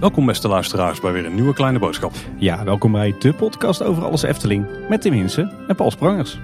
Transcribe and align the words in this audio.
Welkom 0.00 0.26
beste 0.26 0.48
luisteraars 0.48 1.00
bij 1.00 1.12
weer 1.12 1.26
een 1.26 1.34
nieuwe 1.34 1.54
kleine 1.54 1.78
boodschap. 1.78 2.12
Ja, 2.36 2.64
welkom 2.64 2.92
bij 2.92 3.14
de 3.18 3.32
podcast 3.32 3.82
over 3.82 4.04
alles 4.04 4.22
Efteling 4.22 4.66
met 4.88 5.00
Tim 5.00 5.12
Hinsen 5.12 5.52
en 5.68 5.76
Paul 5.76 5.90
Sprangers. 5.90 6.38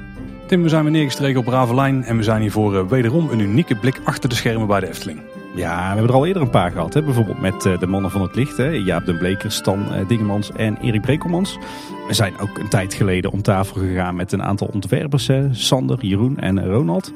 Tim, 0.46 0.62
we 0.62 0.68
zijn 0.68 0.82
weer 0.82 0.92
neergestreken 0.92 1.40
op 1.40 1.46
Ravelijn 1.46 2.04
en 2.04 2.16
we 2.16 2.22
zijn 2.22 2.40
hier 2.40 2.52
voor 2.52 2.74
uh, 2.74 2.86
wederom 2.88 3.30
een 3.30 3.40
unieke 3.40 3.74
blik 3.74 4.00
achter 4.04 4.28
de 4.28 4.34
schermen 4.34 4.66
bij 4.66 4.80
de 4.80 4.88
Efteling. 4.88 5.20
Ja, 5.54 5.78
we 5.78 5.94
hebben 5.94 6.08
er 6.08 6.14
al 6.14 6.26
eerder 6.26 6.42
een 6.42 6.50
paar 6.50 6.70
gehad. 6.70 6.94
Hè? 6.94 7.02
Bijvoorbeeld 7.02 7.40
met 7.40 7.64
uh, 7.64 7.78
de 7.78 7.86
mannen 7.86 8.10
van 8.10 8.22
het 8.22 8.34
licht. 8.34 8.56
Hè? 8.56 8.68
Jaap 8.68 9.06
den 9.06 9.18
Bleker, 9.18 9.52
Stan 9.52 9.78
uh, 9.80 10.08
Dingemans 10.08 10.52
en 10.52 10.76
Erik 10.76 11.00
Brekelmans. 11.00 11.58
We 12.06 12.14
zijn 12.14 12.38
ook 12.38 12.58
een 12.58 12.68
tijd 12.68 12.94
geleden 12.94 13.32
om 13.32 13.42
tafel 13.42 13.80
gegaan 13.80 14.16
met 14.16 14.32
een 14.32 14.42
aantal 14.42 14.70
ontwerpers. 14.72 15.26
Hè? 15.26 15.54
Sander, 15.54 15.98
Jeroen 16.00 16.38
en 16.38 16.64
Ronald. 16.64 17.12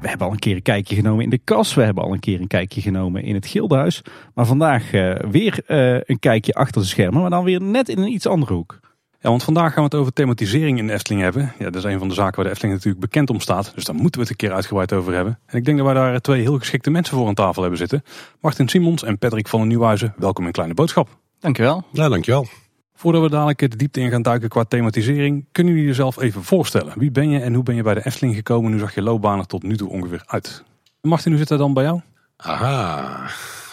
We 0.00 0.08
hebben 0.08 0.26
al 0.26 0.32
een 0.32 0.38
keer 0.38 0.54
een 0.54 0.62
kijkje 0.62 0.94
genomen 0.94 1.24
in 1.24 1.30
de 1.30 1.40
kas. 1.44 1.74
We 1.74 1.82
hebben 1.82 2.04
al 2.04 2.12
een 2.12 2.20
keer 2.20 2.40
een 2.40 2.46
kijkje 2.46 2.80
genomen 2.80 3.22
in 3.22 3.34
het 3.34 3.46
Gildenhuis. 3.46 4.02
Maar 4.34 4.46
vandaag 4.46 4.92
uh, 4.92 5.14
weer 5.30 5.62
een 6.06 6.18
kijkje 6.18 6.54
achter 6.54 6.80
de 6.80 6.86
schermen. 6.86 7.20
Maar 7.20 7.30
dan 7.30 7.44
weer 7.44 7.62
net 7.62 7.88
in 7.88 7.98
een 7.98 8.12
iets 8.12 8.26
andere 8.26 8.54
hoek. 8.54 8.78
Ja, 9.22 9.28
want 9.28 9.44
vandaag 9.44 9.72
gaan 9.72 9.82
we 9.84 9.88
het 9.90 9.94
over 9.94 10.12
thematisering 10.12 10.78
in 10.78 10.86
de 10.86 10.92
Efteling 10.92 11.22
hebben. 11.22 11.52
Ja, 11.58 11.64
dat 11.64 11.74
is 11.74 11.92
een 11.92 11.98
van 11.98 12.08
de 12.08 12.14
zaken 12.14 12.36
waar 12.36 12.44
de 12.44 12.50
Efteling 12.50 12.74
natuurlijk 12.74 13.04
bekend 13.04 13.30
om 13.30 13.40
staat. 13.40 13.72
Dus 13.74 13.84
daar 13.84 13.94
moeten 13.94 14.14
we 14.14 14.20
het 14.20 14.30
een 14.30 14.36
keer 14.36 14.52
uitgebreid 14.52 14.92
over 14.92 15.14
hebben. 15.14 15.38
En 15.46 15.58
ik 15.58 15.64
denk 15.64 15.76
dat 15.76 15.86
wij 15.86 15.94
daar 15.94 16.20
twee 16.20 16.40
heel 16.40 16.58
geschikte 16.58 16.90
mensen 16.90 17.16
voor 17.16 17.26
aan 17.26 17.34
tafel 17.34 17.60
hebben 17.62 17.78
zitten. 17.78 18.02
Martin 18.40 18.68
Simons 18.68 19.02
en 19.02 19.18
Patrick 19.18 19.48
van 19.48 19.58
den 19.58 19.68
Nieuwhuizen. 19.68 20.14
Welkom 20.16 20.46
in 20.46 20.52
Kleine 20.52 20.74
Boodschap. 20.74 21.08
Dankjewel. 21.38 21.84
Ja, 21.92 22.08
dankjewel. 22.08 22.46
Voordat 22.94 23.22
we 23.22 23.30
dadelijk 23.30 23.58
de 23.58 23.76
diepte 23.76 24.00
in 24.00 24.10
gaan 24.10 24.22
duiken 24.22 24.48
qua 24.48 24.64
thematisering, 24.64 25.46
kunnen 25.52 25.72
jullie 25.72 25.88
jezelf 25.88 26.20
even 26.20 26.44
voorstellen? 26.44 26.92
Wie 26.96 27.10
ben 27.10 27.30
je 27.30 27.40
en 27.40 27.54
hoe 27.54 27.62
ben 27.62 27.74
je 27.74 27.82
bij 27.82 27.94
de 27.94 28.06
Efteling 28.06 28.34
gekomen? 28.34 28.70
Nu 28.70 28.78
zag 28.78 28.94
je 28.94 29.02
loopbanen 29.02 29.46
tot 29.46 29.62
nu 29.62 29.76
toe 29.76 29.88
ongeveer 29.88 30.22
uit. 30.26 30.64
Martin, 31.00 31.30
hoe 31.30 31.40
zit 31.40 31.48
dat 31.48 31.58
dan 31.58 31.74
bij 31.74 31.84
jou? 31.84 32.00
Aha, 32.36 33.26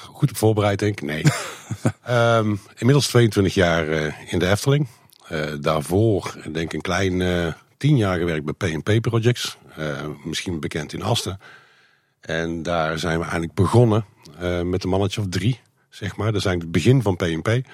goed 0.06 0.30
op 0.30 0.38
voorbereid 0.38 0.80
denk 0.80 1.02
ik. 1.02 1.08
Nee. 1.08 1.24
um, 2.10 2.60
inmiddels 2.80 3.08
22 3.08 3.54
jaar 3.54 3.88
uh, 3.88 4.14
in 4.32 4.40
de 4.40 4.50
Efteling. 4.50 4.88
Uh, 5.32 5.54
daarvoor 5.62 6.36
denk 6.44 6.56
ik 6.56 6.74
een 6.74 6.82
klein 6.82 7.20
uh, 7.20 7.54
tien 7.78 7.98
jaar 7.98 8.18
gewerkt 8.18 8.58
bij 8.58 8.78
P&P 8.78 9.02
Projects. 9.02 9.58
Uh, 9.80 9.86
misschien 10.24 10.60
bekend 10.60 10.94
in 10.94 11.02
Asten. 11.02 11.40
En 12.20 12.64
daar 12.64 13.00
zijn 13.00 13.18
we 13.18 13.24
eigenlijk 13.24 13.54
begonnen 13.54 14.06
met 14.64 14.84
een 14.84 14.90
mannetje 14.90 15.22
of 15.22 15.28
drie, 15.30 15.60
zeg 15.90 16.16
maar. 16.16 16.32
Dat 16.32 16.36
is 16.36 16.46
eigenlijk 16.46 16.76
het 16.76 16.84
begin 16.84 17.02
van 17.02 17.16
P&P. 17.16 17.68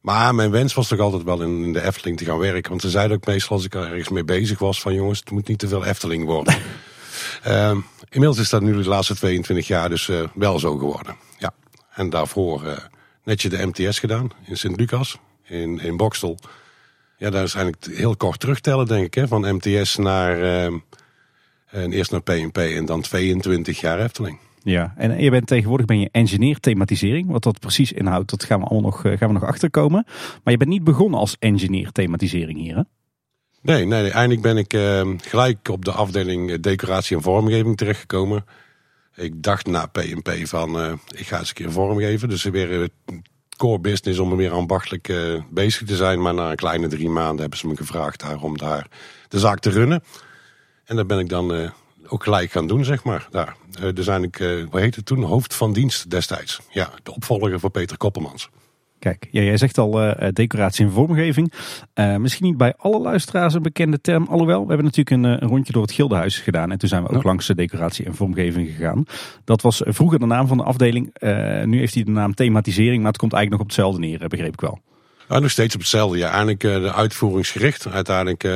Maar 0.00 0.34
mijn 0.34 0.50
wens 0.50 0.74
was 0.74 0.88
toch 0.88 0.98
altijd 0.98 1.22
wel 1.22 1.42
in, 1.42 1.72
de 1.72 1.82
Efteling 1.82 2.16
te 2.16 2.24
gaan 2.24 2.38
werken. 2.38 2.70
Want 2.70 2.80
ze 2.82 2.90
zeiden 2.90 3.16
ook 3.16 3.26
meestal 3.26 3.56
als 3.56 3.64
ik 3.64 3.74
er 3.74 3.90
ergens 3.90 4.08
mee 4.08 4.24
bezig 4.24 4.58
was 4.58 4.80
van 4.80 4.94
jongens, 4.94 5.18
het 5.18 5.30
moet 5.30 5.48
niet 5.48 5.58
te 5.58 5.68
veel 5.68 5.84
Efteling 5.84 6.24
worden. 6.24 6.56
inmiddels 8.08 8.38
is 8.38 8.48
dat 8.48 8.62
nu 8.62 8.82
de 8.82 8.88
laatste 8.88 9.14
22 9.14 9.66
jaar 9.66 9.88
dus 9.88 10.10
wel 10.34 10.58
zo 10.58 10.76
geworden. 10.76 11.16
Ja. 11.38 11.52
En 11.90 12.10
daarvoor 12.10 12.88
netje 13.24 13.48
de 13.48 13.66
MTS 13.66 13.98
gedaan 13.98 14.30
in 14.46 14.56
Sint-Lucas, 14.56 15.18
in, 15.44 15.80
in 15.80 15.96
Bokstel. 15.96 16.38
Ja, 17.20 17.30
daar 17.30 17.42
is 17.42 17.54
eigenlijk 17.54 17.98
heel 17.98 18.16
kort 18.16 18.40
terugtellen, 18.40 18.86
denk 18.86 19.06
ik. 19.06 19.14
Hè? 19.14 19.28
Van 19.28 19.54
MTS 19.54 19.96
naar 19.96 20.38
uh, 20.38 20.64
en 21.66 21.92
eerst 21.92 22.10
naar 22.10 22.22
PNP 22.22 22.56
en 22.58 22.84
dan 22.84 23.00
22 23.00 23.80
jaar 23.80 24.00
Efteling. 24.00 24.38
Ja, 24.62 24.94
en 24.96 25.22
je 25.22 25.30
bent 25.30 25.46
tegenwoordig 25.46 25.86
ben 25.86 26.00
je 26.00 26.08
engineer 26.12 26.60
thematisering. 26.60 27.30
Wat 27.30 27.42
dat 27.42 27.58
precies 27.58 27.92
inhoudt, 27.92 28.30
dat 28.30 28.44
gaan 28.44 28.60
we 28.60 28.66
allemaal 28.66 28.90
nog, 28.90 29.00
gaan 29.00 29.28
we 29.28 29.32
nog 29.32 29.44
achterkomen. 29.44 30.04
Maar 30.44 30.52
je 30.52 30.56
bent 30.56 30.70
niet 30.70 30.84
begonnen 30.84 31.20
als 31.20 31.36
engineer 31.38 31.92
thematisering 31.92 32.58
hier, 32.58 32.76
hè? 32.76 32.82
Nee, 33.62 33.84
nee, 33.84 34.02
nee. 34.02 34.10
eindelijk 34.10 34.42
ben 34.42 34.56
ik 34.56 34.72
uh, 34.72 35.10
gelijk 35.16 35.68
op 35.68 35.84
de 35.84 35.92
afdeling 35.92 36.60
decoratie 36.60 37.16
en 37.16 37.22
vormgeving 37.22 37.76
terechtgekomen. 37.76 38.44
Ik 39.14 39.42
dacht 39.42 39.66
na 39.66 39.86
PNP 39.86 40.30
van, 40.42 40.76
uh, 40.76 40.92
ik 41.16 41.26
ga 41.26 41.38
eens 41.38 41.48
een 41.48 41.54
keer 41.54 41.72
vormgeven. 41.72 42.28
Dus 42.28 42.42
weer 42.42 42.88
core 43.60 43.78
business 43.78 44.18
om 44.18 44.36
meer 44.36 44.52
ambachtelijk 44.52 45.08
uh, 45.08 45.42
bezig 45.50 45.86
te 45.86 45.96
zijn. 45.96 46.22
Maar 46.22 46.34
na 46.34 46.50
een 46.50 46.56
kleine 46.56 46.88
drie 46.88 47.08
maanden 47.08 47.40
hebben 47.40 47.58
ze 47.58 47.66
me 47.66 47.76
gevraagd 47.76 48.20
daar 48.20 48.40
om 48.40 48.58
daar 48.58 48.86
de 49.28 49.38
zaak 49.38 49.58
te 49.58 49.70
runnen. 49.70 50.02
En 50.84 50.96
dat 50.96 51.06
ben 51.06 51.18
ik 51.18 51.28
dan 51.28 51.54
uh, 51.54 51.70
ook 52.06 52.22
gelijk 52.22 52.50
gaan 52.50 52.66
doen, 52.66 52.84
zeg 52.84 53.04
maar. 53.04 53.28
Daar. 53.30 53.56
Dus 53.94 54.06
eigenlijk, 54.06 54.38
hoe 54.70 54.80
heet 54.80 54.96
het 54.96 55.06
toen? 55.06 55.22
Hoofd 55.22 55.54
van 55.54 55.72
dienst 55.72 56.10
destijds. 56.10 56.60
Ja, 56.70 56.90
de 57.02 57.14
opvolger 57.14 57.60
van 57.60 57.70
Peter 57.70 57.96
Koppelmans. 57.96 58.48
Kijk, 59.00 59.28
ja, 59.30 59.42
jij 59.42 59.56
zegt 59.56 59.78
al 59.78 60.02
uh, 60.02 60.28
decoratie 60.32 60.84
en 60.84 60.92
vormgeving. 60.92 61.52
Uh, 61.94 62.16
misschien 62.16 62.46
niet 62.46 62.56
bij 62.56 62.74
alle 62.76 62.98
luisteraars 62.98 63.54
een 63.54 63.62
bekende 63.62 64.00
term. 64.00 64.26
Alhoewel, 64.26 64.60
we 64.60 64.66
hebben 64.66 64.84
natuurlijk 64.84 65.10
een, 65.10 65.24
een 65.24 65.48
rondje 65.48 65.72
door 65.72 65.82
het 65.82 65.92
Gildenhuis 65.92 66.38
gedaan. 66.38 66.70
En 66.70 66.78
toen 66.78 66.88
zijn 66.88 67.02
we 67.02 67.08
ook 67.08 67.22
ja. 67.22 67.28
langs 67.28 67.46
de 67.46 67.54
decoratie 67.54 68.04
en 68.04 68.14
vormgeving 68.14 68.68
gegaan. 68.68 69.04
Dat 69.44 69.62
was 69.62 69.82
vroeger 69.84 70.18
de 70.18 70.26
naam 70.26 70.46
van 70.46 70.56
de 70.56 70.62
afdeling. 70.62 71.14
Uh, 71.18 71.64
nu 71.64 71.78
heeft 71.78 71.94
hij 71.94 72.04
de 72.04 72.10
naam 72.10 72.34
thematisering. 72.34 73.02
Maar 73.02 73.10
het 73.10 73.20
komt 73.20 73.32
eigenlijk 73.32 73.50
nog 73.50 73.60
op 73.60 73.66
hetzelfde 73.76 74.00
neer, 74.06 74.28
begreep 74.28 74.52
ik 74.52 74.60
wel. 74.60 74.80
Ja, 75.28 75.38
nog 75.38 75.50
steeds 75.50 75.74
op 75.74 75.80
hetzelfde. 75.80 76.18
Ja, 76.18 76.28
eigenlijk 76.28 76.60
de 76.60 76.92
uitvoeringsgericht. 76.92 77.86
Uiteindelijk 77.86 78.48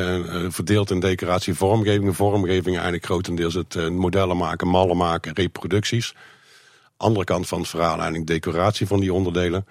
verdeeld 0.53 0.91
in 0.91 1.01
decoratie 1.01 1.53
en 1.53 1.59
vormgeving. 1.59 2.17
Vormgeving 2.17 2.75
eigenlijk 2.75 3.05
grotendeels 3.05 3.55
het 3.55 3.91
modellen 3.91 4.37
maken, 4.37 4.69
mallen 4.69 4.97
maken, 4.97 5.35
reproducties. 5.35 6.15
Andere 6.97 7.25
kant 7.25 7.49
van 7.49 7.59
het 7.59 7.69
verhaal 7.69 7.97
eigenlijk 7.97 8.27
decoratie 8.27 8.87
van 8.87 9.01
die 9.01 9.13
onderdelen. 9.13 9.67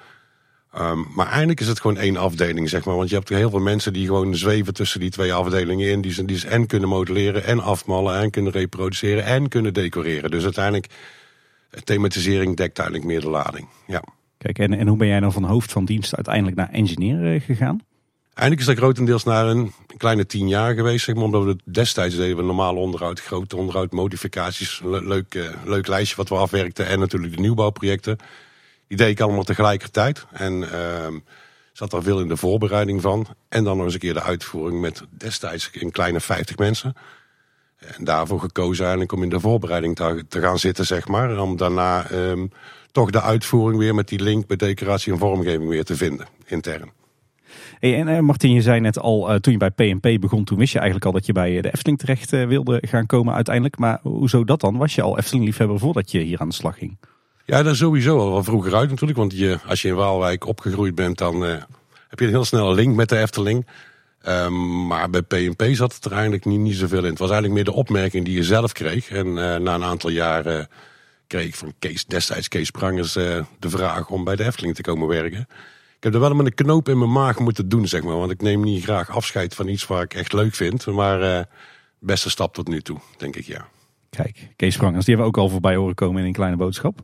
Um, 0.79 1.07
maar 1.15 1.27
eigenlijk 1.27 1.59
is 1.59 1.67
het 1.67 1.79
gewoon 1.79 1.97
één 1.97 2.17
afdeling, 2.17 2.69
zeg 2.69 2.85
maar. 2.85 2.95
Want 2.95 3.09
je 3.09 3.15
hebt 3.15 3.29
heel 3.29 3.49
veel 3.49 3.59
mensen 3.59 3.93
die 3.93 4.05
gewoon 4.05 4.35
zweven 4.35 4.73
tussen 4.73 4.99
die 4.99 5.09
twee 5.09 5.33
afdelingen 5.33 5.91
in. 5.91 6.01
Die 6.01 6.13
ze, 6.13 6.25
die 6.25 6.37
ze 6.37 6.47
en 6.47 6.67
kunnen 6.67 6.89
modelleren 6.89 7.43
en 7.43 7.59
afmallen 7.59 8.19
en 8.19 8.29
kunnen 8.29 8.51
reproduceren 8.51 9.23
en 9.23 9.49
kunnen 9.49 9.73
decoreren. 9.73 10.31
Dus 10.31 10.43
uiteindelijk, 10.43 10.87
thematisering 11.83 12.55
dekt 12.55 12.79
eigenlijk 12.79 13.07
meer 13.07 13.21
de 13.21 13.29
lading. 13.29 13.67
Ja. 13.87 14.03
Kijk, 14.37 14.59
en, 14.59 14.73
en 14.73 14.87
hoe 14.87 14.97
ben 14.97 15.07
jij 15.07 15.19
dan 15.19 15.33
van 15.33 15.43
hoofd 15.43 15.71
van 15.71 15.85
dienst 15.85 16.15
uiteindelijk 16.15 16.55
naar 16.55 16.69
engineer 16.69 17.41
gegaan? 17.41 17.81
Eigenlijk 18.33 18.59
is 18.59 18.75
dat 18.75 18.83
grotendeels 18.83 19.23
naar 19.23 19.47
een 19.47 19.71
kleine 19.97 20.25
tien 20.25 20.47
jaar 20.47 20.73
geweest, 20.73 21.05
zeg 21.05 21.15
maar. 21.15 21.23
Omdat 21.23 21.43
we 21.43 21.57
destijds 21.63 22.15
deden 22.15 22.37
we 22.37 22.43
normaal 22.43 22.75
onderhoud, 22.75 23.19
grote 23.19 23.57
onderhoud, 23.57 23.91
modificaties. 23.91 24.81
Leuk, 24.83 25.35
uh, 25.35 25.49
leuk 25.65 25.87
lijstje 25.87 26.15
wat 26.15 26.29
we 26.29 26.35
afwerkten. 26.35 26.87
En 26.87 26.99
natuurlijk 26.99 27.35
de 27.35 27.41
nieuwbouwprojecten. 27.41 28.17
Die 28.87 28.97
deed 28.97 29.09
ik 29.09 29.19
allemaal 29.19 29.43
tegelijkertijd. 29.43 30.25
En 30.31 30.53
uh, 30.53 31.07
zat 31.73 31.93
er 31.93 32.03
veel 32.03 32.19
in 32.19 32.27
de 32.27 32.37
voorbereiding 32.37 33.01
van. 33.01 33.27
En 33.49 33.63
dan 33.63 33.75
nog 33.75 33.85
eens 33.85 33.93
een 33.93 33.99
keer 33.99 34.13
de 34.13 34.23
uitvoering 34.23 34.81
met 34.81 35.03
destijds 35.09 35.69
een 35.73 35.91
kleine 35.91 36.19
50 36.19 36.57
mensen. 36.57 36.93
En 37.77 38.03
daarvoor 38.03 38.39
gekozen 38.39 38.83
eigenlijk 38.83 39.11
om 39.11 39.23
in 39.23 39.29
de 39.29 39.39
voorbereiding 39.39 39.95
te, 39.95 40.41
gaan 40.41 40.59
zitten, 40.59 40.85
zeg 40.85 41.07
maar. 41.07 41.39
Om 41.39 41.57
daarna 41.57 42.11
um, 42.11 42.51
toch 42.91 43.09
de 43.09 43.21
uitvoering 43.21 43.79
weer 43.79 43.95
met 43.95 44.07
die 44.07 44.21
link 44.21 44.47
met 44.47 44.59
decoratie 44.59 45.11
en 45.11 45.19
vormgeving 45.19 45.69
weer 45.69 45.83
te 45.83 45.95
vinden, 45.95 46.27
intern. 46.45 46.91
Hey, 47.79 47.95
en 47.95 48.07
uh, 48.07 48.19
Martin, 48.19 48.51
je 48.51 48.61
zei 48.61 48.79
net 48.79 48.99
al, 48.99 49.29
uh, 49.29 49.35
toen 49.35 49.53
je 49.53 49.59
bij 49.59 49.71
PNP 49.71 50.21
begon, 50.21 50.43
toen 50.43 50.57
wist 50.57 50.71
je 50.71 50.79
eigenlijk 50.79 51.07
al 51.07 51.11
dat 51.11 51.25
je 51.25 51.33
bij 51.33 51.61
de 51.61 51.73
Efteling 51.73 51.99
terecht 51.99 52.29
wilde 52.29 52.83
gaan 52.87 53.05
komen 53.05 53.33
uiteindelijk. 53.33 53.77
Maar 53.77 53.99
hoezo 54.01 54.43
dat 54.43 54.61
dan? 54.61 54.77
Was 54.77 54.95
je 54.95 55.01
al 55.01 55.17
Efteling-liefhebber 55.17 55.79
voordat 55.79 56.11
je 56.11 56.19
hier 56.19 56.39
aan 56.39 56.49
de 56.49 56.55
slag 56.55 56.77
ging? 56.77 56.97
Ja, 57.45 57.63
dat 57.63 57.75
sowieso 57.75 58.19
al 58.19 58.31
wel 58.31 58.43
vroeger 58.43 58.75
uit 58.75 58.89
natuurlijk. 58.89 59.19
Want 59.19 59.37
je, 59.37 59.59
als 59.65 59.81
je 59.81 59.87
in 59.87 59.95
Waalwijk 59.95 60.47
opgegroeid 60.47 60.95
bent, 60.95 61.17
dan 61.17 61.43
uh, 61.43 61.49
heb 62.07 62.19
je 62.19 62.25
een 62.25 62.31
heel 62.31 62.45
snelle 62.45 62.73
link 62.73 62.95
met 62.95 63.09
de 63.09 63.17
Efteling. 63.17 63.67
Um, 64.27 64.87
maar 64.87 65.09
bij 65.09 65.21
PNP 65.21 65.63
zat 65.71 65.95
het 65.95 66.05
er 66.05 66.11
eigenlijk 66.11 66.45
niet, 66.45 66.59
niet 66.59 66.75
zoveel 66.75 67.03
in. 67.03 67.09
Het 67.09 67.19
was 67.19 67.29
eigenlijk 67.29 67.53
meer 67.53 67.73
de 67.73 67.79
opmerking 67.79 68.25
die 68.25 68.35
je 68.35 68.43
zelf 68.43 68.71
kreeg. 68.71 69.09
En 69.09 69.27
uh, 69.27 69.33
na 69.55 69.73
een 69.75 69.83
aantal 69.83 70.09
jaren 70.09 70.69
kreeg 71.27 71.45
ik 71.45 71.55
van 71.55 71.73
Kees, 71.79 72.05
destijds 72.05 72.47
Kees 72.47 72.71
Prangers 72.71 73.15
uh, 73.15 73.43
de 73.59 73.69
vraag 73.69 74.09
om 74.09 74.23
bij 74.23 74.35
de 74.35 74.43
Efteling 74.43 74.75
te 74.75 74.81
komen 74.81 75.07
werken. 75.07 75.47
Ik 75.97 76.03
heb 76.03 76.13
er 76.13 76.19
wel 76.19 76.33
met 76.33 76.45
een 76.45 76.53
knoop 76.53 76.89
in 76.89 76.97
mijn 76.97 77.11
maag 77.11 77.39
moeten 77.39 77.69
doen, 77.69 77.87
zeg 77.87 78.03
maar. 78.03 78.17
Want 78.17 78.31
ik 78.31 78.41
neem 78.41 78.63
niet 78.63 78.83
graag 78.83 79.09
afscheid 79.09 79.55
van 79.55 79.67
iets 79.67 79.87
waar 79.87 80.03
ik 80.03 80.13
echt 80.13 80.33
leuk 80.33 80.55
vind. 80.55 80.85
Maar 80.85 81.47
beste 81.99 82.29
stap 82.29 82.53
tot 82.53 82.67
nu 82.67 82.81
toe, 82.81 82.99
denk 83.17 83.35
ik 83.35 83.45
ja. 83.45 83.67
Kijk, 84.15 84.53
Kees 84.55 84.77
Prangers, 84.77 85.05
die 85.05 85.15
hebben 85.15 85.33
we 85.33 85.37
ook 85.37 85.45
al 85.45 85.51
voorbij 85.51 85.75
horen 85.75 85.95
komen 85.95 86.21
in 86.21 86.27
een 86.27 86.33
kleine 86.33 86.57
boodschap. 86.57 87.01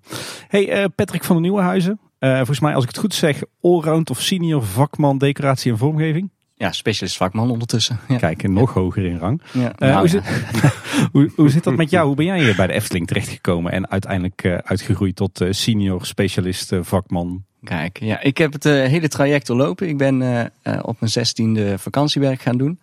Hey, 0.47 0.81
uh, 0.81 0.85
Patrick 0.95 1.23
van 1.23 1.35
de 1.35 1.41
Nieuwenhuizen. 1.41 1.99
Uh, 2.19 2.35
volgens 2.35 2.59
mij, 2.59 2.73
als 2.73 2.83
ik 2.83 2.89
het 2.89 2.99
goed 2.99 3.13
zeg, 3.13 3.41
allround 3.61 4.09
of 4.09 4.21
senior 4.21 4.63
vakman 4.63 5.17
decoratie 5.17 5.71
en 5.71 5.77
vormgeving. 5.77 6.29
Ja, 6.55 6.71
specialist 6.71 7.17
vakman 7.17 7.51
ondertussen. 7.51 7.99
Ja. 8.07 8.17
Kijk, 8.17 8.47
nog 8.47 8.75
ja. 8.75 8.81
hoger 8.81 9.05
in 9.05 9.17
rang. 9.17 9.41
Ja, 9.51 9.61
uh, 9.61 9.71
nou, 9.77 9.99
hoe, 9.99 10.07
zit, 10.07 10.23
hoe, 11.11 11.31
hoe, 11.35 11.49
zit 11.49 11.63
dat 11.63 11.75
met 11.75 11.89
jou? 11.89 12.07
Hoe 12.07 12.15
ben 12.15 12.25
jij 12.25 12.39
hier 12.39 12.55
bij 12.55 12.67
de 12.67 12.73
Efteling 12.73 13.07
terechtgekomen 13.07 13.71
en 13.71 13.89
uiteindelijk 13.89 14.61
uitgegroeid 14.63 15.15
tot 15.15 15.45
senior 15.49 16.05
specialist 16.05 16.73
vakman? 16.81 17.43
Kijk, 17.63 17.99
ja, 17.99 18.21
ik 18.21 18.37
heb 18.37 18.53
het 18.53 18.63
hele 18.63 19.07
traject 19.07 19.47
doorlopen. 19.47 19.87
Ik 19.87 19.97
ben 19.97 20.51
op 20.81 20.99
mijn 20.99 21.11
zestiende 21.11 21.77
vakantiewerk 21.77 22.41
gaan 22.41 22.57
doen 22.57 22.79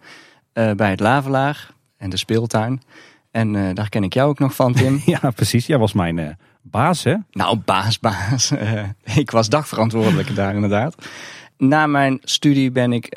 bij 0.52 0.90
het 0.90 1.00
Lavelaar 1.00 1.70
en 1.96 2.10
de 2.10 2.16
speeltuin. 2.16 2.80
En 3.36 3.54
uh, 3.54 3.74
daar 3.74 3.88
ken 3.88 4.02
ik 4.02 4.14
jou 4.14 4.28
ook 4.28 4.38
nog 4.38 4.54
van, 4.54 4.72
Tim. 4.72 5.00
ja, 5.20 5.30
precies. 5.30 5.66
Jij 5.66 5.78
was 5.78 5.92
mijn 5.92 6.16
uh, 6.16 6.28
baas, 6.62 7.04
hè? 7.04 7.14
Nou, 7.30 7.56
baas, 7.56 7.98
baas. 7.98 8.52
Uh, 8.52 8.82
ik 9.22 9.30
was 9.30 9.48
dagverantwoordelijke 9.48 10.34
daar 10.34 10.54
inderdaad. 10.54 11.06
Na 11.58 11.86
mijn 11.86 12.18
studie 12.22 12.70
ben 12.70 12.92
ik 12.92 13.08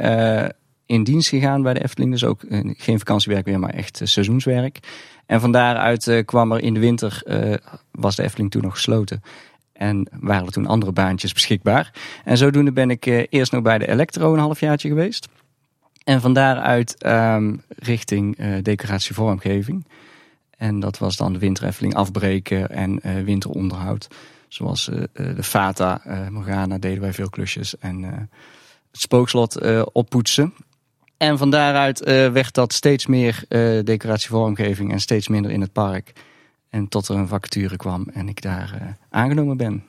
in 0.89 1.03
dienst 1.03 1.29
gegaan 1.29 1.61
bij 1.61 1.73
de 1.73 1.83
Efteling. 1.83 2.11
Dus 2.11 2.23
ook 2.23 2.43
eh, 2.43 2.59
geen 2.77 2.97
vakantiewerk 2.97 3.45
meer, 3.45 3.59
maar 3.59 3.73
echt 3.73 4.01
eh, 4.01 4.07
seizoenswerk. 4.07 4.79
En 5.25 5.41
van 5.41 5.51
daaruit 5.51 6.07
eh, 6.07 6.25
kwam 6.25 6.51
er 6.51 6.61
in 6.61 6.73
de 6.73 6.79
winter, 6.79 7.21
eh, 7.25 7.53
was 7.91 8.15
de 8.15 8.23
Efteling 8.23 8.51
toen 8.51 8.61
nog 8.61 8.73
gesloten. 8.73 9.23
En 9.73 10.07
waren 10.19 10.45
er 10.45 10.51
toen 10.51 10.67
andere 10.67 10.91
baantjes 10.91 11.33
beschikbaar. 11.33 11.93
En 12.23 12.37
zodoende 12.37 12.71
ben 12.71 12.89
ik 12.89 13.05
eh, 13.05 13.23
eerst 13.29 13.51
nog 13.51 13.61
bij 13.61 13.77
de 13.77 13.87
Electro 13.87 14.33
een 14.33 14.39
halfjaartje 14.39 14.87
geweest. 14.87 15.27
En 16.03 16.21
van 16.21 16.33
daaruit 16.33 17.03
ehm, 17.03 17.55
richting 17.67 18.37
eh 18.37 18.53
decoratie 18.61 19.15
vormgeving. 19.15 19.85
En 20.59 20.79
dat 20.79 20.97
was 20.97 21.17
dan 21.17 21.33
de 21.33 21.39
winter 21.39 21.65
Efteling 21.65 21.95
afbreken 21.95 22.69
en 22.69 23.01
eh, 23.01 23.23
winteronderhoud. 23.23 24.07
Zoals 24.47 24.89
eh, 24.89 25.03
eh, 25.13 25.35
de 25.35 25.43
Fata 25.43 26.01
Morgana 26.29 26.77
deden 26.77 27.01
wij 27.01 27.13
veel 27.13 27.29
klusjes. 27.29 27.77
En 27.77 28.03
het 28.91 29.01
spookslot 29.01 29.61
oppoetsen. 29.91 30.53
En 31.17 31.37
van 31.37 31.49
daaruit 31.49 31.99
werd 32.31 32.53
dat 32.53 32.73
steeds 32.73 33.05
meer 33.05 33.43
eh 33.47 33.79
decoratie 33.83 34.29
vormgeving 34.29 34.91
en 34.91 34.99
steeds 34.99 35.27
minder 35.27 35.51
in 35.51 35.61
het 35.61 35.71
park. 35.71 36.13
En 36.69 36.87
tot 36.87 37.07
er 37.07 37.15
een 37.15 37.27
vacature 37.27 37.75
kwam 37.77 38.07
en 38.13 38.27
ik 38.29 38.41
daar 38.41 38.97
aangenomen 39.09 39.57
ben. 39.57 39.83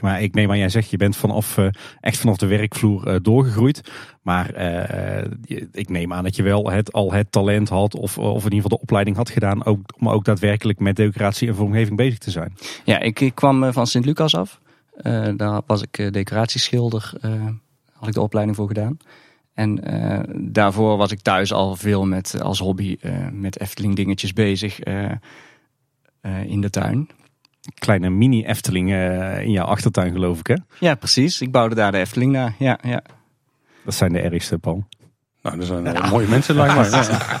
Maar 0.00 0.22
ik 0.22 0.34
neem 0.34 0.50
aan, 0.50 0.58
jij 0.58 0.68
zegt 0.68 0.90
je 0.90 0.96
bent 0.96 1.16
vanaf, 1.16 1.58
eh, 1.58 1.66
echt 2.00 2.18
vanaf 2.18 2.36
de 2.36 2.46
werkvloer 2.46 3.06
eh, 3.06 3.16
doorgegroeid. 3.22 3.80
Maar 4.22 4.50
eh, 4.50 5.30
ik 5.72 5.88
neem 5.88 6.12
aan 6.12 6.24
dat 6.24 6.36
je 6.36 6.42
wel 6.42 6.70
het, 6.70 6.92
al 6.92 7.12
het 7.12 7.32
talent 7.32 7.68
had, 7.68 7.94
of, 7.94 8.18
of 8.18 8.44
in 8.44 8.52
ieder 8.52 8.62
geval 8.62 8.76
de 8.76 8.82
opleiding 8.82 9.16
had 9.16 9.30
gedaan, 9.30 9.64
ook, 9.64 9.80
om 9.98 10.08
ook 10.08 10.24
daadwerkelijk 10.24 10.78
met 10.78 10.96
decoratie 10.96 11.48
en 11.48 11.54
vormgeving 11.54 11.96
bezig 11.96 12.18
te 12.18 12.30
zijn. 12.30 12.56
Ja, 12.84 13.00
ik, 13.00 13.20
ik 13.20 13.34
kwam 13.34 13.72
van 13.72 13.86
Sint-Lucas 13.86 14.34
af. 14.34 14.60
Daar 15.36 15.60
was 15.66 15.82
ik 15.82 16.12
decoratieschilder, 16.12 17.12
had 17.92 18.08
ik 18.08 18.14
de 18.14 18.20
opleiding 18.20 18.56
voor 18.56 18.66
gedaan. 18.66 18.96
En 19.54 19.80
daarvoor 20.52 20.96
was 20.96 21.12
ik 21.12 21.20
thuis 21.20 21.52
al 21.52 21.76
veel 21.76 22.06
met, 22.06 22.42
als 22.42 22.58
hobby 22.58 22.96
met 23.32 23.60
Efteling 23.60 23.96
dingetjes 23.96 24.32
bezig 24.32 24.78
in 26.46 26.60
de 26.60 26.70
tuin. 26.70 27.08
Kleine 27.74 28.10
mini-Efteling 28.10 28.92
eh, 28.92 29.40
in 29.42 29.50
jouw 29.50 29.64
achtertuin, 29.64 30.12
geloof 30.12 30.38
ik, 30.38 30.46
hè? 30.46 30.54
Ja, 30.80 30.94
precies. 30.94 31.40
Ik 31.40 31.50
bouwde 31.50 31.74
daar 31.74 31.92
de 31.92 31.98
Efteling 31.98 32.32
naar. 32.32 32.54
Ja, 32.58 32.78
ja. 32.82 33.02
Dat 33.84 33.94
zijn 33.94 34.12
de 34.12 34.20
ergste, 34.20 34.58
Paul. 34.58 34.84
Nou, 35.42 35.56
dat 35.58 35.66
zijn 35.66 35.82
wel 35.82 36.08
mooie 36.10 36.28
mensen, 36.28 36.54
lijkt 36.54 36.74
mij. 36.74 36.90
Ja. 36.90 37.40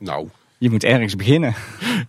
Nou, 0.00 0.28
Je 0.58 0.70
moet 0.70 0.84
ergens 0.84 1.16
beginnen. 1.16 1.54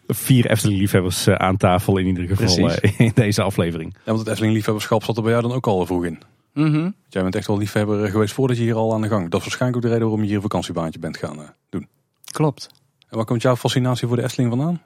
Vier 0.08 0.50
Efteling-liefhebbers 0.50 1.28
eh, 1.28 1.36
aan 1.36 1.58
tafel 1.58 1.98
in 1.98 2.06
ieder 2.06 2.28
geval 2.28 2.56
Precies. 2.68 2.80
eh, 2.80 3.00
in 3.00 3.12
deze 3.16 3.42
aflevering. 3.42 3.94
Ja, 3.94 4.00
want 4.06 4.20
het 4.20 4.28
Efteling 4.28 4.54
liefhebberschap 4.54 5.04
zat 5.04 5.18
er 5.18 5.22
bij 5.24 5.32
jou 5.32 5.44
dan 5.44 5.54
ook 5.54 5.68
al 5.68 5.86
vroeg 5.86 6.06
in. 6.06 6.20
Mhm. 6.54 6.90
Jij 7.10 7.22
bent 7.22 7.36
echt 7.36 7.48
wel 7.48 7.58
liefhebber 7.58 8.10
geweest 8.10 8.34
voordat 8.34 8.58
je 8.58 8.64
hier 8.64 8.76
al 8.76 8.94
aan 8.94 9.02
de 9.02 9.08
gang. 9.08 9.30
Dat 9.30 9.40
is 9.40 9.46
waarschijnlijk 9.46 9.76
ook 9.76 9.82
de 9.82 9.88
reden 9.90 10.02
waarom 10.04 10.22
je 10.22 10.28
hier 10.28 10.36
een 10.36 10.42
vakantiebaantje 10.50 11.00
bent 11.00 11.18
gaan 11.18 11.42
eh, 11.42 11.48
doen. 11.70 11.88
Klopt. 12.32 12.70
En 13.10 13.16
waar 13.18 13.26
komt 13.26 13.42
jouw 13.42 13.56
fascinatie 13.56 14.08
voor 14.08 14.16
de 14.18 14.24
Efteling 14.24 14.50
vandaan? 14.50 14.82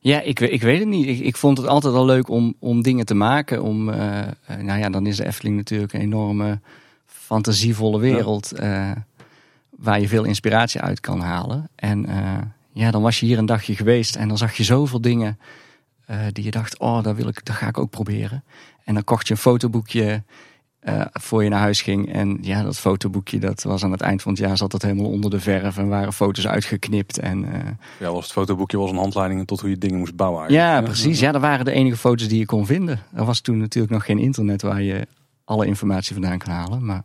Ja, 0.00 0.20
ik, 0.20 0.40
ik 0.40 0.62
weet 0.62 0.78
het 0.78 0.88
niet. 0.88 1.06
Ik, 1.06 1.18
ik 1.18 1.36
vond 1.36 1.58
het 1.58 1.66
altijd 1.66 1.94
al 1.94 2.04
leuk 2.04 2.28
om, 2.28 2.54
om 2.58 2.82
dingen 2.82 3.06
te 3.06 3.14
maken. 3.14 3.62
Om, 3.62 3.90
eh, 3.90 4.20
eh, 4.20 4.28
nou 4.46 4.78
ja, 4.78 4.90
dan 4.90 5.06
is 5.06 5.16
de 5.16 5.26
Efteling 5.26 5.56
natuurlijk 5.56 5.92
een 5.92 6.00
enorme 6.00 6.60
fantasievolle 7.06 7.98
wereld. 7.98 8.52
eh, 8.52 8.90
waar 9.70 10.00
je 10.00 10.08
veel 10.08 10.24
inspiratie 10.24 10.80
uit 10.80 11.00
kan 11.00 11.20
halen. 11.20 11.68
En 11.74 12.06
ja, 12.72 12.90
dan 12.90 13.02
was 13.02 13.20
je 13.20 13.26
hier 13.26 13.38
een 13.38 13.46
dagje 13.46 13.76
geweest 13.76 14.16
en 14.16 14.28
dan 14.28 14.38
zag 14.38 14.56
je 14.56 14.64
zoveel 14.64 15.00
dingen 15.00 15.38
die 16.32 16.44
je 16.44 16.50
dacht, 16.50 16.78
oh, 16.78 17.02
dat, 17.02 17.16
wil 17.16 17.28
ik, 17.28 17.44
dat 17.44 17.56
ga 17.56 17.68
ik 17.68 17.78
ook 17.78 17.90
proberen. 17.90 18.44
En 18.84 18.94
dan 18.94 19.04
kocht 19.04 19.26
je 19.26 19.34
een 19.34 19.40
fotoboekje 19.40 20.22
eh, 20.86 21.00
voor 21.12 21.42
je 21.42 21.48
naar 21.48 21.60
huis 21.60 21.82
ging. 21.82 22.12
En 22.12 22.38
ja, 22.40 22.62
dat 22.62 22.78
fotoboekje, 22.78 23.38
dat 23.38 23.62
was 23.62 23.84
aan 23.84 23.90
het 23.90 24.00
eind 24.00 24.22
van 24.22 24.32
het 24.32 24.40
jaar, 24.40 24.56
zat 24.56 24.70
dat 24.70 24.82
helemaal 24.82 25.10
onder 25.10 25.30
de 25.30 25.40
verf 25.40 25.78
en 25.78 25.88
waren 25.88 26.12
foto's 26.12 26.46
uitgeknipt. 26.46 27.18
En 27.18 27.44
eh, 27.52 27.60
Ja, 28.00 28.12
was 28.12 28.24
het 28.24 28.32
fotoboekje 28.32 28.78
was 28.78 28.90
een 28.90 28.96
handleiding 28.96 29.46
tot 29.46 29.60
hoe 29.60 29.70
je 29.70 29.78
dingen 29.78 29.98
moest 29.98 30.16
bouwen 30.16 30.40
eigenlijk. 30.40 30.70
ja, 30.70 30.82
precies. 30.82 31.20
Ja, 31.20 31.32
dat 31.32 31.40
waren 31.40 31.64
de 31.64 31.70
enige 31.70 31.96
foto's 31.96 32.28
die 32.28 32.38
je 32.38 32.46
kon 32.46 32.66
vinden. 32.66 33.00
Er 33.14 33.24
was 33.24 33.40
toen 33.40 33.58
natuurlijk 33.58 33.92
nog 33.92 34.04
geen 34.04 34.18
internet 34.18 34.62
waar 34.62 34.82
je 34.82 35.06
alle 35.44 35.66
informatie 35.66 36.12
vandaan 36.12 36.38
kan 36.38 36.52
halen. 36.52 36.84
Maar 36.84 37.02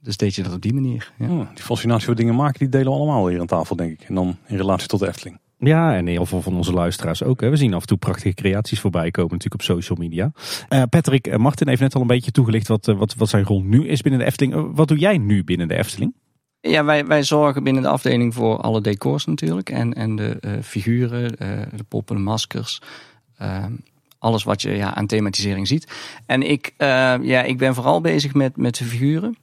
dus 0.00 0.16
deed 0.16 0.34
je 0.34 0.42
dat 0.42 0.52
op 0.52 0.62
die 0.62 0.74
manier. 0.74 1.12
Ja. 1.18 1.28
Oh, 1.28 1.46
die 1.54 1.64
fascinatie 1.64 2.06
voor 2.06 2.14
dingen 2.14 2.34
maken, 2.34 2.58
die 2.58 2.68
delen 2.68 2.86
we 2.86 2.98
allemaal 2.98 3.28
hier 3.28 3.40
aan 3.40 3.46
tafel, 3.46 3.76
denk 3.76 4.00
ik. 4.00 4.08
En 4.08 4.14
dan 4.14 4.36
in 4.46 4.56
relatie 4.56 4.88
tot 4.88 5.00
de 5.00 5.08
Efteling. 5.08 5.38
Ja, 5.64 5.96
en 5.96 6.06
heel 6.06 6.26
veel 6.26 6.42
van 6.42 6.56
onze 6.56 6.72
luisteraars 6.72 7.22
ook. 7.22 7.40
Hè. 7.40 7.50
We 7.50 7.56
zien 7.56 7.74
af 7.74 7.80
en 7.80 7.86
toe 7.86 7.96
prachtige 7.96 8.34
creaties 8.34 8.80
voorbij 8.80 9.10
komen 9.10 9.32
natuurlijk 9.32 9.62
op 9.62 9.68
social 9.68 9.98
media. 9.98 10.32
Eh, 10.68 10.82
Patrick, 10.90 11.26
eh, 11.26 11.38
Martin 11.38 11.68
heeft 11.68 11.80
net 11.80 11.94
al 11.94 12.00
een 12.00 12.06
beetje 12.06 12.30
toegelicht 12.30 12.68
wat, 12.68 12.88
eh, 12.88 12.98
wat, 12.98 13.14
wat 13.14 13.28
zijn 13.28 13.44
rol 13.44 13.62
nu 13.62 13.88
is 13.88 14.00
binnen 14.00 14.20
de 14.20 14.26
Efteling. 14.26 14.70
Wat 14.74 14.88
doe 14.88 14.98
jij 14.98 15.18
nu 15.18 15.44
binnen 15.44 15.68
de 15.68 15.76
Efteling? 15.76 16.14
Ja, 16.60 16.84
wij, 16.84 17.06
wij 17.06 17.22
zorgen 17.22 17.64
binnen 17.64 17.82
de 17.82 17.88
afdeling 17.88 18.34
voor 18.34 18.56
alle 18.56 18.80
decors 18.80 19.24
natuurlijk. 19.24 19.70
En, 19.70 19.94
en 19.94 20.16
de 20.16 20.58
figuren, 20.62 21.36
de 21.76 21.84
poppen, 21.88 22.16
de 22.16 22.22
maskers. 22.22 22.80
alles 24.18 24.44
wat 24.44 24.62
je 24.62 24.70
ja, 24.70 24.94
aan 24.94 25.06
thematisering 25.06 25.68
ziet. 25.68 25.92
En 26.26 26.42
ik, 26.42 26.74
ja, 27.22 27.42
ik 27.42 27.58
ben 27.58 27.74
vooral 27.74 28.00
bezig 28.00 28.34
met, 28.34 28.56
met 28.56 28.76
de 28.76 28.84
figuren. 28.84 29.36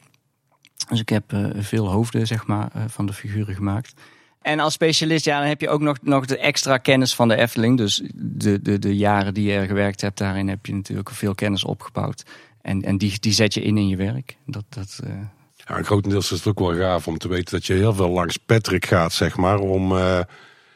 Dus 0.89 1.00
ik 1.00 1.10
heb 1.10 1.24
veel 1.57 1.92
hoofden 1.92 2.27
zeg 2.27 2.48
maar, 2.48 2.72
van 2.88 3.06
de 3.06 3.13
figuren 3.13 3.56
gemaakt. 3.56 3.94
En 4.41 4.59
als 4.59 4.74
specialist, 4.74 5.25
ja, 5.25 5.39
dan 5.39 5.47
heb 5.47 5.62
je 5.62 5.69
ook 5.69 5.81
nog, 5.81 5.97
nog 6.01 6.25
de 6.25 6.38
extra 6.38 6.77
kennis 6.77 7.15
van 7.15 7.27
de 7.27 7.36
Efteling. 7.36 7.77
Dus 7.77 8.01
de, 8.15 8.62
de, 8.62 8.80
de 8.80 8.97
jaren 8.97 9.33
die 9.33 9.51
je 9.51 9.53
er 9.53 9.65
gewerkt 9.65 10.01
hebt, 10.01 10.18
daarin 10.18 10.47
heb 10.47 10.65
je 10.65 10.74
natuurlijk 10.74 11.09
veel 11.09 11.36
kennis 11.36 11.63
opgebouwd. 11.63 12.24
En, 12.62 12.81
en 12.81 12.97
die, 12.97 13.19
die 13.19 13.33
zet 13.33 13.53
je 13.53 13.62
in 13.62 13.77
in 13.77 13.88
je 13.88 13.95
werk. 13.95 14.38
Dat, 14.45 14.63
dat, 14.69 15.00
eh, 15.03 15.12
Ja, 15.56 15.77
en 15.77 15.86
grotendeels 15.86 16.31
is 16.31 16.38
het 16.38 16.47
ook 16.47 16.59
wel 16.59 16.75
gaaf 16.75 17.07
om 17.07 17.18
te 17.18 17.27
weten 17.27 17.56
dat 17.56 17.65
je 17.65 17.74
heel 17.74 17.94
veel 17.94 18.09
langs 18.09 18.38
Patrick 18.38 18.86
gaat, 18.86 19.13
zeg 19.13 19.38
maar. 19.38 19.59
Om, 19.59 19.91
eh, 19.91 20.18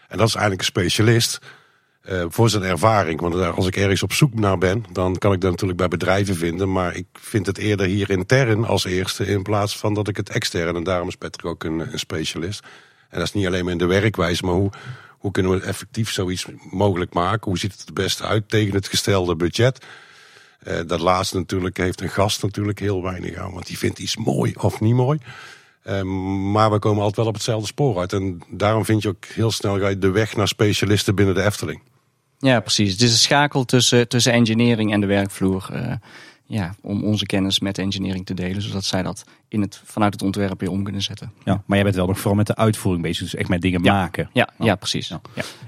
en 0.07 0.18
dat 0.18 0.27
is 0.27 0.36
eigenlijk 0.36 0.60
een 0.60 0.81
specialist 0.81 1.39
eh, 2.01 2.25
voor 2.27 2.50
zijn 2.50 2.63
ervaring. 2.63 3.21
Want 3.21 3.36
als 3.36 3.68
ik 3.68 3.75
ergens 3.75 4.04
op 4.04 4.13
zoek 4.13 4.33
naar 4.33 4.57
ben, 4.57 4.86
dan 4.92 5.18
kan 5.18 5.33
ik 5.33 5.42
dat 5.42 5.51
natuurlijk 5.51 5.80
bij 5.80 5.88
bedrijven 5.88 6.36
vinden. 6.36 6.71
Maar 6.71 6.95
ik 6.95 7.06
vind 7.13 7.45
het 7.45 7.57
eerder 7.57 7.86
hier 7.86 8.10
intern 8.10 8.65
als 8.65 8.86
eerste 8.86 9.25
in 9.25 9.42
plaats 9.42 9.77
van 9.77 9.94
dat 9.94 10.07
ik 10.07 10.18
het 10.18 10.30
extern. 10.30 10.75
En 10.75 10.83
daarom 10.83 11.07
is 11.07 11.15
Patrick 11.15 11.45
ook 11.45 11.63
een, 11.63 11.80
een 11.80 12.00
specialist. 12.00 12.63
En 13.13 13.19
dat 13.19 13.27
is 13.27 13.33
niet 13.33 13.45
alleen 13.48 13.63
maar 13.63 13.71
in 13.71 13.77
de 13.77 13.86
werkwijze, 13.86 14.45
maar 14.45 14.54
hoe, 14.54 14.69
hoe 15.10 15.31
kunnen 15.31 15.51
we 15.51 15.65
effectief 15.65 16.12
zoiets 16.12 16.45
mogelijk 16.71 17.13
maken? 17.13 17.50
Hoe 17.50 17.57
ziet 17.57 17.71
het 17.71 17.88
er 17.88 17.94
beste 17.94 18.24
uit 18.24 18.50
tegen 18.50 18.74
het 18.74 18.88
gestelde 18.88 19.36
budget? 19.36 19.86
Eh, 20.60 20.80
dat 20.88 21.00
laatste 21.00 21.38
natuurlijk 21.38 21.77
heeft 21.77 22.01
een 22.01 22.10
gast 22.10 22.44
natuurlijk 22.44 22.80
heel 22.80 23.04
weinig 23.04 23.36
aan, 23.36 23.54
want 23.54 23.68
die 23.68 23.77
vindt 23.77 24.00
iets 24.00 24.18
mooi 24.18 24.54
of 24.57 24.80
niet 24.80 24.95
mooi. 24.95 25.19
Eh, 25.83 26.01
maar 26.51 26.71
we 26.71 26.80
komen 26.80 27.00
altijd 27.00 27.18
wel 27.18 27.27
op 27.27 27.33
hetzelfde 27.33 27.68
spoor 27.68 28.00
uit. 28.00 28.13
En 28.13 28.42
daarom 28.50 28.86
vind 28.86 29.01
je 29.01 29.10
ook 29.10 29.25
heel 29.25 29.51
snel 29.51 30.00
de 30.00 30.12
weg 30.12 30.36
naar 30.36 30.48
specialisten 30.48 31.15
binnen 31.15 31.36
de 31.36 31.44
Efteling. 31.44 31.82
Ja, 32.39 32.60
precies. 32.60 32.91
Het 32.91 33.01
is 33.01 33.12
een 33.12 33.17
schakel 33.17 33.65
tussen, 33.65 34.08
tussen 34.08 34.34
engineering 34.34 34.93
en 34.93 35.01
de 35.01 35.08
werkvloer. 35.08 35.70
eh, 35.72 35.93
ja, 36.46 36.76
om 36.82 37.04
onze 37.04 37.26
kennis 37.26 37.60
met 37.60 37.78
engineering 37.78 38.26
te 38.26 38.34
delen, 38.34 38.62
zodat 38.62 38.84
zij 38.84 39.04
dat 39.04 39.24
in 39.48 39.62
het, 39.62 39.82
vanuit 39.86 40.14
het 40.14 40.22
ontwerp 40.22 40.60
weer 40.60 40.70
om 40.72 40.84
kunnen 40.84 41.02
zetten. 41.02 41.32
Ja, 41.44 41.54
maar 41.66 41.76
jij 41.78 41.84
bent 41.84 41.96
wel 41.96 42.08
nog 42.08 42.18
vooral 42.18 42.36
met 42.36 42.48
de 42.48 42.56
uitvoering 42.56 43.04
bezig. 43.04 43.24
Dus 43.24 43.36
echt 43.36 43.50
met 43.50 43.62
dingen 43.62 43.84
Ja. 43.84 43.94
maken. 43.94 44.30
Ja, 44.34 44.50
ja 44.60 44.76
precies. 44.76 45.08
Ja. 45.08 45.22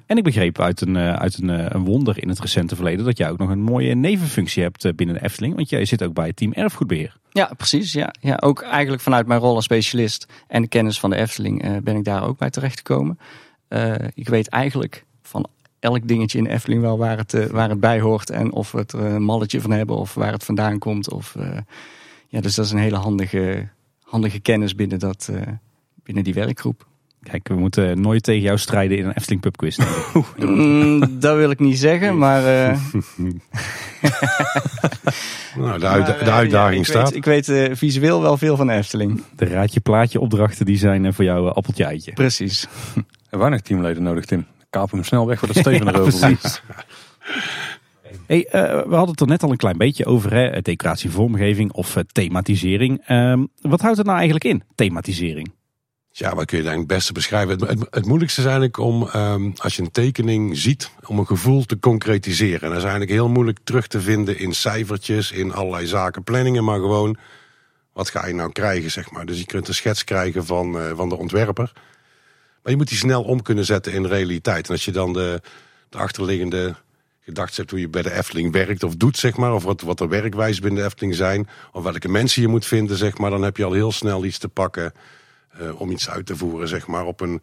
En 0.05 0.17
ik 0.17 0.23
begreep 0.23 0.59
uit, 0.59 0.81
een, 0.81 0.95
eh, 0.95 1.13
uit 1.13 1.37
een, 1.37 1.49
eh, 1.49 1.65
een 1.69 1.83
wonder 1.83 2.21
in 2.21 2.29
het 2.29 2.39
recente 2.39 2.75
verleden 2.75 3.05
dat 3.05 3.17
jij 3.17 3.29
ook 3.29 3.37
nog 3.37 3.49
een 3.49 3.61
mooie 3.61 3.95
nevenfunctie 3.95 4.63
hebt 4.63 4.85
eh, 4.85 4.93
binnen 4.93 5.15
de 5.15 5.23
Efteling. 5.23 5.55
Want 5.55 5.69
jij 5.69 5.85
zit 5.85 6.03
ook 6.03 6.13
bij 6.13 6.27
het 6.27 6.35
team 6.35 6.53
erfgoedbeheer. 6.53 7.17
Ja, 7.31 7.51
precies. 7.57 7.93
Ja. 7.93 8.13
Ja, 8.19 8.37
ook 8.39 8.61
eigenlijk 8.61 9.01
vanuit 9.01 9.27
mijn 9.27 9.39
rol 9.39 9.55
als 9.55 9.63
specialist 9.63 10.27
en 10.47 10.61
de 10.61 10.67
kennis 10.67 10.99
van 10.99 11.09
de 11.09 11.15
Efteling 11.15 11.81
ben 11.83 11.95
ik 11.95 12.03
daar 12.03 12.23
ook 12.23 12.37
bij 12.37 12.49
terechtgekomen. 12.49 13.19
Eh 13.67 13.93
ik 14.13 14.29
weet 14.29 14.47
eigenlijk 14.47 15.05
van 15.21 15.47
elk 15.85 16.07
dingetje 16.07 16.37
in 16.37 16.43
de 16.43 16.49
Efteling 16.49 16.81
wel 16.81 16.97
waar 16.97 17.17
het, 17.17 17.33
eh, 17.33 17.45
waar 17.45 17.69
het 17.69 17.79
bij 17.79 17.99
hoort 17.99 18.29
en 18.29 18.51
of 18.51 18.71
we 18.71 18.77
het 18.77 18.91
er 18.91 18.99
een 19.05 19.23
malletje 19.23 19.61
van 19.61 19.71
hebben 19.71 19.95
of 19.95 20.13
waar 20.13 20.31
het 20.31 20.43
vandaan 20.43 20.79
komt. 20.79 21.11
Of, 21.11 21.35
eh, 21.39 21.47
ja, 22.27 22.41
dus 22.41 22.55
dat 22.55 22.65
is 22.65 22.71
een 22.71 22.77
hele 22.77 22.97
handige, 22.97 23.67
handige 24.03 24.39
kennis 24.39 24.75
binnen, 24.75 24.99
dat, 24.99 25.29
eh, 25.33 25.41
binnen 26.03 26.23
die 26.23 26.33
werkgroep. 26.33 26.85
Kijk, 27.23 27.47
we 27.47 27.55
moeten 27.55 28.01
nooit 28.01 28.23
tegen 28.23 28.41
jou 28.41 28.57
strijden 28.57 28.97
in 28.97 29.05
een 29.05 29.11
Efteling 29.13 29.41
pubquiz. 29.41 29.75
denk 29.75 29.89
ik. 29.89 30.23
Mm, 30.49 31.19
dat 31.19 31.35
wil 31.35 31.49
ik 31.49 31.59
niet 31.59 31.77
zeggen, 31.79 32.17
maar... 32.17 32.45
eh, 32.45 32.77
Nou, 35.55 35.79
de, 35.79 35.87
uit- 35.87 36.07
maar, 36.07 36.23
de 36.23 36.31
uitdaging 36.31 36.73
ja, 36.73 36.79
ik 36.79 36.85
staat. 36.85 37.07
Weet, 37.09 37.15
ik 37.17 37.25
weet 37.25 37.49
eh, 37.49 37.75
visueel 37.75 38.21
wel 38.21 38.37
veel 38.37 38.57
van 38.57 38.67
de 38.67 38.73
Efteling. 38.73 39.23
De 39.35 39.45
raadje 39.45 39.79
plaatje 39.79 40.19
opdrachten 40.19 40.65
die 40.65 40.77
zijn 40.77 41.05
eh, 41.05 41.13
voor 41.13 41.23
jou 41.25 41.53
appeltje 41.53 41.83
eitje. 41.85 42.13
Precies. 42.13 42.67
En 43.29 43.39
weinig 43.41 43.61
teamleden 43.61 44.03
nodig, 44.03 44.25
Tim. 44.25 44.45
Kaap 44.75 44.91
hem 44.91 45.03
snel 45.03 45.27
weg 45.27 45.39
voordat 45.39 45.57
Steven 45.57 45.87
erover 45.87 46.29
moet. 46.29 46.61
Hey, 48.27 48.45
eh, 48.45 48.61
we 48.61 48.95
hadden 48.95 49.09
het 49.09 49.19
er 49.19 49.27
net 49.27 49.43
al 49.43 49.51
een 49.51 49.57
klein 49.57 49.77
beetje 49.77 50.05
over, 50.05 50.33
hè? 50.33 50.61
decoratie, 50.61 51.09
vormgeving 51.09 51.71
of 51.71 51.95
eh, 51.95 52.03
thematisering. 52.11 53.01
Ehm, 53.05 53.45
wat 53.61 53.81
houdt 53.81 53.97
het 53.97 54.05
nou 54.05 54.17
eigenlijk 54.17 54.45
in, 54.45 54.63
thematisering? 54.75 55.53
Ja, 56.11 56.35
wat 56.35 56.45
kun 56.45 56.57
je 56.57 56.63
daar 56.63 56.77
het 56.77 56.87
beste 56.87 57.13
beschrijven? 57.13 57.59
Het, 57.59 57.69
het, 57.69 57.87
het 57.89 58.05
moeilijkste 58.05 58.39
is 58.39 58.45
eigenlijk 58.45 58.77
om, 58.77 59.07
ehm, 59.07 59.51
als 59.55 59.75
je 59.75 59.81
een 59.81 59.91
tekening 59.91 60.57
ziet, 60.57 60.91
om 61.05 61.19
een 61.19 61.27
gevoel 61.27 61.65
te 61.65 61.79
concretiseren. 61.79 62.61
En 62.61 62.69
dat 62.69 62.77
is 62.77 62.83
eigenlijk 62.83 63.11
heel 63.11 63.29
moeilijk 63.29 63.59
terug 63.63 63.87
te 63.87 64.01
vinden 64.01 64.39
in 64.39 64.53
cijfertjes, 64.53 65.31
in 65.31 65.53
allerlei 65.53 65.87
zaken, 65.87 66.23
planningen, 66.23 66.63
maar 66.63 66.79
gewoon, 66.79 67.17
wat 67.93 68.09
ga 68.09 68.27
je 68.27 68.33
nou 68.33 68.51
krijgen, 68.51 68.91
zeg 68.91 69.11
maar. 69.11 69.25
Dus 69.25 69.39
je 69.39 69.45
kunt 69.45 69.67
een 69.67 69.73
schets 69.73 70.03
krijgen 70.03 70.45
van, 70.45 70.79
eh, 70.79 70.91
van 70.95 71.09
de 71.09 71.17
ontwerper. 71.17 71.71
Maar 72.65 72.73
je 72.73 72.79
moet 72.79 72.89
die 72.89 72.97
snel 72.97 73.23
om 73.23 73.41
kunnen 73.41 73.65
zetten 73.65 73.93
in 73.93 74.05
realiteit. 74.05 74.67
En 74.67 74.71
als 74.71 74.85
je 74.85 74.91
dan 74.91 75.13
de, 75.13 75.41
de 75.89 75.97
achterliggende 75.97 76.75
gedachten 77.19 77.55
hebt 77.55 77.71
hoe 77.71 77.79
je 77.79 77.89
bij 77.89 78.01
de 78.01 78.13
Efteling 78.13 78.51
werkt 78.51 78.83
of 78.83 78.95
doet, 78.95 79.17
zeg 79.17 79.37
maar. 79.37 79.53
Of 79.53 79.63
wat, 79.63 79.81
wat 79.81 79.97
de 79.97 80.07
werkwijze 80.07 80.61
binnen 80.61 80.79
de 80.79 80.85
Efteling 80.85 81.15
zijn. 81.15 81.47
Of 81.71 81.83
welke 81.83 82.09
mensen 82.09 82.41
je 82.41 82.47
moet 82.47 82.65
vinden, 82.65 82.97
zeg 82.97 83.17
maar. 83.17 83.29
Dan 83.29 83.41
heb 83.41 83.57
je 83.57 83.63
al 83.63 83.73
heel 83.73 83.91
snel 83.91 84.25
iets 84.25 84.37
te 84.37 84.47
pakken 84.47 84.93
eh, 85.49 85.81
om 85.81 85.91
iets 85.91 86.09
uit 86.09 86.25
te 86.25 86.37
voeren, 86.37 86.67
zeg 86.67 86.87
maar. 86.87 87.05
Op 87.05 87.21
een, 87.21 87.41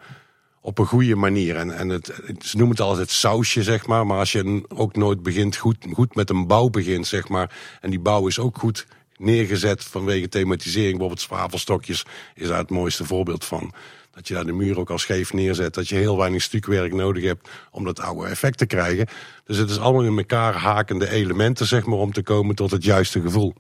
op 0.61 0.79
een 0.79 0.87
goede 0.87 1.17
manier. 1.17 1.57
En, 1.57 1.77
en 1.77 1.89
het, 1.89 2.07
ze 2.39 2.57
noemen 2.57 2.77
het 2.77 2.81
altijd 2.87 3.07
het 3.07 3.17
sausje, 3.17 3.63
zeg 3.63 3.87
maar. 3.87 4.07
Maar 4.07 4.19
als 4.19 4.33
je 4.33 4.65
ook 4.69 4.97
nooit 4.97 5.23
begint, 5.23 5.57
goed, 5.57 5.77
goed 5.93 6.15
met 6.15 6.31
een 6.31 6.47
bouw 6.47 6.69
begint, 6.69 7.07
zeg 7.07 7.29
maar. 7.29 7.57
En 7.81 7.91
die 7.91 8.01
bouw 8.01 8.27
is 8.27 8.39
ook 8.39 8.59
goed 8.59 8.87
neergezet 9.17 9.85
vanwege 9.85 10.29
thematisering. 10.29 10.91
Bijvoorbeeld 10.91 11.21
zwavelstokjes 11.21 12.05
is 12.35 12.49
daar 12.49 12.59
het 12.59 12.71
mooiste 12.71 13.05
voorbeeld 13.05 13.45
van. 13.45 13.75
Dat 14.23 14.31
je 14.31 14.37
daar 14.37 14.53
de 14.53 14.65
muur 14.65 14.79
ook 14.79 14.91
al 14.91 14.99
scheef 14.99 15.33
neerzet. 15.33 15.75
Dat 15.75 15.89
je 15.89 15.95
heel 15.95 16.17
weinig 16.17 16.43
stukwerk 16.43 16.95
nodig 16.95 17.25
hebt 17.25 17.49
om 17.71 17.85
dat 17.85 18.01
oude 18.01 18.29
effect 18.29 18.59
te 18.59 18.67
krijgen. 18.67 19.07
Dus 19.45 19.57
het 19.57 19.71
is 19.71 19.79
allemaal 19.79 20.05
in 20.05 20.19
elkaar 20.19 20.55
hakende 20.55 21.09
elementen, 21.09 21.67
zeg 21.67 21.87
maar, 21.87 21.99
om 21.99 22.13
te 22.13 22.23
komen 22.23 22.55
tot 22.55 22.71
het 22.71 22.85
juiste 22.85 23.21
gevoel. 23.21 23.55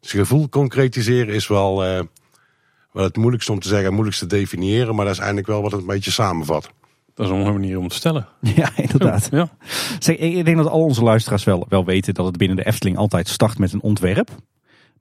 Dus 0.00 0.10
gevoel 0.10 0.48
concretiseren 0.48 1.34
is 1.34 1.46
wel, 1.46 1.84
uh, 1.84 2.00
wel 2.92 3.04
het 3.04 3.16
moeilijkste 3.16 3.52
om 3.52 3.60
te 3.60 3.68
zeggen, 3.68 3.84
het 3.84 3.94
moeilijkste 3.94 4.26
te 4.26 4.36
definiëren. 4.36 4.94
Maar 4.94 5.04
dat 5.04 5.14
is 5.14 5.20
eigenlijk 5.20 5.48
wel 5.48 5.62
wat 5.62 5.72
het 5.72 5.80
een 5.80 5.86
beetje 5.86 6.10
samenvat. 6.10 6.70
Dat 7.14 7.26
is 7.26 7.32
een 7.32 7.38
mooie 7.38 7.52
manier 7.52 7.76
om 7.76 7.82
het 7.82 7.92
te 7.92 7.98
stellen. 7.98 8.28
Ja, 8.56 8.70
inderdaad. 8.76 9.28
Ja. 9.30 9.48
Zeg, 9.98 10.16
ik 10.16 10.44
denk 10.44 10.56
dat 10.56 10.66
al 10.66 10.82
onze 10.82 11.02
luisteraars 11.02 11.44
wel, 11.44 11.66
wel 11.68 11.84
weten 11.84 12.14
dat 12.14 12.26
het 12.26 12.36
binnen 12.36 12.56
de 12.56 12.66
Efteling 12.66 12.96
altijd 12.96 13.28
start 13.28 13.58
met 13.58 13.72
een 13.72 13.82
ontwerp. 13.82 14.30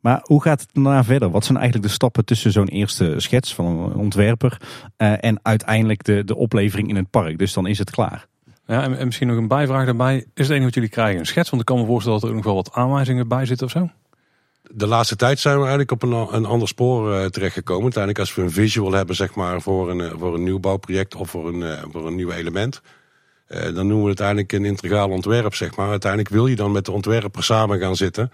Maar 0.01 0.19
hoe 0.23 0.41
gaat 0.41 0.61
het 0.61 0.69
daarna 0.73 1.03
verder? 1.03 1.29
Wat 1.29 1.45
zijn 1.45 1.57
eigenlijk 1.57 1.87
de 1.87 1.93
stappen 1.93 2.25
tussen 2.25 2.51
zo'n 2.51 2.67
eerste 2.67 3.13
schets 3.17 3.55
van 3.55 3.65
een 3.65 3.95
ontwerper 3.95 4.61
uh, 4.97 5.23
en 5.23 5.39
uiteindelijk 5.41 6.03
de, 6.03 6.23
de 6.23 6.35
oplevering 6.35 6.89
in 6.89 6.95
het 6.95 7.09
park? 7.09 7.37
Dus 7.37 7.53
dan 7.53 7.67
is 7.67 7.77
het 7.77 7.89
klaar. 7.89 8.27
Ja, 8.65 8.83
en, 8.83 9.05
misschien 9.05 9.27
nog 9.27 9.37
een 9.37 9.47
bijvraag 9.47 9.85
daarbij. 9.85 10.15
Is 10.15 10.25
het 10.33 10.49
enige 10.49 10.65
wat 10.65 10.73
jullie 10.73 10.89
krijgen 10.89 11.19
een 11.19 11.25
schets? 11.25 11.49
Want 11.49 11.61
ik 11.61 11.67
kan 11.67 11.79
me 11.79 11.85
voorstellen 11.85 12.19
dat 12.19 12.29
er 12.29 12.35
ook 12.35 12.43
nog 12.43 12.53
wel 12.53 12.63
wat 12.63 12.73
aanwijzingen 12.73 13.27
bij 13.27 13.45
zitten 13.45 13.65
of 13.65 13.71
zo. 13.71 13.89
De 14.71 14.87
laatste 14.87 15.15
tijd 15.15 15.39
zijn 15.39 15.55
we 15.55 15.61
eigenlijk 15.61 15.91
op 15.91 16.03
een, 16.03 16.11
een 16.11 16.45
ander 16.45 16.67
spoor 16.67 17.13
uh, 17.13 17.25
terechtgekomen. 17.25 17.83
Uiteindelijk 17.83 18.19
als 18.19 18.35
we 18.35 18.41
een 18.41 18.51
visual 18.51 18.91
hebben 18.91 19.15
zeg 19.15 19.35
maar, 19.35 19.61
voor, 19.61 19.89
een, 19.89 20.01
eh, 20.01 20.11
voor 20.17 20.33
een 20.33 20.43
nieuwbouwproject 20.43 21.15
of 21.15 21.29
voor 21.29 21.47
een, 21.47 21.77
voor 21.91 22.07
een 22.07 22.15
nieuw 22.15 22.31
element. 22.31 22.81
Uh, 23.47 23.63
dan 23.63 23.73
noemen 23.73 24.03
we 24.03 24.09
het 24.09 24.21
uiteindelijk 24.21 24.51
een 24.51 24.65
integraal 24.65 25.09
ontwerp. 25.09 25.55
Zeg 25.55 25.75
maar. 25.75 25.89
Uiteindelijk 25.89 26.31
wil 26.31 26.47
je 26.47 26.55
dan 26.55 26.71
met 26.71 26.85
de 26.85 26.91
ontwerper 26.91 27.43
samen 27.43 27.79
gaan 27.79 27.95
zitten. 27.95 28.31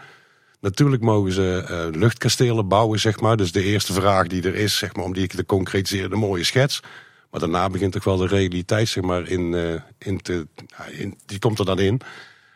Natuurlijk 0.60 1.02
mogen 1.02 1.32
ze 1.32 1.68
uh, 1.70 2.00
luchtkastelen 2.00 2.68
bouwen, 2.68 3.00
zeg 3.00 3.20
maar. 3.20 3.38
Dus 3.38 3.52
de 3.52 3.64
eerste 3.64 3.94
vraag 3.94 4.28
die 4.28 4.44
er 4.44 4.56
is, 4.56 4.78
zeg 4.78 4.96
maar, 4.96 5.06
om 5.06 5.14
die 5.14 5.28
te 5.28 5.46
concretiseren, 5.46 6.10
de 6.10 6.16
mooie 6.16 6.44
schets. 6.44 6.82
Maar 7.32 7.40
daarna 7.40 7.70
begint 7.70 7.92
toch 7.92 8.04
wel 8.04 8.18
de 8.18 8.28
realiteit, 8.28 8.88
zeg 8.88 9.04
maar, 9.04 9.28
in, 9.28 9.54
uh, 9.54 9.74
in 9.98 10.22
te, 10.22 10.48
in, 10.92 11.18
die 11.26 11.40
komt 11.40 11.60
er 11.60 11.66
dan 11.66 11.80
in. 11.80 12.02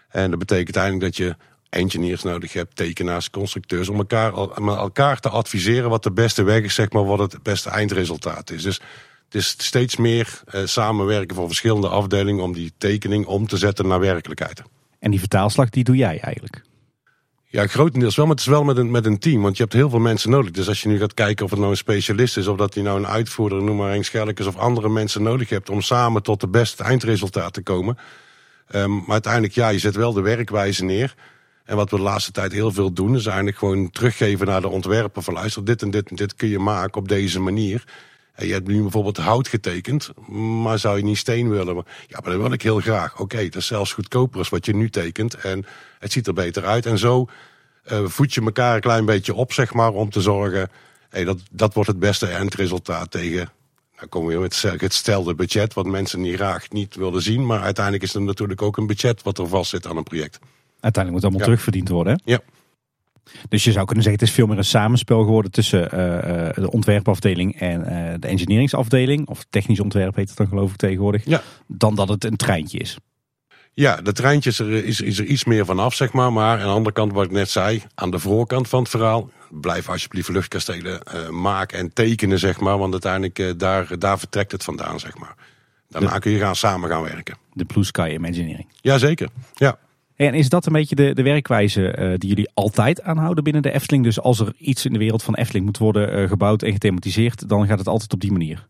En 0.09 0.29
dat 0.29 0.39
betekent 0.39 0.75
eigenlijk 0.75 1.05
dat 1.05 1.25
je 1.25 1.35
engineers 1.69 2.23
nodig 2.23 2.53
hebt, 2.53 2.75
tekenaars, 2.75 3.29
constructeurs, 3.29 3.89
om 3.89 3.97
elkaar, 3.97 4.33
om 4.33 4.69
elkaar 4.69 5.19
te 5.19 5.29
adviseren 5.29 5.89
wat 5.89 6.03
de 6.03 6.11
beste 6.11 6.43
weg 6.43 6.63
is, 6.63 6.73
zeg 6.73 6.91
maar, 6.91 7.05
wat 7.05 7.19
het 7.19 7.43
beste 7.43 7.69
eindresultaat 7.69 8.49
is. 8.49 8.63
Dus 8.63 8.81
het 9.25 9.35
is 9.35 9.47
steeds 9.47 9.95
meer 9.95 10.41
uh, 10.53 10.61
samenwerken 10.65 11.35
van 11.35 11.47
verschillende 11.47 11.87
afdelingen 11.87 12.43
om 12.43 12.53
die 12.53 12.71
tekening 12.77 13.25
om 13.25 13.47
te 13.47 13.57
zetten 13.57 13.87
naar 13.87 13.99
werkelijkheid. 13.99 14.61
En 14.99 15.11
die 15.11 15.19
vertaalslag, 15.19 15.69
die 15.69 15.83
doe 15.83 15.95
jij 15.95 16.19
eigenlijk? 16.19 16.61
Ja, 17.51 17.67
grotendeels 17.67 18.15
wel, 18.15 18.25
maar 18.25 18.35
het 18.35 18.43
is 18.43 18.51
wel 18.51 18.63
met 18.63 18.77
een, 18.77 18.91
met 18.91 19.05
een 19.05 19.19
team. 19.19 19.41
Want 19.41 19.57
je 19.57 19.63
hebt 19.63 19.75
heel 19.75 19.89
veel 19.89 19.99
mensen 19.99 20.29
nodig. 20.29 20.51
Dus 20.51 20.67
als 20.67 20.81
je 20.81 20.87
nu 20.87 20.99
gaat 20.99 21.13
kijken 21.13 21.45
of 21.45 21.51
het 21.51 21.59
nou 21.59 21.71
een 21.71 21.77
specialist 21.77 22.37
is... 22.37 22.47
of 22.47 22.57
dat 22.57 22.73
hij 22.73 22.83
nou 22.83 22.99
een 22.99 23.07
uitvoerder, 23.07 23.63
noem 23.63 23.75
maar 23.75 23.95
een 23.95 24.03
Schelkes... 24.03 24.45
of 24.45 24.57
andere 24.57 24.89
mensen 24.89 25.23
nodig 25.23 25.49
hebt 25.49 25.69
om 25.69 25.81
samen 25.81 26.23
tot 26.23 26.39
de 26.39 26.47
beste 26.47 26.83
eindresultaat 26.83 27.53
te 27.53 27.61
komen. 27.61 27.97
Um, 28.75 28.97
maar 28.97 29.11
uiteindelijk, 29.11 29.53
ja, 29.53 29.69
je 29.69 29.79
zet 29.79 29.95
wel 29.95 30.13
de 30.13 30.21
werkwijze 30.21 30.83
neer. 30.83 31.15
En 31.65 31.75
wat 31.75 31.89
we 31.89 31.95
de 31.95 32.01
laatste 32.01 32.31
tijd 32.31 32.51
heel 32.51 32.71
veel 32.71 32.93
doen... 32.93 33.15
is 33.15 33.25
eigenlijk 33.25 33.57
gewoon 33.57 33.89
teruggeven 33.89 34.47
naar 34.47 34.61
de 34.61 34.69
ontwerper 34.69 35.21
van... 35.21 35.33
luister, 35.33 35.65
dit 35.65 35.81
en 35.81 35.91
dit 35.91 36.09
en 36.09 36.15
dit 36.15 36.35
kun 36.35 36.49
je 36.49 36.59
maken 36.59 37.01
op 37.01 37.07
deze 37.07 37.39
manier... 37.39 37.83
Je 38.47 38.53
hebt 38.53 38.67
nu 38.67 38.81
bijvoorbeeld 38.81 39.17
hout 39.17 39.47
getekend, 39.47 40.11
maar 40.63 40.79
zou 40.79 40.97
je 40.97 41.03
niet 41.03 41.17
steen 41.17 41.49
willen? 41.49 41.75
Ja, 42.07 42.19
maar 42.23 42.31
dat 42.31 42.41
wil 42.41 42.51
ik 42.51 42.61
heel 42.61 42.79
graag. 42.79 43.19
Oké, 43.19 43.43
dat 43.43 43.55
is 43.55 43.67
zelfs 43.67 43.93
goedkoper 43.93 44.37
als 44.37 44.49
wat 44.49 44.65
je 44.65 44.75
nu 44.75 44.89
tekent. 44.89 45.33
En 45.33 45.65
het 45.99 46.11
ziet 46.11 46.27
er 46.27 46.33
beter 46.33 46.65
uit. 46.65 46.85
En 46.85 46.97
zo 46.97 47.27
uh, 47.91 48.05
voed 48.05 48.33
je 48.33 48.41
elkaar 48.41 48.75
een 48.75 48.81
klein 48.81 49.05
beetje 49.05 49.33
op, 49.33 49.53
zeg 49.53 49.73
maar, 49.73 49.93
om 49.93 50.09
te 50.09 50.21
zorgen... 50.21 50.69
Hey, 51.09 51.23
dat, 51.23 51.39
dat 51.51 51.73
wordt 51.73 51.89
het 51.89 51.99
beste 51.99 52.27
eindresultaat 52.27 53.11
tegen... 53.11 53.49
Nou 53.95 54.07
komen 54.07 54.27
we 54.27 54.33
weer 54.33 54.41
met 54.41 54.81
het 54.81 54.93
stelde 54.93 55.35
budget, 55.35 55.73
wat 55.73 55.85
mensen 55.85 56.21
niet 56.21 56.35
graag 56.35 56.69
niet 56.69 56.95
willen 56.95 57.21
zien. 57.21 57.45
Maar 57.45 57.61
uiteindelijk 57.61 58.03
is 58.03 58.13
er 58.13 58.21
natuurlijk 58.21 58.61
ook 58.61 58.77
een 58.77 58.87
budget 58.87 59.23
wat 59.23 59.37
er 59.37 59.47
vast 59.47 59.69
zit 59.69 59.87
aan 59.87 59.97
een 59.97 60.03
project. 60.03 60.39
Uiteindelijk 60.79 61.11
moet 61.11 61.13
het 61.13 61.23
allemaal 61.23 61.45
terugverdiend 61.45 61.89
worden, 61.89 62.13
hè? 62.13 62.31
Ja. 62.31 62.39
Dus 63.49 63.63
je 63.63 63.71
zou 63.71 63.85
kunnen 63.85 64.03
zeggen, 64.03 64.21
het 64.21 64.29
is 64.29 64.35
veel 64.35 64.47
meer 64.47 64.57
een 64.57 64.63
samenspel 64.63 65.23
geworden 65.23 65.51
tussen 65.51 65.83
uh, 65.83 65.89
de 66.53 66.71
ontwerpafdeling 66.71 67.59
en 67.59 67.79
uh, 67.79 68.13
de 68.19 68.27
engineeringsafdeling. 68.27 69.27
Of 69.27 69.45
technisch 69.49 69.79
ontwerp 69.79 70.15
heet 70.15 70.27
het 70.27 70.37
dan 70.37 70.47
geloof 70.47 70.71
ik 70.71 70.77
tegenwoordig. 70.77 71.25
Ja. 71.25 71.41
Dan 71.67 71.95
dat 71.95 72.09
het 72.09 72.23
een 72.23 72.35
treintje 72.35 72.77
is. 72.77 72.97
Ja, 73.73 73.95
de 73.95 74.11
treintje 74.11 74.49
is 74.49 74.59
er, 74.59 74.85
is, 74.85 75.01
is 75.01 75.19
er 75.19 75.25
iets 75.25 75.43
meer 75.43 75.65
vanaf, 75.65 75.93
zeg 75.93 76.11
maar. 76.11 76.33
Maar 76.33 76.59
aan 76.59 76.65
de 76.65 76.73
andere 76.73 76.95
kant, 76.95 77.13
wat 77.13 77.25
ik 77.25 77.31
net 77.31 77.49
zei, 77.49 77.83
aan 77.95 78.11
de 78.11 78.19
voorkant 78.19 78.67
van 78.67 78.79
het 78.79 78.89
verhaal. 78.89 79.29
Blijf 79.49 79.89
alsjeblieft 79.89 80.29
luchtkastelen 80.29 81.01
uh, 81.13 81.29
maken 81.29 81.79
en 81.79 81.93
tekenen, 81.93 82.39
zeg 82.39 82.59
maar. 82.59 82.77
Want 82.77 82.91
uiteindelijk, 82.91 83.59
daar, 83.59 83.99
daar 83.99 84.19
vertrekt 84.19 84.51
het 84.51 84.63
vandaan, 84.63 84.99
zeg 84.99 85.17
maar. 85.17 85.35
Daarna 85.87 86.13
de, 86.13 86.19
kun 86.19 86.31
je 86.31 86.39
gaan, 86.39 86.55
samen 86.55 86.89
gaan 86.89 87.03
werken. 87.03 87.37
De 87.53 87.65
Blue 87.65 87.83
Sky 87.83 88.11
Imagineering. 88.13 88.67
Jazeker, 88.81 89.29
ja. 89.53 89.77
En 90.21 90.33
is 90.33 90.49
dat 90.49 90.65
een 90.65 90.73
beetje 90.73 90.95
de, 90.95 91.13
de 91.13 91.23
werkwijze 91.23 91.95
uh, 91.99 92.13
die 92.17 92.29
jullie 92.29 92.49
altijd 92.53 93.01
aanhouden 93.01 93.43
binnen 93.43 93.61
de 93.61 93.71
Efteling? 93.71 94.03
Dus 94.03 94.19
als 94.19 94.39
er 94.39 94.53
iets 94.57 94.85
in 94.85 94.93
de 94.93 94.99
wereld 94.99 95.23
van 95.23 95.35
Efteling 95.35 95.65
moet 95.65 95.77
worden 95.77 96.19
uh, 96.19 96.29
gebouwd 96.29 96.61
en 96.63 96.71
gethematiseerd, 96.71 97.49
dan 97.49 97.67
gaat 97.67 97.79
het 97.79 97.87
altijd 97.87 98.13
op 98.13 98.19
die 98.21 98.31
manier? 98.31 98.67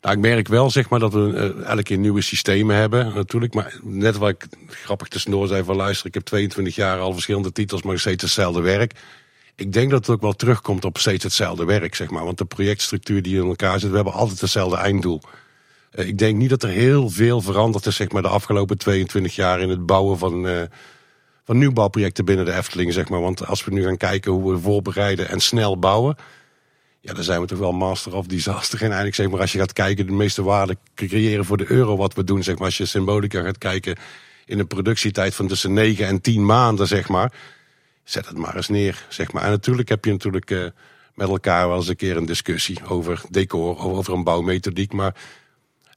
Nou, 0.00 0.14
ik 0.14 0.20
merk 0.20 0.48
wel 0.48 0.70
zeg 0.70 0.88
maar, 0.88 0.98
dat 0.98 1.12
we 1.12 1.54
uh, 1.58 1.66
elke 1.66 1.82
keer 1.82 1.98
nieuwe 1.98 2.20
systemen 2.20 2.76
hebben 2.76 3.14
natuurlijk. 3.14 3.54
Maar 3.54 3.78
net 3.82 4.16
wat 4.16 4.28
ik 4.28 4.46
grappig 4.66 5.08
tussendoor 5.08 5.48
zei 5.48 5.64
van 5.64 5.76
luister, 5.76 6.06
ik 6.06 6.14
heb 6.14 6.22
22 6.22 6.74
jaar 6.74 6.98
al 6.98 7.12
verschillende 7.12 7.52
titels, 7.52 7.82
maar 7.82 7.98
steeds 7.98 8.22
hetzelfde 8.22 8.60
werk. 8.60 8.94
Ik 9.54 9.72
denk 9.72 9.90
dat 9.90 10.06
het 10.06 10.16
ook 10.16 10.22
wel 10.22 10.32
terugkomt 10.32 10.84
op 10.84 10.98
steeds 10.98 11.24
hetzelfde 11.24 11.64
werk, 11.64 11.94
zeg 11.94 12.10
maar. 12.10 12.24
Want 12.24 12.38
de 12.38 12.44
projectstructuur 12.44 13.22
die 13.22 13.40
in 13.40 13.46
elkaar 13.46 13.80
zit, 13.80 13.90
we 13.90 13.96
hebben 13.96 14.14
altijd 14.14 14.40
hetzelfde 14.40 14.76
einddoel. 14.76 15.20
Uh, 15.94 16.06
ik 16.06 16.18
denk 16.18 16.36
niet 16.36 16.50
dat 16.50 16.62
er 16.62 16.68
heel 16.68 17.10
veel 17.10 17.40
veranderd 17.40 17.86
is, 17.86 17.96
zeg 17.96 18.10
maar, 18.10 18.22
de 18.22 18.28
afgelopen 18.28 18.78
22 18.78 19.34
jaar 19.34 19.60
in 19.60 19.68
het 19.68 19.86
bouwen 19.86 20.18
van, 20.18 20.46
uh, 20.46 20.62
van 21.44 21.58
nieuwbouwprojecten 21.58 22.24
binnen 22.24 22.44
de 22.44 22.52
Efteling, 22.52 22.92
zeg 22.92 23.08
maar. 23.08 23.20
Want 23.20 23.46
als 23.46 23.64
we 23.64 23.72
nu 23.72 23.82
gaan 23.82 23.96
kijken 23.96 24.32
hoe 24.32 24.52
we 24.52 24.58
voorbereiden 24.58 25.28
en 25.28 25.40
snel 25.40 25.78
bouwen, 25.78 26.16
ja, 27.00 27.12
dan 27.12 27.24
zijn 27.24 27.40
we 27.40 27.46
toch 27.46 27.58
wel 27.58 27.72
master 27.72 28.14
of 28.14 28.26
disaster. 28.26 28.78
En 28.82 28.84
eigenlijk 28.84 29.14
zeg 29.16 29.30
maar, 29.30 29.40
als 29.40 29.52
je 29.52 29.58
gaat 29.58 29.72
kijken, 29.72 30.06
de 30.06 30.12
meeste 30.12 30.42
waarde 30.42 30.76
creëren 30.94 31.44
voor 31.44 31.56
de 31.56 31.70
euro 31.70 31.96
wat 31.96 32.14
we 32.14 32.24
doen, 32.24 32.42
zeg 32.42 32.54
maar. 32.54 32.64
Als 32.64 32.76
je 32.76 32.86
symbolica 32.86 33.42
gaat 33.42 33.58
kijken 33.58 33.96
in 34.44 34.58
een 34.58 34.66
productietijd 34.66 35.34
van 35.34 35.48
tussen 35.48 35.72
9 35.72 36.06
en 36.06 36.20
10 36.20 36.46
maanden, 36.46 36.86
zeg 36.86 37.08
maar. 37.08 37.32
Zet 38.04 38.26
het 38.26 38.36
maar 38.36 38.56
eens 38.56 38.68
neer, 38.68 39.06
zeg 39.08 39.32
maar. 39.32 39.42
En 39.42 39.50
natuurlijk 39.50 39.88
heb 39.88 40.04
je 40.04 40.10
natuurlijk 40.10 40.50
uh, 40.50 40.64
met 41.14 41.28
elkaar 41.28 41.68
wel 41.68 41.76
eens 41.76 41.88
een 41.88 41.96
keer 41.96 42.16
een 42.16 42.26
discussie 42.26 42.78
over 42.88 43.22
decor, 43.30 43.78
over 43.78 44.14
een 44.14 44.24
bouwmethodiek. 44.24 44.92
Maar 44.92 45.14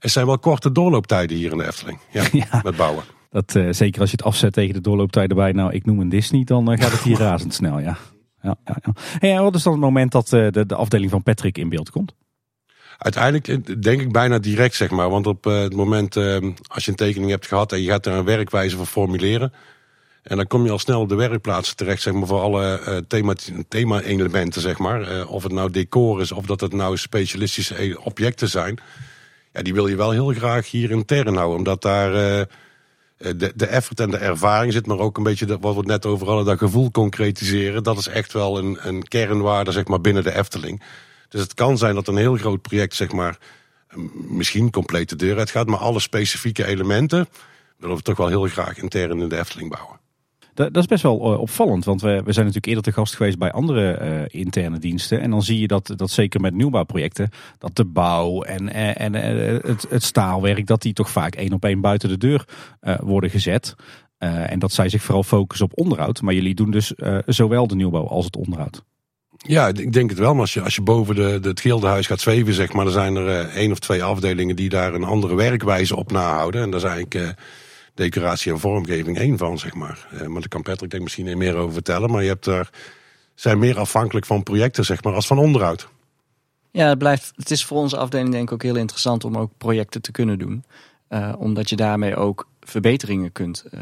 er 0.04 0.10
zijn 0.10 0.26
wel 0.26 0.40
korte 0.40 0.72
doorlooptijden 0.72 1.38
hier 1.38 1.52
in 1.52 1.58
de 1.58 1.66
Efteling. 1.66 2.00
Ja, 2.12 2.24
ja. 2.32 2.62
met 2.64 2.76
bouwen. 2.76 3.04
Dat, 3.30 3.56
uh, 3.56 3.68
zeker 3.72 4.02
als 4.02 4.10
je 4.10 4.16
het 4.16 4.26
afzet 4.26 4.54
tegen 4.54 4.74
de 4.74 4.82
doorlooptijden 4.82 5.38
bij, 5.38 5.52
nou 5.52 5.74
ik 5.74 5.86
noem 5.86 6.00
een 6.00 6.10
Disney, 6.10 6.44
dan 6.44 6.72
uh, 6.72 6.80
gaat 6.80 6.92
het 6.92 7.02
hier 7.02 7.18
razendsnel, 7.30 7.80
ja. 7.80 7.98
Ja, 8.42 8.56
ja, 8.66 8.78
ja. 8.84 8.94
Hey, 9.20 9.42
wat 9.42 9.56
is 9.56 9.64
dan 9.64 9.74
het 9.74 9.82
moment 9.82 10.12
dat 10.12 10.32
uh, 10.32 10.52
de, 10.52 10.66
de 10.66 10.76
afdeling 10.76 11.12
van 11.12 11.24
Patrick 11.24 11.58
in 11.58 11.70
beeld 11.70 11.90
komt? 11.90 12.14
Uiteindelijk 12.98 13.82
denk 13.84 14.02
ik 14.02 14.12
bijna 14.12 14.40
direct, 14.40 14.76
zeg 14.76 14.90
maar. 14.90 15.10
Want 15.10 15.28
op 15.28 15.44
het 15.44 15.76
moment 15.76 16.16
als 16.68 16.86
je 16.86 16.92
een 16.92 16.96
tekening 16.96 17.32
hebt 17.32 17.48
gehad 17.48 17.72
en 17.72 17.82
je 17.82 17.90
gaat 17.90 18.06
er 18.06 18.14
een 18.14 18.26
werkwijze 18.26 18.78
voor 18.78 18.86
formuleren. 18.86 19.54
En 20.24 20.38
dan 20.38 20.48
kom 20.48 20.66
je 20.66 20.72
al 20.72 20.80
snel 20.80 21.02
op 21.02 21.10
de 21.10 21.16
werkplaatsen 21.16 21.76
terecht, 21.76 22.02
zeg 22.02 22.14
maar, 22.14 22.28
voor 22.28 22.40
alle 22.40 23.04
thema-elementen, 23.68 24.62
zeg 24.62 24.78
maar. 24.78 25.28
of 25.28 25.44
het 25.44 25.52
nou 25.52 25.72
decor 25.72 26.22
is, 26.22 26.32
of 26.32 26.46
dat 26.46 26.62
het 26.62 26.74
nou 26.74 26.98
specialistische 26.98 28.00
objecten 28.04 28.50
zijn 28.50 28.80
ja, 29.54 29.62
die 29.62 29.74
wil 29.74 29.88
je 29.88 29.96
wel 29.96 30.12
heel 30.12 30.34
graag 30.34 30.72
hier 30.72 30.92
intern 30.92 31.36
houden. 31.36 31.58
Omdat 31.58 31.82
daar 31.82 32.10
uh, 32.12 32.46
de, 33.18 33.52
de 33.56 33.66
effort 33.66 34.00
en 34.00 34.10
de 34.10 34.18
ervaring 34.18 34.74
zit, 34.74 34.88
maar 34.88 35.00
ook 35.00 35.18
een 35.18 35.24
beetje 35.24 35.46
de, 35.46 35.58
wat 35.60 35.74
we 35.74 35.80
het 35.80 35.88
net 35.88 36.06
over 36.06 36.28
hadden, 36.28 36.46
dat 36.46 36.58
gevoel 36.58 36.92
concretiseren. 36.92 37.84
Dat 37.84 37.98
is 37.98 38.08
echt 38.08 38.34
wel 38.34 38.58
een, 38.58 38.78
een 38.88 39.08
kernwaarde 39.08 39.72
zeg 39.72 39.88
maar, 39.88 40.02
binnen 40.02 40.24
de 40.24 40.36
Efteling. 40.36 40.82
Dus 41.30 41.42
het 41.42 41.54
kan 41.54 41.78
zijn 41.78 41.96
dat 41.96 42.08
een 42.08 42.18
heel 42.18 42.36
groot 42.36 42.62
project, 42.62 42.96
zeg 42.96 43.12
maar, 43.12 43.38
misschien 44.14 44.72
compleet 44.72 45.10
de 45.10 45.16
deur 45.16 45.38
uit 45.38 45.50
gaat, 45.50 45.68
maar 45.68 45.80
alle 45.80 46.00
specifieke 46.00 46.66
elementen 46.66 47.28
willen 47.78 47.96
we 47.96 48.02
toch 48.02 48.18
wel 48.18 48.28
heel 48.28 48.48
graag 48.48 48.78
intern 48.78 49.22
in 49.22 49.30
de 49.30 49.40
Efteling 49.40 49.70
bouwen. 49.70 50.00
Dat, 50.54 50.74
dat 50.74 50.84
is 50.84 50.90
best 50.90 51.04
wel 51.04 51.34
eh, 51.34 51.40
opvallend, 51.40 51.86
want 51.86 52.02
we, 52.02 52.08
we 52.08 52.34
zijn 52.34 52.46
natuurlijk 52.46 52.66
eerder 52.66 52.84
te 52.84 52.92
gast 52.92 53.16
geweest 53.16 53.38
bij 53.38 53.52
andere 53.52 53.92
eh, 53.92 54.40
interne 54.42 54.80
diensten. 54.80 55.22
En 55.22 55.30
dan 55.30 55.44
zie 55.44 55.60
je 55.60 55.68
dat, 55.68 55.94
dat 55.96 56.12
zeker 56.12 56.42
met 56.42 56.54
nieuwbouwprojecten, 56.54 57.30
dat 57.58 57.76
de 57.76 57.86
bouw 57.86 58.42
en, 58.42 58.74
en, 58.74 58.96
en 58.96 59.16
eh, 59.16 59.76
het, 59.90 60.04
staalwerk, 60.04 60.68
dat 60.68 60.82
die 60.82 60.94
toch 60.94 61.10
vaak 61.10 61.36
één 61.36 61.54
op 61.54 61.66
één 61.66 61.82
buiten 61.82 62.10
de 62.10 62.18
deur 62.18 62.46
eh, 62.80 62.96
worden 63.00 63.30
gezet. 63.30 63.76
Eh, 64.24 64.52
en 64.52 64.60
dat 64.60 64.72
zij 64.72 64.90
zich 64.90 65.04
vooral 65.04 65.24
focussen 65.24 65.66
op 65.66 65.78
onderhoud. 65.78 66.22
Maar 66.22 66.34
jullie 66.34 66.56
doen 66.56 66.72
dus 66.72 66.96
eh, 66.96 67.18
zowel 67.26 67.68
de 67.68 67.76
nieuwbouw 67.76 68.08
als 68.08 68.26
het 68.26 68.36
onderhoud. 68.36 68.84
Ja, 69.38 69.68
ik 69.68 69.94
denk 69.94 70.10
het 70.10 70.20
wel. 70.20 70.32
Maar 70.32 70.42
als 70.42 70.54
je, 70.54 70.62
als 70.62 70.76
je 70.76 70.82
boven 70.82 71.16
de, 71.16 71.40
de, 71.42 71.50
het 71.50 71.60
gildehuis 71.60 72.08
gaat 72.08 72.20
zweven, 72.20 72.54
zeg 72.54 72.74
maar, 72.74 72.84
dan 72.84 72.94
zijn 72.94 73.16
er 73.16 73.28
eh, 73.28 73.56
één 73.56 73.72
of 73.72 73.80
twee 73.80 74.04
afdelingen 74.04 74.56
die 74.56 74.70
daar 74.70 74.94
een 74.94 75.04
andere 75.04 75.36
werkwijze 75.36 75.96
op 75.96 76.12
nahouden. 76.12 76.62
En 76.62 76.70
daar 76.70 76.80
is 76.80 76.86
eigenlijk 76.86 77.16
eh, 77.16 77.28
decoratie 77.94 78.52
en 78.52 78.60
vormgeving 78.60 79.18
één 79.18 79.38
van, 79.38 79.60
zeg 79.60 79.74
maar. 79.74 80.08
Eh, 80.12 80.20
maar 80.20 80.40
daar 80.40 80.50
kan 80.50 80.62
Patrick 80.62 80.90
denk 80.90 80.94
ik 80.94 81.02
misschien 81.02 81.38
meer 81.38 81.56
over 81.56 81.74
vertellen. 81.74 82.12
Maar 82.12 82.22
je 82.22 82.28
hebt 82.28 82.46
daar, 82.46 82.70
zijn 83.36 83.60
meer 83.60 83.80
afhankelijk 83.80 84.26
van 84.26 84.44
projecten, 84.44 84.86
zeg 84.86 85.04
maar, 85.04 85.14
als 85.14 85.28
van 85.28 85.38
onderhoud. 85.38 85.90
Ja, 86.72 86.88
het, 86.88 86.98
blijft, 86.98 87.32
het 87.36 87.52
is 87.52 87.66
voor 87.66 87.78
onze 87.78 87.98
afdeling 87.98 88.32
denk 88.32 88.48
ik 88.48 88.54
ook 88.54 88.64
heel 88.64 88.76
interessant 88.76 89.24
om 89.24 89.38
ook 89.38 89.52
projecten 89.58 90.02
te 90.02 90.12
kunnen 90.12 90.40
doen. 90.40 90.64
Eh, 91.08 91.34
omdat 91.38 91.70
je 91.70 91.76
daarmee 91.76 92.16
ook 92.16 92.48
verbeteringen 92.60 93.32
kunt 93.32 93.64
eh, 93.72 93.82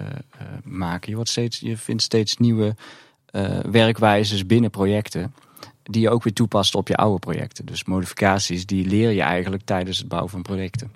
maken. 0.63 1.09
Je, 1.09 1.15
wordt 1.15 1.29
steeds, 1.29 1.59
je 1.59 1.77
vindt 1.77 2.01
steeds 2.01 2.37
nieuwe 2.37 2.75
werkwijzes 3.71 4.45
binnen 4.45 4.69
projecten. 4.69 5.33
Die 5.83 6.01
je 6.01 6.09
ook 6.09 6.23
weer 6.23 6.33
toepast 6.33 6.75
op 6.75 6.87
je 6.87 6.95
oude 6.95 7.19
projecten. 7.19 7.65
Dus 7.65 7.83
modificaties 7.83 8.65
die 8.65 8.85
leer 8.85 9.09
je 9.09 9.21
eigenlijk 9.21 9.63
tijdens 9.65 9.97
het 9.97 10.07
bouwen 10.07 10.31
van 10.31 10.41
projecten. 10.41 10.91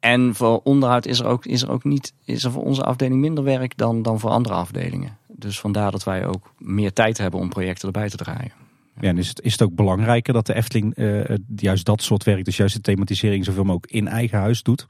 En 0.00 0.34
voor 0.34 0.60
onderhoud 0.64 1.06
is 1.06 1.18
er 1.20 1.26
ook, 1.26 1.46
is 1.46 1.62
er 1.62 1.70
ook 1.70 1.84
niet, 1.84 2.12
is 2.24 2.44
er 2.44 2.50
voor 2.50 2.64
onze 2.64 2.82
afdeling 2.84 3.20
minder 3.20 3.44
werk 3.44 3.76
dan, 3.76 4.02
dan 4.02 4.20
voor 4.20 4.30
andere 4.30 4.54
afdelingen. 4.54 5.18
Dus 5.26 5.60
vandaar 5.60 5.90
dat 5.90 6.04
wij 6.04 6.26
ook 6.26 6.52
meer 6.58 6.92
tijd 6.92 7.18
hebben 7.18 7.40
om 7.40 7.48
projecten 7.48 7.86
erbij 7.86 8.08
te 8.08 8.16
draaien. 8.16 8.52
Ja, 9.00 9.08
en 9.08 9.18
is 9.18 9.28
het, 9.28 9.40
is 9.42 9.52
het 9.52 9.62
ook 9.62 9.74
belangrijker 9.74 10.32
dat 10.32 10.46
de 10.46 10.54
Efteling 10.54 10.94
eh, 10.94 11.36
juist 11.56 11.84
dat 11.84 12.02
soort 12.02 12.24
werk, 12.24 12.44
dus 12.44 12.56
juist 12.56 12.74
de 12.74 12.80
thematisering 12.80 13.44
zoveel 13.44 13.64
mogelijk 13.64 13.92
in 13.92 14.08
eigen 14.08 14.38
huis 14.38 14.62
doet? 14.62 14.86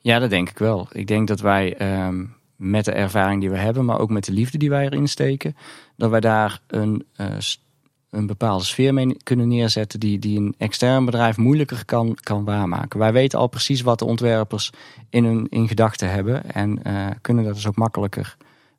Ja, 0.00 0.18
dat 0.18 0.30
denk 0.30 0.50
ik 0.50 0.58
wel. 0.58 0.88
Ik 0.92 1.06
denk 1.06 1.28
dat 1.28 1.40
wij 1.40 1.76
ehm, 1.76 2.24
met 2.56 2.84
de 2.84 2.92
ervaring 2.92 3.40
die 3.40 3.50
we 3.50 3.56
hebben, 3.58 3.84
maar 3.84 3.98
ook 3.98 4.10
met 4.10 4.24
de 4.24 4.32
liefde 4.32 4.58
die 4.58 4.70
wij 4.70 4.84
erin 4.84 5.08
steken, 5.08 5.56
dat 5.96 6.10
wij 6.10 6.20
daar 6.20 6.60
een, 6.66 7.04
s- 7.38 7.64
een 8.16 8.26
bepaalde 8.26 8.64
sfeer 8.64 8.94
mee 8.94 9.16
kunnen 9.22 9.48
neerzetten 9.48 10.00
die, 10.00 10.18
die 10.18 10.38
een 10.38 10.54
extern 10.58 11.04
bedrijf 11.04 11.36
moeilijker 11.36 11.84
kan, 11.84 12.16
kan 12.22 12.44
waarmaken. 12.44 12.98
Wij 12.98 13.12
weten 13.12 13.38
al 13.38 13.46
precies 13.46 13.80
wat 13.80 13.98
de 13.98 14.04
ontwerpers 14.04 14.70
in 15.10 15.24
hun 15.24 15.46
in 15.48 15.68
gedachten 15.68 16.10
hebben 16.10 16.52
en 16.52 16.82
eh, 16.82 17.06
kunnen 17.20 17.44
dat 17.44 17.54
dus 17.54 17.66
ook 17.66 17.76
makkelijker 17.76 18.36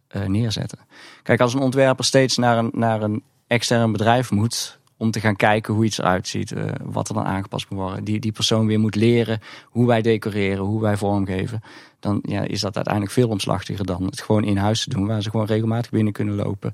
eh, 0.07 0.25
neerzetten. 0.25 0.79
Kijk, 1.23 1.39
als 1.39 1.53
een 1.53 1.59
ontwerper 1.59 2.05
steeds 2.05 2.37
naar 2.37 2.57
een, 2.57 2.69
naar 2.73 3.01
een 3.01 3.23
extern 3.47 3.91
bedrijf 3.91 4.31
moet 4.31 4.79
om 4.97 5.11
te 5.11 5.19
gaan 5.19 5.35
kijken 5.35 5.73
hoe 5.73 5.85
iets 5.85 5.97
eruit 5.97 6.27
ziet, 6.27 6.51
eh, 6.51 6.63
wat 6.83 7.07
er 7.07 7.13
dan 7.13 7.25
aangepast 7.25 7.69
moet 7.69 7.79
worden. 7.79 8.03
Die, 8.03 8.19
die 8.19 8.31
persoon 8.31 8.67
weer 8.67 8.79
moet 8.79 8.95
leren 8.95 9.39
hoe 9.65 9.87
wij 9.87 10.01
decoreren, 10.01 10.63
hoe 10.63 10.81
wij 10.81 10.97
vormgeven. 10.97 11.61
Dan 11.99 12.19
ja, 12.21 12.41
is 12.41 12.61
dat 12.61 12.75
uiteindelijk 12.75 13.13
veel 13.13 13.29
omslachtiger 13.29 13.85
dan 13.85 14.03
het 14.03 14.21
gewoon 14.21 14.43
in 14.43 14.57
huis 14.57 14.83
te 14.83 14.89
doen, 14.89 15.07
waar 15.07 15.21
ze 15.21 15.29
gewoon 15.29 15.45
regelmatig 15.45 15.91
binnen 15.91 16.13
kunnen 16.13 16.35
lopen. 16.35 16.73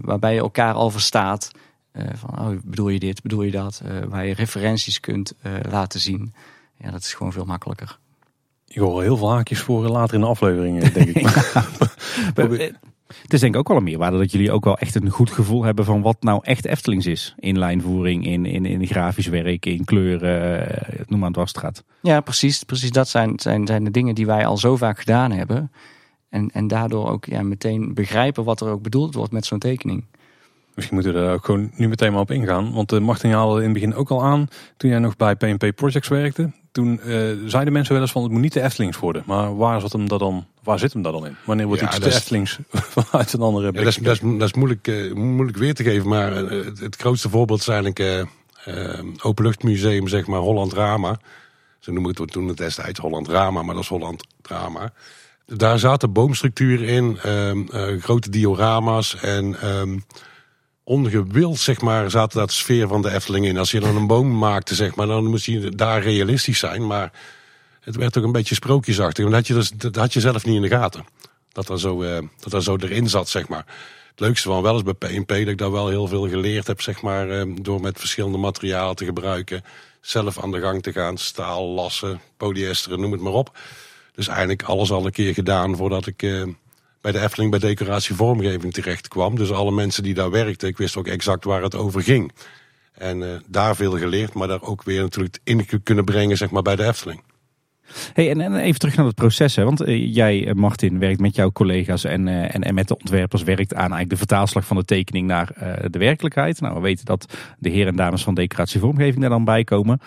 waarbij 0.00 0.34
je 0.34 0.40
elkaar 0.40 0.74
al 0.74 0.90
verstaat. 0.90 1.50
Eh, 1.92 2.04
van, 2.14 2.38
oh, 2.38 2.56
bedoel 2.64 2.88
je 2.88 2.98
dit, 2.98 3.22
bedoel 3.22 3.42
je 3.42 3.50
dat? 3.50 3.82
eh, 3.84 4.08
waar 4.08 4.26
je 4.26 4.34
referenties 4.34 5.00
kunt 5.00 5.34
eh, 5.42 5.52
laten 5.70 6.00
zien. 6.00 6.34
Ja, 6.76 6.90
dat 6.90 7.00
is 7.00 7.14
gewoon 7.14 7.32
veel 7.32 7.44
makkelijker. 7.44 7.98
Ik 8.66 8.78
hoor 8.78 9.02
heel 9.02 9.16
veel 9.16 9.30
haakjes 9.30 9.60
voor 9.60 9.88
later 9.88 10.14
in 10.14 10.20
de 10.20 10.26
aflevering, 10.26 10.88
denk 10.88 11.08
ik. 11.08 11.26
Het 13.22 13.32
is 13.32 13.40
denk 13.40 13.54
ik 13.54 13.60
ook 13.60 13.68
wel 13.68 13.76
een 13.76 13.82
meerwaarde 13.82 14.18
dat 14.18 14.32
jullie 14.32 14.52
ook 14.52 14.64
wel 14.64 14.78
echt 14.78 14.94
een 14.94 15.10
goed 15.10 15.30
gevoel 15.30 15.64
hebben 15.64 15.84
van 15.84 16.02
wat 16.02 16.22
nou 16.22 16.40
echt 16.42 16.64
Eftelings 16.64 17.06
is. 17.06 17.34
In 17.38 17.58
lijnvoering, 17.58 18.26
in, 18.26 18.46
in, 18.46 18.66
in 18.66 18.86
grafisch 18.86 19.26
werk, 19.26 19.66
in 19.66 19.84
kleuren, 19.84 20.68
noem 21.06 21.18
maar 21.18 21.28
het 21.28 21.36
wasstraat. 21.36 21.84
Ja, 22.00 22.20
precies. 22.20 22.62
Precies 22.62 22.90
dat 22.90 23.08
zijn, 23.08 23.40
zijn, 23.40 23.66
zijn 23.66 23.84
de 23.84 23.90
dingen 23.90 24.14
die 24.14 24.26
wij 24.26 24.46
al 24.46 24.56
zo 24.56 24.76
vaak 24.76 24.98
gedaan 24.98 25.32
hebben. 25.32 25.70
En, 26.28 26.50
en 26.52 26.68
daardoor 26.68 27.08
ook 27.08 27.24
ja, 27.24 27.42
meteen 27.42 27.94
begrijpen 27.94 28.44
wat 28.44 28.60
er 28.60 28.68
ook 28.68 28.82
bedoeld 28.82 29.14
wordt 29.14 29.32
met 29.32 29.46
zo'n 29.46 29.58
tekening. 29.58 30.04
Misschien 30.74 30.94
moeten 30.96 31.14
we 31.14 31.20
er 31.20 31.32
ook 31.32 31.44
gewoon 31.44 31.70
nu 31.76 31.88
meteen 31.88 32.12
maar 32.12 32.20
op 32.20 32.30
ingaan. 32.30 32.72
Want 32.72 33.00
Martin 33.00 33.30
haalde 33.32 33.56
in 33.58 33.64
het 33.64 33.72
begin 33.72 33.94
ook 33.94 34.10
al 34.10 34.24
aan, 34.24 34.48
toen 34.76 34.90
jij 34.90 34.98
nog 34.98 35.16
bij 35.16 35.36
PNP 35.36 35.72
Projects 35.74 36.08
werkte. 36.08 36.50
Toen 36.72 37.00
uh, 37.06 37.30
zeiden 37.46 37.72
mensen 37.72 37.92
wel 37.92 38.02
eens 38.02 38.12
van 38.12 38.22
het 38.22 38.32
moet 38.32 38.40
niet 38.40 38.52
de 38.52 38.62
Eftelings 38.62 38.98
worden. 38.98 39.22
Maar 39.26 39.56
waar, 39.56 39.80
zat 39.80 39.92
hem 39.92 40.08
dat 40.08 40.18
dan, 40.18 40.46
waar 40.62 40.78
zit 40.78 40.92
hem 40.92 41.02
dat 41.02 41.12
dan 41.12 41.26
in? 41.26 41.36
Wanneer 41.44 41.66
wordt 41.66 41.80
Ja, 41.80 41.86
iets 41.88 41.98
de 41.98 42.06
is- 42.06 42.14
Eftelings 42.14 42.58
vanuit 42.70 43.32
een 43.32 43.40
andere 43.40 43.66
Ja, 43.66 43.72
dat, 43.72 43.86
is, 43.86 43.96
dat, 43.96 44.14
is, 44.14 44.20
dat 44.20 44.42
is 44.48 44.54
moeilijk, 44.54 44.88
eh, 44.88 45.12
moeilijk 45.12 45.56
weer 45.58 45.74
te 45.74 45.82
geven. 45.82 46.08
Maar 46.08 46.36
eh, 46.46 46.64
het, 46.64 46.80
het 46.80 46.96
grootste 46.96 47.28
voorbeeld 47.28 47.60
is 47.60 47.68
eigenlijk 47.68 47.98
eh 47.98 48.20
eh, 48.64 49.04
Openluchtmuseum, 49.22 50.08
zeg 50.08 50.26
maar, 50.26 50.38
Holland 50.40 50.70
Drama. 50.70 51.18
Zo 51.78 51.92
noemen 51.92 52.14
het 52.16 52.30
toen 52.30 52.48
het 52.48 52.56
destijds 52.56 53.00
Holland 53.00 53.24
Drama, 53.26 53.62
maar 53.62 53.74
dat 53.74 53.82
is 53.82 53.88
Holland 53.88 54.24
Drama. 54.42 54.92
Daar 55.46 55.78
zaten 55.78 56.12
boomstructuren 56.12 56.86
in, 56.88 57.18
ehm, 57.22 57.62
eh, 57.72 58.00
grote 58.02 58.30
diorama's 58.30 59.16
en 59.16 59.60
ehm, 59.60 59.98
ongewild, 60.92 61.58
zeg 61.58 61.80
maar, 61.80 62.10
zaten 62.10 62.38
dat 62.38 62.52
sfeer 62.52 62.88
van 62.88 63.02
de 63.02 63.10
Efteling 63.10 63.46
in. 63.46 63.58
Als 63.58 63.70
je 63.70 63.80
dan 63.80 63.96
een 63.96 64.06
boom 64.06 64.38
maakte, 64.38 64.74
zeg 64.74 64.94
maar, 64.94 65.06
dan 65.06 65.24
moest 65.26 65.46
je 65.46 65.70
daar 65.70 66.02
realistisch 66.02 66.58
zijn. 66.58 66.86
Maar 66.86 67.12
het 67.80 67.96
werd 67.96 68.18
ook 68.18 68.24
een 68.24 68.32
beetje 68.32 68.54
sprookjesachtig. 68.54 69.24
Want 69.24 69.36
dat 69.36 69.46
had 69.46 69.46
je, 69.46 69.54
dus, 69.54 69.70
dat 69.70 69.96
had 69.96 70.12
je 70.12 70.20
zelf 70.20 70.44
niet 70.44 70.54
in 70.54 70.62
de 70.62 70.68
gaten. 70.68 71.04
Dat 71.52 71.66
dat 71.66 71.80
zo, 71.80 72.02
eh, 72.02 72.22
dat 72.40 72.50
dat 72.50 72.62
zo 72.62 72.76
erin 72.76 73.08
zat, 73.08 73.28
zeg 73.28 73.48
maar. 73.48 73.66
Het 74.10 74.20
leukste 74.20 74.48
van 74.48 74.62
wel 74.62 74.76
is 74.76 74.82
bij 74.82 74.94
PNP 74.94 75.28
dat 75.28 75.38
ik 75.38 75.58
daar 75.58 75.70
wel 75.70 75.88
heel 75.88 76.06
veel 76.06 76.28
geleerd 76.28 76.66
heb, 76.66 76.80
zeg 76.80 77.02
maar, 77.02 77.30
eh, 77.30 77.46
door 77.60 77.80
met 77.80 77.98
verschillende 77.98 78.38
materialen 78.38 78.96
te 78.96 79.04
gebruiken. 79.04 79.64
Zelf 80.00 80.42
aan 80.42 80.50
de 80.50 80.60
gang 80.60 80.82
te 80.82 80.92
gaan, 80.92 81.16
staal, 81.16 81.66
lassen, 81.68 82.20
polyester, 82.36 82.98
noem 82.98 83.12
het 83.12 83.20
maar 83.20 83.32
op. 83.32 83.58
Dus 84.14 84.28
eigenlijk 84.28 84.62
alles 84.62 84.90
al 84.90 85.06
een 85.06 85.12
keer 85.12 85.34
gedaan 85.34 85.76
voordat 85.76 86.06
ik 86.06 86.22
eh, 86.22 86.42
bij 87.02 87.12
de 87.12 87.20
Efteling 87.20 87.50
bij 87.50 87.60
decoratie 87.60 88.14
vormgeving 88.14 88.72
terecht 88.72 89.08
kwam. 89.08 89.36
Dus 89.36 89.50
alle 89.50 89.72
mensen 89.72 90.02
die 90.02 90.14
daar 90.14 90.30
werkten, 90.30 90.68
ik 90.68 90.76
wist 90.76 90.96
ook 90.96 91.06
exact 91.06 91.44
waar 91.44 91.62
het 91.62 91.74
over 91.74 92.02
ging. 92.02 92.32
En 92.92 93.22
eh, 93.22 93.40
daar 93.48 93.76
veel 93.76 93.98
geleerd, 93.98 94.32
maar 94.32 94.48
daar 94.48 94.62
ook 94.62 94.82
weer 94.82 95.02
natuurlijk 95.02 95.38
in 95.44 95.66
kunnen 95.82 96.04
brengen, 96.04 96.36
zeg 96.36 96.50
maar, 96.50 96.62
bij 96.62 96.76
de 96.76 96.84
Efteling. 96.84 97.22
Hey, 98.12 98.30
en, 98.30 98.40
en 98.40 98.56
even 98.56 98.80
terug 98.80 98.96
naar 98.96 99.06
het 99.06 99.14
proces. 99.14 99.56
Hè? 99.56 99.64
Want 99.64 99.80
eh, 99.80 100.14
jij, 100.14 100.46
eh, 100.46 100.54
Martin, 100.54 100.98
werkt 100.98 101.20
met 101.20 101.34
jouw 101.34 101.52
collega's 101.52 102.04
en, 102.04 102.28
en, 102.28 102.62
en 102.62 102.74
met 102.74 102.88
de 102.88 102.98
ontwerpers 102.98 103.42
werkt 103.42 103.74
aan 103.74 103.80
eigenlijk 103.80 104.10
de 104.10 104.16
vertaalslag 104.16 104.66
van 104.66 104.76
de 104.76 104.84
tekening 104.84 105.26
naar 105.26 105.52
de 105.90 105.98
werkelijkheid. 105.98 106.60
Nou, 106.60 106.74
we 106.74 106.80
weten 106.80 107.04
dat 107.04 107.34
de 107.58 107.68
heren 107.68 107.88
en 107.88 107.96
dames 107.96 108.22
van 108.22 108.34
decoratie 108.34 108.80
vormgeving 108.80 109.20
daar 109.20 109.30
dan 109.30 109.44
bij 109.44 109.64
komen. 109.64 110.00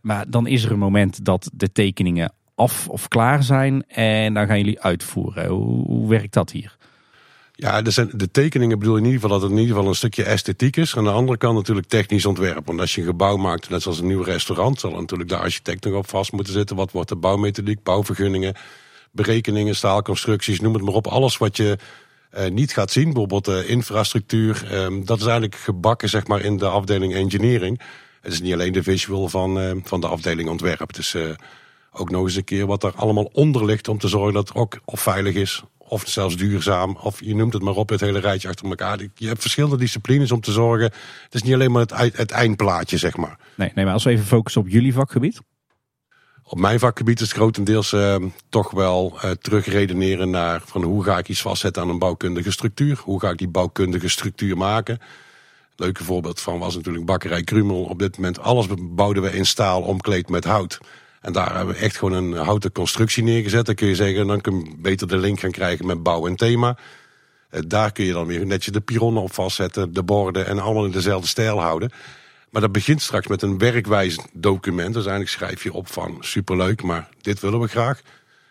Maar 0.00 0.30
dan 0.30 0.46
is 0.46 0.64
er 0.64 0.72
een 0.72 0.78
moment 0.78 1.24
dat 1.24 1.50
de 1.54 1.72
tekeningen 1.72 2.32
af 2.58 2.88
of 2.88 3.08
klaar 3.08 3.42
zijn 3.42 3.84
en 3.88 4.34
dan 4.34 4.46
gaan 4.46 4.58
jullie 4.58 4.80
uitvoeren. 4.80 5.46
Hoe, 5.46 5.84
hoe 5.86 6.08
werkt 6.08 6.32
dat 6.32 6.50
hier? 6.50 6.76
Ja, 7.52 7.84
er 7.84 7.92
zijn, 7.92 8.10
de 8.12 8.30
tekeningen 8.30 8.78
bedoel 8.78 8.96
in 8.96 9.04
ieder 9.04 9.20
geval 9.20 9.38
dat 9.38 9.42
het 9.42 9.50
in 9.50 9.58
ieder 9.58 9.74
geval 9.74 9.88
een 9.90 9.96
stukje 9.96 10.24
esthetiek 10.24 10.76
is. 10.76 10.96
Aan 10.96 11.04
de 11.04 11.10
andere 11.10 11.38
kant 11.38 11.56
natuurlijk 11.56 11.86
technisch 11.86 12.26
ontwerp. 12.26 12.66
Want 12.66 12.80
als 12.80 12.94
je 12.94 13.00
een 13.00 13.06
gebouw 13.06 13.36
maakt, 13.36 13.70
net 13.70 13.82
zoals 13.82 13.98
een 13.98 14.06
nieuw 14.06 14.22
restaurant, 14.22 14.80
zal 14.80 14.90
natuurlijk 14.90 15.28
de 15.28 15.36
architect 15.36 15.84
nog 15.84 15.94
op 15.94 16.08
vast 16.08 16.32
moeten 16.32 16.52
zitten. 16.52 16.76
Wat 16.76 16.90
wordt 16.90 17.08
de 17.08 17.16
bouwmethodiek, 17.16 17.82
bouwvergunningen, 17.82 18.54
berekeningen, 19.10 19.76
staalconstructies, 19.76 20.60
noem 20.60 20.74
het 20.74 20.82
maar 20.82 20.94
op. 20.94 21.06
Alles 21.06 21.38
wat 21.38 21.56
je 21.56 21.78
eh, 22.30 22.50
niet 22.50 22.72
gaat 22.72 22.90
zien, 22.90 23.04
bijvoorbeeld 23.04 23.44
de 23.44 23.66
infrastructuur, 23.66 24.68
ehm, 24.70 25.04
dat 25.04 25.18
is 25.18 25.24
eigenlijk 25.24 25.54
gebakken 25.54 26.08
zeg 26.08 26.26
maar 26.26 26.40
in 26.40 26.56
de 26.56 26.68
afdeling 26.68 27.14
engineering. 27.14 27.80
Het 28.20 28.32
is 28.32 28.40
niet 28.40 28.52
alleen 28.52 28.72
de 28.72 28.82
visual 28.82 29.28
van, 29.28 29.60
eh, 29.60 29.70
van 29.82 30.00
de 30.00 30.06
afdeling 30.06 30.48
ontwerp. 30.48 30.92
Eh, 31.12 31.22
ook 31.92 32.10
nog 32.10 32.24
eens 32.24 32.36
een 32.36 32.44
keer 32.44 32.66
wat 32.66 32.82
er 32.82 32.92
allemaal 32.94 33.30
onder 33.32 33.64
ligt 33.64 33.88
om 33.88 33.98
te 33.98 34.08
zorgen 34.08 34.34
dat 34.34 34.48
het 34.48 34.56
ook 34.56 34.78
of 34.84 35.00
veilig 35.00 35.34
is, 35.34 35.62
of 35.78 36.02
zelfs 36.06 36.36
duurzaam, 36.36 36.96
of 37.02 37.20
je 37.24 37.34
noemt 37.34 37.52
het 37.52 37.62
maar 37.62 37.74
op, 37.74 37.88
het 37.88 38.00
hele 38.00 38.18
rijtje 38.18 38.48
achter 38.48 38.66
elkaar. 38.68 38.98
Je 39.14 39.26
hebt 39.26 39.40
verschillende 39.40 39.76
disciplines 39.76 40.32
om 40.32 40.40
te 40.40 40.52
zorgen. 40.52 40.92
Het 41.24 41.34
is 41.34 41.42
niet 41.42 41.54
alleen 41.54 41.72
maar 41.72 41.86
het, 41.86 42.16
het 42.16 42.30
eindplaatje, 42.30 42.96
zeg 42.96 43.16
maar. 43.16 43.38
Nee, 43.54 43.72
nee, 43.74 43.84
maar 43.84 43.94
als 43.94 44.04
we 44.04 44.10
even 44.10 44.26
focussen 44.26 44.60
op 44.60 44.68
jullie 44.68 44.92
vakgebied. 44.92 45.40
Op 46.42 46.58
mijn 46.58 46.78
vakgebied 46.78 47.20
is 47.20 47.28
het 47.28 47.36
grotendeels 47.36 47.92
eh, 47.92 48.16
toch 48.48 48.70
wel 48.70 49.18
eh, 49.20 49.30
terugredeneren 49.30 50.30
naar 50.30 50.62
van 50.64 50.82
hoe 50.82 51.04
ga 51.04 51.18
ik 51.18 51.28
iets 51.28 51.40
vastzetten 51.40 51.82
aan 51.82 51.88
een 51.88 51.98
bouwkundige 51.98 52.50
structuur? 52.50 53.00
Hoe 53.04 53.20
ga 53.20 53.30
ik 53.30 53.38
die 53.38 53.48
bouwkundige 53.48 54.08
structuur 54.08 54.56
maken? 54.56 54.98
Leuke 55.76 56.04
voorbeeld 56.04 56.40
van 56.40 56.58
was 56.58 56.74
natuurlijk 56.76 57.04
bakkerij 57.04 57.42
Krumel. 57.42 57.82
Op 57.82 57.98
dit 57.98 58.16
moment 58.16 58.40
alles 58.40 58.66
bouwden 58.78 59.22
we 59.22 59.32
in 59.32 59.46
staal 59.46 59.82
omkleed 59.82 60.28
met 60.28 60.44
hout. 60.44 60.78
En 61.20 61.32
daar 61.32 61.56
hebben 61.56 61.74
we 61.74 61.80
echt 61.80 61.96
gewoon 61.96 62.12
een 62.12 62.32
houten 62.32 62.72
constructie 62.72 63.22
neergezet. 63.22 63.66
Dan 63.66 63.74
kun 63.74 63.88
je 63.88 63.94
zeggen, 63.94 64.26
dan 64.26 64.40
kun 64.40 64.58
je 64.58 64.74
beter 64.78 65.08
de 65.08 65.16
link 65.16 65.40
gaan 65.40 65.50
krijgen 65.50 65.86
met 65.86 66.02
bouw 66.02 66.26
en 66.26 66.36
thema. 66.36 66.76
Eh, 67.50 67.60
Daar 67.66 67.92
kun 67.92 68.04
je 68.04 68.12
dan 68.12 68.26
weer 68.26 68.46
netjes 68.46 68.72
de 68.72 68.80
pironnen 68.80 69.22
op 69.22 69.32
vastzetten, 69.32 69.92
de 69.92 70.02
borden 70.02 70.46
en 70.46 70.58
allemaal 70.58 70.84
in 70.84 70.90
dezelfde 70.90 71.28
stijl 71.28 71.60
houden. 71.60 71.90
Maar 72.50 72.62
dat 72.62 72.72
begint 72.72 73.02
straks 73.02 73.26
met 73.26 73.42
een 73.42 73.58
werkwijs 73.58 74.18
document. 74.32 74.94
Dus 74.94 75.06
eigenlijk 75.06 75.30
schrijf 75.30 75.62
je 75.62 75.72
op 75.72 75.88
van 75.88 76.16
superleuk, 76.20 76.82
maar 76.82 77.08
dit 77.20 77.40
willen 77.40 77.60
we 77.60 77.68
graag. 77.68 78.00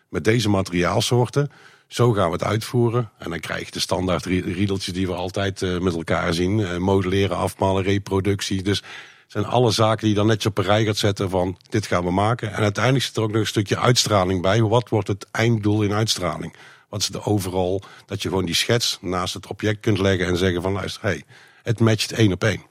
Met 0.10 0.24
deze 0.24 0.50
materiaalsoorten. 0.50 1.52
Zo 1.88 2.12
gaan 2.12 2.26
we 2.28 2.34
het 2.34 2.44
uitvoeren. 2.44 3.12
En 3.18 3.30
dan 3.30 3.40
krijg 3.40 3.66
je 3.66 3.72
de 3.72 3.80
standaard 3.80 4.26
riedeltjes 4.26 4.94
die 4.94 5.08
we 5.08 5.14
altijd 5.14 5.62
uh, 5.62 5.80
met 5.80 5.96
elkaar 5.96 6.34
zien. 6.34 6.60
Uh, 6.60 6.78
modelleren, 6.78 7.38
afmalen, 7.38 7.84
reproductie. 7.84 8.64
Dus 8.64 8.84
zijn 9.28 9.46
alle 9.46 9.72
zaken 9.72 10.00
die 10.00 10.10
je 10.10 10.16
dan 10.16 10.28
netjes 10.28 10.46
op 10.46 10.58
een 10.58 10.64
rij 10.64 10.86
gaat 10.86 10.98
zetten 10.98 11.30
van 11.30 11.58
dit 11.70 11.86
gaan 11.86 12.04
we 12.04 12.12
maken. 12.12 12.54
En 12.54 12.64
uiteindelijk 12.64 13.06
zit 13.06 13.18
er 13.18 13.24
ook 13.24 13.32
nog 13.32 13.42
een 13.42 13.48
stukje 13.48 13.80
uitstraling 13.80 14.42
bij. 14.42 14.62
Wat 14.62 14.90
wordt 14.90 15.08
het 15.08 15.28
einddoel 15.32 15.84
in 15.84 15.94
uitstraling? 15.94 16.56
Wat 16.90 17.02
is 17.02 17.08
de 17.08 17.24
overal? 17.24 17.82
Dat 18.06 18.22
je 18.22 18.30
gewoon 18.30 18.46
die 18.46 18.56
schets 18.56 18.98
naast 19.02 19.34
het 19.34 19.48
object 19.48 19.80
kunt 19.80 20.00
leggen 20.00 20.28
en 20.28 20.38
zeggen 20.38 20.62
van 20.62 20.72
luister, 20.72 21.02
hey, 21.02 21.24
het 21.64 21.80
matcht 21.80 22.12
één 22.12 22.32
op 22.32 22.44
één. 22.44 22.62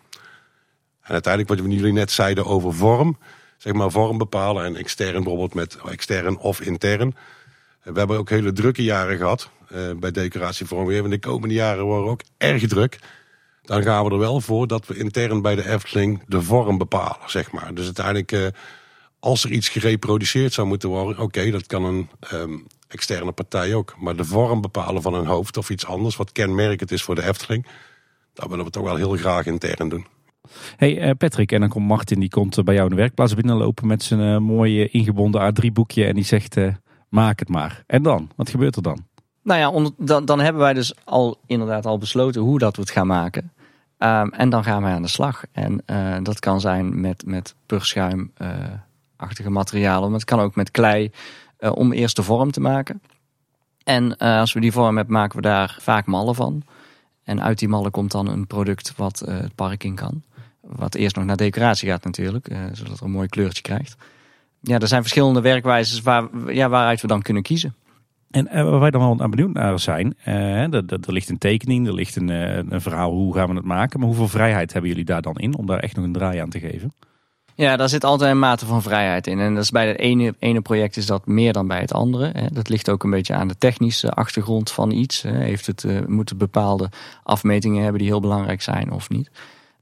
En 1.02 1.12
uiteindelijk 1.12 1.60
wat 1.60 1.72
jullie 1.72 1.92
net 1.92 2.10
zeiden 2.10 2.44
over 2.44 2.74
vorm. 2.74 3.18
Zeg 3.56 3.72
maar 3.72 3.90
vorm 3.90 4.18
bepalen 4.18 4.64
en 4.64 4.76
extern 4.76 5.12
bijvoorbeeld 5.12 5.54
met 5.54 5.78
extern 5.88 6.38
of 6.38 6.60
intern. 6.60 7.16
We 7.82 7.98
hebben 7.98 8.18
ook 8.18 8.30
hele 8.30 8.52
drukke 8.52 8.82
jaren 8.82 9.16
gehad 9.16 9.50
uh, 9.72 9.90
bij 9.96 10.10
decoratievormgeving. 10.10 11.10
De 11.10 11.18
komende 11.18 11.54
jaren 11.54 11.84
worden 11.84 12.10
ook 12.10 12.20
erg 12.36 12.66
druk 12.66 12.98
dan 13.66 13.82
gaan 13.82 14.04
we 14.04 14.10
er 14.10 14.18
wel 14.18 14.40
voor 14.40 14.66
dat 14.66 14.86
we 14.86 14.96
intern 14.96 15.42
bij 15.42 15.54
de 15.54 15.68
Efteling 15.68 16.22
de 16.26 16.42
vorm 16.42 16.78
bepalen, 16.78 17.30
zeg 17.30 17.52
maar. 17.52 17.74
Dus 17.74 17.84
uiteindelijk, 17.84 18.32
uh, 18.32 18.46
als 19.18 19.44
er 19.44 19.50
iets 19.50 19.68
gereproduceerd 19.68 20.52
zou 20.52 20.66
moeten 20.66 20.88
worden, 20.88 21.18
oké, 21.18 21.50
dat 21.50 21.66
kan 21.66 21.84
een 21.84 22.08
um, 22.32 22.66
externe 22.88 23.32
partij 23.32 23.74
ook. 23.74 23.94
Maar 23.98 24.16
de 24.16 24.24
vorm 24.24 24.60
bepalen 24.60 25.02
van 25.02 25.14
een 25.14 25.26
hoofd 25.26 25.56
of 25.56 25.70
iets 25.70 25.86
anders, 25.86 26.16
wat 26.16 26.32
kenmerkend 26.32 26.90
is 26.90 27.02
voor 27.02 27.14
de 27.14 27.26
Efteling, 27.26 27.66
dat 28.32 28.48
willen 28.48 28.64
we 28.64 28.70
toch 28.70 28.84
wel 28.84 28.96
heel 28.96 29.16
graag 29.16 29.46
intern 29.46 29.88
doen. 29.88 30.06
Hey 30.76 31.08
uh, 31.08 31.10
Patrick, 31.18 31.52
en 31.52 31.60
dan 31.60 31.68
komt 31.68 31.86
Martin, 31.86 32.20
die 32.20 32.28
komt 32.28 32.64
bij 32.64 32.74
jou 32.74 32.88
in 32.88 32.94
de 32.94 33.00
werkplaats 33.00 33.34
binnenlopen 33.34 33.86
met 33.86 34.02
zijn 34.02 34.20
uh, 34.20 34.38
mooie 34.38 34.88
ingebonden 34.88 35.54
A3 35.54 35.72
boekje 35.72 36.04
en 36.04 36.14
die 36.14 36.24
zegt, 36.24 36.56
maak 37.08 37.38
het 37.38 37.48
maar. 37.48 37.82
En 37.86 38.02
dan? 38.02 38.30
Wat 38.36 38.50
gebeurt 38.50 38.76
er 38.76 38.82
dan? 38.82 39.04
Nou 39.46 39.60
ja, 39.60 39.90
dan, 39.98 40.24
dan, 40.24 40.40
hebben 40.40 40.62
wij 40.62 40.74
dus 40.74 40.94
al 41.04 41.38
inderdaad 41.46 41.86
al 41.86 41.98
besloten 41.98 42.42
hoe 42.42 42.58
dat 42.58 42.76
we 42.76 42.82
het 42.82 42.90
gaan 42.90 43.06
maken. 43.06 43.52
Um, 43.98 44.32
en 44.32 44.50
dan 44.50 44.64
gaan 44.64 44.82
wij 44.82 44.92
aan 44.92 45.02
de 45.02 45.08
slag. 45.08 45.42
En 45.52 45.82
uh, 45.86 46.16
dat 46.22 46.38
kan 46.38 46.60
zijn 46.60 47.00
met, 47.00 47.26
met 47.26 47.54
purschuimachtige 47.66 49.42
uh, 49.42 49.48
materialen. 49.48 50.10
Maar 50.10 50.18
het 50.18 50.28
kan 50.28 50.40
ook 50.40 50.54
met 50.54 50.70
klei 50.70 51.10
uh, 51.58 51.72
om 51.72 51.92
eerst 51.92 52.16
de 52.16 52.22
vorm 52.22 52.50
te 52.50 52.60
maken. 52.60 53.02
En 53.84 54.16
als 54.16 54.52
we 54.52 54.60
die 54.60 54.72
vorm 54.72 54.96
hebben, 54.96 55.14
maken 55.14 55.36
we 55.36 55.42
daar 55.42 55.76
vaak 55.80 56.06
mallen 56.06 56.34
van. 56.34 56.62
En 57.24 57.42
uit 57.42 57.58
die 57.58 57.68
mallen 57.68 57.90
komt 57.90 58.10
dan 58.10 58.28
een 58.28 58.46
product 58.46 58.92
wat 58.96 59.18
het 59.18 59.54
park 59.54 59.84
in 59.84 59.94
kan. 59.94 60.22
Wat 60.60 60.94
eerst 60.94 61.16
nog 61.16 61.24
naar 61.24 61.36
decoratie 61.36 61.88
gaat 61.88 62.04
natuurlijk, 62.04 62.48
zodat 62.72 62.98
er 62.98 63.04
een 63.04 63.10
mooi 63.10 63.28
kleurtje 63.28 63.62
krijgt. 63.62 63.96
Ja, 64.60 64.78
er 64.78 64.88
zijn 64.88 65.02
verschillende 65.02 65.40
werkwijzes 65.40 66.00
waar, 66.00 66.28
ja, 66.46 66.68
waaruit 66.68 67.00
we 67.00 67.06
dan 67.06 67.22
kunnen 67.22 67.42
kiezen. 67.42 67.74
En 68.30 68.48
uh, 68.52 68.70
waar 68.70 68.80
wij 68.80 68.90
dan 68.90 69.00
wel 69.00 69.20
aan 69.20 69.30
benieuwd 69.30 69.52
naar 69.52 69.78
zijn, 69.78 70.16
uh, 70.28 70.74
er, 70.74 70.84
ligt 71.06 71.28
een 71.28 71.38
tekening, 71.38 71.86
er 71.86 71.94
ligt 71.94 72.16
een, 72.16 72.28
uh, 72.28 72.56
een 72.56 72.80
verhaal, 72.80 73.12
hoe 73.12 73.34
gaan 73.34 73.48
we 73.48 73.54
het 73.54 73.64
maken. 73.64 73.98
Maar 73.98 74.08
hoeveel 74.08 74.28
vrijheid 74.28 74.72
hebben 74.72 74.90
jullie 74.90 75.04
daar 75.04 75.22
dan 75.22 75.36
in 75.36 75.56
om 75.56 75.66
daar 75.66 75.78
echt 75.78 75.96
nog 75.96 76.04
een 76.04 76.12
draai 76.12 76.38
aan 76.38 76.50
te 76.50 76.60
geven? 76.60 76.92
Ja, 77.54 77.76
daar 77.76 77.88
zit 77.88 78.04
altijd 78.04 78.30
een 78.30 78.38
mate 78.38 78.66
van 78.66 78.82
vrijheid 78.82 79.26
in. 79.26 79.40
En 79.40 79.54
dat 79.54 79.62
is 79.62 79.70
bij 79.70 79.88
het 79.88 79.98
ene, 79.98 80.34
ene 80.38 80.60
project 80.60 80.96
is 80.96 81.06
dat 81.06 81.26
meer 81.26 81.52
dan 81.52 81.66
bij 81.66 81.80
het 81.80 81.92
andere. 81.92 82.50
Dat 82.52 82.68
ligt 82.68 82.90
ook 82.90 83.04
een 83.04 83.10
beetje 83.10 83.34
aan 83.34 83.48
de 83.48 83.58
technische 83.58 84.10
achtergrond 84.10 84.70
van 84.70 84.90
iets. 84.90 85.22
Heeft 85.22 85.66
het, 85.66 86.08
moet 86.08 86.28
het 86.28 86.38
bepaalde 86.38 86.90
afmetingen 87.22 87.82
hebben 87.82 88.00
die 88.00 88.10
heel 88.10 88.20
belangrijk 88.20 88.62
zijn 88.62 88.92
of 88.92 89.08
niet. 89.08 89.30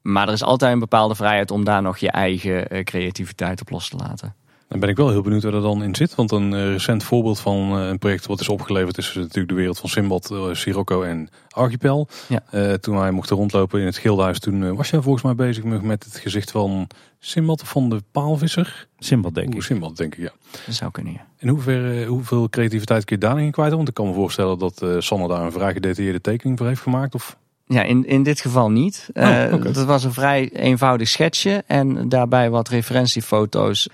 Maar 0.02 0.26
er 0.26 0.33
is 0.33 0.42
altijd 0.42 0.72
een 0.72 0.78
bepaalde 0.78 1.14
vrijheid 1.14 1.50
om 1.50 1.64
daar 1.64 1.83
nog 1.83 1.98
je 1.98 2.11
eigen 2.11 2.85
creativiteit 2.85 3.61
op 3.61 3.70
los 3.70 3.88
te 3.88 3.96
laten. 3.96 4.35
Dan 4.74 4.82
ben 4.82 4.92
ik 4.92 4.98
wel 4.98 5.10
heel 5.10 5.22
benieuwd 5.22 5.42
waar 5.42 5.54
er 5.54 5.60
dan 5.60 5.82
in 5.82 5.94
zit. 5.94 6.14
Want 6.14 6.32
een 6.32 6.52
uh, 6.52 6.72
recent 6.72 7.04
voorbeeld 7.04 7.40
van 7.40 7.80
uh, 7.80 7.88
een 7.88 7.98
project 7.98 8.26
wat 8.26 8.40
is 8.40 8.48
opgeleverd 8.48 8.98
is 8.98 9.14
natuurlijk 9.14 9.48
de 9.48 9.54
wereld 9.54 9.78
van 9.78 9.88
Simbad, 9.88 10.30
uh, 10.32 10.54
Sirocco 10.54 11.02
en 11.02 11.28
Archipel. 11.48 12.08
Ja. 12.28 12.76
toen 12.76 12.96
wij 12.96 13.10
mochten 13.10 13.37
rondlopen 13.37 13.80
in 13.80 13.87
het 13.87 13.96
Gildenhuis, 13.96 14.38
toen 14.38 14.76
was 14.76 14.90
jij 14.90 15.00
volgens 15.00 15.24
mij 15.24 15.34
bezig 15.34 15.64
met 15.64 16.04
het 16.04 16.16
gezicht 16.16 16.50
van 16.50 16.87
Simbad 17.18 17.62
van 17.64 17.88
de 17.88 18.02
paalvisser? 18.12 18.88
Simbad 18.98 19.34
denk 19.34 19.54
ik. 19.54 19.62
Simbad 19.62 19.96
denk 19.96 20.14
ik, 20.14 20.20
ja. 20.20 20.32
Dat 20.66 20.74
zou 20.74 20.90
kunnen, 20.90 21.12
ja. 21.12 21.26
In 21.38 21.48
hoeverre, 21.48 22.06
hoeveel 22.06 22.48
creativiteit 22.48 23.04
kun 23.04 23.16
je 23.16 23.26
daarin 23.26 23.50
kwijt? 23.50 23.72
Want 23.72 23.88
ik 23.88 23.94
kan 23.94 24.06
me 24.06 24.12
voorstellen 24.12 24.58
dat 24.58 24.87
Sanne 24.98 25.28
daar 25.28 25.42
een 25.42 25.52
vrij 25.52 25.72
gedetailleerde 25.72 26.20
tekening 26.20 26.58
voor 26.58 26.66
heeft 26.66 26.82
gemaakt. 26.82 27.14
Of... 27.14 27.37
Ja, 27.66 27.82
in, 27.82 28.06
in 28.06 28.22
dit 28.22 28.40
geval 28.40 28.70
niet. 28.70 29.08
Oh, 29.12 29.22
okay. 29.52 29.72
Dat 29.72 29.84
was 29.84 30.04
een 30.04 30.12
vrij 30.12 30.50
eenvoudig 30.52 31.08
schetsje 31.08 31.62
en 31.66 32.08
daarbij 32.08 32.50
wat 32.50 32.68
referentiefoto's 32.68 33.88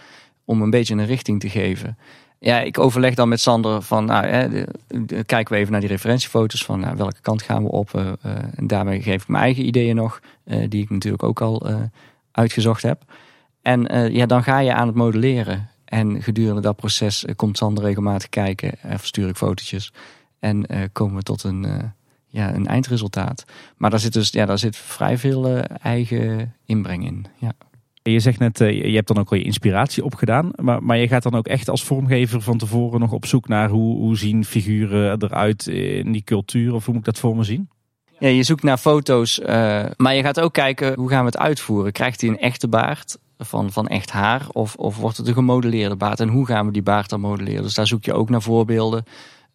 om 0.44 0.62
een 0.62 0.70
beetje 0.70 0.94
een 0.94 1.06
richting 1.06 1.40
te 1.40 1.48
geven. 1.48 1.98
Ja, 2.38 2.60
ik 2.60 2.78
overleg 2.78 3.14
dan 3.14 3.28
met 3.28 3.40
Sander 3.40 3.82
van, 3.82 4.04
nou, 4.04 4.26
hè, 4.26 4.64
kijken 5.24 5.54
we 5.54 5.60
even 5.60 5.72
naar 5.72 5.80
die 5.80 5.90
referentiefoto's 5.90 6.64
van 6.64 6.80
nou, 6.80 6.96
welke 6.96 7.20
kant 7.20 7.42
gaan 7.42 7.62
we 7.62 7.70
op. 7.70 7.92
Uh, 7.94 8.12
en 8.54 8.66
daarmee 8.66 9.02
geef 9.02 9.22
ik 9.22 9.28
mijn 9.28 9.42
eigen 9.42 9.66
ideeën 9.66 9.96
nog, 9.96 10.20
uh, 10.44 10.68
die 10.68 10.82
ik 10.82 10.90
natuurlijk 10.90 11.22
ook 11.22 11.40
al 11.40 11.88
uitgezocht 12.32 12.82
heb. 12.82 13.02
En 13.62 14.12
ja, 14.12 14.26
dan 14.26 14.42
ga 14.42 14.58
je 14.58 14.74
aan 14.74 14.86
het 14.86 14.96
modelleren. 14.96 15.68
En 15.84 16.22
gedurende 16.22 16.60
dat 16.60 16.76
proces 16.76 17.24
komt 17.36 17.58
Sander 17.58 17.84
regelmatig 17.84 18.28
kijken, 18.28 18.72
verstuur 18.82 19.28
ik 19.28 19.36
fotootjes. 19.36 19.92
En 20.38 20.66
komen 20.92 21.16
we 21.16 21.22
tot 21.22 21.42
een, 21.42 21.92
ja, 22.26 22.54
een 22.54 22.66
eindresultaat. 22.66 23.44
Maar 23.76 23.90
daar 23.90 24.00
zit 24.00 24.12
dus 24.12 24.30
ja, 24.30 24.46
daar 24.46 24.58
zit 24.58 24.76
vrij 24.76 25.18
veel 25.18 25.56
eigen 25.82 26.54
inbreng 26.64 27.04
in. 27.04 27.26
Ja. 27.38 27.52
Je 28.02 28.20
zegt 28.20 28.38
net, 28.38 28.60
eh, 28.60 28.84
je 28.84 28.94
hebt 28.94 29.08
dan 29.08 29.18
ook 29.18 29.30
al 29.30 29.36
je 29.36 29.44
inspiratie 29.44 30.04
opgedaan. 30.04 30.50
Maar, 30.54 30.82
maar 30.82 30.96
je 30.96 31.08
gaat 31.08 31.22
dan 31.22 31.34
ook 31.34 31.46
echt 31.46 31.68
als 31.68 31.84
vormgever 31.84 32.42
van 32.42 32.58
tevoren 32.58 33.00
nog 33.00 33.12
op 33.12 33.26
zoek 33.26 33.48
naar 33.48 33.68
hoe, 33.68 33.96
hoe 33.96 34.16
zien 34.16 34.44
figuren 34.44 35.22
eruit 35.22 35.66
in 35.66 36.12
die 36.12 36.24
cultuur? 36.24 36.74
Of 36.74 36.84
hoe 36.84 36.94
moet 36.94 37.06
ik 37.06 37.12
dat 37.12 37.22
voor 37.22 37.36
me 37.36 37.44
zien? 37.44 37.68
Ja, 38.18 38.28
je 38.28 38.42
zoekt 38.42 38.62
naar 38.62 38.78
foto's. 38.78 39.38
Uh, 39.38 39.46
maar 39.96 40.14
je 40.14 40.22
gaat 40.22 40.40
ook 40.40 40.52
kijken 40.52 40.94
hoe 40.94 41.08
gaan 41.08 41.20
we 41.20 41.26
het 41.26 41.38
uitvoeren. 41.38 41.92
Krijgt 41.92 42.20
hij 42.20 42.30
een 42.30 42.38
echte 42.38 42.68
baard 42.68 43.18
van, 43.38 43.72
van 43.72 43.86
echt 43.86 44.10
haar? 44.10 44.46
Of, 44.52 44.74
of 44.74 44.96
wordt 44.96 45.16
het 45.16 45.26
een 45.26 45.34
gemodelleerde 45.34 45.96
baard? 45.96 46.20
En 46.20 46.28
hoe 46.28 46.46
gaan 46.46 46.66
we 46.66 46.72
die 46.72 46.82
baard 46.82 47.10
dan 47.10 47.20
modelleren? 47.20 47.62
Dus 47.62 47.74
daar 47.74 47.86
zoek 47.86 48.04
je 48.04 48.12
ook 48.12 48.30
naar 48.30 48.42
voorbeelden. 48.42 49.04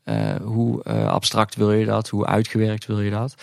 Uh, 0.06 0.36
hoe 0.44 0.84
abstract 0.84 1.56
wil 1.56 1.72
je 1.72 1.86
dat? 1.86 2.10
Hoe 2.10 2.26
uitgewerkt 2.26 2.86
wil 2.86 3.02
je 3.02 3.12
dat? 3.12 3.36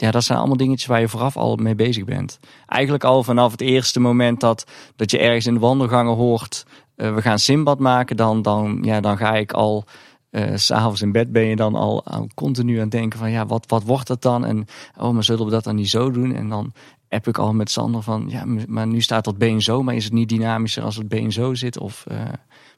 Ja, 0.00 0.10
dat 0.10 0.24
zijn 0.24 0.38
allemaal 0.38 0.56
dingetjes 0.56 0.88
waar 0.88 1.00
je 1.00 1.08
vooraf 1.08 1.36
al 1.36 1.56
mee 1.56 1.74
bezig 1.74 2.04
bent. 2.04 2.38
Eigenlijk 2.66 3.04
al 3.04 3.22
vanaf 3.22 3.50
het 3.50 3.60
eerste 3.60 4.00
moment 4.00 4.40
dat, 4.40 4.66
dat 4.96 5.10
je 5.10 5.18
ergens 5.18 5.46
in 5.46 5.54
de 5.54 5.60
wandelgangen 5.60 6.14
hoort... 6.14 6.66
Uh, 6.96 7.14
we 7.14 7.22
gaan 7.22 7.38
Simbad 7.38 7.78
maken, 7.78 8.16
dan, 8.16 8.42
dan, 8.42 8.78
ja, 8.82 9.00
dan 9.00 9.16
ga 9.16 9.34
ik 9.34 9.52
al... 9.52 9.84
Uh, 10.30 10.50
S'avonds 10.54 11.02
in 11.02 11.12
bed 11.12 11.32
ben 11.32 11.44
je 11.44 11.56
dan 11.56 11.74
al, 11.74 12.04
continu 12.34 12.74
aan 12.74 12.80
het 12.80 12.90
denken 12.90 13.18
van... 13.18 13.30
ja, 13.30 13.46
wat, 13.46 13.64
wat 13.66 13.82
wordt 13.82 14.06
dat 14.06 14.22
dan? 14.22 14.44
En 14.44 14.66
oh, 14.96 15.10
maar 15.10 15.24
zullen 15.24 15.44
we 15.44 15.50
dat 15.50 15.64
dan 15.64 15.74
niet 15.74 15.90
zo 15.90 16.10
doen? 16.10 16.34
En 16.34 16.48
dan 16.48 16.72
heb 17.08 17.26
ik 17.26 17.38
al 17.38 17.52
met 17.52 17.70
Sander 17.70 18.02
van... 18.02 18.24
ja, 18.28 18.44
maar 18.66 18.86
nu 18.86 19.00
staat 19.00 19.24
dat 19.24 19.38
been 19.38 19.62
zo, 19.62 19.82
maar 19.82 19.94
is 19.94 20.04
het 20.04 20.12
niet 20.12 20.28
dynamischer 20.28 20.82
als 20.82 20.96
het 20.96 21.08
been 21.08 21.32
zo 21.32 21.54
zit? 21.54 21.78
Of 21.78 22.04
uh, 22.10 22.20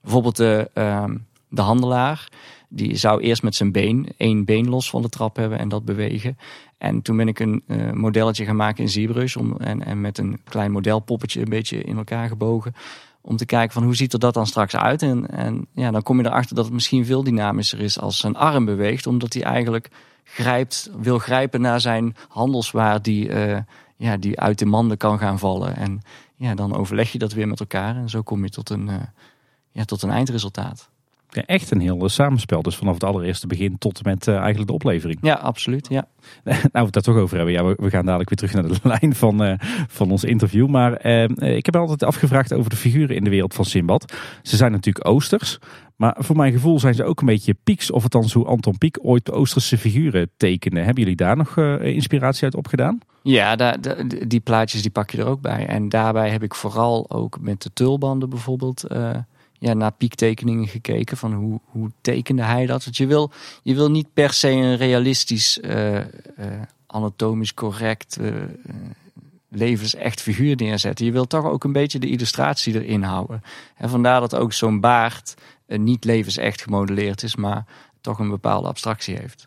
bijvoorbeeld 0.03 0.37
de, 0.37 0.71
uh, 0.75 1.05
de 1.49 1.63
handelaar... 1.63 2.29
Die 2.73 2.97
zou 2.97 3.21
eerst 3.21 3.43
met 3.43 3.55
zijn 3.55 3.73
been 3.73 4.09
één 4.17 4.45
been 4.45 4.69
los 4.69 4.91
van 4.91 5.03
de 5.03 5.09
trap 5.09 5.37
hebben 5.37 5.59
en 5.59 5.69
dat 5.69 5.85
bewegen. 5.85 6.39
En 6.79 7.03
toen 7.03 7.17
ben 7.17 7.29
ik 7.29 7.39
een 7.39 7.63
uh, 7.67 7.93
modelletje 7.93 8.45
gaan 8.45 8.57
maken 8.57 8.83
in 8.83 8.91
ZBrush. 8.91 9.37
Om, 9.37 9.57
en, 9.57 9.85
en 9.85 10.01
met 10.01 10.19
een 10.19 10.41
klein 10.45 10.73
modelpoppetje 10.73 11.41
een 11.41 11.49
beetje 11.49 11.83
in 11.83 11.97
elkaar 11.97 12.29
gebogen. 12.29 12.75
Om 13.21 13.37
te 13.37 13.47
kijken 13.47 13.73
van 13.73 13.83
hoe 13.83 13.97
ziet 13.97 14.13
er 14.13 14.19
dat 14.19 14.35
dan 14.35 14.47
straks 14.47 14.77
uit. 14.77 15.03
En, 15.03 15.31
en 15.31 15.67
ja, 15.75 15.91
dan 15.91 16.03
kom 16.03 16.21
je 16.21 16.27
erachter 16.27 16.57
dat 16.57 16.65
het 16.65 16.75
misschien 16.75 17.05
veel 17.05 17.25
dynamischer 17.25 17.81
is 17.81 18.01
als 18.01 18.19
zijn 18.19 18.37
arm 18.37 18.65
beweegt. 18.65 19.07
Omdat 19.07 19.33
hij 19.33 19.43
eigenlijk 19.43 19.89
grijpt, 20.25 20.91
wil 21.01 21.19
grijpen 21.19 21.61
naar 21.61 21.81
zijn 21.81 22.17
handelswaar 22.29 23.03
die, 23.03 23.29
uh, 23.29 23.59
ja, 23.97 24.17
die 24.17 24.41
uit 24.41 24.59
de 24.59 24.67
manden 24.67 24.97
kan 24.97 25.19
gaan 25.19 25.39
vallen. 25.39 25.77
En 25.77 26.01
ja, 26.37 26.55
dan 26.55 26.77
overleg 26.77 27.13
je 27.13 27.19
dat 27.19 27.33
weer 27.33 27.49
met 27.49 27.61
elkaar. 27.61 27.97
En 27.97 28.09
zo 28.09 28.23
kom 28.23 28.43
je 28.43 28.51
tot 28.51 28.71
een, 28.71 28.89
uh, 28.89 28.95
ja, 29.71 29.85
tot 29.85 30.03
een 30.03 30.11
eindresultaat. 30.11 30.91
Ja, 31.31 31.43
echt 31.45 31.71
een 31.71 31.81
heel 31.81 32.09
samenspel. 32.09 32.63
Dus 32.63 32.77
vanaf 32.77 32.95
het 32.95 33.05
allereerste 33.05 33.47
begin 33.47 33.79
tot 33.79 34.05
met 34.05 34.27
uh, 34.27 34.35
eigenlijk 34.35 34.67
de 34.67 34.73
oplevering. 34.73 35.19
Ja, 35.23 35.35
absoluut. 35.35 35.89
Ja. 35.91 36.07
nou, 36.45 36.59
we 36.73 36.79
het 36.79 36.93
daar 36.93 37.03
toch 37.03 37.17
over 37.17 37.37
hebben. 37.37 37.55
Ja, 37.55 37.65
we, 37.65 37.75
we, 37.77 37.91
gaan 37.91 38.05
dadelijk 38.05 38.29
weer 38.29 38.39
terug 38.39 38.55
naar 38.55 38.81
de 38.81 38.89
lijn 38.99 39.15
van, 39.15 39.45
uh, 39.45 39.55
van 39.89 40.11
ons 40.11 40.25
interview. 40.25 40.69
Maar 40.69 41.07
uh, 41.07 41.57
ik 41.57 41.67
heb 41.67 41.77
altijd 41.77 42.03
afgevraagd 42.03 42.53
over 42.53 42.71
de 42.71 42.77
figuren 42.77 43.17
in 43.17 43.25
de 43.25 43.31
wereld 43.31 43.55
van 43.55 43.65
Simbad. 43.65 44.15
Ze 44.43 44.57
zijn 44.57 44.73
natuurlijk 44.73 45.09
Oosters. 45.09 45.59
Maar 45.97 46.17
voor 46.19 46.37
mijn 46.37 46.53
gevoel 46.53 46.81
zijn 46.81 46.95
ze 46.95 47.05
ook 47.05 47.21
een 47.21 47.27
beetje 47.27 47.57
Pieks. 47.65 47.91
Of 47.91 48.03
althans 48.03 48.33
hoe 48.33 48.47
Anton 48.47 48.79
Pieck 48.79 48.99
ooit 49.03 49.33
Oosterse 49.33 49.79
figuren 49.79 50.31
tekenen. 50.37 50.85
Hebben 50.85 51.03
jullie 51.03 51.17
daar 51.17 51.37
nog 51.37 51.57
inspiratie 51.81 52.45
uit 52.45 52.55
opgedaan? 52.55 52.99
Ja, 53.23 53.57
daar, 53.57 53.79
die 54.27 54.41
plaatjes 54.41 54.83
die 54.83 54.91
pak 54.91 55.11
je 55.11 55.19
er 55.19 55.27
ook 55.27 55.41
bij. 55.41 55.67
En 55.67 55.89
daarbij 55.89 56.31
heb 56.31 56.43
ik 56.43 56.55
vooral 56.55 57.11
ook 57.11 57.41
met 57.41 57.63
de 57.63 57.71
tulbanden 57.73 58.31
bijvoorbeeld 58.31 58.85
ja, 59.61 59.75
naar 59.75 59.93
piektekeningen 59.93 60.69
gekeken. 60.69 61.17
Van 61.17 61.33
hoe, 61.33 61.61
hoe 61.65 61.91
tekende 62.01 62.43
hij 62.43 62.67
dat? 62.67 62.85
Want 62.85 62.97
je 62.97 63.07
wil, 63.07 63.31
je 63.63 63.75
wil 63.75 63.91
niet 63.91 64.13
per 64.13 64.33
se 64.33 64.49
een 64.49 64.77
realistisch, 64.77 65.59
uh, 65.59 65.97
uh, 65.97 66.05
anatomisch 66.87 67.55
correct, 67.55 68.19
uh, 68.21 68.35
levensecht 69.49 70.21
figuur 70.21 70.57
neerzetten. 70.57 71.07
Je 71.07 71.13
wilt 71.13 71.29
toch 71.29 71.45
ook 71.45 71.65
een 71.65 71.73
beetje 71.73 71.99
de 71.99 72.09
illustratie 72.09 72.75
erin 72.75 73.03
houden. 73.03 73.43
En 73.77 73.89
vandaar 73.89 74.21
dat 74.21 74.35
ook 74.35 74.53
zo'n 74.53 74.81
baard 74.81 75.35
niet 75.67 76.05
levensecht 76.05 76.63
gemodelleerd 76.63 77.23
is, 77.23 77.37
maar 77.37 77.65
toch 78.01 78.19
een 78.19 78.31
bepaalde 78.31 78.69
abstractie 78.69 79.17
heeft. 79.17 79.47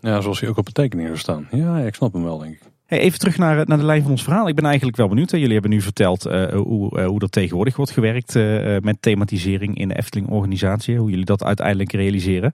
Ja, 0.00 0.20
zoals 0.20 0.40
hij 0.40 0.48
ook 0.48 0.56
op 0.56 0.66
de 0.66 0.72
tekening 0.72 1.06
zou 1.06 1.18
staan. 1.18 1.48
Ja, 1.50 1.78
ik 1.78 1.94
snap 1.94 2.12
hem 2.12 2.22
wel, 2.22 2.38
denk 2.38 2.54
ik. 2.54 2.62
Hey, 2.86 2.98
even 2.98 3.18
terug 3.18 3.38
naar, 3.38 3.66
naar 3.66 3.78
de 3.78 3.84
lijn 3.84 4.02
van 4.02 4.10
ons 4.10 4.22
verhaal. 4.22 4.48
Ik 4.48 4.54
ben 4.54 4.64
eigenlijk 4.64 4.96
wel 4.96 5.08
benieuwd. 5.08 5.30
Hè. 5.30 5.36
Jullie 5.36 5.52
hebben 5.52 5.70
nu 5.70 5.80
verteld 5.80 6.26
uh, 6.26 6.48
hoe, 6.52 6.98
uh, 6.98 7.06
hoe 7.06 7.18
dat 7.18 7.32
tegenwoordig 7.32 7.76
wordt 7.76 7.92
gewerkt 7.92 8.34
uh, 8.34 8.76
met 8.78 8.96
thematisering 9.00 9.78
in 9.78 9.88
de 9.88 9.96
Efteling-organisatie. 9.96 10.98
Hoe 10.98 11.10
jullie 11.10 11.24
dat 11.24 11.44
uiteindelijk 11.44 11.92
realiseren. 11.92 12.52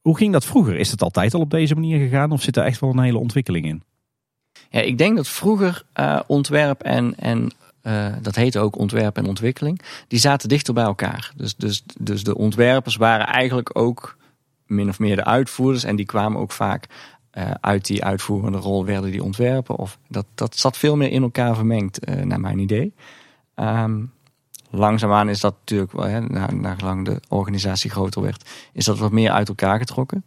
Hoe 0.00 0.16
ging 0.16 0.32
dat 0.32 0.44
vroeger? 0.44 0.76
Is 0.76 0.90
het 0.90 1.02
altijd 1.02 1.34
al 1.34 1.40
op 1.40 1.50
deze 1.50 1.74
manier 1.74 1.98
gegaan 1.98 2.30
of 2.30 2.42
zit 2.42 2.56
er 2.56 2.64
echt 2.64 2.80
wel 2.80 2.90
een 2.90 2.98
hele 2.98 3.18
ontwikkeling 3.18 3.66
in? 3.66 3.82
Ja, 4.70 4.80
ik 4.80 4.98
denk 4.98 5.16
dat 5.16 5.28
vroeger 5.28 5.82
ontwerp 6.26 6.82
en, 6.82 7.14
en 7.18 7.50
dat 8.22 8.34
heette 8.34 8.58
ook 8.58 8.78
ontwerp 8.78 9.16
en 9.16 9.26
ontwikkeling, 9.26 9.80
die 10.08 10.18
zaten 10.18 10.48
dichter 10.48 10.74
bij 10.74 10.84
elkaar. 10.84 11.32
Dus, 11.36 11.56
dus, 11.56 11.82
dus 12.00 12.24
de 12.24 12.36
ontwerpers 12.36 12.96
waren 12.96 13.26
eigenlijk 13.26 13.78
ook 13.78 14.16
min 14.66 14.88
of 14.88 14.98
meer 14.98 15.16
de 15.16 15.24
uitvoerders 15.24 15.84
en 15.84 15.96
die 15.96 16.06
kwamen 16.06 16.40
ook 16.40 16.52
vaak 16.52 16.86
uh, 17.38 17.50
uit 17.60 17.86
die 17.86 18.04
uitvoerende 18.04 18.58
rol 18.58 18.84
werden 18.84 19.10
die 19.10 19.22
ontwerpen. 19.22 19.76
Of 19.76 19.98
dat, 20.08 20.26
dat 20.34 20.56
zat 20.56 20.76
veel 20.76 20.96
meer 20.96 21.10
in 21.10 21.22
elkaar 21.22 21.54
vermengd, 21.54 22.08
uh, 22.08 22.22
naar 22.22 22.40
mijn 22.40 22.58
idee. 22.58 22.94
Um, 23.56 24.12
langzaamaan 24.70 25.28
is 25.28 25.40
dat 25.40 25.54
natuurlijk, 25.58 25.92
wel, 25.92 26.06
hè, 26.06 26.20
lang 26.80 27.04
de 27.04 27.20
organisatie 27.28 27.90
groter 27.90 28.22
werd, 28.22 28.50
is 28.72 28.84
dat 28.84 28.98
wat 28.98 29.12
meer 29.12 29.30
uit 29.30 29.48
elkaar 29.48 29.78
getrokken. 29.78 30.24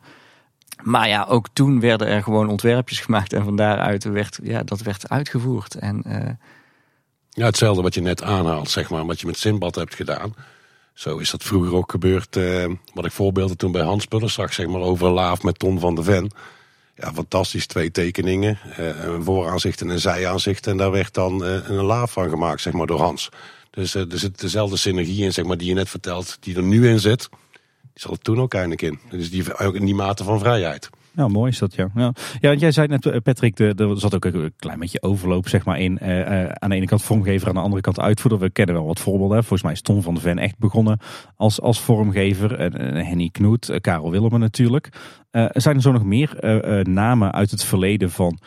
Maar 0.82 1.08
ja, 1.08 1.26
ook 1.30 1.47
toen 1.54 1.80
werden 1.80 2.08
er 2.08 2.24
gewoon 2.24 2.50
ontwerpjes 2.50 3.00
gemaakt 3.00 3.34
en 3.34 3.43
van 3.43 3.56
daaruit 3.56 4.04
werd, 4.04 4.39
ja, 4.43 4.63
dat 4.63 4.82
werd 4.82 5.10
uitgevoerd. 5.10 5.76
En, 5.76 6.04
uh, 6.08 6.30
ja, 7.30 7.45
hetzelfde 7.45 7.82
wat 7.82 7.93
je 7.93 8.02
net 8.02 8.24
aanhaalt, 8.24 8.69
zeg 8.69 8.89
maar, 8.89 9.06
wat 9.06 9.19
je 9.19 9.26
met 9.26 9.38
Simbad 9.38 9.76
hebt 9.76 9.95
gedaan. 9.95 10.34
Zo 10.93 11.17
is 11.17 11.32
dat 11.32 11.43
vroeger 11.43 11.76
ook 11.76 11.91
gebeurd. 11.91 12.39
Wat 12.93 13.06
ik 13.06 13.12
voorbeelde 13.12 13.56
toen 13.56 13.71
bij 13.71 13.82
Hans 13.82 14.06
Pullen 14.06 14.30
zag, 14.30 14.54
zeg 14.54 14.67
maar, 14.67 14.82
over 14.82 15.10
Laaf 15.10 15.43
met 15.43 15.60
Ton 15.60 15.80
van 15.80 15.95
de 15.95 16.04
Ven. 16.04 16.32
Ja, 17.02 17.14
fantastisch. 17.14 17.66
Twee 17.66 17.92
tekeningen. 17.92 18.60
Uh, 18.80 19.04
een 19.04 19.24
vooraanzicht 19.24 19.82
en 19.82 19.90
een 19.90 20.00
zijaanzicht. 20.00 20.68
En 20.68 20.78
daar 20.78 20.92
werd 20.92 21.14
dan 21.14 21.46
uh, 21.46 21.70
een 21.70 21.84
laaf 21.84 22.12
van 22.12 22.30
gemaakt, 22.30 22.62
zeg 22.62 22.74
maar, 22.74 22.88
door 22.88 23.00
Hans. 23.00 23.30
Dus 23.72 23.94
er 23.94 24.08
zit 24.10 24.40
dezelfde 24.40 24.78
synergie 24.78 25.24
in, 25.24 25.34
zeg 25.34 25.46
maar, 25.46 25.58
die 25.58 25.68
je 25.68 25.74
net 25.74 25.90
vertelt, 25.90 26.38
die 26.40 26.56
er 26.56 26.64
nu 26.64 26.90
in 26.90 27.00
zit. 27.00 27.30
Die 27.82 28.02
zat 28.02 28.12
er 28.12 28.20
toen 28.20 28.42
ook 28.42 28.54
eindelijk 28.54 28.82
in. 28.82 29.00
Dus 29.10 29.30
die, 29.30 29.58
ook 29.58 29.76
in 29.76 29.86
die 29.86 29.96
mate 29.96 30.24
van 30.24 30.40
vrijheid. 30.40 30.90
Ja, 31.15 31.28
mooi 31.28 31.52
is 31.52 31.60
dat, 31.60 31.76
ja. 31.76 31.89
Ja, 31.95 32.13
ja 32.39 32.47
want 32.50 32.60
jij 32.60 32.71
zei 32.71 32.88
net, 32.88 33.06
eh, 33.06 33.17
Patrick, 33.24 33.60
er 33.60 34.00
zat 34.00 34.15
ook 34.15 34.26
een 34.26 34.54
klein 34.58 34.80
beetje 34.80 35.02
overloop 35.02 35.47
zeg 35.47 35.65
maar, 35.65 35.80
in. 35.80 36.00
Uh, 36.02 36.17
uh, 36.17 36.50
aan 36.50 36.69
de 36.69 36.76
ene 36.76 36.86
kant 36.86 37.04
vormgever, 37.04 37.47
aan 37.47 37.54
de 37.54 37.60
andere 37.60 37.82
kant 37.82 38.00
uitvoerder. 38.00 38.39
We 38.39 38.50
kennen 38.50 38.76
wel 38.76 38.86
wat 38.86 39.00
voorbeelden. 39.00 39.38
Volgens 39.38 39.63
mij 39.63 39.71
is 39.71 39.82
Tom 39.82 40.02
van 40.02 40.13
de 40.13 40.19
Ven 40.19 40.38
echt 40.38 40.58
begonnen 40.58 41.00
als, 41.36 41.62
als 41.62 41.82
vormgever. 41.82 42.56
En 42.60 42.95
Henny 43.06 43.30
Knoet, 43.32 43.78
Karel 43.82 44.12
Willemen 44.12 44.39
natuurlijk. 44.39 44.89
Zijn 45.52 45.76
er 45.76 45.82
zo 45.82 45.91
nog 45.91 46.04
meer 46.04 46.36
namen 46.84 47.32
uit 47.32 47.52
het 47.52 47.63
verleden 47.63 48.12
van 48.12 48.39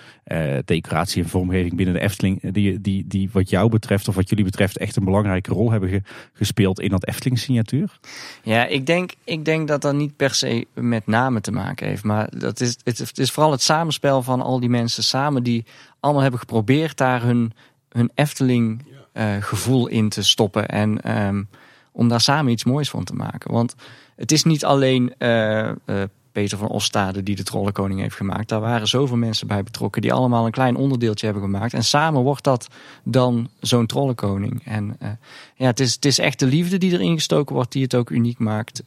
decoratie 0.64 1.22
en 1.22 1.29
vormgeving 1.29 1.77
binnen 1.77 1.94
de 1.94 2.00
Efteling, 2.00 2.53
die, 2.53 2.81
die, 2.81 3.07
die 3.07 3.29
wat 3.33 3.50
jou 3.50 3.68
betreft 3.68 4.09
of 4.09 4.14
wat 4.14 4.29
jullie 4.29 4.44
betreft 4.44 4.79
echt 4.79 4.96
een 4.96 5.05
belangrijke 5.05 5.53
rol 5.53 5.70
hebben 5.70 5.88
ge, 5.88 6.03
gespeeld 6.33 6.81
in 6.81 6.88
dat 6.88 7.07
Efteling-signatuur? 7.07 7.98
Ja, 8.42 8.66
ik 8.66 8.87
denk, 8.87 9.12
ik 9.24 9.44
denk 9.44 9.68
dat 9.68 9.83
dat 9.83 9.94
niet 9.94 10.16
per 10.16 10.35
se 10.35 10.66
met 10.74 11.07
namen 11.07 11.42
te 11.42 11.53
maken 11.53 11.87
heeft, 11.87 12.05
maar 12.05 12.29
dat 12.38 12.54
is, 12.61 12.79
het, 12.83 12.99
het 12.99 13.19
is 13.19 13.31
vooral 13.31 13.51
het 13.51 13.62
samenspel 13.62 14.23
van 14.23 14.43
al 14.43 14.61
die 14.61 14.69
mensen 14.69 15.05
samen 15.05 15.43
die 15.43 15.64
allemaal 16.01 16.23
hebben 16.23 16.40
geprobeerd 16.40 16.97
daar 16.97 17.23
hun, 17.23 17.53
hun 17.88 18.11
Efteling-gevoel 18.14 19.87
in 19.87 20.09
te 20.09 20.23
stoppen 20.23 20.69
en 20.69 21.19
um, 21.27 21.49
om 21.93 22.09
daar 22.09 22.21
samen 22.21 22.53
iets 22.53 22.64
moois 22.64 22.90
van 22.90 23.05
te 23.05 23.14
maken. 23.14 23.53
Want 23.53 23.75
het 24.17 24.33
is 24.33 24.45
niet 24.45 24.64
alleen 24.64 25.14
Peter 26.33 26.59
van 26.59 26.69
Ostade 26.69 27.23
die 27.23 27.37
de 27.37 27.43
Trollenkoning 27.43 28.01
heeft 28.01 28.17
gemaakt. 28.17 28.49
Daar 28.49 28.61
waren 28.61 28.88
zoveel 28.88 29.17
mensen 29.17 29.47
bij 29.47 29.62
betrokken 29.62 30.03
die 30.03 30.12
allemaal 30.12 30.47
een 30.47 30.53
klein 30.53 30.77
onderdeeltje 30.77 31.27
hebben 31.27 31.45
gemaakt. 31.45 31.75
En 31.75 31.85
samen 31.85 32.23
wordt 32.23 32.45
dat 32.45 32.69
dan 33.05 33.49
zo'n 33.61 33.87
Trollenkoning. 33.87 34.62
En 34.64 34.99
ja, 35.55 35.67
het 35.67 35.81
is, 35.81 35.95
het 35.95 36.05
is 36.05 36.19
echt 36.19 36.38
de 36.38 36.47
liefde 36.47 36.79
die 36.79 36.93
erin 36.93 37.14
gestoken 37.14 37.55
wordt 37.55 37.73
die 37.73 37.83
het 37.83 37.95
ook 37.95 38.11
uniek 38.11 38.38
maakt. 38.38 38.83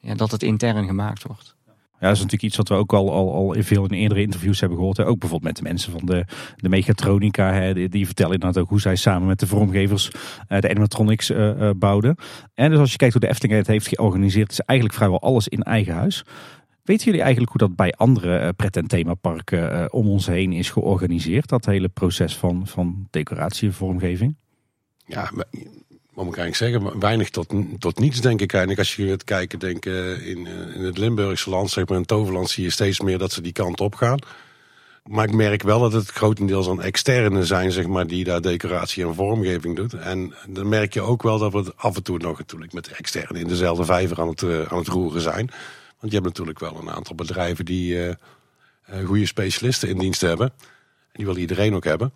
Ja, 0.00 0.14
dat 0.14 0.30
het 0.30 0.42
intern 0.42 0.86
gemaakt 0.86 1.22
wordt. 1.22 1.54
Ja, 2.00 2.06
dat 2.06 2.16
is 2.16 2.22
natuurlijk 2.22 2.42
iets 2.42 2.56
wat 2.56 2.68
we 2.68 2.74
ook 2.74 2.92
al, 2.92 3.12
al, 3.12 3.32
al 3.34 3.54
in 3.54 3.64
veel 3.64 3.84
in 3.84 3.90
eerdere 3.90 4.20
interviews 4.22 4.60
hebben 4.60 4.78
gehoord. 4.78 4.96
Hè. 4.96 5.06
Ook 5.06 5.18
bijvoorbeeld 5.18 5.52
met 5.52 5.62
de 5.62 5.68
mensen 5.68 5.92
van 5.92 6.00
de, 6.04 6.24
de 6.56 6.68
Mechatronica. 6.68 7.52
Hè. 7.52 7.88
Die, 7.88 8.06
vertellen 8.06 8.32
inderdaad 8.32 8.62
ook 8.62 8.68
hoe 8.68 8.80
zij 8.80 8.96
samen 8.96 9.28
met 9.28 9.40
de 9.40 9.46
vormgevers 9.46 10.10
uh, 10.48 10.60
de 10.60 10.70
animatronics 10.70 11.30
uh, 11.30 11.60
uh, 11.60 11.70
bouwden. 11.76 12.16
En 12.54 12.70
dus 12.70 12.78
als 12.78 12.90
je 12.90 12.96
kijkt 12.96 13.12
hoe 13.12 13.22
de 13.22 13.28
Efteling 13.28 13.58
het 13.58 13.66
heeft 13.66 13.88
georganiseerd, 13.88 14.52
is 14.52 14.60
eigenlijk 14.60 14.98
vrijwel 14.98 15.20
alles 15.20 15.48
in 15.48 15.62
eigen 15.62 15.94
huis. 15.94 16.24
Weten 16.82 17.04
jullie 17.04 17.20
eigenlijk 17.20 17.50
hoe 17.50 17.68
dat 17.68 17.76
bij 17.76 17.92
andere 17.92 18.52
pret- 18.52 18.76
en 18.76 18.86
themaparken 18.86 19.92
om 19.92 20.08
ons 20.08 20.26
heen 20.26 20.52
is 20.52 20.70
georganiseerd? 20.70 21.48
Dat 21.48 21.66
hele 21.66 21.88
proces 21.88 22.36
van, 22.36 22.66
van 22.66 23.06
decoratie 23.10 23.68
en 23.68 23.74
vormgeving? 23.74 24.36
Ja, 25.04 25.30
moet 26.24 26.36
ik 26.36 26.40
eigenlijk 26.40 26.82
zeggen, 26.82 27.00
weinig 27.00 27.30
tot, 27.30 27.52
tot 27.78 27.98
niets 27.98 28.20
denk 28.20 28.40
ik 28.40 28.52
eigenlijk. 28.52 28.80
Als 28.80 28.96
je 28.96 29.08
gaat 29.08 29.24
kijken, 29.24 29.58
denk 29.58 29.86
in, 29.86 30.46
in 30.74 30.84
het 30.84 30.98
Limburgse 30.98 31.50
land, 31.50 31.70
zeg 31.70 31.88
maar 31.88 31.98
in 31.98 32.04
Toverland, 32.04 32.50
zie 32.50 32.64
je 32.64 32.70
steeds 32.70 33.00
meer 33.00 33.18
dat 33.18 33.32
ze 33.32 33.40
die 33.40 33.52
kant 33.52 33.80
op 33.80 33.94
gaan. 33.94 34.18
Maar 35.04 35.24
ik 35.24 35.34
merk 35.34 35.62
wel 35.62 35.80
dat 35.80 35.92
het 35.92 36.10
grotendeels 36.10 36.68
aan 36.68 36.82
externe 36.82 37.44
zijn, 37.44 37.72
zeg 37.72 37.86
maar, 37.86 38.06
die 38.06 38.24
daar 38.24 38.40
decoratie 38.40 39.06
en 39.06 39.14
vormgeving 39.14 39.76
doet. 39.76 39.94
En 39.94 40.34
dan 40.48 40.68
merk 40.68 40.94
je 40.94 41.00
ook 41.00 41.22
wel 41.22 41.38
dat 41.38 41.52
we 41.52 41.72
af 41.76 41.96
en 41.96 42.02
toe 42.02 42.18
nog 42.18 42.38
natuurlijk 42.38 42.72
met 42.72 42.88
externe 42.88 43.38
in 43.38 43.48
dezelfde 43.48 43.84
vijver 43.84 44.20
aan 44.20 44.28
het, 44.28 44.42
uh, 44.42 44.62
aan 44.62 44.78
het 44.78 44.88
roeren 44.88 45.20
zijn. 45.20 45.50
Want 45.98 46.12
je 46.12 46.18
hebt 46.18 46.24
natuurlijk 46.24 46.58
wel 46.58 46.76
een 46.80 46.90
aantal 46.90 47.14
bedrijven 47.14 47.64
die 47.64 48.16
goede 49.04 49.26
specialisten 49.26 49.88
in 49.88 49.98
dienst 49.98 50.20
hebben. 50.20 50.52
En 51.12 51.12
die 51.12 51.26
wil 51.26 51.36
iedereen 51.36 51.74
ook 51.74 51.84
hebben. 51.84 52.12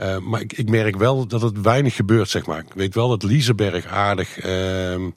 Uh, 0.00 0.18
maar 0.18 0.40
ik, 0.40 0.68
merk 0.68 0.96
wel 0.96 1.26
dat 1.26 1.42
het 1.42 1.60
weinig 1.60 1.94
gebeurt, 1.94 2.28
zeg 2.28 2.46
maar. 2.46 2.58
Ik 2.58 2.72
weet 2.74 2.94
wel 2.94 3.08
dat 3.08 3.22
Lieseberg 3.22 3.86
aardig... 3.86 4.44
Uh, 4.44 4.92
uh, 4.92 5.08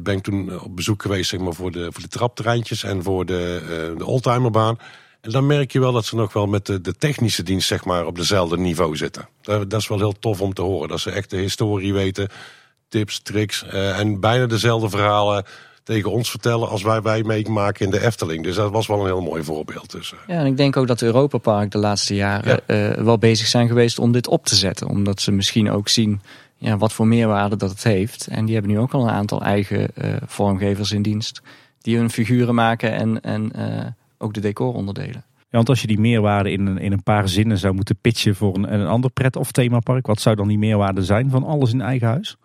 ben 0.00 0.16
ik 0.16 0.22
toen 0.22 0.60
op 0.60 0.76
bezoek 0.76 1.02
geweest 1.02 1.30
zeg 1.30 1.40
maar, 1.40 1.54
voor, 1.54 1.70
de, 1.70 1.88
voor 1.92 2.02
de 2.02 2.08
traptreintjes 2.08 2.82
en 2.82 3.02
voor 3.02 3.26
de, 3.26 3.60
uh, 3.62 3.98
de 3.98 4.04
oldtimerbaan. 4.04 4.78
En 5.20 5.30
dan 5.30 5.46
merk 5.46 5.72
je 5.72 5.80
wel 5.80 5.92
dat 5.92 6.04
ze 6.04 6.16
nog 6.16 6.32
wel 6.32 6.46
met 6.46 6.66
de, 6.66 6.80
de 6.80 6.96
technische 6.96 7.42
dienst 7.42 7.68
zeg 7.68 7.84
maar, 7.84 8.06
op 8.06 8.16
dezelfde 8.16 8.58
niveau 8.58 8.96
zitten. 8.96 9.28
Dat, 9.40 9.70
dat, 9.70 9.80
is 9.80 9.88
wel 9.88 9.98
heel 9.98 10.18
tof 10.18 10.40
om 10.40 10.54
te 10.54 10.62
horen. 10.62 10.88
Dat 10.88 11.00
ze 11.00 11.10
echt 11.10 11.30
de 11.30 11.36
historie 11.36 11.92
weten, 11.92 12.28
tips, 12.88 13.20
tricks 13.22 13.64
en 13.70 14.20
bijna 14.20 14.46
dezelfde 14.46 14.88
verhalen 14.88 15.44
tegen 15.86 16.10
ons 16.10 16.30
vertellen 16.30 16.68
als 16.68 16.82
wij, 16.82 17.02
wij 17.02 17.22
meemaken 17.22 17.84
in 17.84 17.90
de 17.90 18.04
Efteling. 18.04 18.42
Dus 18.42 18.54
dat 18.54 18.70
was 18.70 18.86
wel 18.86 19.00
een 19.00 19.06
heel 19.06 19.20
mooi 19.20 19.42
voorbeeld. 19.42 19.90
Dus, 19.90 20.12
uh. 20.12 20.18
Ja, 20.26 20.34
en 20.34 20.46
ik 20.46 20.56
denk 20.56 20.76
ook 20.76 20.86
dat 20.86 21.02
Europa 21.02 21.38
Park 21.38 21.70
de 21.70 21.78
laatste 21.78 22.14
jaren 22.14 22.60
ja. 22.66 22.90
uh, 22.96 23.04
wel 23.04 23.18
bezig 23.18 23.46
zijn 23.46 23.68
geweest 23.68 23.98
om 23.98 24.12
dit 24.12 24.28
op 24.28 24.44
te 24.44 24.54
zetten. 24.56 24.88
Omdat 24.88 25.20
ze 25.20 25.32
misschien 25.32 25.70
ook 25.70 25.88
zien 25.88 26.20
ja, 26.56 26.76
wat 26.76 26.92
voor 26.92 27.06
meerwaarde 27.06 27.56
dat 27.56 27.70
het 27.70 27.82
heeft. 27.82 28.26
En 28.26 28.44
die 28.44 28.54
hebben 28.54 28.72
nu 28.72 28.78
ook 28.78 28.92
al 28.92 29.02
een 29.02 29.14
aantal 29.14 29.42
eigen 29.42 29.90
uh, 29.94 30.16
vormgevers 30.26 30.92
in 30.92 31.02
dienst. 31.02 31.42
Die 31.80 31.96
hun 31.96 32.10
figuren 32.10 32.54
maken 32.54 32.92
en, 32.92 33.20
en 33.20 33.52
ook 34.18 34.34
de 34.34 34.40
decoronderdelen. 34.40 35.24
Ja, 35.36 35.46
want 35.50 35.68
als 35.68 35.80
je 35.80 35.86
die 35.86 36.00
meerwaarde 36.00 36.50
in 36.50 36.66
een, 36.66 36.78
in 36.78 36.92
een 36.92 37.02
paar 37.02 37.28
zinnen 37.28 37.58
zou 37.58 37.74
moeten 37.74 37.96
pitchen 38.00 38.34
voor 38.34 38.54
een, 38.54 38.72
een 38.72 38.86
ander 38.86 39.10
pret- 39.10 39.36
of 39.36 39.52
themapark, 39.52 40.06
wat 40.06 40.20
zou 40.20 40.36
dan 40.36 40.48
die 40.48 40.58
meerwaarde 40.58 41.02
zijn 41.02 41.30
van 41.30 41.44
alles 41.44 41.72
in 41.72 41.80
eigen 41.80 42.08
huis? 42.08 42.36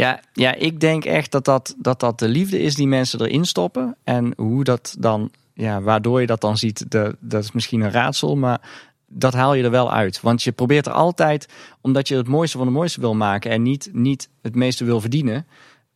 Ja, 0.00 0.20
ja, 0.32 0.54
ik 0.54 0.80
denk 0.80 1.04
echt 1.04 1.32
dat 1.32 1.44
dat, 1.44 1.74
dat 1.78 2.00
dat 2.00 2.18
de 2.18 2.28
liefde 2.28 2.60
is 2.60 2.74
die 2.74 2.86
mensen 2.86 3.20
erin 3.20 3.44
stoppen. 3.44 3.96
En 4.04 4.32
hoe 4.36 4.64
dat 4.64 4.96
dan, 4.98 5.30
ja, 5.54 5.80
waardoor 5.80 6.20
je 6.20 6.26
dat 6.26 6.40
dan 6.40 6.56
ziet, 6.56 6.90
de, 6.90 7.16
dat 7.20 7.42
is 7.44 7.52
misschien 7.52 7.80
een 7.80 7.90
raadsel, 7.90 8.36
maar 8.36 8.60
dat 9.06 9.32
haal 9.32 9.54
je 9.54 9.62
er 9.62 9.70
wel 9.70 9.92
uit. 9.92 10.20
Want 10.20 10.42
je 10.42 10.52
probeert 10.52 10.86
er 10.86 10.92
altijd, 10.92 11.48
omdat 11.80 12.08
je 12.08 12.16
het 12.16 12.28
mooiste 12.28 12.56
van 12.56 12.66
het 12.66 12.76
mooiste 12.76 13.00
wil 13.00 13.14
maken 13.14 13.50
en 13.50 13.62
niet, 13.62 13.90
niet 13.92 14.28
het 14.42 14.54
meeste 14.54 14.84
wil 14.84 15.00
verdienen, 15.00 15.46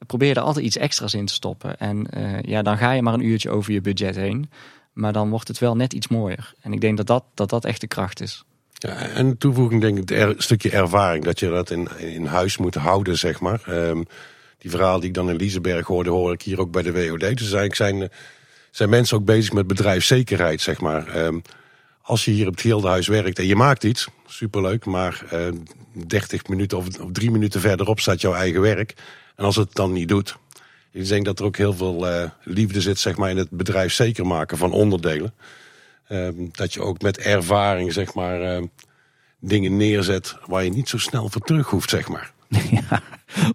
probeer 0.07 0.29
je 0.29 0.35
er 0.35 0.41
altijd 0.41 0.65
iets 0.65 0.77
extra's 0.77 1.15
in 1.15 1.27
te 1.27 1.33
stoppen. 1.33 1.79
En 1.79 2.07
uh, 2.17 2.43
ja, 2.43 2.63
dan 2.63 2.79
ga 2.79 2.93
je 2.93 3.03
maar 3.03 3.15
een 3.15 3.27
uurtje 3.27 3.51
over 3.51 3.73
je 3.73 3.81
budget 3.81 4.17
heen. 4.17 4.51
Maar 4.93 5.13
dan 5.13 5.31
wordt 5.31 5.49
het 5.49 5.59
wel 5.59 5.77
net 5.77 5.93
iets 5.93 6.09
mooier. 6.09 6.55
En 6.61 6.73
ik 6.73 6.81
denk 6.81 6.97
dat 6.97 7.07
dat, 7.07 7.25
dat, 7.35 7.51
dat 7.51 7.65
echt 7.65 7.81
de 7.81 7.87
kracht 7.87 8.21
is. 8.21 8.45
Ja, 8.85 8.97
en 8.97 9.39
toevoeging 9.39 9.81
denk 9.81 9.99
ik 9.99 10.11
een 10.11 10.35
stukje 10.39 10.71
ervaring. 10.71 11.25
Dat 11.25 11.39
je 11.41 11.49
dat 11.49 11.71
in, 11.71 11.89
in 11.99 12.27
huis 12.27 12.57
moet 12.57 12.75
houden, 12.75 13.19
zeg 13.19 13.41
maar. 13.41 13.63
Um, 13.69 14.07
die 14.59 14.71
verhaal 14.71 14.99
die 14.99 15.09
ik 15.09 15.15
dan 15.15 15.31
in 15.31 15.37
Liseberg 15.37 15.87
hoorde, 15.87 16.11
hoor 16.11 16.33
ik 16.33 16.43
hier 16.43 16.61
ook 16.61 16.71
bij 16.71 16.83
de 16.83 16.93
WOD. 16.93 17.21
Dus 17.21 17.41
eigenlijk 17.41 17.75
zijn, 17.75 18.11
zijn 18.71 18.89
mensen 18.89 19.17
ook 19.17 19.25
bezig 19.25 19.53
met 19.53 19.67
bedrijfszekerheid, 19.67 20.61
zeg 20.61 20.81
maar. 20.81 21.25
Um, 21.25 21.43
als 22.03 22.25
je 22.25 22.31
hier 22.31 22.47
op 22.47 22.53
het 22.53 22.61
Gildenhuis 22.61 23.07
werkt 23.07 23.39
en 23.39 23.47
je 23.47 23.57
maakt 23.57 23.85
iets, 23.85 24.09
superleuk. 24.27 24.85
Maar 24.85 25.25
uh, 25.33 25.49
30 26.07 26.47
minuten 26.47 26.79
of, 26.79 26.87
drie 27.13 27.31
minuten 27.31 27.61
verderop 27.61 28.01
staat 28.01 28.21
jouw 28.21 28.35
eigen 28.35 28.61
werk. 28.61 28.95
En 29.37 29.45
als 29.45 29.57
het 29.57 29.75
dan 29.75 29.93
niet 29.93 30.09
doet, 30.09 30.37
ik 30.93 31.09
denk 31.09 31.25
dat 31.25 31.39
er 31.39 31.45
ook 31.45 31.57
heel 31.57 31.75
veel 31.75 32.09
uh, 32.09 32.31
liefde 32.43 32.81
zit 32.81 32.99
zeg 32.99 33.17
maar, 33.17 33.31
in 33.31 33.37
het 33.37 33.51
bedrijf 33.51 33.93
zeker 33.93 34.27
maken 34.27 34.59
van 34.59 34.73
onderdelen. 34.73 35.35
Uh, 36.09 36.29
dat 36.51 36.73
je 36.75 36.81
ook 36.81 37.03
met 37.03 37.19
ervaring 37.19 37.93
zeg 37.93 38.15
maar, 38.15 38.57
uh, 38.57 38.63
dingen 39.41 39.77
neerzet 39.77 40.37
waar 40.47 40.65
je 40.65 40.71
niet 40.71 40.89
zo 40.89 40.99
snel 40.99 41.29
voor 41.29 41.41
terug 41.41 41.71
hoeft. 41.71 41.91
Zeg 41.91 42.09
maar. 42.09 42.33
ja, 42.71 43.01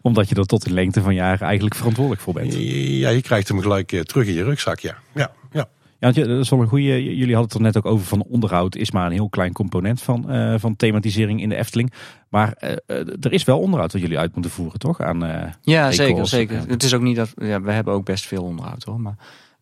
omdat 0.02 0.30
je 0.30 0.36
er 0.36 0.46
tot 0.46 0.66
in 0.66 0.74
lengte 0.74 1.02
van 1.02 1.14
jaren 1.14 1.48
eigenlijk 1.48 1.76
verantwoordelijk 1.76 2.22
voor 2.24 2.34
bent. 2.34 2.54
Ja, 2.54 3.10
je 3.10 3.22
krijgt 3.22 3.48
hem 3.48 3.62
gelijk 3.62 3.92
eh, 3.92 4.00
terug 4.02 4.28
in 4.28 4.34
je 4.34 4.44
rugzak, 4.44 4.80
ja. 4.80 4.98
Ja, 5.14 5.32
ja. 5.52 5.68
Ja, 6.00 6.06
want 6.06 6.16
je- 6.16 6.26
dat 6.28 6.40
is 6.40 6.50
wel 6.50 6.62
een 6.62 6.68
goede. 6.68 7.04
Jullie 7.04 7.36
hadden 7.36 7.42
het 7.44 7.54
er 7.54 7.62
net 7.62 7.78
ook 7.78 7.86
over 7.86 8.06
van 8.06 8.24
onderhoud 8.24 8.76
is 8.76 8.92
maar 8.92 9.06
een 9.06 9.12
heel 9.12 9.30
klein 9.30 9.54
component 9.54 10.02
van, 10.02 10.30
eh, 10.30 10.54
van 10.58 10.76
thematisering 10.76 11.42
in 11.42 11.50
de 11.50 11.56
Efteling. 11.56 11.94
Maar 12.30 12.54
eh, 12.54 12.72
er 13.20 13.32
is 13.32 13.44
wel 13.44 13.60
onderhoud 13.60 13.92
wat 13.92 14.02
jullie 14.02 14.20
uit 14.20 14.34
moeten 14.34 14.52
voeren, 14.52 14.80
toch? 14.80 15.02
Aan, 15.02 15.26
eh, 15.26 15.52
Ja, 15.62 15.92
zeker. 15.92 16.28
zeker. 16.28 16.64
Het 16.68 16.84
is 16.84 16.94
ook 16.94 17.02
niet 17.02 17.16
dat 17.16 17.34
ja, 17.38 17.62
we 17.62 17.72
hebben 17.72 17.94
ook 17.94 18.06
best 18.06 18.26
veel 18.28 18.44
onderhoud 18.44 18.84
hoor. 18.84 19.00
Maar 19.00 19.16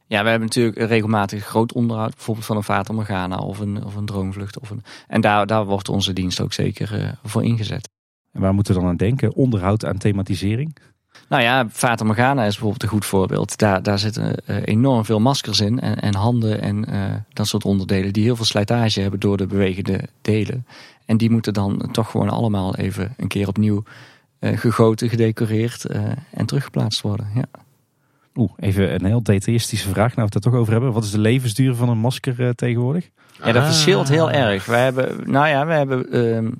ja, 0.08 0.24
we 0.24 0.30
hebben 0.30 0.48
natuurlijk 0.48 0.78
regelmatig 0.78 1.46
groot 1.46 1.74
onderhoud, 1.74 2.16
bijvoorbeeld 2.16 2.46
van 2.46 2.58
een 2.58 2.64
Fata 2.64 2.94
Morgana 2.94 3.38
of 3.38 3.60
een, 3.60 3.84
of 3.84 3.96
een 3.96 4.06
droomvlucht. 4.06 4.60
Of 4.60 4.70
een, 4.70 4.84
en 5.08 5.22
daar, 5.22 5.48
daar 5.48 5.66
wordt 5.66 5.90
onze 5.90 6.14
dienst 6.14 6.42
ook 6.42 6.54
zeker 6.54 7.02
eh, 7.02 7.10
voor 7.24 7.44
ingezet. 7.44 7.90
en 8.32 8.42
waar 8.42 8.54
moeten 8.54 8.74
we 8.74 8.80
dan 8.80 8.90
aan 8.90 8.98
denken? 8.98 9.34
Onderhoud 9.34 9.86
aan 9.86 9.98
thematisering. 9.98 10.76
Nou 11.30 11.44
ja, 11.44 11.70
Fata 11.70 12.06
Morgana 12.06 12.44
is 12.44 12.52
bijvoorbeeld 12.52 12.84
een 12.84 12.90
goed 12.90 13.06
voorbeeld. 13.06 13.58
Daar, 13.58 13.84
daar 13.84 14.00
zitten 14.00 14.36
eh, 14.46 14.58
enorm 14.66 15.06
veel 15.06 15.20
maskers 15.20 15.60
in 15.60 15.80
en, 15.80 16.00
en 16.00 16.16
handen 16.16 16.62
en 16.62 16.86
eh, 16.86 17.16
dat 17.34 17.48
soort 17.48 17.66
onderdelen 17.66 18.14
die 18.14 18.24
heel 18.24 18.36
veel 18.36 18.46
slijtage 18.46 19.02
hebben 19.02 19.20
door 19.20 19.38
de 19.38 19.48
bewegende 19.48 20.02
delen. 20.22 20.66
En 21.06 21.18
die 21.18 21.30
moeten 21.30 21.54
dan 21.54 21.90
toch 21.92 22.12
gewoon 22.12 22.30
allemaal 22.30 22.76
even 22.76 23.14
een 23.18 23.28
keer 23.28 23.48
opnieuw 23.48 23.84
gegoten, 24.40 25.10
gedecoreerd 25.10 25.86
en 26.32 26.46
teruggeplaatst 26.46 27.02
worden. 27.02 27.28
Ja. 27.36 27.66
Oeh, 28.38 28.52
even 28.58 28.94
een 28.94 29.06
heel 29.06 29.24
detailistische 29.24 29.90
vraag. 29.90 30.16
Nou, 30.16 30.16
we 30.16 30.22
het 30.22 30.36
er 30.36 30.52
toch 30.52 30.60
over 30.60 30.72
hebben. 30.72 30.92
Wat 30.94 31.04
is 31.04 31.12
de 31.12 31.20
levensduur 31.20 31.76
van 31.76 31.90
een 31.90 31.98
masker 31.98 32.42
eh, 32.46 32.50
tegenwoordig? 32.50 33.10
Ja, 33.40 33.46
dat 33.52 33.56
Ah. 33.56 33.66
verschilt 33.66 34.10
heel 34.10 34.32
erg. 34.32 34.66
Wij 34.66 34.84
hebben, 34.84 35.32
nou 35.32 35.48
ja, 35.48 35.66
we 35.66 35.74
hebben, 35.74 36.12
ehm, 36.12 36.52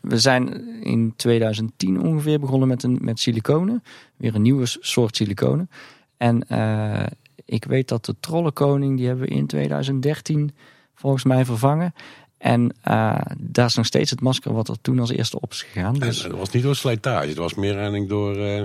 we 0.00 0.18
zijn 0.18 0.64
in 0.84 1.12
2010 1.16 2.00
ongeveer 2.00 2.40
begonnen 2.40 2.68
met 2.68 2.82
een 2.82 2.98
met 3.00 3.20
siliconen, 3.20 3.82
weer 4.16 4.34
een 4.34 4.42
nieuwe 4.42 4.66
soort 4.66 5.16
siliconen. 5.16 5.70
En 6.16 6.48
eh, 6.48 7.06
ik 7.44 7.64
weet 7.64 7.88
dat 7.88 8.04
de 8.04 8.14
Trollenkoning 8.20 8.96
die 8.96 9.06
hebben 9.06 9.28
we 9.28 9.34
in 9.34 9.46
2013 9.46 10.50
volgens 10.94 11.24
mij 11.24 11.44
vervangen. 11.44 11.94
En 12.38 12.74
eh, 12.82 13.14
daar 13.38 13.66
is 13.66 13.74
nog 13.74 13.86
steeds 13.86 14.10
het 14.10 14.20
masker 14.20 14.52
wat 14.52 14.68
er 14.68 14.80
toen 14.80 14.98
als 14.98 15.10
eerste 15.10 15.40
op 15.40 15.50
is 15.50 15.62
gegaan. 15.62 15.94
En 15.94 16.00
Dus, 16.00 16.22
dat 16.22 16.32
was 16.32 16.50
niet 16.50 16.62
door 16.62 16.76
slijtage, 16.76 17.28
het 17.28 17.36
was 17.36 17.54
meer 17.54 17.74
eigenlijk 17.74 18.08
door 18.08 18.36
eh, 18.36 18.62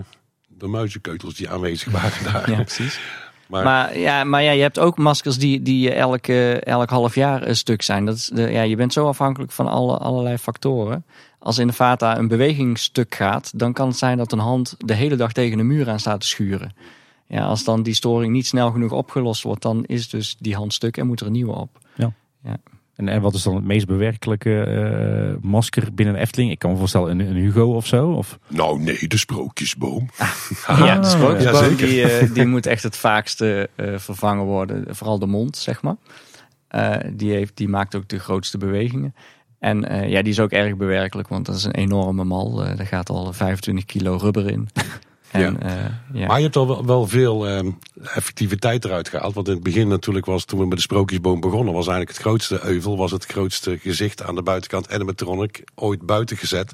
de 0.58 0.68
muizenkeutels 0.68 1.36
die 1.36 1.50
aanwezig 1.50 1.92
waren 1.92 2.24
daar. 2.34 2.52
ja, 2.52 2.62
precies. 2.62 3.00
Maar, 3.48 3.64
Maar, 3.64 3.98
ja, 3.98 4.24
maar 4.24 4.44
ja, 4.44 4.52
je 4.52 4.62
hebt 4.62 4.80
ook 4.80 4.98
maskers 4.98 5.38
die, 5.38 5.62
die 5.62 5.92
elk, 5.92 6.28
eh, 6.28 6.66
elk 6.66 6.90
half 6.90 7.16
jaar 7.16 7.48
een 7.48 7.56
stuk 7.56 7.82
zijn. 7.82 8.06
Dat 8.06 8.16
is 8.16 8.26
de, 8.34 8.42
ja, 8.42 8.62
je 8.62 8.76
bent 8.76 8.94
zo 8.94 9.08
afhankelijk 9.08 9.52
van 9.52 9.68
alle, 9.68 9.98
allerlei 9.98 10.38
factoren. 10.38 11.06
Als 11.40 11.58
in 11.58 11.68
de 11.68 11.74
Vata 11.74 12.18
een 12.18 12.28
beweging 12.28 12.80
stuk 12.80 13.16
gaat, 13.16 13.60
dan 13.60 13.74
kan 13.74 13.88
het 13.88 13.98
zijn 13.98 14.18
dat 14.18 14.32
een 14.32 14.40
hand 14.40 14.76
de 14.78 14.94
hele 14.94 15.16
dag 15.16 15.32
tegen 15.32 15.60
een 15.60 15.68
muur 15.68 15.90
aan 15.90 16.00
staat 16.00 16.20
te 16.20 16.28
schuren. 16.28 16.76
Ja, 17.28 17.46
als 17.46 17.64
dan 17.64 17.84
die 17.84 17.94
storing 17.94 18.34
niet 18.34 18.48
snel 18.48 18.72
genoeg 18.72 18.92
opgelost 18.92 19.44
wordt, 19.44 19.62
dan 19.62 19.84
is 19.86 20.10
dus 20.10 20.36
die 20.40 20.56
hand 20.56 20.74
stuk 20.74 20.98
en 20.98 21.08
moet 21.08 21.20
er 21.20 21.26
een 21.26 21.32
nieuwe 21.32 21.56
op. 21.56 21.80
En, 22.96 23.08
en 23.08 23.22
wat 23.22 23.34
is 23.34 23.44
dan 23.44 23.56
het 23.56 23.64
meest 23.64 23.86
bewerkelijke 23.86 24.64
eh, 24.64 25.50
masker 25.50 25.94
binnen 25.94 26.16
de 26.16 26.22
Efteling? 26.22 26.52
Ik 26.52 26.60
kan 26.60 26.72
me 26.72 26.78
voorstellen 26.78 27.20
een, 27.20 27.28
een 27.28 27.36
Hugo 27.36 27.74
of 27.74 27.88
zo. 27.88 28.12
Of, 28.12 28.40
nou 28.48 28.80
nee, 28.80 29.08
de 29.08 29.18
sprookjesboom. 29.18 30.10
ja, 30.68 31.00
de 31.00 31.08
sprookjesboom 31.08 31.70
ja, 31.70 31.76
die, 31.76 32.04
eh, 32.04 32.34
die 32.34 32.46
moet 32.46 32.66
echt 32.66 32.84
het 32.84 32.98
vaakste 32.98 33.70
eh, 33.76 33.98
vervangen 33.98 34.46
worden. 34.46 34.96
Vooral 34.96 35.20
de 35.20 35.26
mond, 35.26 35.58
zeg 35.58 35.82
maar. 35.82 35.96
Eh, 36.68 36.96
die, 37.14 37.32
heeft, 37.32 37.58
die 37.58 37.68
maakt 37.68 37.96
ook 37.96 38.08
de 38.08 38.20
grootste 38.20 38.58
bewegingen. 38.58 39.16
En 39.60 39.90
eh, 39.90 40.10
ja, 40.10 40.22
die 40.22 40.32
is 40.32 40.40
ook 40.40 40.52
erg 40.52 40.76
bewerkelijk, 40.76 41.28
want 41.28 41.46
dat 41.46 41.56
is 41.56 41.64
een 41.64 41.76
enorme 41.76 42.24
mal. 42.24 42.64
Eh 42.64 42.78
daar 42.78 42.86
gaat 42.86 43.10
al 43.10 43.34
25 43.34 43.86
kilo 43.86 44.16
rubber 44.16 44.50
in. 44.52 44.70
En, 45.44 45.58
ja. 46.14 46.28
Maar 46.28 46.38
je 46.38 46.44
hebt 46.44 46.56
al 46.56 46.68
wel, 46.68 46.86
wel 46.86 47.08
veel 47.08 47.48
ehm, 47.48 47.72
effectiviteit 48.04 48.86
eruit 48.86 49.10
gehaald. 49.10 49.34
Want 49.34 49.48
in 49.48 49.54
het 49.54 49.64
begin 49.64 49.88
natuurlijk 49.88 50.26
was, 50.26 50.46
toen 50.46 50.60
we 50.60 50.66
met 50.66 50.78
de 50.78 50.84
sprookjesboom 50.84 51.40
begonnen, 51.40 51.74
was 51.74 51.88
eigenlijk 51.88 52.18
het 52.18 52.28
grootste 52.28 52.60
euvel, 52.64 52.98
was 52.98 53.12
het 53.12 53.26
grootste 53.26 53.78
gezicht 53.78 54.24
aan 54.24 54.36
de 54.36 54.44
buitenkant 54.44 54.92
animatronic 54.92 55.64
ooit 55.76 56.02
buiten 56.02 56.38
gezet. 56.38 56.74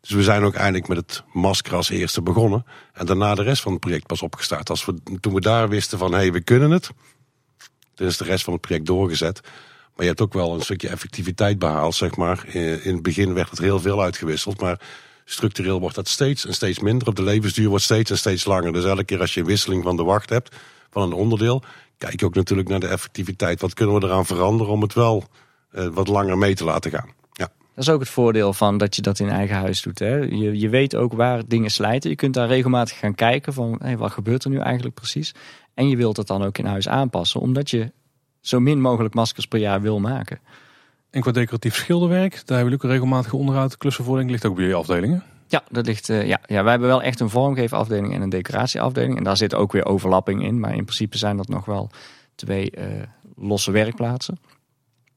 Dus 0.00 0.10
we 0.10 0.22
zijn 0.22 0.42
ook 0.42 0.54
eigenlijk 0.54 0.88
met 0.88 0.96
het 0.96 1.22
masker 1.32 1.74
als 1.74 1.90
eerste 1.90 2.22
begonnen. 2.22 2.64
En 2.92 3.06
daarna 3.06 3.34
de 3.34 3.42
rest 3.42 3.62
van 3.62 3.72
het 3.72 3.80
project 3.80 4.06
pas 4.06 4.22
opgestart. 4.22 4.70
Als 4.70 4.84
we, 4.84 4.94
toen 5.20 5.34
we 5.34 5.40
daar 5.40 5.68
wisten 5.68 5.98
van, 5.98 6.12
hé, 6.12 6.18
hey, 6.18 6.32
we 6.32 6.40
kunnen 6.40 6.70
het. 6.70 6.90
Toen 7.94 8.06
is 8.06 8.16
de 8.16 8.24
rest 8.24 8.44
van 8.44 8.52
het 8.52 8.62
project 8.62 8.86
doorgezet. 8.86 9.40
Maar 9.96 10.04
je 10.04 10.10
hebt 10.10 10.20
ook 10.20 10.32
wel 10.32 10.54
een 10.54 10.60
stukje 10.60 10.88
effectiviteit 10.88 11.58
behaald, 11.58 11.94
zeg 11.94 12.16
maar. 12.16 12.44
In 12.46 12.84
in 12.84 12.92
het 12.92 13.02
begin 13.02 13.34
werd 13.34 13.50
het 13.50 13.58
heel 13.58 13.80
veel 13.80 14.02
uitgewisseld, 14.02 14.60
maar 14.60 14.80
structureel 15.28 15.80
wordt 15.80 15.94
dat 15.94 16.08
steeds 16.08 16.46
en 16.46 16.54
steeds 16.54 16.78
minder. 16.78 17.08
Op 17.08 17.16
de 17.16 17.22
levensduur 17.22 17.68
wordt 17.68 17.84
steeds 17.84 18.10
en 18.10 18.18
steeds 18.18 18.44
langer. 18.44 18.72
Dus 18.72 18.84
elke 18.84 19.04
keer 19.04 19.20
als 19.20 19.34
je 19.34 19.40
een 19.40 19.46
wisseling 19.46 19.82
van 19.82 19.96
de 19.96 20.02
wacht 20.02 20.30
hebt, 20.30 20.56
van 20.90 21.02
een 21.02 21.12
onderdeel, 21.12 21.62
kijk 21.98 22.20
je 22.20 22.26
ook 22.26 22.34
natuurlijk 22.34 22.68
naar 22.68 22.80
de 22.80 22.86
effectiviteit. 22.86 23.60
Wat 23.60 23.74
kunnen 23.74 24.00
we 24.00 24.06
eraan 24.06 24.26
veranderen 24.26 24.72
om 24.72 24.82
het 24.82 24.94
wel 24.94 25.24
eh, 25.70 25.86
wat 25.86 26.08
langer 26.08 26.38
mee 26.38 26.54
te 26.54 26.64
laten 26.64 26.90
gaan? 26.90 27.08
Ja. 27.32 27.48
Dat 27.74 27.84
is 27.84 27.88
ook 27.88 28.00
het 28.00 28.08
voordeel 28.08 28.52
van 28.52 28.78
dat 28.78 28.96
je 28.96 29.02
dat 29.02 29.18
in 29.18 29.28
eigen 29.28 29.56
huis 29.56 29.82
doet. 29.82 29.98
Hè? 29.98 30.16
Je, 30.16 30.58
je 30.58 30.68
weet 30.68 30.96
ook 30.96 31.12
waar 31.12 31.42
dingen 31.46 31.70
slijten. 31.70 32.10
Je 32.10 32.16
kunt 32.16 32.34
daar 32.34 32.48
regelmatig 32.48 32.98
gaan 32.98 33.14
kijken 33.14 33.52
van 33.52 33.80
wat 33.96 34.10
gebeurt 34.10 34.44
er 34.44 34.50
nu 34.50 34.58
eigenlijk 34.58 34.94
precies. 34.94 35.34
En 35.74 35.88
je 35.88 35.96
wilt 35.96 36.16
het 36.16 36.26
dan 36.26 36.42
ook 36.42 36.58
in 36.58 36.64
huis 36.64 36.88
aanpassen, 36.88 37.40
omdat 37.40 37.70
je 37.70 37.92
zo 38.40 38.60
min 38.60 38.80
mogelijk 38.80 39.14
maskers 39.14 39.46
per 39.46 39.58
jaar 39.58 39.80
wil 39.80 40.00
maken. 40.00 40.40
En 41.16 41.22
qua 41.22 41.30
decoratief 41.30 41.74
schilderwerk, 41.74 42.32
daar 42.32 42.40
hebben 42.58 42.58
jullie 42.58 42.74
ook 42.74 42.82
een 42.82 42.90
regelmatige 42.90 43.36
onderhoud 43.36 43.76
klussen 43.76 44.04
voor. 44.04 44.20
ik, 44.20 44.30
ligt 44.30 44.46
ook 44.46 44.54
bij 44.54 44.62
jullie 44.62 44.78
afdelingen. 44.78 45.22
Ja, 45.48 45.62
dat 45.70 45.86
ligt, 45.86 46.08
uh, 46.08 46.26
ja, 46.26 46.40
ja, 46.46 46.62
wij 46.62 46.70
hebben 46.70 46.88
wel 46.88 47.02
echt 47.02 47.20
een 47.20 47.30
vormgeefafdeling 47.30 48.14
en 48.14 48.22
een 48.22 48.28
decoratieafdeling. 48.28 49.16
En 49.16 49.24
daar 49.24 49.36
zit 49.36 49.54
ook 49.54 49.72
weer 49.72 49.86
overlapping 49.86 50.42
in. 50.42 50.60
Maar 50.60 50.74
in 50.74 50.84
principe 50.84 51.18
zijn 51.18 51.36
dat 51.36 51.48
nog 51.48 51.64
wel 51.64 51.90
twee 52.34 52.72
uh, 52.78 52.84
losse 53.36 53.70
werkplaatsen. 53.70 54.38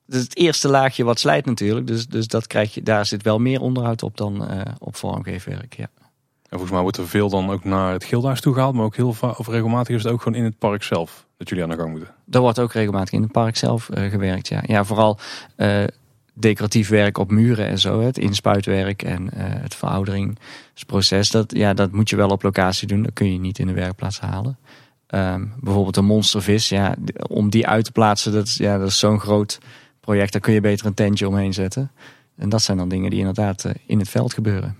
Is 0.07 0.21
het 0.21 0.37
eerste 0.37 0.69
laagje 0.69 1.03
wat 1.03 1.19
slijt 1.19 1.45
natuurlijk. 1.45 1.87
Dus, 1.87 2.07
dus 2.07 2.27
dat 2.27 2.47
krijg 2.47 2.73
je, 2.73 2.83
daar 2.83 3.05
zit 3.05 3.23
wel 3.23 3.39
meer 3.39 3.61
onderhoud 3.61 4.03
op 4.03 4.17
dan 4.17 4.51
uh, 4.51 4.61
op 4.77 4.95
vormgeefwerk. 4.95 5.75
Ja. 5.75 5.87
En 6.49 6.57
volgens 6.57 6.71
mij 6.71 6.81
wordt 6.81 6.97
er 6.97 7.07
veel 7.07 7.29
dan 7.29 7.49
ook 7.49 7.63
naar 7.63 7.91
het 7.91 8.03
gildehuis 8.03 8.41
toe 8.41 8.53
gehaald. 8.53 8.73
Maar 8.73 8.85
ook 8.85 8.95
heel 8.95 9.15
of 9.21 9.47
regelmatig 9.47 9.95
is 9.95 10.03
het 10.03 10.11
ook 10.11 10.21
gewoon 10.21 10.37
in 10.37 10.43
het 10.43 10.57
park 10.57 10.83
zelf 10.83 11.25
dat 11.37 11.49
jullie 11.49 11.63
aan 11.63 11.69
de 11.69 11.75
gang 11.75 11.91
moeten. 11.91 12.13
Er 12.29 12.39
wordt 12.39 12.59
ook 12.59 12.73
regelmatig 12.73 13.13
in 13.13 13.21
het 13.21 13.31
park 13.31 13.57
zelf 13.57 13.89
uh, 13.93 14.09
gewerkt. 14.09 14.47
Ja, 14.47 14.63
ja 14.65 14.83
vooral 14.83 15.17
uh, 15.57 15.83
decoratief 16.33 16.89
werk 16.89 17.17
op 17.17 17.31
muren 17.31 17.67
en 17.67 17.79
zo. 17.79 18.01
Het 18.01 18.17
inspuitwerk 18.17 19.03
en 19.03 19.23
uh, 19.23 19.29
het 19.33 19.75
verouderingsproces. 19.75 21.31
Dat, 21.31 21.55
ja, 21.55 21.73
dat 21.73 21.91
moet 21.91 22.09
je 22.09 22.15
wel 22.15 22.29
op 22.29 22.43
locatie 22.43 22.87
doen. 22.87 23.03
Dat 23.03 23.13
kun 23.13 23.31
je 23.31 23.39
niet 23.39 23.59
in 23.59 23.67
de 23.67 23.73
werkplaats 23.73 24.19
halen. 24.19 24.57
Um, 25.15 25.53
bijvoorbeeld 25.59 25.97
een 25.97 26.05
monstervis. 26.05 26.69
Ja, 26.69 26.95
om 27.27 27.49
die 27.49 27.67
uit 27.67 27.85
te 27.85 27.91
plaatsen, 27.91 28.31
dat, 28.31 28.53
ja, 28.53 28.77
dat 28.77 28.87
is 28.87 28.99
zo'n 28.99 29.19
groot 29.19 29.59
project. 29.99 30.31
Daar 30.31 30.41
kun 30.41 30.53
je 30.53 30.61
beter 30.61 30.85
een 30.85 30.93
tentje 30.93 31.27
omheen 31.27 31.53
zetten. 31.53 31.91
En 32.35 32.49
dat 32.49 32.61
zijn 32.61 32.77
dan 32.77 32.89
dingen 32.89 33.09
die 33.09 33.19
inderdaad 33.19 33.65
in 33.85 33.99
het 33.99 34.09
veld 34.09 34.33
gebeuren. 34.33 34.77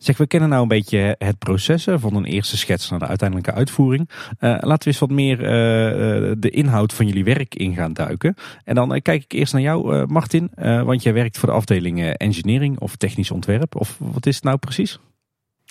Zeg, 0.00 0.16
we 0.16 0.26
kennen 0.26 0.48
nou 0.48 0.62
een 0.62 0.68
beetje 0.68 1.14
het 1.18 1.38
proces 1.38 1.86
van 1.94 2.14
een 2.14 2.24
eerste 2.24 2.56
schets 2.56 2.90
naar 2.90 2.98
de 2.98 3.06
uiteindelijke 3.06 3.52
uitvoering. 3.52 4.08
Uh, 4.08 4.26
laten 4.40 4.78
we 4.78 4.86
eens 4.86 4.98
wat 4.98 5.10
meer 5.10 5.38
uh, 5.40 6.32
de 6.38 6.50
inhoud 6.50 6.92
van 6.92 7.06
jullie 7.06 7.24
werk 7.24 7.54
in 7.54 7.74
gaan 7.74 7.92
duiken. 7.92 8.34
En 8.64 8.74
dan 8.74 8.94
uh, 8.94 9.00
kijk 9.02 9.22
ik 9.22 9.32
eerst 9.32 9.52
naar 9.52 9.62
jou, 9.62 10.06
Martin. 10.06 10.50
want 10.84 11.02
jij 11.02 11.12
werkt 11.12 11.38
voor 11.38 11.48
de 11.48 11.54
afdeling 11.54 12.02
engineering 12.04 12.78
of 12.78 12.96
technisch 12.96 13.30
ontwerp. 13.30 13.76
Of 13.76 13.96
wat 13.98 14.26
is 14.26 14.34
het 14.34 14.44
nou 14.44 14.56
precies? 14.56 14.98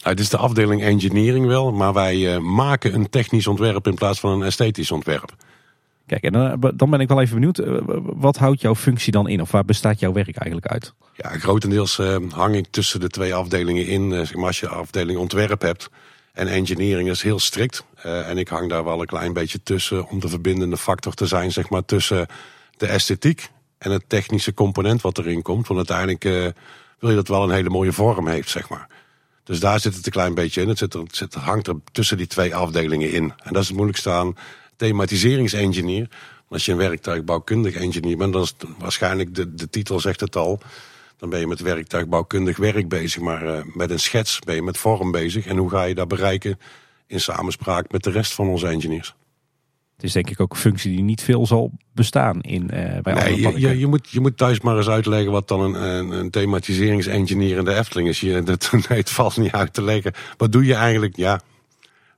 Het 0.02 0.20
is 0.20 0.30
de 0.30 0.38
afdeling 0.38 0.84
engineering 0.84 1.46
wel, 1.46 1.72
maar 1.72 1.94
wij 1.94 2.40
maken 2.40 2.94
een 2.94 3.10
technisch 3.10 3.48
ontwerp 3.48 3.88
in 3.88 3.96
plaats 3.96 4.20
van 4.20 4.32
een 4.32 4.48
esthetisch 4.48 4.92
ontwerp. 4.92 5.36
Kijk, 6.06 6.24
en 6.24 6.32
dan, 6.32 6.74
dan 6.76 6.90
ben 6.90 7.00
ik 7.00 7.08
wel 7.08 7.22
even 7.22 7.36
benieuwd. 7.36 7.62
Wat 8.04 8.38
houdt 8.38 8.62
jouw 8.62 8.76
functie 8.76 9.12
dan 9.12 9.28
in? 9.28 9.42
Of 9.42 9.52
waar 9.52 9.66
bestaat 9.66 10.00
jouw 10.00 10.14
werk 10.14 10.36
eigenlijk 10.36 10.68
uit? 10.68 10.94
Ja, 11.22 11.30
grotendeels 11.30 11.98
uh, 11.98 12.16
hang 12.30 12.56
ik 12.56 12.68
tussen 12.70 13.00
de 13.00 13.10
twee 13.10 13.34
afdelingen 13.34 13.86
in. 13.86 14.08
Maar 14.08 14.46
als 14.46 14.60
je 14.60 14.68
afdeling 14.68 15.20
ontwerp 15.20 15.62
hebt 15.62 15.90
en 16.34 16.48
engineering 16.48 17.10
is 17.10 17.22
heel 17.22 17.40
strikt. 17.40 17.84
Uh, 18.06 18.30
en 18.30 18.38
ik 18.38 18.48
hang 18.48 18.70
daar 18.70 18.84
wel 18.84 19.02
een 19.02 19.06
klein 19.06 19.34
beetje 19.34 19.64
tussen 19.64 20.08
om 20.08 20.20
de 20.20 20.30
verbindende 20.30 20.78
factor 20.78 21.14
te 21.14 21.26
zijn, 21.26 21.52
zeg 21.52 21.70
maar, 21.70 21.86
tussen 21.86 22.28
de 22.78 22.88
esthetiek 22.88 23.50
en 23.78 23.92
het 23.92 24.04
technische 24.08 24.54
component 24.54 25.02
wat 25.02 25.18
erin 25.18 25.42
komt. 25.42 25.68
Want 25.68 25.90
uiteindelijk 25.90 26.54
wil 27.00 27.10
je 27.10 27.16
dat 27.16 27.28
wel 27.28 27.44
een 27.44 27.56
hele 27.56 27.70
mooie 27.70 27.94
vorm 27.94 28.28
heeft, 28.28 28.50
zeg 28.50 28.70
maar. 28.70 28.88
Dus 29.44 29.60
daar 29.60 29.80
zit 29.80 29.96
het 29.96 30.06
een 30.06 30.12
klein 30.12 30.34
beetje 30.34 30.62
in. 30.62 30.68
Het, 30.68 30.78
zit, 30.78 30.94
het 31.20 31.34
hangt 31.34 31.68
er 31.68 31.76
tussen 31.92 32.18
die 32.18 32.28
twee 32.28 32.56
afdelingen 32.56 33.12
in. 33.12 33.24
En 33.24 33.54
dat 33.54 33.62
is 33.62 33.68
het 33.68 33.76
moeilijkste 33.76 34.10
aan 34.10 34.38
thematiseringsengineer. 34.76 36.08
Als 36.50 36.66
je 36.66 36.72
een 36.72 36.78
werktuigbouwkundig 36.78 37.76
engineer 37.76 38.18
bent, 38.18 38.34
dan 38.34 38.42
is 38.42 38.54
het 38.58 38.70
waarschijnlijk 38.78 39.36
de, 39.36 39.56
de 39.56 39.70
titel 39.70 40.00
zegt 40.00 40.20
het 40.20 40.36
al. 40.36 40.62
Dan 41.20 41.30
ben 41.30 41.40
je 41.40 41.48
met 41.48 41.60
werktuigbouwkundig 41.60 42.58
werk 42.58 42.88
bezig, 42.88 43.22
maar 43.22 43.46
uh, 43.46 43.62
met 43.74 43.90
een 43.90 44.00
schets 44.00 44.40
ben 44.40 44.56
je 44.56 44.62
met 44.62 44.78
vorm 44.78 45.12
bezig. 45.12 45.46
En 45.46 45.58
hoe 45.58 45.70
ga 45.70 45.84
je 45.84 45.96
dat 45.96 46.08
bereiken 46.08 46.60
in 47.08 47.20
samenspraak 47.20 47.92
met 47.92 48.04
de 48.04 48.12
rest 48.12 48.34
van 48.34 48.48
onze 48.48 48.68
engineers? 48.68 49.16
Het 49.96 50.04
is 50.04 50.14
denk 50.14 50.30
ik 50.30 50.40
ook 50.40 50.52
een 50.52 50.60
functie 50.60 50.92
die 50.92 51.04
niet 51.04 51.22
veel 51.22 51.46
zal 51.46 51.72
bestaan 51.94 52.42
in, 52.42 52.70
eh, 52.70 53.02
bij 53.02 53.14
Nee, 53.14 53.46
andere 53.46 53.60
je, 53.60 53.68
je, 53.68 53.80
je 53.80 53.88
moet, 53.88 54.10
je 54.10 54.20
moet 54.20 54.38
thuis 54.38 54.60
maar 54.60 54.78
eens 54.78 54.90
uitleggen 54.90 55.32
wat 55.32 55.48
dan 55.48 55.62
een, 55.62 55.84
een, 55.84 56.12
een 56.12 56.30
thematiseringsengineer 56.30 57.58
in 57.58 57.66
de 57.66 57.74
Efteling 57.74 58.08
is. 58.08 58.20
Je, 58.20 58.44
dat, 58.50 58.72
nee, 58.72 59.00
het 59.00 59.10
valt 59.10 59.38
niet 59.38 59.52
uit 59.52 59.74
te 59.74 59.82
leggen. 59.82 60.14
Wat 60.38 60.52
doe 60.52 60.66
je 60.66 60.74
eigenlijk? 60.74 61.16
Ja, 61.16 61.42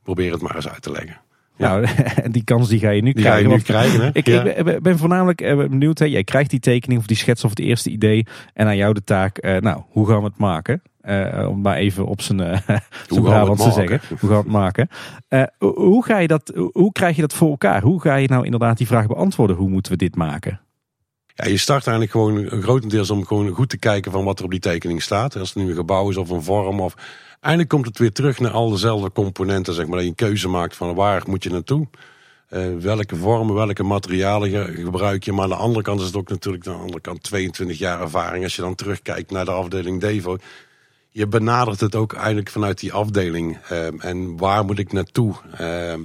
probeer 0.04 0.32
het 0.32 0.42
maar 0.42 0.56
eens 0.56 0.68
uit 0.68 0.82
te 0.82 0.92
leggen. 0.92 1.22
Nou, 1.62 1.86
die 2.32 2.44
kans 2.44 2.70
die 2.70 2.80
ga 2.80 2.90
je 2.90 3.02
nu 3.02 3.12
Die 3.14 3.22
krijgen. 3.24 3.42
je 3.42 3.48
nu 3.48 3.50
want 3.54 3.64
krijgen, 3.64 4.02
hè? 4.02 4.10
Ik, 4.14 4.28
Ja. 4.28 4.44
ik 4.44 4.64
ben- 4.64 4.84
ben 4.84 4.98
voornamelijk 4.98 5.42
eh, 5.42 5.56
benieuwd. 5.58 6.00
Hè. 6.00 6.06
Jij 6.06 6.24
krijgt 6.24 6.50
die 6.50 6.60
tekening 6.60 7.00
of 7.00 7.06
die 7.06 7.18
schets 7.18 7.44
of 7.44 7.50
het 7.50 7.60
eerste 7.60 7.90
idee. 7.90 8.26
En 8.54 8.68
aan 8.68 8.78
jou 8.78 8.94
de 8.94 9.04
taak, 9.04 9.38
eh, 9.38 9.58
nou, 9.58 9.82
hoe 9.90 10.08
gaan 10.08 10.20
we 10.20 10.26
het 10.26 10.38
maken? 10.38 10.82
Eh, 11.02 11.48
om 11.50 11.62
maar 11.62 11.76
even 11.78 12.06
op 12.06 12.22
zijn, 12.22 12.38
Brabants 13.08 13.64
te 13.64 13.72
zeggen. 13.72 14.00
Hoe 14.10 14.18
gaan 14.20 14.30
we 14.30 14.36
het 14.36 14.46
maken? 14.52 14.88
Hoe- 15.58 15.74
hoe, 15.76 16.06
ga 16.06 16.18
je 16.18 16.28
dat, 16.28 16.52
hoe 16.72 16.92
krijg 16.92 17.16
je 17.16 17.22
dat 17.22 17.34
voor 17.34 17.50
elkaar? 17.50 17.82
Hoe 17.82 18.02
ga 18.02 18.16
je 18.16 18.28
nou 18.28 18.46
inderdaad 18.46 18.78
die 18.78 18.88
vraag 18.88 19.08
beantwoorden? 19.08 19.56
Hoe 19.56 19.70
moeten 19.70 19.92
we 19.92 19.98
dit 19.98 20.16
maken? 20.16 20.60
Ja, 21.36 21.48
je 21.48 21.58
start 21.58 21.88
eigenlijk 21.88 22.12
gewoon 22.12 22.62
grotendeels 22.64 23.10
om 23.10 23.26
gewoon 23.26 23.50
goed 23.50 23.70
te 23.70 23.78
kijken 23.78 24.12
van 24.12 24.24
wat 24.24 24.40
er 24.40 24.46
op 24.46 24.52
die 24.52 24.60
tekening 24.60 25.02
staat. 25.02 25.36
Als 25.36 25.54
het 25.54 25.64
nu 25.64 25.70
een 25.70 25.76
gebouw 25.76 26.10
is 26.10 26.18
of 26.18 26.30
een 26.30 26.44
vorm. 26.44 26.80
Of... 26.80 26.94
Eindelijk 27.40 27.70
komt 27.70 27.86
het 27.86 27.98
weer 27.98 28.12
terug 28.12 28.40
naar 28.40 28.52
al 28.52 28.70
dezelfde 28.70 29.12
componenten. 29.12 29.74
Zeg 29.74 29.86
maar, 29.86 29.94
dat 29.96 30.04
je 30.04 30.10
een 30.10 30.16
keuze 30.16 30.48
maakt 30.48 30.76
van 30.76 30.96
waar 30.96 31.24
moet 31.28 31.44
je 31.44 31.50
naartoe. 31.50 31.88
Eh, 32.50 32.66
welke 32.80 33.16
vormen, 33.16 33.56
welke 33.56 33.84
materialen 33.84 34.50
ge- 34.50 34.74
gebruik 34.84 35.24
je. 35.24 35.32
Maar 35.34 35.44
aan 35.44 35.50
de 35.50 35.56
andere 35.56 35.84
kant 35.84 36.00
is 36.00 36.06
het 36.06 36.16
ook 36.16 36.30
natuurlijk 36.30 36.68
aan 36.68 36.74
de 36.74 36.80
andere 36.80 37.02
kant 37.02 37.24
22 37.24 37.78
jaar 37.78 38.02
ervaring. 38.02 38.44
Als 38.44 38.56
je 38.56 38.62
dan 38.62 38.76
terugkijkt 38.76 39.32
naar 39.32 39.46
de 39.46 39.52
afdeling 39.52 40.00
Devo. 40.02 40.38
Je 41.10 41.28
benadert 41.28 41.80
het 41.80 41.96
ook 41.96 42.14
eigenlijk 42.14 42.50
vanuit 42.50 42.80
die 42.80 42.94
afdeling. 42.94 43.58
Ehm, 43.70 44.00
en 44.00 44.38
waar 44.38 44.66
moet 44.66 44.80
ik 44.80 44.92
naartoe? 44.94 45.34
Ehm, 45.58 46.02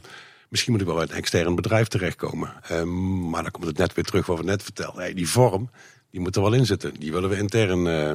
misschien 0.57 0.75
moet 0.75 0.81
ik 0.81 0.87
wel 0.87 1.07
bij 1.07 1.17
een 1.17 1.23
extern 1.23 1.55
bedrijf 1.55 1.89
terechtkomen. 1.89 2.53
Ehm, 2.69 3.29
maar 3.29 3.43
dan 3.43 3.51
komt 3.51 3.67
het 3.67 3.79
net 3.79 3.95
weer 3.95 4.05
terug 4.05 4.27
wat 4.27 4.39
we 4.39 4.45
net 4.45 4.63
vertelden. 4.63 5.03
Hey, 5.03 5.15
die 5.15 5.29
vorm, 5.29 5.71
die 6.11 6.21
moet 6.21 6.37
er 6.37 6.43
wel 6.43 6.53
in 6.53 6.67
zitten. 6.67 6.95
Die 6.99 7.13
willen 7.13 7.31
we 7.31 7.39
intern 7.39 7.87
eh, 7.87 8.13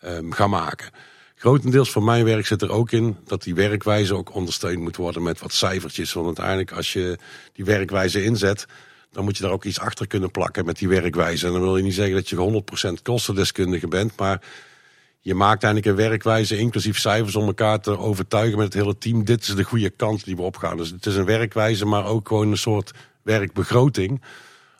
ehm, 0.00 0.30
gaan 0.30 0.50
maken. 0.50 0.90
Grotendeels 1.34 1.90
van 1.90 2.04
mijn 2.04 2.24
werk 2.24 2.46
zit 2.46 2.62
er 2.62 2.70
ook 2.70 2.90
in 2.90 3.16
dat 3.24 3.42
die 3.42 3.54
werkwijze 3.54 4.14
ook 4.14 4.34
ondersteund 4.34 4.78
moet 4.78 4.96
worden 4.96 5.22
met 5.22 5.40
wat 5.40 5.52
cijfertjes. 5.52 6.12
Want 6.12 6.26
uiteindelijk 6.26 6.72
als 6.72 6.92
je 6.92 7.18
die 7.52 7.64
werkwijze 7.64 8.24
inzet, 8.24 8.66
dan 9.12 9.24
moet 9.24 9.36
je 9.36 9.42
daar 9.42 9.52
ook 9.52 9.64
iets 9.64 9.80
achter 9.80 10.06
kunnen 10.06 10.30
plakken 10.30 10.64
met 10.64 10.78
die 10.78 10.88
werkwijze. 10.88 11.46
En 11.46 11.52
dan 11.52 11.60
wil 11.60 11.76
je 11.76 11.82
niet 11.82 11.94
zeggen 11.94 12.14
dat 12.14 12.28
je 12.28 12.62
100% 12.98 13.02
kostendeskundige 13.02 13.88
bent, 13.88 14.16
maar 14.16 14.40
je 15.20 15.34
maakt 15.34 15.62
eigenlijk 15.62 15.86
een 15.86 16.08
werkwijze, 16.08 16.56
inclusief 16.56 16.98
cijfers, 16.98 17.36
om 17.36 17.46
elkaar 17.46 17.80
te 17.80 17.98
overtuigen 17.98 18.58
met 18.58 18.72
het 18.72 18.82
hele 18.82 18.98
team. 18.98 19.24
Dit 19.24 19.40
is 19.40 19.54
de 19.54 19.62
goede 19.62 19.90
kant 19.90 20.24
die 20.24 20.36
we 20.36 20.42
opgaan. 20.42 20.76
Dus 20.76 20.90
het 20.90 21.06
is 21.06 21.16
een 21.16 21.24
werkwijze, 21.24 21.86
maar 21.86 22.06
ook 22.06 22.28
gewoon 22.28 22.50
een 22.50 22.58
soort 22.58 22.92
werkbegroting. 23.22 24.22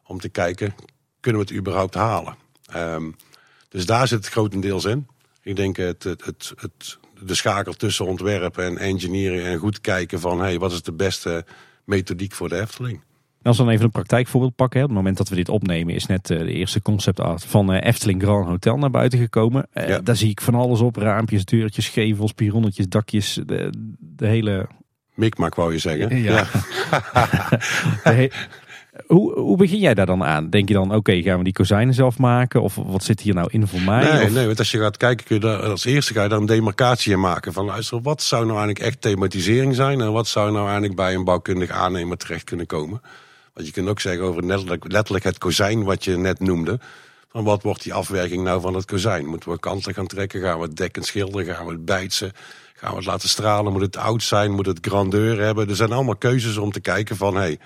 Om 0.06 0.20
te 0.20 0.28
kijken, 0.28 0.74
kunnen 1.20 1.40
we 1.40 1.46
het 1.48 1.56
überhaupt 1.56 1.94
halen? 1.94 2.36
Ehm, 2.66 3.10
dus 3.68 3.86
daar 3.86 4.08
zit 4.08 4.18
het 4.18 4.32
grotendeels 4.32 4.84
in. 4.84 5.06
Ik 5.42 5.56
denk 5.56 5.76
het, 5.76 6.02
het, 6.02 6.52
het, 6.56 6.98
de 7.20 7.34
schakel 7.34 7.72
tussen 7.72 8.06
ontwerpen 8.06 8.64
en 8.64 8.78
engineering 8.78 9.42
en 9.42 9.58
goed 9.58 9.80
kijken 9.80 10.20
van 10.20 10.40
hey, 10.40 10.58
wat 10.58 10.72
is 10.72 10.82
de 10.82 10.92
beste 10.92 11.44
methodiek 11.84 12.34
voor 12.34 12.48
de 12.48 12.60
Efteling. 12.60 13.02
Als 13.42 13.56
we 13.56 13.62
dan 13.62 13.72
even 13.72 13.84
een 13.84 13.90
praktijkvoorbeeld 13.90 14.54
pakken. 14.54 14.78
Hè. 14.78 14.84
Op 14.84 14.90
het 14.90 14.98
moment 15.00 15.16
dat 15.16 15.28
we 15.28 15.34
dit 15.34 15.48
opnemen 15.48 15.94
is 15.94 16.06
net 16.06 16.30
eh, 16.30 16.38
de 16.38 16.52
eerste 16.52 16.82
concept 16.82 17.20
art 17.20 17.44
van 17.44 17.72
eh, 17.72 17.88
Efteling 17.88 18.22
Grand 18.22 18.46
Hotel 18.46 18.76
naar 18.76 18.90
buiten 18.90 19.18
gekomen. 19.18 19.66
Eh, 19.72 19.88
Ja. 19.88 19.98
Daar 19.98 20.16
zie 20.16 20.30
ik 20.30 20.40
van 20.40 20.54
alles 20.54 20.80
op. 20.80 20.96
Raampjes, 20.96 21.44
deurtjes, 21.44 21.88
gevels, 21.88 22.32
pironnetjes, 22.32 22.88
dakjes. 22.88 23.40
De, 23.46 23.72
de 23.98 24.26
hele... 24.26 24.66
Mikmak 25.14 25.54
wou 25.54 25.72
je 25.72 25.78
zeggen. 25.78 26.22
Ja. 26.22 26.44
he- 28.12 28.28
hoe, 29.06 29.38
hoe 29.38 29.56
begin 29.56 29.78
jij 29.78 29.94
daar 29.94 30.06
dan 30.06 30.24
aan? 30.24 30.50
Denk 30.50 30.68
je 30.68 30.74
dan, 30.74 30.94
oké, 30.94 31.22
gaan 31.22 31.38
we 31.38 31.44
die 31.44 31.52
kozijnen 31.52 31.94
zelf 31.94 32.18
maken? 32.18 32.62
Of 32.62 32.74
wat 32.74 33.04
zit 33.04 33.20
hier 33.20 33.34
nou 33.34 33.48
in 33.50 33.66
voor 33.66 33.80
mij? 33.80 34.12
Nee, 34.12 34.24
Of- 34.24 34.32
nee, 34.32 34.46
want 34.46 34.58
als 34.58 34.70
je 34.70 34.78
gaat 34.78 34.96
kijken, 34.96 35.26
kun 35.26 35.34
je 35.36 35.40
daar, 35.42 35.62
als 35.62 35.84
eerste 35.84 36.12
ga 36.12 36.22
je 36.22 36.28
daar 36.28 36.38
een 36.38 36.46
demarcatie 36.46 37.12
in 37.12 37.20
maken. 37.20 37.52
Van 37.52 37.64
luister, 37.64 38.00
wat 38.02 38.22
zou 38.22 38.46
nou 38.46 38.56
eigenlijk 38.58 38.86
echt 38.86 39.00
thematisering 39.00 39.74
zijn? 39.74 40.00
En 40.00 40.12
wat 40.12 40.26
zou 40.28 40.50
nou 40.52 40.64
eigenlijk 40.64 40.96
bij 40.96 41.14
een 41.14 41.24
bouwkundig 41.24 41.70
aannemer 41.70 42.16
terecht 42.16 42.44
kunnen 42.44 42.66
komen? 42.66 43.00
Je 43.64 43.70
kunt 43.72 43.88
ook 43.88 44.00
zeggen 44.00 44.24
over 44.24 44.44
letterlijk, 44.44 44.92
letterlijk 44.92 45.24
het 45.24 45.38
kozijn 45.38 45.84
wat 45.84 46.04
je 46.04 46.16
net 46.16 46.40
noemde. 46.40 46.80
Van 47.28 47.44
wat 47.44 47.62
wordt 47.62 47.82
die 47.82 47.94
afwerking 47.94 48.44
nou 48.44 48.60
van 48.60 48.74
het 48.74 48.84
kozijn? 48.84 49.26
Moeten 49.26 49.50
we 49.50 49.58
kanten 49.58 49.94
gaan 49.94 50.06
trekken? 50.06 50.40
Gaan 50.40 50.58
we 50.58 50.64
het 50.64 50.76
dekkend 50.76 51.06
schilderen? 51.06 51.54
Gaan 51.54 51.66
we 51.66 51.72
het 51.72 51.84
bijtsen? 51.84 52.32
Gaan 52.74 52.90
we 52.90 52.96
het 52.96 53.06
laten 53.06 53.28
stralen? 53.28 53.72
Moet 53.72 53.82
het 53.82 53.96
oud 53.96 54.22
zijn? 54.22 54.52
Moet 54.52 54.66
het 54.66 54.78
grandeur 54.80 55.40
hebben? 55.40 55.68
Er 55.68 55.76
zijn 55.76 55.92
allemaal 55.92 56.16
keuzes 56.16 56.56
om 56.56 56.72
te 56.72 56.80
kijken 56.80 57.16
van... 57.16 57.36
Hey, 57.36 57.58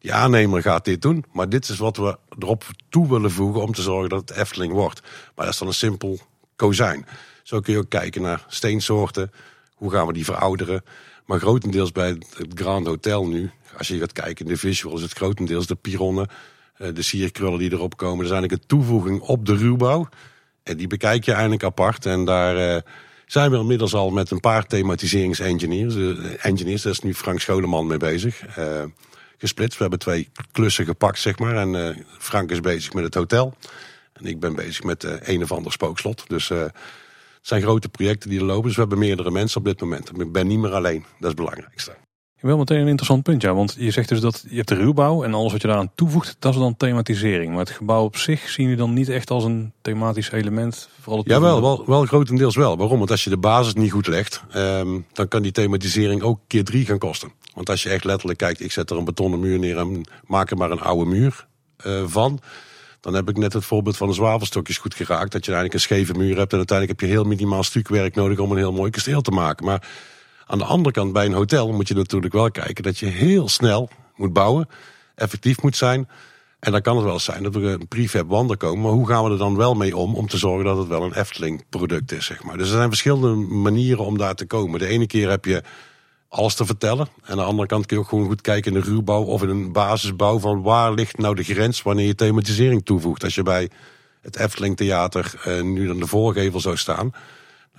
die 0.00 0.12
aannemer 0.12 0.62
gaat 0.62 0.84
dit 0.84 1.02
doen, 1.02 1.24
maar 1.32 1.48
dit 1.48 1.68
is 1.68 1.78
wat 1.78 1.96
we 1.96 2.18
erop 2.38 2.64
toe 2.88 3.08
willen 3.08 3.30
voegen 3.30 3.62
om 3.62 3.72
te 3.72 3.82
zorgen 3.82 4.08
dat 4.08 4.28
het 4.28 4.38
Efteling 4.38 4.72
wordt. 4.72 5.00
Maar 5.34 5.44
dat 5.44 5.54
is 5.54 5.58
dan 5.58 5.68
een 5.68 5.74
simpel 5.74 6.18
kozijn. 6.56 7.06
Zo 7.42 7.60
kun 7.60 7.72
je 7.72 7.78
ook 7.78 7.88
kijken 7.88 8.22
naar 8.22 8.44
steensoorten. 8.48 9.32
Hoe 9.74 9.90
gaan 9.90 10.06
we 10.06 10.12
die 10.12 10.24
verouderen? 10.24 10.84
Maar 11.26 11.38
grotendeels 11.38 11.92
bij 11.92 12.08
het 12.08 12.52
Grand 12.54 12.86
Hotel 12.86 13.26
nu, 13.26 13.50
als 13.80 13.88
je 13.88 13.98
gaat 13.98 14.12
kijken 14.12 14.44
in 14.44 14.52
de 14.52 14.58
visual, 14.58 14.96
is 14.96 15.02
het 15.02 15.12
grotendeels 15.12 15.66
de 15.66 15.74
pironnen, 15.74 16.28
eh, 16.76 16.88
de 16.94 17.02
sierkrullen 17.02 17.58
die 17.58 17.72
erop 17.72 17.96
komen. 17.96 18.16
Dat 18.16 18.26
is 18.26 18.32
eigenlijk 18.32 18.62
een 18.62 18.68
toevoeging 18.68 19.20
op 19.20 19.46
de 19.46 19.56
ruwbouw. 19.56 20.08
En 20.62 20.76
die 20.76 20.86
bekijk 20.86 21.24
je 21.24 21.32
eigenlijk 21.32 21.64
apart. 21.64 22.06
En 22.06 22.24
daar 22.24 22.56
eh, 22.56 22.82
zijn 23.26 23.50
we 23.50 23.56
inmiddels 23.56 23.94
al 23.94 24.10
met 24.10 24.30
een 24.30 24.40
paar 24.40 24.66
thematiseringsengineers. 24.66 25.94
engineers, 26.36 26.82
daar 26.82 26.92
is 26.92 27.00
nu 27.00 27.14
Frank 27.14 27.40
Scholeman 27.40 27.86
mee 27.86 27.98
bezig. 27.98 28.46
eh, 28.46 28.84
gesplitst. 29.38 29.76
We 29.76 29.82
hebben 29.82 29.98
twee 29.98 30.28
klussen 30.52 30.84
gepakt, 30.84 31.18
zeg 31.18 31.38
maar. 31.38 31.56
En 31.56 32.04
Frank 32.18 32.50
is 32.50 32.60
bezig 32.60 32.92
met 32.92 33.04
het 33.04 33.14
hotel. 33.14 33.54
En 34.12 34.26
ik 34.26 34.40
ben 34.40 34.54
bezig 34.54 34.82
met 34.82 35.06
een 35.20 35.42
of 35.42 35.52
ander 35.52 35.72
spookslot. 35.72 36.24
Dus 36.28 36.48
het 36.48 36.72
zijn 37.40 37.62
grote 37.62 37.88
projecten 37.88 38.30
die 38.30 38.38
er 38.38 38.44
lopen. 38.44 38.64
Dus 38.64 38.74
we 38.74 38.80
hebben 38.80 38.98
meerdere 38.98 39.30
mensen 39.30 39.58
op 39.58 39.64
dit 39.64 39.80
moment. 39.80 40.10
Ik 40.18 40.32
ben 40.32 40.46
niet 40.46 40.58
meer 40.58 40.72
alleen. 40.72 41.00
Dat 41.00 41.20
is 41.20 41.26
het 41.26 41.36
belangrijkste. 41.36 42.09
Wel 42.40 42.56
meteen 42.56 42.80
een 42.80 42.88
interessant 42.88 43.22
punt, 43.22 43.42
ja. 43.42 43.54
Want 43.54 43.76
je 43.78 43.90
zegt 43.90 44.08
dus 44.08 44.20
dat 44.20 44.44
je 44.48 44.56
hebt 44.56 44.68
de 44.68 44.74
ruwbouw 44.74 45.24
en 45.24 45.34
alles 45.34 45.52
wat 45.52 45.62
je 45.62 45.68
daaraan 45.68 45.92
toevoegt, 45.94 46.36
dat 46.38 46.54
is 46.54 46.60
dan 46.60 46.76
thematisering. 46.76 47.50
Maar 47.50 47.58
het 47.58 47.70
gebouw 47.70 48.04
op 48.04 48.16
zich 48.16 48.48
zien 48.48 48.64
jullie 48.64 48.80
dan 48.80 48.94
niet 48.94 49.08
echt 49.08 49.30
als 49.30 49.44
een 49.44 49.72
thematisch 49.82 50.32
element? 50.32 50.88
Vooral 51.00 51.18
het 51.18 51.28
Ja, 51.28 51.40
wel, 51.40 51.60
wel, 51.60 51.82
wel 51.86 52.04
grotendeels 52.04 52.56
wel. 52.56 52.76
Waarom? 52.76 52.98
Want 52.98 53.10
als 53.10 53.24
je 53.24 53.30
de 53.30 53.38
basis 53.38 53.74
niet 53.74 53.92
goed 53.92 54.06
legt, 54.06 54.42
ehm, 54.50 54.98
dan 55.12 55.28
kan 55.28 55.42
die 55.42 55.52
thematisering 55.52 56.22
ook 56.22 56.40
keer 56.46 56.64
drie 56.64 56.86
gaan 56.86 56.98
kosten. 56.98 57.32
Want 57.54 57.70
als 57.70 57.82
je 57.82 57.88
echt 57.88 58.04
letterlijk 58.04 58.38
kijkt, 58.38 58.60
ik 58.60 58.72
zet 58.72 58.90
er 58.90 58.96
een 58.96 59.04
betonnen 59.04 59.40
muur 59.40 59.58
neer 59.58 59.78
en 59.78 60.08
maak 60.26 60.50
er 60.50 60.56
maar 60.56 60.70
een 60.70 60.80
oude 60.80 61.10
muur 61.10 61.46
eh, 61.76 62.02
van. 62.06 62.40
Dan 63.00 63.14
heb 63.14 63.28
ik 63.28 63.36
net 63.36 63.52
het 63.52 63.64
voorbeeld 63.64 63.96
van 63.96 64.08
de 64.08 64.14
zwavelstokjes 64.14 64.78
goed 64.78 64.94
geraakt. 64.94 65.32
Dat 65.32 65.44
je 65.44 65.52
eigenlijk 65.52 65.74
een 65.74 65.80
scheve 65.80 66.12
muur 66.12 66.36
hebt 66.36 66.52
en 66.52 66.58
uiteindelijk 66.58 67.00
heb 67.00 67.08
je 67.08 67.14
heel 67.14 67.24
minimaal 67.24 67.62
stukwerk 67.62 68.14
nodig 68.14 68.38
om 68.38 68.50
een 68.50 68.56
heel 68.56 68.72
mooi 68.72 68.90
kasteel 68.90 69.20
te 69.20 69.30
maken. 69.30 69.66
Maar 69.66 69.88
aan 70.50 70.58
de 70.58 70.64
andere 70.64 70.92
kant, 70.92 71.12
bij 71.12 71.26
een 71.26 71.32
hotel 71.32 71.72
moet 71.72 71.88
je 71.88 71.94
natuurlijk 71.94 72.32
wel 72.32 72.50
kijken 72.50 72.82
dat 72.82 72.98
je 72.98 73.06
heel 73.06 73.48
snel 73.48 73.88
moet 74.16 74.32
bouwen, 74.32 74.68
effectief 75.14 75.62
moet 75.62 75.76
zijn. 75.76 76.08
En 76.60 76.72
dan 76.72 76.82
kan 76.82 76.96
het 76.96 77.04
wel 77.04 77.18
zijn 77.18 77.42
dat 77.42 77.54
we 77.54 77.60
een 77.60 77.88
prefab 77.88 78.28
wanden 78.28 78.56
komen. 78.56 78.82
Maar 78.82 78.92
hoe 78.92 79.06
gaan 79.06 79.24
we 79.24 79.30
er 79.30 79.38
dan 79.38 79.56
wel 79.56 79.74
mee 79.74 79.96
om? 79.96 80.14
Om 80.14 80.28
te 80.28 80.38
zorgen 80.38 80.64
dat 80.64 80.76
het 80.76 80.88
wel 80.88 81.02
een 81.02 81.14
Efteling 81.14 81.64
product 81.68 82.12
is, 82.12 82.26
zeg 82.26 82.42
maar. 82.42 82.56
Dus 82.56 82.68
er 82.68 82.76
zijn 82.76 82.88
verschillende 82.88 83.54
manieren 83.54 84.04
om 84.04 84.18
daar 84.18 84.34
te 84.34 84.46
komen. 84.46 84.78
De 84.78 84.86
ene 84.86 85.06
keer 85.06 85.30
heb 85.30 85.44
je 85.44 85.62
alles 86.28 86.54
te 86.54 86.66
vertellen. 86.66 87.08
En 87.24 87.30
aan 87.30 87.36
de 87.36 87.42
andere 87.42 87.68
kant 87.68 87.86
kun 87.86 87.96
je 87.96 88.02
ook 88.02 88.08
gewoon 88.08 88.26
goed 88.26 88.40
kijken 88.40 88.74
in 88.74 88.80
de 88.80 88.86
ruwbouw 88.86 89.22
of 89.22 89.42
in 89.42 89.48
een 89.48 89.72
basisbouw. 89.72 90.38
Van 90.38 90.62
waar 90.62 90.92
ligt 90.92 91.18
nou 91.18 91.34
de 91.34 91.44
grens 91.44 91.82
wanneer 91.82 92.06
je 92.06 92.14
thematisering 92.14 92.84
toevoegt. 92.84 93.24
Als 93.24 93.34
je 93.34 93.42
bij 93.42 93.70
het 94.20 94.36
Efteling 94.36 94.76
Theater 94.76 95.34
eh, 95.44 95.62
nu 95.62 95.86
dan 95.86 95.98
de 95.98 96.06
voorgevel 96.06 96.60
zou 96.60 96.76
staan. 96.76 97.12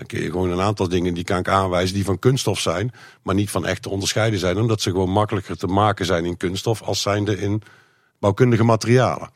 Dan 0.01 0.09
kun 0.09 0.21
je 0.21 0.31
gewoon 0.31 0.51
een 0.51 0.61
aantal 0.61 0.87
dingen 0.87 1.13
die 1.13 1.23
kan 1.23 1.37
ik 1.37 1.47
aanwijzen 1.47 1.95
die 1.95 2.05
van 2.05 2.19
kunststof 2.19 2.59
zijn. 2.59 2.91
Maar 3.23 3.35
niet 3.35 3.49
van 3.49 3.65
echt 3.65 3.81
te 3.81 3.89
onderscheiden 3.89 4.39
zijn. 4.39 4.57
Omdat 4.57 4.81
ze 4.81 4.89
gewoon 4.89 5.09
makkelijker 5.09 5.57
te 5.57 5.67
maken 5.67 6.05
zijn 6.05 6.25
in 6.25 6.37
kunststof 6.37 6.81
als 6.81 7.01
zijnde 7.01 7.39
in 7.39 7.61
bouwkundige 8.19 8.63
materialen. 8.63 9.29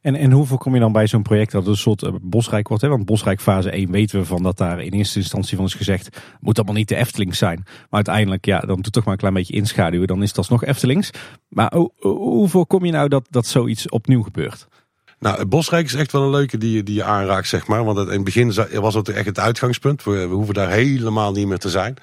En, 0.00 0.14
en 0.14 0.30
hoe 0.30 0.46
voorkom 0.46 0.74
je 0.74 0.80
dan 0.80 0.92
bij 0.92 1.06
zo'n 1.06 1.22
project 1.22 1.52
dat 1.52 1.66
een 1.66 1.76
soort 1.76 2.02
eh, 2.02 2.12
bosrijk 2.22 2.68
wordt? 2.68 2.82
Hè? 2.82 2.88
Want 2.88 3.04
bosrijk 3.04 3.40
fase 3.40 3.70
1 3.70 3.90
weten 3.90 4.18
we 4.18 4.26
van 4.26 4.42
dat 4.42 4.56
daar 4.56 4.82
in 4.82 4.92
eerste 4.92 5.18
instantie 5.18 5.56
van 5.56 5.66
is 5.66 5.74
gezegd... 5.74 6.20
moet 6.40 6.56
allemaal 6.56 6.76
niet 6.76 6.88
de 6.88 6.96
Eftelings 6.96 7.38
zijn. 7.38 7.62
Maar 7.64 7.86
uiteindelijk, 7.90 8.44
ja, 8.44 8.60
dan 8.60 8.80
doet 8.80 8.92
toch 8.92 9.04
maar 9.04 9.12
een 9.12 9.18
klein 9.18 9.34
beetje 9.34 9.54
inschaduwen. 9.54 10.06
Dan 10.06 10.22
is 10.22 10.28
het 10.28 10.38
alsnog 10.38 10.64
Eftelings. 10.64 11.10
Maar 11.48 11.74
hoe, 11.74 11.92
hoe 11.98 12.48
voorkom 12.48 12.84
je 12.84 12.92
nou 12.92 13.08
dat, 13.08 13.26
dat 13.30 13.46
zoiets 13.46 13.88
opnieuw 13.88 14.22
gebeurt? 14.22 14.68
Nou, 15.18 15.44
Bosrijk 15.44 15.86
is 15.86 15.94
echt 15.94 16.12
wel 16.12 16.22
een 16.22 16.30
leuke 16.30 16.58
die, 16.58 16.82
die 16.82 16.94
je 16.94 17.04
aanraakt, 17.04 17.48
zeg 17.48 17.66
maar. 17.66 17.84
Want 17.84 17.98
in 17.98 18.08
het 18.08 18.24
begin 18.24 18.54
was 18.80 18.94
het 18.94 19.08
echt 19.08 19.26
het 19.26 19.38
uitgangspunt. 19.38 20.04
We, 20.04 20.10
we 20.10 20.34
hoeven 20.34 20.54
daar 20.54 20.70
helemaal 20.70 21.32
niet 21.32 21.46
meer 21.46 21.58
te 21.58 21.70
zijn. 21.70 21.96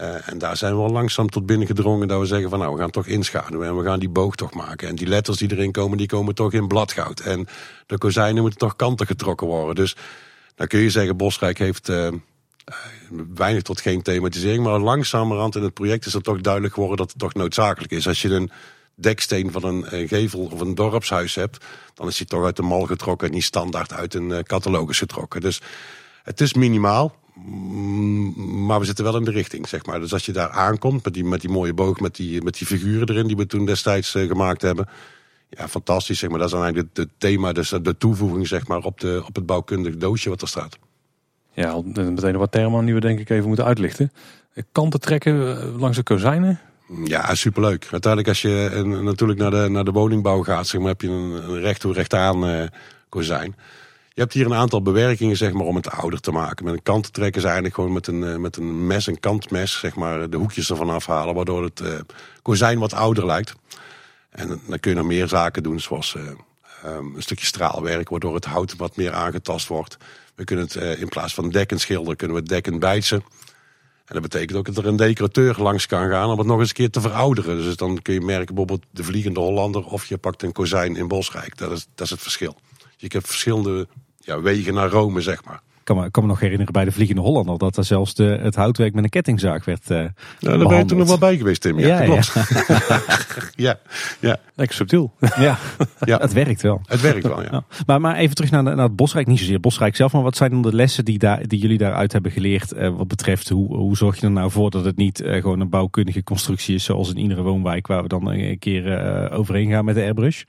Eh, 0.00 0.28
en 0.28 0.38
daar 0.38 0.56
zijn 0.56 0.76
we 0.76 0.82
al 0.82 0.90
langzaam 0.90 1.28
tot 1.28 1.46
binnen 1.46 1.66
gedrongen 1.66 2.08
dat 2.08 2.20
we 2.20 2.26
zeggen 2.26 2.50
van 2.50 2.58
nou, 2.58 2.74
we 2.74 2.80
gaan 2.80 2.90
toch 2.90 3.06
inschaduwen. 3.06 3.68
En 3.68 3.76
we 3.76 3.84
gaan 3.84 3.98
die 3.98 4.08
boog 4.08 4.34
toch 4.34 4.54
maken. 4.54 4.88
En 4.88 4.94
die 4.94 5.06
letters 5.06 5.38
die 5.38 5.52
erin 5.52 5.72
komen, 5.72 5.98
die 5.98 6.06
komen 6.06 6.34
toch 6.34 6.52
in 6.52 6.68
bladgoud. 6.68 7.20
En 7.20 7.46
de 7.86 7.98
kozijnen 7.98 8.42
moeten 8.42 8.58
toch 8.58 8.76
kanten 8.76 9.06
getrokken 9.06 9.46
worden. 9.46 9.74
Dus 9.74 9.96
dan 10.54 10.66
kun 10.66 10.80
je 10.80 10.90
zeggen, 10.90 11.16
Bosrijk 11.16 11.58
heeft 11.58 11.88
eh, 11.88 12.06
eh, 12.06 12.14
weinig 13.34 13.62
tot 13.62 13.80
geen 13.80 14.02
thematisering. 14.02 14.64
Maar 14.64 14.78
langzamerhand 14.78 15.56
in 15.56 15.62
het 15.62 15.74
project 15.74 16.06
is 16.06 16.12
het 16.12 16.24
toch 16.24 16.40
duidelijk 16.40 16.74
geworden 16.74 16.98
dat 16.98 17.10
het 17.10 17.18
toch 17.18 17.34
noodzakelijk 17.34 17.92
is. 17.92 18.08
Als 18.08 18.22
je 18.22 18.28
een 18.28 18.50
deksteen 19.02 19.52
van 19.52 19.64
een 19.64 19.84
eh, 19.84 20.08
gevel 20.08 20.40
of 20.40 20.60
een 20.60 20.74
dorpshuis 20.74 21.34
hebt, 21.34 21.64
dan 21.94 22.06
is 22.06 22.16
die 22.16 22.26
toch 22.26 22.44
uit 22.44 22.56
de 22.56 22.62
mal 22.62 22.82
getrokken 22.82 23.28
en 23.28 23.34
niet 23.34 23.44
standaard 23.44 23.92
uit 23.92 24.14
een 24.14 24.32
eh, 24.32 24.42
catalogus 24.42 24.98
getrokken. 24.98 25.40
Dus 25.40 25.60
het 26.22 26.40
is 26.40 26.54
minimaal, 26.54 27.14
mm, 27.34 28.66
maar 28.66 28.78
we 28.78 28.84
zitten 28.84 29.04
wel 29.04 29.16
in 29.16 29.24
de 29.24 29.30
richting, 29.30 29.68
zeg 29.68 29.86
maar. 29.86 30.00
Dus 30.00 30.12
als 30.12 30.26
je 30.26 30.32
daar 30.32 30.50
aankomt 30.50 31.04
met 31.04 31.14
die, 31.14 31.24
met 31.24 31.40
die 31.40 31.50
mooie 31.50 31.74
boog, 31.74 32.00
met 32.00 32.16
die, 32.16 32.42
met 32.42 32.58
die 32.58 32.66
figuren 32.66 33.08
erin 33.08 33.26
die 33.26 33.36
we 33.36 33.46
toen 33.46 33.66
destijds 33.66 34.14
eh, 34.14 34.26
gemaakt 34.26 34.62
hebben. 34.62 34.88
Ja, 35.48 35.68
fantastisch, 35.68 36.18
zeg 36.18 36.30
maar. 36.30 36.38
Dat 36.38 36.48
is 36.48 36.54
dan 36.54 36.62
eigenlijk 36.62 36.96
het 36.96 37.08
thema, 37.18 37.52
dus 37.52 37.68
de 37.68 37.96
toevoeging, 37.98 38.48
zeg 38.48 38.66
maar, 38.66 38.78
op, 38.78 39.00
de, 39.00 39.22
op 39.26 39.34
het 39.34 39.46
bouwkundig 39.46 39.96
doosje 39.96 40.28
wat 40.28 40.42
er 40.42 40.48
staat. 40.48 40.78
Ja, 41.52 41.82
meteen 41.82 42.36
wat 42.36 42.52
termen 42.52 42.84
die 42.84 42.94
we 42.94 43.00
denk 43.00 43.18
ik 43.18 43.30
even 43.30 43.46
moeten 43.46 43.64
uitlichten. 43.64 44.12
Kanten 44.72 45.00
trekken 45.00 45.64
langs 45.78 45.96
de 45.96 46.02
kozijnen. 46.02 46.60
Ja, 47.04 47.34
superleuk. 47.34 47.88
Uiteindelijk 47.90 48.28
als 48.28 48.42
je 48.42 48.70
en, 48.72 49.04
natuurlijk 49.04 49.38
naar 49.38 49.50
de, 49.50 49.68
naar 49.68 49.84
de 49.84 49.90
woningbouw 49.90 50.42
gaat, 50.42 50.66
zeg 50.66 50.80
maar, 50.80 50.90
heb 50.90 51.00
je 51.00 51.08
een, 51.08 51.50
een 51.50 51.60
recht 51.60 51.84
recht 51.84 52.14
aan 52.14 52.48
uh, 52.48 52.62
kozijn. 53.08 53.54
Je 54.08 54.20
hebt 54.20 54.32
hier 54.32 54.46
een 54.46 54.54
aantal 54.54 54.82
bewerkingen 54.82 55.36
zeg 55.36 55.52
maar, 55.52 55.66
om 55.66 55.76
het 55.76 55.90
ouder 55.90 56.20
te 56.20 56.30
maken. 56.30 56.64
Met 56.64 56.74
een 56.74 56.82
kant 56.82 57.12
trekken 57.12 57.40
ze 57.40 57.46
eigenlijk 57.46 57.74
gewoon 57.74 57.92
met 57.92 58.06
een, 58.06 58.22
uh, 58.22 58.36
met 58.36 58.56
een 58.56 58.86
mes, 58.86 59.06
een 59.06 59.20
kantmes, 59.20 59.78
zeg 59.78 59.94
maar, 59.94 60.30
de 60.30 60.36
hoekjes 60.36 60.70
ervan 60.70 60.90
afhalen, 60.90 61.34
waardoor 61.34 61.62
het 61.62 61.82
kozijn 62.42 62.78
wat 62.78 62.92
ouder 62.92 63.26
lijkt. 63.26 63.54
En 64.30 64.60
dan 64.66 64.80
kun 64.80 64.90
je 64.90 64.96
nog 64.96 65.06
meer 65.06 65.28
zaken 65.28 65.62
doen, 65.62 65.80
zoals 65.80 66.14
um, 66.86 67.14
een 67.16 67.22
stukje 67.22 67.46
straalwerk, 67.46 68.08
waardoor 68.08 68.34
het 68.34 68.44
hout 68.44 68.76
wat 68.76 68.96
meer 68.96 69.12
aangetast 69.12 69.68
wordt. 69.68 69.96
We 70.34 70.44
kunnen 70.44 70.64
het 70.64 70.98
in 70.98 71.08
plaats 71.08 71.34
van 71.34 71.50
dekken 71.50 71.80
schilderen, 71.80 72.16
kunnen 72.16 72.36
we 72.36 72.42
dekken 72.42 72.78
bijtsen. 72.78 73.24
En 74.10 74.20
dat 74.20 74.30
betekent 74.30 74.58
ook 74.58 74.66
dat 74.66 74.76
er 74.76 74.86
een 74.86 74.96
decorateur 74.96 75.56
langs 75.58 75.86
kan 75.86 76.08
gaan 76.08 76.30
om 76.30 76.38
het 76.38 76.46
nog 76.46 76.58
eens 76.58 76.68
een 76.68 76.74
keer 76.74 76.90
te 76.90 77.00
verouderen. 77.00 77.56
Dus 77.56 77.76
dan 77.76 78.02
kun 78.02 78.14
je 78.14 78.20
merken 78.20 78.54
bijvoorbeeld 78.54 78.84
de 78.90 79.04
Vliegende 79.04 79.40
Hollander 79.40 79.84
of 79.84 80.06
je 80.06 80.18
pakt 80.18 80.42
een 80.42 80.52
kozijn 80.52 80.96
in 80.96 81.08
Bosrijk. 81.08 81.56
Dat 81.58 81.70
is, 81.70 81.86
dat 81.94 82.04
is 82.06 82.10
het 82.10 82.20
verschil. 82.20 82.56
Je 82.96 83.06
hebt 83.08 83.26
verschillende 83.26 83.88
ja, 84.18 84.40
wegen 84.40 84.74
naar 84.74 84.88
Rome, 84.88 85.20
zeg 85.20 85.44
maar 85.44 85.62
kan 85.94 86.02
me, 86.02 86.10
kan 86.10 86.22
me 86.22 86.28
nog 86.28 86.40
herinneren 86.40 86.72
bij 86.72 86.84
de 86.84 86.92
Vliegende 86.92 87.22
Hollander 87.22 87.58
dat 87.58 87.76
er 87.76 87.84
zelfs 87.84 88.14
de, 88.14 88.38
het 88.42 88.54
houtwerk 88.54 88.94
met 88.94 89.04
een 89.04 89.10
kettingzaag 89.10 89.64
werd 89.64 89.90
uh, 89.90 89.98
Ja, 89.98 90.56
daar 90.56 90.68
ben 90.68 90.78
je 90.78 90.84
toen 90.84 90.98
nog 90.98 91.08
wel 91.08 91.18
bij 91.18 91.36
geweest, 91.36 91.60
Tim. 91.60 91.78
Ja, 91.78 92.02
ja, 92.02 92.04
klopt. 92.04 92.34
Ja. 93.54 93.78
ja, 94.20 94.38
Lekker 94.54 94.76
subtiel. 94.76 95.12
Ja, 95.38 95.58
ja. 96.00 96.18
het 96.18 96.32
werkt 96.32 96.62
wel. 96.62 96.80
Het 96.86 97.00
werkt 97.00 97.26
wel, 97.26 97.42
ja. 97.42 97.64
Maar, 97.86 98.00
maar 98.00 98.16
even 98.16 98.34
terug 98.34 98.50
naar, 98.50 98.62
naar 98.62 98.76
het 98.76 98.96
Bosrijk, 98.96 99.26
niet 99.26 99.38
zozeer 99.38 99.60
Bosrijk 99.60 99.96
zelf, 99.96 100.12
maar 100.12 100.22
wat 100.22 100.36
zijn 100.36 100.50
dan 100.50 100.62
de 100.62 100.74
lessen 100.74 101.04
die, 101.04 101.18
daar, 101.18 101.46
die 101.46 101.60
jullie 101.60 101.78
daaruit 101.78 102.12
hebben 102.12 102.30
geleerd 102.30 102.74
uh, 102.74 102.96
wat 102.96 103.08
betreft 103.08 103.48
hoe, 103.48 103.76
hoe 103.76 103.96
zorg 103.96 104.20
je 104.20 104.26
er 104.26 104.32
nou 104.32 104.50
voor 104.50 104.70
dat 104.70 104.84
het 104.84 104.96
niet 104.96 105.20
uh, 105.20 105.40
gewoon 105.40 105.60
een 105.60 105.68
bouwkundige 105.68 106.22
constructie 106.22 106.74
is 106.74 106.84
zoals 106.84 107.10
in 107.10 107.18
iedere 107.18 107.42
woonwijk 107.42 107.86
waar 107.86 108.02
we 108.02 108.08
dan 108.08 108.28
een 108.30 108.58
keer 108.58 109.30
overheen 109.32 109.70
gaan 109.70 109.84
met 109.84 109.94
de 109.94 110.02
airbrush? 110.02 110.42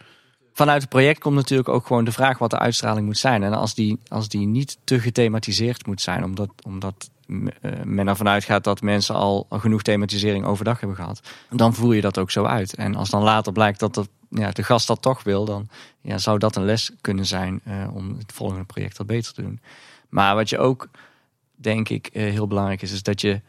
Vanuit 0.61 0.81
het 0.81 0.89
project 0.89 1.19
komt 1.19 1.35
natuurlijk 1.35 1.69
ook 1.69 1.87
gewoon 1.87 2.03
de 2.03 2.11
vraag 2.11 2.37
wat 2.37 2.49
de 2.49 2.59
uitstraling 2.59 3.05
moet 3.05 3.17
zijn. 3.17 3.43
En 3.43 3.53
als 3.53 3.73
die, 3.73 3.97
als 4.07 4.27
die 4.27 4.47
niet 4.47 4.77
te 4.83 4.99
gethematiseerd 4.99 5.85
moet 5.85 6.01
zijn, 6.01 6.23
omdat, 6.23 6.49
omdat 6.63 7.09
eh, 7.27 7.71
men 7.83 8.07
ervan 8.07 8.27
uitgaat 8.27 8.63
dat 8.63 8.81
mensen 8.81 9.15
al 9.15 9.45
genoeg 9.49 9.81
thematisering 9.81 10.45
overdag 10.45 10.79
hebben 10.79 10.97
gehad, 10.97 11.21
dan 11.49 11.73
voer 11.73 11.95
je 11.95 12.01
dat 12.01 12.17
ook 12.17 12.31
zo 12.31 12.43
uit. 12.43 12.75
En 12.75 12.95
als 12.95 13.09
dan 13.09 13.23
later 13.23 13.51
blijkt 13.51 13.79
dat 13.79 13.93
de, 13.93 14.07
ja, 14.29 14.51
de 14.51 14.63
gast 14.63 14.87
dat 14.87 15.01
toch 15.01 15.23
wil, 15.23 15.45
dan 15.45 15.69
ja, 16.01 16.17
zou 16.17 16.37
dat 16.37 16.55
een 16.55 16.65
les 16.65 16.91
kunnen 17.01 17.25
zijn 17.25 17.61
uh, 17.67 17.95
om 17.95 18.15
het 18.17 18.31
volgende 18.31 18.63
project 18.63 18.97
wat 18.97 19.07
beter 19.07 19.33
te 19.33 19.41
doen. 19.41 19.59
Maar 20.09 20.35
wat 20.35 20.49
je 20.49 20.57
ook, 20.57 20.89
denk 21.55 21.89
ik, 21.89 22.09
uh, 22.13 22.31
heel 22.31 22.47
belangrijk 22.47 22.81
is, 22.81 22.91
is 22.91 23.03
dat 23.03 23.21
je, 23.21 23.41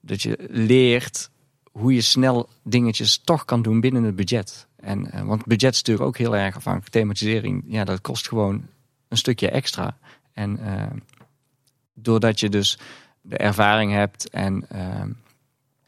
dat 0.00 0.22
je 0.22 0.38
leert 0.50 1.30
hoe 1.72 1.94
je 1.94 2.00
snel 2.00 2.48
dingetjes 2.62 3.20
toch 3.24 3.44
kan 3.44 3.62
doen 3.62 3.80
binnen 3.80 4.02
het 4.02 4.16
budget. 4.16 4.66
En, 4.82 5.10
uh, 5.14 5.20
want 5.20 5.46
budget 5.46 5.72
is 5.72 5.76
natuurlijk 5.78 6.06
ook 6.06 6.16
heel 6.16 6.36
erg 6.36 6.56
afhankelijk. 6.56 6.92
Thematisering, 6.92 7.64
ja, 7.66 7.84
dat 7.84 8.00
kost 8.00 8.28
gewoon 8.28 8.66
een 9.08 9.16
stukje 9.16 9.50
extra. 9.50 9.96
En 10.32 10.58
uh, 10.60 10.82
doordat 11.94 12.40
je 12.40 12.48
dus 12.48 12.78
de 13.20 13.36
ervaring 13.36 13.92
hebt 13.92 14.30
en 14.30 14.66
uh, 14.72 14.78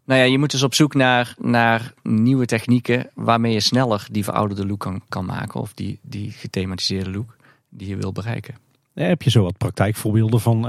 nou 0.04 0.20
ja, 0.20 0.26
je 0.26 0.38
moet 0.38 0.50
dus 0.50 0.62
op 0.62 0.74
zoek 0.74 0.94
naar, 0.94 1.34
naar 1.38 1.94
nieuwe 2.02 2.46
technieken 2.46 3.10
waarmee 3.14 3.52
je 3.52 3.60
sneller 3.60 4.06
die 4.10 4.24
verouderde 4.24 4.66
look 4.66 4.80
kan, 4.80 5.02
kan 5.08 5.24
maken. 5.24 5.60
Of 5.60 5.74
die, 5.74 5.98
die 6.02 6.30
gethematiseerde 6.30 7.10
look 7.10 7.36
die 7.68 7.88
je 7.88 7.96
wil 7.96 8.12
bereiken. 8.12 8.54
Ja, 8.92 9.04
heb 9.04 9.22
je 9.22 9.30
zo 9.30 9.42
wat 9.42 9.58
praktijkvoorbeelden 9.58 10.40
van 10.40 10.60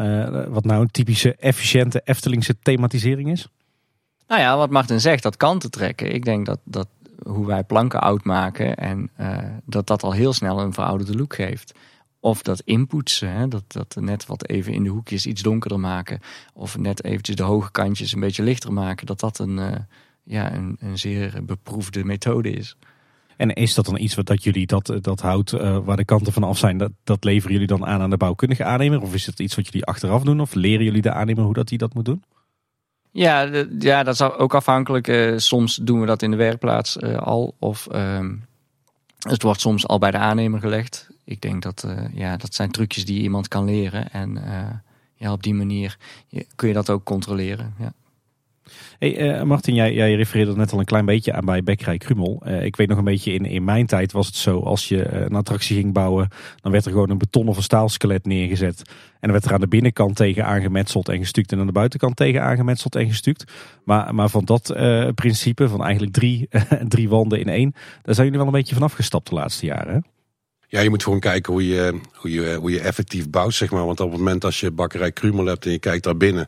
wat 0.52 0.66
nou 0.66 0.82
een 0.82 0.92
typische 0.92 1.36
efficiënte 1.36 2.02
Eftelingse 2.04 2.60
thematisering 2.60 3.32
is? 3.32 3.48
Nou 4.28 4.42
ja, 4.42 4.58
wat 4.58 4.70
Martin 4.70 5.02
zegt, 5.02 5.24
dat 5.24 5.38
kanten 5.38 5.72
trekken. 5.72 6.14
Ik 6.14 6.26
denk 6.26 6.46
dat, 6.46 6.60
dat 6.64 6.88
hoe 7.24 7.46
wij 7.46 7.64
planken 7.64 8.02
oud 8.02 8.24
maken 8.24 8.76
en 8.76 9.10
uh, 9.20 9.38
dat 9.66 9.88
dat 9.88 10.04
al 10.04 10.12
heel 10.12 10.34
snel 10.34 10.60
een 10.60 10.74
verouderde 10.74 11.16
look 11.16 11.36
geeft. 11.36 11.74
Of 12.20 12.42
dat 12.42 12.62
inpoetsen, 12.62 13.32
hè, 13.32 13.48
dat, 13.48 13.64
dat 13.68 13.96
net 14.00 14.26
wat 14.26 14.48
even 14.48 14.74
in 14.74 14.84
de 14.84 14.90
hoekjes 14.90 15.26
iets 15.26 15.42
donkerder 15.42 15.80
maken. 15.80 16.20
Of 16.54 16.78
net 16.78 17.04
eventjes 17.04 17.36
de 17.36 17.44
hoge 17.44 17.72
kantjes 17.72 18.14
een 18.14 18.20
beetje 18.20 18.44
lichter 18.44 18.74
maken. 18.74 19.06
Dat 19.06 19.20
dat 19.20 19.40
een, 19.40 19.58
uh, 19.58 19.72
ja, 20.24 20.54
een, 20.54 20.76
een 20.80 20.98
zeer 20.98 21.40
beproefde 21.44 22.04
methode 22.04 22.50
is. 22.52 22.78
En 23.38 23.54
is 23.54 23.74
dat 23.74 23.86
dan 23.86 23.98
iets 23.98 24.16
wat 24.16 24.26
dat 24.26 24.44
jullie 24.44 24.66
dat, 24.66 24.98
dat 25.02 25.22
hout 25.22 25.52
waar 25.84 25.98
de 25.98 26.06
kanten 26.06 26.34
van 26.34 26.44
af 26.44 26.58
zijn, 26.58 26.78
dat, 26.78 26.92
dat 27.04 27.24
leveren 27.24 27.52
jullie 27.52 27.68
dan 27.68 27.86
aan 27.86 28.02
aan 28.02 28.10
de 28.10 28.18
bouwkundige 28.18 28.64
aannemer? 28.64 29.02
Of 29.02 29.14
is 29.14 29.26
het 29.26 29.40
iets 29.40 29.56
wat 29.56 29.66
jullie 29.66 29.86
achteraf 29.86 30.24
doen? 30.24 30.42
Of 30.42 30.54
leren 30.54 30.86
jullie 30.86 31.02
de 31.02 31.12
aannemer 31.12 31.44
hoe 31.44 31.54
dat 31.54 31.70
hij 31.70 31.78
dat 31.78 31.94
moet 31.94 32.06
doen? 32.06 32.24
Ja, 33.16 33.50
ja, 33.80 34.04
dat 34.04 34.14
is 34.14 34.22
ook 34.22 34.54
afhankelijk. 34.54 35.08
Uh, 35.08 35.38
soms 35.38 35.76
doen 35.76 36.00
we 36.00 36.06
dat 36.06 36.22
in 36.22 36.32
de 36.32 36.38
werkplaats 36.38 36.98
uh, 36.98 37.18
al. 37.18 37.56
Of 37.60 37.88
uh, 37.92 38.30
het 39.20 39.42
wordt 39.42 39.62
soms 39.62 39.88
al 39.88 39.98
bij 40.00 40.12
de 40.12 40.18
aannemer 40.18 40.60
gelegd. 40.60 41.10
Ik 41.24 41.42
denk 41.42 41.62
dat 41.64 41.84
eh, 41.84 42.14
ja, 42.14 42.38
dat 42.38 42.54
zijn 42.54 42.72
trucjes 42.72 43.06
die 43.06 43.22
iemand 43.22 43.48
kan 43.48 43.66
leren. 43.66 44.12
En 44.12 44.42
ja, 45.16 45.32
op 45.32 45.44
die 45.44 45.54
manier 45.54 45.98
kun 46.56 46.68
je 46.68 46.74
dat 46.74 46.90
ook 46.90 47.04
controleren. 47.04 47.74
Ja. 47.80 47.94
Hey, 49.00 49.38
uh, 49.38 49.42
Martin, 49.42 49.74
jij, 49.74 49.94
jij 49.94 50.16
refereerde 50.16 50.56
net 50.56 50.72
al 50.72 50.80
een 50.80 50.86
klein 50.86 51.06
beetje 51.06 51.34
aan 51.34 51.46
bij 51.46 51.64
Bekkerij 51.64 51.98
Krumel. 51.98 52.42
Uh, 52.48 52.64
ik 52.64 52.76
weet 52.76 52.88
nog 52.88 52.98
een 52.98 53.04
beetje, 53.04 53.34
in, 53.34 53.46
in 53.46 53.64
mijn 53.64 53.86
tijd 53.86 54.12
was 54.12 54.28
het 54.28 54.36
zo, 54.36 54.60
als 54.60 54.88
je 54.88 54.96
uh, 54.96 55.22
een 55.22 55.36
attractie 55.36 55.76
ging 55.76 55.94
bouwen, 55.94 56.28
dan 56.62 56.72
werd 56.72 56.86
er 56.86 56.92
gewoon 56.92 57.10
een 57.10 57.18
beton 57.18 57.48
of 57.48 57.58
een 57.58 57.64
staalskelet 57.64 58.26
neergezet. 58.26 58.82
En 58.88 59.22
dan 59.22 59.32
werd 59.32 59.46
er 59.46 59.54
aan 59.54 59.60
de 59.60 59.68
binnenkant 59.68 60.16
tegen 60.16 60.46
aangemetseld 60.46 61.10
en 61.10 61.18
gestuukt 61.18 61.52
en 61.52 61.60
aan 61.60 61.66
de 61.66 61.72
buitenkant 61.72 62.16
tegen 62.16 62.42
aangemetseld 62.42 62.96
en 62.96 63.08
gestuukt. 63.08 63.44
Maar, 63.84 64.16
maar 64.16 64.30
van 64.30 64.46
dat 64.46 64.76
principe, 65.16 65.70
van 65.70 65.84
eigenlijk 65.84 66.14
drie, 66.14 66.50
drie 66.88 67.10
wanden 67.10 67.40
in 67.40 67.50
één, 67.50 67.72
daar 68.02 68.16
zijn 68.16 68.26
jullie 68.26 68.42
wel 68.42 68.48
een 68.48 68.60
beetje 68.60 68.76
van 68.76 68.84
afgestapt 68.84 69.30
de 69.30 69.36
laatste 69.36 69.66
jaren. 69.66 70.06
Ja, 70.68 70.80
je 70.82 70.90
moet 70.90 71.04
gewoon 71.04 71.20
kijken 71.20 71.54
hoe 71.54 71.68
je, 71.68 72.00
hoe, 72.14 72.32
je, 72.32 72.56
hoe 72.56 72.72
je 72.72 72.80
effectief 72.80 73.30
bouwt, 73.30 73.54
zeg 73.54 73.72
maar. 73.72 73.86
Want 73.86 74.00
op 74.00 74.10
het 74.10 74.20
moment 74.20 74.46
als 74.46 74.60
je 74.60 74.72
bakkerij 74.72 75.12
Krumel 75.12 75.46
hebt 75.46 75.66
en 75.66 75.72
je 75.72 75.80
kijkt 75.80 76.04
daar 76.04 76.18
binnen 76.18 76.48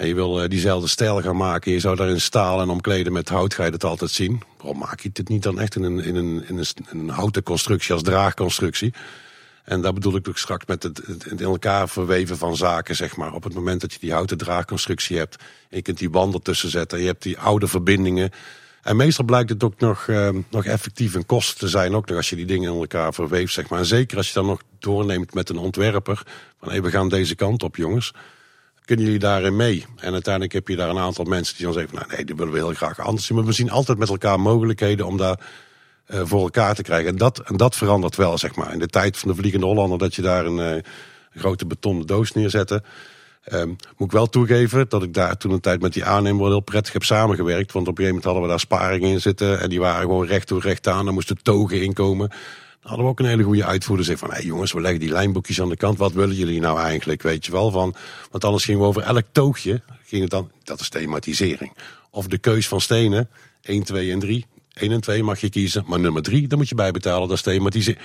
en 0.00 0.06
je 0.06 0.14
wil 0.14 0.42
uh, 0.42 0.48
diezelfde 0.48 0.88
stijl 0.88 1.22
gaan 1.22 1.36
maken, 1.36 1.72
je 1.72 1.80
zou 1.80 1.96
daar 1.96 2.08
in 2.08 2.20
staal 2.20 2.60
en 2.60 2.68
omkleden 2.68 3.12
met 3.12 3.28
hout, 3.28 3.54
ga 3.54 3.64
je 3.64 3.70
dat 3.70 3.84
altijd 3.84 4.10
zien. 4.10 4.42
Waarom 4.56 4.78
maak 4.78 5.00
je 5.00 5.10
dit 5.12 5.28
niet 5.28 5.42
dan 5.42 5.60
echt 5.60 5.76
in 5.76 5.82
een, 5.82 5.98
in 6.04 6.16
een, 6.16 6.44
in 6.48 6.64
een, 6.90 7.08
houten 7.08 7.42
constructie 7.42 7.92
als 7.92 8.02
draagconstructie? 8.02 8.94
En 9.64 9.80
daar 9.80 9.92
bedoel 9.92 10.16
ik 10.16 10.28
ook 10.28 10.38
straks 10.38 10.66
met 10.66 10.82
het, 10.82 11.02
in 11.24 11.38
elkaar 11.38 11.88
verweven 11.88 12.36
van 12.36 12.56
zaken, 12.56 12.96
zeg 12.96 13.16
maar. 13.16 13.32
Op 13.32 13.44
het 13.44 13.54
moment 13.54 13.80
dat 13.80 13.92
je 13.92 13.98
die 13.98 14.12
houten 14.12 14.38
draagconstructie 14.38 15.16
hebt, 15.16 15.36
en 15.68 15.76
je 15.76 15.82
kunt 15.82 15.98
die 15.98 16.10
wanden 16.10 16.42
tussen 16.42 16.70
zetten, 16.70 17.00
je 17.00 17.06
hebt 17.06 17.22
die 17.22 17.38
oude 17.38 17.66
verbindingen. 17.66 18.30
En 18.82 18.96
meestal 18.96 19.24
blijkt 19.24 19.50
het 19.50 19.64
ook 19.64 19.80
nog, 19.80 20.06
uh, 20.06 20.28
nog 20.50 20.64
effectief 20.64 21.14
en 21.14 21.26
kosten 21.26 21.58
te 21.58 21.68
zijn, 21.68 21.94
ook 21.94 22.08
nog 22.08 22.16
als 22.16 22.30
je 22.30 22.36
die 22.36 22.46
dingen 22.46 22.72
in 22.72 22.78
elkaar 22.78 23.14
verweeft, 23.14 23.52
zeg 23.52 23.68
maar. 23.68 23.78
En 23.78 23.86
zeker 23.86 24.16
als 24.16 24.28
je 24.28 24.34
dan 24.34 24.46
nog 24.46 24.62
doorneemt 24.78 25.34
met 25.34 25.48
een 25.48 25.58
ontwerper, 25.58 26.22
van 26.60 26.72
hé, 26.72 26.80
we 26.80 26.90
gaan 26.90 27.08
deze 27.08 27.34
kant 27.34 27.62
op, 27.62 27.76
jongens 27.76 28.12
kunnen 28.90 29.08
jullie 29.08 29.26
daarin 29.26 29.56
mee? 29.56 29.86
En 29.96 30.12
uiteindelijk 30.12 30.52
heb 30.52 30.68
je 30.68 30.76
daar 30.76 30.88
een 30.88 30.98
aantal 30.98 31.24
mensen 31.24 31.56
die 31.56 31.64
dan 31.64 31.74
zeggen, 31.74 31.94
nou 31.94 32.06
nee, 32.08 32.24
die 32.24 32.34
willen 32.34 32.52
we 32.52 32.58
heel 32.58 32.74
graag 32.74 32.98
anders 32.98 33.26
zien. 33.26 33.36
Maar 33.36 33.46
we 33.46 33.52
zien 33.52 33.70
altijd 33.70 33.98
met 33.98 34.08
elkaar 34.08 34.40
mogelijkheden 34.40 35.06
om 35.06 35.16
daar 35.16 35.40
uh, 36.08 36.20
voor 36.24 36.40
elkaar 36.40 36.74
te 36.74 36.82
krijgen. 36.82 37.10
En 37.10 37.16
dat, 37.16 37.38
en 37.38 37.56
dat 37.56 37.76
verandert 37.76 38.16
wel, 38.16 38.38
zeg 38.38 38.54
maar. 38.54 38.72
In 38.72 38.78
de 38.78 38.86
tijd 38.86 39.18
van 39.18 39.28
de 39.28 39.34
Vliegende 39.34 39.66
Hollander, 39.66 39.98
dat 39.98 40.14
je 40.14 40.22
daar 40.22 40.46
een, 40.46 40.58
een 40.58 40.82
grote 41.34 41.66
betonnen 41.66 42.06
doos 42.06 42.32
neerzette. 42.32 42.82
Um, 43.52 43.68
moet 43.68 44.08
ik 44.08 44.12
wel 44.12 44.28
toegeven 44.28 44.88
dat 44.88 45.02
ik 45.02 45.14
daar 45.14 45.36
toen 45.36 45.52
een 45.52 45.60
tijd 45.60 45.80
met 45.80 45.92
die 45.92 46.04
aannemer 46.04 46.46
heel 46.46 46.60
prettig 46.60 46.92
heb 46.92 47.02
samengewerkt. 47.02 47.72
Want 47.72 47.88
op 47.88 47.98
een 47.98 48.04
gegeven 48.04 48.08
moment 48.08 48.24
hadden 48.24 48.42
we 48.42 48.48
daar 48.48 48.60
sparingen 48.60 49.10
in 49.10 49.20
zitten. 49.20 49.60
En 49.60 49.68
die 49.68 49.80
waren 49.80 50.00
gewoon 50.00 50.26
recht 50.26 50.46
toe 50.46 50.60
recht 50.60 50.88
aan. 50.88 51.06
Er 51.06 51.12
moesten 51.12 51.42
togen 51.42 51.82
inkomen 51.82 52.30
hadden 52.80 53.04
we 53.04 53.10
ook 53.10 53.18
een 53.18 53.26
hele 53.26 53.42
goede 53.42 53.64
uitvoerder. 53.64 54.06
Zeg 54.06 54.18
van, 54.18 54.28
hé 54.28 54.34
hey 54.34 54.44
jongens, 54.44 54.72
we 54.72 54.80
leggen 54.80 55.00
die 55.00 55.10
lijnboekjes 55.12 55.60
aan 55.60 55.68
de 55.68 55.76
kant. 55.76 55.98
Wat 55.98 56.12
willen 56.12 56.36
jullie 56.36 56.60
nou 56.60 56.80
eigenlijk, 56.80 57.22
weet 57.22 57.46
je 57.46 57.52
wel? 57.52 57.70
Van, 57.70 57.94
want 58.30 58.44
anders 58.44 58.64
gingen 58.64 58.80
we 58.80 58.86
over 58.86 59.02
elk 59.02 59.24
toogje, 59.32 59.82
ging 60.04 60.22
het 60.22 60.30
dan, 60.30 60.50
dat 60.62 60.80
is 60.80 60.88
thematisering. 60.88 61.72
Of 62.10 62.26
de 62.26 62.38
keus 62.38 62.68
van 62.68 62.80
stenen, 62.80 63.28
1, 63.62 63.82
2 63.82 64.12
en 64.12 64.18
3. 64.18 64.46
1 64.74 64.92
en 64.92 65.00
2 65.00 65.22
mag 65.22 65.40
je 65.40 65.50
kiezen, 65.50 65.84
maar 65.86 66.00
nummer 66.00 66.22
3, 66.22 66.48
dan 66.48 66.58
moet 66.58 66.68
je 66.68 66.74
bijbetalen, 66.74 67.28
dat 67.28 67.36
is 67.36 67.42
thematisering. 67.42 68.04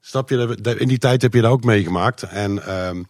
Snap 0.00 0.28
je, 0.28 0.58
in 0.78 0.88
die 0.88 0.98
tijd 0.98 1.22
heb 1.22 1.34
je 1.34 1.40
dat 1.40 1.50
ook 1.50 1.64
meegemaakt. 1.64 2.22
En 2.22 2.74
um, 2.88 3.06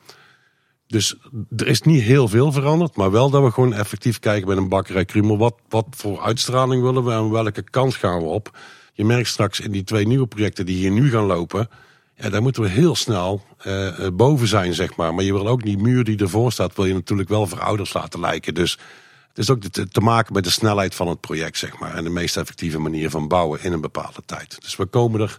dus 0.91 1.16
er 1.57 1.66
is 1.66 1.82
niet 1.82 2.03
heel 2.03 2.28
veel 2.28 2.53
veranderd, 2.53 2.97
maar 2.97 3.11
wel 3.11 3.30
dat 3.30 3.43
we 3.43 3.51
gewoon 3.51 3.74
effectief 3.74 4.18
kijken 4.18 4.47
bij 4.47 4.57
een 4.57 4.68
bakkerij 4.68 5.05
Krumel. 5.05 5.38
Wat, 5.38 5.55
wat 5.68 5.86
voor 5.91 6.20
uitstraling 6.20 6.82
willen 6.82 7.05
we 7.05 7.12
en 7.12 7.30
welke 7.30 7.62
kant 7.62 7.95
gaan 7.95 8.18
we 8.18 8.26
op? 8.26 8.59
Je 9.01 9.07
merkt 9.07 9.28
straks 9.28 9.61
in 9.61 9.70
die 9.70 9.84
twee 9.84 10.07
nieuwe 10.07 10.26
projecten 10.26 10.66
die 10.66 10.76
hier 10.76 10.90
nu 10.90 11.11
gaan 11.11 11.24
lopen. 11.24 11.68
Ja, 12.14 12.30
daar 12.30 12.42
moeten 12.42 12.62
we 12.62 12.68
heel 12.68 12.94
snel 12.94 13.42
uh, 13.66 14.07
boven 14.12 14.48
zijn, 14.48 14.74
zeg 14.74 14.96
maar. 14.96 15.14
Maar 15.14 15.24
je 15.24 15.32
wil 15.32 15.48
ook 15.48 15.62
die 15.62 15.78
muur 15.78 16.05
die 16.05 16.18
ervoor 16.18 16.53
staat, 16.53 16.76
wil 16.76 16.84
je 16.84 16.94
natuurlijk 16.94 17.28
wel 17.28 17.46
verouderd 17.46 17.94
laten 17.94 18.20
lijken. 18.20 18.55
Dus 18.55 18.78
het 19.28 19.38
is 19.38 19.51
ook 19.51 19.62
te, 19.62 20.01
maken 20.01 20.32
met 20.32 20.44
de 20.44 20.51
snelheid 20.51 20.94
van 20.94 21.09
het 21.09 21.20
project, 21.20 21.59
zeg 21.59 21.78
maar. 21.78 21.94
En 21.94 22.05
de 22.05 22.11
meest 22.11 22.36
effectieve 22.36 22.78
manier 22.78 23.11
van 23.11 23.28
bouwen 23.28 23.62
in 23.62 23.72
een 23.72 23.80
bepaalde 23.80 24.22
tijd. 24.26 24.57
Dus 24.61 24.76
we 24.76 24.86
komen 24.86 25.20
er 25.20 25.38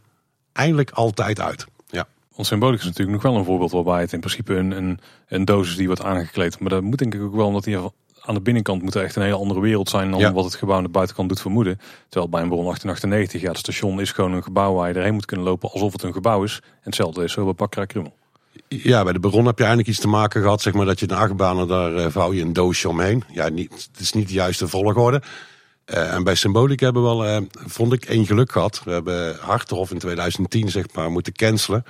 eindelijk 0.54 0.90
altijd 0.90 1.40
uit. 1.40 1.66
Ja. 1.90 2.08
Want 2.36 2.48
symbolisch 2.48 2.80
is 2.80 2.86
natuurlijk 2.86 3.12
nog 3.12 3.32
wel 3.32 3.36
een 3.36 3.46
voorbeeld 3.46 3.72
waarbij 3.72 4.02
het 4.02 4.14
in 4.14 4.20
principe 4.20 4.56
een, 4.56 4.72
een, 4.72 5.00
een 5.28 5.46
dosis 5.46 5.76
die 5.76 5.88
wordt 5.88 6.04
aangekleed. 6.04 6.60
Maar 6.60 6.70
dat 6.70 6.82
moet 6.82 6.98
denk 6.98 7.14
ik 7.14 7.22
ook 7.22 7.36
wel 7.36 7.48
omdat 7.48 7.64
die 7.64 7.78
aan 8.22 8.34
de 8.34 8.42
binnenkant 8.42 8.82
moet 8.82 8.96
er 8.96 9.04
echt 9.04 9.16
een 9.16 9.22
hele 9.22 9.36
andere 9.36 9.60
wereld 9.60 9.90
zijn 9.90 10.12
dan 10.12 10.34
wat 10.34 10.44
het 10.44 10.56
gebouw 10.56 10.78
aan 10.78 10.84
de 10.84 10.90
buitenkant 10.90 11.30
doet 11.30 11.42
vermoeden. 11.42 11.80
Terwijl 12.10 12.32
bij 12.32 12.42
een 12.42 12.50
bron 12.50 12.64
1898, 12.64 13.42
ja, 13.42 13.50
het 13.50 13.58
station 13.58 14.02
is 14.02 14.12
gewoon 14.12 14.34
een 14.34 14.44
gebouw 14.44 14.74
waar 14.74 14.88
je 14.90 14.94
erheen 14.94 15.14
moet 15.14 15.26
kunnen 15.26 15.46
lopen 15.46 15.72
alsof 15.72 15.92
het 15.92 16.04
een 16.04 16.14
gebouw 16.14 16.44
is. 16.44 16.60
En 16.64 16.80
hetzelfde 16.82 17.24
is 17.24 17.32
zo 17.32 17.44
bij 17.44 17.54
Pakkerij 17.54 17.88
Krummel. 17.88 18.14
Ja, 18.68 19.04
bij 19.04 19.14
de 19.14 19.20
Baron 19.20 19.46
heb 19.46 19.58
je 19.58 19.64
eigenlijk 19.64 19.94
iets 19.94 20.00
te 20.00 20.08
maken 20.08 20.42
gehad, 20.42 20.62
zeg 20.62 20.74
maar, 20.74 20.86
dat 20.86 21.00
je 21.00 21.08
de 21.08 21.16
achtbanen, 21.16 21.68
daar 21.68 21.94
uh, 21.94 22.06
vouw 22.10 22.34
je 22.34 22.42
een 22.42 22.54
doosje 22.54 22.90
omheen. 22.90 23.24
Ja, 23.34 23.50
niet, 23.50 23.90
het 23.92 24.00
is 24.00 24.14
niet 24.14 24.28
de 24.28 24.34
juiste 24.34 24.68
volgorde. 24.68 25.22
Uh, 25.86 26.14
en 26.14 26.24
bij 26.24 26.36
Symbolic 26.36 26.80
hebben 26.80 27.02
we 27.02 27.08
wel, 27.08 27.28
uh, 27.28 27.38
vond 27.54 27.94
ik, 27.94 28.06
één 28.06 28.26
geluk 28.26 28.52
gehad. 28.52 28.82
We 28.84 28.92
hebben 28.92 29.38
Harthof 29.40 29.92
in 29.92 29.98
2010, 29.98 30.70
zeg 30.70 30.86
maar, 30.94 31.12
moeten 31.12 31.34
cancelen. 31.34 31.84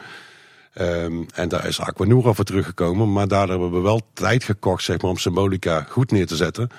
Um, 0.79 1.25
en 1.33 1.49
daar 1.49 1.67
is 1.67 1.79
Aquanura 1.79 2.33
voor 2.33 2.45
teruggekomen. 2.45 3.11
Maar 3.11 3.27
daar 3.27 3.47
hebben 3.47 3.71
we 3.71 3.79
wel 3.79 4.01
tijd 4.13 4.43
gekocht 4.43 4.83
zeg 4.83 5.01
maar, 5.01 5.11
om 5.11 5.17
Symbolica 5.17 5.85
goed 5.89 6.11
neer 6.11 6.27
te 6.27 6.35
zetten. 6.35 6.69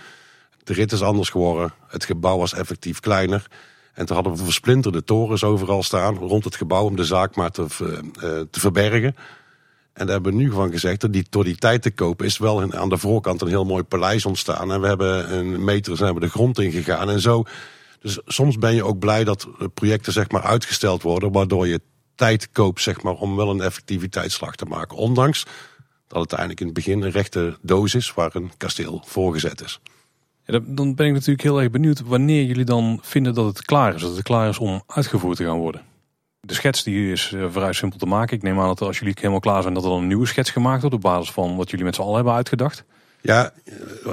De 0.65 0.73
rit 0.73 0.93
is 0.93 1.03
anders 1.03 1.29
geworden. 1.29 1.73
Het 1.89 2.05
gebouw 2.05 2.39
was 2.39 2.55
effectief 2.55 3.01
kleiner. 3.01 3.47
En 3.93 4.07
toen 4.07 4.15
hadden 4.15 4.37
we 4.37 4.45
versplinterde 4.45 5.05
torens 5.05 5.45
overal 5.45 5.83
staan 5.83 6.17
rond 6.17 6.45
het 6.45 6.57
gebouw 6.57 6.85
om 6.85 6.97
de 6.97 7.05
zaak 7.05 7.37
maar 7.37 7.51
te, 7.51 7.63
uh, 7.63 8.01
te 8.51 8.61
verbergen. 8.61 9.17
En 9.93 10.07
daar 10.07 10.15
hebben 10.15 10.33
we 10.33 10.39
nu 10.39 10.51
van 10.51 10.71
gezegd 10.71 11.01
dat 11.01 11.13
die, 11.13 11.27
door 11.31 11.45
die 11.45 11.57
tijd 11.57 11.83
te 11.83 11.91
kopen 11.91 12.27
is 12.27 12.39
wel 12.39 12.73
aan 12.73 12.89
de 12.89 12.99
voorkant 12.99 13.41
een 13.41 13.49
heel 13.49 13.65
mooi 13.65 13.83
paleis 13.83 14.27
ontstaan. 14.27 14.73
En 14.73 14.81
we 14.81 14.87
hebben 14.87 15.35
een 15.35 15.65
meter 15.65 15.97
zijn 15.97 16.15
we 16.15 16.21
de 16.21 16.29
grond 16.29 16.59
ingegaan 16.59 17.11
en 17.11 17.21
zo. 17.21 17.45
Dus 18.01 18.21
soms 18.27 18.59
ben 18.59 18.75
je 18.75 18.85
ook 18.85 18.99
blij 18.99 19.25
dat 19.25 19.49
projecten 19.75 20.13
zeg 20.13 20.31
maar 20.31 20.43
uitgesteld 20.43 21.03
worden, 21.03 21.33
waardoor 21.33 21.67
je 21.67 21.81
tijd 22.15 22.51
koopt 22.51 22.81
zeg 22.81 23.03
maar, 23.03 23.15
om 23.15 23.37
wel 23.37 23.51
een 23.51 23.61
effectiviteitsslag 23.61 24.57
te 24.57 24.65
maken. 24.65 24.97
Ondanks 24.97 25.47
dat 26.07 26.23
het 26.23 26.33
eigenlijk 26.33 26.61
in 26.61 26.67
het 26.67 26.75
begin 26.75 27.03
een 27.03 27.11
rechte 27.11 27.59
doos 27.63 27.95
is 27.95 28.15
waar 28.15 28.31
een 28.35 28.53
kasteel 28.57 29.03
voorgezet 29.07 29.61
is. 29.61 29.81
Dan 30.65 30.95
ben 30.95 31.07
ik 31.07 31.13
natuurlijk 31.13 31.43
heel 31.43 31.61
erg 31.61 31.71
benieuwd 31.71 32.01
wanneer 32.01 32.45
jullie 32.45 32.65
dan 32.65 32.99
vinden 33.03 33.35
dat 33.35 33.47
het 33.47 33.65
klaar 33.65 33.95
is. 33.95 34.01
Dat 34.01 34.15
het 34.15 34.23
klaar 34.23 34.49
is 34.49 34.59
om 34.59 34.83
uitgevoerd 34.87 35.37
te 35.37 35.45
gaan 35.45 35.59
worden. 35.59 35.83
De 36.41 36.55
schets 36.55 36.83
die 36.83 37.13
is 37.13 37.33
eh, 37.33 37.47
vrij 37.51 37.73
simpel 37.73 37.99
te 37.99 38.07
maken. 38.07 38.37
Ik 38.37 38.43
neem 38.43 38.61
aan 38.61 38.67
dat 38.67 38.81
als 38.81 38.99
jullie 38.99 39.15
helemaal 39.17 39.41
klaar 39.41 39.63
zijn 39.63 39.75
dat 39.75 39.85
er 39.85 39.91
dan 39.91 39.99
een 39.99 40.07
nieuwe 40.07 40.27
schets 40.27 40.51
gemaakt 40.51 40.81
wordt 40.81 40.97
op 40.97 41.03
basis 41.03 41.33
van 41.33 41.57
wat 41.57 41.71
jullie 41.71 41.85
met 41.85 41.95
z'n 41.95 42.01
allen 42.01 42.15
hebben 42.15 42.33
uitgedacht. 42.33 42.85
Ja, 43.23 43.53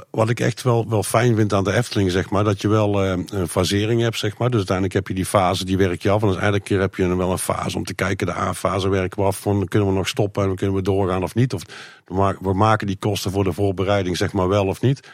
wat 0.10 0.30
ik 0.30 0.40
echt 0.40 0.62
wel, 0.62 0.90
wel 0.90 1.04
fijn 1.04 1.36
vind 1.36 1.54
aan 1.54 1.64
de 1.64 1.74
Efteling, 1.74 2.12
zeg 2.12 2.30
maar, 2.30 2.44
dat 2.44 2.62
je 2.62 2.68
wel 2.68 3.06
uh, 3.06 3.24
een 3.32 3.48
fasering 3.48 4.02
hebt, 4.02 4.18
zeg 4.18 4.38
maar. 4.38 4.48
Dus 4.48 4.58
uiteindelijk 4.58 4.96
heb 4.96 5.08
je 5.08 5.14
die 5.14 5.26
fase, 5.26 5.66
die 5.66 5.78
werk 5.78 6.02
je 6.02 6.10
af. 6.10 6.24
En 6.24 6.52
dus 6.52 6.60
keer 6.64 6.80
heb 6.80 6.96
je 6.96 7.16
wel 7.16 7.32
een 7.32 7.38
fase 7.38 7.78
om 7.78 7.84
te 7.84 7.94
kijken, 7.94 8.28
de 8.28 8.36
A-fase 8.36 8.90
werken 8.90 9.20
we 9.20 9.26
af. 9.26 9.40
Van, 9.40 9.68
kunnen 9.68 9.88
we 9.88 9.94
nog 9.94 10.08
stoppen 10.08 10.44
en 10.44 10.56
kunnen 10.56 10.76
we 10.76 10.82
doorgaan 10.82 11.24
of 11.24 11.36
niet? 11.36 11.54
Of 11.54 11.62
we 12.40 12.54
maken 12.54 12.88
die 12.88 12.98
kosten 13.00 13.32
voor 13.32 13.44
de 13.44 13.54
voorbereiding, 13.54 14.18
zeg 14.18 14.34
maar, 14.34 14.48
wel 14.48 14.66
of 14.66 14.82
niet. 14.82 15.08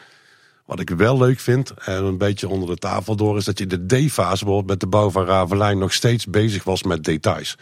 Wat 0.64 0.80
ik 0.80 0.90
wel 0.90 1.18
leuk 1.18 1.40
vind, 1.40 1.74
en 1.84 2.04
een 2.04 2.18
beetje 2.18 2.48
onder 2.48 2.68
de 2.68 2.76
tafel 2.76 3.16
door, 3.16 3.36
is 3.36 3.44
dat 3.44 3.58
je 3.58 3.66
de 3.66 3.86
D-fase, 3.86 4.44
bijvoorbeeld 4.44 4.66
met 4.66 4.80
de 4.80 4.86
bouw 4.86 5.10
van 5.10 5.24
Ravelijn, 5.24 5.78
nog 5.78 5.92
steeds 5.92 6.26
bezig 6.26 6.64
was 6.64 6.82
met 6.82 7.04
details. 7.04 7.56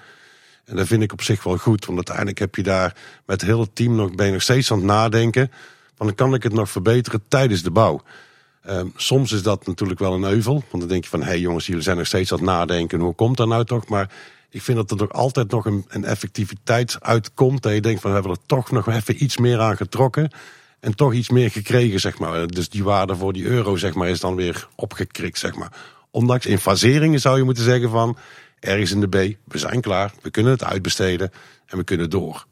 En 0.65 0.77
dat 0.77 0.87
vind 0.87 1.03
ik 1.03 1.13
op 1.13 1.23
zich 1.23 1.43
wel 1.43 1.57
goed, 1.57 1.85
want 1.85 1.97
uiteindelijk 1.97 2.39
heb 2.39 2.55
je 2.55 2.63
daar 2.63 2.97
met 3.27 3.41
het 3.41 3.51
hele 3.51 3.73
team 3.73 3.95
nog, 3.95 4.15
ben 4.15 4.33
nog 4.33 4.43
steeds 4.43 4.73
aan 4.73 4.79
het 4.79 4.87
nadenken 4.87 5.51
dan 5.97 6.15
kan 6.15 6.35
ik 6.35 6.43
het 6.43 6.53
nog 6.53 6.71
verbeteren 6.71 7.23
tijdens 7.29 7.63
de 7.63 7.71
bouw. 7.71 8.03
Um, 8.71 8.93
soms 8.97 9.33
is 9.33 9.43
dat 9.43 9.67
natuurlijk 9.67 10.01
wel 10.01 10.15
een 10.15 10.25
euvel. 10.25 10.53
Want 10.53 10.83
dan 10.83 10.89
denk 10.89 11.05
je 11.05 11.11
van, 11.11 11.21
hé 11.21 11.27
hey 11.27 11.41
jongens, 11.41 11.67
jullie 11.67 11.83
zijn 11.83 11.97
nog 11.97 12.07
steeds 12.07 12.33
aan 12.33 12.39
het 12.39 12.47
nadenken. 12.47 13.01
Hoe 13.01 13.15
komt 13.15 13.37
dat 13.37 13.49
nou 13.49 13.65
toch? 13.65 13.89
Maar 13.89 14.11
ik 14.51 14.63
vind 14.63 14.77
dat 14.77 14.91
er 14.91 14.97
toch 14.97 15.13
altijd 15.13 15.51
nog 15.51 15.65
een, 15.65 15.85
een 15.89 16.05
effectiviteit 16.05 16.97
uitkomt. 17.01 17.63
Dat 17.63 17.73
je 17.73 17.81
denkt 17.81 18.01
van, 18.01 18.11
we 18.11 18.17
hebben 18.17 18.35
er 18.35 18.47
toch 18.47 18.71
nog 18.71 18.89
even 18.89 19.23
iets 19.23 19.37
meer 19.37 19.61
aan 19.61 19.77
getrokken. 19.77 20.31
En 20.81 20.95
toch 20.95 21.13
iets 21.13 21.29
meer 21.29 21.51
gekregen, 21.51 22.01
zeg 22.01 22.19
maar. 22.19 22.47
Dus 22.47 22.69
die 22.69 22.85
waarde 22.85 23.17
voor 23.17 23.33
die 23.33 23.45
euro, 23.45 23.77
zeg 23.77 23.95
maar, 23.95 24.09
is 24.09 24.21
dan 24.21 24.35
weer 24.35 24.69
opgekrikt, 24.75 25.39
zeg 25.39 25.55
maar. 25.55 25.73
Ondanks 26.11 26.47
in 26.47 26.59
faseringen 26.59 27.21
zou 27.21 27.37
je 27.37 27.45
moeten 27.45 27.65
zeggen 27.65 27.91
van, 27.91 28.17
ergens 28.61 28.91
in 28.91 29.01
de 29.01 29.09
B, 29.09 29.37
we 29.45 29.59
zijn 29.59 29.81
klaar. 29.81 30.13
We 30.23 30.31
kunnen 30.31 30.53
het 30.53 30.65
uitbesteden 30.65 31.33
en 31.67 31.79
we 31.79 31.85
kunnen 31.85 32.11
door 32.11 32.47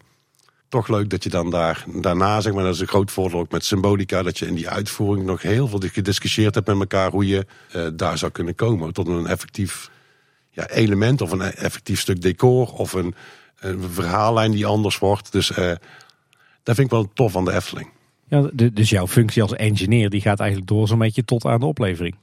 toch 0.72 0.88
leuk 0.88 1.10
dat 1.10 1.22
je 1.22 1.30
dan 1.30 1.50
daar, 1.50 1.84
daarna, 1.94 2.40
zeg 2.40 2.52
maar, 2.52 2.64
dat 2.64 2.74
is 2.74 2.80
een 2.80 2.86
groot 2.86 3.10
voordeel 3.10 3.38
ook 3.38 3.50
met 3.50 3.64
Symbolica, 3.64 4.22
dat 4.22 4.38
je 4.38 4.46
in 4.46 4.54
die 4.54 4.68
uitvoering 4.68 5.26
nog 5.26 5.42
heel 5.42 5.68
veel 5.68 5.80
gediscussieerd 5.92 6.54
hebt 6.54 6.66
met 6.66 6.78
elkaar 6.78 7.10
hoe 7.10 7.26
je 7.26 7.46
uh, 7.76 7.86
daar 7.94 8.18
zou 8.18 8.32
kunnen 8.32 8.54
komen. 8.54 8.92
Tot 8.92 9.08
een 9.08 9.26
effectief 9.26 9.90
ja, 10.50 10.68
element 10.68 11.20
of 11.20 11.32
een 11.32 11.40
effectief 11.40 12.00
stuk 12.00 12.22
decor 12.22 12.72
of 12.72 12.92
een, 12.92 13.14
een 13.58 13.82
verhaallijn 13.90 14.50
die 14.50 14.66
anders 14.66 14.98
wordt. 14.98 15.32
Dus 15.32 15.50
uh, 15.50 15.56
dat 16.62 16.74
vind 16.74 16.78
ik 16.78 16.90
wel 16.90 17.10
tof 17.14 17.36
aan 17.36 17.44
de 17.44 17.52
Efteling. 17.52 17.88
Ja, 18.28 18.50
dus 18.72 18.90
jouw 18.90 19.06
functie 19.06 19.42
als 19.42 19.52
engineer 19.54 20.10
die 20.10 20.20
gaat 20.20 20.40
eigenlijk 20.40 20.70
door 20.70 20.88
zo'n 20.88 20.98
beetje 20.98 21.24
tot 21.24 21.44
aan 21.44 21.60
de 21.60 21.66
oplevering. 21.66 22.16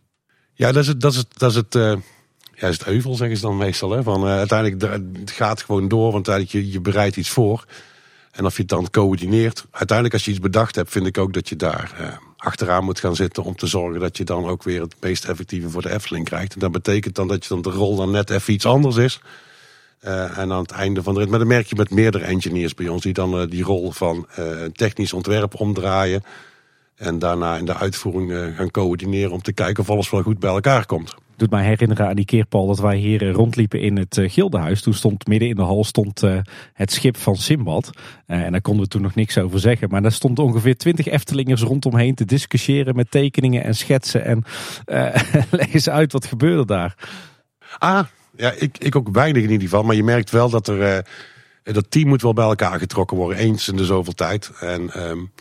Ja, 0.53 0.71
dat 0.71 0.81
is 0.81 0.87
het, 0.87 1.01
dat 1.01 1.11
is 1.11 1.17
het, 1.17 1.27
dat 1.37 1.49
is 1.49 1.55
het, 1.55 1.75
uh, 1.75 1.93
ja, 2.55 2.67
is 2.67 2.77
het 2.77 2.87
euvel, 2.87 3.15
zeggen 3.15 3.37
ze 3.37 3.45
dan 3.45 3.57
meestal. 3.57 3.91
Hè? 3.91 4.03
Van, 4.03 4.23
uh, 4.23 4.29
uiteindelijk 4.29 5.01
het 5.19 5.31
gaat 5.31 5.61
gewoon 5.61 5.87
door, 5.87 6.11
want 6.11 6.27
uiteindelijk 6.27 6.51
je, 6.51 6.71
je 6.71 6.81
bereidt 6.81 7.17
iets 7.17 7.29
voor. 7.29 7.65
En 8.31 8.45
of 8.45 8.55
je 8.55 8.61
het 8.61 8.71
dan 8.71 8.89
coördineert. 8.89 9.65
Uiteindelijk 9.71 10.13
als 10.13 10.25
je 10.25 10.31
iets 10.31 10.39
bedacht 10.39 10.75
hebt, 10.75 10.91
vind 10.91 11.05
ik 11.05 11.17
ook 11.17 11.33
dat 11.33 11.49
je 11.49 11.55
daar 11.55 11.93
eh, 11.97 12.07
achteraan 12.37 12.83
moet 12.83 12.99
gaan 12.99 13.15
zitten. 13.15 13.43
Om 13.43 13.55
te 13.55 13.67
zorgen 13.67 13.99
dat 13.99 14.17
je 14.17 14.23
dan 14.23 14.45
ook 14.45 14.63
weer 14.63 14.81
het 14.81 14.95
meest 14.99 15.25
effectieve 15.25 15.69
voor 15.69 15.81
de 15.81 15.93
Efteling 15.93 16.25
krijgt. 16.25 16.53
En 16.53 16.59
dat 16.59 16.71
betekent 16.71 17.15
dan 17.15 17.27
dat 17.27 17.43
je 17.43 17.49
dan 17.49 17.61
de 17.61 17.69
rol 17.69 17.95
dan 17.95 18.11
net 18.11 18.29
even 18.29 18.53
iets 18.53 18.65
anders 18.65 18.95
is. 18.95 19.21
Uh, 20.03 20.37
en 20.37 20.51
aan 20.51 20.61
het 20.61 20.71
einde 20.71 21.03
van 21.03 21.13
de 21.13 21.19
rit. 21.19 21.29
Maar 21.29 21.39
dan 21.39 21.47
merk 21.47 21.67
je 21.67 21.75
met 21.75 21.89
meerdere 21.89 22.23
engineers 22.23 22.73
bij 22.73 22.87
ons 22.87 23.01
die 23.01 23.13
dan 23.13 23.41
uh, 23.41 23.49
die 23.49 23.63
rol 23.63 23.91
van 23.91 24.27
uh, 24.39 24.63
technisch 24.73 25.13
ontwerp 25.13 25.59
omdraaien. 25.59 26.23
En 26.95 27.19
daarna 27.19 27.57
in 27.57 27.65
de 27.65 27.75
uitvoering 27.75 28.55
gaan 28.55 28.71
coördineren 28.71 29.31
om 29.31 29.41
te 29.41 29.53
kijken 29.53 29.83
of 29.83 29.89
alles 29.89 30.09
wel 30.09 30.21
goed 30.21 30.39
bij 30.39 30.49
elkaar 30.49 30.85
komt 30.85 31.15
doet 31.39 31.49
mij 31.49 31.63
herinneren 31.63 32.07
aan 32.07 32.15
die 32.15 32.25
keer, 32.25 32.45
Paul, 32.45 32.67
dat 32.67 32.79
wij 32.79 32.97
hier 32.97 33.27
eh, 33.27 33.33
rondliepen 33.33 33.79
in 33.79 33.97
het 33.97 34.17
uh, 34.17 34.29
Gildenhuis. 34.29 34.81
Toen 34.81 34.93
stond 34.93 35.27
midden 35.27 35.49
in 35.49 35.55
de 35.55 35.61
hal 35.61 35.83
stond, 35.83 36.23
uh, 36.23 36.39
het 36.73 36.91
schip 36.91 37.17
van 37.17 37.35
Simbad. 37.35 37.89
Uh, 38.27 38.41
en 38.41 38.51
daar 38.51 38.61
konden 38.61 38.83
we 38.83 38.89
toen 38.89 39.01
nog 39.01 39.15
niks 39.15 39.37
over 39.37 39.59
zeggen. 39.59 39.89
Maar 39.89 40.01
daar 40.01 40.11
stond 40.11 40.39
ongeveer 40.39 40.77
twintig 40.77 41.07
Eftelingers 41.07 41.61
rondomheen 41.61 42.15
te 42.15 42.25
discussiëren 42.25 42.95
met 42.95 43.11
tekeningen 43.11 43.63
en 43.63 43.75
schetsen. 43.75 44.25
En 44.25 44.43
leg 45.51 45.73
eens 45.73 45.89
uit, 45.89 46.11
wat 46.11 46.25
gebeurde 46.25 46.65
daar? 46.65 46.95
Ah, 47.77 48.05
ja, 48.37 48.51
ik, 48.51 48.77
ik 48.77 48.95
ook 48.95 49.09
weinig 49.11 49.43
in 49.43 49.49
ieder 49.49 49.67
geval. 49.67 49.83
Maar 49.83 49.95
je 49.95 50.03
merkt 50.03 50.29
wel 50.29 50.49
dat 50.49 50.67
er... 50.67 51.05
dat 51.63 51.91
team 51.91 52.07
moet 52.07 52.21
wel 52.21 52.33
bij 52.33 52.45
elkaar 52.45 52.79
getrokken 52.79 53.17
worden, 53.17 53.37
eens 53.37 53.67
in 53.67 53.75
de 53.75 53.85
zoveel 53.85 54.13
tijd. 54.13 54.51
En... 54.59 55.09
Um, 55.09 55.31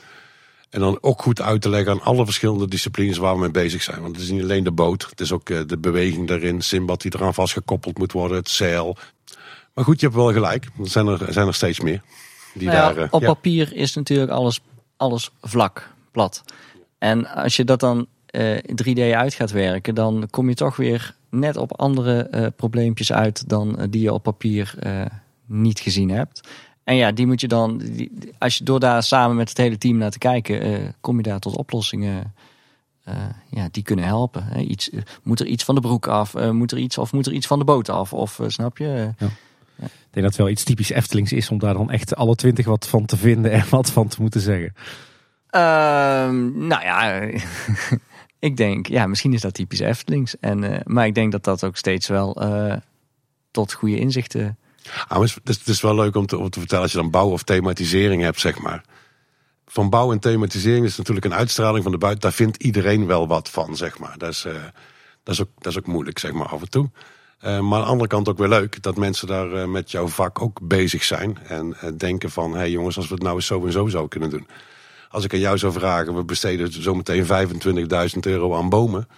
en 0.70 0.80
dan 0.80 0.98
ook 1.00 1.22
goed 1.22 1.40
uit 1.40 1.62
te 1.62 1.68
leggen 1.68 1.92
aan 1.92 2.02
alle 2.02 2.24
verschillende 2.24 2.68
disciplines 2.68 3.16
waar 3.16 3.34
we 3.34 3.40
mee 3.40 3.50
bezig 3.50 3.82
zijn. 3.82 4.00
Want 4.00 4.14
het 4.14 4.24
is 4.24 4.30
niet 4.30 4.42
alleen 4.42 4.64
de 4.64 4.72
boot, 4.72 5.06
het 5.10 5.20
is 5.20 5.32
ook 5.32 5.50
eh, 5.50 5.60
de 5.66 5.78
beweging 5.78 6.28
daarin, 6.28 6.62
Simbad 6.62 7.02
die 7.02 7.14
eraan 7.14 7.34
vastgekoppeld 7.34 7.98
moet 7.98 8.12
worden, 8.12 8.36
het 8.36 8.48
zeil. 8.48 8.96
Maar 9.74 9.84
goed, 9.84 10.00
je 10.00 10.06
hebt 10.06 10.18
wel 10.18 10.32
gelijk, 10.32 10.64
er 10.64 10.88
zijn 10.88 11.06
er, 11.06 11.32
zijn 11.32 11.46
er 11.46 11.54
steeds 11.54 11.80
meer. 11.80 12.02
Die 12.54 12.66
nou 12.68 12.78
ja, 12.78 12.92
daar, 12.92 13.04
uh, 13.04 13.08
op 13.10 13.22
papier 13.22 13.72
is 13.74 13.94
natuurlijk 13.94 14.30
alles, 14.30 14.60
alles 14.96 15.30
vlak, 15.40 15.88
plat. 16.10 16.42
En 16.98 17.26
als 17.26 17.56
je 17.56 17.64
dat 17.64 17.80
dan 17.80 18.06
uh, 18.30 18.56
eh, 18.56 18.62
3D 18.84 19.14
uit 19.14 19.34
gaat 19.34 19.50
werken, 19.50 19.94
dan 19.94 20.26
kom 20.30 20.48
je 20.48 20.54
toch 20.54 20.76
weer 20.76 21.14
net 21.30 21.56
op 21.56 21.78
andere 21.78 22.28
uh, 22.30 22.46
probleempjes 22.56 23.12
uit 23.12 23.48
dan 23.48 23.86
die 23.90 24.02
je 24.02 24.12
op 24.12 24.22
papier 24.22 24.74
niet 25.46 25.80
gezien 25.80 26.10
hebt. 26.10 26.48
En 26.88 26.96
ja, 26.96 27.12
die 27.12 27.26
moet 27.26 27.40
je 27.40 27.48
dan, 27.48 27.82
als 28.38 28.58
je 28.58 28.64
door 28.64 28.80
daar 28.80 29.02
samen 29.02 29.36
met 29.36 29.48
het 29.48 29.58
hele 29.58 29.78
team 29.78 29.96
naar 29.96 30.10
te 30.10 30.18
kijken, 30.18 30.66
uh, 30.66 30.88
kom 31.00 31.16
je 31.16 31.22
daar 31.22 31.38
tot 31.38 31.56
oplossingen 31.56 32.34
uh, 33.08 33.14
ja, 33.50 33.68
die 33.70 33.82
kunnen 33.82 34.04
helpen. 34.04 34.44
Hè. 34.44 34.60
Iets, 34.60 34.90
uh, 34.90 35.00
moet 35.22 35.40
er 35.40 35.46
iets 35.46 35.64
van 35.64 35.74
de 35.74 35.80
broek 35.80 36.06
af? 36.06 36.34
moet 36.34 36.72
er 36.72 36.78
iets, 36.78 36.98
of 36.98 37.12
moet 37.12 37.26
er 37.26 37.32
iets 37.32 37.46
van 37.46 37.58
de 37.58 37.64
boot 37.64 37.88
af? 37.88 38.12
Of 38.12 38.40
snap 38.46 38.78
je? 38.78 38.84
Ja. 38.84 39.14
Ja. 39.18 39.26
Ik 39.84 39.90
denk 40.10 40.12
dat 40.12 40.24
het 40.24 40.36
wel 40.36 40.48
iets 40.48 40.64
typisch 40.64 40.90
Eftelings 40.90 41.32
is 41.32 41.50
om 41.50 41.58
daar 41.58 41.74
dan 41.74 41.90
echt 41.90 42.16
alle 42.16 42.34
twintig 42.34 42.66
wat 42.66 42.88
van 42.88 43.06
te 43.06 43.16
vinden 43.16 43.50
en 43.52 43.64
wat 43.70 43.90
van 43.90 44.08
te 44.08 44.20
moeten 44.20 44.40
zeggen. 44.40 44.74
Ehm, 45.50 46.66
nou 46.66 46.82
ja, 46.82 47.20
ik 48.48 48.56
denk, 48.56 48.86
ja, 48.86 49.06
misschien 49.06 49.32
is 49.32 49.40
dat 49.40 49.54
typisch 49.54 49.80
Eftelings. 49.80 50.38
En, 50.40 50.82
maar 50.84 51.06
ik 51.06 51.14
denk 51.14 51.32
dat 51.32 51.44
dat 51.44 51.64
ook 51.64 51.76
steeds 51.76 52.08
wel 52.08 52.36
tot 53.50 53.72
goede 53.72 53.98
inzichten 53.98 54.58
Ah, 55.08 55.20
het, 55.20 55.68
is, 55.68 55.80
wel 55.80 55.94
leuk 55.94 56.16
om 56.16 56.26
te, 56.26 56.48
vertellen 56.50 56.82
als 56.82 56.92
je 56.92 56.98
dan 56.98 57.10
bouw 57.10 57.30
of 57.30 57.42
thematisering 57.42 58.22
hebt, 58.22 58.40
zeg 58.40 58.58
maar. 58.58 58.84
Van 59.66 59.90
bouw 59.90 60.12
en 60.12 60.18
thematisering 60.18 60.84
is 60.84 60.96
natuurlijk 60.96 61.26
een 61.26 61.34
uitstraling 61.34 61.82
van 61.82 61.92
de 61.92 61.98
buiten. 61.98 62.22
Daar 62.22 62.32
vindt 62.32 62.62
iedereen 62.62 63.06
wel 63.06 63.26
wat 63.26 63.48
van, 63.48 63.76
zeg 63.76 63.98
maar. 63.98 64.18
Dat 64.18 64.30
is, 64.30 64.44
uh, 64.44 64.52
dat 65.22 65.34
is, 65.34 65.40
ook, 65.40 65.50
dat 65.58 65.72
is 65.72 65.78
ook 65.78 65.86
moeilijk, 65.86 66.18
zeg 66.18 66.32
maar, 66.32 66.46
af 66.46 66.60
en 66.60 66.70
toe. 66.70 66.90
Eh, 67.38 67.60
maar 67.60 67.78
aan 67.78 67.84
de 67.84 67.90
andere 67.90 68.08
kant 68.08 68.28
ook 68.28 68.38
weer 68.38 68.48
leuk 68.48 68.82
dat 68.82 68.96
mensen 68.96 69.26
daar 69.26 69.52
eh, 69.52 69.66
met 69.66 69.90
jouw 69.90 70.08
vak 70.08 70.42
ook 70.42 70.60
bezig 70.62 71.04
zijn. 71.04 71.38
En 71.46 71.74
eh, 71.80 71.90
denken 71.96 72.30
van, 72.30 72.52
hé 72.52 72.58
hey 72.58 72.70
jongens, 72.70 72.96
als 72.96 73.08
we 73.08 73.14
het 73.14 73.22
nou 73.22 73.34
eens 73.34 73.46
zo 73.46 73.66
en 73.66 73.72
zo 73.72 73.88
zouden 73.88 74.10
kunnen 74.10 74.30
doen. 74.30 74.46
Als 75.10 75.24
ik 75.24 75.32
aan 75.32 75.38
jou 75.38 75.58
zou 75.58 75.72
vragen, 75.72 76.14
we 76.14 76.24
besteden 76.24 76.82
zometeen 76.82 77.26
25.000 77.26 78.18
euro 78.20 78.56
aan 78.56 78.68
bomen. 78.68 79.08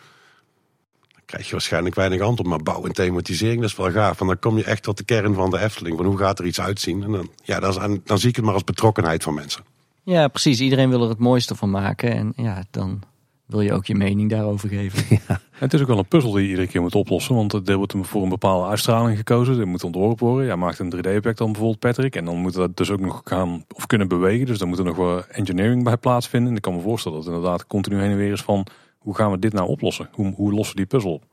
Krijg 1.30 1.46
je 1.46 1.52
waarschijnlijk 1.52 1.94
weinig 1.94 2.20
antwoord. 2.20 2.48
Maar 2.48 2.62
bouw 2.62 2.84
en 2.84 2.92
thematisering, 2.92 3.60
dat 3.60 3.70
is 3.70 3.76
wel 3.76 3.90
gaaf. 3.90 4.18
Want 4.18 4.30
dan 4.30 4.38
kom 4.40 4.56
je 4.58 4.64
echt 4.64 4.82
tot 4.82 4.96
de 4.96 5.04
kern 5.04 5.34
van 5.34 5.50
de 5.50 5.58
Efteling. 5.58 5.96
Van 5.96 6.06
hoe 6.06 6.18
gaat 6.18 6.38
er 6.38 6.46
iets 6.46 6.60
uitzien? 6.60 7.02
En 7.02 7.12
dan, 7.12 7.28
ja, 7.44 7.60
dat 7.60 7.70
is, 7.70 7.78
aan- 7.78 8.00
dan 8.04 8.18
zie 8.18 8.28
ik 8.28 8.36
het 8.36 8.44
maar 8.44 8.54
als 8.54 8.64
betrokkenheid 8.64 9.22
van 9.22 9.34
mensen. 9.34 9.64
Ja, 10.02 10.28
precies. 10.28 10.60
Iedereen 10.60 10.88
wil 10.90 11.02
er 11.02 11.08
het 11.08 11.18
mooiste 11.18 11.54
van 11.54 11.70
maken. 11.70 12.12
En 12.12 12.32
ja, 12.36 12.64
dan 12.70 13.02
wil 13.46 13.60
je 13.60 13.72
ook 13.72 13.86
je 13.86 13.94
mening 13.94 14.30
daarover 14.30 14.68
geven. 14.68 15.20
Het 15.50 15.72
is 15.74 15.80
ook 15.80 15.86
wel 15.86 15.98
een 15.98 16.08
puzzel 16.08 16.32
die 16.32 16.42
je 16.42 16.48
iedere 16.48 16.66
keer 16.66 16.80
moet 16.80 16.94
oplossen. 16.94 17.34
Want 17.34 17.52
het 17.52 17.66
deel 17.66 17.76
wordt 17.76 17.94
voor 18.00 18.22
een 18.22 18.28
bepaalde 18.28 18.68
uitstraling 18.68 19.16
gekozen. 19.16 19.56
Dit 19.56 19.66
moet 19.66 19.84
ontworpen 19.84 20.26
worden. 20.26 20.46
Ja, 20.46 20.56
maakt 20.56 20.78
een 20.78 20.92
3D-effect 20.96 21.38
dan 21.38 21.46
bijvoorbeeld 21.52 21.78
Patrick. 21.78 22.16
En 22.16 22.24
dan 22.24 22.36
moet 22.36 22.54
dat 22.54 22.76
dus 22.76 22.90
ook 22.90 23.00
nog 23.00 23.20
gaan 23.24 23.64
of 23.74 23.86
kunnen 23.86 24.08
bewegen. 24.08 24.46
Dus 24.46 24.58
dan 24.58 24.68
moet 24.68 24.78
er 24.78 24.84
nog 24.84 24.96
wel 24.96 25.24
engineering 25.26 25.84
bij 25.84 25.96
plaatsvinden. 25.96 26.50
En 26.50 26.56
ik 26.56 26.62
kan 26.62 26.74
me 26.74 26.80
voorstellen 26.80 27.18
dat 27.18 27.26
het 27.26 27.36
inderdaad 27.36 27.66
continu 27.66 28.00
heen 28.00 28.10
en 28.10 28.16
weer 28.16 28.32
is 28.32 28.42
van... 28.42 28.66
hoe 29.00 29.14
gaan 29.14 29.30
we 29.30 29.38
dit 29.38 29.52
nou 29.52 29.68
oplossen? 29.68 30.08
Hoe, 30.12 30.34
hoe 30.34 30.52
lossen 30.52 30.76
we 30.76 30.80
die 30.80 30.90
puzzel 30.90 31.12
op? 31.12 31.24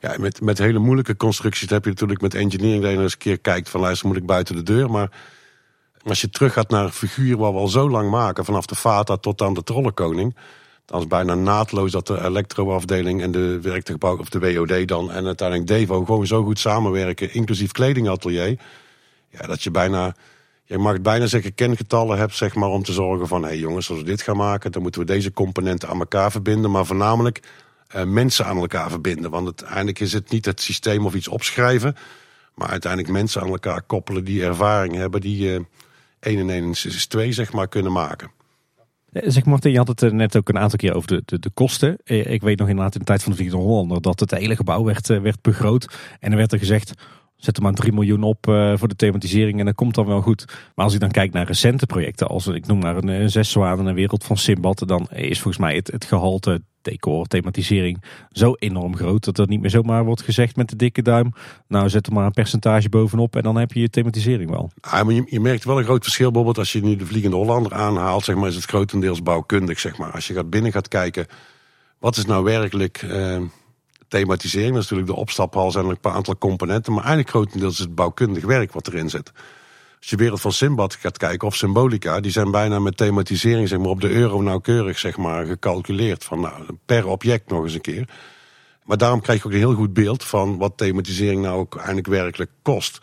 Ja, 0.00 0.14
met, 0.18 0.40
met 0.40 0.58
hele 0.58 0.78
moeilijke 0.78 1.16
constructies 1.16 1.70
heb 1.70 1.84
je 1.84 1.90
natuurlijk 1.90 2.20
met 2.20 2.34
engineering 2.34 2.82
dat 2.82 2.92
je 2.92 2.98
eens 2.98 3.12
een 3.12 3.18
keer 3.18 3.38
kijkt 3.38 3.68
van 3.68 3.80
luister 3.80 4.08
moet 4.08 4.16
ik 4.16 4.26
buiten 4.26 4.54
de 4.54 4.62
deur. 4.62 4.90
Maar 4.90 5.10
als 6.02 6.20
je 6.20 6.30
terug 6.30 6.52
gaat 6.52 6.70
naar 6.70 6.84
een 6.84 6.92
figuur 6.92 7.36
waar 7.36 7.52
we 7.52 7.58
al 7.58 7.68
zo 7.68 7.90
lang 7.90 8.10
maken, 8.10 8.44
vanaf 8.44 8.66
de 8.66 8.74
Fata 8.74 9.16
tot 9.16 9.42
aan 9.42 9.54
de 9.54 9.62
Trollenkoning. 9.62 10.36
Dan 10.84 11.00
is 11.00 11.06
bijna 11.06 11.34
naadloos 11.34 11.90
dat 11.90 12.06
de 12.06 12.24
elektroafdeling 12.24 13.22
en 13.22 13.30
de 13.30 13.60
werktuigbouw, 13.60 14.18
of 14.18 14.28
de 14.28 14.38
WOD 14.38 14.88
dan, 14.88 15.10
en 15.12 15.26
uiteindelijk 15.26 15.68
Devo 15.68 16.04
gewoon 16.04 16.26
zo 16.26 16.44
goed 16.44 16.58
samenwerken, 16.58 17.32
inclusief 17.32 17.72
kledingatelier. 17.72 18.58
Ja, 19.28 19.46
dat 19.46 19.62
je 19.62 19.70
bijna, 19.70 20.14
je 20.70 20.78
mag 20.78 21.00
bijna 21.00 21.26
zeggen 21.26 21.54
kengetallen 21.54 22.18
hebt, 22.18 22.34
zeg 22.34 22.54
maar, 22.54 22.68
om 22.68 22.82
te 22.82 22.92
zorgen 22.92 23.28
van, 23.28 23.42
hé 23.42 23.48
hey 23.48 23.58
jongens, 23.58 23.90
als 23.90 23.98
we 23.98 24.04
dit 24.04 24.22
gaan 24.22 24.36
maken, 24.36 24.72
dan 24.72 24.82
moeten 24.82 25.00
we 25.00 25.06
deze 25.06 25.32
componenten 25.32 25.88
aan 25.88 25.98
elkaar 25.98 26.30
verbinden. 26.30 26.70
Maar 26.70 26.86
voornamelijk 26.86 27.42
eh, 27.86 28.04
mensen 28.04 28.46
aan 28.46 28.56
elkaar 28.56 28.90
verbinden. 28.90 29.30
Want 29.30 29.44
uiteindelijk 29.44 30.00
is 30.00 30.12
het 30.12 30.30
niet 30.30 30.44
het 30.44 30.60
systeem 30.60 31.06
of 31.06 31.14
iets 31.14 31.28
opschrijven. 31.28 31.96
Maar 32.54 32.68
uiteindelijk 32.68 33.12
mensen 33.12 33.42
aan 33.42 33.48
elkaar 33.48 33.82
koppelen 33.82 34.24
die 34.24 34.44
ervaring 34.44 34.94
hebben. 34.94 35.20
Die 35.20 35.54
eh 35.54 35.60
1 36.20 36.38
en 36.38 36.50
1 36.50 36.70
is, 36.70 36.86
is 36.86 37.06
2 37.06 37.32
zeg 37.32 37.52
maar 37.52 37.68
kunnen 37.68 37.92
maken. 37.92 38.30
Eh, 39.12 39.22
Zeg 39.26 39.44
Martin, 39.44 39.70
je 39.70 39.78
had 39.78 39.88
het 39.88 40.02
eh, 40.02 40.10
net 40.10 40.36
ook 40.36 40.48
een 40.48 40.58
aantal 40.58 40.78
keer 40.78 40.94
over 40.94 41.08
de, 41.08 41.22
de, 41.24 41.38
de 41.38 41.50
kosten. 41.50 41.96
Eh, 42.04 42.32
Ik 42.32 42.42
weet 42.42 42.58
nog 42.58 42.68
inderdaad 42.68 42.94
in 42.94 43.00
de 43.00 43.06
tijd 43.06 43.22
van 43.22 43.32
de 43.32 43.38
Vliegende 43.38 43.64
Hollander 43.64 44.02
dat 44.02 44.20
het 44.20 44.30
hele 44.30 44.56
gebouw 44.56 44.84
werd, 44.84 45.06
werd 45.06 45.42
begroot. 45.42 45.98
En 46.20 46.30
er 46.30 46.36
werd 46.36 46.52
er 46.52 46.58
gezegd, 46.58 46.92
zet 47.40 47.56
er 47.56 47.62
maar 47.62 47.72
3 47.72 47.92
miljoen 47.92 48.22
op 48.22 48.48
eh, 48.48 48.72
voor 48.76 48.88
de 48.88 48.96
thematisering 48.96 49.58
en 49.58 49.64
dat 49.64 49.74
komt 49.74 49.94
dan 49.94 50.06
wel 50.06 50.20
goed. 50.20 50.44
Maar 50.74 50.84
als 50.84 50.94
ik 50.94 51.00
dan 51.00 51.10
kijk 51.10 51.32
naar 51.32 51.46
recente 51.46 51.86
projecten, 51.86 52.26
als 52.26 52.46
ik 52.46 52.66
noem 52.66 52.78
maar 52.78 52.96
een, 52.96 53.08
eh, 53.08 53.26
Zes 53.26 53.54
een 53.54 53.94
wereld 53.94 54.24
van 54.24 54.36
Simbad. 54.36 54.82
Dan 54.86 55.08
is 55.10 55.40
volgens 55.40 55.64
mij 55.64 55.74
het, 55.74 55.90
het 55.90 56.04
gehalte 56.04 56.62
decor, 56.82 57.26
thematisering 57.26 58.02
zo 58.30 58.54
enorm 58.58 58.96
groot 58.96 59.24
dat 59.24 59.38
er 59.38 59.48
niet 59.48 59.60
meer 59.60 59.70
zomaar 59.70 60.04
wordt 60.04 60.22
gezegd 60.22 60.56
met 60.56 60.68
de 60.68 60.76
dikke 60.76 61.02
duim. 61.02 61.32
Nou, 61.68 61.88
zet 61.88 62.06
er 62.06 62.12
maar 62.12 62.26
een 62.26 62.32
percentage 62.32 62.88
bovenop 62.88 63.36
en 63.36 63.42
dan 63.42 63.56
heb 63.56 63.72
je 63.72 63.80
je 63.80 63.90
thematisering 63.90 64.50
wel. 64.50 64.70
Ah, 64.80 65.04
maar 65.04 65.14
je, 65.14 65.26
je 65.26 65.40
merkt 65.40 65.64
wel 65.64 65.78
een 65.78 65.84
groot 65.84 66.02
verschil. 66.02 66.26
Bijvoorbeeld 66.26 66.58
als 66.58 66.72
je 66.72 66.82
nu 66.82 66.96
de 66.96 67.06
Vliegende 67.06 67.36
Hollander 67.36 67.74
aanhaalt, 67.74 68.24
zeg 68.24 68.36
maar, 68.36 68.48
is 68.48 68.54
het 68.54 68.64
grotendeels 68.64 69.22
bouwkundig. 69.22 69.78
Zeg 69.80 69.98
maar. 69.98 70.10
Als 70.10 70.26
je 70.26 70.34
gaat 70.34 70.50
binnen 70.50 70.72
gaat 70.72 70.88
kijken, 70.88 71.26
wat 71.98 72.16
is 72.16 72.24
nou 72.24 72.44
werkelijk 72.44 73.02
eh, 73.02 73.40
thematisering? 74.10 74.72
Dat 74.74 74.82
is 74.82 74.90
natuurlijk 74.90 75.16
de 75.16 75.22
opstaphal, 75.22 75.70
zijn 75.70 75.84
er 75.84 75.90
een 75.90 76.00
paar 76.00 76.12
aantal 76.12 76.38
componenten. 76.38 76.92
Maar 76.92 77.04
eigenlijk 77.04 77.30
grotendeels 77.30 77.72
is 77.72 77.78
het 77.78 77.94
bouwkundig 77.94 78.44
werk 78.44 78.72
wat 78.72 78.86
erin 78.86 79.10
zit. 79.10 79.32
Als 79.98 80.10
je 80.10 80.16
wereld 80.16 80.40
van 80.40 80.52
Simbad 80.52 80.94
gaat 80.94 81.18
kijken, 81.18 81.48
of 81.48 81.56
Symbolica, 81.56 82.20
die 82.20 82.30
zijn 82.30 82.50
bijna 82.50 82.78
met 82.78 82.96
thematisering 82.96 83.68
zeg 83.68 83.78
maar, 83.78 83.88
op 83.88 84.00
de 84.00 84.10
euro 84.10 84.40
nauwkeurig 84.40 84.98
zeg 84.98 85.16
maar, 85.16 85.46
gecalculeerd. 85.46 86.24
Van, 86.24 86.40
nou, 86.40 86.64
per 86.86 87.06
object 87.06 87.50
nog 87.50 87.62
eens 87.62 87.74
een 87.74 87.80
keer. 87.80 88.08
Maar 88.84 88.96
daarom 88.96 89.20
krijg 89.20 89.38
je 89.42 89.46
ook 89.46 89.52
een 89.52 89.58
heel 89.58 89.74
goed 89.74 89.92
beeld 89.92 90.24
van 90.24 90.58
wat 90.58 90.72
thematisering 90.76 91.42
nou 91.42 91.58
ook 91.58 91.76
eigenlijk 91.76 92.06
werkelijk 92.06 92.50
kost. 92.62 92.98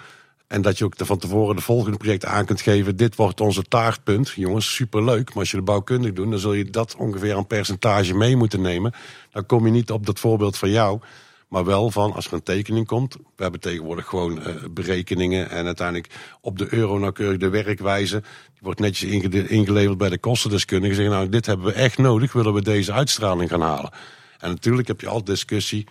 En 0.47 0.61
dat 0.61 0.77
je 0.77 0.85
ook 0.85 0.93
van 0.97 1.17
tevoren 1.17 1.55
de 1.55 1.61
volgende 1.61 1.97
projecten 1.97 2.29
aan 2.29 2.45
kunt 2.45 2.61
geven. 2.61 2.95
Dit 2.95 3.15
wordt 3.15 3.41
onze 3.41 3.63
taartpunt. 3.63 4.29
Jongens, 4.29 4.73
superleuk. 4.75 5.27
Maar 5.27 5.37
als 5.37 5.51
je 5.51 5.57
de 5.57 5.63
bouwkundig 5.63 6.13
doet, 6.13 6.29
dan 6.29 6.39
zul 6.39 6.53
je 6.53 6.65
dat 6.65 6.95
ongeveer 6.95 7.35
aan 7.35 7.47
percentage 7.47 8.13
mee 8.13 8.35
moeten 8.35 8.61
nemen. 8.61 8.93
Dan 9.31 9.45
kom 9.45 9.65
je 9.65 9.71
niet 9.71 9.91
op 9.91 10.05
dat 10.05 10.19
voorbeeld 10.19 10.57
van 10.57 10.69
jou. 10.69 10.99
Maar 11.47 11.65
wel 11.65 11.91
van 11.91 12.13
als 12.13 12.27
er 12.27 12.33
een 12.33 12.43
tekening 12.43 12.87
komt. 12.87 13.15
We 13.15 13.43
hebben 13.43 13.59
tegenwoordig 13.59 14.05
gewoon 14.05 14.43
eh, 14.43 14.55
berekeningen. 14.71 15.49
En 15.49 15.65
uiteindelijk 15.65 16.13
op 16.41 16.57
de 16.57 16.73
euro 16.73 16.97
nauwkeurig 16.97 17.37
de 17.37 17.49
werkwijze. 17.49 18.19
Die 18.53 18.61
wordt 18.61 18.79
netjes 18.79 19.09
ingeleverd 19.47 19.97
bij 19.97 20.09
de 20.09 20.17
kostendeskundige. 20.17 20.95
Zeggen 20.95 21.13
nou, 21.13 21.29
dit 21.29 21.45
hebben 21.45 21.65
we 21.65 21.73
echt 21.73 21.97
nodig. 21.97 22.33
Willen 22.33 22.53
we 22.53 22.61
deze 22.61 22.93
uitstraling 22.93 23.49
gaan 23.49 23.61
halen. 23.61 23.91
En 24.39 24.49
natuurlijk 24.49 24.87
heb 24.87 25.01
je 25.01 25.07
altijd 25.07 25.25
discussie 25.25 25.87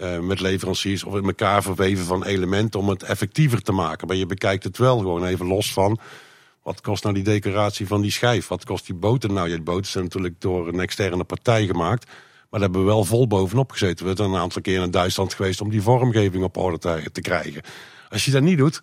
eh, 0.00 0.18
met 0.18 0.40
leveranciers 0.40 1.04
of 1.04 1.14
in 1.14 1.24
elkaar 1.24 1.62
verweven 1.62 2.04
van 2.04 2.24
elementen 2.24 2.80
om 2.80 2.88
het 2.88 3.02
effectiever 3.02 3.62
te 3.62 3.72
maken. 3.72 4.06
Maar 4.06 4.16
je 4.16 4.26
bekijkt 4.26 4.64
het 4.64 4.78
wel 4.78 4.98
gewoon 4.98 5.24
even 5.24 5.46
los 5.46 5.72
van. 5.72 5.98
Wat 6.62 6.80
kost 6.80 7.02
nou 7.02 7.14
die 7.14 7.24
decoratie 7.24 7.86
van 7.86 8.00
die 8.00 8.10
schijf? 8.10 8.48
Wat 8.48 8.64
kost 8.64 8.86
die 8.86 8.94
boter 8.94 9.32
nou? 9.32 9.48
Die 9.48 9.60
boten 9.60 9.90
zijn 9.90 10.04
natuurlijk 10.04 10.40
door 10.40 10.68
een 10.68 10.80
externe 10.80 11.24
partij 11.24 11.66
gemaakt. 11.66 12.04
Maar 12.04 12.60
daar 12.60 12.60
hebben 12.60 12.80
we 12.80 12.86
wel 12.86 13.04
vol 13.04 13.26
bovenop 13.26 13.70
gezeten. 13.70 14.06
We 14.06 14.16
zijn 14.16 14.30
een 14.30 14.40
aantal 14.40 14.62
keer 14.62 14.82
in 14.82 14.90
Duitsland 14.90 15.34
geweest 15.34 15.60
om 15.60 15.70
die 15.70 15.82
vormgeving 15.82 16.44
op 16.44 16.56
orde 16.56 16.78
te, 17.12 17.20
krijgen. 17.20 17.62
Als 18.08 18.24
je 18.24 18.30
dat 18.30 18.42
niet 18.42 18.58
doet, 18.58 18.80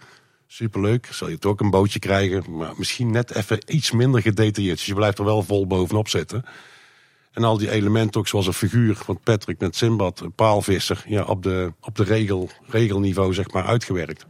superleuk. 0.47 1.07
Zal 1.11 1.29
je 1.29 1.37
ook 1.41 1.59
een 1.59 1.69
bootje 1.69 1.99
krijgen. 1.99 2.43
Maar 2.57 2.73
misschien 2.77 3.11
net 3.11 3.35
even 3.35 3.59
iets 3.65 3.91
minder 3.91 4.21
gedetailleerd. 4.21 4.77
Dus 4.77 4.85
je 4.85 4.93
blijft 4.93 5.17
er 5.17 5.25
wel 5.25 5.43
vol 5.43 5.67
bovenop 5.67 6.07
zitten. 6.07 6.45
En 7.37 7.43
al 7.43 7.57
die 7.57 7.71
elementen 7.71 8.19
ook 8.19 8.27
zoals 8.27 8.47
een 8.47 8.53
figuur 8.53 8.95
van 8.95 9.19
Patrick 9.19 9.59
met 9.59 9.75
Simbad, 9.75 10.19
een 10.19 10.33
paalvisser. 10.33 11.03
Ja, 11.07 11.23
op 11.23 11.43
de, 11.43 11.73
op 11.81 11.95
de 11.95 12.03
regel, 12.03 12.49
regelniveau 12.67 13.33
zeg 13.33 13.51
maar 13.51 13.65
uitgewerkt. 13.65 14.25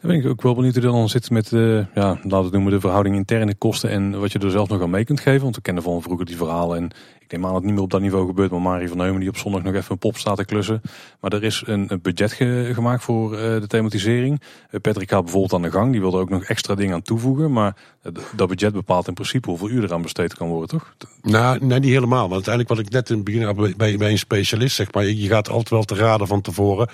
Dan 0.00 0.10
ben 0.10 0.20
ik 0.20 0.26
ook 0.26 0.42
wel 0.42 0.54
benieuwd 0.54 0.74
hoe 0.74 0.82
dat 0.82 0.92
dan 0.92 1.08
zit 1.08 1.30
met 1.30 1.48
de, 1.48 1.86
ja, 1.94 2.18
laten 2.22 2.44
we 2.44 2.50
noemen, 2.50 2.72
de 2.72 2.80
verhouding 2.80 3.16
interne 3.16 3.54
kosten 3.54 3.90
en 3.90 4.20
wat 4.20 4.32
je 4.32 4.38
er 4.38 4.50
zelf 4.50 4.68
nog 4.68 4.82
aan 4.82 4.90
mee 4.90 5.04
kunt 5.04 5.20
geven. 5.20 5.42
Want 5.42 5.56
we 5.56 5.62
kennen 5.62 5.82
van 5.82 6.02
vroeger 6.02 6.26
die 6.26 6.36
verhalen 6.36 6.76
en 6.78 6.90
ik 7.18 7.32
neem 7.32 7.40
aan 7.44 7.46
dat 7.52 7.54
het 7.56 7.64
niet 7.64 7.74
meer 7.74 7.82
op 7.82 7.90
dat 7.90 8.00
niveau 8.00 8.26
gebeurt. 8.26 8.50
Maar 8.50 8.60
Marie 8.60 8.88
van 8.88 8.98
Heumen 8.98 9.20
die 9.20 9.28
op 9.28 9.36
zondag 9.36 9.62
nog 9.62 9.74
even 9.74 9.92
een 9.92 9.98
pop 9.98 10.16
staat 10.16 10.36
te 10.36 10.44
klussen. 10.44 10.80
Maar 11.20 11.32
er 11.32 11.42
is 11.44 11.62
een, 11.66 11.98
budget 12.02 12.32
ge- 12.32 12.70
gemaakt 12.74 13.02
voor 13.04 13.34
eh, 13.34 13.60
de 13.60 13.66
thematisering. 13.66 14.40
Eh, 14.70 14.80
Patrick 14.80 15.10
gaat 15.10 15.22
bijvoorbeeld 15.22 15.52
aan 15.52 15.62
de 15.62 15.70
gang. 15.70 15.92
Die 15.92 16.00
wilde 16.00 16.18
ook 16.18 16.30
nog 16.30 16.44
extra 16.44 16.74
dingen 16.74 16.94
aan 16.94 17.02
toevoegen. 17.02 17.52
Maar 17.52 17.76
eh, 18.02 18.12
dat 18.36 18.48
budget 18.48 18.72
bepaalt 18.72 19.08
in 19.08 19.14
principe 19.14 19.48
hoeveel 19.48 19.68
uur 19.70 19.84
eraan 19.84 20.02
besteed 20.02 20.34
kan 20.34 20.48
worden, 20.48 20.68
toch? 20.68 20.94
Nou, 21.22 21.64
nee, 21.64 21.78
niet 21.78 21.90
helemaal. 21.90 22.28
Want 22.28 22.32
uiteindelijk 22.48 22.74
wat 22.74 22.86
ik 22.86 22.90
net 22.92 23.08
in 23.10 23.14
het 23.16 23.24
begin 23.24 23.42
had 23.42 23.76
bij 23.76 24.10
een 24.10 24.18
specialist, 24.18 24.76
zeg 24.76 24.92
maar. 24.92 25.04
Je 25.04 25.28
gaat 25.28 25.48
altijd 25.48 25.68
wel 25.70 25.84
te 25.84 25.94
raden 25.94 26.26
van 26.26 26.40
tevoren. 26.40 26.88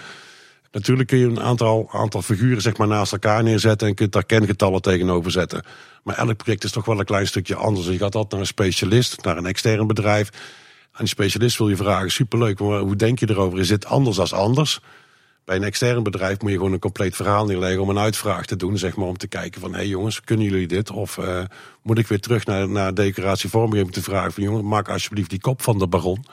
Natuurlijk 0.72 1.08
kun 1.08 1.18
je 1.18 1.26
een 1.26 1.40
aantal, 1.40 1.88
aantal 1.92 2.22
figuren 2.22 2.62
zeg 2.62 2.76
maar, 2.76 2.88
naast 2.88 3.12
elkaar 3.12 3.42
neerzetten 3.42 3.88
en 3.88 3.94
kunt 3.94 4.12
daar 4.12 4.24
kengetallen 4.24 4.82
tegenover 4.82 5.30
zetten. 5.30 5.64
Maar 6.02 6.16
elk 6.16 6.36
project 6.36 6.64
is 6.64 6.72
toch 6.72 6.84
wel 6.84 6.98
een 6.98 7.04
klein 7.04 7.26
stukje 7.26 7.54
anders. 7.54 7.86
Je 7.86 7.98
gaat 7.98 8.14
altijd 8.14 8.30
naar 8.30 8.40
een 8.40 8.46
specialist, 8.46 9.24
naar 9.24 9.36
een 9.36 9.46
extern 9.46 9.86
bedrijf. 9.86 10.30
Aan 10.92 10.98
die 10.98 11.08
specialist 11.08 11.58
wil 11.58 11.68
je 11.68 11.76
vragen, 11.76 12.10
superleuk, 12.10 12.60
maar 12.60 12.78
hoe 12.78 12.96
denk 12.96 13.18
je 13.18 13.30
erover? 13.30 13.58
Is 13.58 13.68
dit 13.68 13.86
anders 13.86 14.16
dan 14.16 14.30
anders? 14.30 14.80
Bij 15.44 15.56
een 15.56 15.64
extern 15.64 16.02
bedrijf 16.02 16.40
moet 16.40 16.50
je 16.50 16.56
gewoon 16.56 16.72
een 16.72 16.78
compleet 16.78 17.16
verhaal 17.16 17.46
neerleggen 17.46 17.82
om 17.82 17.88
een 17.88 17.98
uitvraag 17.98 18.46
te 18.46 18.56
doen. 18.56 18.78
Zeg 18.78 18.96
maar 18.96 19.06
om 19.06 19.16
te 19.16 19.28
kijken 19.28 19.60
van, 19.60 19.70
hé 19.70 19.76
hey 19.76 19.86
jongens, 19.86 20.20
kunnen 20.20 20.46
jullie 20.46 20.66
dit? 20.66 20.90
Of 20.90 21.16
uh, 21.16 21.40
moet 21.82 21.98
ik 21.98 22.06
weer 22.06 22.20
terug 22.20 22.46
naar, 22.46 22.68
naar 22.68 22.94
decoratie 22.94 23.50
vormgeving 23.50 23.92
te 23.92 24.02
vragen 24.02 24.32
van, 24.32 24.42
jongens, 24.42 24.64
maak 24.64 24.88
alsjeblieft 24.88 25.30
die 25.30 25.40
kop 25.40 25.62
van 25.62 25.78
de 25.78 25.86
baron. 25.86 26.24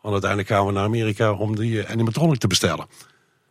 Want 0.00 0.12
uiteindelijk 0.12 0.50
gaan 0.50 0.66
we 0.66 0.72
naar 0.72 0.84
Amerika 0.84 1.32
om 1.32 1.56
die 1.56 1.72
uh, 1.72 1.90
animatronic 1.90 2.38
te 2.38 2.46
bestellen. 2.46 2.86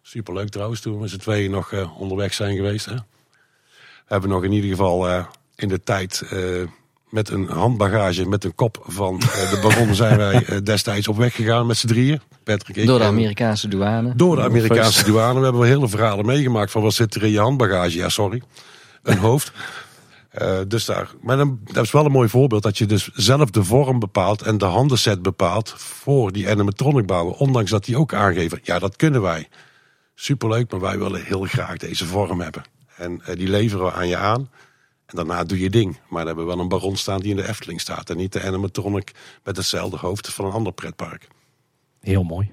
Superleuk 0.06 0.50
trouwens, 0.50 0.82
toen 0.82 1.00
we 1.00 1.08
z'n 1.08 1.18
tweeën 1.18 1.52
nog 1.52 1.72
uh, 1.72 2.00
onderweg 2.02 2.34
zijn 2.34 2.56
geweest. 2.56 2.86
Hè? 2.86 2.96
We 2.96 4.10
hebben 4.20 4.30
nog 4.30 4.44
in 4.44 4.52
ieder 4.52 4.70
geval 4.70 5.10
uh, 5.10 5.26
in 5.56 5.68
de 5.68 5.84
tijd 5.84 6.24
uh, 6.34 6.68
met 7.10 7.30
een 7.30 7.48
handbagage, 7.48 8.28
met 8.28 8.44
een 8.44 8.56
kop 8.56 8.84
van 8.88 9.20
de 9.20 9.60
baron 9.62 9.96
zijn 10.04 10.18
wij 10.18 10.64
destijds 10.64 11.08
op 11.08 11.18
weg 11.18 11.36
gegaan 11.36 11.66
met 11.66 11.78
z'n 11.78 11.88
drieën. 11.88 12.22
Patrick, 12.44 12.76
ik, 12.76 12.88
Door 12.88 13.00
de 13.00 13.06
Amerikaanse 13.06 13.68
douane. 13.68 14.16
Door 14.16 14.36
de 14.36 14.42
Amerikaanse 14.42 15.06
douane. 15.06 15.38
We 15.38 15.44
hebben 15.44 15.62
wel 15.62 15.70
hele 15.70 15.88
verhalen 15.88 16.26
meegemaakt 16.26 16.72
van 16.72 16.82
wat 16.82 16.94
zit 16.94 17.16
er 17.16 17.24
in 17.24 17.32
je 17.32 17.40
handbagage. 17.40 17.98
Ja, 17.98 18.10
sorry. 18.10 18.42
Een 19.04 19.18
hoofd. 19.18 19.52
Uh, 20.42 20.60
dus 20.68 20.86
daar, 20.86 21.10
maar 21.22 21.38
dan, 21.38 21.60
dat 21.72 21.84
is 21.84 21.92
wel 21.92 22.06
een 22.06 22.12
mooi 22.12 22.30
voorbeeld 22.30 22.64
dat 22.64 22.78
je 22.78 22.86
dus 22.86 23.10
zelf 23.14 23.50
de 23.50 23.64
vorm 23.64 24.00
bepaalt 24.00 24.42
en 24.42 24.58
de 24.58 24.66
handenset 24.66 25.22
bepaalt 25.22 25.74
voor 25.78 26.32
die 26.32 26.50
animatronic 26.50 27.06
bouwen. 27.06 27.38
Ondanks 27.38 27.72
dat 27.72 27.86
die 27.86 27.98
ook 27.98 28.14
aangeven, 28.14 28.60
ja 28.64 28.80
dat 28.80 28.96
kunnen 28.96 29.22
wij. 29.22 29.48
Superleuk, 30.24 30.72
maar 30.72 30.80
wij 30.80 30.98
willen 31.00 31.24
heel 31.24 31.44
graag 31.44 31.78
deze 31.78 32.06
vorm 32.06 32.42
hebben. 32.42 32.64
En 32.98 33.22
uh, 33.30 33.36
die 33.36 33.48
leveren 33.50 33.86
we 33.86 33.92
aan 33.94 34.08
je 34.08 34.18
aan. 34.18 34.50
En 35.06 35.16
daarna 35.16 35.44
doe 35.44 35.60
je 35.60 35.70
ding. 35.70 35.92
Maar 36.10 36.18
dan 36.18 36.28
hebben 36.28 36.46
we 36.46 36.52
wel 36.52 36.60
een 36.62 36.68
baron 36.70 36.96
staan 36.98 37.20
die 37.20 37.30
in 37.30 37.36
de 37.36 37.48
Efteling 37.48 37.82
staat. 37.82 38.10
En 38.10 38.18
niet 38.18 38.34
de 38.34 38.42
animatronic 38.44 39.12
met 39.44 39.58
hetzelfde 39.58 39.98
hoofd 39.98 40.34
van 40.34 40.46
een 40.46 40.52
ander 40.52 40.74
pretpark. 40.74 41.28
Heel 42.00 42.24
mooi. 42.24 42.52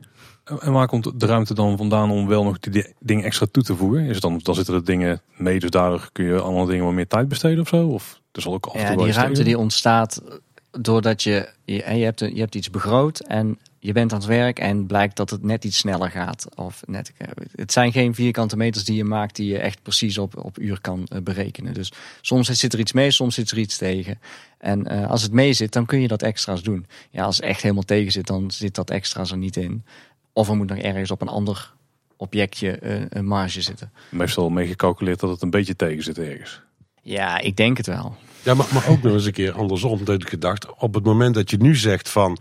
En 0.60 0.72
waar 0.72 0.86
komt 0.86 1.20
de 1.20 1.26
ruimte 1.26 1.54
dan 1.54 1.76
vandaan 1.76 2.10
om 2.10 2.26
wel 2.26 2.44
nog 2.44 2.58
die 2.58 2.72
di- 2.72 2.92
dingen 2.98 3.24
extra 3.24 3.46
toe 3.50 3.62
te 3.62 3.76
voegen? 3.76 4.04
Is 4.04 4.12
het 4.12 4.22
dan, 4.22 4.40
dan 4.42 4.54
zitten 4.54 4.74
er 4.74 4.84
dingen 4.84 5.20
mee, 5.36 5.58
dus 5.60 5.70
daardoor 5.70 6.08
kun 6.12 6.24
je 6.24 6.40
andere 6.40 6.66
dingen 6.66 6.84
wat 6.84 6.94
meer 6.94 7.06
tijd 7.06 7.28
besteden 7.28 7.60
of 7.60 7.68
zo? 7.68 7.86
Of 7.86 8.20
er 8.32 8.42
zal 8.42 8.52
ook 8.52 8.66
af 8.66 8.74
en 8.74 8.86
toe 8.86 8.98
Ja, 8.98 9.04
die 9.04 9.12
ruimte 9.12 9.42
die 9.42 9.58
ontstaat 9.58 10.22
doordat 10.70 11.22
je, 11.22 11.48
je, 11.64 11.74
je, 11.74 12.04
hebt, 12.04 12.20
een- 12.20 12.34
je 12.34 12.40
hebt 12.40 12.54
iets 12.54 12.70
begroot 12.70 13.20
en 13.20 13.58
je 13.82 13.92
bent 13.92 14.12
aan 14.12 14.18
het 14.18 14.28
werk 14.28 14.58
en 14.58 14.86
blijkt 14.86 15.16
dat 15.16 15.30
het 15.30 15.42
net 15.42 15.64
iets 15.64 15.78
sneller 15.78 16.10
gaat. 16.10 16.46
Of 16.54 16.82
net, 16.86 17.12
het 17.54 17.72
zijn 17.72 17.92
geen 17.92 18.14
vierkante 18.14 18.56
meters 18.56 18.84
die 18.84 18.96
je 18.96 19.04
maakt 19.04 19.36
die 19.36 19.48
je 19.48 19.58
echt 19.58 19.82
precies 19.82 20.18
op, 20.18 20.44
op 20.44 20.58
uur 20.58 20.80
kan 20.80 21.06
eh, 21.06 21.20
berekenen. 21.20 21.74
Dus 21.74 21.92
soms 22.20 22.48
zit 22.48 22.72
er 22.72 22.78
iets 22.78 22.92
mee, 22.92 23.10
soms 23.10 23.34
zit 23.34 23.50
er 23.50 23.58
iets 23.58 23.76
tegen. 23.76 24.20
En 24.58 24.86
eh, 24.86 25.10
als 25.10 25.22
het 25.22 25.32
mee 25.32 25.52
zit, 25.52 25.72
dan 25.72 25.86
kun 25.86 26.00
je 26.00 26.08
dat 26.08 26.22
extra's 26.22 26.62
doen. 26.62 26.86
Ja, 27.10 27.24
als 27.24 27.36
het 27.36 27.44
echt 27.44 27.62
helemaal 27.62 27.82
tegen 27.82 28.12
zit, 28.12 28.26
dan 28.26 28.50
zit 28.50 28.74
dat 28.74 28.90
extra's 28.90 29.30
er 29.30 29.36
niet 29.36 29.56
in. 29.56 29.84
Of 30.32 30.48
er 30.48 30.56
moet 30.56 30.68
nog 30.68 30.78
ergens 30.78 31.10
op 31.10 31.20
een 31.20 31.28
ander 31.28 31.72
objectje 32.16 32.70
eh, 32.70 33.02
een 33.08 33.26
marge 33.26 33.60
zitten. 33.60 33.92
Meestal 34.10 34.50
mee 34.50 34.66
gecalculeerd 34.66 35.20
dat 35.20 35.30
het 35.30 35.42
een 35.42 35.50
beetje 35.50 35.76
tegen 35.76 36.02
zit 36.02 36.18
ergens. 36.18 36.60
Ja, 37.02 37.38
ik 37.38 37.56
denk 37.56 37.76
het 37.76 37.86
wel. 37.86 38.16
Ja, 38.42 38.54
maar, 38.54 38.66
maar 38.72 38.88
ook 38.88 39.02
nog 39.02 39.12
eens 39.12 39.26
een 39.26 39.32
keer 39.32 39.52
andersom. 39.52 40.04
Dat 40.04 40.22
ik 40.22 40.28
gedacht, 40.28 40.74
op 40.74 40.94
het 40.94 41.04
moment 41.04 41.34
dat 41.34 41.50
je 41.50 41.56
nu 41.56 41.76
zegt 41.76 42.08
van... 42.08 42.38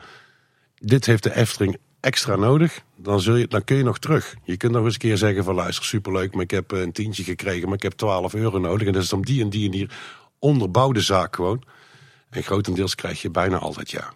dit 0.80 1.06
heeft 1.06 1.24
de 1.24 1.36
Efteling 1.36 1.78
extra 2.00 2.36
nodig, 2.36 2.84
dan, 2.96 3.22
zul 3.22 3.36
je, 3.36 3.48
dan 3.48 3.64
kun 3.64 3.78
je 3.78 3.84
nog 3.84 4.00
terug. 4.00 4.36
Je 4.44 4.58
kunt 4.58 4.72
nog 4.72 4.84
eens 4.84 4.94
een 4.94 5.00
keer 5.00 5.18
zeggen 5.18 5.44
van 5.44 5.56
luister, 5.56 5.86
superleuk, 5.86 6.34
maar 6.34 6.44
ik 6.44 6.52
heb 6.52 6.72
eh, 6.74 6.80
een 6.82 6.92
tientje 6.92 7.24
gekregen, 7.24 7.66
maar 7.68 7.78
ik 7.78 7.84
heb 7.84 7.94
12 7.94 8.34
euro 8.34 8.60
nodig. 8.60 8.88
En 8.88 8.94
dat 8.94 9.04
is 9.04 9.10
dan 9.10 9.22
die 9.22 9.42
en 9.42 9.50
die 9.50 9.66
en 9.66 9.72
die 9.72 9.90
onderbouwde 10.40 11.02
zaak 11.02 11.36
gewoon. 11.36 11.64
En 12.30 12.44
grotendeels 12.44 12.96
krijg 12.96 13.22
je 13.22 13.30
bijna 13.30 13.58
altijd 13.58 13.92
ja. 13.92 14.14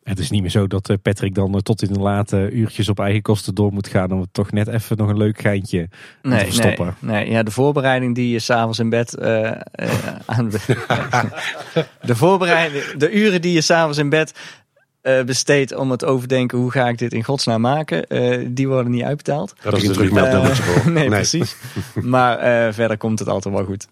Het 0.00 0.18
is 0.18 0.30
niet 0.30 0.40
meer 0.40 0.50
zo 0.50 0.66
dat 0.66 0.88
eh, 0.88 0.96
Patrick 1.02 1.34
dan 1.34 1.54
eh, 1.54 1.60
tot 1.60 1.82
in 1.82 1.92
de 1.92 1.98
late 1.98 2.50
uurtjes 2.50 2.88
op 2.88 2.98
eigen 3.00 3.22
kosten 3.22 3.54
door 3.54 3.72
moet 3.72 3.88
gaan 3.88 4.12
om 4.12 4.20
het 4.20 4.28
toch 4.32 4.52
net 4.52 4.68
even 4.68 4.96
nog 4.96 5.08
een 5.08 5.16
leuk 5.16 5.40
geintje 5.40 5.88
te 5.88 5.96
Nee, 6.28 6.34
nee, 6.36 6.44
verstoppen. 6.44 6.94
nee, 6.98 7.30
ja, 7.30 7.42
de 7.42 7.50
voorbereiding 7.50 8.14
die 8.14 8.30
je 8.30 8.38
s'avonds 8.38 8.78
in 8.78 8.88
bed 8.88 9.14
eh, 9.14 9.50
eh, 9.50 9.60
aan 10.26 10.50
de 12.02 12.16
voorbereiding, 12.16 12.84
de 12.84 13.12
uren 13.12 13.40
die 13.40 13.52
je 13.52 13.60
s'avonds 13.60 13.98
in 13.98 14.08
bed 14.08 14.34
eh, 15.02 15.22
besteedt 15.22 15.74
om 15.74 15.90
het 15.90 16.04
overdenken 16.04 16.58
hoe 16.58 16.70
ga 16.70 16.88
ik 16.88 16.98
dit 16.98 17.12
in 17.12 17.24
godsnaam 17.24 17.60
maken, 17.60 18.06
eh, 18.06 18.46
die 18.48 18.68
worden 18.68 18.92
niet 18.92 19.02
uitbetaald. 19.02 19.54
Heb 19.60 19.74
is 19.74 19.82
een 19.82 19.88
de 19.88 19.94
terugmeldnummertje 19.94 20.62
voor. 20.62 20.90
nee, 20.92 21.08
precies. 21.08 21.56
Maar 21.94 22.38
eh, 22.38 22.72
verder 22.72 22.96
komt 22.96 23.18
het 23.18 23.28
altijd 23.28 23.54
wel 23.54 23.64
goed. 23.64 23.86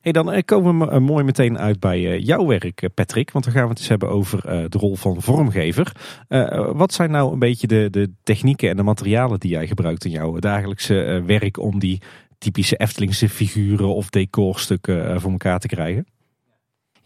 Hey, 0.00 0.12
dan 0.12 0.42
komen 0.44 0.88
we 0.88 0.98
mooi 0.98 1.24
meteen 1.24 1.58
uit 1.58 1.80
bij 1.80 2.12
eh, 2.12 2.24
jouw 2.24 2.46
werk, 2.46 2.88
Patrick. 2.94 3.30
Want 3.30 3.44
dan 3.44 3.54
gaan 3.54 3.62
we 3.62 3.68
het 3.68 3.78
eens 3.78 3.88
hebben 3.88 4.08
over 4.08 4.44
eh, 4.44 4.64
de 4.68 4.78
rol 4.78 4.96
van 4.96 5.22
vormgever. 5.22 5.92
Eh, 6.28 6.70
wat 6.72 6.92
zijn 6.92 7.10
nou 7.10 7.32
een 7.32 7.38
beetje 7.38 7.66
de, 7.66 7.88
de 7.90 8.12
technieken 8.22 8.68
en 8.68 8.76
de 8.76 8.82
materialen 8.82 9.40
die 9.40 9.50
jij 9.50 9.66
gebruikt 9.66 10.04
in 10.04 10.10
jouw 10.10 10.38
dagelijkse 10.38 11.02
eh, 11.02 11.22
werk 11.24 11.58
om 11.58 11.78
die 11.78 12.02
typische 12.38 12.76
Eftelingse 12.76 13.28
figuren 13.28 13.94
of 13.94 14.10
decorstukken 14.10 15.20
voor 15.20 15.30
elkaar 15.30 15.58
te 15.58 15.68
krijgen? 15.68 16.06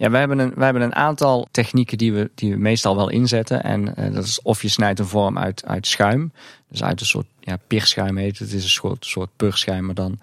Ja, 0.02 0.10
wij 0.10 0.20
hebben 0.20 0.38
een, 0.38 0.52
wij 0.54 0.64
hebben 0.64 0.82
een 0.82 0.94
aantal 0.94 1.48
technieken 1.50 1.98
die 1.98 2.12
we, 2.12 2.30
die 2.34 2.50
we 2.50 2.56
meestal 2.56 2.96
wel 2.96 3.08
inzetten. 3.08 3.62
En 3.62 3.96
eh, 3.96 4.12
dat 4.14 4.24
is 4.24 4.42
of 4.42 4.62
je 4.62 4.68
snijdt 4.68 4.98
een 4.98 5.06
vorm 5.06 5.38
uit, 5.38 5.66
uit 5.66 5.86
schuim. 5.86 6.32
Dus 6.68 6.82
uit 6.82 7.00
een 7.00 7.06
soort 7.06 7.26
ja, 7.40 7.58
pirschuim 7.66 8.16
heet 8.16 8.38
het. 8.38 8.48
Het 8.48 8.58
is 8.58 8.64
een 8.64 8.70
soort, 8.70 9.06
soort 9.06 9.30
purschuim, 9.36 9.84
maar 9.84 9.94
dan 9.94 10.18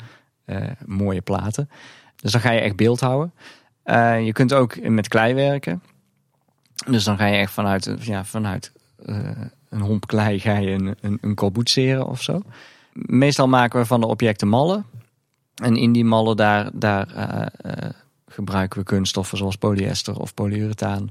eh, 0.46 0.68
mooie 0.86 1.22
platen. 1.22 1.70
Dus 2.16 2.32
dan 2.32 2.42
ga 2.42 2.52
je 2.52 2.60
echt 2.60 2.76
beeld 2.76 3.00
houden. 3.00 3.34
Eh, 3.84 4.26
je 4.26 4.32
kunt 4.32 4.54
ook 4.54 4.90
met 4.90 5.08
klei 5.08 5.34
werken. 5.34 5.82
Dus 6.88 7.04
dan 7.04 7.18
ga 7.18 7.26
je 7.26 7.38
echt 7.38 7.52
vanuit, 7.52 7.96
ja, 8.00 8.26
vanuit 8.26 8.72
een 9.70 9.82
homp 9.82 10.08
klei 10.08 10.40
ga 10.40 10.58
je 10.58 10.72
een, 10.72 10.96
een, 11.02 11.18
een 11.22 12.04
of 12.04 12.22
zo. 12.22 12.42
Meestal 12.94 13.48
maken 13.48 13.80
we 13.80 13.86
van 13.86 14.00
de 14.00 14.08
objecten 14.08 14.48
mallen. 14.48 14.86
En 15.56 15.76
in 15.76 15.92
die 15.92 16.06
mallen 16.06 16.38
daar, 16.38 16.70
daar 16.74 17.08
gebruiken 18.40 18.80
we 18.80 18.86
kunststoffen 18.86 19.38
zoals 19.38 19.56
polyester 19.56 20.20
of 20.20 20.34
polyurethaan. 20.34 21.10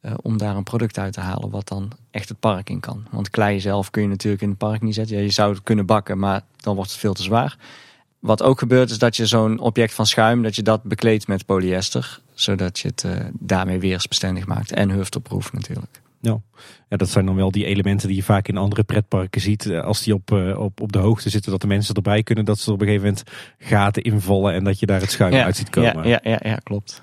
eh, 0.00 0.14
om 0.22 0.38
daar 0.38 0.56
een 0.56 0.62
product 0.62 0.98
uit 0.98 1.12
te 1.12 1.20
halen 1.20 1.50
wat 1.50 1.68
dan 1.68 1.90
echt 2.10 2.28
het 2.28 2.40
park 2.40 2.70
in 2.70 2.80
kan. 2.80 3.06
Want 3.10 3.30
klei 3.30 3.60
zelf 3.60 3.90
kun 3.90 4.02
je 4.02 4.08
natuurlijk 4.08 4.42
in 4.42 4.48
het 4.48 4.58
park 4.58 4.80
niet 4.82 4.94
zetten. 4.94 5.16
Ja, 5.16 5.22
je 5.22 5.30
zou 5.30 5.52
het 5.54 5.62
kunnen 5.62 5.86
bakken, 5.86 6.18
maar 6.18 6.42
dan 6.56 6.74
wordt 6.74 6.90
het 6.90 7.00
veel 7.00 7.14
te 7.14 7.22
zwaar. 7.22 7.56
Wat 8.18 8.42
ook 8.42 8.58
gebeurt 8.58 8.90
is 8.90 8.98
dat 8.98 9.16
je 9.16 9.26
zo'n 9.26 9.58
object 9.58 9.94
van 9.94 10.06
schuim, 10.06 10.42
dat 10.42 10.56
je 10.56 10.62
dat 10.62 10.82
bekleedt 10.82 11.26
met 11.26 11.46
polyester. 11.46 12.20
Zodat 12.34 12.78
je 12.78 12.88
het 12.88 13.04
eh, 13.04 13.12
daarmee 13.32 13.78
weersbestendig 13.78 14.46
maakt. 14.46 14.72
En 14.72 14.90
hufterproof 14.90 15.52
natuurlijk. 15.52 16.00
Ja, 16.22 16.40
dat 16.96 17.08
zijn 17.08 17.26
dan 17.26 17.34
wel 17.36 17.50
die 17.50 17.64
elementen 17.64 18.08
die 18.08 18.16
je 18.16 18.22
vaak 18.22 18.48
in 18.48 18.56
andere 18.56 18.82
pretparken 18.82 19.40
ziet. 19.40 19.66
Eh, 19.66 19.80
Als 19.80 20.02
die 20.02 20.14
op, 20.14 20.32
eh, 20.32 20.58
op, 20.58 20.80
op 20.80 20.92
de 20.92 20.98
hoogte 20.98 21.30
zitten, 21.30 21.50
dat 21.50 21.60
de 21.60 21.66
mensen 21.66 21.94
erbij 21.94 22.22
kunnen. 22.22 22.44
Dat 22.44 22.58
ze 22.58 22.66
er 22.68 22.72
op 22.74 22.80
een 22.80 22.86
gegeven 22.86 23.06
moment 23.08 23.24
gaten 23.58 24.02
invallen 24.02 24.54
en 24.54 24.64
dat 24.64 24.78
je 24.80 24.86
daar 24.86 25.00
het 25.00 25.10
schuim 25.10 25.34
uit 25.34 25.56
ziet 25.56 25.70
komen. 25.70 26.08
Ja, 26.08 26.20
ja, 26.22 26.30
ja, 26.30 26.38
ja, 26.50 26.56
klopt. 26.56 27.02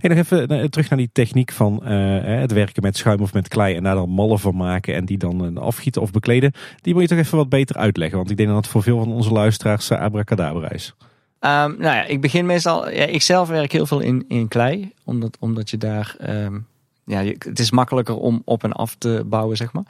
Hey, 0.00 0.10
nog 0.10 0.18
even 0.18 0.48
eh, 0.48 0.64
terug 0.64 0.88
naar 0.88 0.98
die 0.98 1.10
techniek 1.12 1.52
van 1.52 1.84
het 1.84 2.52
werken 2.52 2.82
met 2.82 2.96
schuim 2.96 3.20
of 3.20 3.32
met 3.32 3.48
klei 3.48 3.74
en 3.76 3.82
daar 3.82 3.94
dan 3.94 4.08
mallen 4.10 4.38
van 4.38 4.56
maken 4.56 4.94
en 4.94 5.04
die 5.04 5.18
dan 5.18 5.58
afgieten 5.58 6.02
of 6.02 6.10
bekleden. 6.10 6.52
Die 6.80 6.92
moet 6.92 7.02
je 7.02 7.08
toch 7.08 7.18
even 7.18 7.36
wat 7.38 7.48
beter 7.48 7.76
uitleggen, 7.76 8.18
want 8.18 8.30
ik 8.30 8.36
denk 8.36 8.48
dat 8.48 8.58
het 8.58 8.66
voor 8.66 8.82
veel 8.82 8.98
van 8.98 9.12
onze 9.12 9.32
luisteraars 9.32 9.90
uh, 9.90 9.98
abracadabra 10.00 10.70
is. 10.70 10.94
Ehm, 11.38 11.70
nou 11.70 11.82
ja, 11.82 12.04
ik 12.04 12.20
begin 12.20 12.46
meestal. 12.46 12.90
Ja, 12.90 13.04
ik 13.04 13.22
zelf 13.22 13.48
werk 13.48 13.72
heel 13.72 13.86
veel 13.86 14.00
in, 14.00 14.24
in 14.28 14.48
klei, 14.48 14.92
omdat, 15.04 15.36
omdat 15.40 15.70
je 15.70 15.76
daar. 15.78 16.14
ehm, 16.18 16.58
ja, 17.04 17.24
het 17.38 17.58
is 17.58 17.70
makkelijker 17.70 18.16
om 18.16 18.42
op 18.44 18.64
en 18.64 18.72
af 18.72 18.94
te 18.94 19.22
bouwen, 19.26 19.56
zeg 19.56 19.72
maar. 19.72 19.84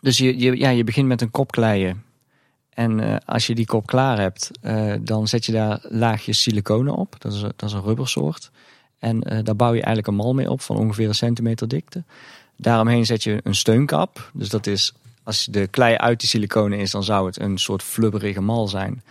Dus 0.00 0.18
je, 0.18 0.38
je, 0.38 0.58
ja, 0.58 0.68
je 0.68 0.84
begint 0.84 1.08
met 1.08 1.20
een 1.20 1.30
kop 1.30 1.50
kleien. 1.50 2.04
En 2.70 3.00
eh, 3.00 3.16
als 3.24 3.46
je 3.46 3.54
die 3.54 3.66
kop 3.66 3.86
klaar 3.86 4.18
hebt, 4.18 4.50
eh, 4.60 4.94
dan 5.00 5.28
zet 5.28 5.46
je 5.46 5.52
daar 5.52 5.80
laagjes 5.82 6.42
siliconen 6.42 6.94
op. 6.94 7.14
Dat 7.18 7.32
is, 7.32 7.44
is 7.56 7.72
een 7.72 7.82
rubbersoort. 7.82 8.50
En 8.98 9.22
eh, 9.22 9.38
daar 9.44 9.56
bouw 9.56 9.72
je 9.72 9.82
eigenlijk 9.82 10.06
een 10.06 10.14
mal 10.14 10.34
mee 10.34 10.50
op 10.50 10.60
van 10.60 10.76
ongeveer 10.76 11.08
een 11.08 11.14
centimeter 11.14 11.68
dikte. 11.68 12.04
Daaromheen 12.56 13.06
zet 13.06 13.22
je 13.22 13.40
een 13.42 13.54
steunkap. 13.54 14.30
Dus 14.34 14.48
dat 14.48 14.66
is, 14.66 14.94
als 15.22 15.44
de 15.44 15.66
klei 15.66 15.96
uit 15.96 16.20
die 16.20 16.28
siliconen 16.28 16.78
is, 16.78 16.90
dan 16.90 17.04
zou 17.04 17.26
het 17.26 17.40
een 17.40 17.58
soort 17.58 17.82
flubberige 17.82 18.40
mal 18.40 18.68
zijn. 18.68 19.02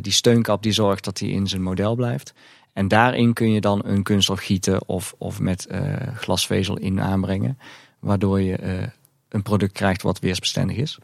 Die 0.00 0.12
steunkap 0.12 0.62
die 0.62 0.72
zorgt 0.72 1.04
dat 1.04 1.18
hij 1.18 1.28
in 1.28 1.46
zijn 1.46 1.62
model 1.62 1.94
blijft. 1.94 2.34
En 2.72 2.88
daarin 2.88 3.32
kun 3.32 3.52
je 3.52 3.60
dan 3.60 3.80
een 3.84 4.02
kunststof 4.02 4.40
gieten 4.40 4.88
of, 4.88 5.14
of 5.18 5.40
met 5.40 5.66
eh, 5.66 5.82
glasvezel 6.14 6.76
in 6.76 7.00
aanbrengen. 7.00 7.58
Waardoor 8.00 8.40
je 8.40 8.56
eh, 8.56 8.86
een 9.28 9.42
product 9.42 9.72
krijgt 9.72 10.02
wat 10.02 10.18
weersbestendig 10.18 10.76
is. 10.76 10.98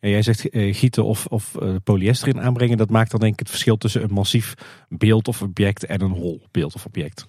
Ja, 0.00 0.08
jij 0.08 0.22
zegt 0.22 0.48
eh, 0.48 0.74
gieten 0.74 1.04
of, 1.04 1.26
of 1.26 1.54
polyester 1.84 2.28
in 2.28 2.40
aanbrengen. 2.40 2.76
Dat 2.76 2.90
maakt 2.90 3.10
dan 3.10 3.20
denk 3.20 3.32
ik 3.32 3.38
het 3.38 3.50
verschil 3.50 3.76
tussen 3.76 4.02
een 4.02 4.12
massief 4.12 4.54
beeld 4.88 5.28
of 5.28 5.42
object 5.42 5.84
en 5.84 6.00
een 6.00 6.10
hol 6.10 6.42
beeld 6.50 6.74
of 6.74 6.84
object. 6.84 7.26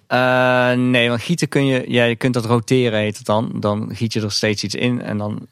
Nee, 0.76 1.08
want 1.08 1.22
gieten 1.22 1.48
kun 1.48 1.66
je, 1.66 1.84
ja, 1.88 2.04
je 2.04 2.16
kunt 2.16 2.34
dat 2.34 2.44
roteren 2.44 2.98
heet 2.98 3.16
het 3.16 3.26
dan. 3.26 3.60
Dan 3.60 3.94
giet 3.94 4.12
je 4.12 4.20
er 4.20 4.32
steeds 4.32 4.64
iets 4.64 4.74
in 4.74 5.02
en 5.02 5.18
dan 5.18 5.48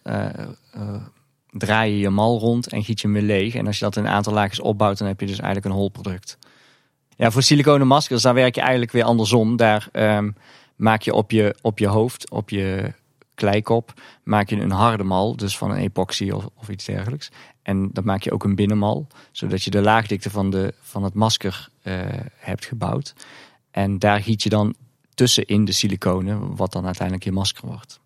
draai 1.50 1.92
je 1.92 1.98
je 1.98 2.10
mal 2.10 2.38
rond 2.38 2.66
en 2.66 2.84
giet 2.84 3.00
je 3.00 3.06
hem 3.06 3.16
weer 3.16 3.26
leeg. 3.26 3.54
En 3.54 3.66
als 3.66 3.78
je 3.78 3.84
dat 3.84 3.96
in 3.96 4.04
een 4.04 4.10
aantal 4.10 4.32
laagjes 4.32 4.60
opbouwt, 4.60 4.98
dan 4.98 5.08
heb 5.08 5.20
je 5.20 5.26
dus 5.26 5.38
eigenlijk 5.38 5.66
een 5.66 5.80
holproduct. 5.80 6.38
Ja, 7.22 7.30
voor 7.30 7.42
siliconen 7.42 7.86
maskers, 7.86 8.22
daar 8.22 8.34
werk 8.34 8.54
je 8.54 8.60
eigenlijk 8.60 8.92
weer 8.92 9.04
andersom. 9.04 9.56
Daar 9.56 9.88
ehm, 9.92 10.30
maak 10.76 11.02
je 11.02 11.14
op, 11.14 11.30
je 11.30 11.56
op 11.60 11.78
je 11.78 11.86
hoofd, 11.86 12.30
op 12.30 12.50
je 12.50 12.92
kleikop, 13.34 13.92
maak 14.22 14.48
je 14.48 14.56
een 14.56 14.70
harde 14.70 15.04
mal, 15.04 15.36
dus 15.36 15.58
van 15.58 15.70
een 15.70 15.76
epoxy 15.76 16.30
of, 16.30 16.48
of 16.54 16.68
iets 16.68 16.84
dergelijks. 16.84 17.30
En 17.62 17.90
dan 17.92 18.04
maak 18.04 18.22
je 18.22 18.32
ook 18.32 18.44
een 18.44 18.54
binnenmal, 18.54 19.06
zodat 19.32 19.62
je 19.62 19.70
de 19.70 19.80
laagdikte 19.80 20.30
van, 20.30 20.50
de, 20.50 20.74
van 20.80 21.04
het 21.04 21.14
masker 21.14 21.68
eh, 21.82 21.94
hebt 22.36 22.64
gebouwd. 22.64 23.14
En 23.70 23.98
daar 23.98 24.22
giet 24.22 24.42
je 24.42 24.48
dan 24.48 24.74
tussenin 25.14 25.64
de 25.64 25.72
siliconen, 25.72 26.56
wat 26.56 26.72
dan 26.72 26.84
uiteindelijk 26.84 27.24
je 27.24 27.32
masker 27.32 27.66
wordt. 27.66 28.00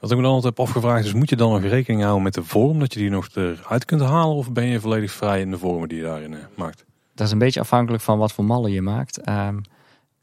Wat 0.00 0.10
ik 0.10 0.16
me 0.16 0.22
dan 0.22 0.32
altijd 0.32 0.56
heb 0.56 0.66
afgevraagd 0.66 1.04
is, 1.04 1.12
moet 1.12 1.30
je 1.30 1.36
dan 1.36 1.52
nog 1.52 1.62
rekening 1.62 2.02
houden 2.02 2.22
met 2.22 2.34
de 2.34 2.44
vorm, 2.44 2.78
dat 2.78 2.92
je 2.92 3.00
die 3.00 3.10
nog 3.10 3.28
eruit 3.34 3.84
kunt 3.84 4.00
halen? 4.00 4.36
Of 4.36 4.52
ben 4.52 4.66
je 4.66 4.80
volledig 4.80 5.12
vrij 5.12 5.40
in 5.40 5.50
de 5.50 5.58
vormen 5.58 5.88
die 5.88 5.98
je 5.98 6.04
daarin 6.04 6.34
eh, 6.34 6.40
maakt? 6.54 6.86
Dat 7.18 7.26
is 7.26 7.32
een 7.32 7.38
beetje 7.38 7.60
afhankelijk 7.60 8.02
van 8.02 8.18
wat 8.18 8.32
voor 8.32 8.44
mallen 8.44 8.70
je 8.72 8.82
maakt. 8.82 9.20
Ehm, 9.20 9.58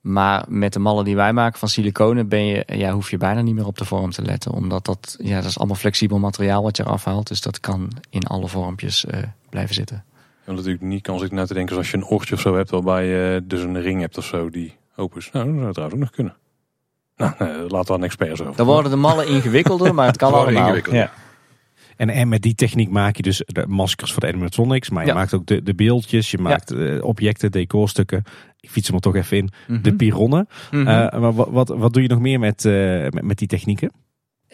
maar 0.01 0.45
met 0.47 0.73
de 0.73 0.79
mallen 0.79 1.05
die 1.05 1.15
wij 1.15 1.33
maken 1.33 1.59
van 1.59 1.69
siliconen 1.69 2.27
ben 2.27 2.45
je, 2.45 2.63
ja, 2.67 2.91
hoef 2.91 3.09
je 3.09 3.17
bijna 3.17 3.41
niet 3.41 3.55
meer 3.55 3.65
op 3.65 3.77
de 3.77 3.85
vorm 3.85 4.11
te 4.11 4.21
letten. 4.21 4.51
Omdat 4.51 4.85
dat, 4.85 5.17
ja, 5.19 5.35
dat 5.35 5.49
is 5.49 5.57
allemaal 5.57 5.75
flexibel 5.75 6.19
materiaal 6.19 6.63
wat 6.63 6.77
je 6.77 6.83
eraf 6.83 7.03
haalt. 7.03 7.27
Dus 7.27 7.41
dat 7.41 7.59
kan 7.59 7.91
in 8.09 8.23
alle 8.23 8.47
vormpjes 8.47 9.05
eh, 9.05 9.19
blijven 9.49 9.75
zitten. 9.75 10.03
En 10.45 10.55
natuurlijk 10.55 10.83
niet 10.83 11.01
kan 11.01 11.17
zitten 11.17 11.35
nou 11.35 11.47
te 11.47 11.53
denken 11.53 11.77
als 11.77 11.91
je 11.91 11.97
een 11.97 12.05
oortje 12.05 12.35
of 12.35 12.41
zo 12.41 12.55
hebt, 12.55 12.69
waarbij 12.69 13.05
je 13.05 13.43
dus 13.43 13.61
een 13.61 13.81
ring 13.81 14.01
hebt 14.01 14.17
of 14.17 14.25
zo 14.25 14.49
die 14.49 14.75
open 14.95 15.17
is. 15.17 15.31
Nou, 15.31 15.45
dat 15.45 15.55
zou 15.61 15.73
trouwens 15.73 15.95
ook 15.95 16.01
nog 16.03 16.11
kunnen. 16.11 16.35
Nou, 17.17 17.33
nee, 17.39 17.69
laten 17.69 17.87
we 17.87 17.93
aan 17.93 18.03
experts 18.03 18.41
over. 18.41 18.55
Dan 18.55 18.65
worden 18.65 18.91
de 18.91 18.97
mallen 18.97 19.27
ingewikkelder, 19.27 19.93
maar 19.93 20.07
het 20.07 20.17
kan 20.17 20.33
allemaal. 20.33 20.63
ingewikkelder. 20.63 21.01
Ja. 21.01 21.11
En, 21.95 22.09
en 22.09 22.27
met 22.29 22.41
die 22.41 22.55
techniek 22.55 22.89
maak 22.89 23.15
je 23.15 23.21
dus 23.23 23.41
de 23.45 23.67
maskers 23.67 24.11
voor 24.11 24.21
de 24.21 24.27
animatronics. 24.27 24.89
Maar 24.89 25.03
je 25.03 25.09
Ja. 25.09 25.15
maakt 25.15 25.33
ook 25.33 25.45
de, 25.45 25.63
de 25.63 25.73
beeldjes. 25.75 26.31
Je 26.31 26.37
maakt 26.37 26.71
eh, 26.71 27.03
objecten, 27.03 27.51
decorstukken. 27.51 28.23
Ik 28.59 28.69
fiets 28.69 28.87
hem 28.87 28.95
er 28.95 29.01
toch 29.01 29.15
even 29.15 29.37
in. 29.37 29.49
De 29.81 29.95
pironnen. 29.95 30.47
Mhm. 30.71 30.83
Maar 30.83 31.33
wat, 31.33 31.49
wat, 31.49 31.67
wat 31.69 31.93
doe 31.93 32.01
je 32.01 32.07
nog 32.07 32.19
meer 32.19 32.39
met, 32.39 32.65
eh, 32.65 32.73
met, 33.09 33.21
met 33.23 33.37
die 33.37 33.47
technieken? 33.47 33.91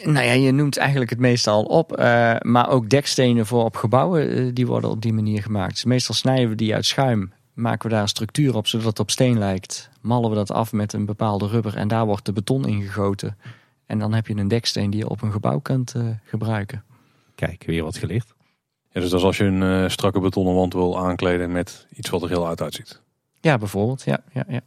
Nou 0.03 0.25
ja, 0.25 0.31
je 0.31 0.51
noemt 0.51 0.77
eigenlijk 0.77 1.09
het 1.09 1.19
meestal 1.19 1.53
al 1.55 1.63
op. 1.63 1.97
maar 2.41 2.69
ook 2.69 2.89
dekstenen 2.89 3.45
voor 3.45 3.63
op 3.63 3.75
gebouwen, 3.75 4.53
die 4.53 4.67
worden 4.67 4.89
op 4.89 5.01
die 5.01 5.13
manier 5.13 5.41
gemaakt. 5.41 5.71
Dus 5.73 5.83
meestal 5.85 6.15
snijden 6.15 6.49
we 6.49 6.55
die 6.55 6.73
uit 6.75 6.85
schuim. 6.85 7.31
Maken 7.53 7.87
we 7.89 7.93
daar 7.93 8.01
een 8.01 8.07
structuur 8.07 8.55
op, 8.55 8.67
zodat 8.67 8.85
het 8.87 8.99
op 8.99 9.11
steen 9.11 9.37
lijkt. 9.37 9.89
Mallen 10.01 10.29
we 10.29 10.35
dat 10.35 10.51
af 10.51 10.71
met 10.71 10.93
een 10.93 11.05
bepaalde 11.05 11.47
rubber 11.47 11.75
en 11.75 11.87
daar 11.87 12.05
wordt 12.05 12.25
de 12.25 12.33
beton 12.33 12.67
ingegoten. 12.67 13.37
En 13.85 13.99
dan 13.99 14.13
heb 14.13 14.27
je 14.27 14.35
een 14.35 14.47
deksteen 14.47 14.89
die 14.89 14.99
je 14.99 15.09
op 15.09 15.21
een 15.21 15.31
gebouw 15.31 15.59
kunt 15.59 15.95
gebruiken. 16.25 16.83
Kijk, 17.47 17.63
weer 17.65 17.83
wat 17.83 17.97
gelicht. 17.97 18.33
Ja, 18.91 19.01
dus 19.01 19.09
dat 19.09 19.19
is 19.19 19.25
als 19.25 19.37
je 19.37 19.43
een 19.43 19.63
eh, 19.63 19.89
strakke 19.89 20.19
betonnen 20.19 20.53
wand 20.53 20.73
wil 20.73 20.99
aankleden 20.99 21.51
met 21.51 21.87
iets 21.93 22.09
wat 22.09 22.21
er 22.21 22.29
heel 22.29 22.47
uit 22.47 22.61
uitziet. 22.61 23.01
Ja, 23.39 23.57
bijvoorbeeld. 23.57 24.03
Ja, 24.03 24.19
ja, 24.33 24.45
ja. 24.47 24.61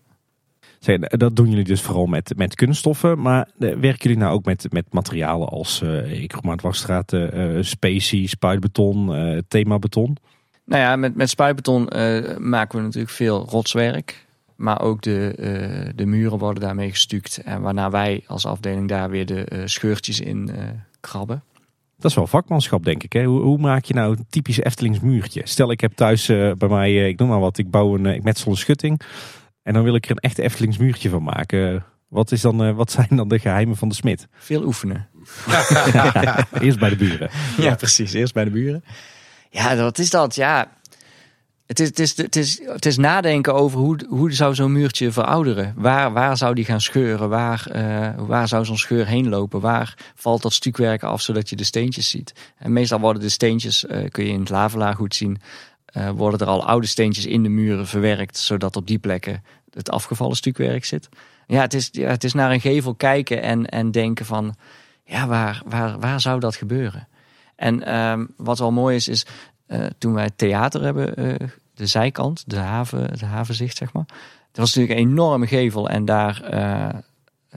Zeg, 0.79 0.99
dat 0.99 1.37
doen 1.37 1.51
jullie 1.51 1.65
dus 1.65 1.83
vooral 1.83 2.07
met, 2.07 2.33
met 2.37 2.55
kunststoffen. 2.55 3.21
Maar 3.21 3.49
eh, 3.59 3.69
werken 3.69 3.99
jullie 3.99 4.19
nou 4.19 4.35
ook 4.35 4.45
met, 4.45 4.73
met 4.73 4.93
materialen 4.93 5.49
als, 5.49 5.83
eh 5.83 6.23
ik 6.23 6.33
roep 6.33 6.45
maar 6.45 6.53
het 6.53 6.63
Wasstraat, 6.63 7.13
eh 7.13 7.59
specie, 7.61 8.29
spuitbeton, 8.29 9.15
eh 9.15 9.39
themabeton? 9.49 10.17
Nou 10.65 10.83
ja, 10.83 10.97
met, 10.97 11.15
met 11.15 11.31
spuitbeton 11.31 11.89
eh, 11.89 12.37
maken 12.37 12.79
we 12.79 12.85
natuurlijk 12.85 13.13
veel 13.13 13.45
rotswerk. 13.49 14.27
Maar 14.57 14.81
ook 14.81 15.03
de, 15.03 15.35
eh, 15.39 15.91
de 15.95 16.07
muren 16.07 16.39
worden 16.39 16.63
daarmee 16.63 16.91
gestuukt. 16.91 17.39
En 17.45 17.61
waarna 17.61 17.91
wij 17.91 18.25
als 18.27 18.47
afdeling 18.47 18.89
daar 18.89 19.11
weer 19.11 19.27
de 19.27 19.45
eh, 19.45 19.63
scheurtjes 19.65 20.21
in 20.21 20.51
eh, 20.51 20.69
krabben. 21.01 21.43
Dat 22.05 22.13
is 22.13 22.19
wel 22.19 22.29
vakmanschap, 22.29 22.85
denk 22.85 23.03
ik. 23.03 23.13
Hè? 23.13 23.25
Hoe, 23.25 23.41
hoe 23.41 23.59
maak 23.59 23.85
je 23.85 23.95
nou 23.95 24.17
een 24.17 24.27
typisch 24.29 24.61
Eftelingsmuurtje? 24.61 25.41
Stel, 25.45 25.71
ik 25.71 25.81
heb 25.81 25.93
thuis 25.93 26.29
eh, 26.29 26.53
bij 26.53 26.69
mij, 26.69 26.91
eh, 26.91 27.07
ik 27.07 27.19
noem 27.19 27.29
maar 27.29 27.41
wat, 27.41 27.59
ik 27.59 27.71
bouw 27.71 27.95
een, 27.95 28.07
eh, 28.07 28.15
ik 28.15 28.23
metsel 28.23 28.51
een 28.51 28.57
schutting. 28.57 29.01
En 29.63 29.73
dan 29.73 29.83
wil 29.83 29.95
ik 29.95 30.05
er 30.05 30.11
een 30.11 30.17
echte 30.17 30.43
Eftelingsmuurtje 30.43 31.09
van 31.09 31.23
maken. 31.23 31.85
Wat, 32.09 32.33
is 32.33 32.41
dan, 32.41 32.75
wat 32.75 32.91
zijn 32.91 33.09
dan 33.11 33.29
de 33.29 33.39
geheimen 33.39 33.77
van 33.77 33.89
de 33.89 33.95
smid? 33.95 34.27
Veel 34.33 34.65
oefenen. 34.65 35.09
Eerst 36.61 36.79
bij 36.79 36.89
de 36.89 36.97
buren. 36.97 37.31
Ja, 37.57 37.75
precies. 37.75 38.13
Eerst 38.13 38.35
bij 38.35 38.45
de 38.45 38.51
buren. 38.51 38.85
Ja, 39.51 39.77
wat 39.77 39.99
is 39.99 40.11
dat? 40.11 40.35
Ja, 40.35 40.71
het 41.67 41.81
is, 41.81 42.17
het 42.17 42.37
is, 42.37 42.61
het 42.65 42.87
is, 42.87 42.97
nadenken 42.97 43.55
over 43.55 43.79
hoe, 43.79 43.99
hoe 44.09 44.33
zou 44.33 44.55
zo'n 44.55 44.73
muurtje 44.73 45.13
verouderen. 45.13 45.75
Waar, 45.77 46.13
waar 46.13 46.37
zou 46.37 46.55
die 46.55 46.65
gaan 46.65 46.81
scheuren? 46.81 47.29
Waar, 47.29 47.67
eh, 47.67 48.27
waar 48.27 48.49
zou 48.49 48.65
zo'n 48.65 48.77
scheur 48.77 49.07
heen 49.07 49.29
lopen? 49.29 49.61
Waar 49.61 50.13
valt 50.15 50.43
dat 50.43 50.53
stukwerk 50.53 51.03
af 51.03 51.21
zodat 51.21 51.49
je 51.49 51.57
de 51.57 51.65
steentjes 51.65 52.09
ziet? 52.09 52.33
En 52.59 52.73
meestal 52.73 53.01
worden 53.01 53.23
de 53.23 53.29
steentjes, 53.29 53.87
eh, 53.87 54.11
kun 54.11 54.25
je 54.25 54.33
in 54.33 54.41
het 54.41 54.49
lavelaar 54.49 54.95
goed 54.95 55.15
zien, 55.15 55.41
eh, 55.85 56.11
worden 56.11 56.41
er 56.41 56.47
al 56.47 56.67
oude 56.67 56.87
steentjes 56.87 57.27
in 57.27 57.43
de 57.43 57.49
muren 57.49 57.87
verwerkt, 57.87 58.39
zodat 58.39 58.77
op 58.77 58.87
die 58.87 58.99
plekken 58.99 59.45
het 59.71 59.91
afgevallen 59.91 60.37
stukwerk 60.37 60.85
zit. 60.85 61.09
Ja, 61.47 61.61
het 61.61 61.75
is, 61.75 61.91
het 61.93 62.25
is 62.25 62.33
naar 62.33 62.53
een 62.53 62.61
gevel 62.61 62.95
kijken 62.95 63.43
en, 63.43 63.67
en 63.67 63.91
denken 63.91 64.27
van, 64.27 64.55
ja, 65.05 65.27
waar, 65.27 65.63
waar, 65.67 65.99
waar 65.99 66.21
zou 66.21 66.41
dat 66.41 66.57
gebeuren? 66.57 67.09
En 67.57 67.83
ehm, 67.83 68.27
wat 68.37 68.59
wel 68.59 68.73
mooi 68.73 68.97
is, 68.97 69.09
is 69.09 69.27
eh, 69.67 69.87
toen 69.99 70.15
wij 70.15 70.25
het 70.25 70.39
theater 70.39 70.83
hebben, 70.83 71.17
eh, 71.17 71.49
de 71.75 71.87
zijkant, 71.87 72.45
de, 72.47 72.57
haven, 72.57 73.19
de 73.19 73.25
havenzicht, 73.25 73.77
zeg 73.77 73.93
maar. 73.93 74.05
Er 74.53 74.61
was 74.61 74.75
natuurlijk 74.75 75.01
een 75.01 75.11
enorme 75.11 75.47
gevel 75.47 75.89
en 75.89 76.05
daar 76.05 76.43
eh, 76.43 77.01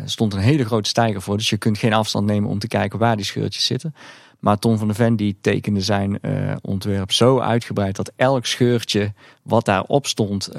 stond 0.05 0.34
een 0.34 0.39
hele 0.39 0.66
grote 0.66 0.89
stijger 0.89 1.22
voor. 1.22 1.38
Dus 1.38 1.49
je 1.49 1.58
kunt 1.58 1.78
geen 1.78 1.93
afstand 1.93 2.26
nemen 2.26 2.49
om 2.49 2.60
te 2.60 2.68
kijken 2.68 2.99
waar 2.99 3.16
die 3.16 3.26
scheurtjes 3.26 3.66
zitten. 3.66 3.95
Maar 4.39 4.60
Tom 4.60 4.78
van 4.78 4.88
der 4.88 4.95
Ven 4.95 5.16
die 5.16 5.38
tekende 5.41 5.82
zijn 5.82 6.20
ontwerp 6.62 7.12
zo 7.12 7.39
uitgebreid 7.39 7.95
dat 7.95 8.12
elk 8.16 8.45
scheurtje 8.45 9.14
wat 9.41 9.66
daarop 9.66 10.08
stond, 10.08 10.49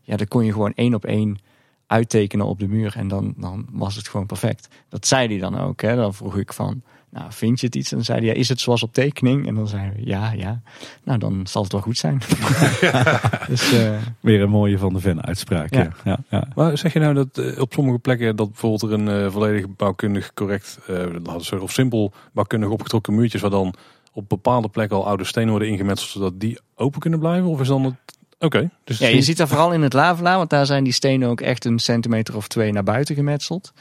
ja, 0.00 0.16
dat 0.16 0.28
kon 0.28 0.44
je 0.44 0.52
gewoon 0.52 0.72
één 0.74 0.94
op 0.94 1.04
één 1.04 1.38
uittekenen 1.86 2.46
op 2.46 2.58
de 2.58 2.68
muur 2.68 2.94
en 2.96 3.08
dan, 3.08 3.34
dan 3.36 3.66
was 3.70 3.96
het 3.96 4.08
gewoon 4.08 4.26
perfect. 4.26 4.68
Dat 4.88 5.06
zei 5.06 5.28
hij 5.28 5.38
dan 5.38 5.58
ook. 5.58 5.82
Hè? 5.82 5.96
Dan 5.96 6.14
vroeg 6.14 6.36
ik 6.36 6.52
van, 6.52 6.82
nou 7.14 7.32
vind 7.32 7.60
je 7.60 7.66
het 7.66 7.74
iets? 7.74 7.90
En 7.90 7.96
dan 7.96 8.04
zei 8.04 8.18
hij, 8.18 8.28
ja, 8.28 8.34
is 8.34 8.48
het 8.48 8.60
zoals 8.60 8.82
op 8.82 8.92
tekening? 8.92 9.46
En 9.46 9.54
dan 9.54 9.68
zeiden 9.68 9.94
we, 9.94 10.06
ja, 10.06 10.32
ja. 10.32 10.62
Nou, 11.04 11.18
dan 11.18 11.46
zal 11.46 11.62
het 11.62 11.72
wel 11.72 11.80
goed 11.80 11.98
zijn. 11.98 12.18
dus, 13.48 13.72
eh, 13.72 13.96
Weer 14.20 14.40
een 14.40 14.50
mooie 14.50 14.78
van 14.78 14.92
de 14.92 15.00
Ven 15.00 15.24
uitspraak. 15.24 15.74
Ja. 15.74 15.80
Ja. 15.80 15.92
Ja, 16.04 16.18
ja. 16.28 16.48
Maar 16.54 16.78
zeg 16.78 16.92
je 16.92 16.98
nou 16.98 17.14
dat 17.14 17.38
eh, 17.38 17.60
op 17.60 17.72
sommige 17.72 17.98
plekken 17.98 18.36
dat 18.36 18.48
bijvoorbeeld 18.48 18.82
er 18.82 18.92
een 18.92 19.08
eh, 19.08 19.32
volledig 19.32 19.76
bouwkundig 19.76 20.34
correct, 20.34 20.78
eh, 20.86 20.96
zeggen, 21.24 21.62
of 21.62 21.72
simpel 21.72 22.12
bouwkundig 22.32 22.70
opgetrokken 22.70 23.14
muurtjes 23.14 23.40
waar 23.40 23.50
dan 23.50 23.74
op 24.12 24.28
bepaalde 24.28 24.68
plekken 24.68 24.96
al 24.96 25.06
oude 25.06 25.24
stenen 25.24 25.50
worden 25.50 25.68
ingemetseld 25.68 26.10
zodat 26.10 26.40
die 26.40 26.58
open 26.74 27.00
kunnen 27.00 27.18
blijven? 27.18 27.48
Of 27.48 27.60
is 27.60 27.68
dan 27.68 27.84
het... 27.84 27.94
Oké. 28.38 28.70
dus 28.84 28.98
ja, 28.98 29.08
je 29.08 29.22
ziet 29.22 29.36
dat 29.36 29.48
vooral 29.48 29.72
in 29.72 29.82
het 29.82 29.92
lavelaar, 29.92 30.36
want 30.36 30.50
daar 30.50 30.66
zijn 30.66 30.84
die 30.84 30.92
stenen 30.92 31.28
ook 31.28 31.40
echt 31.40 31.64
een 31.64 31.78
centimeter 31.78 32.36
of 32.36 32.48
twee 32.48 32.72
naar 32.72 32.82
buiten 32.82 33.14
gemetseld. 33.14 33.72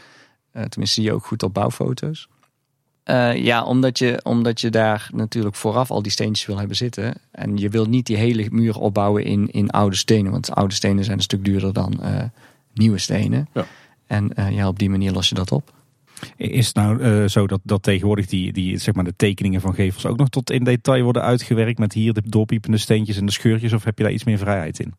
Eh, 0.52 0.64
tenminste, 0.64 1.02
zie 1.02 1.10
je 1.10 1.14
ook 1.14 1.26
goed 1.26 1.44
op 1.44 1.54
bouwfoto's. 1.54 2.28
Eh, 3.04 3.36
ja, 3.36 3.64
omdat 3.64 4.00
je, 4.00 4.20
omdat 4.24 4.62
je 4.62 4.70
daar 4.70 5.10
natuurlijk 5.14 5.56
vooraf 5.56 5.92
al 5.92 6.02
die 6.02 6.12
steentjes 6.12 6.46
wil 6.46 6.58
hebben 6.58 6.76
zitten. 6.76 7.14
En 7.32 7.58
je 7.58 7.70
wil 7.70 7.86
niet 7.86 8.06
die 8.06 8.18
hele 8.18 8.48
muur 8.52 8.80
opbouwen 8.80 9.24
in, 9.24 9.52
in 9.52 9.70
oude 9.70 9.96
stenen. 9.96 10.32
Want 10.32 10.52
oude 10.52 10.74
stenen 10.74 11.04
zijn 11.04 11.18
een 11.18 11.24
stuk 11.24 11.46
duurder 11.46 11.74
dan 11.74 12.02
eh, 12.02 12.24
nieuwe 12.74 12.98
stenen. 12.98 13.48
Ja. 13.54 13.66
En 14.08 14.34
eh, 14.34 14.52
ja, 14.52 14.68
op 14.68 14.80
die 14.80 14.90
manier 14.90 15.12
los 15.12 15.30
je 15.30 15.36
dat 15.36 15.52
op. 15.52 15.72
Is 16.38 16.68
het 16.68 16.76
nou 16.76 17.02
eh, 17.02 17.28
zo 17.28 17.48
dat, 17.48 17.60
dat 17.64 17.84
tegenwoordig 17.84 18.26
die, 18.26 18.54
die, 18.54 18.78
zeg 18.78 18.94
maar 18.94 19.04
de 19.04 19.16
tekeningen 19.16 19.62
van 19.62 19.74
gevels 19.74 20.06
ook 20.06 20.18
nog 20.18 20.30
tot 20.30 20.52
in 20.52 20.64
detail 20.64 21.04
worden 21.04 21.22
uitgewerkt 21.22 21.80
met 21.80 21.94
hier 21.94 22.14
de 22.14 22.22
doorpiepende 22.26 22.78
steentjes 22.78 23.18
en 23.18 23.26
de 23.26 23.32
scheurtjes? 23.32 23.74
Of 23.74 23.84
heb 23.84 23.98
je 23.98 24.04
daar 24.04 24.14
iets 24.14 24.24
meer 24.24 24.38
vrijheid 24.38 24.80
in? 24.80 24.94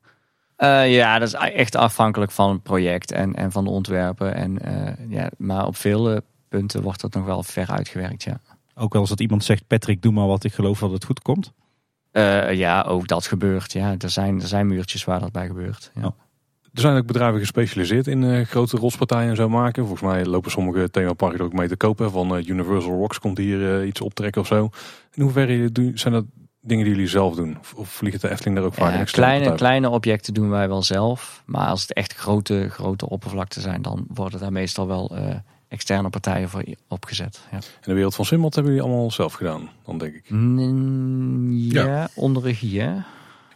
Eh, 0.56 0.94
ja, 0.94 1.18
dat 1.18 1.28
is 1.28 1.34
echt 1.34 1.76
afhankelijk 1.76 2.30
van 2.30 2.50
het 2.50 2.62
project 2.62 3.12
en, 3.12 3.34
en 3.34 3.52
van 3.52 3.64
de 3.64 3.70
ontwerpen. 3.70 4.34
En, 4.34 4.58
eh, 4.58 4.92
ja, 5.08 5.30
maar 5.38 5.66
op 5.66 5.76
veel 5.76 6.20
punten 6.56 6.82
wordt 6.82 7.00
dat 7.00 7.14
nog 7.14 7.24
wel 7.24 7.42
ver 7.42 7.70
uitgewerkt, 7.70 8.22
ja. 8.22 8.40
Ook 8.74 8.92
wel 8.92 9.00
eens 9.00 9.10
dat 9.10 9.20
iemand 9.20 9.44
zegt, 9.44 9.66
Patrick, 9.66 10.02
doe 10.02 10.12
maar 10.12 10.26
wat, 10.26 10.44
ik 10.44 10.52
geloof 10.52 10.78
dat 10.78 10.90
het 10.90 11.04
goed 11.04 11.22
komt. 11.22 11.52
Eh, 12.10 12.52
ja, 12.52 12.82
ook 12.82 13.08
dat 13.08 13.26
gebeurt. 13.26 13.72
Ja, 13.72 13.94
er 13.98 14.10
zijn, 14.10 14.40
er 14.40 14.46
zijn 14.46 14.66
muurtjes 14.66 15.04
waar 15.04 15.20
dat 15.20 15.32
bij 15.32 15.46
gebeurt. 15.46 15.90
Ja. 15.94 16.00
Ja. 16.00 16.14
Er 16.72 16.80
zijn 16.80 16.96
ook 16.96 17.06
bedrijven 17.06 17.40
gespecialiseerd 17.40 18.06
in 18.06 18.24
eh, 18.24 18.46
grote 18.46 18.76
rotspartijen 18.76 19.30
en 19.30 19.36
zo 19.36 19.48
maken. 19.48 19.86
Volgens 19.86 20.10
mij 20.10 20.24
lopen 20.24 20.50
sommige 20.50 20.90
themaparken 20.90 21.38
er 21.38 21.44
ook 21.44 21.52
mee 21.52 21.68
te 21.68 21.76
kopen. 21.76 22.10
Van 22.10 22.36
eh, 22.36 22.46
Universal 22.46 22.96
Rocks 22.96 23.18
komt 23.18 23.38
hier 23.38 23.84
iets 23.84 24.00
optrekken 24.00 24.40
of 24.40 24.46
zo. 24.46 24.68
In 25.14 25.22
hoeverre 25.22 25.72
doen- 25.72 25.98
zijn 25.98 26.14
dat 26.14 26.24
dingen 26.60 26.84
die 26.84 26.94
jullie 26.94 27.08
zelf 27.08 27.34
doen? 27.34 27.56
Of, 27.60 27.74
of 27.74 27.88
vliegt 27.88 28.20
de 28.20 28.30
Efteling 28.30 28.56
daar 28.56 28.66
ook 28.66 28.74
vaak 28.74 29.06
kleine, 29.06 29.54
kleine 29.54 29.88
objecten 29.88 30.34
doen 30.34 30.50
wij 30.50 30.68
wel 30.68 30.82
zelf. 30.82 31.42
Maar 31.46 31.66
als 31.66 31.82
het 31.82 31.92
echt 31.92 32.14
grote, 32.14 32.68
grote 32.70 33.08
oppervlakten 33.08 33.62
zijn, 33.62 33.82
dan 33.82 34.06
worden 34.08 34.40
daar 34.40 34.52
meestal 34.52 34.86
wel 34.86 35.16
eh, 35.16 35.34
externe 35.74 36.10
partijen 36.10 36.48
voor 36.48 36.64
opgezet. 36.88 37.40
Ja, 37.50 37.56
In 37.56 37.62
de 37.82 37.94
wereld 37.94 38.14
van 38.14 38.24
Simmelt 38.24 38.54
hebben 38.54 38.72
jullie 38.74 38.88
allemaal 38.88 39.10
zelf 39.10 39.32
gedaan, 39.32 39.70
dan 39.84 39.98
denk 39.98 40.14
ik. 40.14 40.30
Mm, 40.30 41.52
ja, 41.52 41.84
Ja. 41.86 42.08
onder 42.14 42.42
regie, 42.42 42.80
hè? 42.80 42.92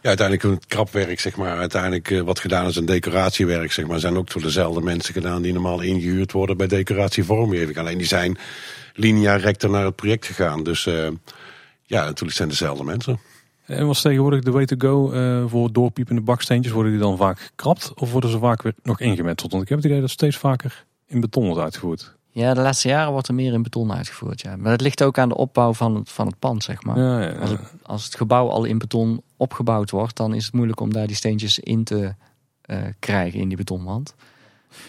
Ja, 0.01 0.07
uiteindelijk 0.07 0.55
het 0.55 0.65
krapwerk, 0.65 1.19
zeg 1.19 1.35
maar. 1.35 1.57
Uiteindelijk 1.57 2.11
eh, 2.11 2.21
wat 2.21 2.39
gedaan 2.39 2.67
is 2.67 2.75
een 2.75 2.85
decoratiewerk, 2.85 3.71
zeg 3.71 3.87
maar. 3.87 3.99
Zijn 3.99 4.17
ook 4.17 4.31
door 4.33 4.41
dezelfde 4.41 4.81
mensen 4.81 5.13
gedaan 5.13 5.41
die 5.41 5.53
normaal 5.53 5.81
ingehuurd 5.81 6.31
worden 6.31 6.57
bij 6.57 6.67
decoratievormgeving. 6.67 7.77
Alleen 7.77 7.97
die 7.97 8.07
zijn 8.07 8.37
linea 8.93 9.35
recta 9.35 9.67
naar 9.67 9.85
het 9.85 9.95
project 9.95 10.25
gegaan. 10.25 10.63
Dus 10.63 10.85
eh, 10.85 11.07
ja, 11.83 12.03
natuurlijk 12.03 12.37
zijn 12.37 12.49
dezelfde 12.49 12.83
mensen. 12.83 13.19
En 13.65 13.87
was 13.87 14.01
tegenwoordig 14.01 14.43
de 14.43 14.51
way 14.51 14.65
to 14.65 14.75
go 14.77 15.11
eh, 15.11 15.43
voor 15.47 15.71
doorpiepende 15.71 16.21
baksteentjes? 16.21 16.73
Worden 16.73 16.91
die 16.91 17.01
dan 17.01 17.17
vaak 17.17 17.39
gekrapt 17.39 17.91
of 17.95 18.11
worden 18.11 18.29
ze 18.29 18.39
vaak 18.39 18.61
weer 18.61 18.73
nog 18.83 18.99
ingemetseld? 18.99 19.51
Want 19.51 19.63
ik 19.63 19.69
heb 19.69 19.77
het 19.77 19.87
idee 19.87 20.01
dat 20.01 20.09
steeds 20.09 20.37
vaker 20.37 20.85
in 21.09 21.19
beton 21.19 21.45
wordt 21.45 21.61
uitgevoerd. 21.61 22.17
Ja, 22.31 22.53
de 22.53 22.61
laatste 22.61 22.87
jaren 22.87 23.11
wordt 23.11 23.27
er 23.27 23.33
meer 23.33 23.53
in 23.53 23.61
beton 23.61 23.93
uitgevoerd. 23.93 24.41
Ja. 24.41 24.55
Maar 24.55 24.71
dat 24.71 24.81
ligt 24.81 25.03
ook 25.03 25.17
aan 25.17 25.29
de 25.29 25.37
opbouw 25.37 25.73
van 25.73 25.95
het, 25.95 26.09
van 26.09 26.27
het 26.27 26.39
pand, 26.39 26.63
zeg 26.63 26.83
maar. 26.83 26.97
Ja, 26.97 27.21
ja, 27.21 27.31
Als, 27.31 27.49
het, 27.49 27.61
als 27.83 28.05
het 28.05 28.15
gebouw 28.15 28.49
al 28.49 28.65
in 28.65 28.77
beton 28.77 29.21
opgebouwd 29.37 29.89
wordt, 29.89 30.17
dan 30.17 30.33
is 30.33 30.45
het 30.45 30.53
moeilijk 30.53 30.79
om 30.79 30.93
daar 30.93 31.07
die 31.07 31.15
steentjes 31.15 31.59
in 31.59 31.83
te 31.83 32.13
eh, 32.61 32.77
krijgen 32.99 33.39
in 33.39 33.47
die 33.47 33.57
betonwand. 33.57 34.15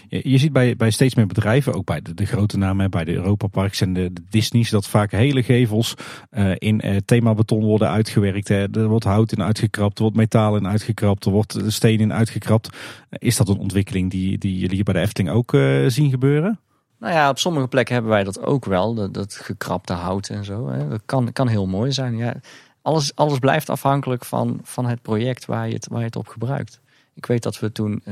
Je, 0.08 0.38
ziet 0.38 0.52
bij, 0.52 0.76
bij 0.76 0.90
steeds 0.90 1.14
meer 1.14 1.26
bedrijven, 1.26 1.74
ook 1.74 1.84
bij 1.84 2.02
de, 2.14 2.26
grote 2.26 2.58
namen, 2.58 2.90
bij 2.90 3.04
de 3.04 3.14
Europa 3.14 3.46
Parks 3.46 3.80
en 3.80 3.92
de, 3.92 4.12
Disney's, 4.30 4.70
dat 4.70 4.86
vaak 4.86 5.10
hele 5.10 5.42
gevels 5.42 5.94
eh, 6.30 6.52
in 6.58 6.80
eh, 6.80 6.96
themabeton 7.04 7.64
worden 7.64 7.88
uitgewerkt. 7.88 8.48
Hè. 8.48 8.78
Er 8.78 8.88
wordt 8.88 9.04
hout 9.04 9.32
in 9.32 9.42
uitgekrapt, 9.42 9.96
er 9.96 10.02
wordt 10.02 10.16
metaal 10.16 10.56
in 10.56 10.68
uitgekrapt, 10.68 11.24
er 11.24 11.30
wordt 11.30 11.58
steen 11.66 12.00
in 12.00 12.12
uitgekrapt. 12.12 12.68
Is 13.10 13.36
dat 13.36 13.48
een 13.48 13.58
ontwikkeling 13.58 14.10
die, 14.10 14.38
die 14.38 14.58
jullie 14.58 14.74
hier 14.74 14.84
bij 14.84 14.94
de 14.94 15.00
Efteling 15.00 15.34
ook 15.34 15.54
eh, 15.54 15.84
zien 15.86 16.10
gebeuren? 16.10 16.58
Nou 16.98 17.14
ja, 17.14 17.28
op 17.28 17.38
sommige 17.38 17.68
plekken 17.68 17.94
hebben 17.94 18.12
wij 18.12 18.24
dat 18.24 18.42
ook 18.42 18.64
wel. 18.64 18.94
Dat, 18.94 19.14
dat 19.14 19.34
gekrapte 19.34 19.92
hout 19.92 20.28
en 20.28 20.44
zo. 20.44 20.68
Hè. 20.68 20.88
Dat 20.88 21.02
kan, 21.06 21.32
kan 21.32 21.48
heel 21.48 21.66
mooi 21.66 21.92
zijn. 21.92 22.16
Ja, 22.16 22.34
alles, 22.82 23.14
alles 23.14 23.38
blijft 23.38 23.70
afhankelijk 23.70 24.24
van, 24.24 24.60
van 24.62 24.86
het 24.86 25.02
project 25.02 25.46
waar 25.46 25.68
je, 25.68 25.74
het, 25.74 25.88
waar 25.88 25.98
je 25.98 26.06
het 26.06 26.16
op 26.16 26.28
gebruikt. 26.28 26.80
Ik 27.14 27.26
weet 27.26 27.42
dat 27.42 27.58
we 27.58 27.72
toen 27.72 28.02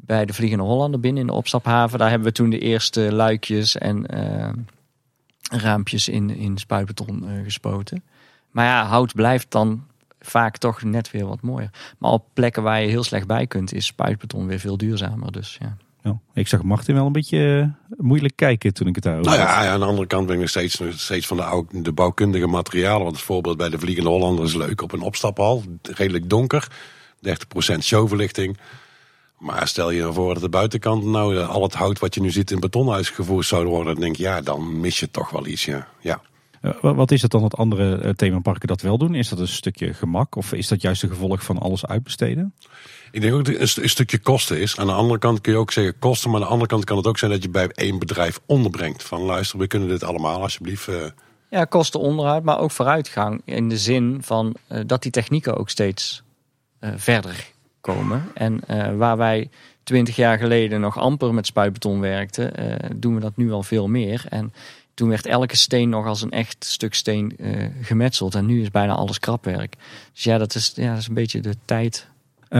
bij 0.00 0.24
de 0.24 0.32
Vliegende 0.32 0.64
Hollander 0.64 1.00
binnen 1.00 1.20
in 1.20 1.26
de 1.26 1.32
opstaphaven... 1.32 1.98
daar 1.98 2.10
hebben 2.10 2.28
we 2.28 2.34
toen 2.34 2.50
de 2.50 2.58
eerste 2.58 3.12
luikjes 3.12 3.78
en 3.78 4.06
eh, 4.06 4.52
raampjes 5.50 6.08
in, 6.08 6.30
in 6.30 6.58
spuitbeton 6.58 7.28
eh, 7.28 7.44
gespoten. 7.44 8.02
Maar 8.50 8.64
ja, 8.64 8.86
hout 8.86 9.14
blijft 9.14 9.50
dan 9.50 9.84
vaak 10.20 10.56
toch 10.56 10.82
net 10.82 11.10
weer 11.10 11.26
wat 11.26 11.40
mooier. 11.40 11.70
Maar 11.98 12.10
op 12.10 12.24
plekken 12.32 12.62
waar 12.62 12.80
je 12.80 12.88
heel 12.88 13.04
slecht 13.04 13.26
bij 13.26 13.46
kunt... 13.46 13.72
is 13.72 13.86
spuitbeton 13.86 14.46
weer 14.46 14.58
veel 14.58 14.76
duurzamer. 14.76 15.32
Dus 15.32 15.58
ja. 15.60 15.76
Ja, 16.02 16.18
ik 16.34 16.48
zag 16.48 16.62
Martin 16.62 16.94
wel 16.94 17.06
een 17.06 17.12
beetje 17.12 17.72
eh, 17.90 17.98
moeilijk 17.98 18.36
kijken 18.36 18.74
toen 18.74 18.86
ik 18.86 18.94
het 18.94 19.04
daarover 19.04 19.30
Nou 19.30 19.42
ja, 19.42 19.72
aan 19.72 19.80
de 19.80 19.86
andere 19.86 20.06
kant 20.06 20.26
ben 20.26 20.34
ik 20.34 20.40
nog 20.40 20.50
steeds, 20.50 20.78
nog 20.78 21.00
steeds 21.00 21.26
van 21.26 21.36
de, 21.36 21.42
oude, 21.42 21.82
de 21.82 21.92
bouwkundige 21.92 22.46
materialen. 22.46 23.02
Want 23.02 23.16
het 23.16 23.24
voorbeeld 23.24 23.56
bij 23.56 23.68
de 23.68 23.78
Vliegende 23.78 24.10
Hollander 24.10 24.44
is 24.44 24.54
leuk. 24.54 24.82
Op 24.82 24.92
een 24.92 25.00
opstaphal, 25.00 25.62
redelijk 25.82 26.28
donker. 26.28 26.68
30% 27.74 27.78
showverlichting. 27.78 28.58
Maar 29.40 29.68
stel 29.68 29.90
je 29.90 30.00
nou 30.00 30.12
voor 30.14 30.32
dat 30.34 30.42
de 30.42 30.48
buitenkant 30.48 31.04
nou 31.04 31.36
eh, 31.36 31.48
al 31.48 31.62
het 31.62 31.74
hout 31.74 31.98
wat 31.98 32.14
je 32.14 32.20
nu 32.20 32.30
ziet 32.30 32.50
in 32.50 32.60
beton 32.60 32.90
uitgevoerd 32.90 33.46
zou 33.46 33.66
worden. 33.66 33.92
Dan 33.92 34.02
denk 34.02 34.16
je, 34.16 34.22
ja, 34.22 34.40
dan 34.40 34.80
mis 34.80 35.00
je 35.00 35.10
toch 35.10 35.30
wel 35.30 35.46
iets. 35.46 35.64
Ja. 35.64 35.88
ja. 36.00 36.20
Eh, 36.60 36.70
wa- 36.80 36.94
Wat 36.94 37.10
is 37.10 37.22
het 37.22 37.30
dan 37.30 37.40
dat 37.40 37.56
andere 37.56 37.96
eh, 37.96 38.10
themaparken 38.10 38.68
dat 38.68 38.80
wel 38.80 38.98
doen? 38.98 39.14
Is 39.14 39.28
dat 39.28 39.38
een 39.38 39.48
stukje 39.48 39.94
gemak 39.94 40.36
of 40.36 40.52
is 40.52 40.68
dat 40.68 40.82
juist 40.82 41.02
een 41.02 41.08
gevolg 41.08 41.42
van 41.44 41.58
alles 41.58 41.86
uitbesteden? 41.86 42.54
Ik 43.12 43.20
denk 43.20 43.34
ook 43.34 43.44
dat 43.44 43.52
het 43.52 43.62
een, 43.62 43.68
st- 43.68 43.78
een 43.78 43.88
stukje 43.88 44.18
kosten 44.18 44.60
is. 44.60 44.76
Aan 44.78 44.86
de 44.86 44.92
andere 44.92 45.18
kant 45.18 45.40
kun 45.40 45.52
je 45.52 45.58
ook 45.58 45.72
zeggen 45.72 45.98
kosten. 45.98 46.30
Maar 46.30 46.40
aan 46.40 46.46
de 46.46 46.52
andere 46.52 46.70
kant 46.70 46.84
kan 46.84 46.96
het 46.96 47.06
ook 47.06 47.18
zijn 47.18 47.30
dat 47.30 47.42
je 47.42 47.48
bij 47.50 47.68
één 47.68 47.98
bedrijf 47.98 48.40
onderbrengt. 48.46 49.02
Van 49.02 49.20
luister, 49.22 49.58
we 49.58 49.66
kunnen 49.66 49.88
dit 49.88 50.02
allemaal 50.04 50.40
alsjeblieft. 50.42 50.88
Ja, 51.50 51.64
kosten 51.64 52.00
onderhoud, 52.00 52.42
maar 52.42 52.58
ook 52.58 52.70
vooruitgang. 52.70 53.42
In 53.44 53.68
de 53.68 53.78
zin 53.78 54.18
van 54.22 54.54
dat 54.86 55.02
die 55.02 55.10
technieken 55.10 55.56
ook 55.56 55.70
steeds 55.70 56.22
verder 56.80 57.50
komen. 57.80 58.24
En 58.34 58.60
eh, 58.66 58.96
waar 58.96 59.16
wij 59.16 59.48
twintig 59.82 60.16
jaar 60.16 60.38
geleden 60.38 60.80
nog 60.80 60.98
amper 60.98 61.34
met 61.34 61.46
spuitbeton 61.46 62.00
werkten, 62.00 62.56
eh, 62.56 62.90
doen 62.96 63.14
we 63.14 63.20
dat 63.20 63.36
nu 63.36 63.52
al 63.52 63.62
veel 63.62 63.88
meer. 63.88 64.24
En 64.28 64.52
toen 64.94 65.08
werd 65.08 65.26
elke 65.26 65.56
steen 65.56 65.88
nog 65.88 66.06
als 66.06 66.22
een 66.22 66.30
echt 66.30 66.64
stuk 66.64 66.94
steen 66.94 67.36
eh, 67.36 67.66
gemetseld. 67.80 68.34
En 68.34 68.46
nu 68.46 68.62
is 68.62 68.70
bijna 68.70 68.94
alles 68.94 69.18
krapwerk. 69.18 69.76
Dus 70.12 70.24
ja, 70.24 70.38
dat 70.38 70.54
is, 70.54 70.72
ja, 70.74 70.90
dat 70.90 70.98
is 70.98 71.08
een 71.08 71.14
beetje 71.14 71.40
de 71.40 71.54
tijd. 71.64 72.08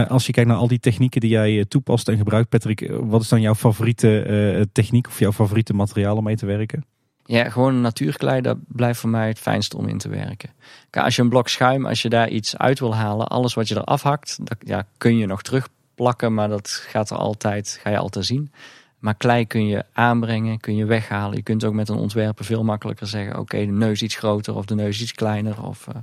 Als 0.07 0.25
je 0.25 0.31
kijkt 0.31 0.49
naar 0.49 0.57
al 0.57 0.67
die 0.67 0.79
technieken 0.79 1.21
die 1.21 1.29
jij 1.29 1.65
toepast 1.65 2.07
en 2.07 2.17
gebruikt, 2.17 2.49
Patrick, 2.49 2.91
wat 2.91 3.21
is 3.21 3.29
dan 3.29 3.41
jouw 3.41 3.55
favoriete 3.55 4.69
techniek 4.71 5.07
of 5.07 5.19
jouw 5.19 5.31
favoriete 5.31 5.73
materiaal 5.73 6.17
om 6.17 6.23
mee 6.23 6.35
te 6.35 6.45
werken? 6.45 6.85
Ja, 7.31 7.49
gewoon 7.49 7.81
natuurklei, 7.81 8.41
dat 8.41 8.57
blijft 8.67 8.99
voor 8.99 9.09
mij 9.09 9.27
het 9.27 9.39
fijnste 9.39 9.77
om 9.77 9.87
in 9.87 9.97
te 9.97 10.09
werken. 10.09 10.49
Als 10.91 11.15
je 11.15 11.21
een 11.21 11.29
blok 11.29 11.47
schuim, 11.47 11.85
als 11.85 12.01
je 12.01 12.09
daar 12.09 12.29
iets 12.29 12.57
uit 12.57 12.79
wil 12.79 12.95
halen, 12.95 13.27
alles 13.27 13.53
wat 13.53 13.67
je 13.67 13.75
eraf 13.75 14.01
hakt, 14.01 14.37
dat 14.43 14.57
ja, 14.59 14.85
kun 14.97 15.17
je 15.17 15.25
nog 15.25 15.41
terugplakken, 15.41 16.33
maar 16.33 16.49
dat 16.49 16.69
gaat 16.69 17.09
er 17.09 17.17
altijd, 17.17 17.79
ga 17.81 17.89
je 17.89 17.97
altijd 17.97 18.25
zien. 18.25 18.51
Maar 18.99 19.15
klei 19.15 19.47
kun 19.47 19.65
je 19.65 19.85
aanbrengen, 19.93 20.59
kun 20.59 20.75
je 20.75 20.85
weghalen. 20.85 21.35
Je 21.35 21.43
kunt 21.43 21.63
ook 21.63 21.73
met 21.73 21.89
een 21.89 21.97
ontwerper 21.97 22.45
veel 22.45 22.63
makkelijker 22.63 23.07
zeggen, 23.07 23.39
oké, 23.39 23.57
de 23.57 23.71
neus 23.71 24.01
iets 24.01 24.15
groter 24.15 24.55
of 24.55 24.65
de 24.65 24.75
neus 24.75 25.01
iets 25.01 25.13
kleiner. 25.13 25.63
Of, 25.63 25.87
eh, 25.87 25.95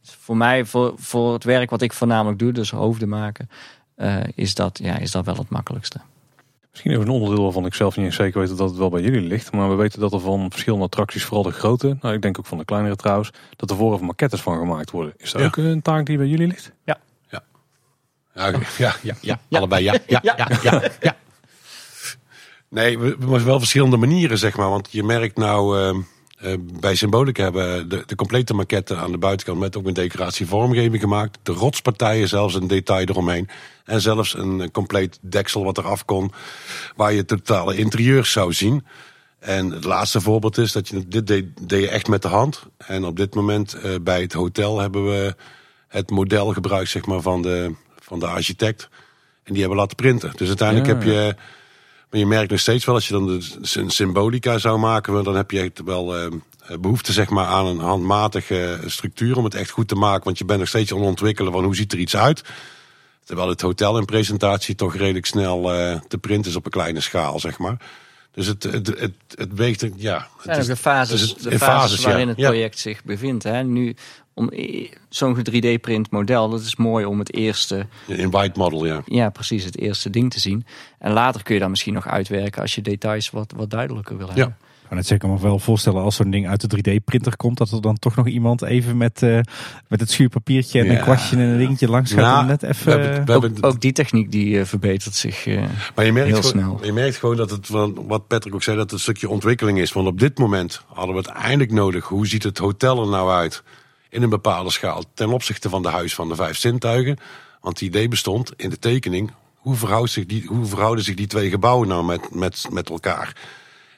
dus 0.00 0.16
voor 0.20 0.36
mij, 0.36 0.64
voor, 0.64 0.92
voor 0.96 1.32
het 1.32 1.44
werk 1.44 1.70
wat 1.70 1.82
ik 1.82 1.92
voornamelijk 1.92 2.38
doe, 2.38 2.52
dus 2.52 2.70
hoofden 2.70 3.08
maken, 3.08 3.50
eh, 3.94 4.16
is, 4.34 4.54
dat, 4.54 4.78
ja, 4.82 4.98
is 4.98 5.10
dat 5.10 5.24
wel 5.24 5.36
het 5.36 5.50
makkelijkste. 5.50 6.00
Misschien 6.70 6.90
even 6.90 7.02
een 7.02 7.12
onderdeel 7.12 7.42
waarvan 7.42 7.66
ik 7.66 7.74
zelf 7.74 7.96
niet 7.96 8.06
eens 8.06 8.14
zeker 8.14 8.40
weet 8.40 8.56
dat 8.56 8.68
het 8.68 8.78
wel 8.78 8.90
bij 8.90 9.00
jullie 9.02 9.20
ligt. 9.20 9.52
Maar 9.52 9.68
we 9.68 9.74
weten 9.74 10.00
dat 10.00 10.12
er 10.12 10.20
van 10.20 10.50
verschillende 10.50 10.84
attracties, 10.84 11.24
vooral 11.24 11.42
de 11.42 11.50
grote, 11.52 11.96
nou 12.00 12.14
ik 12.14 12.22
denk 12.22 12.38
ook 12.38 12.46
van 12.46 12.58
de 12.58 12.64
kleinere 12.64 12.96
trouwens, 12.96 13.30
dat 13.56 13.70
er 13.70 13.76
vooraf 13.76 14.00
maquettes 14.00 14.40
van 14.40 14.58
gemaakt 14.58 14.90
worden. 14.90 15.14
Is 15.16 15.30
dat 15.32 15.40
Ja. 15.40 15.46
ook 15.46 15.56
een 15.56 15.82
taak 15.82 16.06
die 16.06 16.16
bij 16.16 16.26
jullie 16.26 16.46
ligt? 16.46 16.72
Ja, 16.84 16.98
ja, 18.78 18.94
ja, 19.02 19.14
ja, 19.20 19.40
allebei 19.50 19.84
ja. 19.84 19.94
Ja, 20.06 20.20
ja, 20.22 20.48
ja, 20.62 20.82
ja. 21.00 21.16
Nee, 22.68 22.98
we, 22.98 23.04
we 23.04 23.16
hebben 23.18 23.44
wel 23.44 23.58
verschillende 23.58 23.96
manieren, 23.96 24.38
zeg 24.38 24.56
maar. 24.56 24.68
Want 24.68 24.88
je 24.92 25.02
merkt 25.02 25.36
nou, 25.36 25.78
eh, 25.80 25.96
eh, 26.40 26.54
bij 26.80 26.94
Symbolica 26.94 27.42
hebben 27.42 27.88
de, 27.88 28.02
de 28.06 28.14
complete 28.14 28.54
maquette 28.54 28.96
aan 28.96 29.12
de 29.12 29.18
buitenkant 29.18 29.58
met 29.58 29.76
ook 29.76 29.86
een 29.86 29.94
decoratie 29.94 30.46
vormgeving 30.46 31.00
gemaakt. 31.00 31.38
De 31.42 31.52
rotspartijen 31.52 32.28
zelfs 32.28 32.54
een 32.54 32.66
detail 32.66 33.06
eromheen. 33.06 33.48
En 33.84 34.00
zelfs 34.00 34.34
een, 34.34 34.70
compleet 34.70 35.18
deksel 35.20 35.64
wat 35.64 35.78
eraf 35.78 36.04
kon, 36.04 36.32
waar 36.96 37.12
je 37.12 37.18
het 37.18 37.28
totale 37.28 37.76
interieur 37.76 38.24
zou 38.24 38.52
zien. 38.52 38.86
En 39.38 39.70
het 39.70 39.84
laatste 39.84 40.20
voorbeeld 40.20 40.58
is 40.58 40.72
dat 40.72 40.88
je 40.88 41.08
dit 41.08 41.26
deed, 41.26 41.68
deed 41.68 41.82
je 41.82 41.88
echt 41.88 42.08
met 42.08 42.22
de 42.22 42.28
hand. 42.28 42.66
En 42.76 43.04
op 43.04 43.16
dit 43.16 43.34
moment 43.34 43.74
eh, 43.74 43.90
bij 44.02 44.20
het 44.20 44.32
hotel 44.32 44.80
hebben 44.80 45.04
we 45.04 45.34
het 45.88 46.10
model 46.10 46.52
gebruikt 46.52 46.90
zeg 46.90 47.06
maar, 47.06 47.20
van, 47.20 47.42
de, 47.42 47.74
van 47.98 48.18
de 48.18 48.26
architect. 48.26 48.88
En 49.42 49.52
die 49.52 49.60
hebben 49.60 49.78
laten 49.78 49.96
printen. 49.96 50.32
Dus 50.36 50.48
uiteindelijk 50.48 50.88
Ja. 50.88 50.94
heb 50.94 51.02
je. 51.02 51.34
Maar 52.10 52.20
je 52.20 52.26
merkt 52.26 52.50
nog 52.50 52.60
steeds 52.60 52.84
wel, 52.84 52.94
als 52.94 53.08
je 53.08 53.12
dan 53.12 53.26
de, 53.26 53.58
een 53.72 53.90
symbolica 53.90 54.58
zou 54.58 54.78
maken, 54.78 55.24
dan 55.24 55.36
heb 55.36 55.50
je 55.50 55.60
echt 55.60 55.82
wel 55.84 56.16
eh, 56.16 56.26
behoefte 56.80 57.12
zeg 57.12 57.28
maar, 57.28 57.46
aan 57.46 57.66
een 57.66 57.78
handmatige 57.78 58.80
structuur 58.86 59.36
om 59.36 59.44
het 59.44 59.54
echt 59.54 59.70
goed 59.70 59.88
te 59.88 59.94
maken. 59.94 60.24
Want 60.24 60.38
je 60.38 60.44
bent 60.44 60.58
nog 60.58 60.68
steeds 60.68 60.92
aan 60.92 60.98
het 60.98 61.06
ontwikkelen 61.06 61.52
van 61.52 61.64
hoe 61.64 61.74
ziet 61.76 61.92
er 61.92 61.98
iets 61.98 62.16
uit. 62.16 62.42
Terwijl 63.24 63.48
het 63.48 63.60
hotel 63.60 63.98
in 63.98 64.04
presentatie 64.04 64.74
toch 64.74 64.96
redelijk 64.96 65.26
snel 65.26 65.72
eh, 65.74 66.00
te 66.08 66.18
printen 66.18 66.50
is 66.50 66.56
op 66.56 66.64
een 66.64 66.70
kleine 66.70 67.00
schaal, 67.00 67.40
zeg 67.40 67.58
maar. 67.58 67.76
Dus 68.32 68.46
het, 68.46 68.62
het, 68.62 68.86
het, 68.86 69.12
het 69.34 69.54
weegt, 69.54 69.86
ja. 69.96 70.16
Het 70.16 70.28
zijn 70.42 70.56
ook 70.56 70.62
is, 70.62 70.66
de 70.68 70.76
fases, 70.76 71.20
het 71.20 71.42
de 71.42 71.58
fases, 71.58 72.02
ja. 72.02 72.08
waarin 72.08 72.28
het 72.28 72.36
Ja. 72.38 72.48
project 72.48 72.78
zich 72.78 73.04
bevindt. 73.04 73.44
Hè. 73.44 73.62
Nu, 73.62 73.96
om 74.40 74.50
zo'n 75.08 75.36
3D-print 75.50 76.10
model, 76.10 76.48
dat 76.50 76.60
is 76.60 76.76
mooi 76.76 77.04
om 77.04 77.18
het 77.18 77.34
eerste, 77.34 77.86
in 78.06 78.30
white 78.30 78.58
model, 78.58 78.86
ja. 78.86 79.02
ja 79.06 79.30
precies, 79.30 79.64
het 79.64 79.78
eerste 79.78 80.10
ding 80.10 80.30
te 80.30 80.40
zien. 80.40 80.64
En 80.98 81.12
later 81.12 81.42
kun 81.42 81.54
je 81.54 81.60
dan 81.60 81.70
misschien 81.70 81.94
nog 81.94 82.06
uitwerken 82.08 82.62
als 82.62 82.74
je 82.74 82.82
details 82.82 83.30
wat, 83.30 83.52
wat 83.56 83.70
duidelijker 83.70 84.16
wil 84.16 84.26
hebben. 84.26 84.56
Ik 84.82 84.96
kan 84.96 85.04
het 85.04 85.06
zeker 85.14 85.28
me 85.28 85.40
wel 85.40 85.58
voorstellen 85.58 86.02
als 86.02 86.16
zo'n 86.16 86.30
ding 86.30 86.48
uit 86.48 86.70
de 86.70 86.76
3D-printer 86.76 87.36
komt, 87.36 87.58
dat 87.58 87.70
er 87.70 87.80
dan 87.80 87.98
toch 87.98 88.16
nog 88.16 88.26
iemand 88.28 88.62
even 88.62 88.96
met, 88.96 89.22
eh, 89.22 89.38
met 89.88 90.00
het 90.00 90.10
schuurpapiertje 90.10 90.78
en 90.80 90.86
Ja. 90.86 90.92
een 90.92 91.00
kwastje 91.02 91.36
en 91.36 91.42
een 91.42 91.58
dingetje 91.58 91.88
langs 91.88 92.12
gaat 92.12 92.20
Nou, 92.22 92.46
net 92.46 92.60
We 92.60 92.68
even... 92.68 92.90
hebben, 92.92 93.24
we 93.26 93.32
Ook, 93.32 93.42
hebben, 93.42 93.62
ook 93.62 93.80
die 93.80 93.92
techniek 93.92 94.30
die 94.32 94.58
eh, 94.60 94.64
verbetert 94.64 95.14
zich. 95.14 95.46
eh, 95.46 95.62
maar 95.94 96.04
je 96.04 96.12
merkt, 96.12 96.30
heel 96.30 96.42
gewoon, 96.42 96.62
snel. 96.78 96.84
je 96.86 96.92
merkt 96.92 97.16
gewoon 97.16 97.36
dat 97.36 97.50
het, 97.50 97.66
van 97.66 98.04
wat 98.06 98.26
Patrick 98.26 98.54
ook 98.54 98.62
zei, 98.62 98.76
dat 98.76 98.84
het 98.84 98.94
een 98.94 99.00
stukje 99.00 99.28
ontwikkeling 99.28 99.78
is. 99.78 99.92
Want 99.92 100.06
op 100.06 100.18
dit 100.20 100.38
moment 100.38 100.82
hadden 100.86 101.14
we 101.14 101.20
het 101.20 101.30
eindelijk 101.30 101.72
nodig. 101.72 102.04
Hoe 102.08 102.26
ziet 102.26 102.42
het 102.42 102.58
hotel 102.58 103.02
er 103.02 103.08
nou 103.08 103.30
uit 103.30 103.62
in 104.10 104.22
een 104.22 104.28
bepaalde 104.28 104.70
schaal 104.70 105.04
ten 105.14 105.28
opzichte 105.28 105.68
van 105.68 105.82
de 105.82 105.88
huis 105.88 106.14
van 106.14 106.28
de 106.28 106.34
vijf 106.34 106.58
zintuigen? 106.58 107.18
Want 107.60 107.78
het 107.78 107.88
idee 107.88 108.08
bestond 108.08 108.52
in 108.56 108.70
de 108.70 108.78
tekening. 108.78 109.32
Hoe, 109.54 109.74
verhoudt 109.74 110.10
zich 110.10 110.26
die, 110.26 110.46
hoe 110.46 110.64
verhouden 110.66 111.04
zich 111.04 111.14
die 111.14 111.26
twee 111.26 111.50
gebouwen 111.50 111.88
nou 111.88 112.04
met, 112.04 112.34
met, 112.34 112.66
met 112.70 112.88
elkaar? 112.88 113.36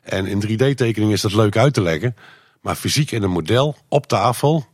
En 0.03 0.27
in 0.27 0.43
3D-tekening 0.47 1.13
is 1.13 1.21
dat 1.21 1.33
leuk 1.33 1.57
uit 1.57 1.75
te 1.75 1.83
leggen. 1.83 2.17
Maar 2.61 2.75
fysiek 2.75 3.11
in 3.11 3.23
een 3.23 3.31
model 3.31 3.77
op 3.89 4.07
tafel 4.07 4.67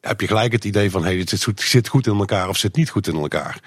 heb 0.00 0.20
je 0.20 0.26
gelijk 0.26 0.52
het 0.52 0.64
idee 0.64 0.90
van... 0.90 1.02
hé, 1.02 1.08
hey, 1.08 1.16
dit 1.16 1.28
zit, 1.28 1.60
zit 1.60 1.88
goed 1.88 2.06
in 2.06 2.18
elkaar 2.18 2.48
of 2.48 2.56
zit 2.56 2.76
niet 2.76 2.90
goed 2.90 3.06
in 3.06 3.16
elkaar. 3.16 3.60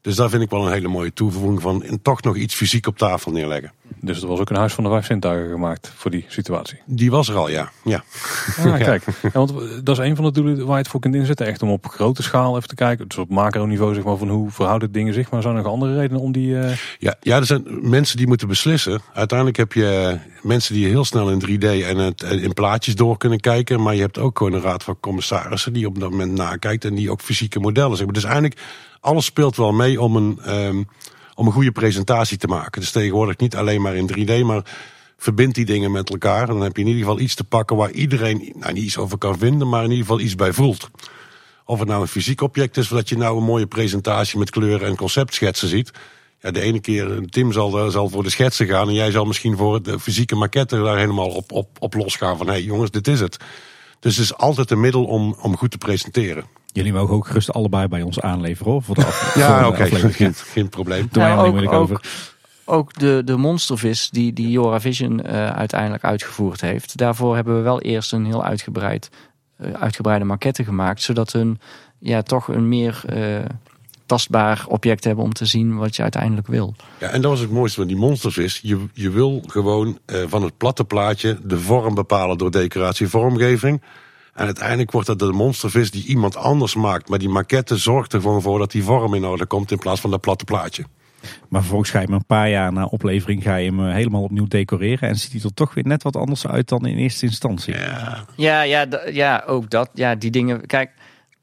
Dus 0.00 0.16
daar 0.16 0.30
vind 0.30 0.42
ik 0.42 0.50
wel 0.50 0.66
een 0.66 0.72
hele 0.72 0.88
mooie 0.88 1.12
toevoeging 1.12 1.62
van... 1.62 1.82
en 1.82 2.02
toch 2.02 2.22
nog 2.22 2.36
iets 2.36 2.54
fysiek 2.54 2.86
op 2.86 2.98
tafel 2.98 3.32
neerleggen. 3.32 3.72
Dus 4.00 4.22
er 4.22 4.28
was 4.28 4.40
ook 4.40 4.50
een 4.50 4.56
huis 4.56 4.72
van 4.72 4.84
de 4.84 4.90
vijf 4.90 5.06
zintuigen 5.06 5.50
gemaakt 5.50 5.92
voor 5.96 6.10
die 6.10 6.24
situatie. 6.28 6.78
Die 6.86 7.10
was 7.10 7.28
er 7.28 7.36
al, 7.36 7.48
ja. 7.48 7.70
ja. 7.84 8.02
Ah, 8.58 8.76
kijk. 8.90 9.04
Ja, 9.22 9.30
want 9.32 9.52
dat 9.84 9.98
is 9.98 10.04
een 10.08 10.16
van 10.16 10.24
de 10.24 10.32
doelen 10.32 10.56
waar 10.58 10.76
je 10.76 10.82
het 10.82 10.88
voor 10.88 11.00
kunt 11.00 11.14
inzetten. 11.14 11.46
Echt 11.46 11.62
om 11.62 11.70
op 11.70 11.86
grote 11.86 12.22
schaal 12.22 12.56
even 12.56 12.68
te 12.68 12.74
kijken. 12.74 13.08
Dus 13.08 13.18
op 13.18 13.30
macro-niveau 13.30 13.94
zeg 13.94 14.04
maar 14.04 14.16
van 14.16 14.28
hoe 14.28 14.50
verhouden 14.50 14.92
dingen 14.92 15.14
zich. 15.14 15.30
Maar 15.30 15.42
zijn 15.42 15.56
er 15.56 15.62
nog 15.62 15.72
andere 15.72 15.94
redenen 15.96 16.22
om 16.22 16.32
die... 16.32 16.58
eh, 16.58 16.76
Ja, 16.98 17.14
ja, 17.20 17.36
er 17.36 17.46
zijn 17.46 17.64
mensen 17.90 18.16
die 18.16 18.26
moeten 18.26 18.48
beslissen. 18.48 19.00
Uiteindelijk 19.14 19.58
heb 19.58 19.72
je 19.72 20.18
mensen 20.42 20.74
die 20.74 20.86
heel 20.86 21.04
snel 21.04 21.30
in 21.30 21.42
3D 21.60 21.64
en 21.86 21.96
het 21.96 22.22
in 22.22 22.52
plaatjes 22.54 22.94
door 22.94 23.16
kunnen 23.16 23.40
kijken. 23.40 23.82
Maar 23.82 23.94
je 23.94 24.00
hebt 24.00 24.18
ook 24.18 24.38
gewoon 24.38 24.52
een 24.52 24.60
raad 24.62 24.82
van 24.84 24.96
commissarissen 25.00 25.72
die 25.72 25.86
op 25.86 26.00
dat 26.00 26.10
moment 26.10 26.32
nakijkt. 26.32 26.84
En 26.84 26.94
die 26.94 27.10
ook 27.10 27.20
fysieke 27.20 27.60
modellen 27.60 27.96
zeggen. 27.96 28.14
Dus 28.14 28.24
eigenlijk, 28.24 28.60
alles 29.00 29.24
speelt 29.24 29.56
wel 29.56 29.72
mee 29.72 30.00
om 30.00 30.16
een, 30.16 30.38
ehm, 30.44 30.82
om 31.38 31.46
een 31.46 31.52
goede 31.52 31.72
presentatie 31.72 32.36
te 32.36 32.46
maken. 32.46 32.80
Dus 32.80 32.90
tegenwoordig 32.90 33.36
niet 33.36 33.56
alleen 33.56 33.80
maar 33.82 33.96
in 33.96 34.10
3D, 34.12 34.44
maar 34.44 34.62
verbind 35.16 35.54
die 35.54 35.64
dingen 35.64 35.90
met 35.90 36.10
elkaar. 36.10 36.46
Dan 36.46 36.60
heb 36.60 36.76
je 36.76 36.82
in 36.82 36.88
ieder 36.88 37.02
geval 37.02 37.20
iets 37.20 37.34
te 37.34 37.44
pakken 37.44 37.76
waar 37.76 37.90
iedereen 37.90 38.52
nou, 38.54 38.72
niet 38.72 38.84
iets 38.84 38.96
over 38.96 39.18
kan 39.18 39.38
vinden, 39.38 39.68
maar 39.68 39.84
in 39.84 39.90
ieder 39.90 40.04
geval 40.04 40.20
iets 40.20 40.34
bij 40.34 40.52
voelt. 40.52 40.90
Of 41.64 41.78
het 41.78 41.88
nou 41.88 42.00
een 42.00 42.08
fysiek 42.08 42.40
object 42.40 42.76
is, 42.76 42.84
of 42.84 42.96
dat 42.96 43.08
je 43.08 43.16
nou 43.16 43.36
een 43.36 43.44
mooie 43.44 43.66
presentatie 43.66 44.38
met 44.38 44.50
kleuren 44.50 44.88
en 44.88 44.96
conceptschetsen 44.96 45.68
ziet. 45.68 45.90
Ja, 46.40 46.50
de 46.50 46.60
ene 46.60 46.80
keer, 46.80 47.20
Tim 47.28 47.52
zal, 47.52 47.78
eh, 47.78 47.88
zal 47.88 48.08
voor 48.08 48.22
de 48.22 48.30
schetsen 48.30 48.66
gaan 48.66 48.88
en 48.88 48.94
jij 48.94 49.10
zal 49.10 49.24
misschien 49.24 49.56
voor 49.56 49.82
de 49.82 50.00
fysieke 50.00 50.34
maquette 50.34 50.82
daar 50.82 50.98
helemaal 50.98 51.30
op, 51.30 51.52
op, 51.52 51.68
op 51.78 51.94
losgaan 51.94 52.36
van 52.36 52.46
hé 52.46 52.52
hey, 52.52 52.62
jongens, 52.62 52.90
dit 52.90 53.08
is 53.08 53.20
het. 53.20 53.36
Dus 54.00 54.16
het 54.16 54.24
is 54.24 54.34
altijd 54.34 54.70
een 54.70 54.80
middel 54.80 55.04
om, 55.04 55.36
om 55.40 55.56
goed 55.56 55.70
te 55.70 55.78
presenteren. 55.78 56.44
Jullie 56.72 56.92
mogen 56.92 57.14
ook 57.14 57.26
gerust 57.26 57.52
allebei 57.52 57.88
bij 57.88 58.02
ons 58.02 58.20
aanleveren 58.20 58.72
hoor, 58.72 58.82
voor 58.82 58.94
de, 58.94 59.04
af, 59.06 59.34
Ja, 59.34 59.68
oké, 59.68 59.84
geen, 59.86 60.34
geen 60.34 60.68
probleem. 60.68 61.08
Doe 61.10 61.22
Nou, 61.22 61.66
ook- 61.66 61.72
over. 61.72 62.00
Ook 62.64 62.94
de, 62.98 63.22
de 63.24 63.36
monstervis 63.36 64.10
die, 64.10 64.32
die 64.32 64.50
Jora 64.50 64.80
Vision 64.80 65.22
eh, 65.22 65.50
uiteindelijk 65.50 66.04
uitgevoerd 66.04 66.60
heeft. 66.60 66.96
Daarvoor 66.96 67.34
hebben 67.34 67.56
we 67.56 67.62
wel 67.62 67.80
eerst 67.80 68.12
een 68.12 68.24
heel 68.24 68.44
uitgebreid, 68.44 69.10
eh, 69.56 69.72
uitgebreide 69.72 70.24
maquette 70.24 70.64
gemaakt. 70.64 71.02
Zodat 71.02 71.32
we 71.32 71.38
een, 71.38 71.60
ja, 71.98 72.22
toch 72.22 72.48
een 72.48 72.68
meer 72.68 73.02
eh, 73.06 73.44
tastbaar 74.06 74.64
object 74.68 75.04
hebben 75.04 75.24
om 75.24 75.32
te 75.32 75.44
zien 75.46 75.76
wat 75.76 75.96
je 75.96 76.02
uiteindelijk 76.02 76.46
wil. 76.46 76.74
Ja, 76.98 77.08
en 77.08 77.20
dat 77.20 77.30
was 77.30 77.40
het 77.40 77.50
mooiste 77.50 77.78
van 77.78 77.88
die 77.88 77.96
monstervis. 77.96 78.60
Je, 78.62 78.84
je 78.92 79.10
wil 79.10 79.42
gewoon 79.46 79.98
eh, 80.04 80.22
van 80.26 80.42
het 80.42 80.56
platte 80.56 80.84
plaatje 80.84 81.38
de 81.44 81.58
vorm 81.58 81.94
bepalen 81.94 82.38
door 82.38 82.50
decoratie 82.50 83.08
vormgeving. 83.08 83.82
En 84.38 84.44
uiteindelijk 84.44 84.90
wordt 84.90 85.06
dat 85.06 85.18
de 85.18 85.32
monstervis 85.32 85.90
die 85.90 86.06
iemand 86.06 86.36
anders 86.36 86.74
maakt. 86.74 87.08
Maar 87.08 87.18
die 87.18 87.28
maquette 87.28 87.76
zorgt 87.76 88.12
er 88.12 88.20
gewoon 88.20 88.42
voor 88.42 88.58
dat 88.58 88.70
die 88.70 88.82
vorm 88.82 89.14
in 89.14 89.24
orde 89.24 89.46
komt 89.46 89.70
in 89.70 89.78
plaats 89.78 90.00
van 90.00 90.10
dat 90.10 90.20
platte 90.20 90.44
plaatje. 90.44 90.84
Maar 91.48 91.60
vervolgens 91.60 91.90
ga 91.90 91.98
je 91.98 92.04
hem 92.06 92.14
een 92.14 92.26
paar 92.26 92.50
jaar 92.50 92.72
na 92.72 92.84
oplevering 92.84 93.42
ga 93.42 93.56
je 93.56 93.70
hem 93.70 93.86
eh, 93.86 93.94
helemaal 93.94 94.22
opnieuw 94.22 94.46
decoreren. 94.46 95.08
En 95.08 95.16
ziet 95.16 95.32
hij 95.32 95.40
er 95.44 95.54
toch 95.54 95.74
weer 95.74 95.86
net 95.86 96.02
wat 96.02 96.16
anders 96.16 96.46
uit 96.46 96.68
dan 96.68 96.86
in 96.86 96.96
eerste 96.96 97.26
instantie. 97.26 97.74
Ja, 97.74 98.24
Ja, 98.36 98.62
ja, 98.62 98.86
ja, 99.10 99.42
ook 99.46 99.70
dat. 99.70 99.90
Ja, 99.94 100.14
die 100.14 100.30
dingen. 100.30 100.66
Kijk, 100.66 100.90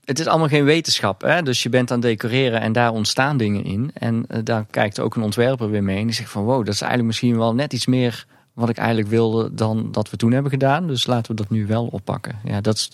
het 0.06 0.20
is 0.20 0.28
allemaal 0.28 0.48
geen 0.48 0.66
wetenschap. 0.66 1.22
Hè? 1.22 1.42
Dus 1.42 1.64
je 1.64 1.70
bent 1.70 1.92
aan 1.92 2.00
het 2.00 2.08
decoreren 2.08 2.62
en 2.62 2.72
daar 2.72 2.92
ontstaan 2.92 3.38
dingen 3.38 3.64
in. 3.64 3.92
En 3.94 4.26
eh, 4.28 4.40
daar 4.44 4.66
kijkt 4.70 5.00
ook 5.00 5.16
een 5.16 5.24
ontwerper 5.24 5.70
weer 5.70 5.84
mee. 5.84 5.98
En 5.98 6.06
die 6.06 6.16
zegt 6.16 6.32
van 6.32 6.44
wow, 6.44 6.66
dat 6.66 6.74
is 6.74 6.82
eigenlijk 6.82 7.10
misschien 7.10 7.38
wel 7.38 7.56
net 7.56 7.74
iets 7.74 7.86
meer 7.86 8.26
wat 8.56 8.70
ik 8.70 8.78
eigenlijk 8.78 9.10
wilde 9.10 9.54
dan 9.54 9.92
dat 9.92 10.10
we 10.10 10.18
toen 10.18 10.32
hebben 10.32 10.52
gedaan. 10.52 10.88
Dus 10.88 11.06
laten 11.06 11.32
we 11.32 11.42
dat 11.42 11.50
nu 11.50 11.68
wel 11.68 11.86
oppakken. 11.86 12.40
Ja, 12.44 12.62
dat 12.62 12.76
is. 12.76 12.92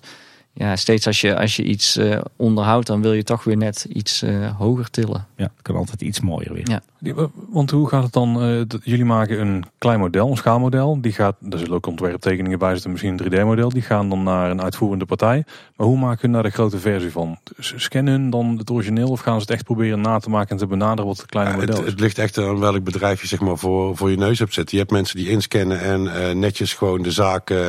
Ja, 0.53 0.75
steeds 0.75 1.07
als 1.07 1.21
je, 1.21 1.37
als 1.39 1.55
je 1.55 1.63
iets 1.63 1.97
eh, 1.97 2.21
onderhoudt, 2.35 2.87
dan 2.87 3.01
wil 3.01 3.13
je 3.13 3.23
toch 3.23 3.43
weer 3.43 3.57
net 3.57 3.85
iets 3.89 4.21
eh, 4.21 4.57
hoger 4.57 4.89
tillen. 4.89 5.25
Ja, 5.35 5.43
het 5.43 5.61
kan 5.61 5.75
altijd 5.75 6.01
iets 6.01 6.19
mooier 6.19 6.53
weer. 6.53 6.69
Ja. 6.69 6.81
Die- 6.99 7.13
Want 7.49 7.71
hoe 7.71 7.87
gaat 7.87 8.03
het 8.03 8.13
dan? 8.13 8.41
eh, 8.41 8.61
jullie 8.83 9.05
maken 9.05 9.41
een 9.41 9.65
klein 9.77 9.99
model, 9.99 10.29
een 10.29 10.37
schaalmodel. 10.37 11.01
Die 11.01 11.11
gaat, 11.11 11.35
daar 11.39 11.59
zullen 11.59 11.73
ook 11.75 11.85
ontwerptekeningen 11.85 12.59
bij 12.59 12.73
zitten, 12.73 12.91
misschien 12.91 13.11
een 13.23 13.31
3D-model. 13.31 13.69
Die 13.69 13.81
gaan 13.81 14.09
dan 14.09 14.23
naar 14.23 14.51
een 14.51 14.61
uitvoerende 14.61 15.05
partij. 15.05 15.43
Maar 15.75 15.87
hoe 15.87 15.97
maken 15.97 16.19
hun 16.21 16.31
daar 16.31 16.43
de 16.43 16.49
grote 16.49 16.79
versie 16.79 17.11
van? 17.11 17.37
Scannen 17.59 18.13
hun 18.13 18.29
dan 18.29 18.57
het 18.57 18.69
origineel 18.69 19.09
of 19.09 19.19
gaan 19.19 19.35
ze 19.35 19.41
het 19.41 19.49
echt 19.49 19.63
proberen 19.63 20.01
na 20.01 20.17
te 20.19 20.29
maken 20.29 20.49
en 20.49 20.57
te 20.57 20.67
benaderen 20.67 21.05
wat 21.05 21.17
het 21.17 21.25
kleine 21.29 21.55
model 21.55 21.75
het, 21.75 21.85
is? 21.85 21.91
het 21.91 21.99
ligt 21.99 22.17
echt 22.17 22.37
aan 22.37 22.59
welk 22.59 22.83
bedrijf 22.83 23.21
je 23.21 23.27
zeg 23.27 23.39
maar, 23.39 23.57
voor, 23.57 23.97
voor 23.97 24.09
je 24.11 24.17
neus 24.17 24.39
hebt 24.39 24.53
zitten. 24.53 24.73
Je 24.77 24.81
hebt 24.81 24.93
mensen 24.95 25.17
die 25.17 25.29
inscannen 25.29 25.79
en 25.81 26.15
eh, 26.27 26.35
netjes 26.35 26.73
gewoon 26.73 27.01
de 27.01 27.11
zaak 27.11 27.49
eh, 27.49 27.67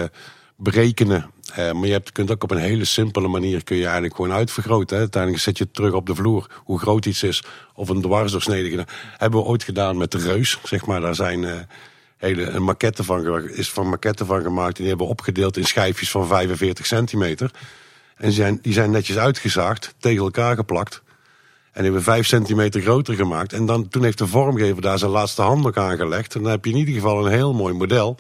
berekenen. 0.56 1.30
Eh, 1.54 1.72
maar 1.72 1.86
je 1.86 1.92
hebt, 1.92 2.12
kunt 2.12 2.30
ook 2.30 2.42
op 2.42 2.50
een 2.50 2.58
hele 2.58 2.84
simpele 2.84 3.28
manier 3.28 3.64
kun 3.64 3.76
je 3.76 3.84
eigenlijk 3.84 4.14
gewoon 4.14 4.32
uitvergroten. 4.32 4.94
Hè. 4.94 5.02
Uiteindelijk 5.02 5.42
zet 5.42 5.58
je 5.58 5.64
het 5.64 5.74
terug 5.74 5.92
op 5.92 6.06
de 6.06 6.14
vloer 6.14 6.46
hoe 6.64 6.78
groot 6.78 7.06
iets 7.06 7.22
is. 7.22 7.42
Of 7.74 7.88
een 7.88 8.00
dwarsdoorsnede. 8.00 8.70
gedaan. 8.70 8.86
Hebben 9.16 9.40
we 9.40 9.46
ooit 9.46 9.62
gedaan 9.62 9.96
met 9.96 10.10
de 10.10 10.18
reus. 10.18 10.58
Zeg 10.62 10.86
maar, 10.86 11.00
daar 11.00 11.14
zijn 11.14 11.44
eh, 11.44 11.54
hele 12.16 12.46
een 12.46 12.62
maquette 12.62 13.04
van, 13.04 13.48
is 13.48 13.70
van 13.70 13.88
maquetten 13.88 14.26
van 14.26 14.42
gemaakt. 14.42 14.76
En 14.76 14.78
die 14.78 14.88
hebben 14.88 15.06
we 15.06 15.12
opgedeeld 15.12 15.56
in 15.56 15.64
schijfjes 15.64 16.10
van 16.10 16.26
45 16.26 16.86
centimeter. 16.86 17.50
En 18.16 18.24
die 18.24 18.36
zijn, 18.36 18.58
die 18.62 18.72
zijn 18.72 18.90
netjes 18.90 19.18
uitgezaagd, 19.18 19.94
tegen 19.98 20.22
elkaar 20.22 20.56
geplakt. 20.56 21.02
En 21.72 21.82
hebben 21.82 22.00
we 22.00 22.10
vijf 22.10 22.26
centimeter 22.26 22.80
groter 22.80 23.14
gemaakt. 23.14 23.52
En 23.52 23.66
dan, 23.66 23.88
toen 23.88 24.04
heeft 24.04 24.18
de 24.18 24.26
vormgever 24.26 24.82
daar 24.82 24.98
zijn 24.98 25.10
laatste 25.10 25.42
hand 25.42 25.66
ook 25.66 25.76
aangelegd. 25.76 26.34
En 26.34 26.42
dan 26.42 26.50
heb 26.50 26.64
je 26.64 26.70
in 26.70 26.76
ieder 26.76 26.94
geval 26.94 27.26
een 27.26 27.32
heel 27.32 27.54
mooi 27.54 27.74
model. 27.74 28.18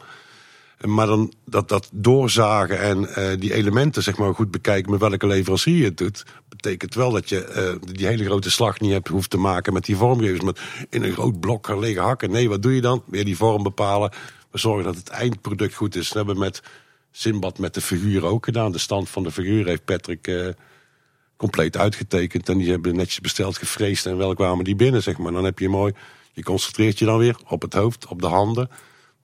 Maar 0.84 1.06
dan 1.06 1.32
dat, 1.44 1.68
dat 1.68 1.88
doorzagen 1.92 2.80
en 2.80 3.14
eh, 3.14 3.38
die 3.38 3.54
elementen 3.54 4.02
zeg 4.02 4.16
maar, 4.16 4.34
goed 4.34 4.50
bekijken 4.50 4.90
met 4.90 5.00
welke 5.00 5.26
leverancier 5.26 5.76
je 5.76 5.84
het 5.84 5.96
doet. 5.96 6.24
Betekent 6.48 6.94
wel 6.94 7.10
dat 7.10 7.28
je 7.28 7.44
eh, 7.44 7.92
die 7.92 8.06
hele 8.06 8.24
grote 8.24 8.50
slag 8.50 8.80
niet 8.80 8.92
hebt 8.92 9.08
hoeft 9.08 9.30
te 9.30 9.36
maken 9.36 9.72
met 9.72 9.84
die 9.84 9.96
vormgevers. 9.96 10.42
Met 10.42 10.60
in 10.90 11.02
een 11.02 11.12
groot 11.12 11.40
blok 11.40 11.66
gaan 11.66 11.78
liggen 11.78 12.02
hakken. 12.02 12.30
Nee, 12.30 12.48
wat 12.48 12.62
doe 12.62 12.74
je 12.74 12.80
dan? 12.80 13.02
Weer 13.06 13.24
die 13.24 13.36
vorm 13.36 13.62
bepalen. 13.62 14.12
We 14.50 14.58
zorgen 14.58 14.84
dat 14.84 14.96
het 14.96 15.08
eindproduct 15.08 15.74
goed 15.74 15.94
is. 15.94 16.06
Dat 16.06 16.16
hebben 16.16 16.34
we 16.34 16.40
met 16.40 16.62
Simbad 17.10 17.58
met 17.58 17.74
de 17.74 17.80
figuur 17.80 18.24
ook 18.24 18.44
gedaan. 18.44 18.72
De 18.72 18.78
stand 18.78 19.08
van 19.08 19.22
de 19.22 19.30
figuur 19.30 19.66
heeft 19.66 19.84
Patrick 19.84 20.26
eh, 20.26 20.48
compleet 21.36 21.76
uitgetekend. 21.76 22.48
En 22.48 22.58
die 22.58 22.70
hebben 22.70 22.96
netjes 22.96 23.20
besteld, 23.20 23.58
gevreesd 23.58 24.06
en 24.06 24.16
wel 24.16 24.34
kwamen 24.34 24.64
die 24.64 24.76
binnen, 24.76 25.02
zeg 25.02 25.18
maar. 25.18 25.32
Dan 25.32 25.44
heb 25.44 25.58
je 25.58 25.68
mooi, 25.68 25.92
je 26.32 26.42
concentreert 26.42 26.98
je 26.98 27.04
dan 27.04 27.18
weer 27.18 27.36
op 27.48 27.62
het 27.62 27.72
hoofd, 27.72 28.06
op 28.06 28.20
de 28.20 28.26
handen. 28.26 28.70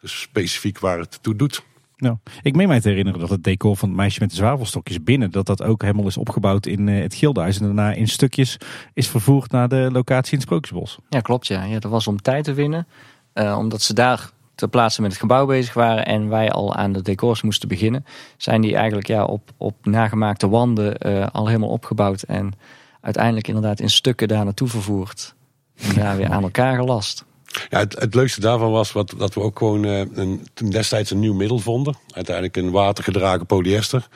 Dus 0.01 0.20
specifiek 0.20 0.79
waar 0.79 0.99
het 0.99 1.19
toe 1.23 1.37
doet. 1.37 1.62
Nou, 1.97 2.16
ik 2.43 2.57
meen 2.57 2.69
mij 2.69 2.81
te 2.81 2.89
herinneren 2.89 3.20
dat 3.20 3.31
het 3.31 3.45
decor 3.45 3.77
van 3.77 3.89
het 3.89 3.99
meisje 3.99 4.20
met 4.20 4.31
de 4.31 4.37
zwavelstokjes 4.37 5.03
binnen, 5.03 5.31
dat 5.31 5.47
dat 5.47 5.62
ook 5.62 5.83
helemaal 5.83 6.07
is 6.07 6.16
opgebouwd 6.16 6.66
in 6.66 6.89
eh, 6.89 7.03
het 7.03 7.15
Gildenhuis. 7.15 7.59
En 7.59 7.65
daarna 7.65 7.93
in 7.93 8.09
stukjes 8.09 8.57
is 8.95 9.09
vervoerd 9.09 9.51
naar 9.51 9.69
de 9.69 9.89
locatie 9.93 10.33
in 10.33 10.39
het 10.39 10.47
Sprookjesbos. 10.47 10.99
Ja, 11.09 11.20
klopt. 11.20 11.47
Ja. 11.47 11.65
Ja, 11.65 11.79
dat 11.79 11.91
was 11.91 12.07
om 12.07 12.23
tijd 12.23 12.45
te 12.45 12.55
winnen. 12.55 12.87
Eh, 13.33 13.57
omdat 13.59 13.83
ze 13.83 13.95
daar 13.95 14.31
ter 14.55 14.69
plaatse 14.69 15.03
met 15.03 15.11
het 15.11 15.20
gebouw 15.20 15.47
bezig 15.47 15.75
waren 15.75 16.07
en 16.07 16.29
wij 16.29 16.51
al 16.51 16.75
aan 16.75 16.93
de 16.93 17.03
decors 17.03 17.43
moesten 17.43 17.69
beginnen, 17.69 18.05
zijn 18.37 18.61
die 18.61 18.77
eigenlijk 18.77 19.07
ja, 19.07 19.25
op, 19.25 19.51
op 19.57 19.87
nagemaakte 19.87 20.49
wanden 20.49 20.99
eh, 20.99 21.27
al 21.33 21.47
helemaal 21.47 21.69
opgebouwd 21.69 22.23
en 22.23 22.53
uiteindelijk 23.01 23.49
inderdaad 23.49 23.81
in 23.81 23.91
stukken 23.91 24.29
daar 24.29 24.45
naartoe 24.45 24.69
vervoerd. 24.69 25.35
En 25.77 25.95
daar 25.95 26.16
weer 26.16 26.31
aan 26.31 26.43
elkaar 26.43 26.77
gelast. 26.77 27.25
Ja, 27.69 27.79
het, 27.79 28.15
leukste 28.15 28.41
daarvan 28.41 28.70
was 28.70 28.93
wat, 28.93 29.15
dat 29.16 29.35
we 29.35 29.41
ook 29.41 29.59
gewoon 29.59 29.85
eh, 29.85 30.01
een, 30.12 30.47
destijds 30.69 31.11
een 31.11 31.19
nieuw 31.19 31.35
middel 31.35 31.59
vonden. 31.59 31.97
Uiteindelijk 32.11 32.57
een 32.57 32.70
watergedragen 32.70 33.47
polyester. 33.47 34.09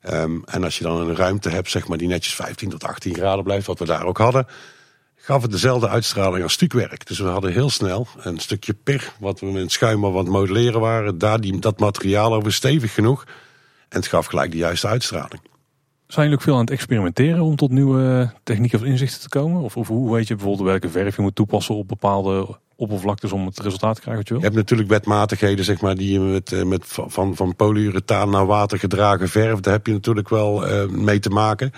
Ehm, 0.00 0.38
en 0.44 0.64
als 0.64 0.78
je 0.78 0.84
dan 0.84 1.00
een 1.00 1.16
ruimte 1.16 1.48
hebt, 1.48 1.70
zeg 1.70 1.88
maar, 1.88 1.98
die 1.98 2.08
netjes 2.08 2.34
15 2.34 2.68
tot 2.68 2.84
18 2.84 3.14
graden 3.14 3.44
blijft, 3.44 3.66
wat 3.66 3.78
we 3.78 3.84
daar 3.84 4.04
ook 4.04 4.18
hadden, 4.18 4.46
gaf 5.16 5.42
het 5.42 5.50
dezelfde 5.50 5.88
uitstraling 5.88 6.42
als 6.42 6.52
stukwerk. 6.52 7.06
Dus 7.06 7.18
we 7.18 7.28
hadden 7.28 7.52
heel 7.52 7.70
snel 7.70 8.06
een 8.16 8.38
stukje 8.38 8.74
pir, 8.74 9.12
wat 9.18 9.40
we 9.40 9.46
met 9.46 9.72
schuim 9.72 10.04
aan 10.04 10.16
het 10.16 10.28
modelleren 10.28 10.80
waren, 10.80 11.18
daar 11.18 11.40
die, 11.40 11.58
dat 11.58 11.78
materiaal 11.78 12.34
over 12.34 12.52
stevig 12.52 12.94
genoeg. 12.94 13.24
En 13.88 13.98
het 13.98 14.06
gaf 14.06 14.26
gelijk 14.26 14.50
de 14.50 14.56
juiste 14.56 14.86
uitstraling. 14.86 15.40
Zijn 16.08 16.24
jullie 16.24 16.38
ook 16.40 16.44
veel 16.44 16.54
aan 16.54 16.60
het 16.60 16.70
experimenteren 16.70 17.40
om 17.40 17.56
tot 17.56 17.70
nieuwe 17.70 18.30
technieken 18.42 18.78
of 18.78 18.84
inzichten 18.84 19.20
te 19.20 19.28
komen? 19.28 19.62
Of, 19.62 19.76
of 19.76 19.88
hoe 19.88 20.14
weet 20.14 20.28
je 20.28 20.34
bijvoorbeeld 20.34 20.68
welke 20.68 20.88
verf 20.88 21.16
je 21.16 21.22
moet 21.22 21.34
toepassen 21.34 21.74
op 21.74 21.88
bepaalde 21.88 22.58
oppervlaktes 22.76 23.32
om 23.32 23.46
het 23.46 23.58
resultaat 23.58 23.94
te 23.94 24.00
krijgen 24.00 24.24
je? 24.26 24.34
Je 24.34 24.40
hebt 24.40 24.54
natuurlijk 24.54 24.88
wetmatigheden, 24.88 25.64
zeg 25.64 25.80
maar, 25.80 25.94
die 25.94 26.12
je 26.12 26.20
met, 26.20 26.52
eh, 26.52 26.62
met 26.62 26.82
van, 26.86 27.36
van 27.36 27.56
polyurethaan 27.56 28.30
naar 28.30 28.46
watergedragen 28.46 29.28
verf, 29.28 29.60
daar 29.60 29.72
heb 29.72 29.86
je 29.86 29.92
natuurlijk 29.92 30.28
wel 30.28 30.66
eh, 30.66 30.88
mee 30.88 31.18
te 31.18 31.30
maken. 31.30 31.72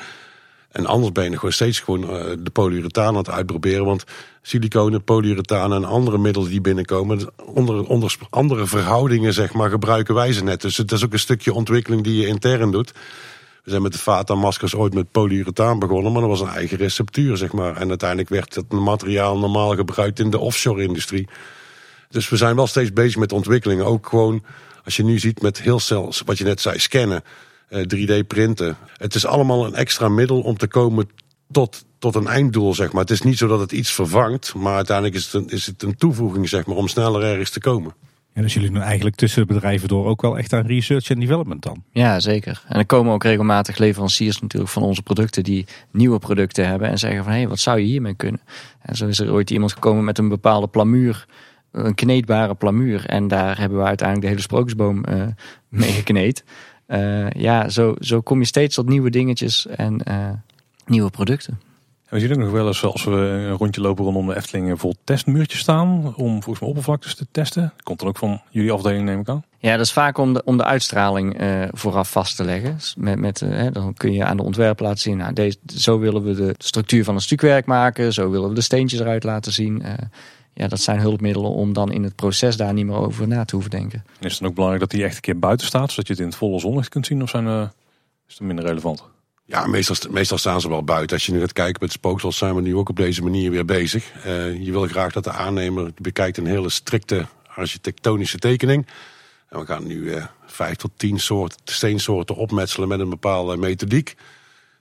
En 0.70 0.86
anders 0.86 1.12
ben 1.12 1.30
je 1.30 1.34
gewoon 1.34 1.52
steeds 1.52 1.80
gewoon 1.80 2.10
eh, 2.10 2.24
de 2.38 2.50
polyurethaan 2.50 3.08
aan 3.08 3.16
het 3.16 3.30
uitproberen. 3.30 3.84
Want 3.84 4.04
siliconen, 4.42 5.04
polyurethaan 5.04 5.72
en 5.72 5.84
andere 5.84 6.18
middelen 6.18 6.50
die 6.50 6.60
binnenkomen, 6.60 7.32
onder, 7.44 7.86
onder 7.86 8.16
andere 8.30 8.66
verhoudingen, 8.66 9.32
zeg 9.32 9.52
maar, 9.52 9.70
gebruiken 9.70 10.14
wij 10.14 10.32
ze 10.32 10.44
net. 10.44 10.60
Dus 10.60 10.76
het 10.76 10.92
is 10.92 11.04
ook 11.04 11.12
een 11.12 11.18
stukje 11.18 11.54
ontwikkeling 11.54 12.02
die 12.02 12.20
je 12.20 12.26
intern 12.26 12.70
doet. 12.70 12.92
We 13.64 13.70
zijn 13.70 13.82
met 13.82 13.92
de 13.92 13.98
Fata-maskers 13.98 14.74
ooit 14.74 14.94
met 14.94 15.10
polyurethaan 15.10 15.78
begonnen, 15.78 16.12
maar 16.12 16.20
dat 16.20 16.30
was 16.30 16.40
een 16.40 16.48
eigen 16.48 16.76
receptuur, 16.76 17.36
zeg 17.36 17.52
maar. 17.52 17.76
En 17.76 17.88
uiteindelijk 17.88 18.28
werd 18.28 18.54
dat 18.54 18.68
materiaal 18.68 19.38
normaal 19.38 19.74
gebruikt 19.74 20.18
in 20.18 20.30
de 20.30 20.38
offshore-industrie. 20.38 21.28
Dus 22.08 22.28
we 22.28 22.36
zijn 22.36 22.56
wel 22.56 22.66
steeds 22.66 22.92
bezig 22.92 23.16
met 23.16 23.32
ontwikkelingen. 23.32 23.86
Ook 23.86 24.06
gewoon, 24.06 24.44
als 24.84 24.96
je 24.96 25.04
nu 25.04 25.18
ziet 25.18 25.42
met 25.42 25.60
heel 25.60 25.80
snel, 25.80 26.12
wat 26.24 26.38
je 26.38 26.44
net 26.44 26.60
zei, 26.60 26.78
scannen, 26.78 27.22
eh, 27.68 27.82
3D-printen. 27.82 28.76
Het 28.96 29.14
is 29.14 29.26
allemaal 29.26 29.66
een 29.66 29.74
extra 29.74 30.08
middel 30.08 30.40
om 30.40 30.56
te 30.56 30.68
komen 30.68 31.10
tot, 31.50 31.84
tot 31.98 32.14
een 32.14 32.26
einddoel, 32.26 32.74
zeg 32.74 32.92
maar. 32.92 33.02
Het 33.02 33.10
is 33.10 33.22
niet 33.22 33.38
zo 33.38 33.46
dat 33.46 33.60
het 33.60 33.72
iets 33.72 33.92
vervangt, 33.92 34.54
maar 34.54 34.74
uiteindelijk 34.74 35.16
is 35.16 35.24
het 35.24 35.34
een, 35.34 35.48
is 35.48 35.66
het 35.66 35.82
een 35.82 35.96
toevoeging, 35.96 36.48
zeg 36.48 36.66
maar, 36.66 36.76
om 36.76 36.88
sneller 36.88 37.22
ergens 37.22 37.50
te 37.50 37.60
komen. 37.60 37.94
En 38.32 38.42
dus 38.42 38.54
jullie 38.54 38.70
doen 38.70 38.80
eigenlijk 38.80 39.16
tussen 39.16 39.46
de 39.46 39.54
bedrijven 39.54 39.88
door 39.88 40.06
ook 40.06 40.22
wel 40.22 40.38
echt 40.38 40.52
aan 40.52 40.66
research 40.66 41.10
en 41.10 41.20
development 41.20 41.62
dan. 41.62 41.84
Ja, 41.92 42.20
zeker. 42.20 42.62
En 42.68 42.78
er 42.78 42.86
komen 42.86 43.12
ook 43.12 43.22
regelmatig 43.22 43.78
leveranciers 43.78 44.40
natuurlijk 44.40 44.72
van 44.72 44.82
onze 44.82 45.02
producten 45.02 45.44
die 45.44 45.66
nieuwe 45.90 46.18
producten 46.18 46.66
hebben 46.66 46.88
en 46.88 46.98
zeggen 46.98 47.24
van 47.24 47.32
hé, 47.32 47.38
hey, 47.38 47.48
wat 47.48 47.58
zou 47.58 47.78
je 47.78 47.84
hiermee 47.84 48.14
kunnen? 48.14 48.40
En 48.82 48.96
zo 48.96 49.06
is 49.06 49.18
er 49.18 49.32
ooit 49.32 49.50
iemand 49.50 49.72
gekomen 49.72 50.04
met 50.04 50.18
een 50.18 50.28
bepaalde 50.28 50.68
plamuur, 50.68 51.26
een 51.72 51.94
kneedbare 51.94 52.54
plamuur. 52.54 53.06
En 53.06 53.28
daar 53.28 53.58
hebben 53.58 53.78
we 53.78 53.84
uiteindelijk 53.84 54.26
de 54.26 54.32
hele 54.32 54.48
sprookjesboom 54.48 55.04
eh 55.04 55.26
mee 55.68 55.92
gekneed. 55.92 56.44
Eh, 56.86 57.30
ja, 57.30 57.68
zo, 57.68 57.94
zo 57.98 58.20
kom 58.20 58.38
je 58.38 58.46
steeds 58.46 58.74
tot 58.74 58.88
nieuwe 58.88 59.10
dingetjes 59.10 59.66
en 59.66 60.04
eh, 60.04 60.30
nieuwe 60.86 61.10
producten. 61.10 61.60
We 62.10 62.20
zien 62.20 62.32
ook 62.32 62.38
nog 62.38 62.50
wel 62.50 62.66
eens 62.66 62.84
als 62.84 63.04
we 63.04 63.10
een 63.10 63.56
rondje 63.56 63.80
lopen 63.80 64.04
rondom 64.04 64.26
de 64.26 64.36
Efteling 64.36 64.80
vol 64.80 64.94
testmuurtjes 65.04 65.60
staan. 65.60 66.14
Om 66.16 66.32
volgens 66.32 66.60
mij 66.60 66.68
oppervlaktes 66.68 67.14
te 67.14 67.26
testen. 67.30 67.72
Komt 67.82 67.98
dan 67.98 68.08
ook 68.08 68.18
van 68.18 68.42
jullie 68.50 68.72
afdeling 68.72 69.04
neem 69.04 69.20
ik 69.20 69.28
aan. 69.28 69.44
Ja, 69.58 69.76
dat 69.76 69.86
is 69.86 69.92
vaak 69.92 70.18
om 70.18 70.32
de, 70.32 70.42
om 70.44 70.56
de 70.56 70.64
uitstraling 70.64 71.38
eh, 71.38 71.62
vooraf 71.70 72.10
vast 72.10 72.36
te 72.36 72.44
leggen. 72.44 72.78
Met, 72.96 73.18
met, 73.18 73.42
eh, 73.42 73.66
dan 73.72 73.94
kun 73.94 74.12
je 74.12 74.24
aan 74.24 74.36
de 74.36 74.42
ontwerp 74.42 74.80
laten 74.80 74.98
zien, 74.98 75.16
nou, 75.16 75.32
deze, 75.32 75.56
zo 75.76 75.98
willen 75.98 76.22
we 76.22 76.34
de 76.34 76.54
structuur 76.58 77.04
van 77.04 77.14
een 77.14 77.20
stukwerk 77.20 77.66
maken. 77.66 78.12
Zo 78.12 78.30
willen 78.30 78.48
we 78.48 78.54
de 78.54 78.60
steentjes 78.60 79.00
eruit 79.00 79.24
laten 79.24 79.52
zien. 79.52 79.82
Eh, 79.82 79.92
ja, 80.54 80.68
dat 80.68 80.80
zijn 80.80 81.00
hulpmiddelen 81.00 81.50
om 81.50 81.72
dan 81.72 81.92
in 81.92 82.02
het 82.02 82.16
proces 82.16 82.56
daar 82.56 82.72
niet 82.72 82.86
meer 82.86 82.96
over 82.96 83.28
na 83.28 83.44
te 83.44 83.54
hoeven 83.54 83.70
denken. 83.70 84.04
En 84.18 84.26
is 84.26 84.30
het 84.30 84.40
dan 84.40 84.48
ook 84.48 84.54
belangrijk 84.54 84.84
dat 84.90 84.98
die 84.98 85.04
echt 85.04 85.14
een 85.14 85.20
keer 85.20 85.38
buiten 85.38 85.66
staat. 85.66 85.90
Zodat 85.90 86.06
je 86.06 86.12
het 86.12 86.22
in 86.22 86.28
het 86.28 86.36
volle 86.36 86.60
zonlicht 86.60 86.88
kunt 86.88 87.06
zien. 87.06 87.22
Of 87.22 87.30
zijn, 87.30 87.46
is 88.28 88.34
het 88.34 88.40
minder 88.40 88.64
relevant? 88.64 89.04
Ja, 89.50 89.66
meestal, 89.66 90.10
meestal 90.10 90.38
staan 90.38 90.60
ze 90.60 90.68
wel 90.68 90.84
buiten. 90.84 91.16
Als 91.16 91.26
je 91.26 91.32
nu 91.32 91.40
gaat 91.40 91.52
kijken 91.52 91.82
met 91.82 91.92
spooksels, 91.92 92.38
zijn 92.38 92.54
we 92.54 92.60
nu 92.60 92.76
ook 92.76 92.88
op 92.88 92.96
deze 92.96 93.22
manier 93.22 93.50
weer 93.50 93.64
bezig. 93.64 94.12
Eh, 94.24 94.64
je 94.64 94.70
wil 94.70 94.86
graag 94.86 95.12
dat 95.12 95.24
de 95.24 95.30
aannemer 95.30 95.90
bekijkt 95.96 96.36
een 96.36 96.46
hele 96.46 96.68
strikte 96.68 97.26
architectonische 97.46 98.38
tekening. 98.38 98.86
En 99.48 99.60
we 99.60 99.66
gaan 99.66 99.86
nu 99.86 100.12
eh, 100.12 100.24
vijf 100.46 100.76
tot 100.76 100.90
tien 100.96 101.20
soorten 101.20 101.58
steensoorten 101.64 102.34
opmetselen 102.34 102.88
met 102.88 103.00
een 103.00 103.08
bepaalde 103.08 103.56
methodiek. 103.56 104.14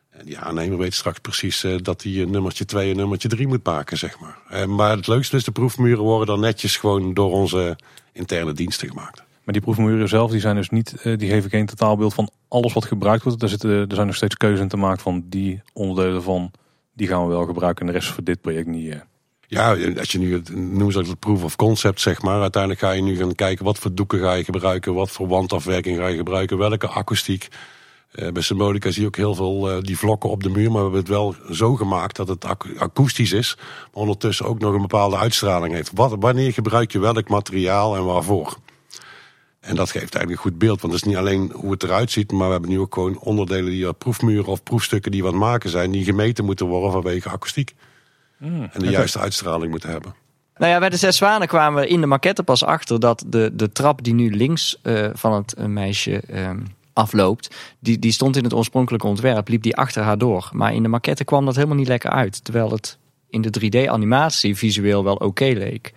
En 0.09 0.25
die 0.25 0.37
aannemer 0.37 0.77
weet 0.77 0.93
straks 0.93 1.19
precies 1.19 1.63
eh, 1.63 1.75
dat 1.81 2.03
hij 2.03 2.25
nummertje 2.25 2.65
2 2.65 2.91
en 2.91 2.97
nummertje 2.97 3.27
3 3.27 3.47
moet 3.47 3.65
maken, 3.65 3.97
zeg 3.97 4.17
maar. 4.19 4.67
Maar 4.69 4.95
het 4.95 5.07
leukste 5.07 5.35
is, 5.35 5.43
de 5.43 5.51
proefmuren 5.51 6.03
worden 6.03 6.27
dan 6.27 6.39
netjes 6.39 6.77
gewoon 6.77 7.13
door 7.13 7.31
onze 7.31 7.77
interne 8.13 8.53
diensten 8.53 8.87
gemaakt. 8.87 9.23
Maar 9.49 9.57
die 9.57 9.67
proefmuren 9.73 10.09
zelf, 10.09 10.31
die 10.31 10.39
zijn 10.39 10.55
dus 10.55 10.69
niet, 10.69 11.01
eh, 11.01 11.17
die 11.17 11.29
geven 11.29 11.49
geen 11.49 11.65
totaalbeeld 11.65 12.13
van 12.13 12.29
alles 12.47 12.73
wat 12.73 12.85
gebruikt 12.85 13.23
wordt. 13.23 13.41
Er, 13.41 13.49
zitten, 13.49 13.69
er 13.69 13.95
zijn 13.95 14.07
nog 14.07 14.15
steeds 14.15 14.37
keuzes 14.37 14.59
in 14.59 14.67
te 14.67 14.77
maken 14.77 15.01
van 15.01 15.23
die 15.25 15.61
onderdelen 15.73 16.23
van, 16.23 16.51
die 16.93 17.07
gaan 17.07 17.21
we 17.23 17.29
wel 17.29 17.45
gebruiken 17.45 17.85
en 17.85 17.91
de 17.93 17.99
rest 17.99 18.11
voor 18.11 18.23
dit 18.23 18.41
project 18.41 18.67
niet. 18.67 18.93
eh. 18.93 18.99
Ja, 19.47 19.75
als 19.97 20.11
je 20.11 20.19
nu 20.19 20.33
het 20.33 20.55
noemt 20.55 20.93
ze 20.93 20.99
het 20.99 21.19
proof 21.19 21.43
of 21.43 21.55
concept, 21.55 22.01
zeg 22.01 22.21
maar. 22.21 22.41
Uiteindelijk 22.41 22.81
ga 22.81 22.91
je 22.91 23.01
nu 23.01 23.15
gaan 23.15 23.35
kijken 23.35 23.65
wat 23.65 23.77
voor 23.79 23.93
doeken 23.93 24.19
ga 24.19 24.33
je 24.33 24.43
gebruiken, 24.43 24.93
wat 24.93 25.11
voor 25.11 25.27
wandafwerking 25.27 25.97
ga 25.97 26.07
je 26.07 26.17
gebruiken, 26.17 26.57
welke 26.57 26.87
akoestiek. 26.87 27.47
Uh, 28.15 28.31
bij 28.31 28.41
Symbolica 28.41 28.91
zie 28.91 29.01
je 29.01 29.07
ook 29.07 29.15
heel 29.15 29.35
veel 29.35 29.83
die 29.83 29.97
vlokken 29.97 30.29
op 30.29 30.43
de 30.43 30.49
muur, 30.49 30.71
maar 30.71 30.89
we 30.89 30.95
hebben 30.95 30.99
het 30.99 31.09
wel 31.09 31.35
zo 31.51 31.75
gemaakt 31.75 32.15
dat 32.15 32.27
het 32.27 32.45
akoestisch 32.77 33.31
is, 33.31 33.55
maar 33.57 34.01
ondertussen 34.01 34.45
ook 34.45 34.59
nog 34.59 34.73
een 34.73 34.81
bepaalde 34.81 35.17
uitstraling 35.17 35.73
heeft. 35.73 35.91
Wanneer 35.93 36.53
gebruik 36.53 36.91
je 36.91 36.99
welk 36.99 37.29
materiaal 37.29 37.95
en 37.95 38.05
waarvoor? 38.05 38.57
En 39.69 39.75
dat 39.75 39.91
geeft 39.91 40.15
eigenlijk 40.15 40.31
een 40.31 40.51
goed 40.51 40.57
beeld, 40.57 40.81
want 40.81 40.93
het 40.93 41.01
is 41.01 41.07
niet 41.07 41.17
alleen 41.17 41.51
hoe 41.55 41.71
het 41.71 41.83
eruit 41.83 42.11
ziet, 42.11 42.31
maar 42.31 42.45
we 42.45 42.51
hebben 42.51 42.69
nu 42.69 42.79
ook 42.79 42.93
gewoon 42.93 43.19
onderdelen 43.19 43.71
die 43.71 43.93
proefmuren 43.93 44.45
of 44.45 44.63
proefstukken 44.63 45.11
die 45.11 45.23
wat 45.23 45.33
maken 45.33 45.69
zijn, 45.69 45.91
die 45.91 46.03
gemeten 46.03 46.45
moeten 46.45 46.65
worden 46.65 46.91
vanwege 46.91 47.29
akoestiek. 47.29 47.73
Mm, 48.37 48.69
en 48.71 48.79
de 48.79 48.89
juiste 48.89 49.19
uitstraling 49.19 49.71
moeten 49.71 49.89
hebben. 49.89 50.13
Nou 50.57 50.71
ja, 50.71 50.79
bij 50.79 50.89
de 50.89 50.97
Zes 50.97 51.17
Zwanen 51.17 51.47
kwamen 51.47 51.81
we 51.81 51.87
in 51.87 52.01
de 52.01 52.07
maquette 52.07 52.43
pas 52.43 52.63
achter 52.63 52.99
dat 52.99 53.23
de, 53.27 53.51
de 53.53 53.71
trap 53.71 54.03
die 54.03 54.13
nu 54.13 54.35
links 54.35 54.79
uh, 54.83 55.09
van 55.13 55.33
het 55.33 55.55
uh, 55.57 55.65
meisje 55.65 56.23
uh, 56.29 56.49
afloopt, 56.93 57.55
die, 57.79 57.99
die 57.99 58.11
stond 58.11 58.37
in 58.37 58.43
het 58.43 58.53
oorspronkelijke 58.53 59.07
ontwerp, 59.07 59.47
liep 59.47 59.61
die 59.61 59.75
achter 59.75 60.03
haar 60.03 60.17
door. 60.17 60.49
Maar 60.53 60.73
in 60.73 60.83
de 60.83 60.89
maquette 60.89 61.23
kwam 61.23 61.45
dat 61.45 61.55
helemaal 61.55 61.77
niet 61.77 61.87
lekker 61.87 62.09
uit. 62.09 62.43
Terwijl 62.43 62.71
het 62.71 62.97
in 63.29 63.41
de 63.41 63.59
3D-animatie 63.59 64.57
visueel 64.57 65.03
wel 65.03 65.15
oké 65.15 65.45
leek. 65.45 65.93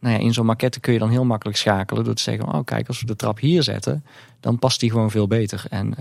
Nou 0.00 0.14
ja, 0.14 0.20
in 0.20 0.32
zo'n 0.32 0.46
maquette 0.46 0.80
kun 0.80 0.92
je 0.92 0.98
dan 0.98 1.10
heel 1.10 1.24
makkelijk 1.24 1.58
schakelen 1.58 2.04
door 2.04 2.14
te 2.14 2.22
zeggen: 2.22 2.52
Oh, 2.54 2.64
kijk, 2.64 2.88
als 2.88 3.00
we 3.00 3.06
de 3.06 3.16
trap 3.16 3.38
hier 3.38 3.62
zetten, 3.62 4.04
dan 4.40 4.58
past 4.58 4.80
die 4.80 4.90
gewoon 4.90 5.10
veel 5.10 5.26
beter. 5.26 5.64
En 5.70 5.94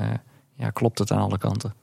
ja, 0.56 0.70
klopt 0.70 1.00
het 1.00 1.12
aan 1.12 1.22
alle 1.22 1.38
kanten. 1.38 1.74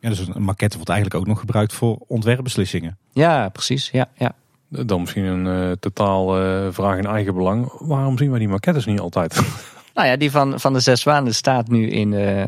Ja, 0.00 0.08
dus 0.08 0.28
een 0.28 0.42
maquette 0.42 0.76
wordt 0.76 0.90
eigenlijk 0.90 1.20
ook 1.20 1.26
nog 1.26 1.40
gebruikt 1.40 1.72
voor 1.72 1.98
ontwerpbeslissingen. 2.06 2.98
Ja, 3.12 3.48
precies. 3.48 3.90
Ja, 3.90 4.08
ja. 4.16 4.32
Dan 4.68 5.00
misschien 5.00 5.24
een 5.24 5.68
uh, 5.68 5.72
totaal 5.72 6.42
uh, 6.42 6.66
vraag 6.70 6.98
in 6.98 7.06
eigen 7.06 7.34
belang. 7.34 7.72
Waarom 7.78 8.18
zien 8.18 8.30
wij 8.30 8.38
die 8.38 8.48
maquettes 8.48 8.86
niet 8.86 9.00
altijd? 9.00 9.42
Nou 9.94 10.10
ja, 10.10 10.16
die 10.16 10.30
van, 10.30 10.60
van 10.60 10.72
de 10.72 10.80
Zes 10.80 11.00
Zwanen 11.00 11.34
staat 11.34 11.68
nu 11.68 11.88
in, 11.88 12.12
uh, 12.12 12.42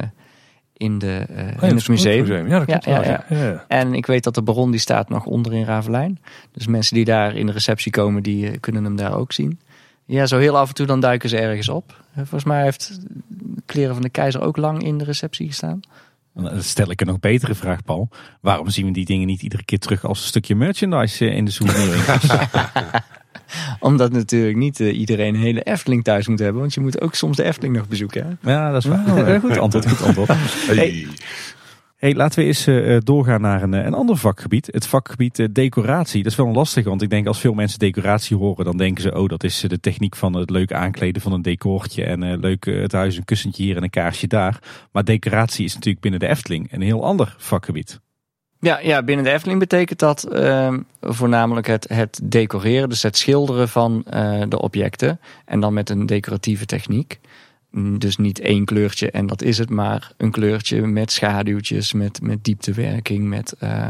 in, 0.81 0.99
de, 0.99 1.27
oh, 1.31 1.69
in 1.69 1.77
het 1.77 1.89
museum. 1.89 2.21
museum. 2.21 2.49
Ja, 2.49 2.59
dat 2.59 2.67
klopt 2.67 2.85
ja, 2.85 3.03
ja, 3.03 3.25
ja, 3.29 3.65
En 3.69 3.95
ik 3.95 4.07
weet 4.07 4.25
dat 4.25 4.35
de 4.35 4.43
Baron 4.43 4.71
die 4.71 4.81
staat 4.81 5.09
nog 5.09 5.25
onder 5.25 5.53
in 5.53 5.65
Ravelijn. 5.65 6.19
Dus 6.53 6.67
mensen 6.67 6.95
die 6.95 7.05
daar 7.05 7.37
in 7.37 7.47
de 7.47 7.53
receptie 7.53 7.93
komen, 7.93 8.23
die 8.23 8.59
kunnen 8.59 8.85
hem 8.85 8.97
daar 8.97 9.17
ook 9.17 9.33
zien. 9.33 9.61
Ja, 10.05 10.27
zo 10.27 10.39
heel 10.39 10.59
af 10.59 10.69
en 10.69 10.75
toe 10.75 10.87
dan 10.87 11.01
duiken 11.01 11.29
ze 11.29 11.39
ergens 11.39 11.69
op. 11.69 12.05
Volgens 12.15 12.45
mij 12.45 12.63
heeft 12.63 12.99
Kleren 13.67 13.95
van 13.95 14.03
de 14.03 14.09
Keizer 14.09 14.43
ook 14.43 14.57
lang 14.57 14.83
in 14.85 14.99
de 14.99 15.05
receptie 15.05 15.47
gestaan. 15.47 15.81
Dan 16.35 16.63
stel 16.63 16.91
ik 16.91 17.01
een 17.01 17.07
nog 17.07 17.21
betere 17.21 17.55
vraag, 17.55 17.85
Paul. 17.85 18.09
Waarom 18.41 18.69
zien 18.69 18.87
we 18.87 18.93
die 18.93 19.05
dingen 19.05 19.27
niet 19.27 19.43
iedere 19.43 19.65
keer 19.65 19.79
terug 19.79 20.05
als 20.05 20.21
een 20.21 20.27
stukje 20.27 20.55
merchandise 20.55 21.29
eh, 21.29 21.37
in 21.37 21.45
de 21.45 21.51
souvenirwinkels? 21.51 22.27
Omdat 23.81 24.13
natuurlijk 24.13 24.57
niet 24.57 24.81
uh, 24.81 24.99
iedereen 24.99 25.35
een 25.35 25.41
hele 25.41 25.63
Efteling 25.63 26.05
thuis 26.05 26.29
moet 26.29 26.39
hebben. 26.39 26.61
Want 26.61 26.75
je 26.75 26.81
moet 26.81 27.01
ook 27.01 27.15
soms 27.15 27.37
de 27.37 27.43
Efteling 27.43 27.77
nog 27.77 27.89
bezoeken. 27.89 28.39
Hè? 28.41 28.53
Ja, 28.53 28.73
dat 28.73 28.85
is 28.85 28.91
waar. 28.91 29.41
goed 29.41 29.59
antwoord, 29.59 29.89
goed 29.89 30.07
antwoord. 30.07 30.31
Hey. 30.67 31.07
Hey, 32.01 32.15
laten 32.15 32.39
we 32.39 32.45
eens 32.45 32.67
uh, 32.67 32.99
doorgaan 33.01 33.41
naar 33.41 33.63
een, 33.63 33.73
een 33.73 33.95
ander 33.95 34.17
vakgebied. 34.17 34.69
Het 34.73 34.87
vakgebied 34.87 35.39
uh, 35.39 35.47
decoratie. 35.53 36.23
Dat 36.23 36.33
is 36.33 36.39
wel 36.39 36.47
een 36.47 36.55
lastig, 36.55 36.85
want 36.85 37.03
ik 37.03 37.11
denk 37.11 37.27
als 37.27 37.41
veel 37.41 37.55
mensen 37.55 37.79
decoratie 37.79 38.37
horen, 38.37 38.65
dan 38.65 38.77
denken 38.77 39.03
ze, 39.03 39.15
oh, 39.15 39.29
dat 39.29 39.45
is 39.45 39.61
de 39.61 39.81
techniek 39.81 40.17
van 40.17 40.35
het 40.37 40.51
leuk 40.51 40.73
aankleden 40.73 41.23
van 41.23 41.33
een 41.33 41.43
decoortje 41.43 42.05
en 42.05 42.23
uh, 42.23 42.39
leuk 42.39 42.65
het 42.65 42.93
huis, 42.93 43.17
een 43.17 43.25
kussentje 43.25 43.63
hier 43.63 43.77
en 43.77 43.83
een 43.83 43.91
kaarsje 43.91 44.27
daar. 44.27 44.59
Maar 44.93 45.05
decoratie 45.05 45.65
is 45.65 45.75
natuurlijk 45.75 46.03
binnen 46.03 46.21
de 46.21 46.29
Efteling 46.29 46.73
een 46.73 46.83
heel 46.83 47.05
ander 47.05 47.35
vakgebied. 47.39 48.01
Ja, 48.61 48.79
ja 48.79 49.03
binnen 49.03 49.25
de 49.25 49.31
Efteling 49.31 49.59
betekent 49.59 49.99
dat 49.99 50.25
ehm, 50.25 50.81
voornamelijk 51.01 51.67
het, 51.67 51.89
het 51.89 52.21
decoreren, 52.23 52.89
dus 52.89 53.03
het 53.03 53.17
schilderen 53.17 53.69
van 53.69 54.05
de 54.49 54.61
objecten 54.61 55.21
en 55.45 55.61
dan 55.61 55.73
met 55.73 55.91
een 55.91 56.07
decoratieve 56.07 56.67
techniek. 56.67 57.21
Dus 57.99 58.17
niet 58.17 58.41
één 58.41 58.65
kleurtje 58.65 59.11
en 59.11 59.27
dat 59.27 59.43
is 59.43 59.59
het, 59.59 59.71
maar 59.71 60.13
een 60.17 60.31
kleurtje 60.31 60.87
met 60.87 61.13
schaduwtjes, 61.13 61.93
met, 61.93 62.23
met 62.23 62.45
dieptewerking, 62.45 63.29
met 63.29 63.55
uh, 63.63 63.87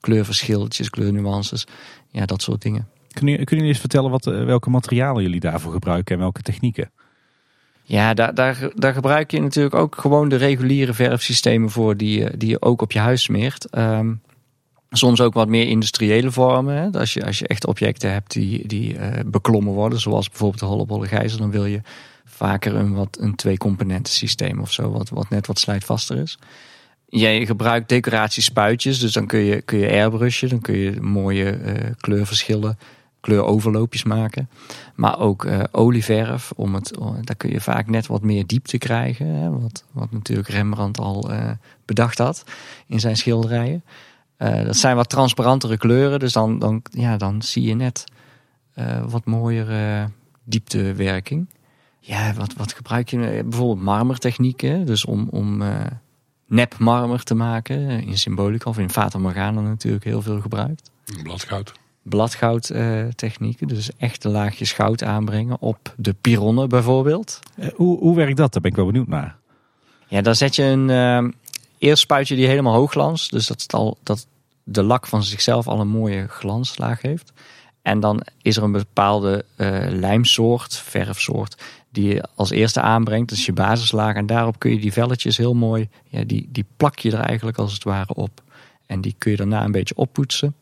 kleurverschilletjes, 0.00 0.90
kleurnuances. 0.90 1.66
Ja, 2.08 2.26
dat 2.26 2.42
soort 2.42 2.62
dingen. 2.62 2.88
Kunnen, 3.12 3.34
kunnen 3.34 3.46
jullie 3.48 3.68
eens 3.68 3.78
vertellen 3.80 4.10
wat, 4.10 4.26
eh, 4.26 4.44
welke 4.44 4.70
materialen 4.70 5.22
jullie 5.22 5.40
daarvoor 5.40 5.72
gebruiken 5.72 6.14
en 6.14 6.20
welke 6.20 6.42
technieken? 6.42 6.90
Ja, 7.90 8.14
daar, 8.14 8.34
daar, 8.34 8.70
daar 8.74 8.92
gebruik 8.92 9.30
je 9.30 9.40
natuurlijk 9.40 9.74
ook 9.74 9.96
gewoon 9.98 10.28
de 10.28 10.36
reguliere 10.36 10.94
verfsystemen 10.94 11.70
voor 11.70 11.96
die, 11.96 12.36
die 12.36 12.48
je 12.48 12.62
ook 12.62 12.82
op 12.82 12.92
je 12.92 12.98
huis 12.98 13.22
smeert. 13.22 13.78
Um, 13.78 14.20
soms 14.90 15.20
ook 15.20 15.34
wat 15.34 15.48
meer 15.48 15.66
industriële 15.66 16.30
vormen. 16.30 16.74
Hè? 16.74 16.98
Als, 16.98 17.14
je, 17.14 17.24
als 17.24 17.38
je 17.38 17.46
echt 17.46 17.66
objecten 17.66 18.12
hebt 18.12 18.32
die, 18.32 18.66
die 18.66 18.94
uh, 18.94 19.06
beklommen 19.26 19.72
worden, 19.72 20.00
zoals 20.00 20.28
bijvoorbeeld 20.28 20.60
de 20.60 20.66
Hollebolle 20.66 21.06
Gijzer, 21.06 21.38
dan 21.38 21.50
wil 21.50 21.66
je 21.66 21.80
vaker 22.24 22.74
een, 22.74 22.94
wat, 22.94 23.18
een 23.20 23.34
twee 23.34 23.58
componenten 23.58 24.12
systeem 24.12 24.60
of 24.60 24.72
zo, 24.72 24.90
wat, 24.90 25.08
wat 25.08 25.28
net 25.28 25.46
wat 25.46 25.58
slijtvaster 25.58 26.16
is. 26.16 26.38
Jij 27.06 27.46
gebruikt 27.46 27.88
decoratiespuitjes, 27.88 28.98
dus 28.98 29.12
dan 29.12 29.26
kun 29.26 29.40
je, 29.40 29.62
kun 29.62 29.78
je 29.78 29.90
airbrushen, 29.90 30.48
dan 30.48 30.60
kun 30.60 30.76
je 30.76 31.00
mooie 31.00 31.58
uh, 31.58 31.72
kleurverschillen, 32.00 32.78
kleuroverloopjes 33.20 34.04
maken. 34.04 34.50
Maar 34.94 35.18
ook 35.18 35.44
uh, 35.44 35.62
olieverf, 35.70 36.52
om 36.56 36.74
het, 36.74 36.98
daar 37.20 37.36
kun 37.36 37.50
je 37.50 37.60
vaak 37.60 37.86
net 37.86 38.06
wat 38.06 38.22
meer 38.22 38.46
diepte 38.46 38.78
krijgen. 38.78 39.26
Hè, 39.26 39.50
wat, 39.50 39.84
wat 39.92 40.12
natuurlijk 40.12 40.48
Rembrandt 40.48 40.98
al 40.98 41.30
uh, 41.32 41.50
bedacht 41.84 42.18
had 42.18 42.44
in 42.86 43.00
zijn 43.00 43.16
schilderijen. 43.16 43.84
dat 44.36 44.76
zijn 44.76 44.96
wat 44.96 45.08
transparantere 45.08 45.76
kleuren, 45.76 46.18
dus 46.18 46.32
dan, 46.32 46.58
dan, 46.58 46.82
ja, 46.90 47.16
dan 47.16 47.42
zie 47.42 47.62
je 47.62 47.74
net 47.74 48.04
wat 49.08 49.24
mooiere 49.24 50.10
dieptewerking. 50.44 51.48
Ja, 52.00 52.32
wat, 52.34 52.54
wat 52.54 52.72
gebruik 52.72 53.08
je? 53.08 53.44
Bijvoorbeeld 53.48 53.84
marmertechnieken. 53.84 54.86
Dus 54.86 55.04
om, 55.04 55.28
om 55.30 55.62
nep 56.46 56.78
marmer 56.78 57.22
te 57.22 57.34
maken. 57.34 57.88
In 58.06 58.18
symbolica 58.18 58.70
of 58.70 58.78
in 58.78 58.90
Fata 58.90 59.18
Morgana 59.18 59.60
natuurlijk 59.60 60.04
heel 60.04 60.22
veel 60.22 60.40
gebruikt. 60.40 60.90
Bladgoud. 61.22 61.72
Bladgoud 62.02 62.70
uh. 62.70 63.04
Dus 63.58 63.90
echte 63.96 64.28
laagjes 64.28 64.72
goud 64.72 65.02
aanbrengen 65.02 65.60
op 65.60 65.94
de 65.96 66.14
pironnen 66.20 66.68
bijvoorbeeld. 66.68 67.40
Uh, 67.58 67.66
hoe, 67.74 67.98
hoe 67.98 68.16
werkt 68.16 68.36
dat? 68.36 68.52
Daar 68.52 68.62
ben 68.62 68.70
ik 68.70 68.76
wel 68.76 68.86
benieuwd 68.86 69.08
naar. 69.08 69.36
Ja, 70.06 70.20
dan 70.20 70.34
zet 70.34 70.56
je 70.56 70.62
een... 70.62 71.34
eerst 71.78 72.02
spuit 72.02 72.28
je 72.28 72.36
die 72.36 72.46
helemaal 72.46 72.74
hoogglans. 72.74 73.28
Dus 73.28 73.46
dat, 73.46 73.62
het 73.62 73.74
al, 73.74 73.98
dat 74.02 74.26
de 74.64 74.82
lak 74.82 75.06
van 75.06 75.22
zichzelf 75.22 75.68
al 75.68 75.80
een 75.80 75.88
mooie 75.88 76.28
glanslaag 76.28 77.02
heeft. 77.02 77.32
En 77.82 78.00
dan 78.00 78.22
is 78.42 78.56
er 78.56 78.62
een 78.62 78.72
bepaalde 78.72 79.44
lijmsoort, 79.88 80.76
verfsoort, 80.76 81.62
die 81.90 82.14
je 82.14 82.24
als 82.34 82.50
eerste 82.50 82.80
aanbrengt. 82.80 83.28
Dat 83.28 83.38
is 83.38 83.46
je 83.46 83.52
basislaag. 83.52 84.14
En 84.14 84.26
daarop 84.26 84.58
kun 84.58 84.70
je 84.70 84.80
die 84.80 84.92
velletjes 84.92 85.36
heel 85.36 85.54
mooi, 85.54 85.88
ja, 86.08 86.24
die, 86.24 86.48
die 86.52 86.66
plak 86.76 86.98
je 86.98 87.12
er 87.12 87.24
eigenlijk 87.24 87.58
als 87.58 87.72
het 87.72 87.84
ware 87.84 88.14
op. 88.14 88.42
En 88.86 89.00
die 89.00 89.14
kun 89.18 89.30
je 89.30 89.36
daarna 89.36 89.64
een 89.64 89.72
beetje 89.72 89.96
oppoetsen. 89.96 90.54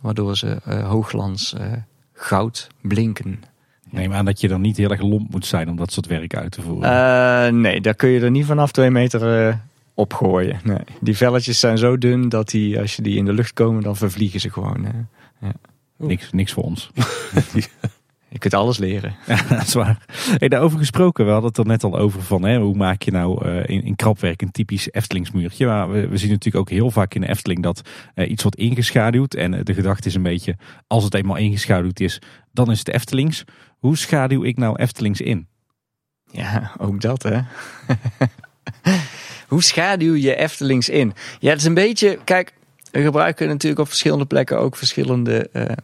Waardoor 0.00 0.36
ze 0.36 0.56
uh, 0.68 0.88
hoogglans 0.88 1.54
uh, 1.60 1.72
goud 2.12 2.68
blinken. 2.80 3.42
Neem 3.90 4.12
aan 4.12 4.24
dat 4.24 4.40
je 4.40 4.48
dan 4.48 4.60
niet 4.60 4.76
heel 4.76 4.90
erg 4.90 5.00
lomp 5.00 5.30
moet 5.30 5.46
zijn 5.46 5.68
om 5.68 5.76
dat 5.76 5.92
soort 5.92 6.06
werk 6.06 6.36
uit 6.36 6.52
te 6.52 6.62
voeren. 6.62 6.90
Uh, 6.90 7.60
nee, 7.60 7.80
daar 7.80 7.94
kun 7.94 8.08
je 8.08 8.20
er 8.20 8.30
niet 8.30 8.46
vanaf 8.46 8.72
twee 8.72 8.90
meter 8.90 9.58
opgooien. 9.94 10.60
Nee. 10.64 10.84
Die 11.00 11.16
velletjes 11.16 11.60
zijn 11.60 11.78
zo 11.78 11.98
dun 11.98 12.28
dat 12.28 12.48
die, 12.48 12.80
als 12.80 12.96
je 12.96 13.02
die 13.02 13.16
in 13.16 13.24
de 13.24 13.32
lucht 13.32 13.52
komen, 13.52 13.82
dan 13.82 13.96
vervliegen 13.96 14.40
ze 14.40 14.50
gewoon. 14.50 14.86
Ja. 15.40 15.52
Niks, 15.96 16.32
niks 16.32 16.52
voor 16.52 16.62
ons. 16.62 16.90
Je 18.32 18.38
kunt 18.38 18.54
alles 18.54 18.78
leren. 18.78 19.14
Ja, 19.26 19.42
dat 19.48 19.66
is 19.66 19.74
waar. 19.74 19.98
Hey, 20.38 20.48
daarover 20.48 20.78
gesproken, 20.78 21.24
we 21.24 21.30
hadden 21.30 21.48
het 21.48 21.58
er 21.58 21.66
net 21.66 21.84
al 21.84 21.98
over 21.98 22.22
van 22.22 22.42
hè, 22.42 22.58
hoe 22.58 22.76
maak 22.76 23.02
je 23.02 23.10
nou 23.10 23.46
uh, 23.46 23.56
in, 23.66 23.84
in 23.84 23.96
krapwerk 23.96 24.42
een 24.42 24.50
typisch 24.50 24.90
Eftelingsmuurtje. 24.90 25.66
Maar 25.66 25.90
we, 25.90 26.08
we, 26.08 26.16
zien 26.16 26.30
natuurlijk 26.30 26.64
ook 26.64 26.70
heel 26.70 26.90
vaak 26.90 27.14
in 27.14 27.20
de 27.20 27.28
Efteling 27.28 27.62
dat 27.62 27.80
uh, 28.14 28.30
iets 28.30 28.42
wordt 28.42 28.58
ingeschaduwd. 28.58 29.34
En 29.34 29.52
uh, 29.52 29.60
de 29.62 29.74
gedachte 29.74 30.08
is 30.08 30.14
een 30.14 30.22
beetje, 30.22 30.56
als 30.86 31.04
het 31.04 31.14
eenmaal 31.14 31.36
ingeschaduwd 31.36 32.00
is, 32.00 32.18
dan 32.52 32.70
is 32.70 32.78
het 32.78 32.88
Eftelings. 32.88 33.44
Hoe 33.78 33.96
schaduw 33.96 34.44
ik 34.44 34.56
nou 34.56 34.76
Eftelings 34.76 35.20
in? 35.20 35.46
Ja, 36.30 36.72
ook 36.78 37.00
dat 37.00 37.22
hè. 37.22 37.40
hoe 39.48 39.62
schaduw 39.62 40.14
je 40.14 40.34
Eftelings 40.34 40.88
in? 40.88 41.14
Ja, 41.38 41.50
het 41.50 41.60
is 41.60 41.66
een 41.66 41.74
beetje, 41.74 42.18
kijk, 42.24 42.52
we 42.90 43.02
gebruiken 43.02 43.48
natuurlijk 43.48 43.80
op 43.80 43.88
verschillende 43.88 44.26
plekken 44.26 44.58
ook 44.58 44.76
verschillende 44.76 45.48
eh, 45.52 45.76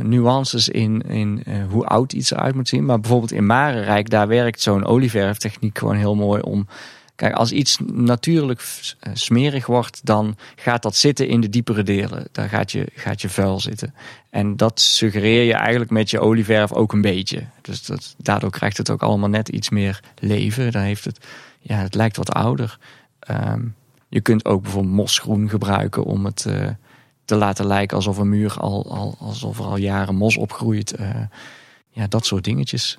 nuances 0.00 0.68
in, 0.68 1.02
in 1.02 1.42
uh, 1.48 1.54
hoe 1.68 1.86
oud 1.86 2.12
iets 2.12 2.30
eruit 2.30 2.54
moet 2.54 2.68
zien. 2.68 2.84
Maar 2.84 3.00
bijvoorbeeld 3.00 3.32
in 3.32 3.46
Marenrijk, 3.46 4.10
daar 4.10 4.28
werkt 4.28 4.60
zo'n 4.60 4.84
olieverftechniek 4.84 5.78
gewoon 5.78 5.96
heel 5.96 6.14
mooi 6.14 6.40
om. 6.40 6.66
Kijk, 7.14 7.34
als 7.34 7.52
iets 7.52 7.78
natuurlijk 7.92 8.62
eh, 9.00 9.12
smerig 9.14 9.66
wordt, 9.66 10.00
dan 10.04 10.36
gaat 10.56 10.82
dat 10.82 10.96
zitten 10.96 11.28
in 11.28 11.40
de 11.40 11.48
diepere 11.48 11.82
delen. 11.82 12.26
Daar 12.32 12.48
gaat 12.48 12.72
je, 12.72 12.86
gaat 12.94 13.20
je 13.20 13.28
vuil 13.28 13.60
zitten. 13.60 13.94
En 14.30 14.56
dat 14.56 14.80
suggereer 14.80 15.44
je 15.44 15.54
eigenlijk 15.54 15.90
met 15.90 16.10
je 16.10 16.20
olieverf 16.20 16.72
ook 16.72 16.92
een 16.92 17.00
beetje. 17.00 17.44
Dus 17.60 17.84
dat, 17.84 18.14
daardoor 18.18 18.50
krijgt 18.50 18.76
het 18.76 18.90
ook 18.90 19.02
allemaal 19.02 19.28
net 19.28 19.48
iets 19.48 19.70
meer 19.70 20.00
leven. 20.18 20.72
Dan 20.72 20.82
heeft 20.82 21.04
het, 21.04 21.26
ja, 21.60 21.76
het 21.76 21.94
lijkt 21.94 22.16
wat 22.16 22.32
ouder. 22.32 22.78
Um, 23.30 23.74
je 24.08 24.20
kunt 24.20 24.44
ook 24.44 24.62
bijvoorbeeld 24.62 24.94
mosgroen 24.94 25.48
gebruiken 25.48 26.04
om 26.04 26.24
het 26.24 26.46
te 27.24 27.34
laten 27.34 27.66
lijken 27.66 27.96
alsof 27.96 28.18
een 28.18 28.28
muur 28.28 28.56
al, 28.58 28.90
al 28.90 29.16
alsof 29.18 29.58
er 29.58 29.64
al 29.64 29.76
jaren 29.76 30.14
mos 30.14 30.36
opgroeit. 30.36 31.00
Uh, 31.00 31.08
ja, 31.90 32.06
dat 32.06 32.26
soort 32.26 32.44
dingetjes. 32.44 32.98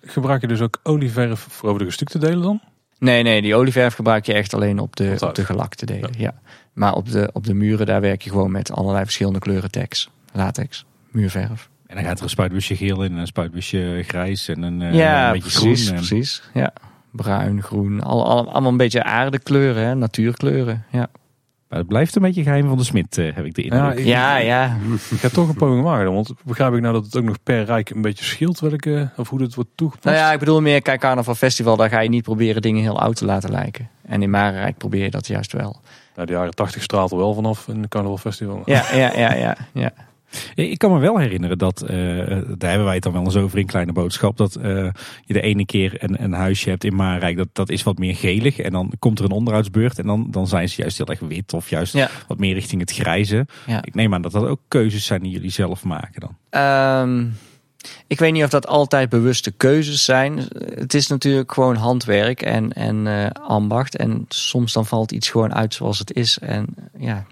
Gebruik 0.00 0.40
je 0.40 0.46
dus 0.46 0.60
ook 0.60 0.80
olieverf 0.82 1.40
voor 1.40 1.68
over 1.68 1.80
de 1.80 1.86
gestukte 1.86 2.18
delen 2.18 2.42
dan? 2.42 2.60
Nee, 2.98 3.22
nee, 3.22 3.42
die 3.42 3.54
olieverf 3.54 3.94
gebruik 3.94 4.26
je 4.26 4.32
echt 4.32 4.54
alleen 4.54 4.78
op 4.78 4.96
de, 4.96 5.16
op 5.20 5.34
de 5.34 5.44
gelakte 5.44 5.86
delen. 5.86 6.10
Ja. 6.16 6.34
Maar 6.72 6.94
op 6.94 7.10
de, 7.10 7.30
op 7.32 7.44
de 7.44 7.54
muren, 7.54 7.86
daar 7.86 8.00
werk 8.00 8.22
je 8.22 8.30
gewoon 8.30 8.50
met 8.50 8.72
allerlei 8.72 9.04
verschillende 9.04 9.38
kleuren 9.38 9.70
tex, 9.70 10.10
latex, 10.32 10.84
muurverf. 11.10 11.68
En 11.86 11.96
dan 11.96 12.04
gaat 12.04 12.18
er 12.18 12.24
een 12.24 12.30
spuitbusje 12.30 12.76
geel 12.76 13.04
in, 13.04 13.16
een 13.16 13.26
spuitbusje 13.26 14.02
grijs 14.06 14.48
en 14.48 14.62
een, 14.62 14.94
ja, 14.94 15.26
een 15.26 15.32
beetje 15.32 15.60
precies, 15.60 15.86
groen. 15.86 15.96
precies. 15.96 16.42
Ja, 16.54 16.72
bruin, 17.10 17.62
groen, 17.62 18.00
al, 18.00 18.26
al, 18.26 18.50
allemaal 18.50 18.70
een 18.70 18.76
beetje 18.76 19.02
aardekleuren, 19.02 19.84
hè, 19.84 19.94
natuurkleuren. 19.94 20.84
Ja. 20.90 21.08
Maar 21.68 21.78
het 21.78 21.88
blijft 21.88 22.16
een 22.16 22.22
beetje 22.22 22.42
geheim 22.42 22.68
van 22.68 22.78
de 22.78 22.84
smid, 22.84 23.16
uh, 23.16 23.34
heb 23.34 23.44
ik 23.44 23.54
de 23.54 23.62
indruk. 23.62 23.98
Ja, 23.98 24.36
ja. 24.36 24.36
ja. 24.36 24.76
Ik 25.10 25.18
ga 25.18 25.28
toch 25.28 25.48
een 25.48 25.54
poging 25.54 25.82
wagen, 25.82 26.12
want 26.12 26.32
begrijp 26.44 26.74
ik 26.74 26.80
nou 26.80 26.94
dat 26.94 27.04
het 27.04 27.16
ook 27.16 27.24
nog 27.24 27.42
per 27.42 27.64
rijk 27.64 27.90
een 27.90 28.02
beetje 28.02 28.24
scheelt 28.24 28.60
welke, 28.60 29.10
of 29.16 29.28
hoe 29.28 29.42
het 29.42 29.54
wordt 29.54 29.70
toegepast? 29.74 30.04
Nou 30.04 30.16
ja, 30.16 30.32
ik 30.32 30.38
bedoel 30.38 30.60
meer, 30.60 30.82
kijk, 30.82 31.00
Carnaval 31.00 31.34
Festival, 31.34 31.76
daar 31.76 31.88
ga 31.88 32.00
je 32.00 32.08
niet 32.08 32.22
proberen 32.22 32.62
dingen 32.62 32.82
heel 32.82 33.00
oud 33.00 33.16
te 33.16 33.24
laten 33.24 33.50
lijken. 33.50 33.88
En 34.02 34.22
in 34.22 34.30
Marenrijk 34.30 34.76
probeer 34.76 35.02
je 35.02 35.10
dat 35.10 35.26
juist 35.26 35.52
wel. 35.52 35.80
Nou, 36.14 36.26
de 36.26 36.32
jaren 36.32 36.54
80 36.54 36.82
straalt 36.82 37.10
er 37.10 37.16
wel 37.16 37.34
vanaf 37.34 37.68
in 37.68 37.80
het 37.80 37.90
Carnaval 37.90 38.18
Festival. 38.18 38.62
Ja, 38.64 38.84
ja, 38.92 39.12
ja, 39.16 39.34
ja. 39.34 39.56
ja. 39.72 39.92
Ik 40.54 40.78
kan 40.78 40.92
me 40.92 40.98
wel 40.98 41.18
herinneren 41.18 41.58
dat, 41.58 41.82
uh, 41.82 41.88
daar 42.56 42.70
hebben 42.70 42.84
wij 42.84 42.94
het 42.94 43.02
dan 43.02 43.12
wel 43.12 43.24
eens 43.24 43.36
over 43.36 43.58
in 43.58 43.66
Kleine 43.66 43.92
Boodschap, 43.92 44.36
dat 44.36 44.58
uh, 44.62 44.64
je 45.24 45.32
de 45.32 45.40
ene 45.40 45.66
keer 45.66 46.02
een, 46.02 46.22
een 46.22 46.32
huisje 46.32 46.68
hebt 46.68 46.84
in 46.84 46.94
Maarrijk, 46.94 47.36
dat, 47.36 47.48
dat 47.52 47.70
is 47.70 47.82
wat 47.82 47.98
meer 47.98 48.14
gelig. 48.14 48.58
En 48.58 48.72
dan 48.72 48.92
komt 48.98 49.18
er 49.18 49.24
een 49.24 49.30
onderhoudsbeurt 49.30 49.98
en 49.98 50.06
dan, 50.06 50.26
dan 50.30 50.46
zijn 50.46 50.68
ze 50.68 50.80
juist 50.80 50.96
heel 50.96 51.06
erg 51.06 51.20
wit 51.20 51.52
of 51.52 51.70
juist 51.70 51.92
ja. 51.92 52.10
wat 52.26 52.38
meer 52.38 52.54
richting 52.54 52.80
het 52.80 52.92
grijze. 52.92 53.46
Ja. 53.66 53.84
Ik 53.84 53.94
neem 53.94 54.14
aan 54.14 54.22
dat 54.22 54.32
dat 54.32 54.44
ook 54.44 54.60
keuzes 54.68 55.06
zijn 55.06 55.22
die 55.22 55.32
jullie 55.32 55.50
zelf 55.50 55.84
maken 55.84 56.20
dan. 56.20 56.62
Um, 56.62 57.36
ik 58.06 58.18
weet 58.18 58.32
niet 58.32 58.44
of 58.44 58.50
dat 58.50 58.66
altijd 58.66 59.08
bewuste 59.08 59.50
keuzes 59.50 60.04
zijn. 60.04 60.38
Het 60.74 60.94
is 60.94 61.06
natuurlijk 61.06 61.52
gewoon 61.52 61.76
handwerk 61.76 62.42
en, 62.42 62.72
en 62.72 63.06
uh, 63.06 63.26
ambacht. 63.30 63.96
En 63.96 64.24
soms 64.28 64.72
dan 64.72 64.86
valt 64.86 65.12
iets 65.12 65.30
gewoon 65.30 65.54
uit 65.54 65.74
zoals 65.74 65.98
het 65.98 66.12
is. 66.12 66.38
En 66.38 66.66
ja, 66.98 67.26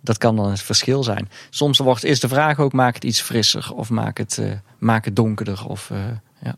dat 0.00 0.18
kan 0.18 0.36
dan 0.36 0.50
het 0.50 0.62
verschil 0.62 1.02
zijn. 1.02 1.30
Soms 1.50 1.78
wordt, 1.78 2.04
is 2.04 2.20
de 2.20 2.28
vraag 2.28 2.58
ook: 2.58 2.72
maak 2.72 2.94
het 2.94 3.04
iets 3.04 3.20
frisser 3.20 3.72
of 3.74 3.90
maak 3.90 4.18
het, 4.18 4.36
uh, 4.40 4.52
maak 4.78 5.04
het 5.04 5.16
donkerder. 5.16 5.66
Of, 5.66 5.90
uh, 5.90 5.98
ja. 6.42 6.56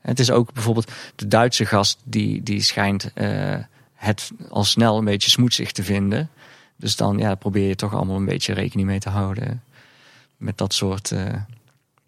Het 0.00 0.18
is 0.18 0.30
ook 0.30 0.52
bijvoorbeeld 0.52 0.90
de 1.16 1.28
Duitse 1.28 1.66
gast 1.66 1.98
die, 2.04 2.42
die 2.42 2.62
schijnt 2.62 3.10
uh, 3.14 3.56
het 3.94 4.30
al 4.48 4.64
snel 4.64 4.98
een 4.98 5.04
beetje 5.04 5.30
smoetsig 5.30 5.72
te 5.72 5.82
vinden. 5.82 6.30
Dus 6.76 6.96
dan 6.96 7.18
ja, 7.18 7.34
probeer 7.34 7.68
je 7.68 7.74
toch 7.74 7.94
allemaal 7.94 8.16
een 8.16 8.24
beetje 8.24 8.52
rekening 8.52 8.88
mee 8.88 8.98
te 8.98 9.08
houden 9.08 9.62
met 10.36 10.58
dat 10.58 10.74
soort 10.74 11.14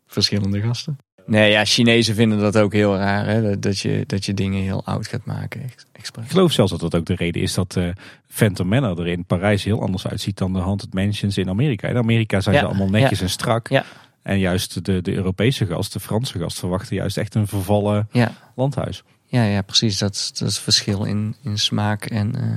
verschillende 0.07 0.61
gasten. 0.61 0.99
Nee, 1.33 1.51
ja, 1.51 1.65
Chinezen 1.65 2.15
vinden 2.15 2.39
dat 2.39 2.59
ook 2.59 2.73
heel 2.73 2.97
raar. 2.97 3.27
Hè? 3.27 3.59
Dat, 3.59 3.79
je, 3.79 4.05
dat 4.07 4.25
je 4.25 4.35
dingen 4.35 4.63
heel 4.63 4.85
oud 4.85 5.07
gaat 5.07 5.25
maken. 5.25 5.71
Expres. 5.93 6.25
Ik 6.25 6.31
geloof 6.31 6.53
zelfs 6.53 6.71
dat 6.71 6.81
dat 6.81 6.95
ook 6.95 7.07
de 7.07 7.15
reden 7.15 7.43
is 7.43 7.55
dat 7.55 7.77
uh, 7.77 7.89
Phantom 8.29 8.69
Manor 8.69 9.01
er 9.01 9.07
in 9.07 9.25
Parijs 9.25 9.65
heel 9.65 9.83
anders 9.83 10.07
uitziet 10.07 10.39
dan 10.39 10.53
de 10.53 10.59
Haunted 10.59 10.95
Mansions 10.95 11.39
in 11.39 11.49
Amerika. 11.49 11.89
In 11.89 11.97
Amerika 11.97 12.41
zijn 12.41 12.55
ja, 12.55 12.61
ze 12.61 12.67
allemaal 12.67 12.89
netjes 12.89 13.19
ja, 13.19 13.25
en 13.25 13.31
strak. 13.31 13.69
Ja. 13.69 13.85
En 14.23 14.39
juist 14.39 14.85
de, 14.85 15.03
de 15.03 15.13
Europese 15.15 15.67
gast, 15.67 15.93
de 15.93 16.01
Franse 16.01 16.39
gast, 16.39 16.59
verwachten 16.59 16.97
juist 16.97 17.17
echt 17.17 17.35
een 17.35 17.47
vervallen 17.47 18.09
ja. 18.11 18.33
landhuis. 18.55 19.03
Ja, 19.27 19.45
ja, 19.45 19.63
precies. 19.63 19.99
Dat, 19.99 20.15
is, 20.15 20.33
dat 20.33 20.49
is 20.49 20.55
het 20.55 20.63
verschil 20.63 21.05
in, 21.05 21.35
in 21.43 21.59
smaak 21.59 22.05
en 22.05 22.35
uh, 22.37 22.57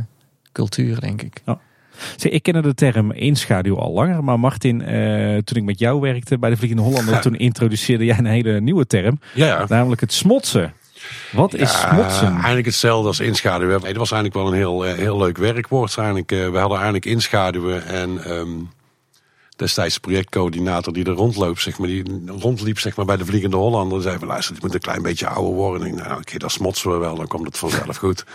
cultuur, 0.51 0.99
denk 0.99 1.21
ik. 1.21 1.41
Ja. 1.45 1.59
Zeg, 2.15 2.31
ik 2.31 2.43
kende 2.43 2.61
de 2.61 2.73
term 2.73 3.11
inschaduw 3.11 3.77
al 3.77 3.91
langer, 3.91 4.23
maar 4.23 4.39
Martin, 4.39 4.81
uh, 4.81 5.37
toen 5.37 5.57
ik 5.57 5.63
met 5.63 5.79
jou 5.79 5.99
werkte 5.99 6.37
bij 6.37 6.49
de 6.49 6.57
Vliegende 6.57 6.83
Hollander, 6.83 7.13
ja. 7.13 7.19
toen 7.29 7.35
introduceerde 7.35 8.05
jij 8.05 8.17
een 8.17 8.25
hele 8.25 8.61
nieuwe 8.61 8.87
term, 8.87 9.19
ja. 9.33 9.65
namelijk 9.67 10.01
het 10.01 10.13
smotsen. 10.13 10.73
Wat 11.31 11.53
is 11.53 11.71
ja, 11.71 11.93
smotsen? 11.93 12.33
Eigenlijk 12.33 12.65
hetzelfde 12.65 13.07
als 13.07 13.19
inschaduwen. 13.19 13.81
Dat 13.81 13.95
was 13.95 14.11
eigenlijk 14.11 14.33
wel 14.33 14.47
een 14.47 14.57
heel, 14.57 14.81
heel 14.81 15.17
leuk 15.17 15.37
werkwoord. 15.37 15.97
Eigenlijk, 15.97 16.31
uh, 16.31 16.49
we 16.49 16.57
hadden 16.57 16.77
eigenlijk 16.77 17.05
inschaduwen 17.05 17.85
en 17.85 18.31
um, 18.31 18.69
destijds 19.55 19.93
de 19.93 19.99
projectcoördinator 19.99 20.93
die 20.93 21.05
er 21.05 21.11
rondloopt, 21.11 21.61
zeg 21.61 21.77
maar, 21.77 21.87
die 21.87 22.23
rondliep 22.25 22.79
zeg 22.79 22.95
maar, 22.95 23.05
bij 23.05 23.17
de 23.17 23.25
Vliegende 23.25 23.57
Hollander, 23.57 24.01
zei 24.01 24.17
van 24.17 24.27
luister, 24.27 24.53
het 24.53 24.63
moet 24.63 24.73
een 24.73 24.79
klein 24.79 25.01
beetje 25.01 25.27
ouder 25.27 25.53
worden. 25.53 25.87
Ik, 25.87 25.93
nou, 25.93 26.09
oké, 26.09 26.19
okay, 26.19 26.37
dat 26.37 26.51
smotsen 26.51 26.91
we 26.91 26.97
wel, 26.97 27.15
dan 27.15 27.27
komt 27.27 27.45
het 27.45 27.57
vanzelf 27.57 27.97
goed. 27.97 28.25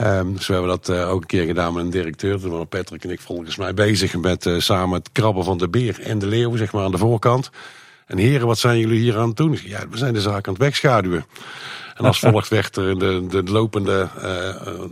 Um, 0.00 0.34
dus 0.36 0.46
we 0.46 0.52
hebben 0.52 0.70
dat 0.70 0.88
uh, 0.88 1.10
ook 1.10 1.20
een 1.20 1.26
keer 1.26 1.46
gedaan 1.46 1.74
met 1.74 1.84
een 1.84 1.90
directeur. 1.90 2.40
Toen 2.40 2.50
waren 2.50 2.68
Patrick 2.68 3.04
en 3.04 3.10
ik 3.10 3.20
volgens 3.20 3.56
mij 3.56 3.74
bezig 3.74 4.16
met 4.16 4.46
uh, 4.46 4.60
samen 4.60 4.98
het 4.98 5.12
krabben 5.12 5.44
van 5.44 5.58
de 5.58 5.68
beer 5.68 6.00
en 6.00 6.18
de 6.18 6.26
leeuw, 6.26 6.56
zeg 6.56 6.72
maar, 6.72 6.84
aan 6.84 6.90
de 6.90 6.98
voorkant. 6.98 7.50
En 8.06 8.18
heren, 8.18 8.46
wat 8.46 8.58
zijn 8.58 8.78
jullie 8.78 9.00
hier 9.00 9.18
aan 9.18 9.28
het 9.28 9.36
doen? 9.36 9.58
Ja, 9.64 9.88
we 9.88 9.96
zijn 9.96 10.12
de 10.12 10.20
zaak 10.20 10.46
aan 10.46 10.52
het 10.52 10.62
wegschaduwen. 10.62 11.26
En 11.94 12.04
als 12.04 12.18
volgt 12.28 12.48
werd 12.48 12.76
er 12.76 12.98
de, 12.98 13.26
de, 13.28 13.42
de 13.42 13.52
lopende, 13.52 14.08
uh, 14.18 14.84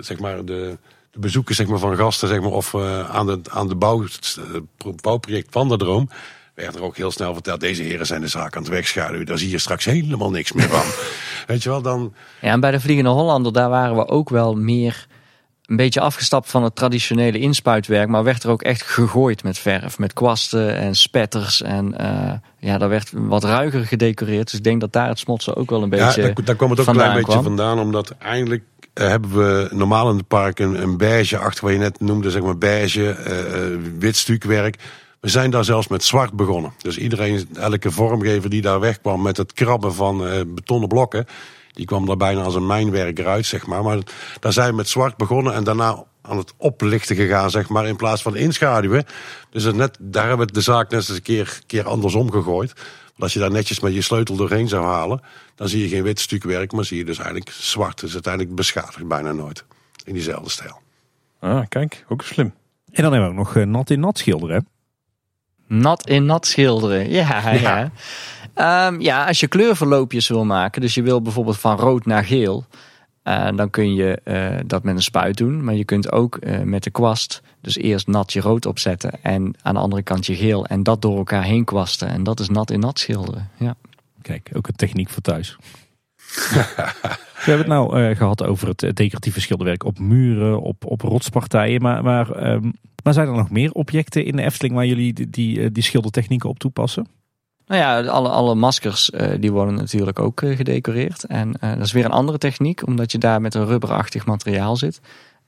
zeg 0.00 0.18
maar, 0.18 0.44
de, 0.44 0.78
de 1.10 1.18
bezoekers 1.18 1.56
zeg 1.56 1.66
maar, 1.66 1.78
van 1.78 1.96
gasten, 1.96 2.28
zeg 2.28 2.40
maar, 2.40 2.50
of 2.50 2.74
aan, 3.10 3.26
de, 3.26 3.40
aan 3.50 3.68
de 3.68 3.74
bouw, 3.74 4.02
het 4.02 5.02
bouwproject 5.02 5.48
van 5.50 5.68
de 5.68 5.76
droom 5.76 6.08
werd 6.56 6.74
er 6.74 6.82
ook 6.82 6.96
heel 6.96 7.10
snel 7.10 7.32
verteld, 7.32 7.60
deze 7.60 7.82
heren 7.82 8.06
zijn 8.06 8.20
de 8.20 8.28
zaak 8.28 8.56
aan 8.56 8.62
het 8.62 8.70
wegschaduwen. 8.70 9.26
Daar 9.26 9.38
zie 9.38 9.50
je 9.50 9.58
straks 9.58 9.84
helemaal 9.84 10.30
niks 10.30 10.52
meer 10.52 10.68
van. 10.68 10.84
Weet 11.46 11.62
je 11.62 11.68
wel, 11.68 11.82
dan... 11.82 12.14
Ja, 12.40 12.50
en 12.50 12.60
bij 12.60 12.70
de 12.70 12.80
Vliegende 12.80 13.10
Hollander, 13.10 13.52
daar 13.52 13.68
waren 13.68 13.96
we 13.96 14.08
ook 14.08 14.28
wel 14.28 14.54
meer 14.54 15.06
een 15.66 15.76
beetje 15.76 16.00
afgestapt 16.00 16.50
van 16.50 16.62
het 16.62 16.76
traditionele 16.76 17.38
inspuitwerk. 17.38 18.08
Maar 18.08 18.24
werd 18.24 18.42
er 18.42 18.50
ook 18.50 18.62
echt 18.62 18.82
gegooid 18.82 19.42
met 19.42 19.58
verf, 19.58 19.98
met 19.98 20.12
kwasten 20.12 20.76
en 20.76 20.94
spetters. 20.94 21.62
En 21.62 21.94
uh, 22.00 22.32
ja, 22.58 22.78
daar 22.78 22.88
werd 22.88 23.10
wat 23.14 23.44
ruiger 23.44 23.86
gedecoreerd. 23.86 24.44
Dus 24.50 24.58
ik 24.58 24.64
denk 24.64 24.80
dat 24.80 24.92
daar 24.92 25.08
het 25.08 25.18
smotsen 25.18 25.56
ook 25.56 25.70
wel 25.70 25.82
een 25.82 25.88
beetje 25.88 26.20
Ja, 26.20 26.26
daar, 26.26 26.44
daar 26.44 26.56
kwam 26.56 26.70
het 26.70 26.80
ook 26.80 26.86
een 26.86 26.94
klein 26.94 27.16
beetje 27.16 27.42
vandaan, 27.42 27.78
omdat 27.78 28.14
eindelijk 28.18 28.62
uh, 28.94 29.08
hebben 29.08 29.30
we 29.30 29.68
normaal 29.72 30.10
in 30.10 30.16
het 30.16 30.28
park 30.28 30.58
een, 30.58 30.82
een 30.82 30.96
beige 30.96 31.38
achter, 31.38 31.64
wat 31.64 31.72
je 31.72 31.78
net 31.78 32.00
noemde, 32.00 32.30
zeg 32.30 32.42
maar 32.42 32.58
beige, 32.58 33.16
uh, 33.28 33.98
wit 33.98 34.16
stukwerk. 34.16 34.76
We 35.26 35.32
zijn 35.32 35.50
daar 35.50 35.64
zelfs 35.64 35.88
met 35.88 36.04
zwart 36.04 36.32
begonnen. 36.32 36.72
Dus 36.78 36.98
iedereen, 36.98 37.48
elke 37.54 37.90
vormgever 37.90 38.50
die 38.50 38.62
daar 38.62 38.80
wegkwam 38.80 39.22
met 39.22 39.36
het 39.36 39.52
krabben 39.52 39.94
van 39.94 40.26
uh, 40.26 40.40
betonnen 40.46 40.88
blokken, 40.88 41.26
die 41.72 41.86
kwam 41.86 42.06
daar 42.06 42.16
bijna 42.16 42.42
als 42.42 42.54
een 42.54 42.66
mijnwerker 42.66 43.26
uit, 43.26 43.46
zeg 43.46 43.66
maar. 43.66 43.82
Maar 43.82 43.98
daar 44.40 44.52
zijn 44.52 44.70
we 44.70 44.76
met 44.76 44.88
zwart 44.88 45.16
begonnen 45.16 45.54
en 45.54 45.64
daarna 45.64 46.04
aan 46.22 46.36
het 46.36 46.52
oplichten 46.56 47.16
gegaan, 47.16 47.50
zeg 47.50 47.68
maar, 47.68 47.86
in 47.86 47.96
plaats 47.96 48.22
van 48.22 48.36
inschaduwen. 48.36 49.04
Dus 49.50 49.62
het 49.62 49.74
net, 49.74 49.96
daar 50.00 50.28
hebben 50.28 50.46
we 50.46 50.52
de 50.52 50.60
zaak 50.60 50.90
net 50.90 51.00
eens 51.00 51.08
een 51.08 51.22
keer, 51.22 51.60
keer 51.66 51.86
andersom 51.86 52.30
gegooid. 52.30 52.72
Want 53.04 53.18
als 53.18 53.32
je 53.32 53.38
daar 53.38 53.50
netjes 53.50 53.80
met 53.80 53.94
je 53.94 54.02
sleutel 54.02 54.36
doorheen 54.36 54.68
zou 54.68 54.84
halen, 54.84 55.20
dan 55.54 55.68
zie 55.68 55.82
je 55.82 55.88
geen 55.88 56.02
wit 56.02 56.20
stukwerk, 56.20 56.72
maar 56.72 56.84
zie 56.84 56.98
je 56.98 57.04
dus 57.04 57.18
eigenlijk 57.18 57.50
zwart. 57.50 58.00
Dus 58.00 58.12
uiteindelijk 58.12 58.54
beschadigt 58.54 59.08
bijna 59.08 59.32
nooit 59.32 59.64
in 60.04 60.12
diezelfde 60.12 60.50
stijl. 60.50 60.80
Ah, 61.40 61.62
kijk, 61.68 62.04
ook 62.08 62.22
slim. 62.22 62.54
En 62.92 63.02
dan 63.02 63.12
hebben 63.12 63.30
we 63.30 63.38
ook 63.38 63.44
nog 63.44 63.56
uh, 63.56 63.64
nat 63.66 63.90
in 63.90 64.00
nat 64.00 64.18
schilderen. 64.18 64.66
Nat 65.66 66.08
in 66.08 66.24
nat 66.24 66.46
schilderen, 66.46 67.10
ja. 67.10 67.52
ja. 67.52 67.90
ja. 68.54 68.86
Um, 68.88 69.00
ja, 69.00 69.26
als 69.26 69.40
je 69.40 69.46
kleurverloopjes 69.46 70.28
wil 70.28 70.44
maken, 70.44 70.80
dus 70.80 70.94
je 70.94 71.02
wil 71.02 71.22
bijvoorbeeld 71.22 71.58
van 71.58 71.78
rood 71.78 72.06
naar 72.06 72.24
geel, 72.24 72.64
uh, 73.24 73.48
dan 73.54 73.70
kun 73.70 73.94
je 73.94 74.20
uh, 74.24 74.60
dat 74.66 74.82
met 74.82 74.96
een 74.96 75.02
spuit 75.02 75.36
doen. 75.36 75.64
Maar 75.64 75.74
je 75.74 75.84
kunt 75.84 76.12
ook 76.12 76.38
uh, 76.40 76.60
met 76.60 76.82
de 76.82 76.90
kwast, 76.90 77.42
dus 77.60 77.76
eerst 77.76 78.06
nat 78.06 78.32
je 78.32 78.40
rood 78.40 78.66
opzetten 78.66 79.22
en 79.22 79.54
aan 79.62 79.74
de 79.74 79.80
andere 79.80 80.02
kant 80.02 80.26
je 80.26 80.34
geel 80.34 80.66
en 80.66 80.82
dat 80.82 81.02
door 81.02 81.16
elkaar 81.16 81.42
heen 81.42 81.64
kwasten. 81.64 82.08
En 82.08 82.22
dat 82.22 82.40
is 82.40 82.48
nat 82.48 82.70
in 82.70 82.80
nat 82.80 82.98
schilderen. 82.98 83.50
Ja. 83.56 83.74
Kijk, 84.22 84.50
ook 84.52 84.68
een 84.68 84.76
techniek 84.76 85.08
voor 85.08 85.22
thuis. 85.22 85.56
We 87.36 87.52
hebben 87.52 87.76
het 87.76 87.90
nou 87.90 88.14
gehad 88.14 88.44
over 88.44 88.68
het 88.68 88.96
decoratieve 88.96 89.40
schilderwerk 89.40 89.84
op 89.84 89.98
muren, 89.98 90.60
op, 90.60 90.84
op 90.84 91.00
rotspartijen. 91.00 91.82
Maar, 91.82 92.02
maar, 92.02 92.52
um, 92.52 92.72
maar 93.06 93.14
zijn 93.14 93.28
er 93.28 93.34
nog 93.34 93.50
meer 93.50 93.72
objecten 93.72 94.24
in 94.24 94.36
de 94.36 94.42
Efteling 94.42 94.74
waar 94.74 94.86
jullie 94.86 95.12
die, 95.12 95.30
die, 95.30 95.72
die 95.72 95.82
schildertechnieken 95.82 96.48
op 96.48 96.58
toepassen? 96.58 97.06
Nou 97.66 97.80
ja, 97.80 98.10
alle, 98.10 98.28
alle 98.28 98.54
maskers 98.54 99.10
uh, 99.10 99.28
die 99.40 99.52
worden 99.52 99.74
natuurlijk 99.74 100.18
ook 100.18 100.40
uh, 100.40 100.56
gedecoreerd. 100.56 101.24
En 101.24 101.52
dat 101.60 101.80
is 101.80 101.92
weer 101.92 102.04
een 102.04 102.10
andere 102.10 102.38
techniek, 102.38 102.86
omdat 102.86 103.12
je 103.12 103.18
daar 103.18 103.40
met 103.40 103.54
een 103.54 103.66
rubberachtig 103.66 104.26
materiaal 104.26 104.76
zit. 104.76 105.00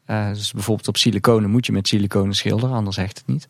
dus 0.06 0.52
bijvoorbeeld 0.52 0.89
op 0.89 0.97
siliconen 0.97 1.51
moet 1.51 1.66
je 1.66 1.72
met 1.72 1.89
siliconen 1.89 2.35
schilderen, 2.35 2.76
anders 2.76 2.97
hecht 2.97 3.18
het 3.18 3.26
niet. 3.26 3.48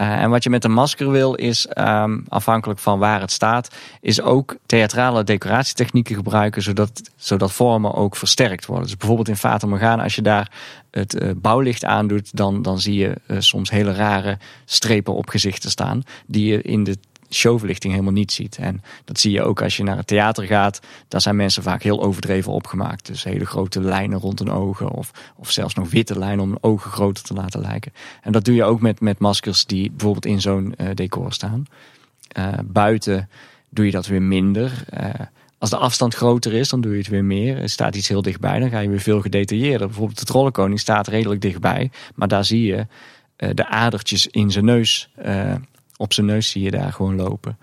Uh, 0.00 0.22
en 0.22 0.30
wat 0.30 0.42
je 0.42 0.50
met 0.50 0.64
een 0.64 0.72
masker 0.72 1.10
wil 1.10 1.34
is, 1.34 1.68
um, 1.78 2.24
afhankelijk 2.28 2.80
van 2.80 2.98
waar 2.98 3.20
het 3.20 3.30
staat, 3.30 3.74
is 4.00 4.20
ook 4.20 4.56
theatrale 4.66 5.24
decoratietechnieken 5.24 6.14
gebruiken, 6.14 6.62
zodat, 6.62 7.10
zodat 7.16 7.52
vormen 7.52 7.94
ook 7.94 8.16
versterkt 8.16 8.66
worden. 8.66 8.86
Dus 8.86 8.96
bijvoorbeeld 8.96 9.28
in 9.28 9.36
Fata 9.36 9.66
Morgana, 9.66 10.02
als 10.02 10.14
je 10.14 10.22
daar 10.22 10.50
het 10.90 11.22
uh, 11.22 11.30
bouwlicht 11.36 11.84
aandoet, 11.84 12.36
dan, 12.36 12.62
dan 12.62 12.78
zie 12.78 12.94
je 12.94 13.16
uh, 13.26 13.36
soms 13.40 13.70
hele 13.70 13.92
rare 13.92 14.38
strepen 14.64 15.14
op 15.14 15.28
gezichten 15.28 15.70
staan, 15.70 16.02
die 16.26 16.46
je 16.46 16.62
in 16.62 16.84
de 16.84 16.96
showverlichting 17.30 17.92
helemaal 17.92 18.14
niet 18.14 18.32
ziet. 18.32 18.56
En 18.56 18.82
dat 19.04 19.18
zie 19.18 19.32
je 19.32 19.42
ook 19.42 19.62
als 19.62 19.76
je 19.76 19.82
naar 19.82 19.96
het 19.96 20.06
theater 20.06 20.44
gaat. 20.44 20.80
Daar 21.08 21.20
zijn 21.20 21.36
mensen 21.36 21.62
vaak 21.62 21.82
heel 21.82 22.02
overdreven 22.02 22.52
opgemaakt. 22.52 23.06
Dus 23.06 23.24
hele 23.24 23.46
grote 23.46 23.80
lijnen 23.80 24.18
rond 24.18 24.38
hun 24.38 24.50
ogen. 24.50 24.90
Of, 24.90 25.10
of 25.36 25.50
zelfs 25.50 25.74
nog 25.74 25.90
witte 25.90 26.18
lijnen 26.18 26.44
om 26.44 26.48
hun 26.48 26.62
ogen 26.62 26.90
groter 26.90 27.24
te 27.24 27.34
laten 27.34 27.60
lijken. 27.60 27.92
En 28.22 28.32
dat 28.32 28.44
doe 28.44 28.54
je 28.54 28.64
ook 28.64 28.80
met, 28.80 29.00
met 29.00 29.18
maskers 29.18 29.64
die 29.64 29.90
bijvoorbeeld 29.90 30.26
in 30.26 30.40
zo'n 30.40 30.74
uh, 30.80 30.88
decor 30.94 31.32
staan. 31.32 31.66
Uh, 32.38 32.48
buiten 32.64 33.28
doe 33.68 33.84
je 33.84 33.90
dat 33.90 34.06
weer 34.06 34.22
minder. 34.22 34.84
Uh, 35.00 35.10
als 35.58 35.70
de 35.70 35.76
afstand 35.76 36.14
groter 36.14 36.52
is, 36.52 36.68
dan 36.68 36.80
doe 36.80 36.92
je 36.92 36.98
het 36.98 37.08
weer 37.08 37.24
meer. 37.24 37.58
Er 37.58 37.68
staat 37.68 37.96
iets 37.96 38.08
heel 38.08 38.22
dichtbij, 38.22 38.58
dan 38.58 38.70
ga 38.70 38.78
je 38.78 38.88
weer 38.88 39.00
veel 39.00 39.20
gedetailleerder. 39.20 39.86
Bijvoorbeeld 39.86 40.18
de 40.18 40.24
trollenkoning 40.24 40.80
staat 40.80 41.08
redelijk 41.08 41.40
dichtbij. 41.40 41.90
Maar 42.14 42.28
daar 42.28 42.44
zie 42.44 42.66
je 42.66 42.86
de 43.36 43.68
adertjes 43.68 44.26
in 44.26 44.50
zijn 44.50 44.64
neus 44.64 45.10
op 45.96 46.12
zijn 46.12 46.26
neus 46.26 46.50
zie 46.50 46.62
je 46.62 46.70
daar 46.70 46.92
gewoon 46.92 47.16
lopen. 47.16 47.58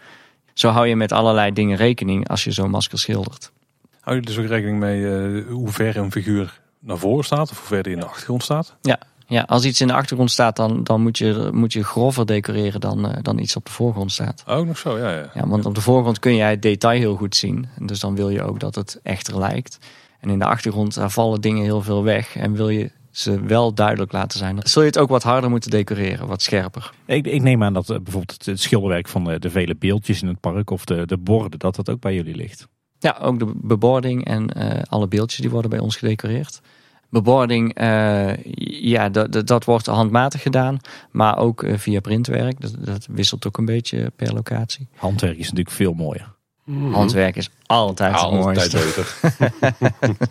Zo 0.53 0.69
hou 0.69 0.87
je 0.87 0.95
met 0.95 1.11
allerlei 1.11 1.53
dingen 1.53 1.77
rekening 1.77 2.29
als 2.29 2.43
je 2.43 2.51
zo'n 2.51 2.69
masker 2.69 2.99
schildert. 2.99 3.51
Hou 3.99 4.15
je 4.15 4.21
dus 4.21 4.37
ook 4.37 4.45
rekening 4.45 4.79
mee 4.79 5.01
uh, 5.01 5.47
hoe 5.47 5.69
ver 5.69 5.97
een 5.97 6.11
figuur 6.11 6.61
naar 6.79 6.97
voren 6.97 7.25
staat 7.25 7.51
of 7.51 7.57
hoe 7.57 7.67
ver 7.67 7.83
die 7.83 7.93
in 7.93 7.99
de 7.99 8.05
achtergrond 8.05 8.43
staat? 8.43 8.75
Ja, 8.81 8.99
ja 9.27 9.41
als 9.41 9.65
iets 9.65 9.81
in 9.81 9.87
de 9.87 9.93
achtergrond 9.93 10.31
staat, 10.31 10.55
dan, 10.55 10.83
dan 10.83 11.01
moet, 11.01 11.17
je, 11.17 11.49
moet 11.53 11.73
je 11.73 11.83
grover 11.83 12.25
decoreren 12.25 12.81
dan, 12.81 13.05
uh, 13.05 13.15
dan 13.21 13.39
iets 13.39 13.55
op 13.55 13.65
de 13.65 13.71
voorgrond 13.71 14.11
staat. 14.11 14.43
Ook 14.47 14.65
nog 14.65 14.77
zo, 14.77 14.97
ja, 14.97 15.11
ja. 15.11 15.29
ja 15.33 15.47
want 15.47 15.65
op 15.65 15.75
de 15.75 15.81
voorgrond 15.81 16.19
kun 16.19 16.35
jij 16.35 16.49
het 16.49 16.61
detail 16.61 16.99
heel 16.99 17.15
goed 17.15 17.35
zien. 17.35 17.67
Dus 17.79 17.99
dan 17.99 18.15
wil 18.15 18.29
je 18.29 18.43
ook 18.43 18.59
dat 18.59 18.75
het 18.75 18.99
echter 19.03 19.39
lijkt. 19.39 19.77
En 20.19 20.29
in 20.29 20.39
de 20.39 20.45
achtergrond 20.45 20.93
daar 20.93 21.11
vallen 21.11 21.41
dingen 21.41 21.63
heel 21.63 21.81
veel 21.81 22.03
weg. 22.03 22.35
En 22.35 22.53
wil 22.53 22.69
je 22.69 22.91
ze 23.13 23.41
wel 23.41 23.73
duidelijk 23.73 24.11
laten 24.11 24.39
zijn. 24.39 24.59
Zul 24.63 24.81
je 24.81 24.87
het 24.87 24.97
ook 24.97 25.09
wat 25.09 25.23
harder 25.23 25.49
moeten 25.49 25.69
decoreren, 25.69 26.27
wat 26.27 26.41
scherper. 26.41 26.91
Ik, 27.05 27.27
ik 27.27 27.41
neem 27.41 27.63
aan 27.63 27.73
dat 27.73 27.89
uh, 27.89 27.97
bijvoorbeeld 27.97 28.45
het 28.45 28.59
schilderwerk 28.59 29.07
van 29.07 29.23
de, 29.23 29.39
de, 29.39 29.49
vele 29.49 29.75
beeldjes 29.75 30.21
in 30.21 30.27
het 30.27 30.39
park 30.39 30.69
of 30.69 30.85
de, 30.85 31.05
de 31.05 31.17
borden, 31.17 31.59
dat 31.59 31.75
dat 31.75 31.89
ook 31.89 31.99
bij 31.99 32.13
jullie 32.13 32.35
ligt. 32.35 32.67
Ja, 32.99 33.17
ook 33.21 33.39
de 33.39 33.51
bebording 33.55 34.25
en 34.25 34.49
uh, 34.57 34.81
alle 34.89 35.07
beeldjes 35.07 35.39
die 35.39 35.49
worden 35.49 35.69
bij 35.69 35.79
ons 35.79 35.95
gedecoreerd. 35.95 36.61
Bebording, 37.09 37.81
uh, 37.81 38.35
ja, 38.81 39.09
dat, 39.09 39.47
dat 39.47 39.65
wordt 39.65 39.85
handmatig 39.85 40.41
gedaan, 40.41 40.79
maar 41.11 41.37
ook 41.37 41.65
via 41.75 41.99
printwerk. 41.99 42.61
Dat, 42.61 42.75
dat 42.79 43.07
wisselt 43.11 43.47
ook 43.47 43.57
een 43.57 43.65
beetje 43.65 44.11
per 44.15 44.33
locatie. 44.33 44.87
Handwerk 44.95 45.37
is 45.37 45.49
natuurlijk 45.49 45.75
veel 45.75 45.93
mooier. 45.93 46.32
Mm. 46.63 46.93
Handwerk 46.93 47.35
is 47.35 47.49
altijd 47.65 48.21
het 48.21 48.31
mooiste. 48.31 48.77
Altijd 48.77 49.17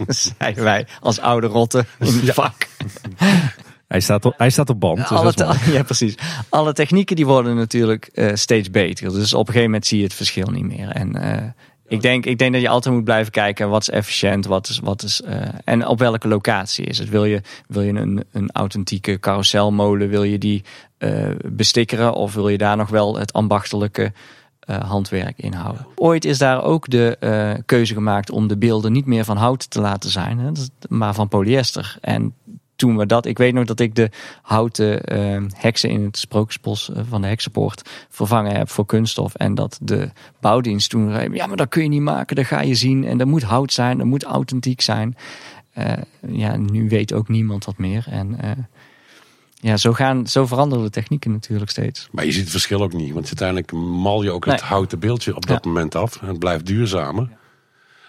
Zijn 0.38 0.54
wij 0.54 0.86
als 1.00 1.20
oude 1.20 1.46
rotten 1.46 1.86
in 1.98 2.06
het 2.06 2.34
vak. 2.34 2.68
Hij 3.88 4.00
staat 4.00 4.24
op, 4.24 4.34
hij 4.36 4.50
staat 4.50 4.70
op 4.70 4.80
band. 4.80 5.08
Dus 5.08 5.08
Alle 5.08 5.34
ja, 5.76 5.82
precies. 5.82 6.14
Alle 6.48 6.72
technieken 6.72 7.16
die 7.16 7.26
worden 7.26 7.56
natuurlijk 7.56 8.10
uh, 8.14 8.30
steeds 8.34 8.70
beter. 8.70 9.12
Dus 9.12 9.32
op 9.32 9.40
een 9.40 9.46
gegeven 9.46 9.64
moment 9.64 9.86
zie 9.86 9.98
je 9.98 10.04
het 10.04 10.14
verschil 10.14 10.46
niet 10.46 10.64
meer. 10.64 10.88
En 10.88 11.16
uh, 11.16 11.36
ik, 11.88 12.02
denk, 12.02 12.26
ik 12.26 12.38
denk 12.38 12.52
dat 12.52 12.62
je 12.62 12.68
altijd 12.68 12.94
moet 12.94 13.04
blijven 13.04 13.32
kijken 13.32 13.68
wat 13.68 13.80
is 13.80 13.90
efficiënt, 13.90 14.46
wat 14.46 14.68
is, 14.68 14.78
wat 14.78 15.02
is 15.02 15.22
uh, 15.24 15.36
en 15.64 15.86
op 15.86 15.98
welke 15.98 16.28
locatie 16.28 16.84
is 16.84 16.98
het. 16.98 17.08
Wil 17.08 17.24
je, 17.24 17.40
wil 17.66 17.82
je 17.82 17.92
een, 17.92 18.24
een 18.32 18.50
authentieke 18.52 19.20
carouselmolen, 19.20 20.08
wil 20.08 20.22
je 20.22 20.38
die 20.38 20.64
bestikkeren 21.44 22.14
of 22.14 22.34
wil 22.34 22.48
je 22.48 22.58
daar 22.58 22.76
nog 22.76 22.88
wel 22.88 23.18
het 23.18 23.32
ambachtelijke 23.32 24.02
uh, 24.02 24.10
handwerk 24.80 25.38
inhouden. 25.38 25.86
Ooit 25.94 26.24
is 26.24 26.38
daar 26.38 26.62
ook 26.62 26.90
de 26.90 27.16
uh, 27.20 27.62
keuze 27.66 27.94
gemaakt 27.94 28.30
om 28.30 28.48
de 28.48 28.56
beelden 28.56 28.92
niet 28.92 29.06
meer 29.06 29.24
van 29.24 29.36
hout 29.36 29.70
te 29.70 29.80
laten 29.80 30.10
zijn, 30.10 30.38
hè, 30.38 30.50
maar 30.88 31.14
van 31.14 31.28
polyester. 31.28 31.96
En 32.00 32.34
toen 32.76 32.96
we 32.96 33.06
dat, 33.06 33.26
ik 33.26 33.38
weet 33.38 33.54
nog 33.54 33.64
dat 33.64 33.80
ik 33.80 33.94
de 33.94 34.10
houten 34.42 35.16
uh, 35.18 35.42
heksen 35.56 35.90
in 35.90 36.04
het 36.04 36.18
sprookjesbos 36.18 36.90
van 37.08 37.20
de 37.20 37.28
heksenpoort 37.28 37.90
vervangen 38.08 38.56
heb 38.56 38.70
voor 38.70 38.86
kunststof. 38.86 39.34
En 39.34 39.54
dat 39.54 39.78
de 39.82 40.10
bouwdienst 40.40 40.90
toen 40.90 41.12
zei, 41.12 41.34
ja 41.34 41.46
maar 41.46 41.56
dat 41.56 41.68
kun 41.68 41.82
je 41.82 41.88
niet 41.88 42.00
maken, 42.00 42.36
dat 42.36 42.46
ga 42.46 42.60
je 42.60 42.74
zien. 42.74 43.04
En 43.04 43.18
dat 43.18 43.26
moet 43.26 43.42
hout 43.42 43.72
zijn, 43.72 43.98
dat 43.98 44.06
moet 44.06 44.24
authentiek 44.24 44.80
zijn. 44.80 45.16
ja, 46.28 46.56
nu 46.56 46.88
weet 46.88 47.12
ook 47.12 47.28
niemand 47.28 47.64
wat 47.64 47.78
meer. 47.78 48.06
En 48.10 48.36
ja, 49.62 49.76
zo, 49.76 49.92
gaan, 49.92 50.26
zo 50.26 50.46
veranderen 50.46 50.84
de 50.84 50.90
technieken 50.90 51.30
natuurlijk 51.30 51.70
steeds. 51.70 52.08
Maar 52.10 52.24
je 52.24 52.32
ziet 52.32 52.42
het 52.42 52.50
verschil 52.50 52.82
ook 52.82 52.92
niet. 52.92 53.12
Want 53.12 53.26
uiteindelijk 53.26 53.72
mal 53.72 54.22
je 54.22 54.30
ook 54.30 54.44
het 54.44 54.60
houten 54.60 54.98
beeldje 54.98 55.36
op 55.36 55.46
dat 55.46 55.64
moment 55.64 55.94
af. 55.94 56.22
En 56.22 56.28
het 56.28 56.38
blijft 56.38 56.66
duurzamer. 56.66 57.24
Maar 57.24 57.36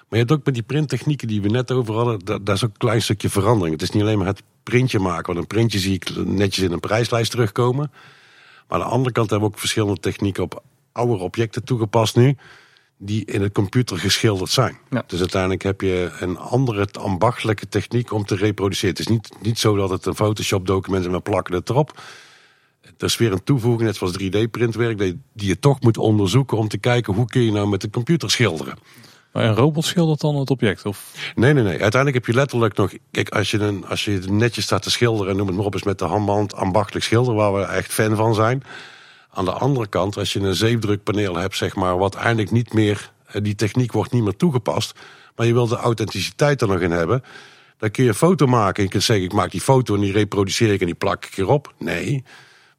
je 0.09 0.17
hebt 0.17 0.31
ook 0.31 0.45
met 0.45 0.53
die 0.53 0.63
printtechnieken 0.63 1.27
die 1.27 1.41
we 1.41 1.49
net 1.49 1.71
over 1.71 1.95
hadden. 1.95 2.19
Daar, 2.19 2.43
daar 2.43 2.55
is 2.55 2.63
ook 2.63 2.69
een 2.69 2.77
klein 2.77 3.01
stukje 3.01 3.29
verandering. 3.29 3.73
Het 3.73 3.81
is 3.81 3.89
niet 3.89 4.01
alleen 4.03 4.17
maar 4.17 4.27
het 4.27 4.43
printje 4.63 4.99
maken. 4.99 5.25
Want 5.25 5.37
een 5.37 5.47
printje 5.47 5.79
zie 5.79 5.93
ik 5.93 6.25
netjes 6.25 6.65
in 6.65 6.71
een 6.71 6.79
prijslijst 6.79 7.31
terugkomen. 7.31 7.91
Maar 8.67 8.79
aan 8.79 8.87
de 8.87 8.93
andere 8.93 9.11
kant 9.11 9.29
hebben 9.29 9.47
we 9.49 9.53
ook 9.53 9.59
verschillende 9.59 9.99
technieken 9.99 10.43
op 10.43 10.63
oude 10.91 11.23
objecten 11.23 11.63
toegepast 11.63 12.15
nu 12.15 12.35
die 13.05 13.25
in 13.25 13.41
het 13.41 13.53
computer 13.53 13.97
geschilderd 13.97 14.51
zijn. 14.51 14.77
Dus 15.07 15.19
uiteindelijk 15.19 15.63
heb 15.63 15.81
je 15.81 16.11
een 16.19 16.37
andere 16.37 16.87
ambachtelijke 16.99 17.67
techniek 17.67 18.11
om 18.11 18.25
te 18.25 18.35
reproduceren. 18.35 18.89
Het 18.89 18.99
is 18.99 19.07
niet, 19.07 19.29
niet 19.41 19.59
zo 19.59 19.75
dat 19.75 19.89
het 19.89 20.05
een 20.05 20.15
Photoshop 20.15 20.65
document 20.65 21.01
is 21.01 21.07
en 21.07 21.15
we 21.15 21.21
plakken 21.21 21.53
het 21.55 21.69
erop. 21.69 22.01
Er 22.97 23.05
is 23.05 23.17
weer 23.17 23.31
een 23.31 23.43
toevoeging, 23.43 23.83
net 23.83 23.95
zoals 23.95 24.17
3D-printwerk, 24.21 24.97
die 24.97 25.17
je 25.33 25.59
toch 25.59 25.81
moet 25.81 25.97
onderzoeken 25.97 26.57
om 26.57 26.67
te 26.67 26.77
kijken 26.77 27.13
hoe 27.13 27.25
kun 27.25 27.41
je 27.41 27.51
nou 27.51 27.67
met 27.67 27.81
de 27.81 27.89
computer 27.89 28.31
schilderen. 28.31 28.77
Maar 29.31 29.43
een 29.43 29.55
robot 29.55 29.85
schildert 29.85 30.21
dan 30.21 30.35
het 30.35 30.49
object? 30.49 30.85
Of? 30.85 31.31
Nee, 31.35 31.53
nee, 31.53 31.63
nee. 31.63 31.81
Uiteindelijk 31.81 32.13
heb 32.13 32.25
je 32.25 32.41
letterlijk 32.41 32.77
nog. 32.77 32.93
Kijk, 33.11 33.29
als 33.29 33.51
je, 33.51 33.59
een, 33.59 33.85
als 33.87 34.05
je 34.05 34.19
netjes 34.29 34.63
staat 34.63 34.83
te 34.83 34.91
schilderen, 34.91 35.35
noem 35.35 35.47
het 35.47 35.55
maar 35.55 35.65
op, 35.65 35.75
is 35.75 35.83
met 35.83 35.99
de 35.99 36.05
handband 36.05 36.55
ambachtelijk 36.55 37.05
schilderen, 37.05 37.35
waar 37.35 37.53
we 37.53 37.61
echt 37.61 37.93
fan 37.93 38.15
van 38.15 38.35
zijn. 38.35 38.63
Aan 39.33 39.45
de 39.45 39.51
andere 39.51 39.87
kant, 39.87 40.17
als 40.17 40.33
je 40.33 40.39
een 40.39 40.55
zeepdrukpaneel 40.55 41.35
hebt, 41.35 41.55
zeg 41.55 41.75
maar, 41.75 41.97
wat 41.97 42.15
eigenlijk 42.15 42.51
niet 42.51 42.73
meer, 42.73 43.11
eh, 43.25 43.41
die 43.41 43.55
techniek 43.55 43.91
wordt 43.91 44.11
niet 44.11 44.23
meer 44.23 44.35
toegepast, 44.35 44.99
maar 45.35 45.45
je 45.45 45.53
wil 45.53 45.67
de 45.67 45.75
authenticiteit 45.75 46.61
er 46.61 46.67
nog 46.67 46.79
in 46.79 46.91
hebben, 46.91 47.23
dan 47.77 47.91
kun 47.91 48.03
je 48.03 48.09
een 48.09 48.15
foto 48.15 48.45
maken. 48.45 48.83
Je 48.83 48.89
kunt 48.89 49.03
zeggen, 49.03 49.25
ik 49.25 49.33
maak 49.33 49.51
die 49.51 49.61
foto 49.61 49.95
en 49.95 50.01
die 50.01 50.11
reproduceer 50.11 50.73
ik 50.73 50.79
en 50.79 50.85
die 50.85 50.95
plak 50.95 51.25
ik 51.25 51.37
erop. 51.37 51.73
Nee, 51.77 52.23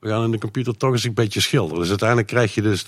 we 0.01 0.09
gaan 0.09 0.25
in 0.25 0.31
de 0.31 0.39
computer 0.39 0.77
toch 0.77 0.93
eens 0.93 1.05
een 1.05 1.15
beetje 1.15 1.41
schilderen. 1.41 1.81
Dus 1.81 1.89
uiteindelijk 1.89 2.29
krijg 2.29 2.55
je 2.55 2.63
dus 2.63 2.87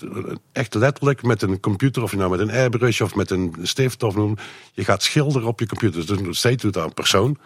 echt 0.53 0.75
letterlijk 0.75 1.23
met 1.23 1.43
een 1.43 1.61
computer, 1.61 2.03
of 2.03 2.11
je 2.11 2.17
nou 2.17 2.31
met 2.31 2.41
een 2.41 2.51
airbrush 2.51 3.01
of 3.01 3.15
met 3.15 3.31
een 3.31 3.55
stift 3.63 4.03
of 4.03 4.15
noem, 4.15 4.37
je 4.73 4.85
gaat 4.85 5.03
schilderen 5.03 5.49
op 5.49 5.61
je 5.61 5.67
computer. 5.67 6.07
Dus 6.07 6.19
nog 6.19 6.37
steeds 6.37 6.63
doet 6.63 6.73
dat 6.73 6.85
een 6.85 6.95
persoon 6.95 7.39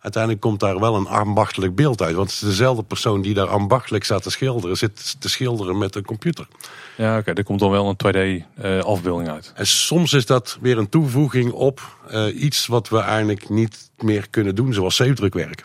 uiteindelijk 0.00 0.42
komt 0.42 0.60
daar 0.60 0.80
wel 0.80 0.96
een 0.96 1.06
ambachtelijk 1.06 1.74
beeld 1.74 2.02
uit. 2.02 2.14
Want 2.14 2.30
het 2.30 2.42
is 2.42 2.48
dezelfde 2.48 2.82
persoon 2.82 3.22
die 3.22 3.34
daar 3.34 3.48
ambachtelijk 3.48 4.04
staat 4.04 4.22
te 4.22 4.30
schilderen, 4.30 4.76
zit 4.76 5.20
te 5.20 5.28
schilderen 5.28 5.78
met 5.78 5.94
een 5.94 6.04
computer. 6.04 6.48
Ja, 6.96 7.18
oké, 7.18 7.32
er 7.32 7.44
komt 7.44 7.60
dan 7.60 7.70
wel 7.70 7.88
een 7.88 7.96
2D-afbeelding 8.06 9.28
eh, 9.28 9.34
uit. 9.34 9.52
En 9.54 9.66
soms 9.66 10.12
is 10.12 10.26
dat 10.26 10.58
weer 10.60 10.78
een 10.78 10.88
toevoeging 10.88 11.52
op 11.52 11.98
uh, 12.10 12.42
iets 12.42 12.66
wat 12.66 12.88
we 12.88 13.00
eigenlijk 13.00 13.48
niet 13.48 13.90
meer 13.98 14.28
kunnen 14.30 14.54
doen, 14.54 14.72
zoals 14.72 14.96
zeepdrukwerk. 14.96 15.64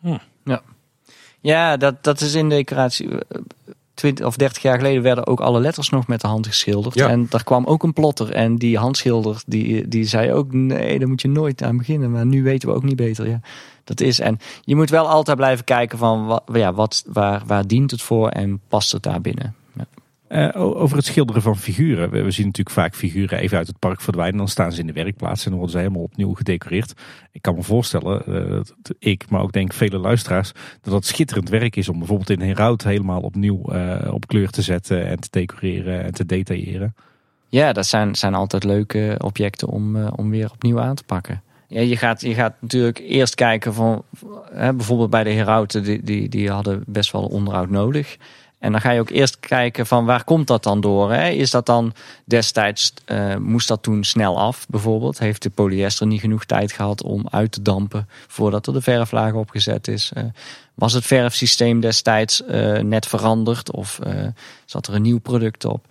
Hm. 0.00 0.18
Ja, 0.44 0.62
ja 1.40 1.76
dat, 1.76 2.04
dat 2.04 2.20
is 2.20 2.34
in 2.34 2.48
decoratie 2.48 3.08
20 3.98 4.26
of 4.26 4.36
30 4.36 4.62
jaar 4.62 4.76
geleden 4.76 5.02
werden 5.02 5.26
ook 5.26 5.40
alle 5.40 5.60
letters 5.60 5.88
nog 5.88 6.06
met 6.06 6.20
de 6.20 6.26
hand 6.26 6.46
geschilderd. 6.46 6.96
En 6.96 7.26
daar 7.30 7.44
kwam 7.44 7.64
ook 7.66 7.82
een 7.82 7.92
plotter. 7.92 8.32
En 8.32 8.56
die 8.56 8.78
handschilder 8.78 9.42
die, 9.46 9.88
die 9.88 10.04
zei 10.04 10.32
ook: 10.32 10.52
nee, 10.52 10.98
daar 10.98 11.08
moet 11.08 11.22
je 11.22 11.28
nooit 11.28 11.62
aan 11.62 11.76
beginnen. 11.76 12.10
Maar 12.10 12.26
nu 12.26 12.42
weten 12.42 12.68
we 12.68 12.74
ook 12.74 12.82
niet 12.82 12.96
beter. 12.96 13.28
Ja, 13.28 13.40
dat 13.84 14.00
is. 14.00 14.20
En 14.20 14.38
je 14.60 14.76
moet 14.76 14.90
wel 14.90 15.08
altijd 15.08 15.36
blijven 15.36 15.64
kijken 15.64 15.98
van 15.98 16.26
wat, 16.26 16.42
ja, 16.52 16.72
wat, 16.72 17.04
waar, 17.06 17.42
waar 17.46 17.66
dient 17.66 17.90
het 17.90 18.02
voor 18.02 18.28
en 18.28 18.60
past 18.68 18.92
het 18.92 19.02
daar 19.02 19.20
binnen. 19.20 19.54
Uh, 20.28 20.48
over 20.56 20.96
het 20.96 21.06
schilderen 21.06 21.42
van 21.42 21.56
figuren. 21.56 22.10
We, 22.10 22.30
zien 22.30 22.46
natuurlijk 22.46 22.76
vaak 22.76 22.94
figuren 22.94 23.38
even 23.38 23.58
uit 23.58 23.66
het 23.66 23.78
park 23.78 24.00
verdwijnen. 24.00 24.38
Dan 24.38 24.48
staan 24.48 24.72
ze 24.72 24.80
in 24.80 24.86
de 24.86 24.92
werkplaats 24.92 25.44
en 25.44 25.50
dan 25.50 25.58
worden 25.58 25.76
ze 25.76 25.78
helemaal 25.78 26.02
opnieuw 26.02 26.34
gedecoreerd. 26.34 26.92
Ik 27.32 27.42
kan 27.42 27.54
me 27.54 27.62
voorstellen, 27.62 28.22
dat 28.50 28.74
ik, 28.98 29.30
maar 29.30 29.40
ook 29.40 29.52
denk 29.52 29.72
vele 29.72 29.98
luisteraars, 29.98 30.52
dat 30.82 30.94
het 30.94 31.06
schitterend 31.06 31.48
werk 31.48 31.76
is 31.76 31.88
om 31.88 31.98
bijvoorbeeld 31.98 32.30
in 32.30 32.40
Heraut 32.40 32.84
helemaal 32.84 33.20
opnieuw 33.20 33.74
uh, 33.74 34.12
op 34.12 34.26
kleur 34.26 34.50
te 34.50 34.62
zetten 34.62 35.06
en 35.06 35.20
te 35.20 35.28
decoreren 35.30 36.04
en 36.04 36.12
te 36.12 36.26
detailleren. 36.26 36.94
Ja, 37.48 37.72
dat 37.72 37.86
zijn, 37.86 38.14
zijn 38.14 38.34
altijd 38.34 38.64
leuke 38.64 39.14
objecten 39.18 39.68
om, 39.68 40.06
om 40.06 40.30
weer 40.30 40.50
opnieuw 40.50 40.80
aan 40.80 40.94
te 40.94 41.04
pakken. 41.04 41.42
Ja, 41.68 41.80
je, 41.80 41.96
gaat, 41.96 42.20
je 42.20 42.34
gaat 42.34 42.54
natuurlijk 42.60 42.98
eerst 42.98 43.34
kijken 43.34 43.74
van, 43.74 44.04
hè, 44.52 44.74
bijvoorbeeld 44.74 45.10
bij 45.10 45.24
de 45.24 45.30
Herauten, 45.30 45.82
die, 45.82 46.02
die, 46.02 46.28
die 46.28 46.50
hadden 46.50 46.82
best 46.86 47.12
wel 47.12 47.24
onderhoud 47.24 47.70
nodig. 47.70 48.16
En 48.58 48.72
dan 48.72 48.80
ga 48.80 48.90
je 48.90 49.00
ook 49.00 49.10
eerst 49.10 49.40
kijken 49.40 49.86
van 49.86 50.04
waar 50.04 50.24
komt 50.24 50.46
dat 50.46 50.62
dan 50.62 50.80
door? 50.80 51.12
Hè? 51.12 51.28
Is 51.28 51.50
dat 51.50 51.66
dan 51.66 51.92
destijds, 52.24 52.92
uh, 53.06 53.36
moest 53.36 53.68
dat 53.68 53.82
toen 53.82 54.04
snel 54.04 54.38
af 54.38 54.66
bijvoorbeeld? 54.68 55.18
Heeft 55.18 55.42
de 55.42 55.50
polyester 55.50 56.06
niet 56.06 56.20
genoeg 56.20 56.44
tijd 56.44 56.72
gehad 56.72 57.02
om 57.02 57.26
uit 57.30 57.52
te 57.52 57.62
dampen 57.62 58.08
voordat 58.26 58.66
er 58.66 58.72
de 58.72 58.80
verflaag 58.80 59.32
opgezet 59.32 59.88
is? 59.88 60.12
Uh, 60.16 60.24
was 60.74 60.92
het 60.92 61.04
verfsysteem 61.04 61.80
destijds 61.80 62.42
uh, 62.42 62.78
net 62.78 63.06
veranderd 63.06 63.72
of 63.72 63.98
zat 64.64 64.86
er 64.86 64.94
een 64.94 65.02
nieuw 65.02 65.20
product 65.20 65.64
op? 65.64 65.86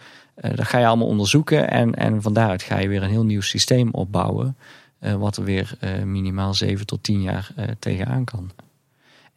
dat 0.55 0.67
ga 0.67 0.77
je 0.77 0.85
allemaal 0.85 1.07
onderzoeken 1.07 1.69
en, 1.69 1.95
en 1.95 2.21
van 2.21 2.33
daaruit 2.33 2.63
ga 2.63 2.79
je 2.79 2.87
weer 2.87 3.03
een 3.03 3.09
heel 3.09 3.25
nieuw 3.25 3.41
systeem 3.41 3.89
opbouwen. 3.91 4.57
wat 4.99 5.37
er 5.37 5.43
weer 5.43 5.77
minimaal 6.05 6.53
7 6.53 6.85
tot 6.85 7.03
10 7.03 7.21
jaar 7.21 7.49
tegenaan 7.79 8.23
kan. 8.23 8.51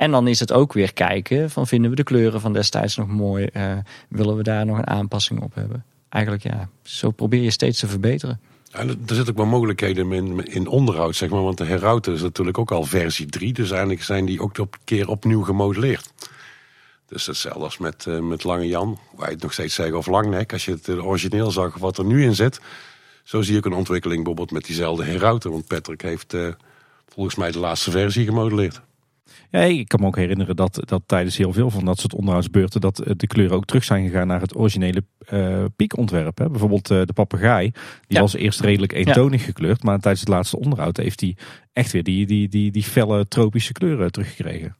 En 0.01 0.10
dan 0.10 0.28
is 0.28 0.40
het 0.40 0.52
ook 0.52 0.72
weer 0.72 0.93
kijken 0.93 1.51
van 1.51 1.66
vinden 1.66 1.90
we 1.90 1.97
de 1.97 2.02
kleuren 2.02 2.40
van 2.40 2.52
destijds 2.52 2.97
nog 2.97 3.09
mooi? 3.09 3.48
Uh, 3.52 3.72
willen 4.09 4.36
we 4.36 4.43
daar 4.43 4.66
nog 4.66 4.78
een 4.78 4.86
aanpassing 4.86 5.43
op 5.43 5.55
hebben? 5.55 5.85
eigenlijk 6.09 6.43
ja, 6.43 6.68
zo 6.82 7.10
probeer 7.10 7.43
je 7.43 7.51
steeds 7.51 7.78
te 7.78 7.86
verbeteren. 7.86 8.40
En 8.70 8.89
er 8.89 9.14
zitten 9.14 9.28
ook 9.28 9.36
wel 9.36 9.47
mogelijkheden 9.47 10.12
in, 10.12 10.47
in 10.47 10.66
onderhoud, 10.66 11.16
zeg 11.16 11.28
maar. 11.28 11.43
Want 11.43 11.59
de 11.59 11.64
Herauten 11.64 12.12
is 12.12 12.22
natuurlijk 12.22 12.59
ook 12.59 12.70
al 12.70 12.85
versie 12.85 13.27
3. 13.27 13.52
Dus 13.52 13.70
eigenlijk 13.70 14.02
zijn 14.02 14.24
die 14.24 14.40
ook 14.40 14.59
op 14.59 14.77
keer 14.85 15.09
opnieuw 15.09 15.43
gemodelleerd. 15.43 16.12
Dus 17.06 17.27
hetzelfde 17.27 17.62
als 17.62 17.78
met, 17.78 18.06
eh, 18.06 18.18
met 18.18 18.44
Lange 18.44 18.66
Jan. 18.66 18.98
Waar 19.16 19.27
je 19.27 19.35
het 19.35 19.43
nog 19.43 19.52
steeds 19.52 19.74
zeggen 19.74 19.98
of 19.98 20.06
Langnek. 20.06 20.52
Als 20.52 20.64
je 20.64 20.70
het 20.70 20.89
eh, 20.89 21.06
origineel 21.06 21.51
zag 21.51 21.78
wat 21.78 21.98
er 21.98 22.05
nu 22.05 22.24
in 22.24 22.35
zit. 22.35 22.60
Zo 23.24 23.43
zie 23.43 23.56
ik 23.56 23.64
een 23.64 23.72
ontwikkeling 23.72 24.24
bijvoorbeeld 24.24 24.59
met 24.59 24.66
diezelfde 24.66 25.05
Herauten. 25.05 25.51
Want 25.51 25.66
Patrick 25.66 26.02
heeft 26.02 26.36
volgens 27.09 27.35
mij 27.35 27.51
de 27.51 27.59
laatste 27.59 27.90
versie 27.90 28.24
gemodelleerd. 28.24 28.81
Ja, 29.51 29.61
ik 29.61 29.89
kan 29.89 30.01
me 30.01 30.07
ook 30.07 30.16
herinneren 30.16 30.57
dat, 30.57 30.81
dat 30.85 31.02
tijdens 31.07 31.36
heel 31.36 31.52
veel 31.52 31.70
van 31.70 31.85
dat 31.85 31.98
soort 32.01 32.15
onderhoudsbeurten 32.15 32.81
dat 32.81 32.98
eh, 32.98 33.12
de 33.16 33.27
kleuren 33.27 33.57
ook 33.57 33.65
terug 33.65 33.85
zijn 33.85 34.07
gegaan 34.07 34.27
naar 34.27 34.40
het 34.40 34.57
originele 34.57 35.05
eh, 35.27 35.65
piekontwerp. 35.77 36.39
Hè. 36.39 36.51
Bijvoorbeeld 36.51 36.90
eh, 36.90 37.01
de 37.05 37.12
papegaai, 37.12 37.70
die 37.70 38.16
Ja. 38.16 38.20
was 38.20 38.35
eerst 38.35 38.61
redelijk 38.61 38.93
eentonig 38.93 39.44
gekleurd, 39.44 39.82
maar 39.82 39.98
tijdens 39.98 40.20
het 40.20 40.28
laatste 40.28 40.59
onderhoud 40.59 40.97
heeft 40.97 41.20
hij 41.20 41.36
echt 41.73 41.93
weer 41.93 42.02
die, 42.02 42.27
die, 42.27 42.48
die, 42.48 42.70
die 42.70 42.82
felle 42.82 43.28
tropische 43.28 43.73
kleuren 43.73 44.12
teruggekregen. 44.12 44.77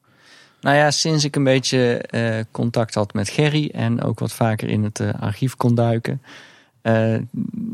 Nou 0.61 0.77
ja, 0.77 0.91
sinds 0.91 1.25
ik 1.25 1.37
een 1.37 1.45
beetje 1.45 2.05
contact 2.51 2.95
had 2.95 3.13
met 3.13 3.29
Gerry 3.29 3.71
en 3.73 4.03
ook 4.03 4.19
wat 4.19 4.33
vaker 4.33 4.69
in 4.69 4.83
het 4.85 5.03
archief 5.21 5.57
kon 5.57 5.75
duiken. 5.75 6.23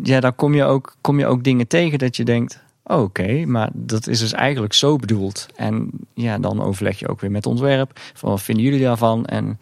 ja, 0.03 0.21
dan 0.21 0.35
kom 0.35 0.55
je, 0.55 0.65
ook, 0.65 0.97
kom 1.01 1.19
je 1.19 1.27
ook 1.27 1.45
dingen 1.45 1.67
tegen 1.67 1.99
dat 1.99 2.17
je 2.17 2.25
denkt, 2.25 2.65
oké, 2.87 3.45
maar 3.47 3.71
dat 3.73 4.07
is 4.07 4.19
dus 4.19 4.33
eigenlijk 4.33 4.73
zo 4.73 4.97
bedoeld. 4.97 5.47
En 5.57 5.91
ja, 6.15 6.39
dan 6.39 6.63
overleg 6.63 6.99
je 6.99 7.09
ook 7.09 7.21
weer 7.21 7.31
met 7.31 7.47
ontwerp, 7.47 8.01
van 8.15 8.31
wat 8.31 8.43
vinden 8.43 8.65
jullie 8.65 8.81
daarvan? 8.81 9.25
En 9.25 9.61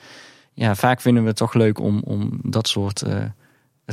ja, 0.52 0.74
vaak 0.74 1.01
vinden 1.01 1.22
we 1.22 1.28
het 1.28 1.36
toch 1.36 1.55
leuk 1.55 1.78
om, 1.78 2.01
om 2.05 2.30
dat 2.42 2.68
soort, 2.68 3.02
eh, 3.02 3.24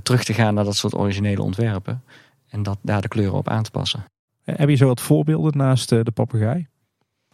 terug 0.03 0.23
te 0.23 0.33
gaan 0.33 0.53
naar 0.53 0.63
dat 0.63 0.75
soort 0.75 0.95
originele 0.95 1.41
ontwerpen. 1.41 2.03
En 2.49 2.63
dat, 2.63 2.77
daar 2.81 3.01
de 3.01 3.07
kleuren 3.07 3.37
op 3.37 3.49
aan 3.49 3.63
te 3.63 3.71
passen. 3.71 4.05
Eh, 4.43 4.57
Heb 4.57 4.69
je 4.69 4.75
zo 4.75 4.87
wat 4.87 5.01
voorbeelden 5.01 5.57
naast 5.57 5.91
eh, 5.91 5.99
de 6.03 6.11
papegaai? 6.11 6.67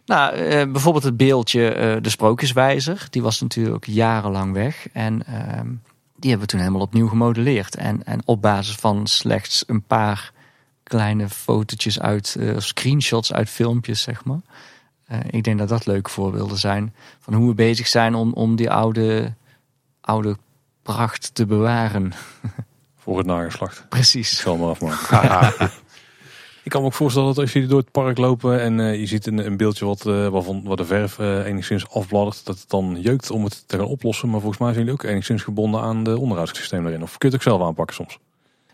Nou, 0.04 0.36
bijvoorbeeld 0.66 1.04
het 1.04 1.16
beeldje 1.16 1.98
De 2.02 2.08
Sprookjeswijzer. 2.08 3.06
Die 3.10 3.22
was 3.22 3.40
natuurlijk 3.40 3.86
jarenlang 3.86 4.52
weg. 4.52 4.88
En 4.92 5.26
ehm, 5.26 5.68
die 6.16 6.30
hebben 6.30 6.40
we 6.40 6.46
toen 6.46 6.60
helemaal 6.60 6.80
opnieuw 6.80 7.08
gemodelleerd. 7.08 7.74
En, 7.74 8.04
en 8.04 8.20
op 8.24 8.42
basis 8.42 8.74
van 8.74 9.06
slechts 9.06 9.64
een 9.66 9.82
paar 9.82 10.32
kleine 10.88 11.28
fotootjes 11.28 12.00
uit, 12.00 12.36
eh, 12.38 12.58
screenshots 12.58 13.32
uit 13.32 13.48
filmpjes, 13.50 14.02
zeg 14.02 14.24
maar. 14.24 14.40
Eh, 15.04 15.18
ik 15.30 15.44
denk 15.44 15.58
dat 15.58 15.68
dat 15.68 15.86
leuke 15.86 16.10
voorbeelden 16.10 16.58
zijn 16.58 16.94
van 17.20 17.34
hoe 17.34 17.48
we 17.48 17.54
bezig 17.54 17.86
zijn 17.86 18.14
om, 18.14 18.32
om 18.32 18.56
die 18.56 18.70
oude, 18.70 19.34
oude 20.00 20.36
pracht 20.82 21.34
te 21.34 21.46
bewaren. 21.46 22.12
Voor 23.02 23.18
het 23.18 23.26
nageslacht. 23.26 23.78
Ik 23.78 23.88
Precies. 23.88 24.40
zal 24.40 24.52
hem 24.52 24.62
maar 24.62 24.70
afmaken. 24.70 25.70
Ik 26.68 26.74
kan 26.74 26.82
me 26.82 26.88
ook 26.88 26.94
voorstellen 26.94 27.28
dat 27.28 27.38
als 27.38 27.52
jullie 27.52 27.68
door 27.68 27.78
het 27.78 27.90
park 27.90 28.18
lopen 28.18 28.60
en 28.60 28.80
eh, 28.80 29.00
je 29.00 29.06
ziet 29.06 29.26
een, 29.26 29.46
een 29.46 29.56
beeldje 29.56 29.84
wat, 29.84 30.06
eh, 30.06 30.28
waarvan 30.28 30.62
waar 30.64 30.76
de 30.76 30.84
verf 30.84 31.18
enigszins 31.18 31.88
afbladdert, 31.88 32.46
dat 32.46 32.58
het 32.58 32.70
dan 32.70 32.96
jeukt 33.00 33.30
om 33.30 33.44
het 33.44 33.68
te 33.68 33.76
gaan 33.76 33.86
oplossen. 33.86 34.28
Maar 34.28 34.40
volgens 34.40 34.60
mij 34.60 34.72
zijn 34.72 34.84
jullie 34.84 35.00
ook 35.00 35.10
enigszins 35.10 35.42
gebonden 35.42 35.80
aan 35.80 36.04
de 36.04 36.18
onderhoudssysteem 36.18 36.86
erin. 36.86 37.02
Of 37.02 37.18
kun 37.18 37.28
je 37.28 37.36
het 37.36 37.46
ook 37.46 37.52
zelf 37.52 37.68
aanpakken 37.68 37.94
soms? 37.96 38.18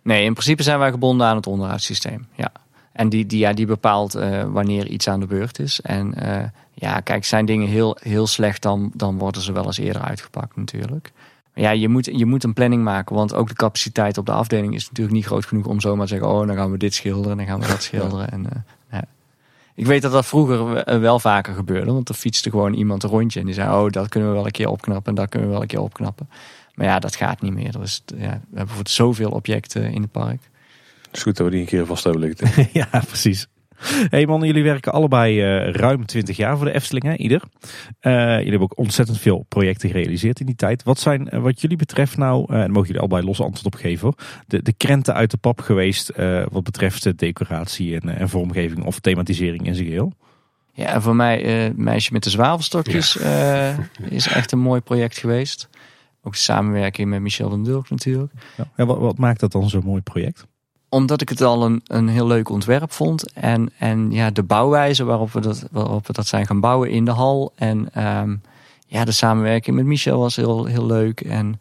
Nee, 0.04 0.24
in 0.24 0.32
principe 0.32 0.62
zijn 0.62 0.78
wij 0.78 0.90
gebonden 0.90 1.26
aan 1.26 1.36
het 1.36 1.46
onderhoudssysteem. 1.46 2.26
Ja. 2.34 2.52
En 2.92 3.08
die, 3.08 3.26
die, 3.26 3.38
ja, 3.38 3.52
die 3.52 3.66
bepaalt 3.66 4.14
eh, 4.14 4.42
wanneer 4.42 4.86
iets 4.86 5.08
aan 5.08 5.20
de 5.20 5.26
beurt 5.26 5.58
is. 5.58 5.80
En 5.80 6.14
eh, 6.14 6.48
ja, 6.74 7.00
kijk, 7.00 7.24
zijn 7.24 7.46
dingen 7.46 7.68
heel, 7.68 7.96
heel 8.00 8.26
slecht, 8.26 8.62
dan, 8.62 8.90
dan 8.94 9.18
worden 9.18 9.42
ze 9.42 9.52
wel 9.52 9.64
eens 9.64 9.78
eerder 9.78 10.02
uitgepakt 10.02 10.56
natuurlijk. 10.56 11.12
Maar 11.54 11.64
ja, 11.64 11.70
je 11.70 11.88
moet, 11.88 12.04
je 12.04 12.26
moet 12.26 12.44
een 12.44 12.52
planning 12.52 12.82
maken, 12.82 13.16
want 13.16 13.34
ook 13.34 13.48
de 13.48 13.54
capaciteit 13.54 14.18
op 14.18 14.26
de 14.26 14.32
afdeling 14.32 14.74
is 14.74 14.88
natuurlijk 14.88 15.16
niet 15.16 15.26
groot 15.26 15.46
genoeg 15.46 15.66
om 15.66 15.80
zomaar 15.80 16.06
te 16.06 16.12
zeggen, 16.12 16.28
oh, 16.28 16.46
dan 16.46 16.56
gaan 16.56 16.70
we 16.70 16.76
dit 16.76 16.94
schilderen, 16.94 17.36
dan 17.36 17.46
gaan 17.46 17.60
we 17.60 17.66
dat 17.66 17.82
schilderen. 17.82 18.30
En, 18.30 18.50
eh, 18.50 18.60
ja. 18.90 19.04
Ik 19.74 19.86
weet 19.86 20.02
dat 20.02 20.12
dat 20.12 20.26
vroeger 20.26 21.00
wel 21.00 21.18
vaker 21.18 21.54
gebeurde, 21.54 21.92
want 21.92 22.08
er 22.08 22.14
fietste 22.14 22.50
gewoon 22.50 22.72
iemand 22.72 23.02
een 23.02 23.10
rondje 23.10 23.40
en 23.40 23.46
die 23.46 23.54
zei, 23.54 23.84
oh, 23.84 23.90
dat 23.90 24.08
kunnen 24.08 24.28
we 24.28 24.34
wel 24.34 24.46
een 24.46 24.50
keer 24.50 24.68
opknappen 24.68 25.08
en 25.08 25.14
dat 25.14 25.28
kunnen 25.28 25.48
we 25.48 25.54
wel 25.54 25.62
een 25.62 25.68
keer 25.68 25.80
opknappen. 25.80 26.28
Maar 26.74 26.86
ja, 26.86 26.98
dat 26.98 27.16
gaat 27.16 27.40
niet 27.40 27.54
meer. 27.54 27.74
Er 27.76 27.82
is, 27.82 28.02
ja, 28.06 28.16
we 28.16 28.24
hebben 28.26 28.48
bijvoorbeeld 28.50 28.90
zoveel 28.90 29.30
objecten 29.30 29.92
in 29.92 30.02
het 30.02 30.10
park. 30.10 30.40
Het 31.02 31.16
is 31.16 31.22
goed 31.22 31.36
dat 31.36 31.46
we 31.46 31.52
die 31.52 31.60
een 31.60 31.66
keer 31.66 31.86
vast 31.86 32.04
hebben 32.04 32.22
liggen. 32.22 32.68
ja, 32.80 33.02
precies. 33.06 33.46
Hey 34.08 34.26
mannen, 34.26 34.48
jullie 34.48 34.62
werken 34.62 34.92
allebei 34.92 35.40
eh, 35.40 35.72
ruim 35.72 36.06
20 36.06 36.36
jaar 36.36 36.56
voor 36.56 36.66
de 36.66 36.72
Efteling, 36.72 37.04
hè, 37.04 37.14
ieder. 37.14 37.42
Eh, 38.00 38.12
jullie 38.12 38.50
hebben 38.50 38.60
ook 38.60 38.78
ontzettend 38.78 39.20
veel 39.20 39.44
projecten 39.48 39.88
gerealiseerd 39.88 40.40
in 40.40 40.46
die 40.46 40.54
tijd. 40.54 40.82
Wat 40.82 40.98
zijn, 40.98 41.28
eh, 41.28 41.40
wat 41.40 41.60
jullie 41.60 41.76
betreft 41.76 42.16
nou, 42.16 42.44
eh, 42.48 42.54
en 42.54 42.60
daar 42.60 42.70
mogen 42.70 42.86
jullie 42.86 43.00
allebei 43.00 43.24
los 43.24 43.40
antwoord 43.40 43.74
op 43.74 43.80
geven 43.80 44.02
hoor, 44.02 44.14
de, 44.46 44.62
de 44.62 44.72
krenten 44.72 45.14
uit 45.14 45.30
de 45.30 45.36
pap 45.36 45.60
geweest 45.60 46.08
eh, 46.08 46.44
wat 46.50 46.62
betreft 46.62 47.02
de 47.02 47.14
decoratie 47.14 48.00
en, 48.00 48.16
en 48.16 48.28
vormgeving 48.28 48.84
of 48.84 49.00
thematisering 49.00 49.66
in 49.66 49.74
zijn 49.74 49.86
geheel? 49.86 50.12
Ja, 50.72 50.86
en 50.86 51.02
voor 51.02 51.16
mij, 51.16 51.66
eh 51.66 51.74
Meisje 51.74 52.12
met 52.12 52.22
de 52.22 52.30
Zwavelstokjes, 52.30 53.18
eh, 53.18 53.78
is 54.08 54.26
echt 54.26 54.52
een 54.52 54.58
mooi 54.58 54.80
project 54.80 55.18
geweest. 55.18 55.68
Ook 56.26 56.32
de 56.32 56.38
samenwerking 56.38 57.08
met 57.08 57.20
Michel 57.20 57.48
den 57.48 57.62
Dulk 57.62 57.90
natuurlijk. 57.90 58.32
Ja. 58.56 58.68
Ja, 58.76 58.86
wat, 58.86 58.98
wat 58.98 59.18
maakt 59.18 59.40
dat 59.40 59.52
dan 59.52 59.68
zo'n 59.68 59.84
mooi 59.84 60.00
project? 60.00 60.46
Omdat 60.88 61.20
ik 61.20 61.28
het 61.28 61.40
al 61.40 61.64
een, 61.64 61.80
een 61.84 62.08
heel 62.08 62.26
leuk 62.26 62.48
ontwerp 62.48 62.92
vond. 62.92 63.32
En, 63.32 63.70
en 63.78 64.10
ja, 64.10 64.30
de 64.30 64.42
bouwwijze 64.42 65.04
waarop 65.04 65.32
we, 65.32 65.40
dat, 65.40 65.66
waarop 65.70 66.06
we 66.06 66.12
dat 66.12 66.26
zijn 66.26 66.46
gaan 66.46 66.60
bouwen 66.60 66.90
in 66.90 67.04
de 67.04 67.10
hal. 67.10 67.52
En 67.54 67.92
ehm, 67.92 68.36
ja, 68.86 69.04
de 69.04 69.12
samenwerking 69.12 69.76
met 69.76 69.84
Michel 69.84 70.18
was 70.18 70.36
heel, 70.36 70.64
heel 70.64 70.86
leuk. 70.86 71.20
En 71.20 71.60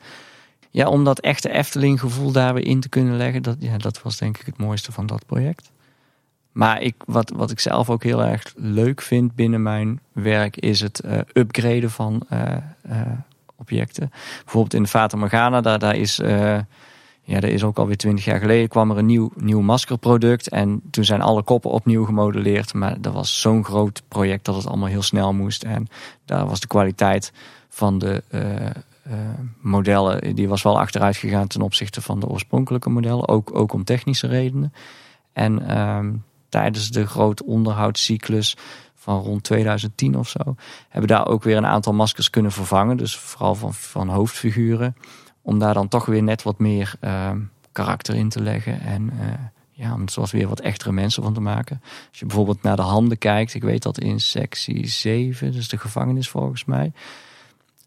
ja, 0.70 0.88
om 0.88 1.04
dat 1.04 1.20
echte 1.20 1.50
Efteling 1.50 2.00
gevoel 2.00 2.32
daar 2.32 2.54
weer 2.54 2.66
in 2.66 2.80
te 2.80 2.90
kunnen 2.90 3.18
leggen. 3.18 3.44
Dat, 3.44 3.56
ja, 3.60 3.78
dat 3.78 4.02
was 4.02 4.18
denk 4.18 4.38
ik 4.38 4.46
het 4.46 4.58
mooiste 4.58 4.92
van 4.92 5.06
dat 5.06 5.26
project. 5.26 5.72
Maar 6.52 6.82
ik, 6.82 6.96
wat, 7.06 7.30
wat 7.36 7.52
ik 7.52 7.60
zelf 7.60 7.90
ook 7.90 8.04
heel 8.04 8.24
erg 8.24 8.54
leuk 8.56 9.02
vind 9.02 9.36
binnen 9.36 9.62
mijn 9.62 10.00
werk 10.12 10.58
is 10.58 10.80
het 10.80 11.00
eh, 11.00 11.20
upgraden 11.34 11.92
van 11.92 12.22
eh, 12.30 12.56
eh, 12.82 13.02
objecten. 13.56 14.10
Bijvoorbeeld 14.44 14.74
in 14.74 14.84
de 14.84 14.90
Fata 14.90 15.18
Morgana, 15.18 15.62
daar, 15.62 15.80
daar 15.80 15.96
is, 15.96 16.20
eh, 16.20 16.60
ja, 17.22 17.40
daar 17.40 17.50
is 17.50 17.64
ook 17.64 17.78
alweer 17.78 17.98
twintig 17.98 18.26
jaar 18.26 18.40
geleden 18.40 18.68
kwam 18.68 18.92
er 18.92 18.98
een 18.98 19.06
nieuw, 19.06 19.32
nieuw 19.36 19.62
maskerproduct. 19.62 20.50
En 20.50 20.82
toen 20.92 21.06
zijn 21.06 21.22
alle 21.22 21.44
koppen 21.44 21.72
opnieuw 21.72 22.06
gemodelleerd. 22.06 22.74
Maar 22.74 23.02
dat 23.02 23.14
was 23.14 23.42
zo'n 23.42 23.64
groot 23.64 24.04
project 24.08 24.46
dat 24.46 24.56
het 24.56 24.68
allemaal 24.68 24.88
heel 24.88 25.02
snel 25.02 25.34
moest. 25.34 25.64
En 25.64 25.88
daar 26.26 26.48
was 26.48 26.60
de 26.60 26.68
kwaliteit 26.68 27.32
van 27.70 27.98
de 27.98 28.24
eh, 28.28 28.66
eh, 28.66 28.74
modellen, 29.62 30.36
die 30.36 30.48
was 30.48 30.62
wel 30.62 30.80
achteruit 30.80 31.18
gegaan 31.18 31.48
ten 31.48 31.62
opzichte 31.62 32.02
van 32.02 32.20
de 32.20 32.28
oorspronkelijke 32.28 32.90
modellen. 32.90 33.28
Ook, 33.28 33.56
ook 33.56 33.74
om 33.74 33.84
technische 33.84 34.28
redenen. 34.28 34.74
En 35.34 35.68
ehm, 35.68 36.12
tijdens 36.50 36.90
de 36.90 37.08
grote 37.08 37.46
onderhoudscyclus 37.46 38.58
van 39.04 39.22
rond 39.22 39.44
2010 39.44 40.18
of 40.18 40.30
zo, 40.30 40.56
hebben 40.90 41.10
daar 41.10 41.28
ook 41.28 41.44
weer 41.44 41.58
een 41.58 41.66
aantal 41.66 41.94
maskers 41.94 42.30
kunnen 42.30 42.52
vervangen. 42.52 42.98
Dus 42.98 43.18
vooral 43.18 43.56
van, 43.56 43.74
van 43.74 44.10
hoofdfiguren. 44.10 44.96
Om 45.42 45.60
daar 45.60 45.74
dan 45.74 45.88
toch 45.88 46.06
weer 46.06 46.24
net 46.24 46.44
wat 46.44 46.60
meer 46.60 46.94
ehm, 47.00 47.40
karakter 47.72 48.16
in 48.16 48.30
te 48.30 48.42
leggen. 48.42 48.82
En 48.82 49.10
eh, 49.20 49.28
ja, 49.72 49.94
om 49.94 50.10
zoals 50.10 50.32
weer 50.32 50.48
wat 50.48 50.60
echtere 50.60 50.92
mensen 50.92 51.24
van 51.24 51.34
te 51.34 51.42
maken. 51.42 51.82
Als 52.10 52.20
je 52.20 52.26
bijvoorbeeld 52.26 52.62
naar 52.62 52.76
de 52.76 52.82
handen 52.82 53.18
kijkt. 53.18 53.54
Ik 53.54 53.64
weet 53.64 53.84
dat 53.84 54.00
in 54.00 54.20
sectie 54.20 54.88
7, 54.88 55.52
dus 55.52 55.68
de 55.68 55.78
gevangenis 55.78 56.30
volgens 56.30 56.66
mij. 56.66 56.92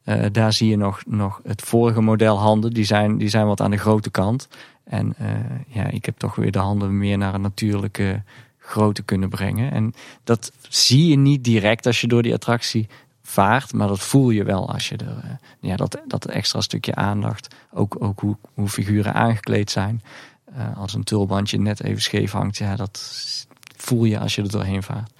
eh, 0.05 0.25
daar 0.33 0.53
zie 0.53 0.69
je 0.69 0.77
nog, 0.77 1.03
nog 1.07 1.41
het 1.45 1.63
vorige 1.63 2.01
model 2.01 2.39
handen. 2.39 2.71
Die 2.71 2.85
zijn, 2.85 3.19
die 3.19 3.29
zijn 3.29 3.47
wat 3.47 3.61
aan 3.61 3.71
de 3.71 3.77
grote 3.77 4.11
kant. 4.11 4.49
En 4.85 5.15
eh, 5.19 5.29
ja, 5.67 5.85
ik 5.85 6.05
heb 6.05 6.19
toch 6.19 6.35
weer 6.35 6.53
de 6.53 6.59
handen 6.59 6.99
meer 6.99 7.19
naar 7.19 7.35
een 7.35 7.41
natuurlijke 7.41 8.23
grootte 8.67 9.03
kunnen 9.03 9.29
brengen. 9.29 9.73
En 9.73 9.95
dat 10.25 10.53
zie 10.69 11.07
je 11.07 11.17
niet 11.17 11.45
direct 11.45 11.87
als 11.87 12.01
je 12.01 12.07
door 12.07 12.23
die 12.23 12.35
attractie 12.35 12.89
vaart, 13.23 13.73
maar 13.73 13.89
dat 13.89 14.01
voel 14.01 14.31
je 14.31 14.45
wel 14.45 14.73
als 14.73 14.89
je 14.89 14.97
er 14.97 15.19
eh, 15.25 15.31
ja, 15.61 15.77
dat, 15.77 16.01
dat 16.07 16.25
extra 16.25 16.61
stukje 16.61 16.95
aandacht, 16.95 17.55
ook, 17.73 17.97
ook 17.99 18.21
hoe, 18.21 18.37
hoe 18.55 18.69
figuren 18.69 19.15
aangekleed 19.15 19.71
zijn. 19.71 20.03
Eh, 20.45 20.77
als 20.77 20.95
een 20.95 21.05
tulbandje 21.05 21.59
net 21.59 21.83
even 21.83 22.03
scheef 22.03 22.33
hangt, 22.33 22.57
ja, 22.57 22.77
dat 22.77 23.47
voel 23.77 24.05
je 24.05 24.19
als 24.19 24.35
je 24.35 24.43
er 24.43 24.51
doorheen 24.51 24.83
vaart. 24.83 25.13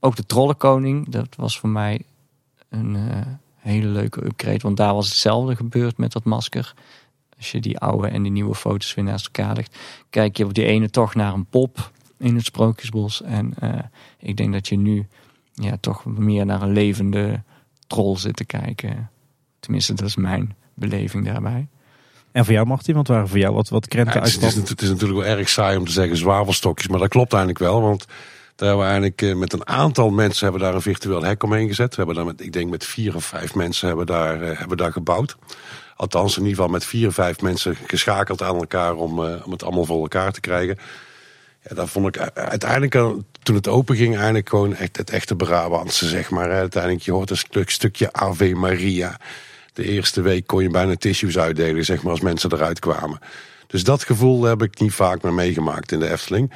Ook 0.00 0.16
de 0.16 0.26
Trollenkoning, 0.26 1.08
dat 1.08 1.36
was 1.36 1.58
voor 1.58 1.68
mij 1.68 2.02
een 2.68 2.96
eh, 2.96 3.20
hele 3.56 3.86
leuke 3.86 4.24
upgrade, 4.24 4.58
want 4.58 4.76
daar 4.76 4.94
was 4.94 5.08
hetzelfde 5.08 5.56
gebeurd 5.56 5.96
met 5.96 6.12
dat 6.12 6.24
masker. 6.24 6.74
Als 7.36 7.50
je 7.50 7.60
die 7.60 7.78
oude 7.78 8.08
en 8.08 8.22
die 8.22 8.32
nieuwe 8.32 8.54
foto's 8.54 8.94
weer 8.94 9.04
naast 9.04 9.24
elkaar 9.24 9.54
legt, 9.54 9.76
kijk 10.10 10.36
je 10.36 10.44
op 10.44 10.54
die 10.54 10.64
ene 10.64 10.90
toch 10.90 11.14
naar 11.14 11.32
een 11.32 11.46
pop 11.46 11.90
in 12.18 12.34
het 12.34 12.44
Sprookjesbos. 12.44 13.22
En 13.22 13.54
eh, 13.58 13.78
ik 14.18 14.36
denk 14.36 14.52
dat 14.52 14.68
je 14.68 14.76
nu 14.76 15.06
ja, 15.52 15.76
toch 15.80 16.04
meer 16.04 16.46
naar 16.46 16.62
een 16.62 16.72
levende 16.72 17.42
troll 17.86 18.16
zit 18.16 18.36
te 18.36 18.44
kijken. 18.44 19.10
Tenminste, 19.60 19.94
dat 19.94 20.06
is 20.06 20.16
mijn 20.16 20.54
beleving 20.74 21.24
daarbij. 21.24 21.66
En 22.32 22.44
voor 22.44 22.54
jou 22.54 22.66
Martin, 22.66 22.94
want 22.94 23.08
waren 23.08 23.28
voor 23.28 23.38
jou 23.38 23.54
wat, 23.54 23.68
wat 23.68 23.88
krenten 23.88 24.14
Ja, 24.14 24.20
uit 24.20 24.32
het, 24.32 24.42
is, 24.42 24.54
het, 24.54 24.64
is, 24.64 24.70
het 24.70 24.82
is 24.82 24.88
natuurlijk 24.88 25.20
wel 25.20 25.36
erg 25.36 25.48
saai 25.48 25.76
om 25.76 25.84
te 25.84 25.92
zeggen 25.92 26.16
zwavelstokjes, 26.16 26.88
maar 26.88 26.98
dat 26.98 27.08
klopt 27.08 27.32
eigenlijk 27.32 27.62
wel. 27.62 27.80
Want 27.80 28.06
Daar 28.56 28.68
hebben 28.68 28.86
we 28.86 28.92
eigenlijk 28.92 29.22
eh, 29.22 29.34
met 29.34 29.52
een 29.52 29.68
aantal 29.68 30.10
mensen 30.10 30.44
hebben 30.44 30.62
daar 30.62 30.74
een 30.74 30.82
virtueel 30.82 31.22
hek 31.22 31.42
omheen 31.42 31.68
gezet. 31.68 31.90
We 31.90 31.96
hebben 31.96 32.14
daar 32.14 32.24
met, 32.24 32.40
ik 32.40 32.52
denk 32.52 32.70
met 32.70 32.84
vier 32.84 33.14
of 33.14 33.24
vijf 33.24 33.54
mensen 33.54 33.88
hebben 33.88 34.06
daar, 34.06 34.42
eh, 34.42 34.58
hebben 34.58 34.76
daar 34.76 34.92
gebouwd. 34.92 35.36
Althans, 35.96 36.36
in 36.36 36.42
ieder 36.42 36.56
geval 36.56 36.70
met 36.70 36.84
vier 36.84 37.08
of 37.08 37.14
vijf 37.14 37.40
mensen 37.40 37.76
geschakeld 37.86 38.42
aan 38.42 38.56
elkaar 38.56 38.94
om, 38.94 39.24
eh, 39.24 39.46
om 39.46 39.52
het 39.52 39.62
allemaal 39.62 39.84
voor 39.84 40.00
elkaar 40.00 40.32
te 40.32 40.40
krijgen. 40.40 40.78
Ja, 41.68 41.74
daar 41.74 41.88
vond 41.88 42.06
ik 42.06 42.30
uiteindelijk, 42.34 42.94
eh, 42.94 43.10
toen 43.42 43.54
het 43.54 43.68
open 43.68 43.96
ging, 43.96 44.14
eigenlijk 44.14 44.48
gewoon 44.48 44.74
echt 44.74 44.96
het 44.96 45.10
echte 45.10 45.36
Brabantse, 45.36 46.08
zeg 46.08 46.30
maar. 46.30 46.50
Uiteindelijk, 46.50 47.02
je 47.02 47.12
hoort 47.12 47.30
een 47.30 47.36
stuk, 47.36 47.70
stukje 47.70 48.12
Ave 48.12 48.54
Maria. 48.54 49.20
De 49.72 49.84
eerste 49.84 50.20
week 50.20 50.46
kon 50.46 50.62
je 50.62 50.70
bijna 50.70 50.94
tissues 50.96 51.38
uitdelen, 51.38 51.84
zeg 51.84 52.02
maar, 52.02 52.12
als 52.12 52.20
mensen 52.20 52.52
eruit 52.52 52.78
kwamen. 52.78 53.18
Dus 53.66 53.84
dat 53.84 54.04
gevoel 54.04 54.44
heb 54.44 54.62
ik 54.62 54.80
niet 54.80 54.92
vaak 54.92 55.22
meer 55.22 55.32
meegemaakt 55.32 55.92
in 55.92 55.98
de 55.98 56.10
Efteling. 56.10 56.52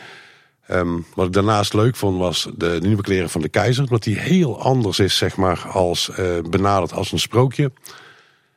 Ehm, 0.66 0.98
wat 1.14 1.26
ik 1.26 1.32
daarnaast 1.32 1.74
leuk 1.74 1.96
vond 1.96 2.18
was 2.18 2.48
de 2.56 2.78
nieuwe 2.82 3.02
kleren 3.02 3.30
van 3.30 3.40
de 3.40 3.48
keizer. 3.48 3.82
Omdat 3.82 4.02
die 4.02 4.18
heel 4.18 4.62
anders 4.62 4.98
is, 4.98 5.16
zeg 5.16 5.36
maar, 5.36 5.68
als 5.68 6.10
eh, 6.10 6.38
benaderd 6.50 6.92
als 6.92 7.12
een 7.12 7.18
sprookje. 7.18 7.72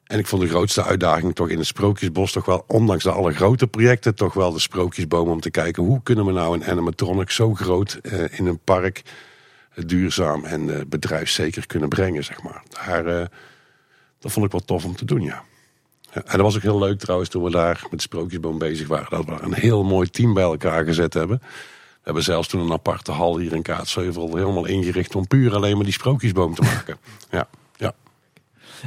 En 0.04 0.20
ik 0.20 0.28
vond 0.28 0.42
de 0.42 0.48
grootste 0.48 0.84
uitdaging 0.84 1.36
toch 1.36 1.50
in 1.50 1.58
het 1.58 1.68
Sprookjesbos 1.68 2.32
toch 2.32 2.46
wel, 2.46 2.64
ondanks 2.68 3.04
de 3.04 3.12
alle 3.12 3.34
grote 3.34 3.68
projecten, 3.68 4.16
toch 4.16 4.34
wel 4.34 4.52
de 4.52 4.60
Sprookjesboom 4.60 5.30
om 5.30 5.40
te 5.40 5.52
kijken 5.52 5.84
hoe 5.84 6.04
kunnen 6.04 6.26
we 6.26 6.32
nou 6.32 6.56
een 6.56 6.66
animatronic 6.66 7.30
zo 7.30 7.54
groot 7.54 7.94
eh, 7.94 8.40
in 8.40 8.46
een 8.46 8.60
park 8.60 9.02
eh, 9.74 9.84
duurzaam 9.88 10.46
en 10.46 10.80
eh, 10.80 10.86
bedrijfszeker 10.88 11.68
kunnen 11.68 11.90
brengen, 11.90 12.24
zeg 12.24 12.44
maar. 12.44 12.64
Daar, 12.70 13.30
dat 14.20 14.32
vond 14.32 14.46
ik 14.46 14.52
wel 14.52 14.66
tof 14.66 14.86
om 14.86 14.96
te 14.96 15.06
doen, 15.06 15.22
ja. 15.22 15.44
Ja, 16.14 16.22
En 16.26 16.38
dat 16.38 16.42
was 16.42 16.56
ook 16.56 16.62
heel 16.62 16.80
leuk 16.80 17.00
trouwens 17.00 17.30
toen 17.30 17.44
we 17.44 17.52
daar 17.52 17.80
met 17.82 17.92
de 17.92 18.02
Sprookjesboom 18.02 18.58
bezig 18.58 18.88
waren. 18.88 19.10
Dat 19.10 19.26
we 19.26 19.46
een 19.46 19.54
heel 19.54 19.84
mooi 19.84 20.10
team 20.10 20.34
bij 20.34 20.44
elkaar 20.44 20.86
gezet 20.86 21.14
hebben. 21.14 21.40
We 21.40 22.10
hebben 22.10 22.24
zelfs 22.24 22.48
toen 22.48 22.62
een 22.62 22.72
aparte 22.72 23.12
hal 23.12 23.38
hier 23.38 23.54
in 23.54 23.62
Kaatsheuvel 23.62 24.36
helemaal 24.36 24.66
ingericht 24.66 25.16
om 25.16 25.28
puur 25.28 25.56
alleen 25.56 25.76
maar 25.76 25.84
die 25.84 25.94
Sprookjesboom 25.94 26.56
te 26.56 26.62
maken. 26.62 26.98
Ja. 27.32 27.48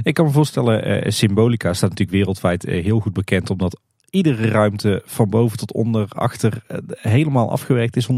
Ik 0.02 0.14
kan 0.14 0.24
me 0.24 0.30
voorstellen, 0.30 0.84
eh, 0.84 1.10
Symbolica 1.10 1.74
staat 1.74 1.90
natuurlijk 1.90 2.16
wereldwijd 2.16 2.64
eh, 2.64 2.84
heel 2.84 3.00
goed 3.00 3.12
bekend. 3.12 3.50
Omdat 3.50 3.80
iedere 4.10 4.48
ruimte 4.48 5.02
van 5.04 5.30
boven 5.30 5.58
tot 5.58 5.72
onder, 5.72 6.06
achter 6.08 6.62
eh, 6.66 6.78
helemaal 6.96 7.50
afgewerkt 7.50 7.96
is 7.96 8.06
100%. 8.06 8.14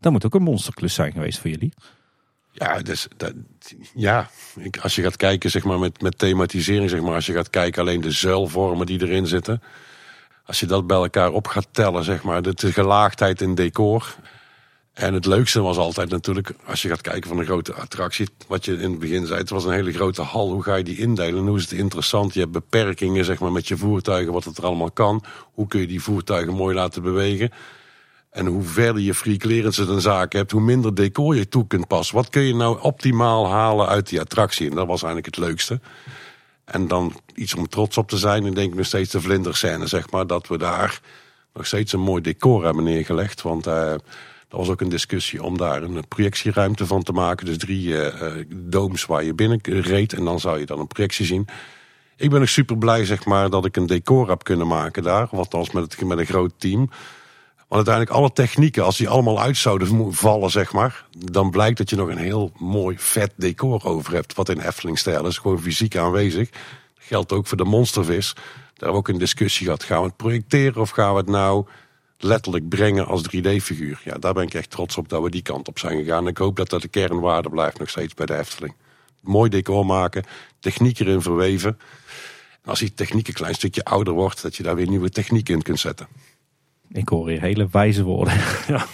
Dat 0.00 0.12
moet 0.12 0.26
ook 0.26 0.34
een 0.34 0.42
monsterklus 0.42 0.94
zijn 0.94 1.12
geweest 1.12 1.38
voor 1.38 1.50
jullie. 1.50 1.72
Ja, 2.52 2.78
dus, 2.78 3.08
dat, 3.16 3.32
ja. 3.94 4.30
Als 4.80 4.94
je 4.94 5.02
gaat 5.02 5.16
kijken 5.16 5.50
zeg 5.50 5.64
maar, 5.64 5.78
met, 5.78 6.02
met 6.02 6.18
thematisering, 6.18 6.90
zeg 6.90 7.00
maar, 7.00 7.14
als 7.14 7.26
je 7.26 7.32
gaat 7.32 7.50
kijken 7.50 7.82
alleen 7.82 8.00
de 8.00 8.10
zuilvormen 8.10 8.86
die 8.86 9.02
erin 9.02 9.26
zitten. 9.26 9.62
Als 10.44 10.60
je 10.60 10.66
dat 10.66 10.86
bij 10.86 10.96
elkaar 10.96 11.32
op 11.32 11.46
gaat 11.46 11.68
tellen, 11.70 12.04
zeg 12.04 12.22
maar, 12.22 12.42
de 12.42 12.72
gelaagdheid 12.72 13.40
in 13.40 13.54
decor. 13.54 14.16
En 14.92 15.14
het 15.14 15.26
leukste 15.26 15.60
was 15.60 15.76
altijd 15.76 16.10
natuurlijk, 16.10 16.52
als 16.64 16.82
je 16.82 16.88
gaat 16.88 17.00
kijken 17.00 17.28
van 17.28 17.38
een 17.38 17.44
grote 17.44 17.74
attractie, 17.74 18.28
wat 18.46 18.64
je 18.64 18.72
in 18.72 18.90
het 18.90 18.98
begin 18.98 19.26
zei, 19.26 19.38
het 19.38 19.50
was 19.50 19.64
een 19.64 19.72
hele 19.72 19.92
grote 19.92 20.22
hal. 20.22 20.52
Hoe 20.52 20.62
ga 20.62 20.74
je 20.74 20.84
die 20.84 20.98
indelen? 20.98 21.40
En 21.40 21.46
hoe 21.46 21.56
is 21.56 21.62
het 21.62 21.72
interessant? 21.72 22.34
Je 22.34 22.40
hebt 22.40 22.52
beperkingen 22.52 23.24
zeg 23.24 23.38
maar, 23.38 23.52
met 23.52 23.68
je 23.68 23.76
voertuigen, 23.76 24.32
wat 24.32 24.44
het 24.44 24.58
er 24.58 24.64
allemaal 24.64 24.90
kan. 24.90 25.24
Hoe 25.52 25.66
kun 25.66 25.80
je 25.80 25.86
die 25.86 26.02
voertuigen 26.02 26.54
mooi 26.54 26.74
laten 26.74 27.02
bewegen? 27.02 27.50
En 28.30 28.46
hoe 28.46 28.62
verder 28.62 29.02
je 29.02 29.14
free 29.14 29.36
clearance 29.36 29.82
een 29.82 30.00
zaak 30.00 30.32
hebt, 30.32 30.50
hoe 30.50 30.60
minder 30.60 30.94
decor 30.94 31.36
je 31.36 31.48
toe 31.48 31.66
kunt 31.66 31.86
passen. 31.86 32.14
Wat 32.14 32.28
kun 32.28 32.42
je 32.42 32.54
nou 32.54 32.80
optimaal 32.80 33.48
halen 33.48 33.88
uit 33.88 34.08
die 34.08 34.20
attractie? 34.20 34.70
En 34.70 34.76
dat 34.76 34.86
was 34.86 35.02
eigenlijk 35.02 35.36
het 35.36 35.44
leukste. 35.44 35.80
En 36.64 36.88
dan 36.88 37.20
iets 37.34 37.54
om 37.54 37.68
trots 37.68 37.96
op 37.96 38.08
te 38.08 38.18
zijn. 38.18 38.46
Ik 38.46 38.54
denk 38.54 38.74
nog 38.74 38.86
steeds 38.86 39.10
de 39.10 39.20
vlinderscène, 39.20 39.86
zeg 39.86 40.10
maar. 40.10 40.26
Dat 40.26 40.48
we 40.48 40.58
daar 40.58 41.00
nog 41.52 41.66
steeds 41.66 41.92
een 41.92 42.00
mooi 42.00 42.22
decor 42.22 42.64
hebben 42.64 42.84
neergelegd. 42.84 43.42
Want 43.42 43.66
eh 43.66 43.94
er 44.50 44.56
was 44.56 44.68
ook 44.68 44.80
een 44.80 44.88
discussie 44.88 45.42
om 45.42 45.58
daar 45.58 45.82
een 45.82 46.08
projectieruimte 46.08 46.86
van 46.86 47.02
te 47.02 47.12
maken. 47.12 47.46
Dus 47.46 47.58
drie 47.58 47.98
eh 47.98 48.38
eh, 48.38 48.46
dooms 48.48 49.06
waar 49.06 49.24
je 49.24 49.34
binnen 49.34 49.60
reed. 49.62 50.12
En 50.12 50.24
dan 50.24 50.40
zou 50.40 50.58
je 50.58 50.66
dan 50.66 50.78
een 50.78 50.86
projectie 50.86 51.26
zien. 51.26 51.48
Ik 52.16 52.30
ben 52.30 52.40
ook 52.40 52.46
super 52.46 52.78
blij, 52.78 53.04
zeg 53.04 53.24
maar, 53.24 53.50
dat 53.50 53.64
ik 53.64 53.76
een 53.76 53.86
decor 53.86 54.28
heb 54.28 54.44
kunnen 54.44 54.66
maken 54.66 55.02
daar. 55.02 55.28
Althans 55.30 55.70
met, 55.70 55.82
het, 55.82 56.04
met 56.04 56.18
een 56.18 56.26
groot 56.26 56.52
team. 56.56 56.90
Want 57.56 57.88
uiteindelijk 57.88 58.16
alle 58.16 58.32
technieken, 58.32 58.84
als 58.84 58.96
die 58.96 59.08
allemaal 59.08 59.40
uit 59.40 59.56
zouden 59.56 60.14
vallen, 60.14 60.50
zeg 60.50 60.72
maar, 60.72 61.04
dan 61.18 61.50
blijkt 61.50 61.78
dat 61.78 61.90
je 61.90 61.96
nog 61.96 62.08
een 62.08 62.18
heel 62.18 62.52
mooi 62.58 62.98
vet 62.98 63.32
decor 63.36 63.84
over 63.84 64.12
hebt. 64.12 64.34
Wat 64.34 64.48
in 64.48 64.60
Efteling-stijl 64.60 65.26
is, 65.26 65.38
gewoon 65.38 65.60
fysiek 65.60 65.96
aanwezig. 65.96 66.50
Dat 66.50 66.60
geldt 66.98 67.32
ook 67.32 67.46
voor 67.46 67.56
de 67.56 67.64
monstervis. 67.64 68.32
Daar 68.34 68.44
hebben 68.72 68.92
we 68.92 68.98
ook 68.98 69.08
een 69.08 69.18
discussie 69.18 69.64
gehad. 69.64 69.82
Gaan 69.82 70.00
we 70.00 70.06
het 70.06 70.16
projecteren 70.16 70.80
of 70.80 70.90
gaan 70.90 71.12
we 71.12 71.18
het 71.18 71.28
nou 71.28 71.66
letterlijk 72.22 72.68
brengen 72.68 73.06
als 73.06 73.22
3D-figuur? 73.22 74.00
Ja, 74.04 74.18
daar 74.18 74.32
ben 74.32 74.42
ik 74.42 74.54
echt 74.54 74.70
trots 74.70 74.96
op 74.96 75.08
dat 75.08 75.22
we 75.22 75.30
die 75.30 75.42
kant 75.42 75.68
op 75.68 75.78
zijn 75.78 75.98
gegaan. 75.98 76.26
Ik 76.26 76.36
hoop 76.36 76.56
dat 76.56 76.70
dat 76.70 76.82
de 76.82 76.88
kernwaarde 76.88 77.48
blijft 77.48 77.78
nog 77.78 77.90
steeds 77.90 78.14
bij 78.14 78.26
de 78.26 78.38
Efteling. 78.38 78.74
Mooi 79.20 79.50
decor 79.50 79.86
maken, 79.86 80.24
techniek 80.58 80.98
erin 80.98 81.22
verweven. 81.22 81.78
En 82.62 82.70
als 82.70 82.78
die 82.78 82.94
techniek 82.94 83.28
een 83.28 83.34
klein 83.34 83.54
stukje 83.54 83.84
ouder 83.84 84.14
wordt, 84.14 84.42
dat 84.42 84.56
je 84.56 84.62
daar 84.62 84.76
weer 84.76 84.88
nieuwe 84.88 85.10
techniek 85.10 85.48
in 85.48 85.62
kunt 85.62 85.80
zetten. 85.80 86.06
Ik 86.92 87.08
hoor 87.08 87.28
hier 87.28 87.40
hele 87.40 87.68
wijze 87.70 88.02
woorden. 88.02 88.34
Ja. 88.66 88.86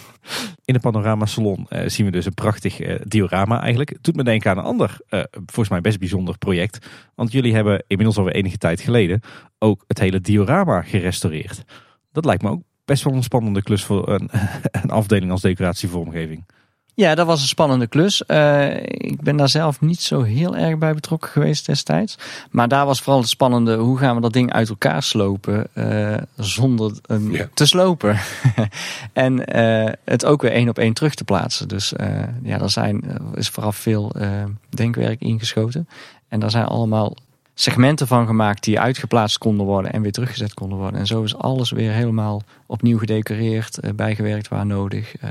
In 0.65 0.73
de 0.73 0.79
Panorama 0.79 1.25
Salon 1.25 1.65
eh, 1.69 1.89
zien 1.89 2.05
we 2.05 2.11
dus 2.11 2.25
een 2.25 2.33
prachtig 2.33 2.79
eh, 2.79 2.99
diorama 3.03 3.59
eigenlijk. 3.59 3.89
Het 3.89 4.03
doet 4.03 4.15
me 4.15 4.23
denken 4.23 4.51
aan 4.51 4.57
een 4.57 4.63
ander, 4.63 4.97
eh, 5.09 5.23
volgens 5.31 5.69
mij 5.69 5.81
best 5.81 5.99
bijzonder 5.99 6.37
project. 6.37 6.87
Want 7.15 7.31
jullie 7.31 7.53
hebben 7.53 7.83
inmiddels 7.87 8.17
alweer 8.17 8.35
enige 8.35 8.57
tijd 8.57 8.81
geleden 8.81 9.21
ook 9.59 9.83
het 9.87 9.99
hele 9.99 10.21
diorama 10.21 10.81
gerestaureerd. 10.81 11.63
Dat 12.11 12.25
lijkt 12.25 12.41
me 12.41 12.49
ook 12.49 12.61
best 12.87 13.03
wel 13.03 13.13
een 13.13 13.23
spannende 13.23 13.63
klus 13.63 13.83
voor 13.83 14.09
een, 14.09 14.29
een 14.83 14.89
afdeling 14.91 15.31
als 15.31 15.41
decoratievormgeving. 15.41 16.43
Ja, 16.93 17.15
dat 17.15 17.25
was 17.27 17.41
een 17.41 17.47
spannende 17.47 17.87
klus. 17.87 18.25
Eh, 18.25 18.75
ik 18.83 19.21
ben 19.21 19.37
daar 19.37 19.49
zelf 19.49 19.81
niet 19.81 20.01
zo 20.01 20.21
heel 20.21 20.55
erg 20.55 20.77
bij 20.77 20.93
betrokken 20.93 21.29
geweest 21.29 21.65
destijds. 21.65 22.17
Maar 22.51 22.67
daar 22.67 22.85
was 22.85 23.01
vooral 23.01 23.19
het 23.21 23.29
spannende, 23.29 23.75
hoe 23.75 23.97
gaan 23.97 24.15
we 24.15 24.21
dat 24.21 24.33
ding 24.33 24.53
uit 24.53 24.69
elkaar 24.69 25.03
slopen 25.03 25.67
eh, 25.73 26.17
zonder 26.35 26.91
hem 27.05 27.31
Ja. 27.31 27.47
te 27.53 27.65
slopen. 27.65 28.17
en 29.13 29.45
eh, 29.45 29.93
het 30.05 30.25
ook 30.25 30.41
weer 30.41 30.51
één 30.51 30.69
op 30.69 30.77
één 30.79 30.93
terug 30.93 31.15
te 31.15 31.23
plaatsen. 31.23 31.67
Dus 31.67 31.93
eh, 31.93 32.23
ja, 32.43 32.57
daar 32.57 32.69
zijn, 32.69 33.03
is 33.35 33.49
vooraf 33.49 33.75
veel 33.75 34.11
eh, 34.11 34.29
denkwerk 34.69 35.21
ingeschoten. 35.21 35.87
En 36.27 36.39
daar 36.39 36.51
zijn 36.51 36.65
allemaal 36.65 37.15
segmenten 37.59 38.07
van 38.07 38.25
gemaakt 38.27 38.63
die 38.63 38.79
uitgeplaatst 38.79 39.37
konden 39.37 39.65
worden 39.65 39.93
en 39.93 40.01
weer 40.01 40.11
teruggezet 40.11 40.53
konden 40.53 40.77
worden. 40.77 40.99
En 40.99 41.05
zo 41.05 41.23
is 41.23 41.35
alles 41.35 41.71
weer 41.71 41.91
helemaal 41.91 42.41
opnieuw 42.65 42.97
gedecoreerd, 42.97 43.77
eh, 43.79 43.91
bijgewerkt 43.95 44.47
waar 44.47 44.65
nodig. 44.65 45.15
eh. 45.17 45.29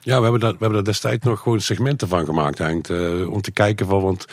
Ja, 0.00 0.16
we 0.16 0.22
hebben, 0.22 0.40
daar, 0.40 0.50
we 0.50 0.56
hebben 0.58 0.72
daar 0.76 0.84
destijds 0.92 1.24
nog 1.24 1.40
gewoon 1.40 1.60
segmenten 1.60 2.08
van 2.08 2.24
gemaakt. 2.24 2.60
Eigenlijk, 2.60 3.20
eh, 3.20 3.32
om 3.32 3.40
te 3.40 3.50
kijken 3.50 3.86
van, 3.86 4.02
want 4.02 4.24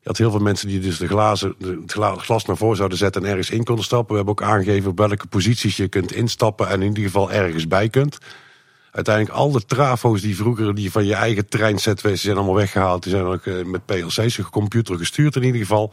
je 0.00 0.08
had 0.08 0.18
heel 0.18 0.30
veel 0.30 0.40
mensen 0.40 0.68
die 0.68 0.80
dus 0.80 0.98
de 0.98 1.06
glazen, 1.06 1.54
het 1.58 1.92
gla- 1.92 2.14
glas 2.14 2.44
naar 2.44 2.56
voren 2.56 2.76
zouden 2.76 2.98
zetten 2.98 3.22
en 3.22 3.28
ergens 3.28 3.50
in 3.50 3.64
konden 3.64 3.84
stappen. 3.84 4.10
We 4.10 4.16
hebben 4.24 4.44
ook 4.44 4.50
aangegeven 4.50 4.90
op 4.90 4.98
welke 4.98 5.26
posities 5.26 5.76
je 5.76 5.88
kunt 5.88 6.12
instappen 6.12 6.68
en 6.68 6.82
in 6.82 6.88
ieder 6.88 7.04
geval 7.04 7.32
ergens 7.32 7.66
bij 7.66 7.88
kunt. 7.88 8.18
Uiteindelijk 8.90 9.36
al 9.36 9.50
de 9.50 9.64
trafo's 9.66 10.20
die 10.20 10.36
vroeger 10.36 10.74
die 10.74 10.90
van 10.90 11.04
je 11.04 11.14
eigen 11.14 11.48
trein 11.48 11.78
ZW's 11.78 12.22
zijn 12.22 12.36
allemaal 12.36 12.54
weggehaald. 12.54 13.02
Die 13.02 13.12
zijn 13.12 13.24
ook 13.24 13.44
met 13.64 13.86
PLC's, 13.86 14.40
computer 14.50 14.96
gestuurd 14.98 15.36
in 15.36 15.42
ieder 15.44 15.60
geval. 15.60 15.92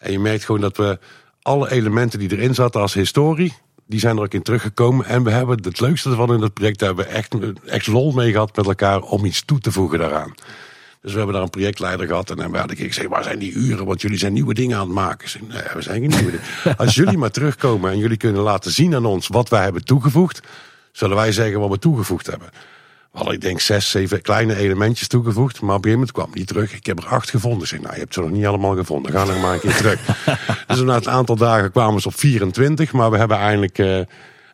En 0.00 0.12
je 0.12 0.18
merkt 0.18 0.44
gewoon 0.44 0.60
dat 0.60 0.76
we 0.76 0.98
alle 1.42 1.70
elementen 1.70 2.18
die 2.18 2.32
erin 2.32 2.54
zaten 2.54 2.80
als 2.80 2.94
historie, 2.94 3.54
die 3.86 4.00
zijn 4.00 4.16
er 4.16 4.22
ook 4.22 4.34
in 4.34 4.42
teruggekomen. 4.42 5.06
En 5.06 5.22
we 5.22 5.30
hebben 5.30 5.62
het 5.62 5.80
leukste 5.80 6.10
ervan 6.10 6.34
in 6.34 6.40
het 6.40 6.54
project, 6.54 6.78
daar 6.78 6.88
hebben 6.88 7.06
we 7.06 7.12
echt, 7.12 7.34
echt 7.66 7.86
lol 7.86 8.12
mee 8.12 8.32
gehad 8.32 8.56
met 8.56 8.66
elkaar 8.66 9.00
om 9.00 9.24
iets 9.24 9.44
toe 9.44 9.58
te 9.58 9.72
voegen 9.72 9.98
daaraan. 9.98 10.34
Dus 11.02 11.10
we 11.10 11.16
hebben 11.16 11.34
daar 11.34 11.44
een 11.44 11.50
projectleider 11.50 12.06
gehad 12.06 12.30
en 12.30 12.36
dan 12.36 12.54
had 12.54 12.70
ik 12.70 12.78
gezegd, 12.78 13.08
waar 13.08 13.24
zijn 13.24 13.38
die 13.38 13.52
uren? 13.52 13.86
Want 13.86 14.00
jullie 14.00 14.18
zijn 14.18 14.32
nieuwe 14.32 14.54
dingen 14.54 14.76
aan 14.76 14.86
het 14.86 14.94
maken. 14.94 15.24
Ik 15.24 15.30
zei, 15.30 15.44
nee, 15.48 15.62
we 15.74 15.82
zijn 15.82 16.00
geen 16.00 16.10
nieuwe 16.10 16.30
dingen. 16.30 16.76
Als 16.78 16.94
jullie 16.94 17.18
maar 17.18 17.30
terugkomen 17.30 17.90
en 17.90 17.98
jullie 17.98 18.16
kunnen 18.16 18.42
laten 18.42 18.70
zien 18.70 18.94
aan 18.94 19.04
ons 19.04 19.28
wat 19.28 19.48
wij 19.48 19.62
hebben 19.62 19.84
toegevoegd, 19.84 20.40
zullen 20.92 21.16
wij 21.16 21.32
zeggen 21.32 21.60
wat 21.60 21.70
we 21.70 21.78
toegevoegd 21.78 22.26
hebben. 22.26 22.50
We 23.10 23.16
hadden, 23.16 23.34
ik 23.34 23.40
denk, 23.40 23.60
zes, 23.60 23.90
zeven 23.90 24.22
kleine 24.22 24.56
elementjes 24.56 25.08
toegevoegd. 25.08 25.60
Maar 25.60 25.76
op 25.76 25.84
een 25.84 25.90
gegeven 25.90 25.98
moment 25.98 26.12
kwam 26.12 26.30
die 26.32 26.44
terug. 26.44 26.74
Ik 26.74 26.86
heb 26.86 26.98
er 26.98 27.06
acht 27.06 27.30
gevonden. 27.30 27.60
Ik 27.60 27.66
zei, 27.66 27.80
nou, 27.80 27.94
je 27.94 28.00
hebt 28.00 28.14
ze 28.14 28.20
nog 28.20 28.30
niet 28.30 28.46
allemaal 28.46 28.76
gevonden. 28.76 29.12
Ga 29.12 29.26
er 29.26 29.40
maar 29.40 29.54
een 29.54 29.60
keer 29.60 29.76
terug. 29.76 30.00
dus 30.66 30.80
na 30.80 30.96
een 30.96 31.08
aantal 31.08 31.36
dagen 31.36 31.70
kwamen 31.70 32.00
ze 32.00 32.08
op 32.08 32.14
24. 32.14 32.92
Maar 32.92 33.10
we 33.10 33.16
hebben 33.16 33.36
eigenlijk 33.36 33.78
eh, 33.78 33.96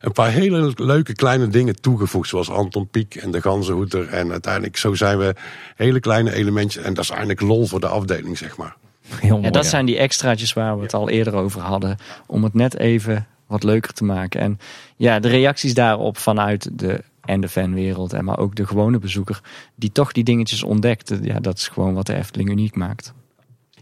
een 0.01 0.13
paar 0.13 0.31
hele 0.31 0.73
leuke 0.77 1.15
kleine 1.15 1.49
dingen 1.49 1.81
toegevoegd. 1.81 2.29
Zoals 2.29 2.51
Anton 2.51 2.89
Pieck 2.89 3.15
en 3.15 3.31
de 3.31 3.41
ganzenhoeder. 3.41 4.09
En 4.09 4.31
uiteindelijk 4.31 4.77
zo 4.77 4.95
zijn 4.95 5.19
we 5.19 5.35
hele 5.75 6.01
kleine 6.01 6.33
elementjes. 6.35 6.85
En 6.85 6.95
dat 6.95 7.05
is 7.05 7.11
eigenlijk 7.11 7.41
lol 7.41 7.67
voor 7.67 7.81
de 7.81 7.89
afdeling, 7.89 8.39
zeg 8.39 8.57
maar. 8.57 8.77
Heel 9.09 9.31
mooi, 9.31 9.43
Ja, 9.43 9.51
dat 9.51 9.65
ja. 9.65 9.71
zijn 9.71 9.87
die 9.87 9.99
extraatjes 9.99 10.53
waar 10.53 10.77
we 10.77 10.83
het 10.83 10.95
al 10.95 11.09
eerder 11.09 11.35
over 11.35 11.61
hadden. 11.61 11.99
Om 12.27 12.45
het 12.45 12.55
net 12.55 12.79
even 12.79 13.27
wat 13.47 13.63
leuker 13.63 13.93
te 13.93 14.05
maken. 14.05 14.41
En 14.41 14.59
ja, 14.97 15.21
de 15.21 15.29
reacties 15.29 15.75
daarop 15.75 16.19
vanuit 16.19 16.69
de 16.73 17.03
en 17.27 17.41
de 17.41 17.49
fanwereld. 17.49 18.13
En 18.13 18.25
maar 18.25 18.39
ook 18.39 18.55
de 18.55 18.67
gewone 18.67 18.99
bezoeker. 18.99 19.41
Die 19.75 19.93
toch 19.93 20.13
die 20.13 20.25
dingetjes 20.25 20.63
ontdekt. 20.63 21.13
Ja, 21.23 21.41
dat 21.41 21.57
is 21.57 21.69
gewoon 21.69 21.95
wat 21.95 22.07
de 22.07 22.15
Efteling 22.15 22.49
uniek 22.51 22.75
maakt. 22.77 23.15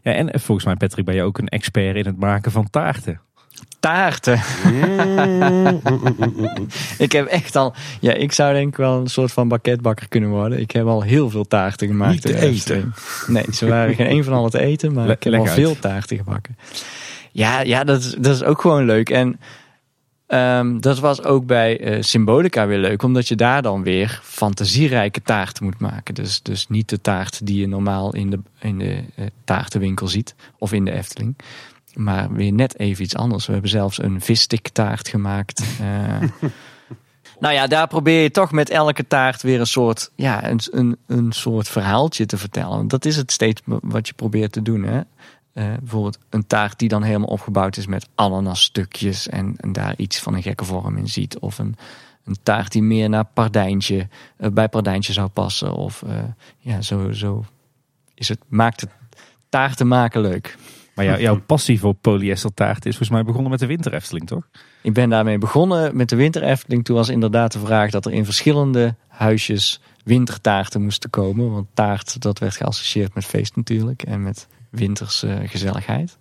Ja, 0.03 0.13
en 0.13 0.41
volgens 0.41 0.67
mij, 0.67 0.77
Patrick, 0.77 1.05
ben 1.05 1.15
je 1.15 1.23
ook 1.23 1.39
een 1.39 1.49
expert 1.49 1.97
in 1.97 2.07
het 2.07 2.19
maken 2.19 2.53
van 2.53 2.71
taarten. 2.71 3.21
Taarten. 3.81 4.35
ik 6.99 7.13
heb 7.13 7.27
echt 7.27 7.57
al. 7.57 7.75
Ja, 8.01 8.13
ik 8.13 8.33
zou 8.33 8.53
denk 8.55 8.69
ik 8.69 8.77
wel 8.77 9.01
een 9.01 9.07
soort 9.07 9.33
van 9.33 9.49
bakketbakker 9.49 10.09
kunnen 10.09 10.31
worden. 10.31 10.61
Ik 10.61 10.71
heb 10.71 10.87
al 10.87 11.03
heel 11.03 11.31
veel 11.31 11.45
taarten 11.45 11.87
gemaakt. 11.89 12.13
Niet 12.13 12.23
te 12.23 12.39
eten. 12.41 12.95
Nee, 13.27 13.45
ze 13.53 13.67
waren 13.69 13.95
geen 13.95 14.11
een 14.11 14.25
van 14.25 14.33
alle 14.33 14.51
te 14.51 14.61
eten, 14.61 14.93
maar 14.93 15.07
Le- 15.07 15.13
ik 15.13 15.23
heb 15.23 15.35
al 15.35 15.45
uit. 15.47 15.55
veel 15.55 15.79
taarten 15.79 16.17
gebakken. 16.17 16.57
Ja, 17.33 17.61
ja 17.61 17.85
dat, 17.85 18.01
is, 18.01 18.15
dat 18.19 18.35
is 18.35 18.43
ook 18.43 18.61
gewoon 18.61 18.85
leuk. 18.85 19.11
En 19.11 19.41
ehm, 20.27 20.81
dat 20.81 20.99
was 20.99 21.23
ook 21.23 21.47
bij 21.47 21.81
eh, 21.81 22.03
Symbolica 22.03 22.67
weer 22.67 22.79
leuk, 22.79 23.03
omdat 23.03 23.29
je 23.29 23.37
daar 23.37 23.63
dan 23.63 23.83
weer 23.83 24.21
fantasierijke 24.23 25.23
taarten 25.23 25.65
moet 25.65 25.79
maken. 25.79 26.15
Dus, 26.15 26.43
dus 26.43 26.69
niet 26.69 26.89
de 26.89 27.01
taart 27.01 27.47
die 27.47 27.61
je 27.61 27.69
normaal 27.69 28.15
in 28.15 28.31
de, 28.31 28.39
in 28.61 28.79
de 28.79 29.05
eh, 29.15 29.27
taartenwinkel 29.45 30.09
ziet 30.09 30.35
of 30.59 30.73
in 30.73 30.85
de 30.85 30.93
Efteling. 30.93 31.37
Maar 31.95 32.33
weer 32.33 32.53
net 32.53 32.79
even 32.79 33.05
iets 33.05 33.17
anders. 33.17 33.47
We 33.47 33.53
hebben 33.53 33.71
zelfs 33.71 34.03
een 34.03 34.21
vissticktaart 34.21 35.09
gemaakt. 35.09 35.65
Eh, 35.81 36.29
nou 37.41 37.55
ja, 37.55 37.67
daar 37.67 37.87
probeer 37.87 38.23
je 38.23 38.31
toch 38.31 38.53
met 38.53 38.71
elke 38.71 39.07
taart 39.07 39.43
weer 39.43 39.61
een 39.61 39.67
soort, 39.67 40.11
ja, 40.15 40.49
een, 40.49 40.61
een, 40.71 40.97
een 41.07 41.33
soort 41.33 41.69
verhaaltje 41.69 42.27
te 42.27 42.37
vertellen. 42.37 42.77
Want 42.77 42.91
dat 42.91 43.05
is 43.05 43.17
het 43.17 43.33
steeds 43.33 43.63
wat 43.65 44.07
je 44.07 44.15
probeert 44.15 44.53
te 44.53 44.63
doen. 44.63 44.83
Hè? 44.83 45.01
Eh, 45.55 45.65
bijvoorbeeld 45.79 46.19
een 46.31 46.47
taart 46.47 46.79
die 46.79 46.89
dan 46.89 47.03
helemaal 47.03 47.29
opgebouwd 47.29 47.77
is 47.77 47.87
met 47.87 48.09
ananasstukjes 48.15 49.29
en, 49.29 49.55
en 49.57 49.73
daar 49.73 49.95
iets 49.97 50.19
van 50.21 50.35
een 50.35 50.43
gekke 50.43 50.65
vorm 50.65 50.97
in 50.97 51.09
ziet. 51.09 51.39
Of 51.39 51.59
een, 51.59 51.77
een 52.25 52.37
taart 52.43 52.73
die 52.73 52.83
meer 52.83 53.09
naar 53.09 53.25
pardijntje, 53.25 54.09
eh, 54.37 54.51
bij 54.51 54.69
pardijntje 54.69 55.13
zou 55.13 55.29
passen. 55.29 55.75
Of 55.75 56.03
eh, 56.03 56.17
ja, 56.59 56.81
zo, 56.81 57.13
zo 57.13 57.45
is 58.15 58.29
het, 58.29 58.39
maakt 58.49 58.81
het 58.81 58.91
taarten 59.49 59.89
maken 59.89 60.21
leuk. 60.21 60.57
Maar 60.95 61.05
jou- 61.05 61.21
jouw 61.21 61.41
passie 61.41 61.81
voor 61.81 61.95
polyestertaart 61.95 62.87
is 62.87 62.97
volgens 62.97 63.11
mij 63.11 63.25
begonnen 63.25 63.51
met 63.51 63.61
de 63.61 63.67
winter 63.67 63.95
Efteling, 63.95 64.27
toch? 64.27 64.49
Ik 64.83 64.93
ben 64.93 65.11
daarmee 65.11 65.39
begonnen 65.39 65.97
met 65.97 66.09
de 66.09 66.17
winter 66.17 66.43
Efteling. 66.43 66.85
Toen 66.85 66.97
was 66.97 67.09
inderdaad 67.09 67.53
de 67.53 67.59
vraag 67.59 67.91
dat 67.91 68.07
er 68.07 68.13
in 68.13 68.25
verschillende 68.25 68.95
huisjes 69.09 69.81
wintertaarten 70.05 70.83
moesten 70.83 71.11
komen. 71.11 71.51
Want 71.51 71.67
taart, 71.75 72.23
dat 72.23 72.39
werd 72.39 72.57
geassocieerd 72.57 73.15
met 73.15 73.25
feest 73.25 73.57
natuurlijk. 73.57 74.03
En 74.03 74.23
met 74.23 74.47
winterse 74.75 75.41
gezelligheid. 75.45 76.19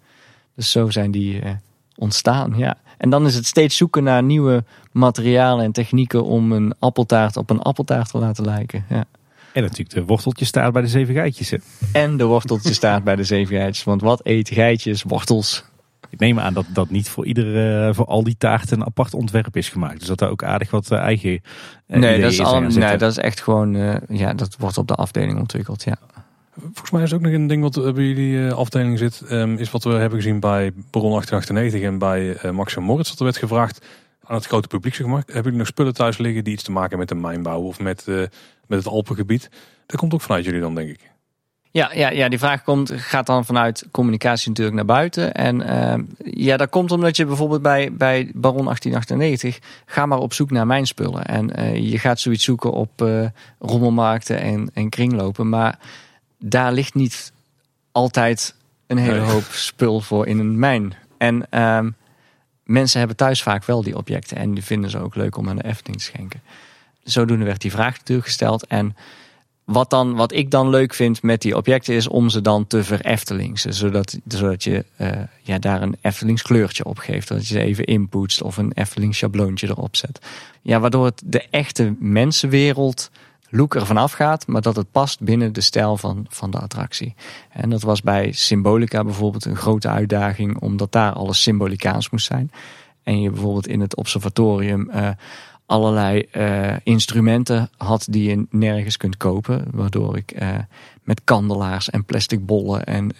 Dus 0.56 0.72
zo 0.72 0.90
zijn 0.90 1.12
die 1.12 1.42
eh, 1.42 1.52
ontstaan, 1.96 2.54
ja. 2.58 2.78
En 2.98 3.10
dan 3.10 3.26
is 3.26 3.36
het 3.36 3.46
steeds 3.46 3.78
zoeken 3.78 4.04
naar 4.04 4.24
nieuwe 4.24 4.64
materialen 4.92 5.66
en 5.66 5.72
technieken... 5.72 6.24
om 6.24 6.52
een 6.52 6.74
appeltaart 6.80 7.38
op 7.38 7.50
een 7.50 7.62
appeltaart 7.62 8.10
te 8.10 8.18
laten 8.18 8.46
lijken. 8.46 8.86
Ja. 8.90 9.06
En 9.54 9.62
natuurlijk 9.62 9.90
de 9.90 10.04
worteltjestaart 10.04 10.74
bij 10.74 10.82
de 10.82 10.88
zeven 10.88 11.14
geitjes. 11.14 11.50
Hè? 11.50 11.58
En 11.92 12.18
de 12.18 12.24
worteltjes 12.24 12.76
staat 12.76 13.04
bij 13.04 13.16
de 13.16 13.24
zeven 13.24 13.56
geitjes. 13.56 13.84
Want 13.84 14.02
wat 14.02 14.26
eten 14.26 14.56
geitjes? 14.56 15.04
Wortels. 15.04 15.64
Ik 16.10 16.20
neem 16.20 16.40
aan 16.40 16.54
dat 16.54 16.66
dat 16.70 16.90
niet 16.90 17.10
voor, 17.10 17.26
iedere, 17.26 17.94
voor 17.94 18.06
al 18.06 18.24
die 18.24 18.36
taarten 18.38 18.80
een 18.80 18.86
apart 18.86 19.14
ontwerp 19.14 19.56
is 19.56 19.70
gemaakt. 19.70 20.00
Dus 20.00 20.08
dat 20.08 20.18
daar 20.18 20.30
ook 20.30 20.44
aardig 20.44 20.72
wat 20.72 20.92
eh, 20.92 21.00
eigen 21.00 21.42
eh, 21.88 22.00
Nee, 22.00 22.22
dat 22.22 22.32
is, 22.32 22.40
al, 22.40 22.62
nee, 22.62 22.98
dat 22.98 23.12
is 23.12 23.18
echt 23.18 23.42
gewoon... 23.42 23.76
eh, 23.76 23.96
ja, 24.08 24.34
dat 24.34 24.56
wordt 24.60 24.78
op 24.78 24.88
de 24.88 24.96
afdeling 24.96 25.40
ontwikkeld, 25.40 25.84
ja. 25.84 25.98
Volgens 26.62 26.92
mij 26.92 27.04
is 27.04 27.14
ook 27.14 27.22
nog 27.22 27.32
een 27.32 27.48
ding 27.48 27.62
wat 27.62 27.94
bij 27.94 28.04
jullie 28.04 28.48
eh, 28.48 28.54
afdeling 28.54 28.98
zit. 28.98 29.22
ehm, 29.22 29.56
is 29.56 29.72
wat 29.72 29.84
we 29.84 29.90
hebben 29.90 30.20
gezien 30.22 30.40
bij 30.40 30.72
Baron 30.92 31.12
1898 31.12 31.82
en 31.82 31.98
bij 31.98 32.36
eh 32.36 32.52
Max 32.52 32.76
en 32.76 32.84
Moritz. 32.84 33.10
Dat 33.10 33.18
er 33.18 33.24
werd 33.24 33.38
gevraagd 33.38 33.86
aan 34.24 34.36
het 34.36 34.46
grote 34.46 34.68
publiek. 34.68 34.96
Zeg 34.96 35.08
maar. 35.08 35.24
Hebben 35.26 35.44
jullie 35.44 35.58
nog 35.58 35.68
spullen 35.68 35.94
thuis 35.94 36.18
liggen 36.18 36.44
die 36.44 36.54
iets 36.54 36.64
te 36.64 36.72
maken 36.72 36.98
met 36.98 37.08
de 37.08 37.16
mijnbouw 37.16 37.62
of 37.62 37.80
met, 37.80 38.08
eh, 38.08 38.16
met 38.68 38.78
het 38.78 38.88
Alpengebied? 38.88 39.50
Dat 39.86 40.00
komt 40.00 40.14
ook 40.14 40.22
vanuit 40.22 40.46
jullie 40.46 40.60
dan, 40.60 40.76
denk 40.76 40.90
ik. 40.90 41.12
Ja, 41.72 41.92
ja, 41.94 42.10
ja, 42.10 42.30
die 42.30 42.40
vraag 42.40 42.64
komt, 42.64 42.92
gaat 42.96 43.26
dan 43.26 43.46
vanuit 43.46 43.88
communicatie 43.92 44.50
natuurlijk 44.50 44.76
naar 44.76 44.86
buiten. 44.86 45.34
En 45.34 45.62
ehm, 45.62 46.04
ja, 46.24 46.58
dat 46.58 46.70
komt 46.70 46.92
omdat 46.92 47.18
je 47.18 47.26
bijvoorbeeld 47.26 47.62
bij, 47.62 47.94
bij 47.94 48.32
Baron 48.34 48.64
1898... 48.64 49.60
ga 49.86 50.06
maar 50.06 50.18
op 50.18 50.34
zoek 50.34 50.52
naar 50.52 50.68
mijn 50.68 50.86
spullen. 50.86 51.26
En 51.26 51.48
je 51.84 52.00
gaat 52.00 52.20
zoiets 52.20 52.44
zoeken 52.44 52.72
op 52.72 53.10
rommelmarkten 53.60 54.40
en, 54.40 54.72
en 54.74 54.90
kringlopen. 54.90 55.50
Maar 55.50 55.80
daar 56.45 56.74
ligt 56.74 56.94
niet 56.94 57.32
altijd 57.91 58.56
een 58.88 58.98
hele 58.98 59.20
Nee. 59.20 59.30
hoop 59.30 59.44
spul 59.44 60.02
voor 60.02 60.28
in 60.28 60.40
een 60.40 60.60
mijn. 60.60 60.94
En 61.18 61.49
ehm, 61.49 61.90
mensen 62.64 62.99
hebben 62.99 63.18
thuis 63.18 63.44
vaak 63.44 63.65
wel 63.65 63.84
die 63.84 63.98
objecten. 63.98 64.38
En 64.38 64.53
die 64.53 64.64
vinden 64.64 64.90
ze 64.90 64.99
ook 64.99 65.15
leuk 65.15 65.38
om 65.38 65.49
aan 65.49 65.56
de 65.56 65.65
Efteling 65.65 65.98
te 65.98 66.03
schenken. 66.03 66.41
Zodoende 67.03 67.45
werd 67.45 67.61
die 67.61 67.72
vraag 67.72 67.98
natuurlijk 67.98 68.28
gesteld. 68.28 68.68
En 68.68 68.95
wat, 69.64 69.90
dan, 69.90 70.15
wat 70.15 70.32
ik 70.32 70.52
dan 70.52 70.70
leuk 70.70 70.94
vind 70.94 71.22
met 71.22 71.41
die 71.41 71.56
objecten 71.56 71.94
is 71.95 72.07
om 72.07 72.30
ze 72.30 72.41
dan 72.41 72.68
te 72.68 72.84
vereftelingsen. 72.84 73.74
Zodat, 73.74 74.20
zodat 74.28 74.64
je 74.64 74.86
eh, 74.95 75.10
ja, 75.41 75.60
daar 75.60 75.82
een 75.82 75.98
Eftelings 76.02 76.41
kleurtje 76.41 76.86
op 76.86 76.98
geeft. 76.98 77.28
Dat 77.28 77.48
je 77.48 77.53
ze 77.53 77.60
even 77.60 77.86
inpoetst 77.86 78.41
of 78.41 78.57
een 78.57 78.72
Efteling 78.74 79.15
schabloontje 79.15 79.68
erop 79.68 79.95
zet. 79.95 80.20
Ja, 80.61 80.80
waardoor 80.80 81.06
het 81.06 81.22
de 81.26 81.48
echte 81.49 81.95
mensenwereld 81.99 83.11
look 83.54 83.76
ervan 83.76 83.98
afgaat. 83.98 84.48
Maar 84.48 84.62
dat 84.62 84.76
het 84.76 84.92
past 84.92 85.20
binnen 85.20 85.54
de 85.54 85.62
stijl 85.62 85.98
van, 85.98 86.26
van 86.30 86.52
de 86.52 86.60
attractie. 86.60 87.16
En 87.50 87.70
dat 87.70 87.82
was 87.82 88.02
bij 88.02 88.32
Symbolica 88.32 89.04
bijvoorbeeld 89.04 89.46
een 89.46 89.56
grote 89.56 89.88
uitdaging. 89.88 90.60
Omdat 90.60 90.92
daar 90.92 91.14
alles 91.14 91.42
symbolicaans 91.42 92.10
moest 92.10 92.26
zijn. 92.26 92.52
En 93.04 93.22
je 93.22 93.30
bijvoorbeeld 93.30 93.68
in 93.68 93.82
het 93.82 93.96
observatorium... 93.96 94.90
eh, 94.90 95.10
allerlei 95.66 96.20
eh, 96.32 96.76
instrumenten 96.84 97.70
had 97.78 98.08
die 98.10 98.30
je 98.30 98.46
nergens 98.50 98.98
kunt 98.98 99.18
kopen. 99.18 99.66
Waardoor 99.72 100.18
ik 100.18 100.32
eh, 100.32 100.50
met 101.04 101.22
kandelaars 101.24 101.90
en 101.90 102.06
plastic 102.06 102.46
bollen 102.46 102.84
en 102.84 103.12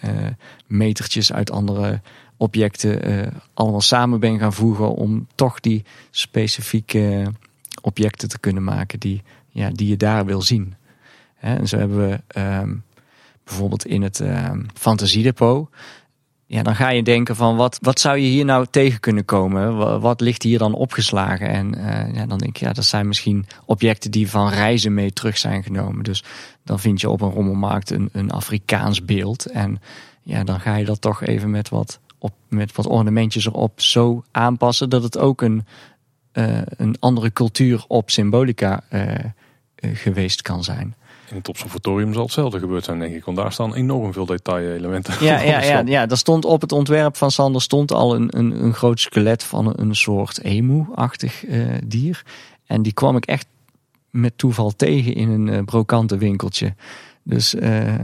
metertjes 0.66 1.32
uit 1.32 1.50
andere 1.50 2.00
objecten 2.36 3.32
allemaal 3.54 3.80
samen 3.80 4.20
ben 4.20 4.38
gaan 4.38 4.52
voegen 4.52 4.94
om 4.94 5.26
toch 5.34 5.60
die 5.60 5.84
specifieke 6.10 7.32
objecten 7.80 8.28
te 8.28 8.38
kunnen 8.38 8.64
maken 8.64 8.98
die, 9.00 9.22
ja, 9.54 9.70
die 9.70 9.88
je 9.88 9.96
daar 9.96 10.24
wil 10.24 10.42
zien. 10.42 10.74
En 11.40 11.68
zo 11.68 11.78
hebben 11.78 12.08
we 12.08 12.20
ehm, 12.26 12.74
bijvoorbeeld 13.44 13.86
in 13.86 14.02
het 14.02 14.20
ehm 14.20 14.60
Fantasiedepot 14.74 15.68
ja, 16.46 16.62
dan 16.62 16.74
ga 16.76 16.88
je 16.88 17.02
denken 17.02 17.36
van 17.36 17.56
wat, 17.56 17.78
wat 17.82 18.00
zou 18.00 18.18
je 18.18 18.26
hier 18.28 18.44
nou 18.44 18.66
tegen 18.70 19.00
kunnen 19.00 19.24
komen? 19.24 19.76
Wa- 19.76 19.98
Wat 19.98 20.20
ligt 20.20 20.42
hier 20.42 20.58
dan 20.58 20.74
opgeslagen? 20.74 21.48
En 21.48 21.74
eh, 21.74 22.14
ja, 22.14 22.26
dan 22.26 22.38
denk 22.38 22.56
ik, 22.56 22.56
ja, 22.56 22.72
dat 22.72 22.84
zijn 22.84 23.08
misschien 23.08 23.46
objecten 23.64 24.10
die 24.10 24.30
van 24.30 24.48
reizen 24.48 24.94
mee 24.94 25.12
terug 25.12 25.38
zijn 25.38 25.62
genomen. 25.62 26.04
Dus 26.04 26.24
dan 26.64 26.80
vind 26.80 27.00
je 27.00 27.10
op 27.10 27.20
een 27.20 27.30
rommelmarkt 27.30 27.90
een, 27.90 28.08
een 28.12 28.30
Afrikaans 28.30 29.04
beeld. 29.04 29.46
En 29.46 29.80
ja, 30.22 30.44
dan 30.44 30.60
ga 30.60 30.76
je 30.76 30.84
dat 30.84 31.00
toch 31.00 31.22
even 31.22 31.50
met 31.50 31.68
wat, 31.68 32.00
op, 32.18 32.32
met 32.48 32.72
wat 32.72 32.86
ornamentjes 32.86 33.46
erop 33.46 33.80
zo 33.80 34.24
aanpassen 34.30 34.90
dat 34.90 35.02
het 35.02 35.18
ook 35.18 35.42
een, 35.42 35.64
eh, 36.32 36.58
een 36.76 36.96
andere 37.00 37.32
cultuur 37.32 37.84
op 37.88 38.10
symbolica 38.10 38.82
eh, 38.88 39.24
geweest 39.94 40.42
kan 40.42 40.64
zijn. 40.64 40.94
In 41.30 41.36
het 41.36 41.48
observatorium 41.48 42.12
zal 42.12 42.22
hetzelfde 42.22 42.58
gebeurd 42.58 42.84
zijn, 42.84 42.98
denk 42.98 43.14
ik. 43.14 43.24
Want 43.24 43.36
daar 43.36 43.52
staan 43.52 43.74
enorm 43.74 44.12
veel 44.12 44.26
detailelementen. 44.26 45.24
Ja, 45.24 45.40
ja, 45.52 45.62
ja, 45.62 45.82
ja, 45.86 46.08
er 46.08 46.16
stond 46.16 46.44
op 46.44 46.60
het 46.60 46.72
ontwerp 46.72 47.16
van 47.16 47.30
Sander 47.30 47.62
stond 47.62 47.92
al 47.92 48.14
een, 48.14 48.38
een, 48.38 48.64
een 48.64 48.74
groot 48.74 49.00
skelet 49.00 49.44
van 49.44 49.72
een, 49.76 49.94
soort 49.94 50.40
emu-achtig 50.42 51.44
eh, 51.46 51.60
dier. 51.84 52.22
En 52.66 52.82
die 52.82 52.92
kwam 52.92 53.16
ik 53.16 53.24
echt 53.24 53.46
met 54.10 54.38
toeval 54.38 54.70
tegen 54.76 55.14
in 55.14 55.28
een 55.28 55.48
eh, 55.48 55.64
brokante 55.64 56.16
winkeltje. 56.16 56.74
Dus 57.22 57.54
eh, 57.54 57.94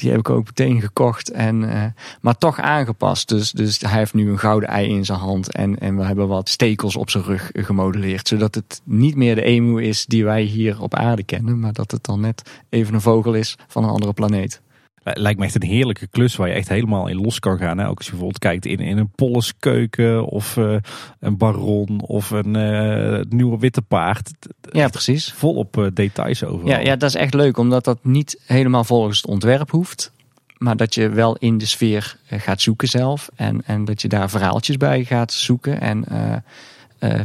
die 0.00 0.10
heb 0.10 0.18
ik 0.18 0.30
ook 0.30 0.44
meteen 0.44 0.80
gekocht. 0.80 1.30
En, 1.30 1.70
eh, 1.70 1.84
maar 2.20 2.38
toch 2.38 2.58
aangepast. 2.58 3.28
Dus, 3.28 3.50
dus 3.50 3.80
hij 3.80 3.98
heeft 3.98 4.14
nu 4.14 4.30
een 4.30 4.38
gouden 4.38 4.68
ei 4.68 4.88
in 4.88 5.04
zijn 5.04 5.18
hand. 5.18 5.52
En, 5.52 5.78
en 5.78 5.96
we 5.96 6.04
hebben 6.04 6.28
wat 6.28 6.48
stekels 6.48 6.96
op 6.96 7.10
zijn 7.10 7.24
rug 7.24 7.50
gemodelleerd. 7.52 8.28
Zodat 8.28 8.54
het 8.54 8.80
niet 8.84 9.16
meer 9.16 9.34
de 9.34 9.42
emu 9.42 9.82
is 9.82 10.06
die 10.06 10.24
wij 10.24 10.42
hier 10.42 10.82
op 10.82 10.94
aarde 10.94 11.22
kennen. 11.22 11.60
Maar 11.60 11.72
dat 11.72 11.90
het 11.90 12.04
dan 12.04 12.20
net 12.20 12.50
even 12.68 12.94
een 12.94 13.00
vogel 13.00 13.34
is 13.34 13.56
van 13.66 13.84
een 13.84 13.90
andere 13.90 14.12
planeet. 14.12 14.60
Lijkt 15.02 15.38
me 15.38 15.44
echt 15.44 15.54
een 15.54 15.68
heerlijke 15.68 16.06
klus 16.06 16.36
waar 16.36 16.48
je 16.48 16.54
echt 16.54 16.68
helemaal 16.68 17.08
in 17.08 17.20
los 17.20 17.38
kan 17.38 17.58
gaan. 17.58 17.78
Hè? 17.78 17.88
Ook 17.88 17.96
als 17.96 18.04
je 18.04 18.10
bijvoorbeeld 18.10 18.42
kijkt 18.42 18.66
in, 18.66 18.78
in 18.78 18.98
een 18.98 19.10
Polleskeuken 19.10 20.26
of 20.26 20.56
eh, 20.56 20.76
een 21.20 21.36
Baron 21.36 22.00
of 22.00 22.30
een 22.30 22.56
eh, 22.56 23.20
nieuwe 23.28 23.58
witte 23.58 23.82
paard. 23.82 24.30
Ja, 24.72 24.88
precies. 24.88 25.32
Volop 25.32 25.78
eh, 25.78 25.86
details 25.94 26.44
overal. 26.44 26.68
Ja, 26.68 26.78
ja, 26.78 26.96
dat 26.96 27.08
is 27.08 27.14
echt 27.14 27.34
leuk, 27.34 27.56
omdat 27.56 27.84
dat 27.84 27.98
niet 28.02 28.40
helemaal 28.46 28.84
volgens 28.84 29.16
het 29.16 29.30
ontwerp 29.30 29.70
hoeft. 29.70 30.12
Maar 30.58 30.76
dat 30.76 30.94
je 30.94 31.08
wel 31.08 31.36
in 31.36 31.58
de 31.58 31.66
sfeer 31.66 32.16
gaat 32.26 32.60
zoeken 32.60 32.88
zelf. 32.88 33.30
En, 33.34 33.62
en 33.64 33.84
dat 33.84 34.02
je 34.02 34.08
daar 34.08 34.30
verhaaltjes 34.30 34.76
bij 34.76 35.04
gaat 35.04 35.32
zoeken. 35.32 35.80
En 35.80 36.04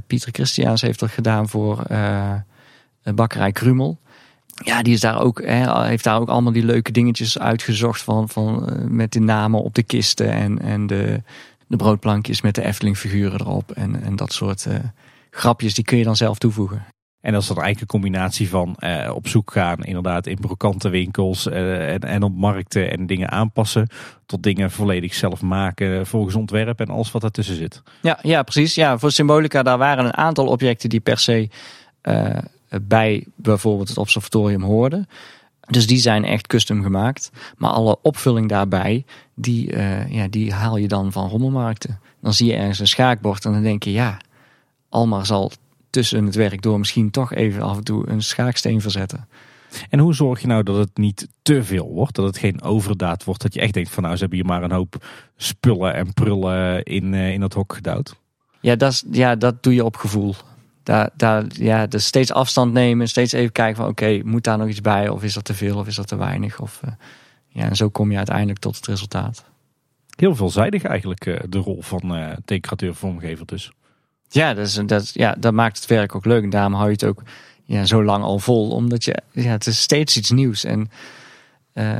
Pieter 0.07 0.31
Christiaans 0.31 0.81
heeft 0.81 0.99
dat 0.99 1.09
gedaan 1.09 1.49
voor 1.49 1.83
Bakkerij 3.03 3.51
Krumel. 3.51 3.99
Ja, 4.63 4.81
die 4.81 4.93
is 4.93 4.99
daar 4.99 5.21
ook, 5.21 5.41
hè, 5.41 5.85
heeft 5.85 6.03
daar 6.03 6.19
ook 6.19 6.29
allemaal 6.29 6.51
die 6.51 6.65
leuke 6.65 6.91
dingetjes 6.91 7.39
uitgezocht. 7.39 8.01
Van, 8.01 8.29
van, 8.29 8.69
eh, 8.69 8.85
met 8.87 9.13
de 9.13 9.19
namen 9.19 9.63
op 9.63 9.75
de 9.75 9.83
kisten 9.83 10.31
en, 10.31 10.61
en 10.61 10.87
de, 10.87 11.21
de 11.67 11.75
broodplankjes 11.75 12.41
met 12.41 12.55
de 12.55 12.63
Efteling 12.63 12.97
figuren 12.97 13.39
erop. 13.39 13.71
En, 13.71 14.01
en 14.03 14.15
dat 14.15 14.33
soort 14.33 14.65
eh, 14.65 14.75
grapjes, 15.29 15.73
die 15.73 15.83
kun 15.83 15.97
je 15.97 16.03
dan 16.03 16.15
zelf 16.15 16.37
toevoegen. 16.37 16.85
En 17.21 17.31
dat 17.31 17.41
is 17.41 17.47
dan 17.47 17.61
eigenlijk 17.61 17.93
een 17.93 17.99
combinatie 17.99 18.49
van 18.49 18.75
eh, 18.75 19.11
op 19.15 19.27
zoek 19.27 19.51
gaan 19.51 19.83
inderdaad 19.83 20.27
in 20.27 20.37
brokante 20.39 20.89
winkels 20.89 21.47
en, 21.47 21.99
en 21.99 22.23
op 22.23 22.35
markten 22.35 22.91
en 22.91 23.05
dingen 23.05 23.31
aanpassen. 23.31 23.87
Tot 24.25 24.43
dingen 24.43 24.71
volledig 24.71 25.13
zelf 25.13 25.41
maken 25.41 26.07
volgens 26.07 26.35
ontwerp 26.35 26.79
en 26.79 26.87
alles 26.87 27.11
wat 27.11 27.21
daartussen 27.21 27.55
zit. 27.55 27.81
Ja, 28.01 28.19
ja, 28.21 28.43
precies. 28.43 28.75
Ja, 28.75 28.97
voor 28.97 29.11
Symbolica 29.11 29.63
daar 29.63 29.77
waren 29.77 30.05
een 30.05 30.17
aantal 30.17 30.47
objecten 30.47 30.89
die 30.89 30.99
per 30.99 31.17
se 31.17 31.49
bij 32.81 33.25
bijvoorbeeld 33.35 33.87
het 33.87 33.97
observatorium 33.97 34.61
hoorden. 34.61 35.07
Dus 35.67 35.87
die 35.87 35.97
zijn 35.97 36.25
echt 36.25 36.47
custom 36.47 36.83
gemaakt. 36.83 37.31
Maar 37.57 37.69
alle 37.69 37.97
opvulling 38.01 38.49
daarbij, 38.49 39.05
die, 39.35 39.71
eh, 39.71 40.11
ja, 40.11 40.27
die 40.27 40.53
haal 40.53 40.77
je 40.77 40.87
dan 40.87 41.11
van 41.11 41.29
rommelmarkten. 41.29 41.99
Dan 42.21 42.33
zie 42.33 42.47
je 42.47 42.55
ergens 42.55 42.79
een 42.79 42.87
schaakbord 42.87 43.45
en 43.45 43.51
dan 43.51 43.63
denk 43.63 43.83
je, 43.83 43.91
ja, 43.91 44.17
Almar 44.89 45.25
zal 45.25 45.51
tussen 45.89 46.25
het 46.25 46.35
werk 46.35 46.61
door 46.61 46.79
misschien 46.79 47.11
toch 47.11 47.33
even 47.33 47.61
af 47.61 47.77
en 47.77 47.83
toe 47.83 48.09
een 48.09 48.21
schaaksteen 48.21 48.81
verzetten. 48.81 49.27
En 49.89 49.99
hoe 49.99 50.13
zorg 50.13 50.41
je 50.41 50.47
nou 50.47 50.63
dat 50.63 50.75
het 50.75 50.97
niet 50.97 51.27
te 51.41 51.63
veel 51.63 51.89
wordt? 51.89 52.15
Dat 52.15 52.25
het 52.25 52.37
geen 52.37 52.61
overdaad 52.61 53.23
wordt? 53.23 53.41
Dat 53.41 53.53
je 53.53 53.59
echt 53.59 53.73
denkt 53.73 53.89
van 53.89 54.03
nou, 54.03 54.15
ze 54.15 54.21
hebben 54.21 54.39
hier 54.39 54.47
maar 54.47 54.63
een 54.63 54.71
hoop 54.71 55.05
spullen 55.37 55.93
en 55.93 56.13
prullen 56.13 56.83
in, 56.83 57.13
uh, 57.13 57.31
in 57.31 57.39
dat 57.39 57.53
hok 57.53 57.73
gedouwd. 57.73 58.15
Ja 58.59 58.75
dat, 58.75 59.03
ja, 59.11 59.35
dat 59.35 59.63
doe 59.63 59.73
je 59.73 59.85
op 59.85 59.95
gevoel. 59.95 60.35
Daar, 60.85 61.09
daar, 61.15 61.45
ja, 61.47 61.87
dus 61.87 62.05
steeds 62.05 62.31
afstand 62.31 62.73
nemen, 62.73 63.07
steeds 63.07 63.31
even 63.31 63.51
kijken 63.51 63.75
van 63.75 63.87
oké, 63.87 64.21
moet 64.23 64.43
daar 64.43 64.57
nog 64.57 64.67
iets 64.67 64.81
bij? 64.81 65.09
Of 65.09 65.23
is 65.23 65.33
dat 65.33 65.45
te 65.45 65.53
veel 65.53 65.77
of 65.77 65.87
is 65.87 65.95
dat 65.95 66.07
te 66.07 66.15
weinig? 66.15 66.59
Of, 66.59 66.81
uh, 66.85 66.91
ja, 67.47 67.63
en 67.63 67.75
zo 67.75 67.89
kom 67.89 68.11
je 68.11 68.17
uiteindelijk 68.17 68.59
tot 68.59 68.75
het 68.75 68.87
resultaat. 68.87 69.45
Heel 70.15 70.35
veelzijdig 70.35 70.83
eigenlijk 70.83 71.25
uh, 71.25 71.39
de 71.49 71.57
rol 71.57 71.81
van 71.81 72.17
uh, 72.17 72.29
decorateur-vormgever 72.45 73.45
dus. 73.45 73.71
Ja 74.29 74.53
dat, 74.53 74.67
is, 74.67 74.81
dat, 74.85 75.11
ja, 75.13 75.35
dat 75.39 75.53
maakt 75.53 75.77
het 75.77 75.85
werk 75.85 76.15
ook 76.15 76.25
leuk. 76.25 76.43
En 76.43 76.49
daarom 76.49 76.73
hou 76.73 76.85
je 76.85 76.91
het 76.91 77.03
ook 77.03 77.21
ja, 77.63 77.85
zo 77.85 78.03
lang 78.03 78.23
al 78.23 78.39
vol. 78.39 78.69
Omdat 78.69 79.03
je, 79.03 79.21
ja, 79.31 79.51
het 79.51 79.67
is 79.67 79.81
steeds 79.81 80.17
iets 80.17 80.31
nieuws. 80.31 80.63
En 80.63 80.89
uh, 81.75 81.97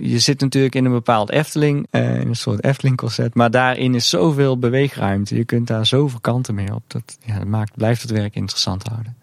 je 0.00 0.18
zit 0.18 0.40
natuurlijk 0.40 0.74
in 0.74 0.84
een 0.84 0.92
bepaald 0.92 1.30
Efteling, 1.30 1.86
uh, 1.90 2.20
in 2.20 2.28
een 2.28 2.36
soort 2.36 2.64
Efteling-concept. 2.64 3.34
Maar 3.34 3.50
daarin 3.50 3.94
is 3.94 4.08
zoveel 4.08 4.58
beweegruimte. 4.58 5.36
Je 5.36 5.44
kunt 5.44 5.66
daar 5.66 5.86
zoveel 5.86 6.20
kanten 6.20 6.54
mee 6.54 6.74
op. 6.74 6.82
Dat, 6.86 7.18
ja, 7.24 7.44
maakt, 7.44 7.76
blijft 7.76 8.02
het 8.02 8.10
werk 8.10 8.34
interessant 8.34 8.86
houden. 8.86 9.16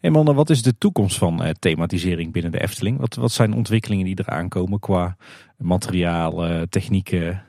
Hey 0.00 0.10
man, 0.10 0.34
wat 0.34 0.50
is 0.50 0.62
de 0.62 0.78
toekomst 0.78 1.18
van 1.18 1.44
uh, 1.44 1.50
thematisering 1.58 2.32
binnen 2.32 2.52
de 2.52 2.60
Efteling? 2.60 2.98
Wat, 2.98 3.14
wat 3.14 3.32
zijn 3.32 3.54
ontwikkelingen 3.54 4.04
die 4.04 4.18
eraan 4.18 4.48
komen 4.48 4.78
qua 4.78 5.16
materialen, 5.56 6.68
technieken? 6.68 7.42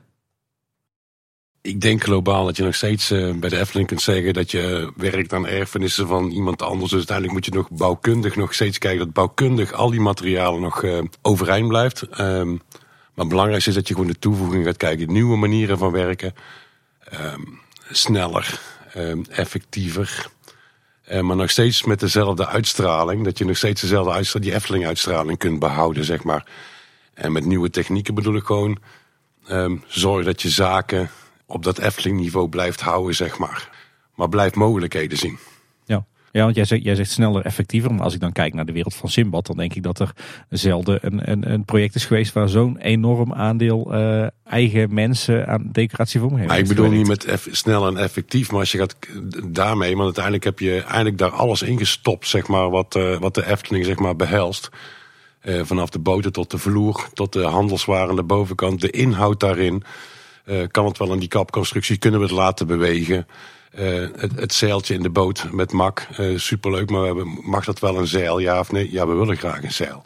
Ik 1.61 1.81
denk 1.81 2.03
globaal 2.03 2.45
dat 2.45 2.57
je 2.57 2.63
nog 2.63 2.75
steeds 2.75 3.11
uh, 3.11 3.33
bij 3.35 3.49
de 3.49 3.59
Efteling 3.59 3.87
kunt 3.87 4.01
zeggen 4.01 4.33
dat 4.33 4.51
je 4.51 4.91
werkt 4.95 5.33
aan 5.33 5.47
erfenissen 5.47 6.07
van 6.07 6.31
iemand 6.31 6.61
anders. 6.61 6.89
Dus 6.89 6.97
uiteindelijk 6.97 7.35
moet 7.35 7.45
je 7.45 7.51
nog 7.51 7.69
bouwkundig 7.71 8.35
nog 8.35 8.53
steeds 8.53 8.77
kijken 8.77 8.99
dat 8.99 9.13
bouwkundig 9.13 9.73
al 9.73 9.89
die 9.89 9.99
materialen 9.99 10.61
nog 10.61 10.83
uh, 10.83 11.01
overeind 11.21 11.67
blijft. 11.67 12.19
Um, 12.19 12.61
maar 13.13 13.27
het 13.27 13.27
belangrijkste 13.27 13.69
is 13.69 13.75
dat 13.75 13.87
je 13.87 13.93
gewoon 13.93 14.09
de 14.09 14.19
toevoeging 14.19 14.65
gaat 14.65 14.77
kijken. 14.77 15.11
Nieuwe 15.11 15.37
manieren 15.37 15.77
van 15.77 15.91
werken. 15.91 16.33
Um, 17.13 17.59
sneller, 17.91 18.59
um, 18.97 19.25
effectiever. 19.29 20.27
Uh, 21.11 21.21
maar 21.21 21.35
nog 21.35 21.49
steeds 21.49 21.83
met 21.83 21.99
dezelfde 21.99 22.47
uitstraling. 22.47 23.23
Dat 23.23 23.37
je 23.37 23.45
nog 23.45 23.57
steeds 23.57 23.81
dezelfde 23.81 24.11
uitstraling, 24.11 24.49
die 24.49 24.59
Efteling 24.59 24.85
uitstraling 24.85 25.37
kunt 25.37 25.59
behouden, 25.59 26.05
zeg 26.05 26.23
maar. 26.23 26.45
En 27.13 27.31
met 27.31 27.45
nieuwe 27.45 27.69
technieken 27.69 28.13
bedoel 28.13 28.35
ik 28.35 28.43
gewoon. 28.43 28.77
zorg 29.87 30.25
dat 30.25 30.41
je 30.41 30.49
zaken 30.49 31.09
op 31.49 31.63
dat 31.63 31.79
Efteling 31.79 32.19
niveau 32.19 32.49
blijft 32.49 32.81
houden, 32.81 33.15
zeg 33.15 33.37
maar. 33.37 33.69
Maar 34.15 34.29
blijft 34.29 34.55
mogelijkheden 34.55 35.17
zien. 35.17 35.37
Ja, 35.85 36.05
ja 36.31 36.43
want 36.43 36.55
jij 36.55 36.65
zegt, 36.65 36.83
jij 36.83 36.95
zegt 36.95 37.11
sneller, 37.11 37.45
effectiever. 37.45 37.93
Maar 37.93 38.03
als 38.03 38.13
ik 38.13 38.19
dan 38.19 38.31
kijk 38.31 38.53
naar 38.53 38.65
de 38.65 38.71
wereld 38.71 38.95
van 38.95 39.09
Simbad, 39.09 39.45
dan 39.45 39.57
denk 39.57 39.73
ik 39.73 39.83
dat 39.83 39.99
er 39.99 40.11
zelden 40.49 40.99
een, 41.01 41.31
een, 41.31 41.51
een 41.51 41.65
project 41.65 41.95
is 41.95 42.05
geweest 42.05 42.33
waar 42.33 42.49
zo'n 42.49 42.77
enorm 42.77 43.33
aandeel 43.33 43.95
uh, 43.95 44.27
eigen 44.43 44.93
mensen 44.93 45.47
aan 45.47 45.69
decoratie 45.71 46.19
voor 46.19 46.37
hebben. 46.37 46.57
Ik 46.57 46.67
bedoel 46.67 46.89
niet 46.89 47.07
met 47.07 47.25
eff, 47.25 47.47
snel 47.51 47.87
en 47.87 47.97
effectief, 47.97 48.51
maar 48.51 48.59
als 48.59 48.71
je 48.71 48.77
gaat 48.77 48.95
daarmee, 49.45 49.91
want 49.91 50.05
uiteindelijk 50.05 50.43
heb 50.43 50.59
je 50.59 50.81
eigenlijk 50.81 51.17
daar 51.17 51.31
alles 51.31 51.61
ingestopt, 51.61 52.27
zeg 52.27 52.47
maar, 52.47 52.69
wat, 52.69 52.95
uh, 52.95 53.17
wat 53.17 53.35
de 53.35 53.45
Efteling 53.45 53.85
zeg 53.85 53.99
maar 53.99 54.15
behelst. 54.15 54.69
Uh, 55.43 55.61
vanaf 55.63 55.89
de 55.89 55.99
boten 55.99 56.31
tot 56.31 56.51
de 56.51 56.57
vloer, 56.57 57.09
tot 57.13 57.33
de 57.33 57.43
handelswaren 57.43 58.09
aan 58.09 58.15
de 58.15 58.23
bovenkant, 58.23 58.81
de 58.81 58.89
inhoud 58.89 59.39
daarin. 59.39 59.83
Uh, 60.49 60.63
kan 60.71 60.85
het 60.85 60.97
wel 60.97 61.13
in 61.13 61.19
die 61.19 61.27
kapconstructie? 61.27 61.97
Kunnen 61.97 62.19
we 62.19 62.25
het 62.25 62.35
laten 62.35 62.67
bewegen? 62.67 63.27
Uh, 63.79 64.07
het, 64.15 64.39
het, 64.39 64.53
zeiltje 64.53 64.93
in 64.93 65.01
de 65.01 65.09
boot 65.09 65.51
met 65.51 65.71
mak, 65.71 66.07
uh, 66.19 66.37
superleuk, 66.37 66.89
maar 66.89 67.15
we 67.15 67.41
mag 67.43 67.65
dat 67.65 67.79
wel 67.79 67.97
een 67.97 68.07
zeil, 68.07 68.39
ja 68.39 68.59
of 68.59 68.71
nee? 68.71 68.91
Ja, 68.91 69.07
we 69.07 69.13
willen 69.13 69.37
graag 69.37 69.63
een 69.63 69.71
zeil. 69.71 70.03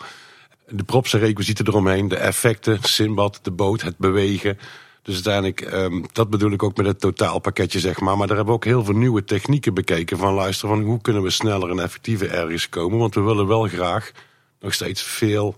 De 0.67 0.83
props 0.83 1.13
en 1.13 1.19
requisieten 1.19 1.67
eromheen, 1.67 2.07
de 2.07 2.15
effecten, 2.15 2.77
Simbad, 2.81 3.39
de 3.41 3.51
boot, 3.51 3.81
het 3.81 3.97
bewegen. 3.97 4.57
Dus 5.01 5.13
uiteindelijk, 5.13 5.73
um, 5.73 6.05
dat 6.11 6.29
bedoel 6.29 6.51
ik 6.51 6.63
ook 6.63 6.77
met 6.77 6.85
het 6.85 6.99
totaalpakketje, 6.99 7.79
zeg 7.79 7.99
maar. 7.99 8.17
Maar 8.17 8.27
daar 8.27 8.35
hebben 8.35 8.53
we 8.53 8.59
ook 8.59 8.65
heel 8.65 8.83
veel 8.83 8.95
nieuwe 8.95 9.23
technieken 9.23 9.73
bekeken. 9.73 10.17
Van 10.17 10.33
luisteren, 10.33 10.75
van 10.75 10.85
hoe 10.85 11.01
kunnen 11.01 11.23
we 11.23 11.29
sneller 11.29 11.69
en 11.69 11.79
effectiever 11.79 12.31
ergens 12.31 12.69
komen? 12.69 12.97
Want 12.97 13.15
we 13.15 13.21
willen 13.21 13.47
wel 13.47 13.67
graag 13.67 14.11
nog 14.59 14.73
steeds 14.73 15.01
veel 15.01 15.55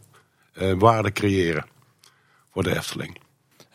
waarde 0.78 1.12
creëren 1.12 1.66
voor 2.52 2.64
de 2.64 2.76
Efteling. 2.76 3.24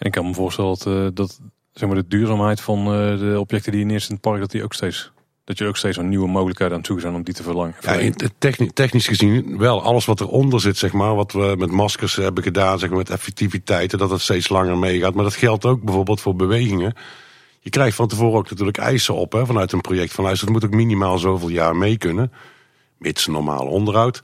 En 0.01 0.07
ik 0.07 0.13
kan 0.13 0.27
me 0.27 0.35
voorstellen 0.35 0.71
dat, 0.71 0.87
uh, 0.87 1.07
dat 1.15 1.41
zeg 1.73 1.89
maar, 1.89 1.99
de 1.99 2.09
duurzaamheid 2.09 2.61
van 2.61 2.79
uh, 2.79 3.19
de 3.19 3.37
objecten 3.41 3.73
die 3.73 3.81
je 3.81 3.87
neerzet 3.87 4.09
in 4.09 4.15
het 4.15 4.25
park, 4.25 4.41
dat 4.41 4.51
die 4.51 4.65
ook 4.65 4.75
steeds 4.75 5.13
dat 5.45 5.59
je 5.59 5.67
ook 5.67 5.77
steeds 5.77 5.97
een 5.97 6.09
nieuwe 6.09 6.29
mogelijkheid 6.29 6.71
aan 6.71 6.77
het 6.77 6.87
zoeken 6.87 7.05
zijn 7.05 7.17
om 7.17 7.25
die 7.25 7.35
te 7.35 7.43
verlangen. 7.43 7.75
Ja, 7.81 8.11
technisch, 8.39 8.71
technisch 8.75 9.07
gezien 9.07 9.59
wel 9.59 9.83
alles 9.83 10.05
wat 10.05 10.21
eronder 10.21 10.61
zit, 10.61 10.77
zeg 10.77 10.93
maar, 10.93 11.15
wat 11.15 11.33
we 11.33 11.55
met 11.59 11.71
maskers 11.71 12.17
hebben 12.17 12.43
gedaan, 12.43 12.79
zeg 12.79 12.89
maar, 12.89 12.99
met 12.99 13.11
effectiviteiten, 13.11 13.99
dat 13.99 14.11
het 14.11 14.21
steeds 14.21 14.49
langer 14.49 14.79
meegaat. 14.79 15.15
Maar 15.15 15.25
dat 15.25 15.35
geldt 15.35 15.65
ook 15.65 15.83
bijvoorbeeld 15.83 16.21
voor 16.21 16.37
bewegingen. 16.37 16.95
Je 17.61 17.71
krijgt 17.71 17.97
van 17.97 18.09
tevoren 18.09 18.39
ook 18.39 18.51
natuurlijk 18.51 18.79
eisen 18.79 19.15
op 19.15 19.33
hè, 19.33 19.47
vanuit 19.47 19.73
een 19.73 19.81
project. 19.81 20.13
Van 20.13 20.25
luister, 20.25 20.47
het 20.47 20.57
moet 20.57 20.65
ook 20.65 20.77
minimaal 20.77 21.19
zoveel 21.19 21.49
jaar 21.49 21.77
mee 21.77 21.99
kunnen. 21.99 22.33
Mits 22.99 23.27
normaal 23.27 23.67
onderhoud. 23.67 24.21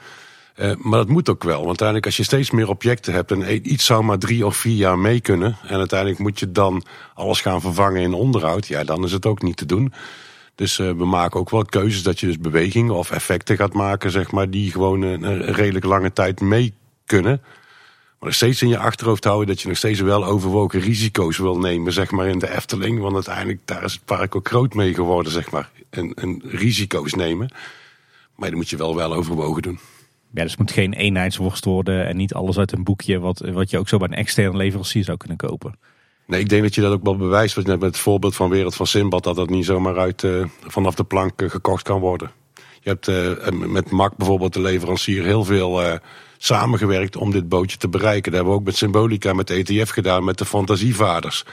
Uh, 0.56 0.72
maar 0.78 0.98
dat 0.98 1.08
moet 1.08 1.28
ook 1.28 1.44
wel. 1.44 1.56
Want 1.56 1.66
uiteindelijk 1.66 2.06
als 2.06 2.16
je 2.16 2.22
steeds 2.22 2.50
meer 2.50 2.68
objecten 2.68 3.12
hebt 3.12 3.30
en 3.30 3.72
iets 3.72 3.84
zou 3.84 4.04
maar 4.04 4.18
drie 4.18 4.46
of 4.46 4.56
vier 4.56 4.76
jaar 4.76 4.98
mee 4.98 5.20
kunnen. 5.20 5.56
En 5.66 5.78
uiteindelijk 5.78 6.20
moet 6.20 6.38
je 6.38 6.52
dan 6.52 6.84
alles 7.14 7.40
gaan 7.40 7.60
vervangen 7.60 8.02
in 8.02 8.14
onderhoud. 8.14 8.66
Ja, 8.66 8.84
dan 8.84 9.04
is 9.04 9.12
het 9.12 9.26
ook 9.26 9.42
niet 9.42 9.56
te 9.56 9.66
doen. 9.66 9.92
Dus 10.54 10.78
uh, 10.78 10.90
we 10.90 11.04
maken 11.04 11.40
ook 11.40 11.50
wel 11.50 11.64
keuzes 11.64 12.02
dat 12.02 12.20
je 12.20 12.26
dus 12.26 12.38
bewegingen 12.38 12.94
of 12.94 13.10
effecten 13.10 13.56
gaat 13.56 13.72
maken, 13.72 14.10
zeg 14.10 14.30
maar, 14.30 14.50
die 14.50 14.70
gewoon 14.70 15.02
een, 15.02 15.42
redelijk 15.42 15.84
lange 15.84 16.12
tijd 16.12 16.40
mee 16.40 16.74
kunnen. 17.06 17.42
Maar 18.20 18.32
steeds 18.34 18.62
in 18.62 18.68
je 18.68 18.78
achterhoofd 18.78 19.24
houden 19.24 19.46
dat 19.46 19.60
je 19.60 19.68
nog 19.68 19.76
steeds 19.76 20.00
wel 20.00 20.24
overwogen 20.24 20.80
risico's 20.80 21.38
wil 21.38 21.58
nemen, 21.58 21.92
zeg 21.92 22.10
maar, 22.10 22.26
in 22.26 22.38
de 22.38 22.54
Efteling. 22.54 23.00
Want 23.00 23.14
uiteindelijk, 23.14 23.60
daar 23.64 23.84
is 23.84 23.92
het 23.92 24.04
park 24.04 24.34
ook 24.34 24.48
groot 24.48 24.74
mee 24.74 24.94
geworden, 24.94 25.32
zeg 25.32 25.50
maar. 25.50 25.70
En, 25.90 26.14
en 26.14 26.42
risico's 26.44 27.14
nemen. 27.14 27.50
Maar 28.34 28.48
dat 28.48 28.58
moet 28.58 28.70
je 28.70 28.76
wel 28.76 28.96
wel 28.96 29.14
overwogen 29.14 29.62
doen. 29.62 29.78
Ja, 30.36 30.42
dus 30.42 30.50
het 30.50 30.60
moet 30.60 30.70
geen 30.70 30.92
eenheidsworst 30.92 31.64
worden 31.64 32.06
en 32.06 32.16
niet 32.16 32.34
alles 32.34 32.58
uit 32.58 32.72
een 32.72 32.84
boekje 32.84 33.18
wat, 33.18 33.38
wat 33.38 33.70
je 33.70 33.78
ook 33.78 33.88
zo 33.88 33.98
bij 33.98 34.08
een 34.08 34.14
externe 34.14 34.56
leverancier 34.56 35.04
zou 35.04 35.16
kunnen 35.16 35.36
kopen. 35.36 35.78
Nee, 36.26 36.40
ik 36.40 36.48
denk 36.48 36.62
dat 36.62 36.74
je 36.74 36.80
dat 36.80 36.92
ook 36.92 37.02
wel 37.02 37.16
bewijst 37.16 37.56
met 37.56 37.82
het 37.82 37.98
voorbeeld 37.98 38.36
van 38.36 38.50
Wereld 38.50 38.74
van 38.74 38.86
Simbad, 38.86 39.24
dat 39.24 39.36
dat 39.36 39.50
niet 39.50 39.64
zomaar 39.64 39.98
uit, 39.98 40.22
uh, 40.22 40.44
vanaf 40.60 40.94
de 40.94 41.04
plank 41.04 41.42
uh, 41.42 41.50
gekocht 41.50 41.82
kan 41.82 42.00
worden. 42.00 42.30
Je 42.80 42.88
hebt 42.88 43.08
uh, 43.08 43.48
met 43.68 43.90
MAC 43.90 44.16
bijvoorbeeld 44.16 44.52
de 44.52 44.60
leverancier 44.60 45.24
heel 45.24 45.44
veel 45.44 46.00
samengewerkt 46.38 47.16
om 47.16 47.30
dit 47.30 47.48
bootje 47.48 47.76
te 47.76 47.88
bereiken. 47.88 48.22
Dat 48.22 48.34
hebben 48.34 48.52
we 48.52 48.58
ook 48.58 48.66
met 48.66 48.76
Symbolica, 48.76 49.32
met 49.32 49.50
ETF 49.50 49.90
gedaan, 49.90 50.24
met 50.24 50.38
de 50.38 50.44
fantasievaders. 50.44 51.44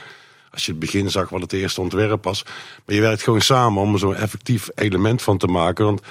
Als 0.50 0.64
je 0.64 0.70
het 0.70 0.80
begin 0.80 1.10
zag 1.10 1.28
wat 1.28 1.40
het 1.40 1.52
eerste 1.52 1.80
ontwerp 1.80 2.24
was. 2.24 2.44
Maar 2.84 2.94
je 2.94 3.00
werkt 3.00 3.22
gewoon 3.22 3.40
samen 3.40 3.82
om 3.82 3.92
er 3.92 3.98
zo'n 3.98 4.14
effectief 4.14 4.68
element 4.74 5.22
van 5.22 5.38
te 5.38 5.46
maken. 5.46 5.84
Want 5.84 6.02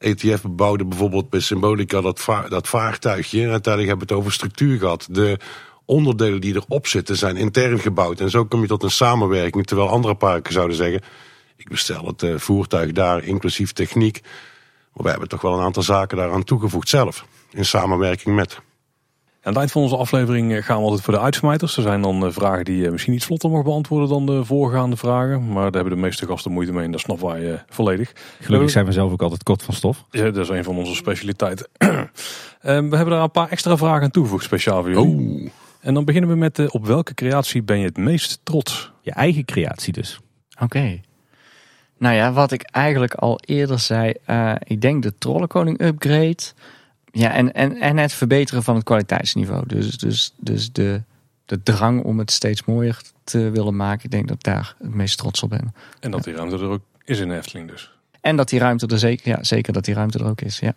ETF 0.00 0.42
bouwde 0.48 0.84
bijvoorbeeld 0.84 1.30
bij 1.30 1.40
Symbolica 1.40 2.00
dat, 2.00 2.26
dat 2.48 2.68
vaartuigje. 2.68 3.42
En 3.42 3.50
uiteindelijk 3.50 3.88
hebben 3.88 4.06
we 4.08 4.14
het 4.14 4.22
over 4.22 4.32
structuur 4.32 4.78
gehad. 4.78 5.06
De 5.10 5.38
onderdelen 5.84 6.40
die 6.40 6.54
erop 6.54 6.86
zitten 6.86 7.16
zijn 7.16 7.36
intern 7.36 7.78
gebouwd. 7.78 8.20
En 8.20 8.30
zo 8.30 8.44
kom 8.44 8.60
je 8.60 8.66
tot 8.66 8.82
een 8.82 8.90
samenwerking. 8.90 9.66
Terwijl 9.66 9.88
andere 9.88 10.14
parken 10.14 10.52
zouden 10.52 10.76
zeggen... 10.76 11.02
ik 11.56 11.68
bestel 11.68 12.06
het 12.06 12.22
uh, 12.22 12.38
voertuig 12.38 12.92
daar, 12.92 13.24
inclusief 13.24 13.72
techniek. 13.72 14.20
Maar 14.92 15.02
wij 15.02 15.10
hebben 15.10 15.28
toch 15.28 15.42
wel 15.42 15.54
een 15.54 15.64
aantal 15.64 15.82
zaken 15.82 16.16
daaraan 16.16 16.44
toegevoegd 16.44 16.88
zelf. 16.88 17.26
In 17.50 17.64
samenwerking 17.64 18.34
met... 18.34 18.60
Aan 19.42 19.52
het 19.52 19.56
eind 19.56 19.72
van 19.72 19.82
onze 19.82 19.96
aflevering 19.96 20.54
eh, 20.54 20.62
gaan 20.62 20.76
we 20.76 20.82
altijd 20.82 21.00
voor 21.02 21.14
de 21.14 21.20
uitsmijters. 21.20 21.76
Er 21.76 21.82
zijn 21.82 22.02
dan 22.02 22.26
eh, 22.26 22.32
vragen 22.32 22.64
die 22.64 22.76
je 22.76 22.90
misschien 22.90 23.12
iets 23.12 23.24
vlotter 23.24 23.50
mag 23.50 23.62
beantwoorden 23.62 24.08
dan 24.08 24.26
de 24.26 24.44
voorgaande 24.44 24.96
vragen. 24.96 25.52
Maar 25.52 25.62
daar 25.62 25.80
hebben 25.80 25.92
de 25.92 26.02
meeste 26.02 26.26
gasten 26.26 26.52
moeite 26.52 26.72
mee 26.72 26.84
en 26.84 26.90
dat 26.90 27.00
snappen 27.00 27.26
wij 27.26 27.64
volledig. 27.68 28.12
Gelukkig 28.40 28.70
zijn 28.70 28.84
we 28.84 28.92
zelf 28.92 29.12
ook 29.12 29.22
altijd 29.22 29.42
kort 29.42 29.62
van 29.62 29.74
stof. 29.74 30.04
Ja, 30.10 30.22
dat 30.22 30.36
is 30.36 30.48
een 30.48 30.64
van 30.64 30.76
onze 30.76 30.94
specialiteiten. 30.94 31.68
um, 31.78 32.08
we 32.90 32.96
hebben 32.96 33.10
daar 33.10 33.22
een 33.22 33.30
paar 33.30 33.48
extra 33.48 33.76
vragen 33.76 34.02
aan 34.02 34.10
toegevoegd 34.10 34.44
speciaal 34.44 34.82
voor 34.82 34.90
jullie. 34.92 35.44
Oh. 35.44 35.50
En 35.80 35.94
dan 35.94 36.04
beginnen 36.04 36.30
we 36.30 36.36
met 36.36 36.70
op 36.70 36.86
welke 36.86 37.14
creatie 37.14 37.62
ben 37.62 37.78
je 37.78 37.84
het 37.84 37.96
meest 37.96 38.40
trots? 38.42 38.92
Je 39.00 39.12
eigen 39.12 39.44
creatie 39.44 39.92
dus. 39.92 40.20
Oké. 40.54 40.64
Okay. 40.64 41.02
Nou 41.98 42.14
ja, 42.14 42.32
wat 42.32 42.52
ik 42.52 42.62
eigenlijk 42.62 43.14
al 43.14 43.40
eerder 43.44 43.78
zei. 43.78 44.12
eh, 44.24 44.54
ik 44.64 44.80
denk 44.80 45.02
de 45.02 45.14
Trollenkoning 45.18 45.80
upgrade. 45.82 46.42
Ja, 47.12 47.32
en, 47.32 47.54
en, 47.54 47.76
en 47.76 47.96
het 47.96 48.12
verbeteren 48.12 48.62
van 48.62 48.74
het 48.74 48.84
kwaliteitsniveau. 48.84 49.66
Dus, 49.66 49.98
dus, 49.98 50.34
dus 50.36 50.72
de, 50.72 51.02
de 51.44 51.62
drang 51.62 52.04
om 52.04 52.18
het 52.18 52.30
steeds 52.30 52.64
mooier 52.64 53.00
te 53.24 53.50
willen 53.50 53.76
maken. 53.76 54.04
Ik 54.04 54.10
denk 54.10 54.28
dat 54.28 54.36
ik 54.36 54.42
daar 54.42 54.74
het 54.78 54.94
meest 54.94 55.18
trots 55.18 55.42
op 55.42 55.50
ben. 55.50 55.74
En 56.00 56.10
dat 56.10 56.24
die 56.24 56.34
ruimte 56.34 56.56
er 56.56 56.68
ook 56.68 56.82
is 57.04 57.18
in 57.18 57.28
de 57.28 57.36
Efteling 57.36 57.68
dus. 57.68 57.92
En 58.20 58.36
dat 58.36 58.48
die 58.48 58.58
ruimte 58.58 58.86
er 58.86 58.98
zeker, 58.98 59.28
ja, 59.28 59.44
zeker 59.44 59.72
dat 59.72 59.84
die 59.84 59.94
ruimte 59.94 60.18
er 60.18 60.26
ook 60.26 60.40
is. 60.40 60.58
Ja. 60.58 60.74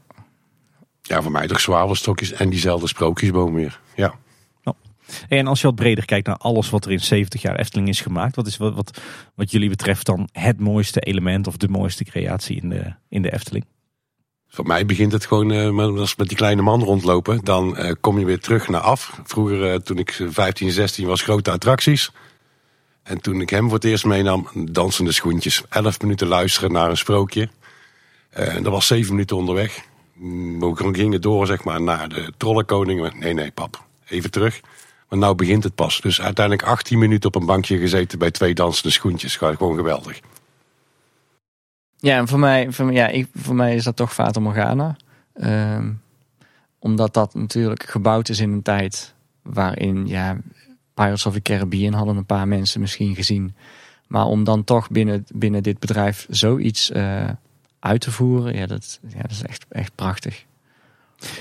Ja, 1.02 1.22
voor 1.22 1.32
mij 1.32 1.48
toch 1.48 1.60
zwavelstokjes 1.60 2.32
en 2.32 2.50
diezelfde 2.50 2.88
sprookjesboom 2.88 3.54
weer. 3.54 3.80
Ja. 3.96 4.14
En 5.28 5.48
als 5.48 5.62
je 5.62 5.68
wat 5.68 5.76
breder 5.76 6.06
kijkt 6.06 6.28
naar 6.28 6.38
alles 6.38 6.70
wat 6.70 6.86
er 6.86 6.92
in 6.92 7.00
70 7.00 7.42
jaar 7.42 7.56
Efteling 7.56 7.88
is 7.88 8.02
gemaakt. 8.02 8.36
Wat 8.36 8.48
is 8.48 8.58
wat, 8.58 8.74
wat, 8.74 9.02
wat 9.36 9.52
jullie 9.52 9.70
betreft 9.70 10.06
dan 10.06 10.30
het 10.32 10.60
mooiste 10.60 11.00
element 11.00 11.48
of 11.48 11.58
de 11.58 11.68
mooiste 11.68 12.04
creatie 12.04 12.62
in 12.62 12.70
de, 12.70 12.94
in 13.10 13.22
de 13.22 13.34
Efteling? 13.34 13.66
Voor 14.54 14.66
mij 14.66 14.86
begint 14.86 15.12
het 15.12 15.26
gewoon 15.26 15.52
eh, 15.52 16.00
als 16.00 16.16
met 16.16 16.28
die 16.28 16.38
kleine 16.38 16.62
man 16.62 16.84
rondlopen. 16.84 17.44
Dan 17.44 17.78
eh, 17.78 17.92
kom 18.02 18.20
je 18.20 18.26
weer 18.26 18.40
terug 18.40 18.68
naar 18.68 18.82
af. 18.82 19.20
Vroeger, 19.24 19.72
eh, 19.72 19.80
toen 19.80 19.98
ik 19.98 20.24
15, 20.30 20.72
16 20.72 21.08
was, 21.08 21.22
grote 21.22 21.52
attracties. 21.52 22.12
En 23.04 23.22
toen 23.22 23.42
ik 23.42 23.50
hem 23.50 23.64
voor 23.64 23.74
het 23.74 23.84
eerst 23.84 24.06
meenam, 24.06 24.48
dansende 24.54 25.12
schoentjes. 25.12 25.64
11 25.70 26.02
minuten 26.02 26.28
luisteren 26.28 26.72
naar 26.72 26.90
een 26.90 26.98
sprookje. 26.98 27.50
Dat 28.36 28.72
was 28.72 28.88
7 28.88 29.12
minuten 29.12 29.38
onderweg. 29.38 29.80
Mm, 30.14 30.60
We 30.60 30.94
gingen 30.94 31.22
door, 31.22 31.48
zeg 31.48 31.64
maar, 31.64 31.82
naar 31.82 32.10
de 32.10 32.34
trollenkoning. 32.38 33.20
Nee, 33.20 33.34
nee, 33.34 33.52
pap, 33.52 33.84
even 34.08 34.32
terug. 34.32 34.62
Maar 35.10 35.20
nou 35.20 35.36
begint 35.36 35.64
het 35.64 35.76
pas. 35.76 36.02
Dus 36.02 36.22
uiteindelijk 36.22 36.68
18 36.68 37.00
minuten 37.00 37.28
op 37.28 37.42
een 37.42 37.48
bankje 37.48 37.78
gezeten 37.78 38.20
bij 38.20 38.32
twee 38.32 38.54
dansende 38.54 38.92
schoentjes. 38.92 39.36
Gewoon 39.36 39.76
geweldig. 39.76 40.20
Ja, 42.04 42.18
en 42.18 42.28
voor 42.28 42.40
mij, 42.40 42.72
voor, 42.72 42.86
mij- 42.86 42.94
ja, 42.94 43.08
ik, 43.08 43.28
voor 43.34 43.56
mij 43.56 43.76
is 43.76 43.84
dat 43.84 43.96
toch 43.96 44.14
Fata 44.14 44.40
Morgana. 44.40 44.96
Ehm, 45.34 45.92
omdat 46.80 47.14
dat 47.14 47.34
natuurlijk 47.34 47.84
gebouwd 47.90 48.30
is 48.30 48.40
in 48.40 48.52
een 48.52 48.62
tijd 48.62 49.14
waarin, 49.42 50.08
ja, 50.08 50.38
Pirates 50.94 51.26
of 51.26 51.34
the 51.34 51.42
Caribbean 51.42 51.94
hadden 51.94 52.18
een 52.18 52.26
paar 52.26 52.48
mensen 52.48 52.82
misschien 52.82 53.16
gezien. 53.16 53.56
Maar 54.08 54.26
om 54.26 54.44
dan 54.44 54.64
toch 54.64 54.90
binnen, 54.90 55.26
binnen 55.34 55.64
dit 55.64 55.80
bedrijf 55.80 56.26
zoiets 56.30 56.92
eh, 56.92 57.30
uit 57.80 58.02
te 58.02 58.12
voeren, 58.12 58.56
ja, 58.56 58.66
dat, 58.66 59.00
ja, 59.08 59.22
dat 59.22 59.32
is 59.32 59.44
echt, 59.44 59.66
echt 59.70 59.96
prachtig. 59.96 60.46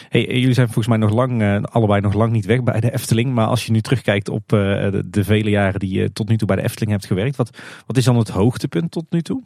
Hey, 0.09 0.27
jullie 0.27 0.53
zijn 0.55 0.67
volgens 0.67 0.87
mij 0.89 0.97
nog 0.97 1.11
lang, 1.11 1.43
eh, 1.43 1.63
allebei 1.63 2.01
nog 2.01 2.13
lang 2.15 2.33
niet 2.33 2.47
weg 2.47 2.63
bij 2.63 2.81
de 2.81 2.93
Efteling. 2.93 3.35
Maar 3.35 3.47
als 3.47 3.67
je 3.67 3.73
nu 3.73 3.81
terugkijkt 3.81 4.29
op 4.29 4.53
eh, 4.53 4.59
de, 4.59 5.03
de 5.11 5.25
vele 5.25 5.51
jaren 5.51 5.81
die 5.81 5.99
je 6.01 6.13
tot 6.13 6.29
nu 6.29 6.37
toe 6.37 6.47
bij 6.47 6.57
de 6.57 6.63
Efteling 6.63 6.91
hebt 6.91 7.07
gewerkt. 7.07 7.37
Wat, 7.37 7.59
wat 7.87 7.97
is 7.97 8.05
dan 8.05 8.17
het 8.17 8.29
hoogtepunt 8.29 8.91
tot 8.91 9.05
nu 9.11 9.23
toe? 9.23 9.43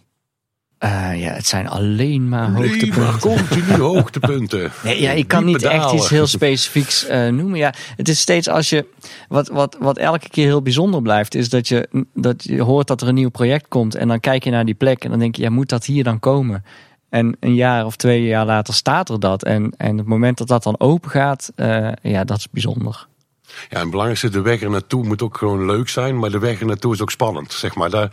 Eh, 0.78 1.20
ja, 1.20 1.32
het 1.32 1.46
zijn 1.46 1.68
alleen 1.68 2.28
maar 2.28 2.50
Nee, 2.50 2.68
hoogtepunten. 2.68 3.18
continu 3.20 3.80
hoogtepunten. 3.92 4.72
Nee, 4.84 5.00
ja, 5.00 5.10
ik 5.10 5.28
kan 5.28 5.44
niet 5.44 5.62
echt 5.62 5.92
iets 5.92 6.08
heel 6.08 6.26
specifieks 6.26 7.06
eh, 7.06 7.28
noemen. 7.28 7.58
Ja, 7.58 7.72
het 7.96 8.08
is 8.08 8.20
steeds 8.20 8.48
als 8.48 8.70
je. 8.70 8.86
Wat, 9.28 9.48
wat, 9.48 9.76
wat 9.80 9.98
elke 9.98 10.28
keer 10.28 10.46
heel 10.46 10.62
bijzonder 10.62 11.02
blijft, 11.02 11.34
is 11.34 11.48
dat 11.48 11.68
je, 11.68 12.04
dat 12.14 12.44
je 12.44 12.62
hoort 12.62 12.86
dat 12.86 13.00
er 13.00 13.08
een 13.08 13.14
nieuw 13.14 13.28
project 13.28 13.68
komt. 13.68 13.94
En 13.94 14.08
dan 14.08 14.20
kijk 14.20 14.44
je 14.44 14.50
naar 14.50 14.64
die 14.64 14.74
plek 14.74 15.04
en 15.04 15.10
dan 15.10 15.18
denk 15.18 15.36
je, 15.36 15.42
ja, 15.42 15.50
moet 15.50 15.68
dat 15.68 15.84
hier 15.84 16.04
dan 16.04 16.20
komen? 16.20 16.64
En 17.08 17.36
een 17.40 17.54
jaar 17.54 17.84
of 17.84 17.96
twee 17.96 18.22
jaar 18.22 18.46
later 18.46 18.74
staat 18.74 19.08
er 19.08 19.20
dat. 19.20 19.42
En, 19.42 19.74
en 19.76 19.98
het 19.98 20.06
moment 20.06 20.38
dat 20.38 20.48
dat 20.48 20.62
dan 20.62 20.80
open 20.80 21.10
gaat, 21.10 21.52
eh, 21.54 21.88
ja, 22.02 22.24
dat 22.24 22.38
is 22.38 22.50
bijzonder. 22.50 23.06
Ja, 23.42 23.52
en 23.68 23.80
het 23.80 23.90
belangrijkste, 23.90 24.28
de 24.28 24.40
weg 24.40 24.62
er 24.62 24.70
naartoe 24.70 25.04
moet 25.04 25.22
ook 25.22 25.36
gewoon 25.36 25.66
leuk 25.66 25.88
zijn. 25.88 26.18
Maar 26.18 26.30
de 26.30 26.38
weg 26.38 26.60
er 26.60 26.66
naartoe 26.66 26.92
is 26.94 27.02
ook 27.02 27.10
spannend, 27.10 27.52
zeg 27.52 27.74
maar. 27.74 27.90
Daar, 27.90 28.10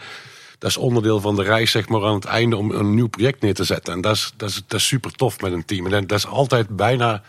dat 0.64 0.72
is 0.72 0.78
onderdeel 0.78 1.20
van 1.20 1.36
de 1.36 1.44
reis, 1.44 1.72
zeg 1.72 1.88
maar, 1.90 2.04
aan 2.06 2.14
het 2.16 2.26
einde 2.26 2.56
om 2.58 2.72
een 2.72 2.96
nieuw 2.96 3.08
project 3.08 3.42
neer 3.42 3.54
te 3.54 3.64
zetten. 3.64 3.94
En 3.94 4.02
dat 4.02 4.16
is, 4.16 4.34
dat 4.38 4.50
is, 4.50 4.64
dat 4.68 4.80
is 4.80 4.88
super 4.88 5.12
tof 5.12 5.42
met 5.42 5.52
een 5.52 5.66
team. 5.66 5.86
En 5.94 6.08
dat 6.08 6.18
is 6.18 6.28
altijd 6.28 6.70
bijna 6.76 7.22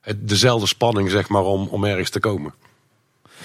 het, 0.00 0.28
dezelfde 0.28 0.66
spanning, 0.66 1.10
zeg 1.10 1.28
maar, 1.28 1.42
om, 1.42 1.66
om 1.68 1.84
ergens 1.84 2.10
te 2.10 2.20
komen. 2.20 2.54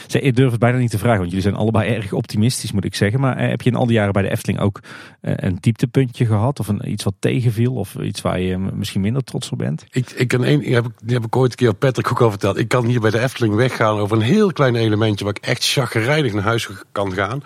Zeg, 0.07 0.22
Ik 0.22 0.35
durf 0.35 0.52
het 0.52 0.60
bijna 0.60 0.77
niet 0.77 0.90
te 0.91 0.98
vragen, 0.98 1.18
want 1.18 1.30
jullie 1.30 1.44
zijn 1.45 1.56
allebei 1.56 1.90
erg 1.94 2.14
optimistisch, 2.14 2.72
moet 2.72 2.85
ik 2.85 2.95
zeggen. 2.95 3.19
Maar 3.19 3.38
eh, 3.38 3.49
heb 3.49 3.61
je 3.61 3.69
in 3.69 3.76
al 3.76 3.85
die 3.85 3.95
jaren 3.95 4.14
bij 4.14 4.22
de 4.22 4.30
Efteling 4.31 4.60
ook 4.60 4.80
eh, 5.22 5.34
een 5.35 5.57
dieptepuntje 5.60 6.26
gehad? 6.26 6.60
Of 6.60 6.68
een, 6.68 6.91
iets 6.91 7.03
wat 7.03 7.14
tegenviel? 7.19 7.73
Of 7.73 7.95
iets 7.95 8.22
waar 8.22 8.40
je 8.40 8.57
m- 8.57 8.77
misschien 8.77 9.02
minder 9.02 9.23
trots 9.23 9.49
op 9.49 9.57
bent? 9.57 9.85
Ik, 9.91 10.10
ik 10.10 10.27
kan 10.27 10.44
één, 10.44 10.60
die 10.60 10.73
heb 10.73 10.85
ik, 10.85 10.91
die 11.03 11.15
heb 11.15 11.26
ik 11.26 11.35
ooit 11.35 11.52
een 11.52 11.57
keer 11.57 11.69
op 11.69 11.80
Patrick 11.80 12.11
ook 12.11 12.22
al 12.22 12.30
verteld. 12.30 12.57
Ik 12.57 12.68
kan 12.68 12.85
hier 12.85 12.99
bij 12.99 13.11
de 13.11 13.19
Efteling 13.19 13.56
weggaan 13.56 13.98
over 13.98 14.18
een 14.18 14.23
heel 14.23 14.52
klein 14.52 14.76
elementje 14.76 15.26
waar 15.26 15.35
ik 15.35 15.45
echt 15.45 15.65
chagrijnig 15.69 16.34
naar 16.34 16.44
huis 16.44 16.69
kan 16.91 17.14
gaan. 17.14 17.44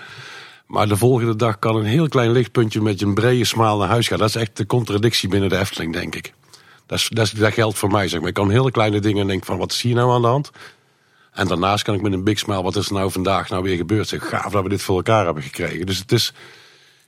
Maar 0.68 0.88
de 0.88 0.98
volgende 0.98 1.36
dag 1.36 1.60
kan 1.60 1.76
een 1.76 1.86
heel 1.86 2.08
klein 2.08 2.32
lichtpuntje 2.32 2.82
met 2.82 3.02
een 3.02 3.14
brede 3.14 3.46
smaal 3.46 3.78
naar 3.78 3.88
huis 3.88 4.08
gaan. 4.08 4.18
Dat 4.18 4.30
is 4.30 4.36
echt 4.36 4.58
de 4.58 4.66
contradictie 4.66 5.30
binnen 5.30 5.50
de 5.50 5.58
Efteling, 5.58 5.94
denk 5.94 6.16
ik. 6.16 6.34
Dat, 6.86 6.98
is, 6.98 7.10
dat, 7.14 7.26
is, 7.26 7.32
dat 7.32 7.54
geldt 7.54 7.78
voor 7.78 7.92
mij, 7.92 8.08
zeg 8.08 8.20
maar. 8.20 8.30
Ik 8.30 8.34
kan 8.34 8.50
hele 8.50 8.72
kleine 8.72 9.00
dingen 9.00 9.28
denken 9.28 9.46
van, 9.46 9.58
wat 9.58 9.72
is 9.72 9.82
hier 9.82 9.96
nou 9.96 10.12
aan 10.12 10.22
de 10.22 10.28
hand? 10.28 10.52
En 11.34 11.48
daarnaast 11.48 11.84
kan 11.84 11.96
ik 11.96 12.02
met 12.02 12.14
een 12.14 12.24
big 12.24 12.40
smile, 12.40 12.62
wat 12.62 12.76
is 12.76 12.88
er 12.88 12.94
nou 12.94 13.12
vandaag 13.12 13.50
nou 13.50 13.64
weer 13.64 13.78
gebeurd? 13.78 14.08
Zeg, 14.08 14.30
gaaf 14.30 14.52
dat 14.52 14.64
we 14.64 14.70
dit 14.70 14.82
voor 14.82 14.96
elkaar 14.96 15.26
hebben 15.26 15.44
gekregen. 15.44 15.86
Dus 15.86 15.98
het 15.98 16.12
is 16.12 16.34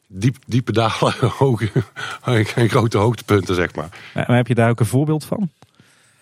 diep, 0.08 0.36
diepe 0.46 0.72
dalen, 0.72 1.14
hoge, 1.38 1.70
en 2.56 2.70
grote 2.70 2.98
hoogtepunten, 2.98 3.56
zeg 3.56 3.76
maar. 3.76 3.90
Maar 4.14 4.36
heb 4.36 4.48
je 4.48 4.56
daar 4.56 4.70
ook 4.70 4.80
een 4.80 4.86
voorbeeld 4.86 5.26
van? 5.26 5.50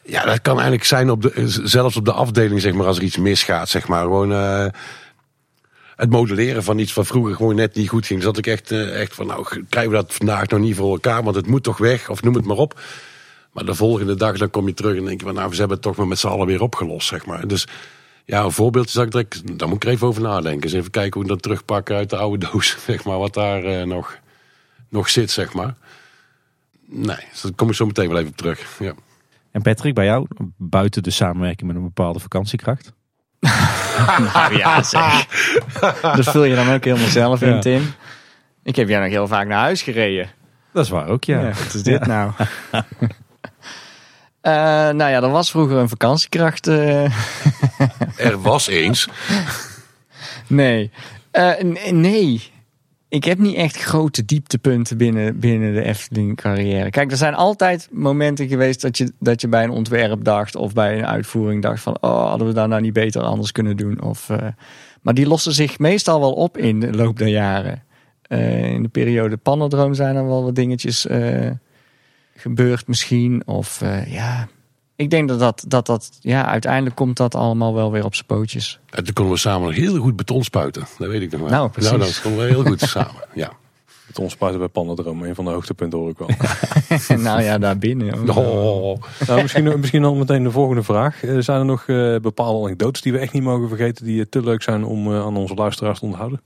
Ja, 0.04 0.26
dat 0.26 0.42
kan 0.42 0.54
eigenlijk 0.54 0.84
zijn 0.84 1.10
op 1.10 1.22
de, 1.22 1.44
zelfs 1.64 1.96
op 1.96 2.06
de 2.06 2.12
afdeling, 2.12 2.62
zeg 2.62 2.74
maar, 2.74 2.86
als 2.86 2.98
er 2.98 3.04
iets 3.04 3.18
misgaat, 3.18 3.70
zeg 3.70 3.88
maar. 3.88 4.02
Gewoon 4.02 4.32
eh, 4.32 4.66
het 5.98 6.10
modelleren 6.10 6.64
van 6.64 6.80
iets 6.80 6.94
wat 6.94 7.08
vroeger 7.08 7.36
gewoon 7.36 7.56
net 7.56 7.76
niet 7.76 7.90
goed 7.90 8.06
ging. 8.06 8.20
Dus 8.20 8.28
dat 8.28 8.38
ik 8.38 8.48
echt, 8.48 8.72
eh, 8.72 9.02
echt 9.02 9.16
van, 9.16 9.28
nou, 9.28 9.64
krijgen 9.70 9.92
we 9.92 9.98
dat 9.98 10.14
vandaag 10.14 10.48
nog 10.48 10.60
niet 10.60 10.76
voor 10.76 10.92
elkaar, 10.92 11.24
want 11.24 11.36
het 11.36 11.48
moet 11.48 11.64
toch 11.64 11.78
weg, 11.78 12.10
of 12.10 12.24
noem 12.24 12.36
het 12.36 12.46
maar 12.46 12.58
op. 12.58 12.82
Maar 13.52 13.66
de 13.66 13.76
volgende 13.76 14.16
dag 14.16 14.38
dan 14.38 14.50
kom 14.50 14.68
je 14.68 14.74
terug 14.74 14.98
en 14.98 15.06
denk 15.06 15.20
je 15.20 15.26
van, 15.26 15.36
nou, 15.36 15.50
we 15.50 15.56
hebben 15.56 15.76
het 15.76 15.86
toch 15.86 15.96
maar 15.96 16.08
met 16.08 16.20
z'n 16.20 16.28
allen 16.28 16.48
weer 16.48 16.62
opgelost, 16.62 17.08
zeg 17.08 17.26
maar. 17.26 17.48
Dus 17.48 17.68
ja, 18.26 18.44
een 18.44 18.52
voorbeeld 18.52 18.88
is 18.88 18.94
dat 18.94 19.06
ik 19.06 19.12
direct, 19.12 19.58
daar 19.58 19.68
moet 19.68 19.78
ik 19.78 19.84
er 19.84 19.90
even 19.90 20.08
over 20.08 20.22
nadenken. 20.22 20.62
Dus 20.62 20.74
even 20.74 20.92
kijken 20.92 21.14
hoe 21.14 21.24
we 21.24 21.28
dat 21.28 21.42
terugpakken 21.42 21.96
uit 21.96 22.10
de 22.10 22.18
oude 22.18 22.46
doos, 22.52 22.78
zeg 22.86 23.04
maar, 23.04 23.18
wat 23.18 23.34
daar 23.34 23.64
eh, 23.64 23.86
nog, 23.86 24.18
nog 24.90 25.10
zit, 25.10 25.32
zeg 25.32 25.54
maar. 25.54 25.76
Nee, 26.86 27.26
dus 27.32 27.42
daar 27.42 27.52
kom 27.56 27.70
ik 27.70 27.76
zo 27.76 27.86
meteen 27.86 28.08
wel 28.08 28.18
even 28.18 28.30
op 28.30 28.38
terug, 28.38 28.80
ja. 28.80 28.94
En 29.52 29.62
Patrick, 29.62 29.94
bij 29.94 30.06
jou, 30.06 30.28
buiten 30.58 31.04
de 31.04 31.12
samenwerking 31.12 31.68
met 31.68 31.76
een 31.76 31.84
bepaalde 31.84 32.20
vakantiekracht? 32.20 32.94
Nou 33.40 34.58
ja, 34.58 34.84
zeg. 34.84 35.26
dat 36.02 36.24
vul 36.26 36.44
je 36.44 36.56
dan 36.56 36.74
ook 36.74 36.84
helemaal 36.84 37.08
zelf 37.10 37.40
Ja. 37.40 37.48
in, 37.48 37.60
Tim. 37.62 37.94
Ik 38.64 38.76
heb 38.76 38.88
jij 38.88 39.00
nog 39.00 39.10
heel 39.10 39.28
vaak 39.28 39.48
naar 39.48 39.60
huis 39.60 39.82
gereden. 39.82 40.30
Dat 40.74 40.86
is 40.86 40.92
waar 40.92 41.08
ook, 41.08 41.24
ja. 41.24 41.40
Ja, 41.40 41.48
wat 41.48 41.74
is 41.74 41.84
dit 41.84 42.06
nou? 42.06 42.32
Eh, 44.42 44.54
nou 44.90 44.98
ja, 44.98 45.22
er 45.22 45.30
was 45.30 45.52
vroeger 45.52 45.78
een 45.78 45.90
vakantiekracht. 45.90 46.68
eh, 46.68 47.04
Er 48.28 48.42
was 48.42 48.68
eens. 48.68 49.08
nee. 50.48 50.92
Eh, 51.32 51.52
nee. 51.92 52.52
Ik 53.10 53.24
heb 53.24 53.38
niet 53.38 53.56
echt 53.56 53.78
grote 53.78 54.26
dieptepunten 54.26 54.98
binnen, 54.98 55.40
binnen 55.40 55.74
de 55.74 55.84
Efteling 55.84 56.36
carrière. 56.36 56.90
Kijk, 56.90 57.12
er 57.12 57.18
zijn 57.18 57.36
altijd 57.36 57.90
momenten 57.92 58.48
geweest 58.48 58.82
dat 58.82 58.98
je, 58.98 59.12
dat 59.20 59.42
je 59.42 59.48
bij 59.48 59.64
een 59.64 59.70
ontwerp 59.70 60.24
dacht 60.24 60.56
of 60.56 60.74
bij 60.74 60.98
een 60.98 61.06
uitvoering 61.06 61.62
dacht 61.62 61.82
van, 61.82 61.98
oh, 62.02 62.30
hadden 62.30 62.48
we 62.48 62.54
daar 62.54 62.68
nou 62.68 62.82
niet 62.82 62.94
beter 62.94 63.22
anders 63.22 63.52
kunnen 63.52 63.78
doen? 63.78 64.02
Of, 64.02 64.30
eh, 64.30 64.48
maar 65.02 65.14
die 65.14 65.28
lossen 65.28 65.52
zich 65.52 65.80
meestal 65.80 66.20
wel 66.20 66.34
op 66.34 66.58
in 66.58 66.80
de 66.80 66.94
loop 66.94 67.18
der 67.18 67.28
jaren. 67.28 67.84
Eh, 68.22 68.74
in 68.74 68.82
de 68.82 68.90
periode 68.90 69.38
Pannendroom 69.38 69.94
zijn 69.94 70.16
er 70.16 70.28
wel 70.28 70.44
wat 70.44 70.56
dingetjes 70.56 71.08
eh, 71.08 71.52
gebeurd 72.36 72.88
misschien. 72.88 73.48
Of 73.48 73.82
ja, 74.08 74.48
ik 74.98 75.10
denk 75.10 75.28
dat 75.28 75.40
dat, 75.40 75.64
dat 75.68 75.86
dat, 75.86 76.18
ja, 76.22 76.46
uiteindelijk 76.46 76.96
komt 76.96 77.18
dat 77.18 77.36
allemaal 77.36 77.74
wel 77.74 77.92
weer 77.92 78.06
op 78.06 78.16
zijn 78.16 78.26
pootjes. 78.26 78.80
En 78.90 79.04
toen 79.04 79.14
konden 79.14 79.34
we 79.34 79.40
samen 79.40 79.68
nog 79.68 79.76
heel 79.76 79.98
goed 79.98 80.16
beton 80.16 80.44
spuiten. 80.44 80.88
Dat 80.98 81.08
weet 81.08 81.22
ik 81.22 81.32
nog 81.32 81.40
wel. 81.40 81.50
Nou, 81.50 81.70
precies. 81.70 81.92
Nou, 81.92 82.04
dat 82.04 82.22
konden 82.22 82.42
we 82.42 82.48
heel 82.48 82.64
goed 82.64 82.82
samen. 82.90 83.24
Ja. 83.34 83.52
Het 84.08 84.20
onspuiten 84.20 84.60
bij 84.60 84.70
Pandadroom, 84.70 85.24
een 85.24 85.36
van 85.36 85.46
de 85.46 85.52
hoogtepunten 85.52 86.00
hoor 86.00 86.10
ik 86.10 86.18
wel. 86.18 86.30
nou 87.18 87.42
ja, 87.42 87.58
daar 87.58 87.78
binnen. 87.78 88.30
Oh. 88.30 89.02
nou, 89.28 89.42
misschien, 89.42 89.80
misschien 89.80 90.04
al 90.04 90.16
meteen 90.16 90.44
de 90.44 90.52
volgende 90.52 90.84
vraag. 90.84 91.24
Eh, 91.24 91.38
zijn 91.40 91.60
er 91.60 91.66
nog 91.66 91.88
eh, 91.88 92.16
bepaalde 92.16 92.66
anekdotes 92.66 93.02
die 93.02 93.12
we 93.12 93.20
echt 93.20 93.34
niet 93.34 93.44
mogen 93.44 93.68
vergeten, 93.68 94.06
die 94.06 94.20
eh, 94.20 94.26
te 94.30 94.44
leuk 94.44 94.62
zijn 94.62 94.84
om 94.84 95.14
eh, 95.14 95.20
aan 95.20 95.38
onze 95.38 95.54
luisteraars 95.54 96.00
te 96.00 96.06
onthouden? 96.06 96.42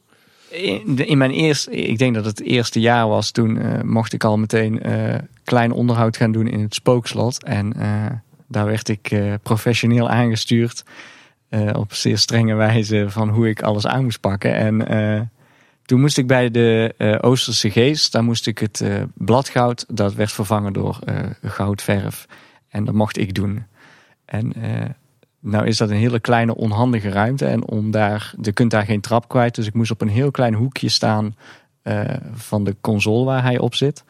In, 0.52 0.98
in 0.98 1.18
mijn 1.18 1.32
eerste, 1.32 1.72
ik 1.72 1.98
denk 1.98 2.16
dat 2.16 2.26
het 2.26 2.42
eerste 2.42 2.80
jaar 2.80 3.08
was, 3.08 3.32
toen 3.32 3.58
eh, 3.58 3.82
mocht 3.82 4.14
ik 4.14 4.24
al 4.24 4.38
meteen 4.38 4.82
eh, 4.82 5.16
klein 5.44 5.72
onderhoud 5.72 6.18
gaan 6.18 6.32
doen 6.32 6.48
in 6.48 6.62
het 6.62 6.74
spookslot. 6.74 7.44
En 7.44 7.74
eh, 7.74 8.06
daar 8.52 8.66
werd 8.66 8.90
ik 8.90 9.12
eh, 9.12 9.34
professioneel 9.42 10.10
aangestuurd 10.10 10.84
eh, 11.50 11.70
op 11.74 11.94
zeer 11.94 12.18
strenge 12.18 12.56
wijze 12.56 13.06
van 13.10 13.30
hoe 13.30 13.50
ik 13.50 13.62
alles 13.62 13.88
aan 13.88 14.04
moest 14.04 14.20
pakken. 14.20 14.56
En 14.56 14.88
eh, 14.88 15.22
toen 15.86 16.02
moest 16.02 16.18
ik 16.18 16.28
bij 16.28 16.52
de 16.52 16.94
Oosterse 17.22 17.72
Geest, 17.72 18.12
daar 18.12 18.24
moest 18.24 18.48
ik 18.48 18.58
het 18.58 18.84
bladgoud, 19.14 19.86
dat 19.88 20.14
werd 20.14 20.32
vervangen 20.32 20.74
door 20.74 21.00
goudverf. 21.42 22.26
En 22.70 22.86
dat 22.86 22.94
mocht 22.94 23.18
ik 23.18 23.34
doen. 23.34 23.66
En 24.26 24.54
nou 25.40 25.66
is 25.66 25.78
dat 25.78 25.90
een 25.90 25.96
hele 25.96 26.20
kleine 26.20 26.56
onhandige 26.56 27.10
ruimte. 27.10 27.46
En 27.46 27.68
om 27.68 27.92
daar, 27.92 28.34
je 28.42 28.52
kunt 28.52 28.72
daar 28.72 28.86
geen 28.86 29.02
trap 29.02 29.28
kwijt. 29.28 29.56
Dus 29.56 29.68
ik 29.68 29.74
moest 29.74 29.92
op 29.92 30.02
een 30.02 30.08
heel 30.08 30.32
klein 30.32 30.54
hoekje 30.54 30.90
staan 30.90 31.36
van 32.34 32.64
de 32.64 32.76
console 32.82 33.26
waar 33.26 33.44
hij 33.44 33.60
op 33.60 33.76
zit. 33.76 34.04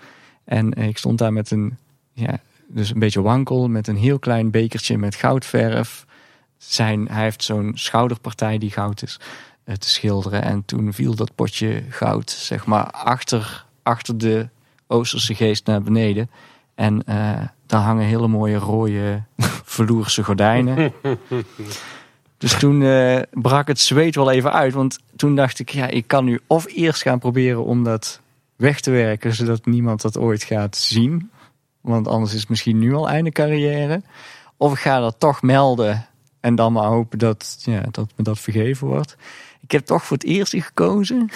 En 0.44 0.74
ik 0.74 0.98
stond 0.98 1.18
daar 1.18 1.34
met 1.34 1.52
een, 1.52 1.78
ja, 2.14 2.40
dus 2.74 2.90
een 2.90 3.00
beetje 3.00 3.22
wankel, 3.22 3.68
met 3.68 3.88
een 3.88 3.98
heel 3.98 4.20
klein 4.20 4.52
bekertje 4.52 4.98
met 4.98 5.16
goudverf. 5.16 6.06
Zijn, 6.58 7.08
hij 7.08 7.24
heeft 7.24 7.44
zo'n 7.44 7.72
schouderpartij 7.76 8.58
die 8.58 8.72
goud 8.72 9.04
is 9.04 9.20
eh, 9.64 9.76
te 9.76 9.90
schilderen. 9.90 10.44
En 10.44 10.66
toen 10.66 10.94
viel 10.94 11.16
dat 11.16 11.36
potje 11.36 11.84
goud, 11.90 12.30
zeg 12.30 12.66
maar, 12.66 12.92
achter, 12.92 13.66
achter 13.84 14.18
de 14.18 14.50
Oosterse 14.88 15.36
geest 15.36 15.66
naar 15.66 15.82
beneden. 15.82 16.30
En 16.76 17.04
uh, 17.10 17.40
daar 17.66 17.82
hangen 17.82 18.06
hele 18.06 18.28
mooie 18.28 18.58
rode 18.58 19.24
verloerse 19.76 20.24
gordijnen. 20.24 20.94
Dus 22.38 22.60
toen 22.60 22.82
uh, 22.82 23.20
brak 23.32 23.68
het 23.68 23.80
zweet 23.80 24.16
wel 24.16 24.32
even 24.32 24.54
uit. 24.54 24.74
Want 24.74 25.00
toen 25.16 25.36
dacht 25.36 25.60
ik, 25.60 25.70
ja, 25.70 25.88
ik 25.88 26.08
kan 26.08 26.26
nu 26.26 26.40
of 26.48 26.66
eerst 26.68 27.02
gaan 27.02 27.20
proberen 27.20 27.64
om 27.64 27.84
dat 27.84 28.22
weg 28.56 28.80
te 28.80 28.92
werken, 28.92 29.34
zodat 29.34 29.66
niemand 29.66 30.02
dat 30.02 30.18
ooit 30.18 30.44
gaat 30.44 30.76
zien. 30.78 31.32
Want 31.82 32.08
anders 32.08 32.34
is 32.34 32.40
het 32.40 32.50
misschien 32.50 32.80
nu 32.80 32.94
al 32.94 33.10
einde 33.10 33.32
carrière. 33.32 34.02
Of 34.58 34.72
ik 34.72 34.80
ga 34.80 35.00
dat 35.00 35.16
toch 35.18 35.42
melden 35.42 36.06
en 36.40 36.56
dan 36.56 36.74
maar 36.74 36.88
hopen 36.88 37.20
dat, 37.20 37.58
ja, 37.64 37.84
dat 37.92 38.08
me 38.16 38.24
dat 38.24 38.40
vergeven 38.40 38.88
wordt. 38.88 39.16
Ik 39.62 39.72
heb 39.72 39.86
toch 39.86 40.06
voor 40.06 40.18
het 40.18 40.26
eerst 40.26 40.54
gekozen. 40.58 41.30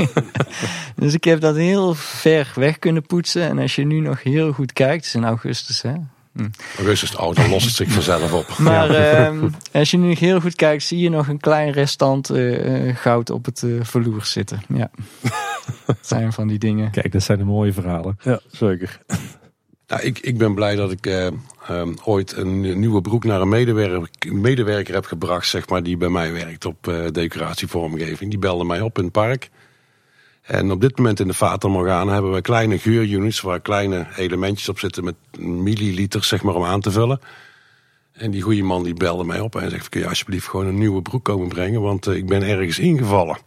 dus 0.96 1.14
ik 1.14 1.24
heb 1.24 1.40
dat 1.40 1.56
heel 1.56 1.94
ver 1.94 2.52
weg 2.54 2.78
kunnen 2.78 3.06
poetsen. 3.06 3.42
En 3.42 3.58
als 3.58 3.74
je 3.74 3.84
nu 3.84 4.00
nog 4.00 4.22
heel 4.22 4.52
goed 4.52 4.72
kijkt, 4.72 4.96
het 4.96 5.04
is 5.04 5.14
in 5.14 5.24
augustus 5.24 5.82
hè. 5.82 5.94
Hm. 6.32 6.48
Augustus 6.76 7.10
de 7.10 7.16
auto 7.16 7.48
lost 7.48 7.66
het 7.66 7.74
zich 7.74 7.88
vanzelf 7.88 8.32
op. 8.32 8.58
Maar 8.58 8.90
uh, 8.90 9.42
als 9.72 9.90
je 9.90 9.98
nu 9.98 10.12
heel 10.12 10.40
goed 10.40 10.54
kijkt, 10.54 10.82
zie 10.82 10.98
je 10.98 11.08
nog 11.08 11.28
een 11.28 11.40
klein 11.40 11.70
restant 11.70 12.30
uh, 12.30 12.96
goud 12.96 13.30
op 13.30 13.44
het 13.44 13.62
uh, 13.62 13.84
verloer 13.84 14.24
zitten. 14.24 14.62
Ja, 14.68 14.90
dat 15.86 15.98
zijn 16.00 16.32
van 16.32 16.48
die 16.48 16.58
dingen. 16.58 16.90
Kijk, 16.90 17.12
dat 17.12 17.22
zijn 17.22 17.38
de 17.38 17.44
mooie 17.44 17.72
verhalen. 17.72 18.18
Ja, 18.22 18.40
zeker. 18.50 19.00
Ik, 20.00 20.18
ik 20.18 20.38
ben 20.38 20.54
blij 20.54 20.76
dat 20.76 20.90
ik 20.90 21.06
uh, 21.06 21.26
um, 21.70 21.94
ooit 22.04 22.36
een 22.36 22.78
nieuwe 22.78 23.00
broek 23.00 23.24
naar 23.24 23.40
een 23.40 23.48
medewerker, 23.48 24.08
medewerker 24.32 24.94
heb 24.94 25.04
gebracht, 25.04 25.48
zeg 25.48 25.68
maar, 25.68 25.82
die 25.82 25.96
bij 25.96 26.08
mij 26.08 26.32
werkt 26.32 26.64
op 26.64 26.86
uh, 26.86 27.06
decoratievormgeving. 27.10 28.30
Die 28.30 28.38
belde 28.38 28.64
mij 28.64 28.80
op 28.80 28.98
in 28.98 29.04
het 29.04 29.12
park. 29.12 29.50
En 30.42 30.70
op 30.70 30.80
dit 30.80 30.96
moment 30.96 31.20
in 31.20 31.26
de 31.26 31.34
Fata 31.34 31.68
Morgana 31.68 32.12
hebben 32.12 32.32
we 32.32 32.40
kleine 32.40 32.78
geurunits 32.78 33.40
waar 33.40 33.60
kleine 33.60 34.06
elementjes 34.16 34.68
op 34.68 34.78
zitten 34.78 35.04
met 35.04 35.14
milliliters, 35.38 36.28
zeg 36.28 36.42
maar, 36.42 36.54
om 36.54 36.64
aan 36.64 36.80
te 36.80 36.90
vullen. 36.90 37.20
En 38.12 38.30
die 38.30 38.42
goede 38.42 38.62
man 38.62 38.82
die 38.82 38.94
belde 38.94 39.24
mij 39.24 39.40
op 39.40 39.56
en 39.56 39.70
zegt, 39.70 39.88
kun 39.88 40.00
je 40.00 40.08
alsjeblieft 40.08 40.48
gewoon 40.48 40.66
een 40.66 40.78
nieuwe 40.78 41.02
broek 41.02 41.24
komen 41.24 41.48
brengen, 41.48 41.80
want 41.80 42.06
uh, 42.06 42.16
ik 42.16 42.26
ben 42.26 42.42
ergens 42.42 42.78
ingevallen. 42.78 43.38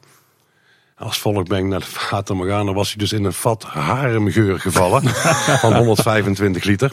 Als 0.97 1.19
volk 1.19 1.47
ben 1.47 1.57
ik 1.57 1.65
naar 1.65 1.80
de 1.80 1.85
Fata 1.85 2.34
Morgana 2.34 2.73
was 2.73 2.88
hij 2.88 2.97
dus 2.97 3.13
in 3.13 3.23
een 3.23 3.34
vat 3.34 3.63
haremgeur 3.63 4.59
gevallen 4.59 5.03
van 5.63 5.76
125 5.76 6.63
liter. 6.63 6.91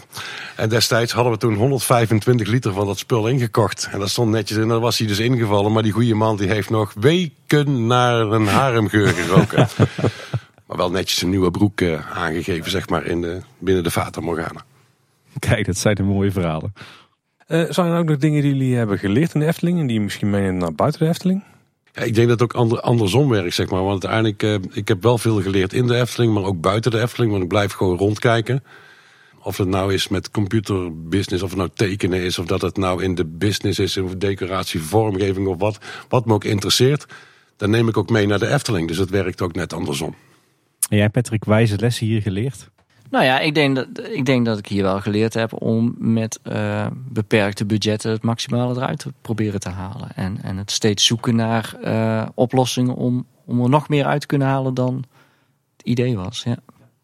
En 0.56 0.68
destijds 0.68 1.12
hadden 1.12 1.32
we 1.32 1.38
toen 1.38 1.54
125 1.54 2.46
liter 2.46 2.72
van 2.72 2.86
dat 2.86 2.98
spul 2.98 3.28
ingekocht. 3.28 3.88
En 3.92 3.98
dat 3.98 4.08
stond 4.08 4.30
netjes 4.30 4.58
in, 4.58 4.68
daar 4.68 4.80
was 4.80 4.98
hij 4.98 5.06
dus 5.06 5.18
ingevallen. 5.18 5.72
Maar 5.72 5.82
die 5.82 5.92
goede 5.92 6.14
man 6.14 6.36
die 6.36 6.48
heeft 6.48 6.70
nog 6.70 6.92
weken 7.00 7.86
naar 7.86 8.20
een 8.20 8.46
haremgeur 8.46 9.08
geroken. 9.08 9.68
maar 10.66 10.76
wel 10.76 10.90
netjes 10.90 11.22
een 11.22 11.30
nieuwe 11.30 11.50
broek 11.50 11.80
uh, 11.80 12.16
aangegeven, 12.16 12.70
zeg 12.70 12.88
maar, 12.88 13.06
in 13.06 13.20
de, 13.20 13.40
binnen 13.58 13.82
de 13.84 13.90
Fata 13.90 14.20
Morgana. 14.20 14.64
Kijk, 15.38 15.66
dat 15.66 15.76
zijn 15.76 15.94
de 15.94 16.02
mooie 16.02 16.30
verhalen. 16.30 16.72
Uh, 17.48 17.64
zijn 17.68 17.92
er 17.92 17.98
ook 17.98 18.08
nog 18.08 18.16
dingen 18.16 18.42
die 18.42 18.52
jullie 18.52 18.76
hebben 18.76 18.98
geleerd 18.98 19.34
in 19.34 19.40
de 19.40 19.46
Efteling 19.46 19.80
en 19.80 19.86
die 19.86 19.96
je 19.96 20.02
misschien 20.02 20.30
meenemen 20.30 20.56
naar 20.56 20.74
buiten 20.74 21.00
de 21.00 21.08
Efteling? 21.08 21.42
Ja, 21.92 22.02
ik 22.02 22.14
denk 22.14 22.28
dat 22.28 22.40
het 22.40 22.42
ook 22.42 22.60
ander, 22.60 22.80
andersom 22.80 23.28
werkt, 23.28 23.54
zeg 23.54 23.70
maar. 23.70 23.82
Want 23.82 24.06
uiteindelijk, 24.06 24.64
uh, 24.64 24.76
ik 24.76 24.88
heb 24.88 25.02
wel 25.02 25.18
veel 25.18 25.42
geleerd 25.42 25.72
in 25.72 25.86
de 25.86 25.96
Efteling, 25.96 26.34
maar 26.34 26.44
ook 26.44 26.60
buiten 26.60 26.90
de 26.90 27.00
Efteling. 27.00 27.30
Want 27.30 27.42
ik 27.42 27.48
blijf 27.48 27.72
gewoon 27.72 27.96
rondkijken. 27.96 28.64
Of 29.42 29.56
het 29.56 29.68
nou 29.68 29.94
is 29.94 30.08
met 30.08 30.30
computerbusiness, 30.30 31.42
of 31.42 31.48
het 31.48 31.58
nou 31.58 31.70
tekenen 31.74 32.20
is, 32.20 32.38
of 32.38 32.46
dat 32.46 32.62
het 32.62 32.76
nou 32.76 33.02
in 33.02 33.14
de 33.14 33.24
business 33.24 33.78
is, 33.78 33.96
of 33.96 34.14
decoratie, 34.14 34.80
vormgeving 34.80 35.46
of 35.46 35.58
wat. 35.58 35.78
Wat 36.08 36.26
me 36.26 36.32
ook 36.32 36.44
interesseert, 36.44 37.06
dan 37.56 37.70
neem 37.70 37.88
ik 37.88 37.96
ook 37.96 38.10
mee 38.10 38.26
naar 38.26 38.38
de 38.38 38.48
Efteling. 38.48 38.88
Dus 38.88 38.96
het 38.96 39.10
werkt 39.10 39.40
ook 39.40 39.54
net 39.54 39.72
andersom. 39.72 40.14
En 40.88 40.96
jij, 40.96 41.08
Patrick, 41.08 41.44
wijze 41.44 41.76
lessen 41.76 42.06
hier 42.06 42.22
geleerd? 42.22 42.70
Nou 43.12 43.24
ja, 43.24 43.38
ik 43.38 43.54
denk 43.54 43.76
dat 43.76 43.86
ik, 44.10 44.26
denk 44.26 44.46
dat 44.46 44.58
ik 44.58 44.66
hier 44.66 44.82
wel 44.82 45.00
geleerd 45.00 45.34
heb 45.34 45.62
om 45.62 45.94
met 45.98 46.40
uh, 46.44 46.86
beperkte 47.08 47.64
budgetten 47.64 48.10
het 48.10 48.22
maximale 48.22 48.74
eruit 48.74 48.98
te 48.98 49.12
proberen 49.20 49.60
te 49.60 49.68
halen. 49.68 50.08
En, 50.14 50.38
en 50.42 50.56
het 50.56 50.70
steeds 50.70 51.04
zoeken 51.04 51.36
naar 51.36 51.74
uh, 51.84 52.26
oplossingen 52.34 52.94
om, 52.94 53.26
om 53.44 53.62
er 53.62 53.68
nog 53.68 53.88
meer 53.88 54.04
uit 54.04 54.20
te 54.20 54.26
kunnen 54.26 54.48
halen 54.48 54.74
dan 54.74 55.04
het 55.76 55.86
idee 55.86 56.16
was. 56.16 56.42
Ja. 56.44 56.56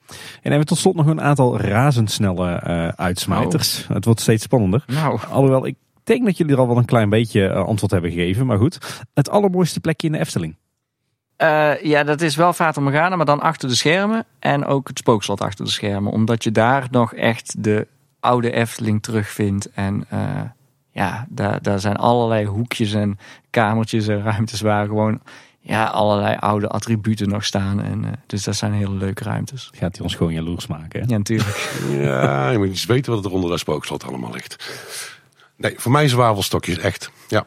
En 0.08 0.16
hebben 0.40 0.60
we 0.60 0.64
tot 0.64 0.78
slot 0.78 0.94
nog 0.94 1.06
een 1.06 1.20
aantal 1.20 1.60
razendsnelle 1.60 2.62
uh, 2.66 2.88
uitsmijters. 2.88 3.82
Oh. 3.82 3.94
Het 3.94 4.04
wordt 4.04 4.20
steeds 4.20 4.42
spannender. 4.42 4.84
Nou. 4.86 5.20
Alhoewel, 5.30 5.66
ik 5.66 5.76
denk 6.04 6.24
dat 6.24 6.36
jullie 6.36 6.52
er 6.52 6.60
al 6.60 6.68
wel 6.68 6.76
een 6.76 6.84
klein 6.84 7.10
beetje 7.10 7.52
antwoord 7.52 7.92
hebben 7.92 8.10
gegeven. 8.10 8.46
Maar 8.46 8.58
goed, 8.58 9.04
het 9.14 9.30
allermooiste 9.30 9.80
plekje 9.80 10.06
in 10.06 10.12
de 10.12 10.18
Efteling. 10.18 10.56
Uh, 11.42 11.82
ja, 11.82 12.04
dat 12.04 12.20
is 12.20 12.36
wel 12.36 12.52
Fata 12.52 12.80
Morgana, 12.80 13.16
maar 13.16 13.26
dan 13.26 13.40
achter 13.40 13.68
de 13.68 13.74
schermen. 13.74 14.24
En 14.38 14.64
ook 14.64 14.88
het 14.88 14.98
spookslot 14.98 15.40
achter 15.40 15.64
de 15.64 15.70
schermen. 15.70 16.12
Omdat 16.12 16.44
je 16.44 16.50
daar 16.50 16.86
nog 16.90 17.14
echt 17.14 17.64
de 17.64 17.86
oude 18.20 18.50
Efteling 18.50 19.02
terugvindt. 19.02 19.70
En 19.70 20.06
uh, 20.12 20.40
ja, 20.90 21.26
daar, 21.28 21.62
daar 21.62 21.80
zijn 21.80 21.96
allerlei 21.96 22.46
hoekjes 22.46 22.92
en 22.92 23.18
kamertjes 23.50 24.08
en 24.08 24.22
ruimtes 24.22 24.60
waar 24.60 24.86
gewoon 24.86 25.20
ja, 25.60 25.84
allerlei 25.84 26.36
oude 26.36 26.68
attributen 26.68 27.28
nog 27.28 27.44
staan. 27.44 27.82
En, 27.82 28.04
uh, 28.04 28.10
dus 28.26 28.44
dat 28.44 28.56
zijn 28.56 28.72
hele 28.72 28.94
leuke 28.94 29.24
ruimtes. 29.24 29.70
Gaat 29.74 29.96
hij 29.96 30.04
ons 30.04 30.14
gewoon 30.14 30.32
jaloers 30.32 30.66
maken? 30.66 31.00
Hè? 31.00 31.06
Ja, 31.08 31.16
natuurlijk. 31.16 31.80
ja, 32.08 32.50
je 32.50 32.58
moet 32.58 32.68
eens 32.68 32.84
weten 32.84 33.12
wat 33.12 33.24
er 33.24 33.32
onder 33.32 33.50
dat 33.50 33.58
spookslot 33.58 34.04
allemaal 34.04 34.32
ligt. 34.32 34.72
Nee, 35.56 35.74
voor 35.76 35.92
mij 35.92 36.08
zwavelstokjes, 36.08 36.78
echt. 36.78 37.10
Ja. 37.28 37.46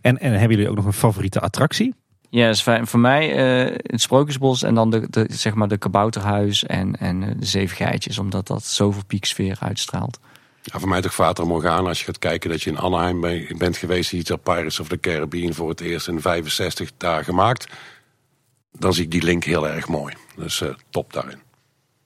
En, 0.00 0.18
en 0.18 0.32
hebben 0.32 0.50
jullie 0.50 0.68
ook 0.68 0.76
nog 0.76 0.84
een 0.84 0.92
favoriete 0.92 1.40
attractie? 1.40 1.94
Ja, 2.36 2.48
is 2.48 2.62
voor 2.62 3.00
mij 3.00 3.28
uh, 3.66 3.76
het 3.82 4.00
Sprookjesbos 4.00 4.62
en 4.62 4.74
dan 4.74 4.90
de, 4.90 5.06
de, 5.10 5.26
zeg 5.30 5.54
maar 5.54 5.68
de 5.68 5.76
kabouterhuis 5.76 6.64
en, 6.64 6.96
en 6.96 7.20
de 7.38 7.46
zeven 7.46 7.76
geitjes. 7.76 8.18
Omdat 8.18 8.46
dat 8.46 8.64
zoveel 8.64 9.04
pieksfeer 9.06 9.56
uitstraalt. 9.60 10.18
Ja, 10.62 10.78
voor 10.78 10.88
mij 10.88 11.00
toch 11.00 11.14
Fata 11.14 11.44
Morgana. 11.44 11.88
Als 11.88 11.98
je 11.98 12.04
gaat 12.04 12.18
kijken 12.18 12.50
dat 12.50 12.62
je 12.62 12.70
in 12.70 12.78
Anaheim 12.78 13.20
ben, 13.20 13.46
bent 13.58 13.76
geweest. 13.76 14.10
Je 14.10 14.16
ziet 14.16 14.42
Pirates 14.42 14.80
of 14.80 14.88
the 14.88 15.00
Caribbean 15.00 15.54
voor 15.54 15.68
het 15.68 15.80
eerst 15.80 16.08
in 16.08 16.20
65 16.20 16.90
daar 16.96 17.24
gemaakt. 17.24 17.66
Dan 18.72 18.94
zie 18.94 19.04
ik 19.04 19.10
die 19.10 19.22
link 19.22 19.44
heel 19.44 19.68
erg 19.68 19.88
mooi. 19.88 20.14
Dus 20.36 20.60
uh, 20.60 20.68
top 20.90 21.12
daarin. 21.12 21.38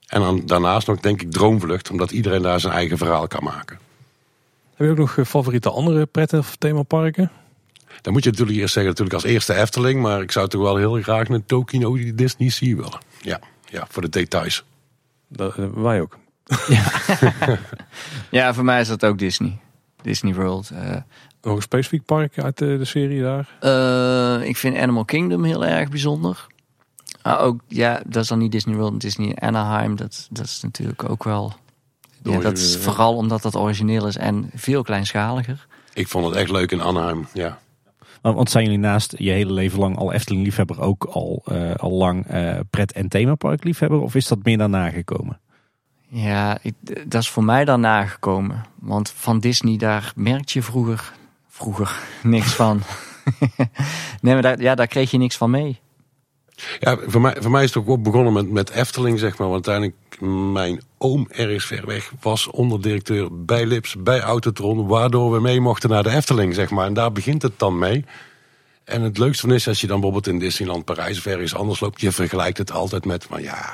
En 0.06 0.20
dan, 0.20 0.46
daarnaast 0.46 0.86
nog 0.86 1.00
denk 1.00 1.22
ik 1.22 1.32
Droomvlucht. 1.32 1.90
Omdat 1.90 2.10
iedereen 2.10 2.42
daar 2.42 2.60
zijn 2.60 2.72
eigen 2.72 2.98
verhaal 2.98 3.26
kan 3.26 3.44
maken. 3.44 3.78
Heb 4.74 4.86
je 4.86 4.92
ook 4.92 4.98
nog 4.98 5.18
favoriete 5.28 5.70
andere 5.70 6.06
pretten 6.06 6.38
of 6.38 6.56
themaparken? 6.56 7.30
Dan 8.00 8.12
moet 8.12 8.24
je 8.24 8.30
natuurlijk 8.30 8.58
eerst 8.58 8.72
zeggen, 8.72 8.92
natuurlijk 8.92 9.22
als 9.22 9.32
eerste 9.32 9.54
Efteling. 9.54 10.02
Maar 10.02 10.22
ik 10.22 10.32
zou 10.32 10.48
toch 10.48 10.62
wel 10.62 10.76
heel 10.76 11.02
graag 11.02 11.28
een 11.28 11.44
Tokyo 11.46 12.14
Disney 12.14 12.48
Sea 12.48 12.76
willen. 12.76 13.00
Ja, 13.22 13.40
ja, 13.64 13.86
voor 13.88 14.02
de 14.02 14.08
details. 14.08 14.64
Dat, 15.28 15.54
wij 15.74 16.00
ook. 16.00 16.18
Ja. 16.68 16.92
ja, 18.30 18.54
voor 18.54 18.64
mij 18.64 18.80
is 18.80 18.88
dat 18.88 19.04
ook 19.04 19.18
Disney. 19.18 19.58
Disney 20.02 20.34
World. 20.34 20.70
Uh, 20.72 20.96
Nog 21.42 21.56
een 21.56 21.62
specifiek 21.62 22.04
park 22.04 22.38
uit 22.38 22.58
de, 22.58 22.78
de 22.78 22.84
serie 22.84 23.22
daar? 23.22 23.48
Uh, 23.60 24.48
ik 24.48 24.56
vind 24.56 24.76
Animal 24.76 25.04
Kingdom 25.04 25.44
heel 25.44 25.64
erg 25.64 25.88
bijzonder. 25.88 26.46
Uh, 27.26 27.42
ook, 27.42 27.60
ja, 27.68 28.02
dat 28.06 28.22
is 28.22 28.28
dan 28.28 28.38
niet 28.38 28.52
Disney 28.52 28.76
World, 28.76 29.00
Disney 29.00 29.36
Anaheim. 29.36 29.96
Dat, 29.96 30.26
dat 30.30 30.44
is 30.44 30.60
natuurlijk 30.62 31.08
ook 31.08 31.24
wel... 31.24 31.52
Ja, 32.22 32.38
dat 32.38 32.58
is 32.58 32.76
vooral 32.76 33.16
omdat 33.16 33.42
dat 33.42 33.56
origineel 33.56 34.06
is 34.06 34.16
en 34.16 34.50
veel 34.54 34.82
kleinschaliger. 34.82 35.66
Ik 35.92 36.08
vond 36.08 36.26
het 36.26 36.34
echt 36.34 36.50
leuk 36.50 36.70
in 36.70 36.82
Anaheim, 36.82 37.26
ja. 37.32 37.58
Want 38.20 38.50
zijn 38.50 38.64
jullie 38.64 38.78
naast 38.78 39.14
je 39.18 39.30
hele 39.30 39.52
leven 39.52 39.78
lang 39.78 39.96
al 39.96 40.12
Efteling 40.12 40.44
liefhebber 40.44 40.80
ook 40.80 41.04
al, 41.04 41.42
uh, 41.52 41.74
al 41.74 41.90
lang 41.90 42.32
uh, 42.32 42.58
pret- 42.70 42.92
en 42.92 43.08
themapark 43.08 43.64
liefhebber? 43.64 44.00
Of 44.00 44.14
is 44.14 44.28
dat 44.28 44.44
meer 44.44 44.58
daarna 44.58 44.90
gekomen? 44.90 45.40
Ja, 46.08 46.58
dat 47.06 47.22
is 47.22 47.28
voor 47.28 47.44
mij 47.44 47.64
daarna 47.64 48.06
gekomen. 48.06 48.64
Want 48.78 49.10
van 49.10 49.40
Disney, 49.40 49.76
daar 49.76 50.12
merkte 50.16 50.58
je 50.58 50.64
vroeger, 50.64 51.12
vroeger 51.48 51.98
niks 52.22 52.52
van. 52.52 52.80
nee, 54.22 54.34
maar 54.34 54.60
ja, 54.60 54.74
daar 54.74 54.86
kreeg 54.86 55.10
je 55.10 55.18
niks 55.18 55.36
van 55.36 55.50
mee. 55.50 55.80
Ja, 56.78 56.98
voor 57.06 57.20
mij, 57.20 57.36
voor 57.38 57.50
mij 57.50 57.64
is 57.64 57.74
het 57.74 57.86
ook 57.86 58.02
begonnen 58.02 58.32
met, 58.32 58.50
met 58.50 58.70
Efteling, 58.70 59.18
zeg 59.18 59.38
maar. 59.38 59.48
Want 59.48 59.68
uiteindelijk, 59.68 60.20
mijn 60.52 60.80
oom 60.98 61.26
ergens 61.30 61.64
ver 61.64 61.86
weg 61.86 62.12
was 62.20 62.46
onderdirecteur 62.50 63.44
bij 63.44 63.66
Lips, 63.66 63.96
bij 63.98 64.20
Autotron. 64.20 64.86
Waardoor 64.86 65.32
we 65.32 65.40
mee 65.40 65.60
mochten 65.60 65.90
naar 65.90 66.02
de 66.02 66.10
Efteling, 66.10 66.54
zeg 66.54 66.70
maar. 66.70 66.86
En 66.86 66.94
daar 66.94 67.12
begint 67.12 67.42
het 67.42 67.58
dan 67.58 67.78
mee. 67.78 68.04
En 68.84 69.02
het 69.02 69.18
leukste 69.18 69.46
van 69.46 69.54
is, 69.54 69.68
als 69.68 69.80
je 69.80 69.86
dan 69.86 70.00
bijvoorbeeld 70.00 70.34
in 70.34 70.38
Disneyland 70.38 70.84
Parijs 70.84 71.18
of 71.18 71.26
ergens 71.26 71.54
anders 71.54 71.80
loopt. 71.80 72.00
Je 72.00 72.12
vergelijkt 72.12 72.58
het 72.58 72.72
altijd 72.72 73.04
met, 73.04 73.28
maar 73.28 73.42
ja, 73.42 73.70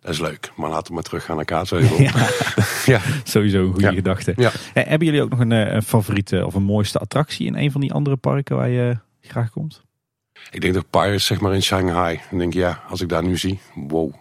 dat 0.00 0.10
is 0.10 0.20
leuk. 0.20 0.52
Maar 0.56 0.70
laten 0.70 0.86
we 0.86 0.94
maar 0.94 1.02
terug 1.02 1.24
gaan 1.24 1.36
naar 1.36 1.44
Kaatsheuvel. 1.44 2.00
Ja, 2.02 2.28
ja. 2.94 3.00
sowieso 3.24 3.58
een 3.58 3.72
goede 3.72 3.86
ja. 3.86 3.92
gedachte. 3.92 4.32
Ja. 4.36 4.50
hebben 4.72 5.06
jullie 5.06 5.22
ook 5.22 5.30
nog 5.30 5.40
een, 5.40 5.50
een 5.50 5.82
favoriete 5.82 6.46
of 6.46 6.54
een 6.54 6.62
mooiste 6.62 6.98
attractie 6.98 7.46
in 7.46 7.56
een 7.56 7.70
van 7.70 7.80
die 7.80 7.92
andere 7.92 8.16
parken 8.16 8.56
waar 8.56 8.68
je 8.68 8.98
graag 9.20 9.50
komt? 9.50 9.85
Ik 10.50 10.60
denk 10.60 10.74
dat 10.74 10.90
Pirates 10.90 11.24
zeg 11.26 11.40
maar 11.40 11.54
in 11.54 11.62
Shanghai. 11.62 12.20
En 12.30 12.38
denk 12.38 12.52
ja, 12.52 12.82
als 12.88 13.00
ik 13.00 13.08
daar 13.08 13.22
nu 13.22 13.38
zie, 13.38 13.60
wow. 13.74 14.12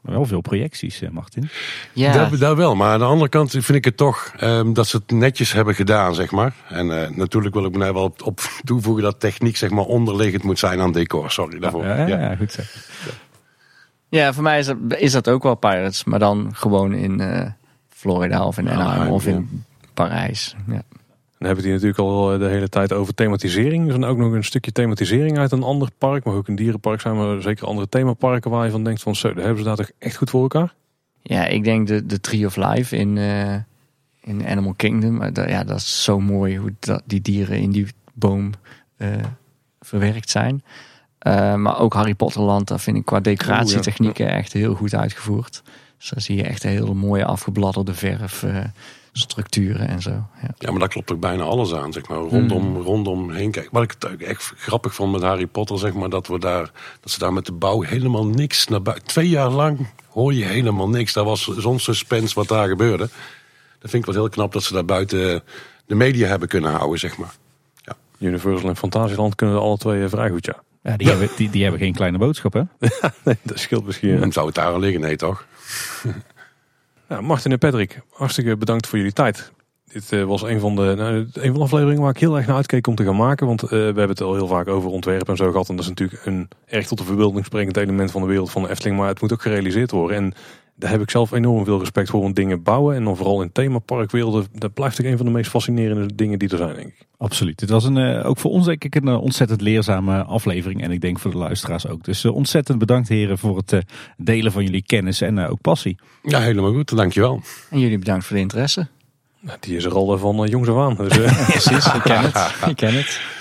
Maar 0.00 0.14
wel 0.14 0.24
veel 0.24 0.40
projecties, 0.40 1.02
Martin. 1.10 1.48
Ja, 1.92 2.12
Daar, 2.12 2.38
daar 2.38 2.56
wel, 2.56 2.74
maar 2.74 2.92
aan 2.92 2.98
de 2.98 3.04
andere 3.04 3.28
kant 3.28 3.50
vind 3.50 3.68
ik 3.68 3.84
het 3.84 3.96
toch 3.96 4.32
ehm, 4.36 4.72
dat 4.72 4.86
ze 4.86 4.96
het 4.96 5.10
netjes 5.10 5.52
hebben 5.52 5.74
gedaan, 5.74 6.14
zeg 6.14 6.30
maar. 6.30 6.54
En 6.68 7.02
eh, 7.02 7.10
natuurlijk 7.10 7.54
wil 7.54 7.64
ik 7.64 7.72
me 7.72 7.78
daar 7.78 7.94
wel 7.94 8.02
op, 8.02 8.22
op 8.22 8.40
toevoegen 8.64 9.02
dat 9.02 9.20
techniek 9.20 9.56
zeg 9.56 9.70
maar 9.70 9.84
onderliggend 9.84 10.42
moet 10.42 10.58
zijn 10.58 10.80
aan 10.80 10.92
decor. 10.92 11.30
Sorry 11.30 11.58
daarvoor. 11.58 11.84
Ja, 11.84 11.96
ja, 11.96 12.06
Ja. 12.06 12.18
ja, 12.18 12.36
goed 12.36 12.52
zo. 12.52 12.62
ja, 14.08 14.32
voor 14.32 14.42
mij 14.42 14.58
is 14.58 14.66
dat, 14.66 14.76
is 14.98 15.12
dat 15.12 15.28
ook 15.28 15.42
wel 15.42 15.54
Pirates, 15.54 16.04
maar 16.04 16.18
dan 16.18 16.50
gewoon 16.54 16.94
in 16.94 17.20
eh, 17.20 17.46
Florida 17.88 18.44
of 18.46 18.58
in 18.58 18.68
Anaheim 18.68 18.90
Anaheim, 18.90 19.12
of 19.12 19.26
in 19.26 19.64
Parijs. 19.94 20.54
Ja. 20.66 20.82
Dan 21.40 21.48
hebben 21.48 21.64
hier 21.64 21.74
natuurlijk 21.74 22.00
al 22.00 22.32
eh, 22.32 22.38
de 22.38 22.46
hele 22.46 22.68
tijd 22.68 22.92
over 22.92 23.14
thematisering. 23.14 23.82
Er 23.82 23.94
is 23.94 24.00
dan 24.00 24.10
ook 24.10 24.18
nog 24.18 24.32
een 24.32 24.44
stukje 24.44 24.72
thematisering 24.72 25.38
uit 25.38 25.52
een 25.52 25.62
ander 25.62 25.88
park. 25.98 26.24
Maar 26.24 26.34
ook 26.34 26.48
een 26.48 26.54
dierenpark 26.54 27.00
zijn 27.00 27.16
maar 27.16 27.42
zeker 27.42 27.66
andere 27.66 27.88
themaparken 27.88 28.50
waar 28.50 28.64
je 28.64 28.70
van 28.70 28.84
denkt 28.84 29.02
van 29.02 29.16
zo, 29.16 29.34
daar 29.34 29.44
hebben 29.44 29.62
ze 29.62 29.68
daar 29.68 29.76
toch 29.76 29.90
echt 29.98 30.16
goed 30.16 30.30
voor 30.30 30.42
elkaar. 30.42 30.74
Ja, 31.22 31.46
ik 31.46 31.64
denk 31.64 31.86
de, 31.86 32.06
de 32.06 32.20
Tree 32.20 32.46
of 32.46 32.56
Life 32.56 32.96
in, 32.96 33.18
eh, 33.18 33.54
in 34.20 34.46
Animal 34.46 34.74
Kingdom. 34.76 35.16
Maar 35.16 35.32
dat, 35.32 35.48
ja, 35.48 35.64
dat 35.64 35.76
is 35.76 36.04
zo 36.04 36.20
mooi 36.20 36.56
hoe 36.56 36.74
dat, 36.78 37.02
die 37.04 37.20
dieren 37.20 37.58
in 37.58 37.70
die 37.70 37.86
boom 38.12 38.50
eh, 38.96 39.08
verwerkt 39.80 40.30
zijn. 40.30 40.64
Maar 41.56 41.78
ook 41.78 41.94
Harry 41.94 42.14
Potterland, 42.14 42.68
daar 42.68 42.80
vind 42.80 42.96
ik 42.96 43.04
qua 43.04 43.20
decoratietechnieken 43.20 44.28
echt 44.28 44.52
heel 44.52 44.74
goed 44.74 44.94
uitgevoerd. 44.94 45.62
Dus 45.98 46.08
daar 46.08 46.20
zie 46.20 46.36
je 46.36 46.42
echt 46.42 46.62
hele 46.62 46.94
mooie 46.94 47.24
afgebladderde 47.24 47.94
verf, 47.94 48.44
structuren 49.12 49.88
en 49.88 50.02
zo. 50.02 50.10
Ja. 50.10 50.48
Ja, 50.58 50.70
maar 50.70 50.78
daar 50.78 50.88
klopt 50.88 51.12
ook 51.12 51.20
bijna 51.20 51.42
alles 51.42 51.74
aan, 51.74 51.92
zeg 51.92 52.08
maar. 52.08 52.18
Rondom, 52.18 52.76
rondom 52.76 53.30
heen 53.30 53.50
kijken. 53.50 53.72
Wat 53.72 53.82
ik 53.82 53.94
het 53.98 54.22
echt 54.22 54.52
grappig 54.56 54.94
vond 54.94 55.12
met 55.12 55.22
Harry 55.22 55.46
Potter, 55.46 55.78
zeg 55.78 55.92
maar, 55.92 56.08
dat 56.08 56.26
we 56.26 56.38
daar, 56.38 56.70
dat 57.00 57.10
ze 57.10 57.18
daar 57.18 57.32
met 57.32 57.46
de 57.46 57.52
bouw 57.52 57.80
helemaal 57.80 58.26
niks 58.26 58.66
naar 58.66 58.82
buiten. 58.82 59.06
Twee 59.06 59.28
jaar 59.28 59.50
lang 59.50 59.86
hoor 60.08 60.34
je 60.34 60.44
helemaal 60.44 60.88
niks. 60.88 61.12
Daar 61.12 61.24
was 61.24 61.44
zo'n 61.44 61.78
suspense 61.78 62.34
wat 62.34 62.48
daar 62.48 62.68
gebeurde. 62.68 63.08
Dat 63.78 63.90
vind 63.90 64.06
ik 64.06 64.12
wel 64.12 64.22
heel 64.22 64.32
knap 64.32 64.52
dat 64.52 64.62
ze 64.62 64.72
daar 64.72 64.84
buiten 64.84 65.42
de 65.86 65.94
media 65.94 66.28
hebben 66.28 66.48
kunnen 66.48 66.70
houden, 66.70 66.98
zeg 66.98 67.16
maar. 67.16 67.34
Universal 68.20 68.68
en 68.68 68.76
Fantasieland 68.76 69.34
kunnen 69.34 69.56
er 69.56 69.62
alle 69.62 69.78
twee 69.78 70.02
eh, 70.02 70.08
vrij 70.08 70.30
goed, 70.30 70.46
ja. 70.46 70.62
Ja, 70.82 70.96
die, 70.96 71.08
Hebben, 71.08 71.28
die, 71.36 71.50
die 71.50 71.62
hebben 71.62 71.80
geen 71.80 71.94
kleine 71.94 72.18
boodschap, 72.18 72.52
hè? 72.52 72.62
Nee, 73.24 73.36
dat 73.42 73.58
scheelt 73.58 73.84
misschien. 73.84 74.20
Dan 74.20 74.32
zou 74.32 74.46
het 74.46 74.54
daar 74.54 74.72
al 74.72 74.78
liggen, 74.78 75.00
nee 75.00 75.16
toch? 75.16 75.46
Ja, 77.10 77.20
Martin 77.20 77.52
en 77.52 77.58
Patrick, 77.58 78.00
hartstikke 78.10 78.56
bedankt 78.56 78.86
voor 78.86 78.98
jullie 78.98 79.12
tijd. 79.12 79.52
Dit 79.84 80.12
eh, 80.12 80.24
was 80.24 80.42
een 80.42 80.60
van, 80.60 80.76
de, 80.76 80.94
nou, 80.96 81.14
een 81.14 81.50
van 81.50 81.54
de 81.54 81.60
afleveringen 81.60 82.02
waar 82.02 82.10
ik 82.10 82.20
heel 82.20 82.36
erg 82.36 82.46
naar 82.46 82.56
uitkeek 82.56 82.86
om 82.86 82.94
te 82.94 83.04
gaan 83.04 83.16
maken. 83.16 83.46
Want 83.46 83.62
eh, 83.62 83.68
we 83.70 83.76
hebben 83.76 84.08
het 84.08 84.20
al 84.20 84.34
heel 84.34 84.46
vaak 84.46 84.68
over 84.68 84.90
ontwerp 84.90 85.28
en 85.28 85.36
zo 85.36 85.50
gehad. 85.50 85.68
En 85.68 85.76
dat 85.76 85.84
is 85.84 85.90
natuurlijk 85.90 86.26
een 86.26 86.48
erg 86.66 86.86
tot 86.86 86.98
de 86.98 87.04
verbeelding 87.04 87.44
sprekend 87.44 87.76
element 87.76 88.10
van 88.10 88.20
de 88.20 88.26
wereld 88.26 88.50
van 88.50 88.62
de 88.62 88.68
Efteling. 88.68 88.98
Maar 88.98 89.08
het 89.08 89.20
moet 89.20 89.32
ook 89.32 89.42
gerealiseerd 89.42 89.90
worden. 89.90 90.16
En 90.16 90.34
daar 90.80 90.90
heb 90.90 91.00
ik 91.00 91.10
zelf 91.10 91.32
enorm 91.32 91.64
veel 91.64 91.78
respect 91.78 92.10
voor. 92.10 92.20
Want 92.20 92.36
dingen 92.36 92.62
bouwen 92.62 92.96
en 92.96 93.04
dan 93.04 93.16
vooral 93.16 93.42
in 93.42 93.52
themaparkwerelden. 93.52 94.46
Dat 94.52 94.74
blijft 94.74 95.00
ook 95.00 95.06
een 95.06 95.16
van 95.16 95.26
de 95.26 95.32
meest 95.32 95.50
fascinerende 95.50 96.14
dingen 96.14 96.38
die 96.38 96.48
er 96.48 96.56
zijn, 96.56 96.74
denk 96.74 96.86
ik. 96.86 97.06
Absoluut. 97.18 97.58
Dit 97.58 97.70
was 97.70 97.84
een, 97.84 97.96
eh, 97.96 98.28
ook 98.28 98.38
voor 98.38 98.50
ons 98.50 98.66
denk 98.66 98.84
ik 98.84 98.94
een 98.94 99.08
eh, 99.08 99.22
ontzettend 99.22 99.60
leerzame 99.60 100.24
aflevering. 100.24 100.82
En 100.82 100.90
ik 100.90 101.00
denk 101.00 101.18
voor 101.18 101.30
de 101.30 101.36
luisteraars 101.36 101.86
ook. 101.86 102.04
Dus 102.04 102.24
eh, 102.24 102.34
ontzettend 102.34 102.78
bedankt 102.78 103.08
heren 103.08 103.38
voor 103.38 103.56
het 103.56 103.84
delen 104.16 104.52
van 104.52 104.64
jullie 104.64 104.82
kennis 104.82 105.20
en 105.20 105.38
ook 105.38 105.60
passie. 105.60 105.98
Ja, 106.22 106.40
helemaal 106.40 106.72
goed. 106.72 106.96
Dankjewel. 106.96 107.42
En 107.70 107.78
jullie 107.78 107.98
bedankt 107.98 108.24
voor 108.24 108.36
de 108.36 108.42
interesse. 108.42 108.86
Nou, 109.40 109.58
die 109.60 109.76
is 109.76 109.84
er 109.84 109.94
al 109.94 110.18
van 110.18 110.46
jongs 110.46 110.68
af 110.68 110.76
aan. 110.76 110.94
Dus, 111.08 111.16
Precies, 111.46 111.94
ik 111.94 112.02
ken 112.02 112.20
het. 112.20 112.54
Ik 112.70 112.76
ken 112.76 112.94
het. 112.94 113.39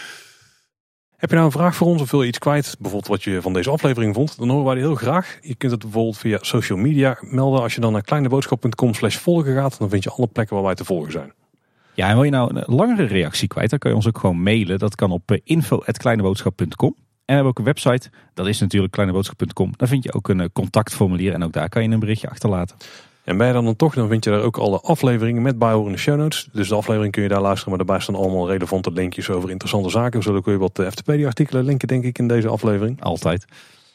Heb 1.20 1.30
je 1.30 1.36
nou 1.36 1.48
een 1.48 1.58
vraag 1.60 1.76
voor 1.76 1.88
ons 1.88 2.02
of 2.02 2.12
wil 2.12 2.22
je 2.22 2.28
iets 2.28 2.38
kwijt? 2.38 2.76
Bijvoorbeeld 2.80 3.12
wat 3.12 3.24
je 3.24 3.42
van 3.42 3.54
deze 3.54 3.70
aflevering 3.70 4.16
vond? 4.16 4.38
Dan 4.38 4.50
horen 4.50 4.66
wij 4.66 4.76
die 4.76 4.84
heel 4.84 4.96
graag. 4.96 5.38
Je 5.42 5.56
kunt 5.56 5.72
het 5.72 5.82
bijvoorbeeld 5.82 6.18
via 6.18 6.38
social 6.42 6.78
media 6.78 7.18
melden. 7.22 7.62
Als 7.62 7.76
je 7.76 7.82
dan 7.82 7.92
naar 7.92 8.02
kleineboodschap.com 8.02 8.94
slash 8.94 9.18
volgen 9.18 9.56
gaat, 9.56 9.78
dan 9.80 9.90
vind 9.90 10.04
je 10.04 10.10
alle 10.10 10.28
plekken 10.28 10.56
waar 10.56 10.66
wij 10.66 10.76
te 10.76 10.86
volgen 10.86 11.12
zijn. 11.12 11.34
Ja, 11.94 12.08
en 12.08 12.14
wil 12.14 12.24
je 12.24 12.32
nou 12.32 12.56
een 12.56 12.76
langere 12.76 13.04
reactie 13.04 13.48
kwijt, 13.48 13.70
dan 13.70 13.80
kan 13.80 13.90
je 13.90 13.96
ons 13.98 14.08
ook 14.08 14.18
gewoon 14.18 14.44
mailen. 14.44 14.80
Dat 14.80 14.96
kan 14.96 15.12
op 15.12 15.32
eh, 15.32 15.40
info.kleineboodschap.com. 15.44 16.96
En 16.96 16.96
we 17.26 17.34
hebben 17.34 17.52
ook 17.52 17.58
een 17.58 17.64
website, 17.64 18.10
dat 18.34 18.48
is 18.48 18.60
natuurlijk 18.60 18.94
kleineboodschap.com. 18.94 19.74
Daar 19.78 19.88
vind 19.88 20.04
je 20.04 20.14
ook 20.14 20.30
een 20.30 20.40
eh, 20.40 20.48
contactformulier 20.54 21.34
en 21.34 21.44
ook 21.44 21.54
daar 21.54 21.70
kan 21.70 21.84
je 21.84 21.90
een 21.90 22.00
berichtje 22.00 22.30
achterlaten. 22.30 22.78
En 23.24 23.38
ben 23.38 23.48
je 23.48 23.54
dan, 23.54 23.66
dan 23.66 23.76
toch, 23.76 23.94
dan 23.94 24.08
vind 24.08 24.24
je 24.24 24.30
daar 24.30 24.42
ook 24.42 24.58
alle 24.58 24.80
afleveringen 24.80 25.42
met 25.42 25.60
bijhorende 25.60 25.98
show 25.98 26.18
notes. 26.18 26.50
Dus 26.54 26.68
de 26.68 26.76
aflevering 26.76 27.12
kun 27.12 27.24
je 27.24 27.30
daar 27.30 27.42
luisteren, 27.42 27.70
maar 27.70 27.86
daarbij 27.86 28.04
staan 28.04 28.16
allemaal 28.16 28.48
relevante 28.48 28.92
linkjes 28.92 29.30
over 29.30 29.50
interessante 29.50 29.90
zaken. 29.90 30.18
We 30.18 30.24
zullen 30.24 30.40
ook 30.40 30.46
weer 30.46 30.58
wat 30.58 30.80
eh, 30.80 30.88
FTP-artikelen 30.88 31.66
linken, 31.66 31.88
denk 31.88 32.04
ik, 32.04 32.18
in 32.18 32.28
deze 32.28 32.48
aflevering. 32.48 33.02
Altijd. 33.02 33.46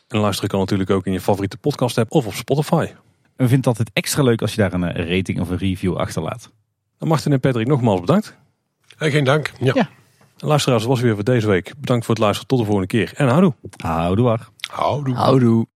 En 0.08 0.18
luisteren 0.18 0.50
kan 0.50 0.58
natuurlijk 0.58 0.90
ook 0.90 1.06
in 1.06 1.12
je 1.12 1.20
favoriete 1.20 1.56
podcast 1.56 1.98
app 1.98 2.12
of 2.12 2.26
op 2.26 2.34
Spotify. 2.34 2.84
En 2.84 3.44
we 3.44 3.48
vinden 3.48 3.56
het 3.56 3.66
altijd 3.66 3.90
extra 3.92 4.22
leuk 4.22 4.42
als 4.42 4.54
je 4.54 4.60
daar 4.60 4.72
een 4.72 4.84
eh, 4.84 5.16
rating 5.16 5.40
of 5.40 5.48
een 5.50 5.58
review 5.58 5.96
achterlaat. 5.96 6.50
Dan 6.98 7.08
Martin 7.08 7.32
en 7.32 7.40
Patrick 7.40 7.66
nogmaals 7.66 8.00
bedankt. 8.00 8.36
Eh, 8.98 9.10
geen 9.10 9.24
dank. 9.24 9.52
Ja. 9.60 9.72
Ja. 9.74 9.88
En 10.38 10.46
luisteraars, 10.48 10.82
dat 10.82 10.90
was 10.90 11.00
weer 11.00 11.14
voor 11.14 11.24
deze 11.24 11.46
week. 11.46 11.72
Bedankt 11.78 12.04
voor 12.04 12.14
het 12.14 12.24
luisteren. 12.24 12.48
Tot 12.48 12.58
de 12.58 12.64
volgende 12.64 12.88
keer. 12.88 13.12
En 13.16 13.28
houdoe. 13.28 13.54
Houdoe. 13.76 14.38
Houdoe. 14.70 15.14
Houdoe. 15.14 15.66